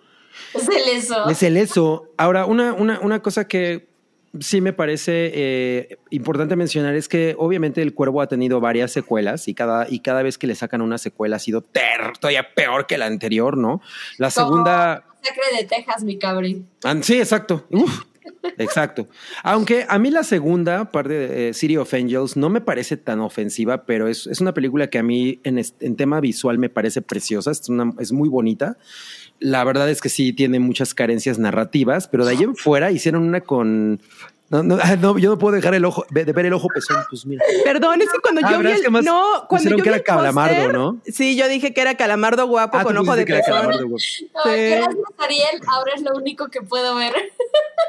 Es 0.55 0.67
el 0.67 0.97
eso. 0.97 1.29
Es 1.29 1.43
el 1.43 1.59
eso. 1.59 2.09
Ahora, 2.17 2.47
una, 2.47 2.73
una, 2.73 3.01
una 3.01 3.21
cosa 3.21 3.47
que 3.47 3.94
sí 4.41 4.61
me 4.61 4.73
parece 4.73 5.31
eh, 5.35 5.99
importante 6.11 6.57
mencionar 6.57 6.95
es 6.95 7.09
que 7.09 7.35
obviamente 7.39 7.83
el 7.83 7.95
cuervo 7.95 8.21
ha 8.21 8.27
tenido 8.27 8.61
varias 8.61 8.93
secuelas 8.93 9.49
y 9.49 9.55
cada, 9.55 9.87
y 9.89 10.01
cada 10.01 10.23
vez 10.23 10.39
que 10.39 10.47
le 10.47 10.55
sacan 10.55 10.81
una 10.83 10.99
secuela 10.99 11.37
ha 11.37 11.39
sido 11.39 11.63
ter, 11.63 12.17
todavía 12.21 12.55
peor 12.55 12.87
que 12.87 12.99
la 12.99 13.07
anterior, 13.07 13.57
¿no? 13.57 13.81
La 14.19 14.31
segunda... 14.31 15.05
Sacre 15.23 15.57
de 15.59 15.65
Texas, 15.65 16.05
mi 16.05 16.19
cabrín. 16.19 16.69
Ah, 16.83 16.95
sí, 17.01 17.19
exacto. 17.19 17.67
Exacto. 18.59 19.09
Aunque 19.43 19.87
a 19.89 19.99
mí 19.99 20.11
la 20.11 20.23
segunda 20.23 20.91
parte 20.91 21.15
de 21.15 21.49
eh, 21.49 21.55
City 21.55 21.77
of 21.77 21.93
Angels 21.95 22.37
no 22.37 22.51
me 22.51 22.61
parece 22.61 22.97
tan 22.97 23.21
ofensiva, 23.21 23.85
pero 23.85 24.09
es, 24.09 24.27
es 24.27 24.41
una 24.41 24.55
película 24.55 24.89
que 24.89 24.99
a 24.99 25.03
mí 25.03 25.41
en, 25.45 25.59
en, 25.59 25.97
tema 25.97 26.21
visual 26.21 26.59
me 26.59 26.69
parece 26.69 27.03
preciosa, 27.03 27.51
es, 27.51 27.69
una, 27.69 27.93
es 27.99 28.13
muy 28.13 28.29
bonita. 28.29 28.77
La 29.41 29.65
verdad 29.65 29.91
es 29.91 30.01
que 30.01 30.09
sí 30.09 30.33
tiene 30.33 30.59
muchas 30.61 30.95
carencias 30.95 31.39
narrativas, 31.39 32.09
pero 32.09 32.25
de 32.25 32.33
ahí 32.33 32.43
en 32.43 32.57
fuera 32.57 32.91
hicieron 32.91 33.23
una 33.23 33.41
con 33.41 34.01
no, 34.51 34.63
no, 34.63 34.79
ah, 34.81 34.95
no, 34.97 35.19
yo 35.19 35.31
no 35.31 35.39
puedo 35.39 35.57
dejar 35.57 35.75
el 35.75 35.85
ojo, 35.87 36.05
de 36.11 36.25
ver 36.25 36.47
el 36.47 36.53
ojo 36.53 36.69
pezón, 36.69 36.99
pues 37.09 37.25
mira. 37.25 37.43
Perdón, 37.65 38.03
es 38.03 38.11
que 38.11 38.19
cuando 38.19 38.43
ah, 38.45 38.53
yo 38.53 38.59
vi 38.59 38.73
el, 38.73 39.05
no, 39.05 39.47
cuando 39.49 39.71
yo 39.71 39.77
que 39.79 39.89
era 39.89 40.01
calamardo, 40.01 40.71
¿no? 40.71 41.01
Sí, 41.07 41.35
yo 41.35 41.49
dije 41.49 41.73
que 41.73 41.81
era 41.81 41.97
calamardo 41.97 42.47
guapo 42.47 42.79
ah, 42.79 42.85
con 42.85 42.97
ojo 42.97 43.17
de 43.17 43.25
pezón. 43.25 43.71
No, 43.71 43.99
sí. 43.99 44.31
gracias 44.35 44.89
Ariel, 45.19 45.61
ahora 45.67 45.93
es 45.97 46.03
lo 46.03 46.15
único 46.15 46.49
que 46.49 46.61
puedo 46.61 46.95
ver. 46.95 47.15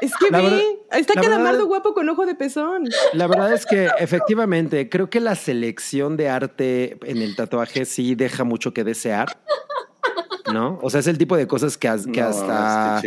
Es 0.00 0.12
que 0.16 0.34
vi, 0.34 0.78
está 0.90 1.14
calamardo 1.14 1.66
guapo 1.66 1.94
con 1.94 2.08
ojo 2.08 2.26
de 2.26 2.34
pezón. 2.34 2.88
La 3.12 3.26
verdad 3.26 3.52
es 3.52 3.64
que 3.64 3.90
efectivamente, 3.98 4.88
creo 4.88 5.08
que 5.08 5.20
la 5.20 5.34
selección 5.36 6.16
de 6.16 6.28
arte 6.28 6.98
en 7.04 7.22
el 7.22 7.36
tatuaje 7.36 7.84
sí 7.84 8.14
deja 8.14 8.44
mucho 8.44 8.74
que 8.74 8.82
desear. 8.82 9.38
¿No? 10.52 10.78
O 10.82 10.90
sea, 10.90 11.00
es 11.00 11.06
el 11.06 11.18
tipo 11.18 11.36
de 11.36 11.46
cosas 11.46 11.76
que, 11.76 11.88
que 12.12 12.20
hasta 12.20 13.02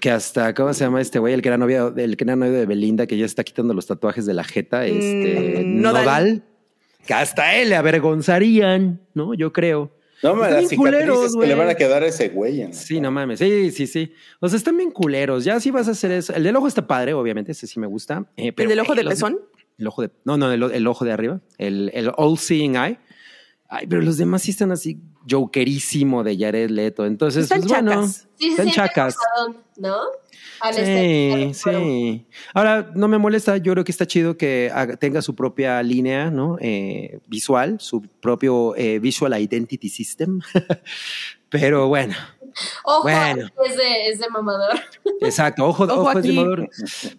que 0.00 0.10
hasta, 0.10 0.54
¿cómo 0.54 0.72
se 0.74 0.84
llama 0.84 1.00
este 1.00 1.18
güey? 1.18 1.34
El 1.34 1.42
que 1.42 1.48
era 1.48 1.58
novio, 1.58 1.94
el 1.96 2.16
que 2.16 2.24
era 2.24 2.36
novio 2.36 2.52
de 2.52 2.66
Belinda, 2.66 3.06
que 3.06 3.16
ya 3.16 3.24
está 3.24 3.44
quitando 3.44 3.72
los 3.72 3.86
tatuajes 3.86 4.26
de 4.26 4.34
la 4.34 4.44
jeta, 4.44 4.84
este, 4.84 5.62
mm, 5.64 5.80
Nodal. 5.80 6.42
Que 7.06 7.14
hasta 7.14 7.54
él 7.56 7.68
le 7.68 7.76
avergonzarían, 7.76 9.00
¿no? 9.14 9.34
Yo 9.34 9.52
creo. 9.52 9.92
No, 10.22 10.34
me 10.34 10.50
las 10.50 10.68
cicatrices 10.68 11.36
que 11.38 11.46
le 11.46 11.54
van 11.54 11.68
a 11.68 11.74
quedar 11.74 12.02
a 12.02 12.06
ese 12.06 12.30
güey. 12.30 12.72
Sí, 12.72 13.00
no 13.00 13.12
mames. 13.12 13.38
Sí, 13.38 13.70
sí, 13.70 13.86
sí. 13.86 14.12
O 14.40 14.48
sea, 14.48 14.56
están 14.56 14.76
bien 14.76 14.90
culeros. 14.90 15.44
Ya 15.44 15.60
si 15.60 15.70
vas 15.70 15.86
a 15.86 15.92
hacer 15.92 16.10
eso. 16.10 16.34
El 16.34 16.42
del 16.42 16.56
ojo 16.56 16.66
está 16.66 16.86
padre, 16.86 17.12
obviamente. 17.12 17.52
Ese 17.52 17.66
sí 17.68 17.78
me 17.78 17.86
gusta. 17.86 18.26
Eh, 18.36 18.52
¿El 18.56 18.68
del 18.68 18.80
ojo 18.80 18.94
de 18.94 19.04
pezón? 19.04 19.38
El 19.78 19.86
ojo 19.86 20.02
de. 20.02 20.10
No, 20.24 20.36
no, 20.36 20.50
el, 20.50 20.86
ojo 20.86 21.04
de 21.04 21.12
arriba. 21.12 21.40
El, 21.58 21.92
el 21.94 22.10
all 22.16 22.38
seeing 22.38 22.74
eye. 22.74 22.98
Ay, 23.68 23.86
pero 23.86 24.02
los 24.02 24.16
demás 24.16 24.42
sí 24.42 24.50
están 24.52 24.72
así 24.72 25.00
jokerísimo 25.28 26.22
de 26.24 26.36
Jared 26.38 26.70
Leto. 26.70 27.06
Entonces, 27.06 27.44
están 27.44 27.60
pues 27.60 27.72
bueno, 27.72 28.06
sí, 28.06 28.48
están 28.48 28.70
chacas. 28.70 29.16
¿No? 29.76 29.96
sí, 30.72 31.50
sí. 31.52 32.26
Ahora, 32.54 32.90
no 32.94 33.08
me 33.08 33.18
molesta, 33.18 33.56
yo 33.58 33.72
creo 33.72 33.84
que 33.84 33.92
está 33.92 34.06
chido 34.06 34.36
que 34.36 34.72
tenga 34.98 35.22
su 35.22 35.34
propia 35.34 35.82
línea, 35.82 36.30
¿no? 36.30 36.56
Eh, 36.60 37.18
visual, 37.26 37.78
su 37.80 38.02
propio 38.02 38.74
eh, 38.76 38.98
Visual 38.98 39.38
Identity 39.38 39.88
System. 39.88 40.40
Pero 41.48 41.88
bueno, 41.88 42.14
Ojo, 42.84 43.02
bueno. 43.02 43.48
es, 43.64 43.76
de, 43.76 44.08
es 44.08 44.18
de 44.18 44.28
mamador. 44.30 44.80
Exacto, 45.20 45.66
ojo, 45.66 45.84
ojo, 45.84 46.18
es 46.18 46.24
de 46.24 46.32
mamador. 46.32 46.68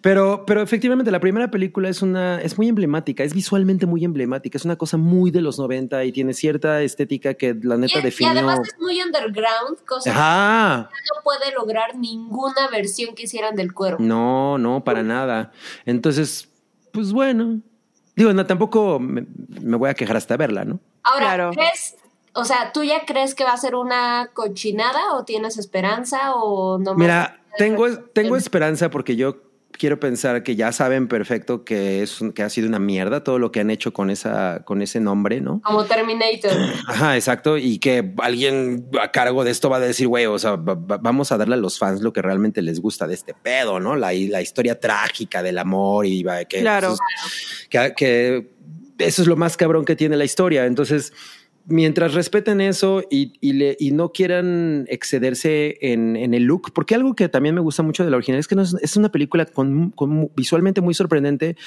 Pero, 0.01 0.45
pero 0.45 0.61
efectivamente 0.61 1.11
la 1.11 1.19
primera 1.19 1.51
película 1.51 1.89
es 1.89 2.01
una, 2.01 2.41
es 2.41 2.57
muy 2.57 2.67
emblemática, 2.67 3.23
es 3.23 3.33
visualmente 3.33 3.85
muy 3.85 4.03
emblemática, 4.03 4.57
es 4.57 4.65
una 4.65 4.75
cosa 4.75 4.97
muy 4.97 5.31
de 5.31 5.41
los 5.41 5.59
90 5.59 6.03
y 6.05 6.11
tiene 6.11 6.33
cierta 6.33 6.81
estética 6.81 7.35
que 7.35 7.55
la 7.61 7.77
neta 7.77 8.01
definió. 8.01 8.33
Y 8.33 8.37
además 8.37 8.59
es 8.67 8.79
muy 8.79 9.01
underground, 9.01 9.83
cosa 9.85 10.87
que 10.91 11.13
no 11.15 11.23
puede 11.23 11.51
lograr 11.53 11.95
ninguna 11.95 12.67
versión 12.71 13.15
que 13.15 13.23
hicieran 13.23 13.55
del 13.55 13.73
cuerpo. 13.73 14.01
No, 14.01 14.57
no, 14.57 14.83
para 14.83 15.03
nada. 15.03 15.51
Entonces, 15.85 16.49
pues 16.91 17.11
bueno. 17.11 17.61
Digo, 18.15 18.33
no, 18.33 18.47
tampoco 18.47 18.99
me, 18.99 19.27
voy 19.77 19.91
a 19.91 19.93
quejar 19.93 20.17
hasta 20.17 20.35
verla, 20.37 20.65
¿no? 20.65 20.79
Ahora, 21.03 21.51
¿crees 21.53 21.95
o 22.37 22.45
sea, 22.45 22.71
¿tú 22.71 22.83
ya 22.83 23.05
crees 23.05 23.33
que 23.33 23.43
va 23.43 23.53
a 23.53 23.57
ser 23.57 23.73
una 23.73 24.29
cochinada 24.33 25.15
o 25.15 25.25
tienes 25.25 25.57
esperanza 25.57 26.35
o 26.35 26.77
no? 26.77 26.93
Mira, 26.93 27.41
tengo, 27.57 27.87
tengo 28.13 28.37
esperanza 28.37 28.91
porque 28.91 29.15
yo 29.15 29.41
quiero 29.71 29.99
pensar 29.99 30.43
que 30.43 30.55
ya 30.55 30.71
saben 30.71 31.07
perfecto 31.07 31.63
que 31.63 32.03
es 32.03 32.19
que 32.35 32.43
ha 32.43 32.49
sido 32.49 32.67
una 32.67 32.77
mierda 32.77 33.23
todo 33.23 33.39
lo 33.39 33.51
que 33.51 33.59
han 33.59 33.71
hecho 33.71 33.91
con 33.91 34.11
esa 34.11 34.63
con 34.65 34.83
ese 34.83 34.99
nombre, 34.99 35.41
¿no? 35.41 35.61
Como 35.63 35.85
Terminator. 35.85 36.51
Ajá, 36.87 37.15
exacto, 37.15 37.57
y 37.57 37.79
que 37.79 38.13
alguien 38.19 38.87
a 39.01 39.11
cargo 39.11 39.43
de 39.43 39.49
esto 39.49 39.71
va 39.71 39.77
a 39.77 39.79
decir, 39.79 40.07
güey, 40.07 40.27
o 40.27 40.37
sea, 40.37 40.57
vamos 40.57 41.31
a 41.31 41.37
darle 41.37 41.55
a 41.55 41.57
los 41.57 41.79
fans 41.79 42.01
lo 42.01 42.13
que 42.13 42.21
realmente 42.21 42.61
les 42.61 42.79
gusta 42.79 43.07
de 43.07 43.15
este 43.15 43.33
pedo, 43.33 43.79
¿no? 43.79 43.95
La, 43.95 44.13
la 44.13 44.41
historia 44.43 44.79
trágica 44.79 45.41
del 45.41 45.57
amor 45.57 46.05
y 46.05 46.23
que, 46.47 46.59
claro. 46.59 46.95
que, 47.69 47.93
que 47.95 48.51
eso 48.99 49.21
es 49.21 49.27
lo 49.27 49.35
más 49.35 49.57
cabrón 49.57 49.85
que 49.85 49.95
tiene 49.95 50.17
la 50.17 50.25
historia. 50.25 50.65
Entonces, 50.65 51.13
mientras 51.67 52.13
respeten 52.13 52.61
eso 52.61 53.03
y, 53.09 53.53
le, 53.53 53.75
y 53.79 53.91
no 53.91 54.11
quieran 54.11 54.85
excederse 54.89 55.77
en, 55.81 56.15
en, 56.15 56.33
el 56.33 56.43
look, 56.43 56.71
porque 56.73 56.95
algo 56.95 57.13
que 57.13 57.29
también 57.29 57.55
me 57.55 57.61
gusta 57.61 57.83
mucho 57.83 58.03
de 58.03 58.11
la 58.11 58.17
original 58.17 58.39
es 58.39 58.47
que 58.47 58.55
no 58.55 58.63
es, 58.63 58.97
una 58.97 59.11
película 59.11 59.45
con, 59.45 59.93
visualmente 60.35 60.81
muy 60.81 60.93
sorprendente, 60.93 61.57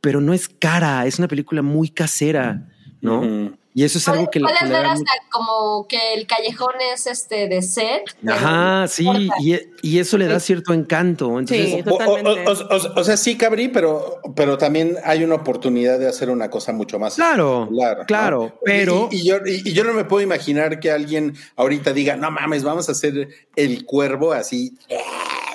pero 0.00 0.20
no 0.20 0.34
es 0.34 0.48
cara, 0.48 1.06
es 1.06 1.18
una 1.18 1.28
película 1.28 1.62
muy 1.62 1.88
casera, 1.88 2.68
¿no? 3.00 3.56
Y 3.78 3.84
eso 3.84 3.98
es 3.98 4.08
algo 4.08 4.30
que 4.30 4.38
le- 4.40 4.44
Puedes 4.44 4.58
que 4.60 4.64
le 4.68 4.72
ver 4.72 4.84
da 4.84 4.92
hasta 4.92 5.12
como 5.30 5.86
que 5.86 6.14
el 6.14 6.26
callejón 6.26 6.72
es 6.94 7.06
este 7.06 7.46
de 7.46 7.60
set. 7.60 8.04
Ajá, 8.26 8.88
sí, 8.88 9.06
y, 9.38 9.58
y 9.82 9.98
eso 9.98 10.16
le 10.16 10.26
da 10.28 10.40
cierto 10.40 10.72
encanto. 10.72 11.38
Entonces, 11.38 11.66
Sí. 11.66 11.82
O, 11.86 11.94
o- 11.94 11.98
Totalmente. 11.98 12.50
o- 12.50 12.52
o- 12.74 13.00
o 13.00 13.04
sea, 13.04 13.18
sí, 13.18 13.36
Cabri, 13.36 13.68
pero, 13.68 14.18
pero 14.34 14.56
también 14.56 14.96
hay 15.04 15.22
una 15.24 15.34
oportunidad 15.34 15.98
de 15.98 16.08
hacer 16.08 16.30
una 16.30 16.48
cosa 16.48 16.72
mucho 16.72 16.98
más. 16.98 17.16
Claro, 17.16 17.68
¿no? 17.70 18.06
claro, 18.06 18.58
pero- 18.64 19.10
Y, 19.12 19.16
y 19.20 19.24
yo, 19.26 19.36
y- 19.44 19.68
y 19.68 19.72
yo 19.74 19.84
no 19.84 19.92
me 19.92 20.04
puedo 20.04 20.22
imaginar 20.22 20.80
que 20.80 20.90
alguien 20.90 21.34
ahorita 21.56 21.92
diga, 21.92 22.16
no 22.16 22.30
mames, 22.30 22.64
vamos 22.64 22.88
a 22.88 22.92
hacer 22.92 23.28
el 23.56 23.84
cuervo 23.84 24.32
así, 24.32 24.72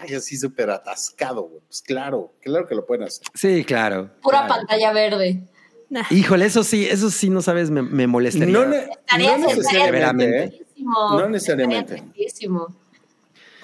y 0.07 0.13
así 0.13 0.37
súper 0.37 0.69
atascado. 0.69 1.49
Pues 1.67 1.81
claro, 1.81 2.33
claro 2.41 2.67
que 2.67 2.75
lo 2.75 2.85
pueden 2.85 3.07
hacer. 3.07 3.25
sí, 3.33 3.63
claro. 3.65 4.11
Pura 4.21 4.45
claro. 4.45 4.53
pantalla 4.55 4.93
verde. 4.93 5.41
Nah. 5.91 6.05
Híjole, 6.09 6.45
eso 6.45 6.63
sí, 6.63 6.87
eso 6.89 7.09
sí, 7.11 7.29
no 7.29 7.41
sabes, 7.41 7.69
me, 7.69 7.81
me 7.81 8.07
molestaría. 8.07 8.47
No, 8.51 8.65
ne- 8.65 8.87
Estaría 8.89 9.37
no 9.37 9.47
necesariamente. 9.47 10.43
¿eh? 10.45 10.61
No 10.77 11.27
necesariamente. 11.29 12.03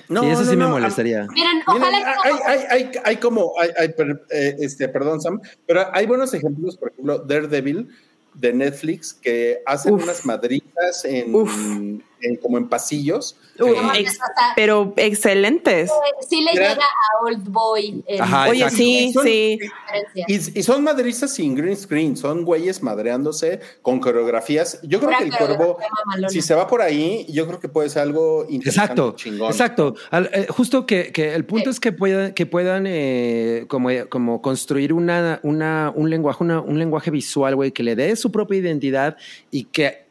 No, 0.10 0.22
sí, 0.24 0.30
eso 0.30 0.42
no, 0.44 0.50
sí 0.52 0.56
me 0.58 0.64
no, 0.66 0.70
molestaría. 0.72 1.26
Miren, 1.28 1.34
Miren, 1.34 1.64
ojalá 1.68 1.98
que 2.00 2.30
hay, 2.30 2.36
hay, 2.46 2.66
hay, 2.70 2.92
hay 3.04 3.18
como, 3.18 3.54
hay, 3.60 3.70
hay, 3.78 3.90
per- 3.94 4.26
eh, 4.30 4.58
este, 4.60 4.90
perdón, 4.90 5.22
Sam, 5.22 5.40
pero 5.66 5.86
hay 5.94 6.06
buenos 6.06 6.34
ejemplos, 6.34 6.76
por 6.78 6.92
ejemplo, 6.92 7.20
Daredevil 7.20 7.88
de 8.34 8.54
Netflix, 8.54 9.14
que 9.14 9.62
hacen 9.66 9.94
Uf. 9.94 10.04
unas 10.04 10.26
madritas 10.26 11.06
en. 11.06 12.04
En- 12.22 12.36
como 12.38 12.58
en 12.58 12.68
pasillos. 12.68 13.36
Uy, 13.60 13.76
ex- 13.96 14.12
hasta- 14.22 14.54
pero 14.56 14.94
excelentes. 14.98 15.90
sí 16.30 16.42
le 16.44 16.52
llega 16.52 16.74
a 16.84 17.26
Old 17.26 17.50
Boy. 17.50 18.04
Ajá, 18.20 18.50
Oye, 18.50 18.60
exacto. 18.60 18.78
sí, 18.78 19.12
Son- 19.14 19.24
sí. 19.26 19.60
Y, 20.28 20.60
y 20.60 20.64
son 20.64 20.84
madrizas 20.84 21.34
sin 21.34 21.56
green 21.56 21.76
screen, 21.76 22.16
son 22.16 22.44
güeyes 22.46 22.84
madreándose 22.84 23.60
con 23.82 24.00
coreografías. 24.00 24.80
Yo 24.84 25.00
creo 25.00 25.18
que 25.18 25.24
el 25.26 25.36
cuervo, 25.36 25.80
si 26.30 26.42
se 26.44 26.54
va 26.54 26.68
por 26.68 26.82
ahí, 26.84 27.26
yo 27.30 27.48
creo 27.48 27.60
que 27.60 27.68
puede 27.70 27.90
ser 27.90 28.04
algo 28.04 28.46
interesante, 28.50 28.92
Exacto, 28.94 29.16
chingón. 29.16 29.52
exacto. 29.52 29.96
Al- 30.12 30.30
eh, 30.34 30.48
justo 30.50 30.86
que, 30.86 31.12
que 31.12 31.34
el 31.34 31.46
punto 31.46 31.66
Sí. 31.66 31.76
es 31.76 31.80
que 31.80 31.92
puedan, 31.92 32.34
que 32.34 32.46
puedan 32.46 32.86
eh, 32.88 33.66
como, 33.68 33.90
como 34.10 34.42
construir 34.42 34.94
una, 34.94 35.40
una, 35.44 35.92
un 35.96 36.10
lenguaje, 36.10 36.44
una- 36.44 36.62
un 36.62 36.78
lenguaje 36.78 37.10
visual, 37.12 37.56
güey, 37.56 37.72
que 37.72 37.82
le 37.84 37.96
dé 37.96 38.16
su 38.16 38.32
propia 38.32 38.60
identidad 38.60 39.18
y 39.52 39.64
que 39.66 40.06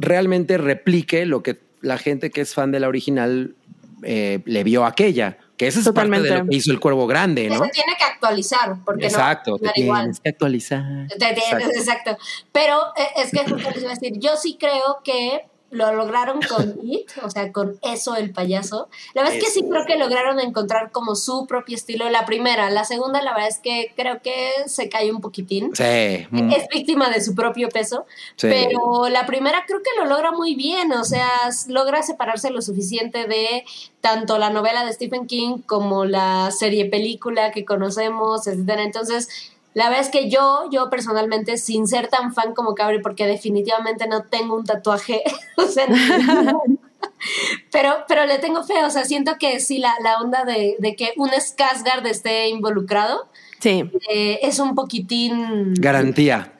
realmente 0.00 0.58
replique 0.58 1.26
lo 1.26 1.42
que 1.42 1.58
la 1.80 1.98
gente 1.98 2.30
que 2.30 2.40
es 2.42 2.54
fan 2.54 2.72
de 2.72 2.80
la 2.80 2.88
original 2.88 3.54
eh, 4.02 4.40
le 4.44 4.64
vio 4.64 4.84
a 4.84 4.88
aquella. 4.88 5.38
Que 5.56 5.66
eso 5.66 5.80
es 5.80 5.84
parte 5.86 6.10
de 6.10 6.16
Totalmente. 6.16 6.38
lo 6.44 6.48
que 6.50 6.56
hizo 6.56 6.72
el 6.72 6.80
cuervo 6.80 7.06
grande, 7.06 7.48
¿no? 7.50 7.62
se 7.64 7.70
tiene 7.70 7.92
que 7.98 8.04
actualizar, 8.04 8.76
porque 8.84 9.06
Exacto, 9.06 9.58
no 9.60 9.70
igual. 9.74 10.00
tienes 10.04 10.20
que 10.20 10.28
actualizar. 10.30 10.82
Te- 11.08 11.16
te- 11.18 11.28
Exacto. 11.32 11.68
Exacto. 11.76 12.18
Pero 12.50 12.78
eh, 12.96 13.22
es 13.22 13.30
que 13.30 13.38
justo 13.50 13.70
les 13.70 13.82
iba 13.82 13.90
a 13.92 13.94
decir, 13.94 14.18
yo 14.18 14.36
sí 14.36 14.56
creo 14.58 15.00
que 15.04 15.42
lo 15.70 15.92
lograron 15.92 16.40
con 16.42 16.78
It, 16.82 17.10
o 17.22 17.30
sea, 17.30 17.52
con 17.52 17.78
eso 17.82 18.16
el 18.16 18.32
payaso. 18.32 18.88
La 19.14 19.22
verdad 19.22 19.38
es 19.38 19.44
que 19.44 19.50
sí 19.50 19.62
creo 19.68 19.84
que 19.86 19.96
lograron 19.96 20.40
encontrar 20.40 20.90
como 20.90 21.14
su 21.14 21.46
propio 21.46 21.76
estilo. 21.76 22.08
La 22.10 22.26
primera, 22.26 22.70
la 22.70 22.84
segunda, 22.84 23.22
la 23.22 23.32
verdad 23.32 23.48
es 23.48 23.58
que 23.58 23.92
creo 23.96 24.20
que 24.22 24.50
se 24.66 24.88
cayó 24.88 25.14
un 25.14 25.20
poquitín. 25.20 25.74
Sí. 25.74 26.26
mm, 26.30 26.52
Es 26.52 26.66
víctima 26.68 27.10
de 27.10 27.20
su 27.20 27.34
propio 27.34 27.68
peso, 27.68 28.04
Sí. 28.36 28.48
pero 28.50 29.08
la 29.08 29.26
primera 29.26 29.64
creo 29.66 29.80
que 29.82 29.90
lo 30.00 30.06
logra 30.06 30.32
muy 30.32 30.54
bien, 30.54 30.92
o 30.92 31.04
sea, 31.04 31.28
logra 31.68 32.02
separarse 32.02 32.50
lo 32.50 32.62
suficiente 32.62 33.26
de 33.26 33.64
tanto 34.00 34.38
la 34.38 34.50
novela 34.50 34.84
de 34.84 34.92
Stephen 34.92 35.26
King 35.26 35.58
como 35.66 36.04
la 36.04 36.50
serie 36.50 36.86
película 36.86 37.50
que 37.52 37.64
conocemos, 37.64 38.46
etcétera. 38.46 38.82
Entonces, 38.82 39.28
la 39.74 39.88
verdad 39.88 40.04
es 40.04 40.10
que 40.10 40.28
yo, 40.28 40.68
yo 40.70 40.90
personalmente, 40.90 41.56
sin 41.58 41.86
ser 41.86 42.08
tan 42.08 42.32
fan 42.34 42.54
como 42.54 42.74
Cabri, 42.74 43.00
porque 43.00 43.26
definitivamente 43.26 44.06
no 44.08 44.24
tengo 44.24 44.56
un 44.56 44.64
tatuaje, 44.64 45.22
o 45.56 45.62
sea, 45.66 45.86
no- 45.86 46.62
pero, 47.72 48.04
pero 48.08 48.26
le 48.26 48.38
tengo 48.38 48.62
fe, 48.64 48.84
o 48.84 48.90
sea, 48.90 49.04
siento 49.04 49.36
que 49.38 49.60
sí, 49.60 49.78
la, 49.78 49.94
la 50.02 50.18
onda 50.20 50.44
de, 50.44 50.76
de 50.78 50.96
que 50.96 51.12
un 51.16 51.30
Skarsgård 51.30 52.06
esté 52.06 52.48
involucrado 52.48 53.28
Sí. 53.60 53.90
eh, 54.10 54.38
es 54.42 54.58
un 54.58 54.74
poquitín 54.74 55.74
Garantía. 55.74 56.52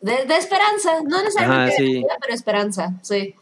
de, 0.00 0.24
de 0.24 0.36
esperanza, 0.36 1.00
no 1.06 1.22
necesariamente 1.22 1.70
Ajá, 1.74 1.76
sí. 1.78 1.84
vida, 1.98 2.16
pero 2.20 2.34
esperanza, 2.34 2.94
sí. 3.02 3.34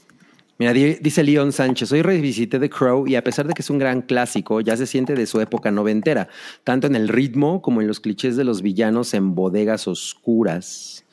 Mira, 0.59 0.73
di- 0.73 0.95
dice 1.01 1.23
Leon 1.23 1.53
Sánchez, 1.53 1.93
hoy 1.93 2.01
revisité 2.03 2.59
The 2.59 2.71
Crow 2.71 3.07
y 3.07 3.15
a 3.15 3.23
pesar 3.23 3.47
de 3.47 3.53
que 3.53 3.61
es 3.63 3.69
un 3.69 3.79
gran 3.79 4.01
clásico, 4.03 4.61
ya 4.63 4.77
se 4.77 4.87
siente 4.87 5.15
de 5.15 5.27
su 5.27 5.41
época 5.41 5.71
noventera, 5.71 6.29
tanto 6.65 6.87
en 6.87 6.97
el 6.97 7.09
ritmo 7.09 7.61
como 7.61 7.83
en 7.83 7.87
los 7.89 8.01
clichés 8.01 8.37
de 8.37 8.45
los 8.45 8.63
villanos 8.63 9.13
en 9.13 9.35
bodegas 9.35 9.87
oscuras. 9.87 11.05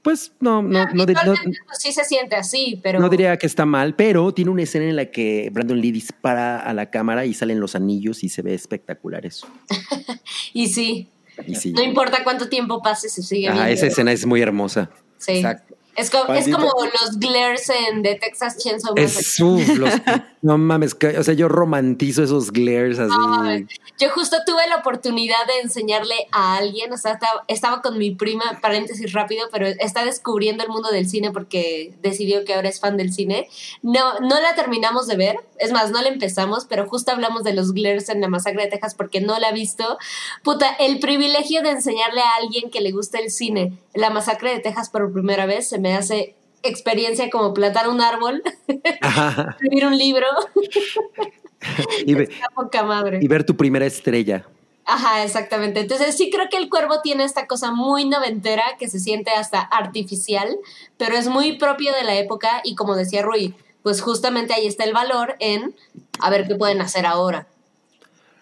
Pues 0.00 0.32
no, 0.40 0.62
no, 0.62 0.86
no, 0.86 0.94
no- 0.94 1.06
Visualmente, 1.06 1.58
pues, 1.66 1.78
sí 1.80 1.92
se 1.92 2.04
siente 2.04 2.34
así, 2.36 2.80
pero 2.82 2.98
no 2.98 3.10
diría 3.10 3.36
que 3.36 3.46
está 3.46 3.66
mal, 3.66 3.94
pero 3.94 4.32
tiene 4.32 4.50
una 4.50 4.62
escena 4.62 4.86
en 4.86 4.96
la 4.96 5.06
que 5.10 5.50
Brandon 5.52 5.78
Lee 5.78 5.92
dispara 5.92 6.58
a 6.58 6.72
la 6.72 6.88
cámara 6.88 7.26
y 7.26 7.34
salen 7.34 7.60
los 7.60 7.74
anillos 7.74 8.24
y 8.24 8.30
se 8.30 8.40
ve 8.40 8.54
espectacular 8.54 9.26
eso. 9.26 9.46
y 10.54 10.68
sí, 10.68 11.08
Y 11.46 11.56
sí. 11.56 11.72
no 11.72 11.82
importa 11.82 12.24
cuánto 12.24 12.48
tiempo 12.48 12.80
pase, 12.80 13.10
se 13.10 13.22
sigue 13.22 13.48
Ajá, 13.48 13.64
viendo. 13.64 13.74
esa 13.74 13.86
escena 13.86 14.12
es 14.12 14.24
muy 14.24 14.40
hermosa. 14.40 14.88
Sí. 15.18 15.32
Exacto. 15.32 15.74
Es, 15.98 16.10
co- 16.10 16.32
es 16.32 16.48
como 16.48 16.66
los 16.66 17.18
glares 17.18 17.68
en 17.70 18.02
The 18.02 18.14
Texas 18.16 18.56
Chainsaw 18.58 18.94
Massacre. 18.94 19.20
Es 19.20 19.40
uf, 19.40 19.76
los, 19.78 19.90
no 20.42 20.56
mames, 20.58 20.94
que- 20.94 21.18
o 21.18 21.24
sea, 21.24 21.34
yo 21.34 21.48
romantizo 21.48 22.22
esos 22.22 22.52
glares 22.52 22.98
así. 22.98 23.14
Ay, 23.42 23.66
yo 23.98 24.10
justo 24.10 24.36
tuve 24.46 24.66
la 24.68 24.76
oportunidad 24.76 25.44
de 25.48 25.60
enseñarle 25.62 26.14
a 26.30 26.56
alguien, 26.56 26.92
o 26.92 26.96
sea, 26.96 27.12
estaba, 27.14 27.44
estaba 27.48 27.82
con 27.82 27.98
mi 27.98 28.12
prima, 28.12 28.58
paréntesis 28.62 29.12
rápido, 29.12 29.46
pero 29.50 29.66
está 29.66 30.04
descubriendo 30.04 30.62
el 30.62 30.70
mundo 30.70 30.90
del 30.90 31.08
cine 31.08 31.32
porque 31.32 31.92
decidió 32.00 32.44
que 32.44 32.54
ahora 32.54 32.68
es 32.68 32.78
fan 32.78 32.96
del 32.96 33.12
cine. 33.12 33.48
No, 33.82 34.20
no 34.20 34.40
la 34.40 34.54
terminamos 34.54 35.08
de 35.08 35.16
ver, 35.16 35.36
es 35.58 35.72
más, 35.72 35.90
no 35.90 36.00
la 36.00 36.08
empezamos, 36.08 36.64
pero 36.66 36.88
justo 36.88 37.10
hablamos 37.10 37.42
de 37.42 37.54
los 37.54 37.72
glares 37.72 38.08
en 38.08 38.20
la 38.20 38.28
masacre 38.28 38.62
de 38.62 38.68
Texas 38.70 38.94
porque 38.94 39.20
no 39.20 39.36
la 39.40 39.48
ha 39.48 39.52
visto. 39.52 39.98
Puta, 40.44 40.68
el 40.78 41.00
privilegio 41.00 41.62
de 41.62 41.70
enseñarle 41.70 42.20
a 42.20 42.36
alguien 42.40 42.70
que 42.70 42.80
le 42.80 42.92
gusta 42.92 43.18
el 43.18 43.30
cine 43.32 43.72
la 43.94 44.10
masacre 44.10 44.50
de 44.54 44.60
Texas 44.60 44.90
por 44.90 45.12
primera 45.12 45.44
vez 45.44 45.68
se 45.68 45.78
me 45.80 45.87
hace 45.94 46.34
experiencia 46.62 47.30
como 47.30 47.54
plantar 47.54 47.88
un 47.88 48.00
árbol, 48.00 48.42
escribir 48.68 49.86
un 49.86 49.96
libro, 49.96 50.26
Y, 52.06 52.14
ve- 52.14 52.24
está 52.24 52.48
poca 52.54 52.82
madre. 52.84 53.18
y 53.20 53.26
ver 53.28 53.44
tu 53.44 53.56
primera 53.56 53.84
estrella. 53.86 54.44
Ajá, 54.84 55.22
exactamente. 55.24 55.80
Entonces 55.80 56.16
sí 56.16 56.30
creo 56.30 56.48
que 56.48 56.56
el 56.56 56.68
cuervo 56.70 57.00
tiene 57.02 57.24
esta 57.24 57.46
cosa 57.46 57.72
muy 57.72 58.08
noventera 58.08 58.62
que 58.78 58.88
se 58.88 58.98
siente 59.00 59.30
hasta 59.32 59.60
artificial, 59.60 60.56
pero 60.96 61.14
es 61.16 61.28
muy 61.28 61.58
propio 61.58 61.92
de 61.92 62.04
la 62.04 62.14
época 62.16 62.60
y 62.64 62.74
como 62.74 62.96
decía 62.96 63.22
Rui, 63.22 63.54
pues 63.82 64.00
justamente 64.00 64.54
ahí 64.54 64.66
está 64.66 64.84
el 64.84 64.94
valor 64.94 65.34
en 65.40 65.74
a 66.20 66.30
ver 66.30 66.46
qué 66.48 66.54
pueden 66.54 66.80
hacer 66.80 67.04
ahora. 67.06 67.46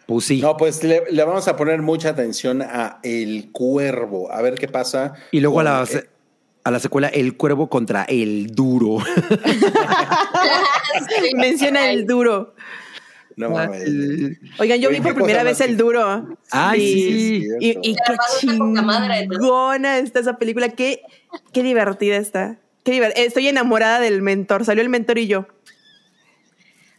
Pues 0.07 0.27
sí. 0.27 0.41
No, 0.41 0.57
pues 0.57 0.85
le, 0.85 1.03
le 1.11 1.25
vamos 1.25 1.49
a 1.49 1.57
poner 1.57 1.83
mucha 1.83 2.11
atención 2.11 2.63
a 2.63 3.01
El 3.03 3.51
Cuervo, 3.51 4.31
a 4.31 4.41
ver 4.41 4.55
qué 4.55 4.69
pasa. 4.69 5.15
y 5.33 5.41
luego 5.41 5.59
a 5.61 5.65
la, 5.65 5.85
se- 5.87 6.09
a 6.67 6.71
la 6.73 6.81
secuela 6.81 7.07
El 7.09 7.37
Cuervo 7.37 7.69
contra 7.69 8.03
El 8.05 8.49
Duro. 8.49 8.99
Menciona 11.37 11.91
el 11.91 12.07
duro. 12.07 12.55
No 13.37 13.51
mames. 13.51 13.83
Oigan, 14.59 14.81
yo 14.81 14.89
Oye, 14.89 14.99
vi 14.99 15.03
por 15.05 15.15
primera 15.15 15.43
vez 15.45 15.61
el 15.61 15.77
duro. 15.77 16.27
Ay, 16.51 16.81
sí. 16.81 17.41
cierto. 17.43 17.57
Y, 17.61 17.91
y 17.91 17.95
qué 17.95 18.15
chingona 18.41 19.99
está 19.99 20.21
esa 20.21 20.39
película. 20.39 20.71
Qué, 20.71 21.03
qué 21.53 21.63
divertida 21.63 22.17
está. 22.17 22.59
Qué 22.83 22.93
diver- 22.93 23.13
Estoy 23.17 23.49
enamorada 23.49 24.01
del 24.01 24.23
mentor. 24.23 24.65
Salió 24.65 24.83
el 24.83 24.89
mentor 24.89 25.19
y 25.19 25.27
yo. 25.27 25.47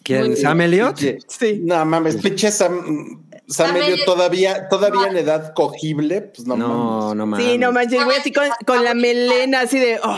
¿Quién? 0.04 0.28
Muy 0.28 0.36
¿Sam? 0.38 0.60
Pinche- 0.60 1.18
Sí. 1.28 1.60
No 1.64 1.84
mames, 1.86 2.18
pinche 2.18 2.52
Sam, 2.52 3.24
Elliott 3.48 3.88
Elliott. 3.88 4.06
todavía, 4.06 4.68
todavía 4.70 5.08
en 5.08 5.18
edad 5.18 5.54
cogible, 5.54 6.22
pues 6.22 6.48
no, 6.48 6.58
No, 6.58 6.68
mames. 6.68 7.16
no 7.18 7.26
mames. 7.28 7.46
Sí, 7.46 7.58
no 7.58 7.72
manches, 7.72 8.04
güey, 8.04 8.18
así 8.18 8.32
con, 8.34 8.48
con 8.66 8.84
la 8.84 8.94
melena, 8.94 9.62
así 9.62 9.80
de. 9.80 10.00
Oh, 10.04 10.18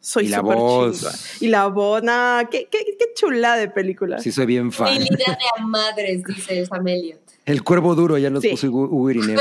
soy 0.00 0.26
Y 0.26 0.28
la 0.28 0.40
voz. 0.40 1.40
Y 1.40 1.48
la 1.48 1.66
voz, 1.68 2.02
no, 2.02 2.38
qué, 2.50 2.68
qué, 2.70 2.78
qué 2.98 3.06
chula 3.14 3.56
de 3.56 3.68
película. 3.68 4.18
Sí, 4.18 4.30
soy 4.30 4.46
bien 4.46 4.70
fan. 4.72 4.88
Habilidad 4.88 5.38
de 5.58 5.64
madres, 5.64 6.22
dice 6.24 6.64
Sam 6.66 6.86
Elliott. 6.86 7.20
El 7.46 7.62
Cuervo 7.62 7.94
Duro 7.94 8.18
ya 8.18 8.28
nos 8.28 8.42
Sí. 8.42 8.48
puso 8.50 8.66
Hugo 8.68 9.08
Irineo. 9.08 9.40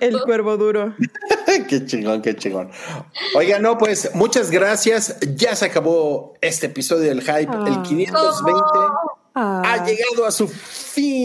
El 0.00 0.20
cuervo 0.22 0.56
duro. 0.56 0.92
qué 1.68 1.86
chingón, 1.86 2.20
qué 2.20 2.34
chingón. 2.34 2.68
Oiga, 3.36 3.60
no, 3.60 3.78
pues 3.78 4.10
muchas 4.14 4.50
gracias. 4.50 5.16
Ya 5.36 5.54
se 5.54 5.66
acabó 5.66 6.34
este 6.40 6.66
episodio 6.66 7.08
del 7.08 7.20
Hype, 7.20 7.46
Ah. 7.52 7.64
el 7.68 7.82
520. 7.82 8.62
Ah. 9.34 9.62
Ha 9.64 9.84
llegado 9.86 10.24
a 10.26 10.30
su 10.30 10.46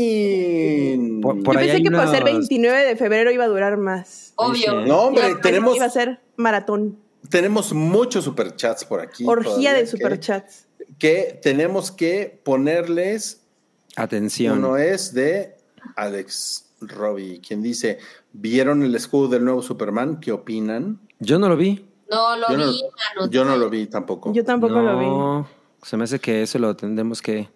fin. 0.09 1.21
Por- 1.21 1.43
por 1.43 1.55
Yo 1.55 1.59
pensé 1.61 1.83
que 1.83 1.91
por 1.91 2.07
ser 2.09 2.23
unos- 2.23 2.23
29 2.23 2.85
de 2.85 2.95
febrero 2.95 3.31
iba 3.31 3.43
a 3.43 3.47
durar 3.47 3.77
más. 3.77 4.33
Obvio. 4.35 4.81
No, 4.85 5.01
hombre, 5.03 5.29
Iba- 5.31 5.41
tenemos, 5.41 5.75
Iba 5.75 5.85
a 5.85 5.89
ser 5.89 6.19
maratón. 6.35 6.97
tenemos 7.29 7.73
muchos 7.73 8.23
superchats 8.25 8.85
por 8.85 9.01
aquí. 9.01 9.25
Orgía 9.27 9.73
de 9.73 9.81
que- 9.81 9.87
superchats. 9.87 10.65
Que 10.97 11.39
tenemos 11.41 11.91
que 11.91 12.39
ponerles 12.43 13.41
Atención. 13.95 14.59
Uno 14.59 14.77
es 14.77 15.13
de 15.13 15.55
Alex 15.95 16.67
Robbie, 16.79 17.41
quien 17.45 17.61
dice, 17.61 17.97
¿vieron 18.31 18.81
el 18.83 18.95
escudo 18.95 19.27
del 19.27 19.43
nuevo 19.43 19.61
Superman? 19.61 20.19
¿Qué 20.21 20.31
opinan? 20.31 20.99
Yo 21.19 21.37
no 21.37 21.49
lo 21.49 21.57
vi. 21.57 21.85
No 22.09 22.37
lo 22.37 22.47
Yo 22.49 22.57
no- 22.57 22.71
vi, 22.71 22.81
mano. 23.15 23.29
Yo 23.31 23.43
no 23.45 23.57
lo 23.57 23.69
vi 23.69 23.87
tampoco. 23.87 24.31
Yo 24.31 24.43
tampoco 24.45 24.75
lo 24.81 24.97
vi. 24.99 25.05
No, 25.05 25.47
se 25.83 25.97
me 25.97 26.05
hace 26.05 26.19
que 26.19 26.43
eso 26.43 26.59
lo 26.59 26.75
tendremos 26.77 27.21
que. 27.21 27.49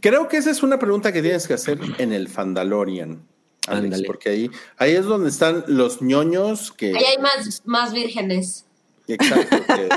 Creo 0.00 0.28
que 0.28 0.36
esa 0.38 0.50
es 0.50 0.62
una 0.62 0.78
pregunta 0.78 1.12
que 1.12 1.22
tienes 1.22 1.46
que 1.46 1.54
hacer 1.54 1.78
en 1.98 2.12
el 2.12 2.28
Fandalorian, 2.28 3.22
Alex, 3.68 4.02
porque 4.06 4.28
ahí, 4.30 4.50
ahí 4.78 4.92
es 4.96 5.04
donde 5.04 5.28
están 5.30 5.64
los 5.68 6.02
ñoños 6.02 6.72
que... 6.72 6.88
Ahí 6.96 7.04
hay 7.04 7.18
más, 7.22 7.62
más 7.64 7.92
vírgenes. 7.92 8.66
Exacto. 9.06 9.56
que- 9.74 9.88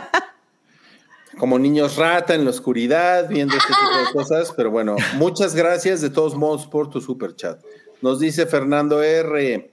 como 1.39 1.57
niños 1.57 1.95
rata 1.95 2.35
en 2.35 2.43
la 2.43 2.49
oscuridad, 2.49 3.29
viendo 3.29 3.55
este 3.55 3.69
tipo 3.69 3.97
de 3.97 4.13
cosas. 4.13 4.53
Pero 4.57 4.71
bueno, 4.71 4.97
muchas 5.15 5.55
gracias 5.55 6.01
de 6.01 6.09
todos 6.09 6.35
modos 6.35 6.67
por 6.67 6.89
tu 6.89 6.99
super 6.99 7.33
chat. 7.35 7.63
Nos 8.01 8.19
dice 8.19 8.45
Fernando 8.45 9.01
R. 9.01 9.71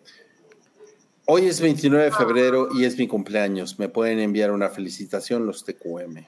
Hoy 1.26 1.46
es 1.46 1.60
29 1.60 2.04
de 2.06 2.12
febrero 2.12 2.68
y 2.72 2.84
es 2.84 2.96
mi 2.96 3.08
cumpleaños. 3.08 3.80
Me 3.80 3.88
pueden 3.88 4.20
enviar 4.20 4.52
una 4.52 4.68
felicitación 4.68 5.44
los 5.44 5.64
TQM. 5.64 6.24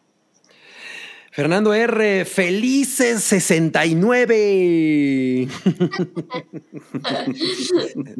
Fernando 1.39 1.73
R, 1.73 2.25
felices 2.25 3.23
69. 3.23 5.47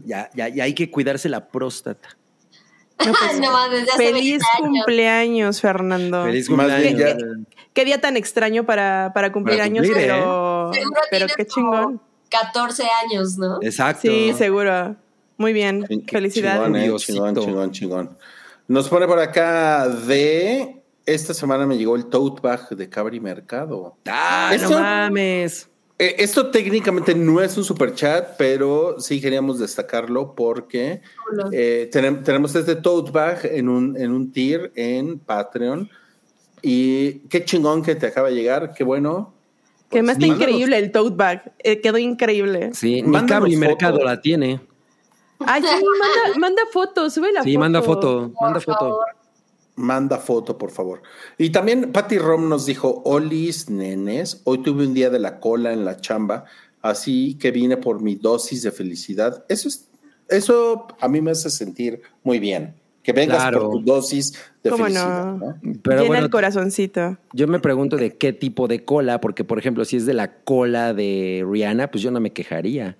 ya, 0.05 0.31
ya, 0.37 0.47
ya 0.47 0.63
hay 0.63 0.73
que 0.73 0.89
cuidarse 0.89 1.29
la 1.29 1.49
próstata. 1.49 2.17
no 3.05 3.11
desde 3.71 3.91
hace 3.91 3.97
Feliz 3.97 4.23
20 4.23 4.45
años. 4.55 4.71
cumpleaños, 4.71 5.61
Fernando. 5.61 6.27
Feliz 6.27 6.49
cumpleaños. 6.49 7.17
Qué 7.73 7.85
día 7.85 8.01
tan 8.01 8.17
extraño 8.17 8.65
para, 8.65 9.11
para 9.13 9.33
cumplir 9.33 9.57
Para 9.57 9.65
años, 9.65 9.85
cumplir, 9.85 10.05
¿eh? 10.05 10.11
pero, 10.13 10.71
Seguro 10.73 11.01
pero 11.11 11.27
qué 11.37 11.45
chingón. 11.45 12.01
14 12.31 12.85
años, 13.05 13.37
¿no? 13.37 13.59
Exacto. 13.63 14.03
Sí, 14.03 14.33
seguro. 14.39 14.95
Muy 15.39 15.53
bien. 15.53 15.85
Chingón, 15.89 16.07
Felicidades. 16.07 16.73
eh, 16.73 16.83
Diosito. 16.85 17.15
chingón, 17.15 17.35
chingón, 17.35 17.73
chingón. 17.73 18.17
Nos 18.69 18.89
pone 18.89 19.09
por 19.09 19.19
acá 19.19 19.89
de... 19.89 20.78
Esta 21.09 21.33
semana 21.33 21.65
me 21.67 21.79
llegó 21.79 21.97
el 21.97 22.05
tote 22.07 22.43
bag 22.43 22.69
de 22.69 22.87
Cabri 22.89 23.19
Mercado. 23.19 23.97
Ah, 24.07 24.51
¿Esto? 24.55 24.71
no 24.73 24.81
mames. 24.81 25.71
Eh, 25.99 26.17
esto 26.19 26.51
técnicamente 26.51 27.15
no 27.15 27.41
es 27.41 27.57
un 27.57 27.65
super 27.65 27.95
chat, 27.95 28.37
pero 28.37 29.01
sí 29.01 29.19
queríamos 29.21 29.59
destacarlo 29.59 30.35
porque 30.35 31.01
eh, 31.51 31.89
tenem- 31.93 32.23
tenemos 32.23 32.55
este 32.55 32.77
tote 32.77 33.11
bag 33.11 33.41
en 33.47 33.71
un, 33.71 33.97
en 33.97 34.13
un 34.13 34.31
tier 34.31 34.71
en 34.77 35.19
Patreon. 35.19 35.89
Y 36.61 37.21
qué 37.31 37.43
chingón 37.45 37.83
que 37.83 37.95
te 37.95 38.07
acaba 38.09 38.29
de 38.29 38.35
llegar, 38.35 38.75
qué 38.75 38.85
bueno. 38.85 39.33
Que 39.91 40.03
más 40.03 40.17
está 40.19 40.27
Pues, 40.27 40.39
increíble 40.39 40.77
el 40.77 40.93
tote 40.93 41.17
bag. 41.17 41.53
Eh, 41.61 41.81
quedó 41.81 41.97
increíble. 41.97 42.71
Sí, 42.75 42.97
mi 43.03 43.09
Mándanos 43.09 43.31
Cabri. 43.49 43.57
Mercado 43.57 44.05
la 44.05 44.21
tiene. 44.21 44.61
Ay, 45.41 45.63
sí, 45.63 45.69
manda, 45.69 46.39
manda 46.39 46.63
foto, 46.71 47.09
sube 47.09 47.33
la 47.33 47.43
Sí, 47.45 47.53
foto. 47.55 47.61
manda 47.61 47.81
foto, 47.83 48.33
manda 48.41 48.55
Por 48.61 48.63
foto. 48.63 48.79
favor. 48.79 49.07
Manda 49.79 50.19
foto, 50.19 50.59
por 50.59 50.71
favor. 50.73 51.03
Y 51.39 51.51
también 51.51 51.93
Patty 51.93 52.19
Rom 52.19 52.49
nos 52.49 52.67
dijo, 52.67 53.01
Olis, 53.05 53.71
nenes, 53.71 54.41
hoy 54.45 54.59
tuve 54.59 54.85
un 54.87 54.93
día 54.93 55.09
de 55.09 55.19
la 55.21 55.39
cola 55.41 55.73
en 55.73 55.85
la 55.85 55.97
chamba, 56.01 56.45
así 56.83 57.35
que 57.41 57.51
vine 57.53 57.77
por 57.77 58.03
mi 58.03 58.17
dosis 58.17 58.63
de 58.65 58.73
felicidad. 58.73 59.45
Eso 59.49 59.69
es, 59.69 59.89
eso 60.29 60.89
a 61.01 61.09
mí 61.09 61.21
me 61.21 61.31
hace 61.31 61.49
sentir 61.49 62.03
muy 62.25 62.39
bien. 62.41 62.75
Que 63.05 63.13
vengas 63.13 63.39
Claro. 63.39 63.61
por 63.71 63.71
tu 63.71 63.85
dosis 63.85 64.33
de 64.63 64.69
¿Cómo 64.71 64.85
felicidad. 64.85 65.25
no? 65.37 65.39
¿no? 65.39 65.73
Pero 65.83 65.99
Llena 66.03 66.09
bueno, 66.09 66.25
el 66.27 66.31
corazoncito. 66.31 67.17
yo 67.33 67.47
me 67.47 67.59
pregunto 67.61 67.97
de 67.97 68.17
qué 68.19 68.33
tipo 68.35 68.67
de 68.69 68.85
cola, 68.85 69.21
porque 69.21 69.45
por 69.45 69.59
ejemplo, 69.59 69.85
si 69.87 69.97
es 69.97 70.05
de 70.05 70.13
la 70.13 70.41
cola 70.43 70.93
de 70.93 71.47
Rihanna, 71.49 71.91
pues 71.91 72.03
yo 72.03 72.11
no 72.11 72.21
me 72.21 72.33
quejaría. 72.33 72.99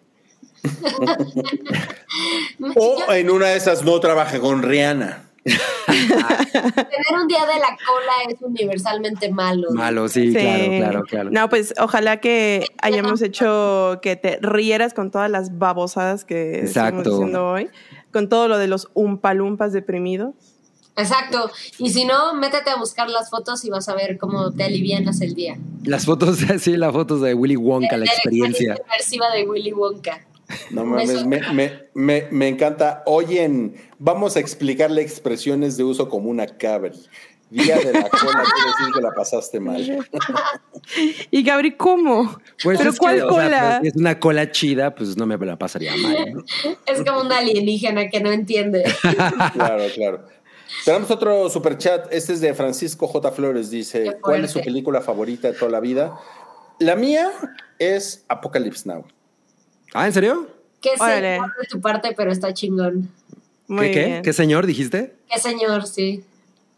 O 2.77 3.13
en 3.13 3.31
una 3.31 3.47
de 3.49 3.57
esas 3.57 3.85
no 3.85 4.01
trabaja 4.01 4.41
con 4.41 4.63
Rihanna. 4.63 5.28
Tener 6.63 7.21
un 7.21 7.29
día 7.29 7.47
de 7.47 7.59
la 7.59 7.77
cola 7.87 8.13
es 8.29 8.37
universalmente 8.41 9.31
malo. 9.31 9.71
Malo, 9.73 10.09
sí, 10.09 10.33
claro, 10.33 10.65
claro, 10.79 11.03
claro. 11.05 11.31
No, 11.31 11.49
pues 11.49 11.75
ojalá 11.79 12.19
que 12.21 12.67
hayamos 12.83 13.23
hecho 13.23 13.99
que 14.03 14.17
te 14.17 14.39
rieras 14.43 14.95
con 14.95 15.11
todas 15.11 15.31
las 15.31 15.59
babosadas 15.59 16.25
que 16.25 16.61
Exacto. 16.61 16.99
estamos 17.01 17.05
diciendo 17.21 17.47
hoy, 17.49 17.69
con 18.13 18.29
todo 18.29 18.49
lo 18.49 18.59
de 18.59 18.69
los 18.69 18.89
umpalumpas 18.95 19.73
deprimidos. 19.73 20.35
Exacto. 20.97 21.51
Y 21.79 21.91
si 21.91 22.05
no, 22.05 22.35
métete 22.35 22.71
a 22.71 22.77
buscar 22.77 23.09
las 23.09 23.31
fotos 23.31 23.65
y 23.65 23.71
vas 23.71 23.89
a 23.89 23.95
ver 23.95 24.19
cómo 24.19 24.51
te 24.51 24.65
alivianas 24.65 25.21
el 25.21 25.35
día. 25.35 25.57
Las 25.85 26.05
fotos, 26.05 26.39
sí, 26.61 26.77
las 26.77 26.93
fotos 26.93 27.21
de 27.21 27.35
Willy 27.35 27.57
Wonka, 27.57 27.97
la 27.97 28.05
De 28.05 28.07
experiencia. 28.07 28.77
inmersiva 28.85 29.31
de 29.31 29.47
Willy 29.49 29.73
Wonka. 29.73 30.21
No 30.71 30.85
mames, 30.85 31.27
me, 31.27 31.41
me, 31.53 31.73
me, 31.95 32.29
me 32.31 32.49
encanta. 32.49 33.03
Oyen, 33.07 33.75
vamos 33.99 34.37
a 34.37 34.41
explicarle 34.41 35.03
expresiones 35.03 35.77
de 35.77 35.85
uso 35.85 36.09
común 36.09 36.41
a 36.41 36.47
Cabri. 36.47 36.93
Día 37.51 37.77
de 37.79 37.93
la 37.95 38.09
cola 38.11 38.45
quiere 38.45 38.71
decir 38.79 38.95
que 38.95 39.01
la 39.01 39.13
pasaste 39.13 39.61
mal. 39.61 40.07
Y 41.31 41.43
Gabri, 41.43 41.77
¿cómo? 41.77 42.39
Pues 42.63 42.79
¿Pero 42.79 42.91
es 42.91 42.97
que, 42.97 43.01
cuál 43.01 43.17
o 43.17 43.19
sea, 43.19 43.29
cola? 43.29 43.81
es 43.83 43.95
una 43.97 44.19
cola 44.19 44.51
chida, 44.51 44.95
pues 44.95 45.17
no 45.19 45.27
me 45.27 45.37
la 45.37 45.59
pasaría 45.59 45.95
mal. 45.97 46.33
¿no? 46.33 46.45
Es 46.87 47.03
como 47.05 47.21
un 47.21 47.33
alienígena 47.33 48.09
que 48.09 48.21
no 48.21 48.31
entiende. 48.33 48.85
Claro, 49.53 49.85
claro. 49.95 50.25
Tenemos 50.85 51.11
otro 51.11 51.51
super 51.51 51.77
chat. 51.79 52.07
Este 52.13 52.33
es 52.33 52.41
de 52.41 52.55
Francisco 52.55 53.07
J. 53.07 53.33
Flores. 53.33 53.71
Dice. 53.71 54.17
¿Cuál 54.21 54.45
es 54.45 54.51
su 54.51 54.61
película 54.61 55.01
favorita 55.01 55.49
de 55.49 55.55
toda 55.55 55.71
la 55.71 55.81
vida? 55.81 56.19
La 56.79 56.97
mía 56.97 57.31
es 57.79 58.25
Apocalypse 58.29 58.89
Now. 58.89 59.05
Ah, 59.95 60.07
¿en 60.07 60.13
serio? 60.13 60.49
Qué 60.81 60.91
Órale. 60.99 61.37
señor 61.37 61.57
de 61.61 61.67
tu 61.69 61.81
parte, 61.81 62.15
pero 62.17 62.31
está 62.31 62.53
chingón. 62.55 63.11
Muy 63.67 63.87
¿Qué, 63.89 63.93
qué? 63.93 64.05
bien. 64.07 64.23
¿Qué 64.23 64.33
señor 64.33 64.67
dijiste? 64.67 65.17
Qué 65.33 65.39
señor, 65.41 65.87
sí. 65.87 66.25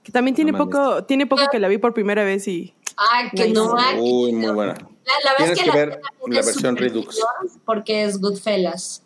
Que 0.03 0.13
también 0.13 0.35
tiene 0.35 0.53
No 0.53 0.59
mames. 0.59 0.75
poco, 0.75 1.05
tiene 1.05 1.27
poco 1.27 1.43
que 1.53 1.59
la 1.59 1.69
vi 1.69 1.79
por 1.79 1.93
primera 1.95 2.25
vez 2.25 2.49
y 2.49 2.75
Ay, 2.97 3.29
que 3.35 3.49
no 3.51 3.77
hay. 3.79 3.99
Uy, 4.01 4.33
muy 4.33 4.51
buena. 4.53 4.73
La, 4.75 5.13
la 5.25 5.33
verdad 5.33 5.37
Tienes 5.37 5.59
es 5.59 5.59
que, 5.59 5.65
que 5.65 5.71
la, 5.71 5.75
ver 5.87 6.01
la 6.29 6.41
es 6.41 6.47
versión 6.47 6.77
Redux. 6.77 7.21
Porque 7.65 8.05
es 8.05 8.19
Goodfellas. 8.21 9.03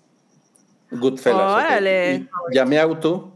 Goodfellas. 0.91 1.41
Órale. 1.41 2.29
Y 2.51 2.55
Llamé 2.55 2.79
auto. 2.79 3.33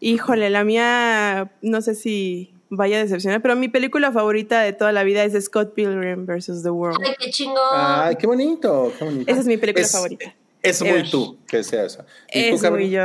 híjole, 0.00 0.50
la 0.50 0.64
mía 0.64 1.52
no 1.62 1.80
sé 1.80 1.94
si 1.94 2.51
vaya 2.74 2.98
decepcionar, 2.98 3.42
pero 3.42 3.54
mi 3.54 3.68
película 3.68 4.10
favorita 4.12 4.60
de 4.62 4.72
toda 4.72 4.92
la 4.92 5.04
vida 5.04 5.22
es 5.24 5.44
Scott 5.44 5.74
Pilgrim 5.74 6.26
vs. 6.26 6.62
The 6.62 6.70
World. 6.70 6.98
Ay, 7.06 7.14
qué 7.18 7.30
chingón. 7.30 7.56
Ay, 7.74 8.16
qué 8.16 8.26
bonito, 8.26 8.92
qué 8.98 9.04
bonito. 9.04 9.30
Esa 9.30 9.40
es 9.40 9.46
mi 9.46 9.56
película 9.58 9.84
Es- 9.84 9.92
favorita. 9.92 10.34
Es 10.62 10.80
muy 10.80 10.90
Ever. 10.90 11.10
tú 11.10 11.38
que 11.46 11.62
sea 11.64 11.84
esa. 11.84 12.06
¿Y 12.32 12.50
tú, 12.50 12.54
Es 12.56 12.62
Cabri? 12.62 12.84
muy 12.84 12.92
yo. 12.92 13.02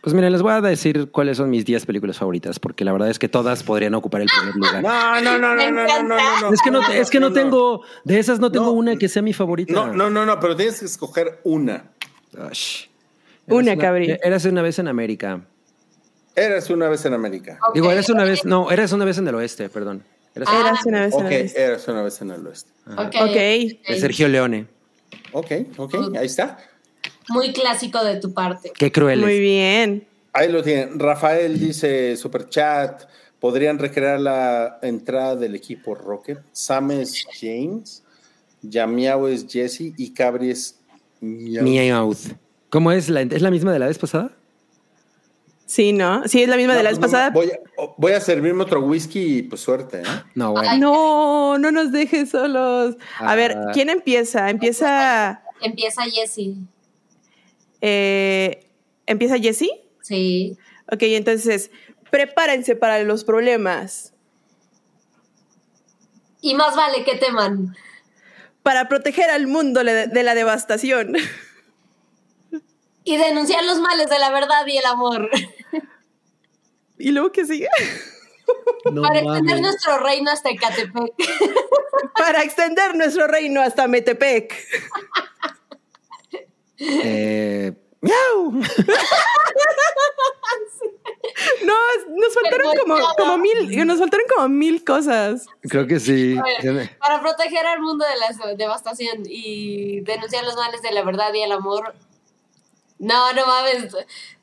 Pues 0.00 0.14
miren, 0.14 0.32
les 0.32 0.40
voy 0.40 0.52
a 0.52 0.60
decir 0.62 1.10
cuáles 1.10 1.36
son 1.36 1.50
mis 1.50 1.64
10 1.66 1.84
películas 1.84 2.16
favoritas, 2.18 2.58
porque 2.58 2.84
la 2.86 2.92
verdad 2.92 3.10
es 3.10 3.18
que 3.18 3.28
todas 3.28 3.62
podrían 3.62 3.94
ocupar 3.94 4.22
el 4.22 4.28
primer 4.28 4.54
lugar. 4.54 4.82
No, 4.82 5.20
no, 5.20 5.38
no, 5.38 5.54
no, 5.54 5.70
no, 5.70 6.02
no, 6.04 6.40
no. 6.40 6.52
Es 6.54 6.60
que 6.62 6.70
no, 6.70 6.80
es 6.88 7.10
que 7.10 7.20
no 7.20 7.32
tengo, 7.34 7.82
de 8.04 8.18
esas 8.18 8.40
no 8.40 8.50
tengo 8.50 8.66
No. 8.66 8.72
una 8.72 8.96
que 8.96 9.08
sea 9.08 9.20
mi 9.20 9.34
favorita. 9.34 9.74
No, 9.74 9.92
no, 9.92 10.08
no, 10.08 10.24
no, 10.24 10.40
pero 10.40 10.56
tienes 10.56 10.78
que 10.80 10.86
escoger 10.86 11.40
una. 11.44 11.90
Ush. 12.50 12.86
Una, 13.48 13.72
Érase 13.72 13.80
Cabri. 13.86 14.16
Érase 14.22 14.48
una 14.48 14.62
vez 14.62 14.78
en 14.78 14.88
América. 14.88 15.42
Eras 16.36 16.70
una 16.70 16.88
vez 16.88 17.04
en 17.04 17.14
América. 17.14 17.58
Ok, 17.68 17.74
Digo, 17.74 17.90
eras 17.90 18.08
una 18.08 18.24
vez, 18.24 18.44
no, 18.44 18.70
eras 18.70 18.92
una 18.92 19.04
vez 19.04 19.18
en 19.18 19.28
el 19.28 19.34
oeste, 19.34 19.68
perdón. 19.68 20.02
Érase- 20.34 20.52
Ah. 20.54 20.60
Eras 20.68 20.86
una 20.86 21.00
vez 21.06 21.14
en 21.14 21.24
la 21.24 21.30
lista. 21.30 21.60
eras 21.60 21.88
una 21.88 22.02
vez 22.02 22.20
en 22.22 22.30
el 22.30 22.46
oeste. 22.46 22.70
ok, 22.86 22.98
Ok. 22.98 23.34
de 23.34 23.96
Sergio 24.00 24.28
Leone. 24.28 24.66
Ok, 25.32 25.50
ok, 25.76 25.94
ahí 26.16 26.26
está. 26.26 26.58
Muy 27.28 27.52
clásico 27.52 28.02
de 28.04 28.16
tu 28.20 28.32
parte. 28.32 28.72
Qué 28.76 28.90
crueles. 28.92 29.24
Muy 29.24 29.38
bien. 29.40 30.06
Ahí 30.32 30.50
lo 30.50 30.62
tienen. 30.62 30.98
Rafael 30.98 31.58
dice, 31.58 32.16
super 32.16 32.48
chat, 32.48 33.02
¿podrían 33.40 33.78
recrear 33.78 34.20
la 34.20 34.78
entrada 34.82 35.34
del 35.36 35.54
equipo 35.56 35.94
Rocket? 35.96 36.38
Sam 36.52 36.92
es 36.92 37.26
James, 37.40 38.04
Yamiao 38.62 39.26
es 39.28 39.46
Jesse 39.48 39.92
y 39.96 40.12
Cabri 40.14 40.50
es 40.50 40.78
Miau. 41.20 41.64
Meowth. 41.64 42.34
¿Cómo 42.68 42.92
es? 42.92 43.08
La, 43.08 43.22
¿Es 43.22 43.42
la 43.42 43.50
misma 43.50 43.72
de 43.72 43.80
la 43.80 43.86
vez 43.88 43.98
pasada? 43.98 44.30
Sí, 45.70 45.92
¿no? 45.92 46.26
Sí, 46.26 46.42
es 46.42 46.48
la 46.48 46.56
misma 46.56 46.74
de 46.74 46.82
la 46.82 46.90
vez 46.90 46.98
pues 46.98 47.12
no, 47.12 47.16
pasada. 47.18 47.30
Voy 47.30 47.48
a, 47.52 47.58
voy 47.96 48.10
a 48.10 48.20
servirme 48.20 48.64
otro 48.64 48.80
whisky 48.80 49.36
y 49.38 49.42
pues 49.42 49.60
suerte. 49.60 50.00
¿eh? 50.00 50.04
No, 50.34 50.50
bueno. 50.50 50.76
No, 50.78 51.58
no 51.58 51.70
nos 51.70 51.92
dejes 51.92 52.30
solos. 52.30 52.96
A 53.20 53.36
ver, 53.36 53.56
Ah. 53.56 53.70
¿quién 53.72 53.88
empieza? 53.88 54.50
Empieza. 54.50 55.42
Empieza 55.62 56.02
Jessie. 56.10 56.56
eh, 57.80 58.66
¿Empieza 59.06 59.38
Jessie? 59.38 59.70
Sí. 60.02 60.58
Ok, 60.92 61.02
entonces, 61.02 61.70
prepárense 62.10 62.74
para 62.74 63.00
los 63.04 63.22
problemas. 63.22 64.12
Y 66.40 66.54
más 66.56 66.74
vale 66.74 67.04
que 67.04 67.14
teman. 67.14 67.76
Para 68.64 68.88
proteger 68.88 69.30
al 69.30 69.46
mundo 69.46 69.84
de 69.84 70.22
la 70.24 70.34
devastación. 70.34 71.14
Y 73.04 73.16
denunciar 73.16 73.64
los 73.64 73.78
males 73.78 74.10
de 74.10 74.18
la 74.18 74.30
verdad 74.30 74.66
y 74.66 74.76
el 74.76 74.84
amor. 74.84 75.30
¿Y 77.00 77.10
luego 77.10 77.32
qué 77.32 77.44
sigue? 77.44 77.68
No 78.90 79.02
para 79.02 79.20
extender 79.20 79.60
nuestro 79.60 79.98
reino 79.98 80.30
hasta 80.30 80.50
Ecatepec. 80.50 81.12
Para 82.16 82.42
extender 82.42 82.96
nuestro 82.96 83.28
reino 83.28 83.60
hasta 83.60 83.86
Metepec. 83.86 84.56
Eh, 86.78 87.72
¡Miau! 88.00 88.52
No, 91.64 91.74
nos 92.16 92.34
faltaron 92.34 92.74
como, 92.76 92.96
como 93.16 93.38
mil, 93.38 93.86
nos 93.86 93.98
faltaron 93.98 94.26
como 94.34 94.48
mil 94.48 94.84
cosas. 94.84 95.46
Creo 95.62 95.86
que 95.86 96.00
sí. 96.00 96.36
Para 96.98 97.20
proteger 97.20 97.66
al 97.66 97.80
mundo 97.80 98.04
de 98.04 98.16
la 98.16 98.54
devastación 98.56 99.22
y 99.26 100.00
denunciar 100.00 100.44
los 100.44 100.56
males 100.56 100.82
de 100.82 100.92
la 100.92 101.02
verdad 101.02 101.32
y 101.34 101.42
el 101.42 101.52
amor. 101.52 101.94
No, 102.98 103.32
no 103.32 103.46
mames. 103.46 103.94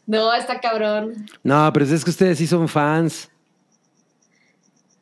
No, 0.07 0.33
está 0.33 0.59
cabrón. 0.61 1.27
No, 1.43 1.71
pero 1.73 1.85
es 1.85 2.03
que 2.03 2.09
ustedes 2.09 2.37
sí 2.37 2.47
son 2.47 2.67
fans. 2.67 3.29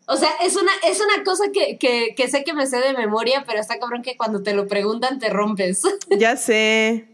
O 0.08 0.18
sea, 0.18 0.30
es 0.44 0.56
una, 0.56 0.72
es 0.88 1.00
una 1.00 1.24
cosa 1.24 1.46
que, 1.54 1.78
que, 1.78 2.14
que 2.16 2.28
sé 2.28 2.44
que 2.44 2.54
me 2.54 2.68
sé 2.68 2.78
de 2.78 2.94
memoria, 2.94 3.44
pero 3.48 3.60
está 3.60 3.80
cabrón 3.80 4.02
que 4.02 4.18
cuando 4.18 4.44
te 4.44 4.54
lo 4.54 4.68
preguntan 4.68 5.20
te 5.20 5.30
rompes. 5.30 5.82
Ya 6.10 6.36
sé. 6.36 7.08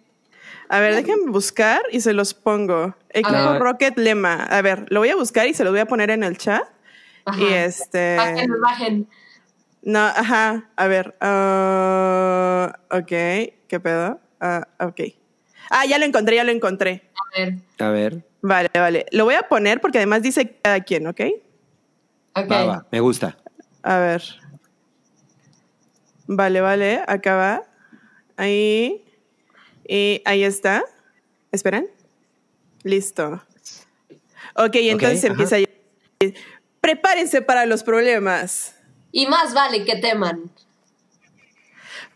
A 0.69 0.79
ver, 0.79 0.95
déjenme 0.95 1.31
buscar 1.31 1.81
y 1.91 1.99
se 1.99 2.13
los 2.13 2.33
pongo. 2.33 2.95
Equipo 3.09 3.59
Rocket 3.59 3.97
Lema. 3.97 4.43
A 4.45 4.61
ver, 4.61 4.85
lo 4.89 5.01
voy 5.01 5.09
a 5.09 5.17
buscar 5.17 5.47
y 5.47 5.53
se 5.53 5.65
lo 5.65 5.71
voy 5.71 5.81
a 5.81 5.85
poner 5.85 6.09
en 6.11 6.23
el 6.23 6.37
chat. 6.37 6.63
Y 7.37 7.45
este. 7.45 8.15
Bajen, 8.15 8.61
bajen. 8.61 9.09
No, 9.81 9.99
ajá. 9.99 10.69
A 10.77 10.87
ver. 10.87 11.15
Uh, 11.21 12.95
ok. 12.95 13.07
¿Qué 13.67 13.79
pedo? 13.81 14.21
Uh, 14.41 14.85
ok. 14.85 15.01
Ah, 15.73 15.85
ya 15.85 15.97
lo 15.97 16.05
encontré, 16.05 16.35
ya 16.35 16.43
lo 16.43 16.51
encontré. 16.51 17.09
A 17.15 17.39
ver. 17.39 17.55
A 17.79 17.89
ver. 17.89 18.25
Vale, 18.41 18.69
vale. 18.73 19.05
Lo 19.11 19.23
voy 19.23 19.35
a 19.35 19.43
poner 19.43 19.79
porque 19.79 19.99
además 19.99 20.21
dice 20.21 20.57
cada 20.61 20.81
quien, 20.81 21.07
¿ok? 21.07 21.21
Ok. 22.35 22.51
Va, 22.51 22.65
va, 22.65 22.85
me 22.91 22.99
gusta. 22.99 23.37
A 23.81 23.97
ver. 23.99 24.21
Vale, 26.27 26.59
vale. 26.59 27.01
Acá 27.07 27.35
va. 27.35 27.63
Ahí. 28.35 29.05
Y 29.87 30.21
ahí 30.25 30.43
está. 30.43 30.83
Esperen. 31.53 31.89
Listo. 32.83 33.41
Ok, 34.55 34.75
entonces 34.75 35.23
empieza 35.23 35.57
ya. 35.57 35.67
Prepárense 36.81 37.41
para 37.41 37.65
los 37.65 37.83
problemas. 37.83 38.75
Y 39.13 39.25
más 39.27 39.53
vale 39.53 39.85
que 39.85 39.95
teman. 39.95 40.51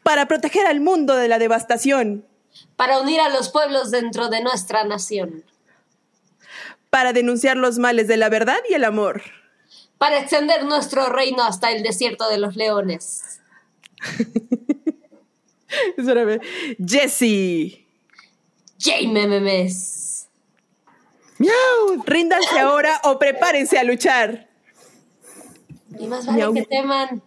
Para 0.03 0.27
proteger 0.27 0.67
al 0.67 0.82
mundo 0.82 1.16
de 1.16 1.30
la 1.30 1.40
devastación. 1.40 2.25
Para 2.76 3.00
unir 3.00 3.20
a 3.22 3.30
los 3.30 3.50
pueblos 3.50 3.92
dentro 3.92 4.30
de 4.30 4.42
nuestra 4.42 4.84
nación. 4.84 5.44
Para 6.90 7.14
denunciar 7.14 7.58
los 7.58 7.78
males 7.78 8.08
de 8.08 8.18
la 8.18 8.30
verdad 8.30 8.60
y 8.70 8.74
el 8.74 8.84
amor. 8.84 9.24
Para 9.98 10.20
extender 10.20 10.66
nuestro 10.66 11.08
reino 11.08 11.44
hasta 11.44 11.72
el 11.72 11.84
desierto 11.84 12.28
de 12.30 12.38
los 12.38 12.56
leones. 12.56 13.40
Espérame. 15.98 16.40
Jesse. 16.86 17.86
J-Memes. 18.80 20.28
¡Miau! 21.38 22.04
Ríndanse 22.06 22.60
ahora 22.60 23.02
o 23.04 23.20
prepárense 23.20 23.78
a 23.78 23.84
luchar. 23.84 24.48
Y 26.00 26.08
más 26.08 26.26
vale 26.26 26.54
que 26.54 26.66
teman. 26.66 27.22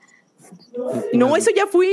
No, 1.13 1.37
eso 1.37 1.51
ya 1.55 1.67
fui. 1.67 1.93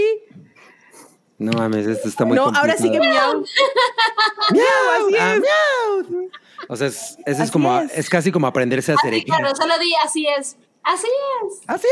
No 1.38 1.51
mames, 1.51 1.85
esto 1.85 2.07
está 2.07 2.23
muy 2.25 2.38
No, 2.38 2.45
ahora 2.45 2.77
sí 2.77 2.89
que 2.91 2.99
miau. 2.99 3.43
miau, 4.51 5.05
así 5.05 5.15
Ah, 5.19 5.35
es. 5.35 5.41
miau. 5.41 6.30
O 6.69 6.75
sea, 6.75 6.88
es, 6.88 7.17
eso 7.25 7.43
es 7.43 7.51
como, 7.51 7.80
es. 7.81 7.91
es. 7.97 8.09
casi 8.09 8.31
como 8.31 8.47
aprenderse 8.47 8.91
a 8.91 8.95
hacer 8.95 9.14
Así, 9.14 9.25
claro, 9.25 9.53
solo 9.55 9.77
di 9.80 9.93
así 10.03 10.27
es. 10.27 10.55
Así 10.83 11.07
es. 11.43 11.61
Así 11.67 11.88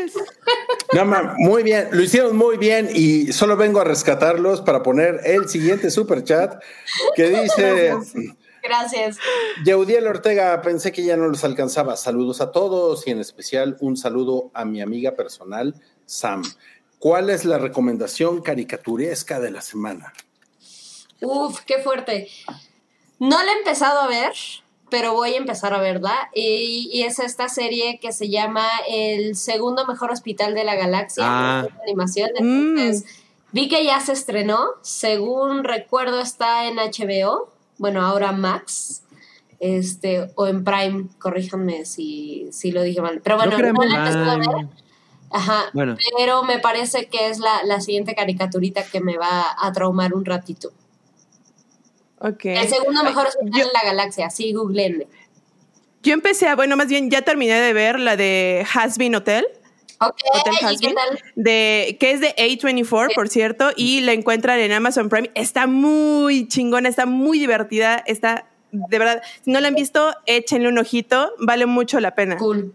es. 0.00 0.14
No, 0.92 1.04
ma, 1.04 1.34
muy 1.36 1.62
bien, 1.64 1.88
lo 1.90 2.00
hicieron 2.00 2.36
muy 2.36 2.56
bien 2.56 2.88
y 2.94 3.32
solo 3.32 3.56
vengo 3.56 3.80
a 3.80 3.84
rescatarlos 3.84 4.60
para 4.62 4.82
poner 4.84 5.20
el 5.24 5.48
siguiente 5.48 5.90
super 5.90 6.22
chat 6.24 6.62
que 7.16 7.28
dice 7.42 7.92
Gracias. 8.62 9.18
Yeudiel 9.64 10.06
Ortega, 10.06 10.60
pensé 10.62 10.90
que 10.92 11.04
ya 11.04 11.16
no 11.16 11.26
los 11.28 11.44
alcanzaba. 11.44 11.96
Saludos 11.96 12.40
a 12.40 12.50
todos 12.52 13.06
y 13.06 13.10
en 13.10 13.18
especial 13.20 13.76
un 13.80 13.96
saludo 13.96 14.50
a 14.54 14.64
mi 14.64 14.80
amiga 14.80 15.12
personal, 15.16 15.74
Sam. 16.04 16.42
¿Cuál 16.98 17.30
es 17.30 17.44
la 17.44 17.58
recomendación 17.58 18.42
caricaturesca 18.42 19.38
de 19.40 19.50
la 19.50 19.60
semana? 19.60 20.12
Uf, 21.20 21.60
qué 21.60 21.78
fuerte. 21.78 22.28
No 23.18 23.42
la 23.42 23.52
he 23.52 23.58
empezado 23.58 24.00
a 24.00 24.08
ver, 24.08 24.32
pero 24.90 25.14
voy 25.14 25.34
a 25.34 25.38
empezar 25.38 25.74
a 25.74 25.80
verla. 25.80 26.30
Y, 26.34 26.90
y 26.92 27.02
es 27.02 27.18
esta 27.18 27.48
serie 27.48 27.98
que 28.00 28.12
se 28.12 28.28
llama 28.28 28.66
El 28.88 29.36
segundo 29.36 29.86
mejor 29.86 30.10
hospital 30.10 30.54
de 30.54 30.64
la 30.64 30.74
galaxia. 30.74 31.24
Ah. 31.26 31.68
animación. 31.82 32.30
Entonces, 32.36 33.04
vi 33.52 33.68
que 33.68 33.84
ya 33.84 34.00
se 34.00 34.12
estrenó. 34.12 34.66
Según 34.82 35.64
recuerdo, 35.64 36.20
está 36.20 36.66
en 36.66 36.76
HBO. 36.76 37.50
Bueno, 37.78 38.04
ahora 38.04 38.32
Max. 38.32 39.02
Este, 39.58 40.30
o 40.34 40.46
en 40.46 40.64
Prime, 40.64 41.06
corríjanme 41.18 41.86
si, 41.86 42.48
si 42.52 42.72
lo 42.72 42.82
dije 42.82 43.00
mal. 43.00 43.20
Pero 43.22 43.36
bueno, 43.36 43.58
no 43.58 43.84
la 43.84 43.94
he 43.94 43.98
empezado 43.98 44.30
a 44.30 44.36
ver. 44.36 44.68
Ajá, 45.30 45.64
Bueno. 45.72 45.96
pero 46.16 46.42
me 46.44 46.58
parece 46.58 47.06
que 47.06 47.28
es 47.28 47.38
la, 47.38 47.62
la 47.64 47.80
siguiente 47.80 48.14
caricaturita 48.14 48.84
que 48.84 49.00
me 49.00 49.16
va 49.18 49.44
a 49.58 49.72
traumar 49.72 50.14
un 50.14 50.24
ratito. 50.24 50.70
Ok. 52.18 52.44
El 52.46 52.68
segundo 52.68 53.02
mejor 53.04 53.26
hospital 53.26 53.52
yo- 53.60 53.66
de 53.66 53.72
la 53.72 53.82
galaxia, 53.84 54.30
sí, 54.30 54.52
googleenle. 54.52 55.06
Yo 56.02 56.12
empecé 56.14 56.46
a, 56.48 56.54
bueno, 56.56 56.76
más 56.76 56.86
bien 56.88 57.10
ya 57.10 57.22
terminé 57.22 57.60
de 57.60 57.72
ver 57.72 57.98
la 57.98 58.16
de 58.16 58.64
Has 58.74 58.96
Been 58.96 59.14
Hotel. 59.16 59.46
Ok, 60.00 60.14
Hotel 60.34 60.54
¿y 60.60 60.64
Has 60.64 60.80
qué 60.80 60.86
Been, 60.88 60.94
tal? 60.94 61.20
de, 61.34 61.96
que 61.98 62.10
es 62.12 62.20
de 62.20 62.34
A24, 62.36 63.14
por 63.14 63.28
cierto, 63.28 63.70
y 63.76 64.00
la 64.02 64.12
encuentran 64.12 64.58
en 64.60 64.72
Amazon 64.72 65.08
Prime. 65.08 65.30
Está 65.34 65.66
muy 65.66 66.46
chingona, 66.48 66.88
está 66.88 67.06
muy 67.06 67.38
divertida, 67.38 67.96
está, 68.06 68.46
de 68.72 68.98
verdad, 68.98 69.22
si 69.44 69.50
no 69.50 69.60
la 69.60 69.68
han 69.68 69.74
visto, 69.74 70.14
échenle 70.26 70.68
un 70.68 70.78
ojito, 70.78 71.32
vale 71.40 71.66
mucho 71.66 71.98
la 71.98 72.14
pena. 72.14 72.36
Cool. 72.36 72.72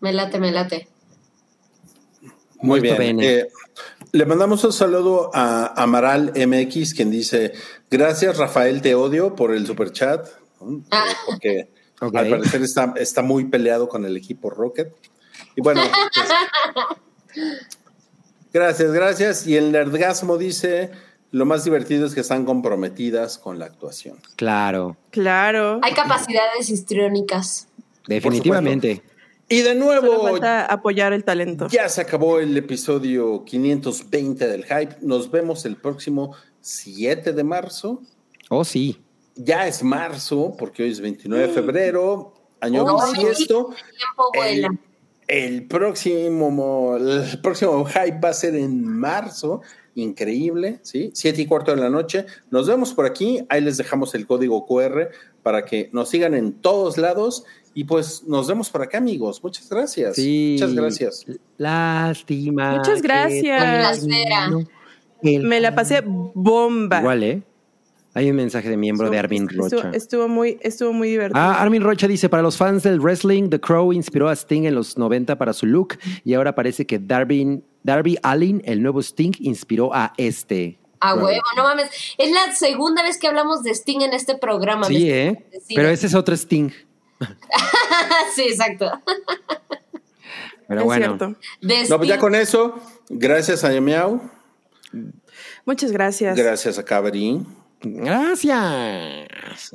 Me 0.00 0.12
late, 0.12 0.38
me 0.38 0.50
late. 0.52 0.88
Muy 2.64 2.80
Molto 2.80 2.96
bien. 2.96 3.16
bene. 3.18 3.34
Eh, 3.34 3.48
le 4.12 4.24
mandamos 4.26 4.64
un 4.64 4.72
saludo 4.72 5.30
a 5.34 5.74
Amaral 5.82 6.32
MX, 6.34 6.94
quien 6.94 7.10
dice: 7.10 7.52
Gracias, 7.90 8.38
Rafael, 8.38 8.80
te 8.80 8.94
odio 8.94 9.34
por 9.34 9.52
el 9.54 9.66
super 9.66 9.92
chat. 9.92 10.26
Ah. 10.90 11.04
Porque 11.26 11.68
al 12.00 12.10
parecer 12.10 12.62
está, 12.62 12.94
está 12.96 13.20
muy 13.22 13.44
peleado 13.44 13.86
con 13.88 14.06
el 14.06 14.16
equipo 14.16 14.48
Rocket. 14.48 14.94
Y 15.56 15.60
bueno, 15.60 15.82
pues, 16.14 16.28
gracias, 18.52 18.92
gracias. 18.92 19.46
Y 19.46 19.56
el 19.56 19.70
Nerdgasmo 19.72 20.38
dice: 20.38 20.90
Lo 21.30 21.44
más 21.44 21.64
divertido 21.64 22.06
es 22.06 22.14
que 22.14 22.20
están 22.20 22.44
comprometidas 22.44 23.36
con 23.38 23.58
la 23.58 23.66
actuación. 23.66 24.18
Claro, 24.36 24.96
Claro. 25.10 25.80
Hay 25.82 25.92
capacidades 25.92 26.70
histriónicas. 26.70 27.68
definitivamente. 28.06 29.02
Y 29.48 29.60
de 29.60 29.74
Solo 29.78 30.00
nuevo, 30.00 30.22
falta 30.22 30.66
apoyar 30.66 31.12
el 31.12 31.24
talento. 31.24 31.68
Ya 31.68 31.88
se 31.88 32.00
acabó 32.00 32.38
el 32.38 32.56
episodio 32.56 33.44
520 33.44 34.48
del 34.48 34.64
Hype. 34.64 34.96
Nos 35.02 35.30
vemos 35.30 35.64
el 35.66 35.76
próximo 35.76 36.34
7 36.60 37.32
de 37.32 37.44
marzo. 37.44 38.00
Oh, 38.48 38.64
sí. 38.64 39.00
Ya 39.36 39.66
es 39.66 39.82
marzo, 39.82 40.54
porque 40.58 40.84
hoy 40.84 40.90
es 40.92 41.00
29 41.00 41.48
de 41.48 41.52
febrero, 41.52 42.32
año 42.60 42.84
Oh, 42.84 43.12
bisiesto. 43.12 43.66
Tiempo 43.66 44.30
vuela. 44.34 44.68
El, 45.26 45.54
el 45.54 45.66
próximo, 45.66 46.96
el 46.96 47.40
próximo 47.42 47.84
Hype 47.84 48.20
va 48.20 48.30
a 48.30 48.34
ser 48.34 48.54
en 48.54 48.86
marzo. 48.86 49.60
Increíble, 49.96 50.80
¿sí? 50.82 51.10
7 51.14 51.42
y 51.42 51.46
cuarto 51.46 51.74
de 51.74 51.80
la 51.80 51.90
noche. 51.90 52.26
Nos 52.50 52.66
vemos 52.66 52.92
por 52.94 53.06
aquí. 53.06 53.44
Ahí 53.48 53.60
les 53.60 53.76
dejamos 53.76 54.14
el 54.14 54.26
código 54.26 54.66
QR 54.66 55.10
para 55.42 55.64
que 55.64 55.88
nos 55.92 56.08
sigan 56.08 56.34
en 56.34 56.52
todos 56.54 56.98
lados. 56.98 57.44
Y 57.74 57.84
pues 57.84 58.22
nos 58.24 58.46
vemos 58.46 58.70
por 58.70 58.82
acá, 58.82 58.98
amigos. 58.98 59.42
Muchas 59.42 59.68
gracias. 59.68 60.14
Sí. 60.14 60.56
Muchas 60.58 60.74
gracias. 60.74 61.26
Lástima. 61.58 62.76
Muchas 62.76 63.02
gracias. 63.02 64.06
Me 65.22 65.60
la 65.60 65.74
pasé 65.74 66.02
bomba. 66.06 67.00
Igual, 67.00 67.22
¿eh? 67.24 67.42
Hay 68.16 68.30
un 68.30 68.36
mensaje 68.36 68.70
de 68.70 68.76
miembro 68.76 69.10
de 69.10 69.18
Armin 69.18 69.48
Rocha. 69.48 69.90
Estuvo 69.92 70.28
muy, 70.28 70.56
estuvo 70.60 70.92
muy 70.92 71.08
divertido. 71.08 71.40
Ah, 71.40 71.60
Armin 71.60 71.82
Rocha 71.82 72.06
dice, 72.06 72.28
para 72.28 72.44
los 72.44 72.56
fans 72.56 72.84
del 72.84 73.00
wrestling, 73.00 73.50
The 73.50 73.60
Crow 73.60 73.92
inspiró 73.92 74.28
a 74.28 74.36
Sting 74.36 74.66
en 74.66 74.76
los 74.76 74.96
90 74.96 75.36
para 75.36 75.52
su 75.52 75.66
look 75.66 75.98
y 76.24 76.34
ahora 76.34 76.54
parece 76.54 76.86
que 76.86 77.00
Darby, 77.00 77.64
Darby 77.82 78.16
Allin, 78.22 78.62
el 78.64 78.82
nuevo 78.82 79.00
Sting, 79.00 79.32
inspiró 79.40 79.92
a 79.92 80.12
este. 80.16 80.78
A 81.00 81.16
huevo, 81.16 81.42
no 81.56 81.64
mames. 81.64 81.90
Es 82.16 82.30
la 82.30 82.54
segunda 82.54 83.02
vez 83.02 83.18
que 83.18 83.26
hablamos 83.26 83.64
de 83.64 83.72
Sting 83.72 84.02
en 84.02 84.12
este 84.12 84.38
programa. 84.38 84.86
Sí, 84.86 85.10
¿eh? 85.10 85.44
Pero 85.74 85.88
ese 85.88 86.06
es 86.06 86.14
otro 86.14 86.36
Sting. 86.36 86.70
sí, 88.34 88.42
exacto. 88.42 88.90
Pero 90.68 90.80
es 90.80 90.84
bueno. 90.86 91.06
cierto. 91.06 91.36
No, 91.90 91.96
pues 91.98 92.08
ya 92.08 92.18
con 92.18 92.34
eso, 92.34 92.80
gracias 93.08 93.64
a 93.64 93.70
Miau, 93.80 94.20
Muchas 95.64 95.92
gracias. 95.92 96.36
gracias 96.36 96.78
a 96.78 96.84
Cabri. 96.84 97.44
Gracias. 97.82 99.70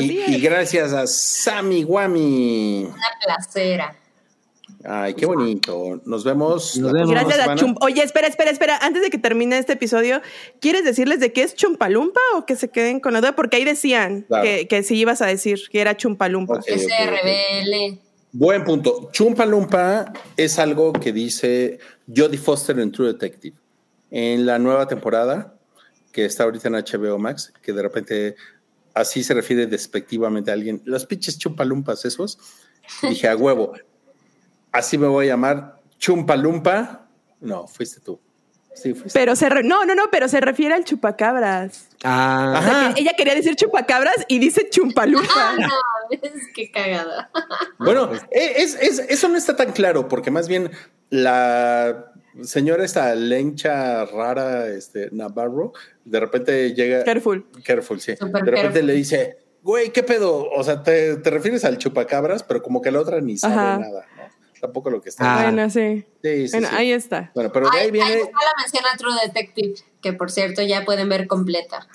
y, 0.00 0.18
y 0.34 0.40
gracias 0.40 0.92
a 0.92 1.06
Sammy 1.06 1.84
Wami. 1.84 2.88
Una 2.92 3.06
placera. 3.22 3.96
Ay, 4.86 5.14
qué 5.14 5.24
bonito. 5.26 6.00
Nos 6.04 6.24
vemos. 6.24 6.76
Nos 6.76 6.92
vemos. 6.92 7.10
Gracias 7.10 7.38
a. 7.48 7.54
Chum. 7.54 7.74
Oye, 7.80 8.02
espera, 8.02 8.26
espera, 8.26 8.50
espera. 8.50 8.76
Antes 8.82 9.02
de 9.02 9.10
que 9.10 9.18
termine 9.18 9.56
este 9.58 9.72
episodio, 9.72 10.20
¿quieres 10.60 10.84
decirles 10.84 11.20
de 11.20 11.32
qué 11.32 11.42
es 11.42 11.54
Chumpalumpa 11.54 12.20
o 12.36 12.44
que 12.44 12.54
se 12.56 12.68
queden 12.70 13.00
con 13.00 13.14
la 13.14 13.20
duda? 13.20 13.34
Porque 13.34 13.56
ahí 13.56 13.64
decían 13.64 14.22
Claro. 14.28 14.44
que, 14.44 14.68
que 14.68 14.82
sí 14.82 14.96
ibas 14.96 15.22
a 15.22 15.26
decir 15.26 15.58
que 15.70 15.80
era 15.80 15.96
Chumpalumpa. 15.96 16.54
Ok. 16.56 16.64
Que 16.66 16.78
se 16.78 17.06
revele. 17.06 17.98
Buen 18.32 18.64
punto. 18.64 19.10
Chumpa 19.12 19.46
Lumpa 19.46 20.12
es 20.36 20.58
algo 20.58 20.92
que 20.92 21.12
dice 21.12 21.78
Jodie 22.14 22.36
Foster 22.38 22.78
en 22.80 22.90
True 22.92 23.12
Detective. 23.12 23.56
En 24.10 24.44
la 24.44 24.58
nueva 24.58 24.86
temporada, 24.88 25.54
que 26.12 26.24
está 26.24 26.44
ahorita 26.44 26.68
en 26.68 26.74
HBO 26.74 27.18
Max, 27.18 27.52
que 27.62 27.72
de 27.72 27.80
repente 27.82 28.34
así 28.92 29.22
se 29.24 29.34
refiere 29.34 29.66
despectivamente 29.66 30.50
a 30.50 30.54
alguien. 30.54 30.82
Los 30.84 31.06
pinches 31.06 31.38
chumpalumpas 31.38 32.04
esos. 32.04 32.38
Dije, 33.02 33.28
a 33.28 33.36
huevo. 33.36 33.72
Así 34.74 34.98
me 34.98 35.06
voy 35.06 35.26
a 35.26 35.28
llamar 35.30 35.80
Chumpalumpa. 35.98 37.06
No, 37.40 37.66
fuiste 37.66 38.00
tú. 38.00 38.20
Sí, 38.74 38.92
fuiste. 38.92 39.16
Pero 39.18 39.36
se 39.36 39.48
re- 39.48 39.62
no, 39.62 39.84
no, 39.84 39.94
no, 39.94 40.10
pero 40.10 40.26
se 40.26 40.40
refiere 40.40 40.74
al 40.74 40.84
chupacabras. 40.84 41.88
Ah, 42.02 42.58
O 42.58 42.62
sea, 42.62 42.92
que 42.94 43.00
ella 43.02 43.12
quería 43.16 43.34
decir 43.36 43.54
chupacabras 43.54 44.16
y 44.26 44.40
dice 44.40 44.68
chumpalumpa. 44.68 45.28
Ah, 45.32 45.56
no, 45.58 45.68
es 46.10 46.48
que 46.52 46.70
cagada. 46.72 47.30
Bueno, 47.78 48.10
es, 48.32 48.74
es- 48.80 48.98
eso 48.98 49.28
no 49.28 49.36
está 49.38 49.54
tan 49.54 49.70
claro, 49.72 50.08
porque 50.08 50.32
más 50.32 50.48
bien 50.48 50.70
la 51.10 52.12
señora 52.42 52.84
esta 52.84 53.14
lencha 53.14 54.04
rara, 54.06 54.66
este, 54.66 55.08
Navarro, 55.12 55.72
de 56.04 56.18
repente 56.18 56.74
llega. 56.74 57.04
Careful. 57.04 57.46
Careful, 57.64 58.00
sí. 58.00 58.12
De 58.12 58.26
repente 58.26 58.50
careful. 58.50 58.86
le 58.86 58.92
dice, 58.94 59.38
güey, 59.62 59.92
¿qué 59.92 60.02
pedo? 60.02 60.48
O 60.50 60.64
sea, 60.64 60.82
te, 60.82 61.14
te 61.18 61.30
refieres 61.30 61.64
al 61.64 61.78
chupacabras, 61.78 62.42
pero 62.42 62.60
como 62.60 62.82
que 62.82 62.90
la 62.90 62.98
otra 63.00 63.20
ni 63.20 63.38
sabe 63.38 63.54
Ajá. 63.54 63.78
nada, 63.78 64.04
¿no? 64.16 64.24
Tampoco 64.64 64.88
lo 64.88 65.02
que 65.02 65.10
está. 65.10 65.40
Ah. 65.40 65.42
Bueno, 65.42 65.68
sí. 65.68 66.06
Sí, 66.22 66.48
sí, 66.48 66.52
Bueno, 66.52 66.68
sí. 66.70 66.74
ahí 66.74 66.92
está. 66.92 67.30
Bueno, 67.34 67.52
pero 67.52 67.68
de 67.68 67.76
Ahí, 67.78 67.84
ahí 67.84 67.90
viene. 67.90 68.06
ahí 68.12 68.18
está 68.20 68.30
la 68.38 68.62
mención 68.62 68.84
a 68.90 68.96
True 68.96 69.12
Detective, 69.26 69.74
que 70.00 70.12
por 70.14 70.30
cierto 70.30 70.62
ya 70.62 70.86
pueden 70.86 71.10
ver 71.10 71.26
completa. 71.26 71.86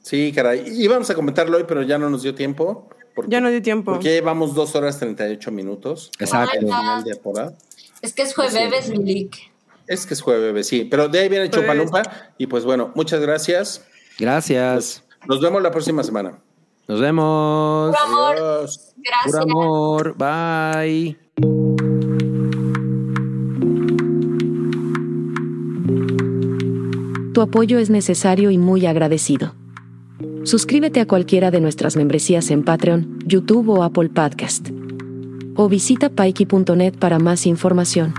Sí, 0.00 0.32
caray. 0.34 0.64
Íbamos 0.66 1.10
a 1.10 1.14
comentarlo 1.14 1.58
hoy, 1.58 1.64
pero 1.68 1.82
ya 1.82 1.98
no 1.98 2.08
nos 2.08 2.22
dio 2.22 2.34
tiempo. 2.34 2.88
Porque, 3.14 3.30
Ya 3.30 3.42
no 3.42 3.50
dio 3.50 3.60
tiempo. 3.60 3.92
Porque 3.92 4.08
ya 4.08 4.14
llevamos 4.14 4.54
dos 4.54 4.74
horas 4.74 4.98
38 4.98 5.50
minutos. 5.50 6.10
Exacto. 6.18 6.52
al 6.54 6.58
final 6.60 7.04
de 7.04 7.12
temporada. 7.12 7.52
Es 8.00 8.14
que 8.14 8.22
es 8.22 8.34
jueves, 8.34 8.88
Milik. 8.88 9.36
Es 9.86 10.06
que 10.06 10.14
es 10.14 10.22
jueves, 10.22 10.66
sí. 10.66 10.84
Pero 10.84 11.08
de 11.08 11.18
ahí 11.18 11.28
viene 11.28 11.48
Pues- 11.50 11.60
Chupalumpa. 11.60 12.02
Y 12.38 12.46
pues 12.46 12.64
bueno, 12.64 12.90
muchas 12.94 13.20
gracias. 13.20 13.84
gracias. 14.18 15.02
Nos 15.26 15.42
vemos 15.42 15.60
la 15.62 15.70
próxima 15.70 16.02
semana. 16.02 16.38
Nos 16.86 17.00
vemos. 17.02 17.94
Puro 17.94 18.02
amor. 18.02 18.36
Gracias. 18.96 19.34
amor. 19.34 20.14
Bye. 20.16 21.77
Tu 27.38 27.42
apoyo 27.42 27.78
es 27.78 27.88
necesario 27.88 28.50
y 28.50 28.58
muy 28.58 28.84
agradecido. 28.84 29.54
Suscríbete 30.42 30.98
a 30.98 31.06
cualquiera 31.06 31.52
de 31.52 31.60
nuestras 31.60 31.94
membresías 31.96 32.50
en 32.50 32.64
Patreon, 32.64 33.20
YouTube 33.26 33.68
o 33.68 33.84
Apple 33.84 34.08
Podcast. 34.08 34.70
O 35.54 35.68
visita 35.68 36.08
paiki.net 36.08 36.94
para 36.98 37.20
más 37.20 37.46
información. 37.46 38.12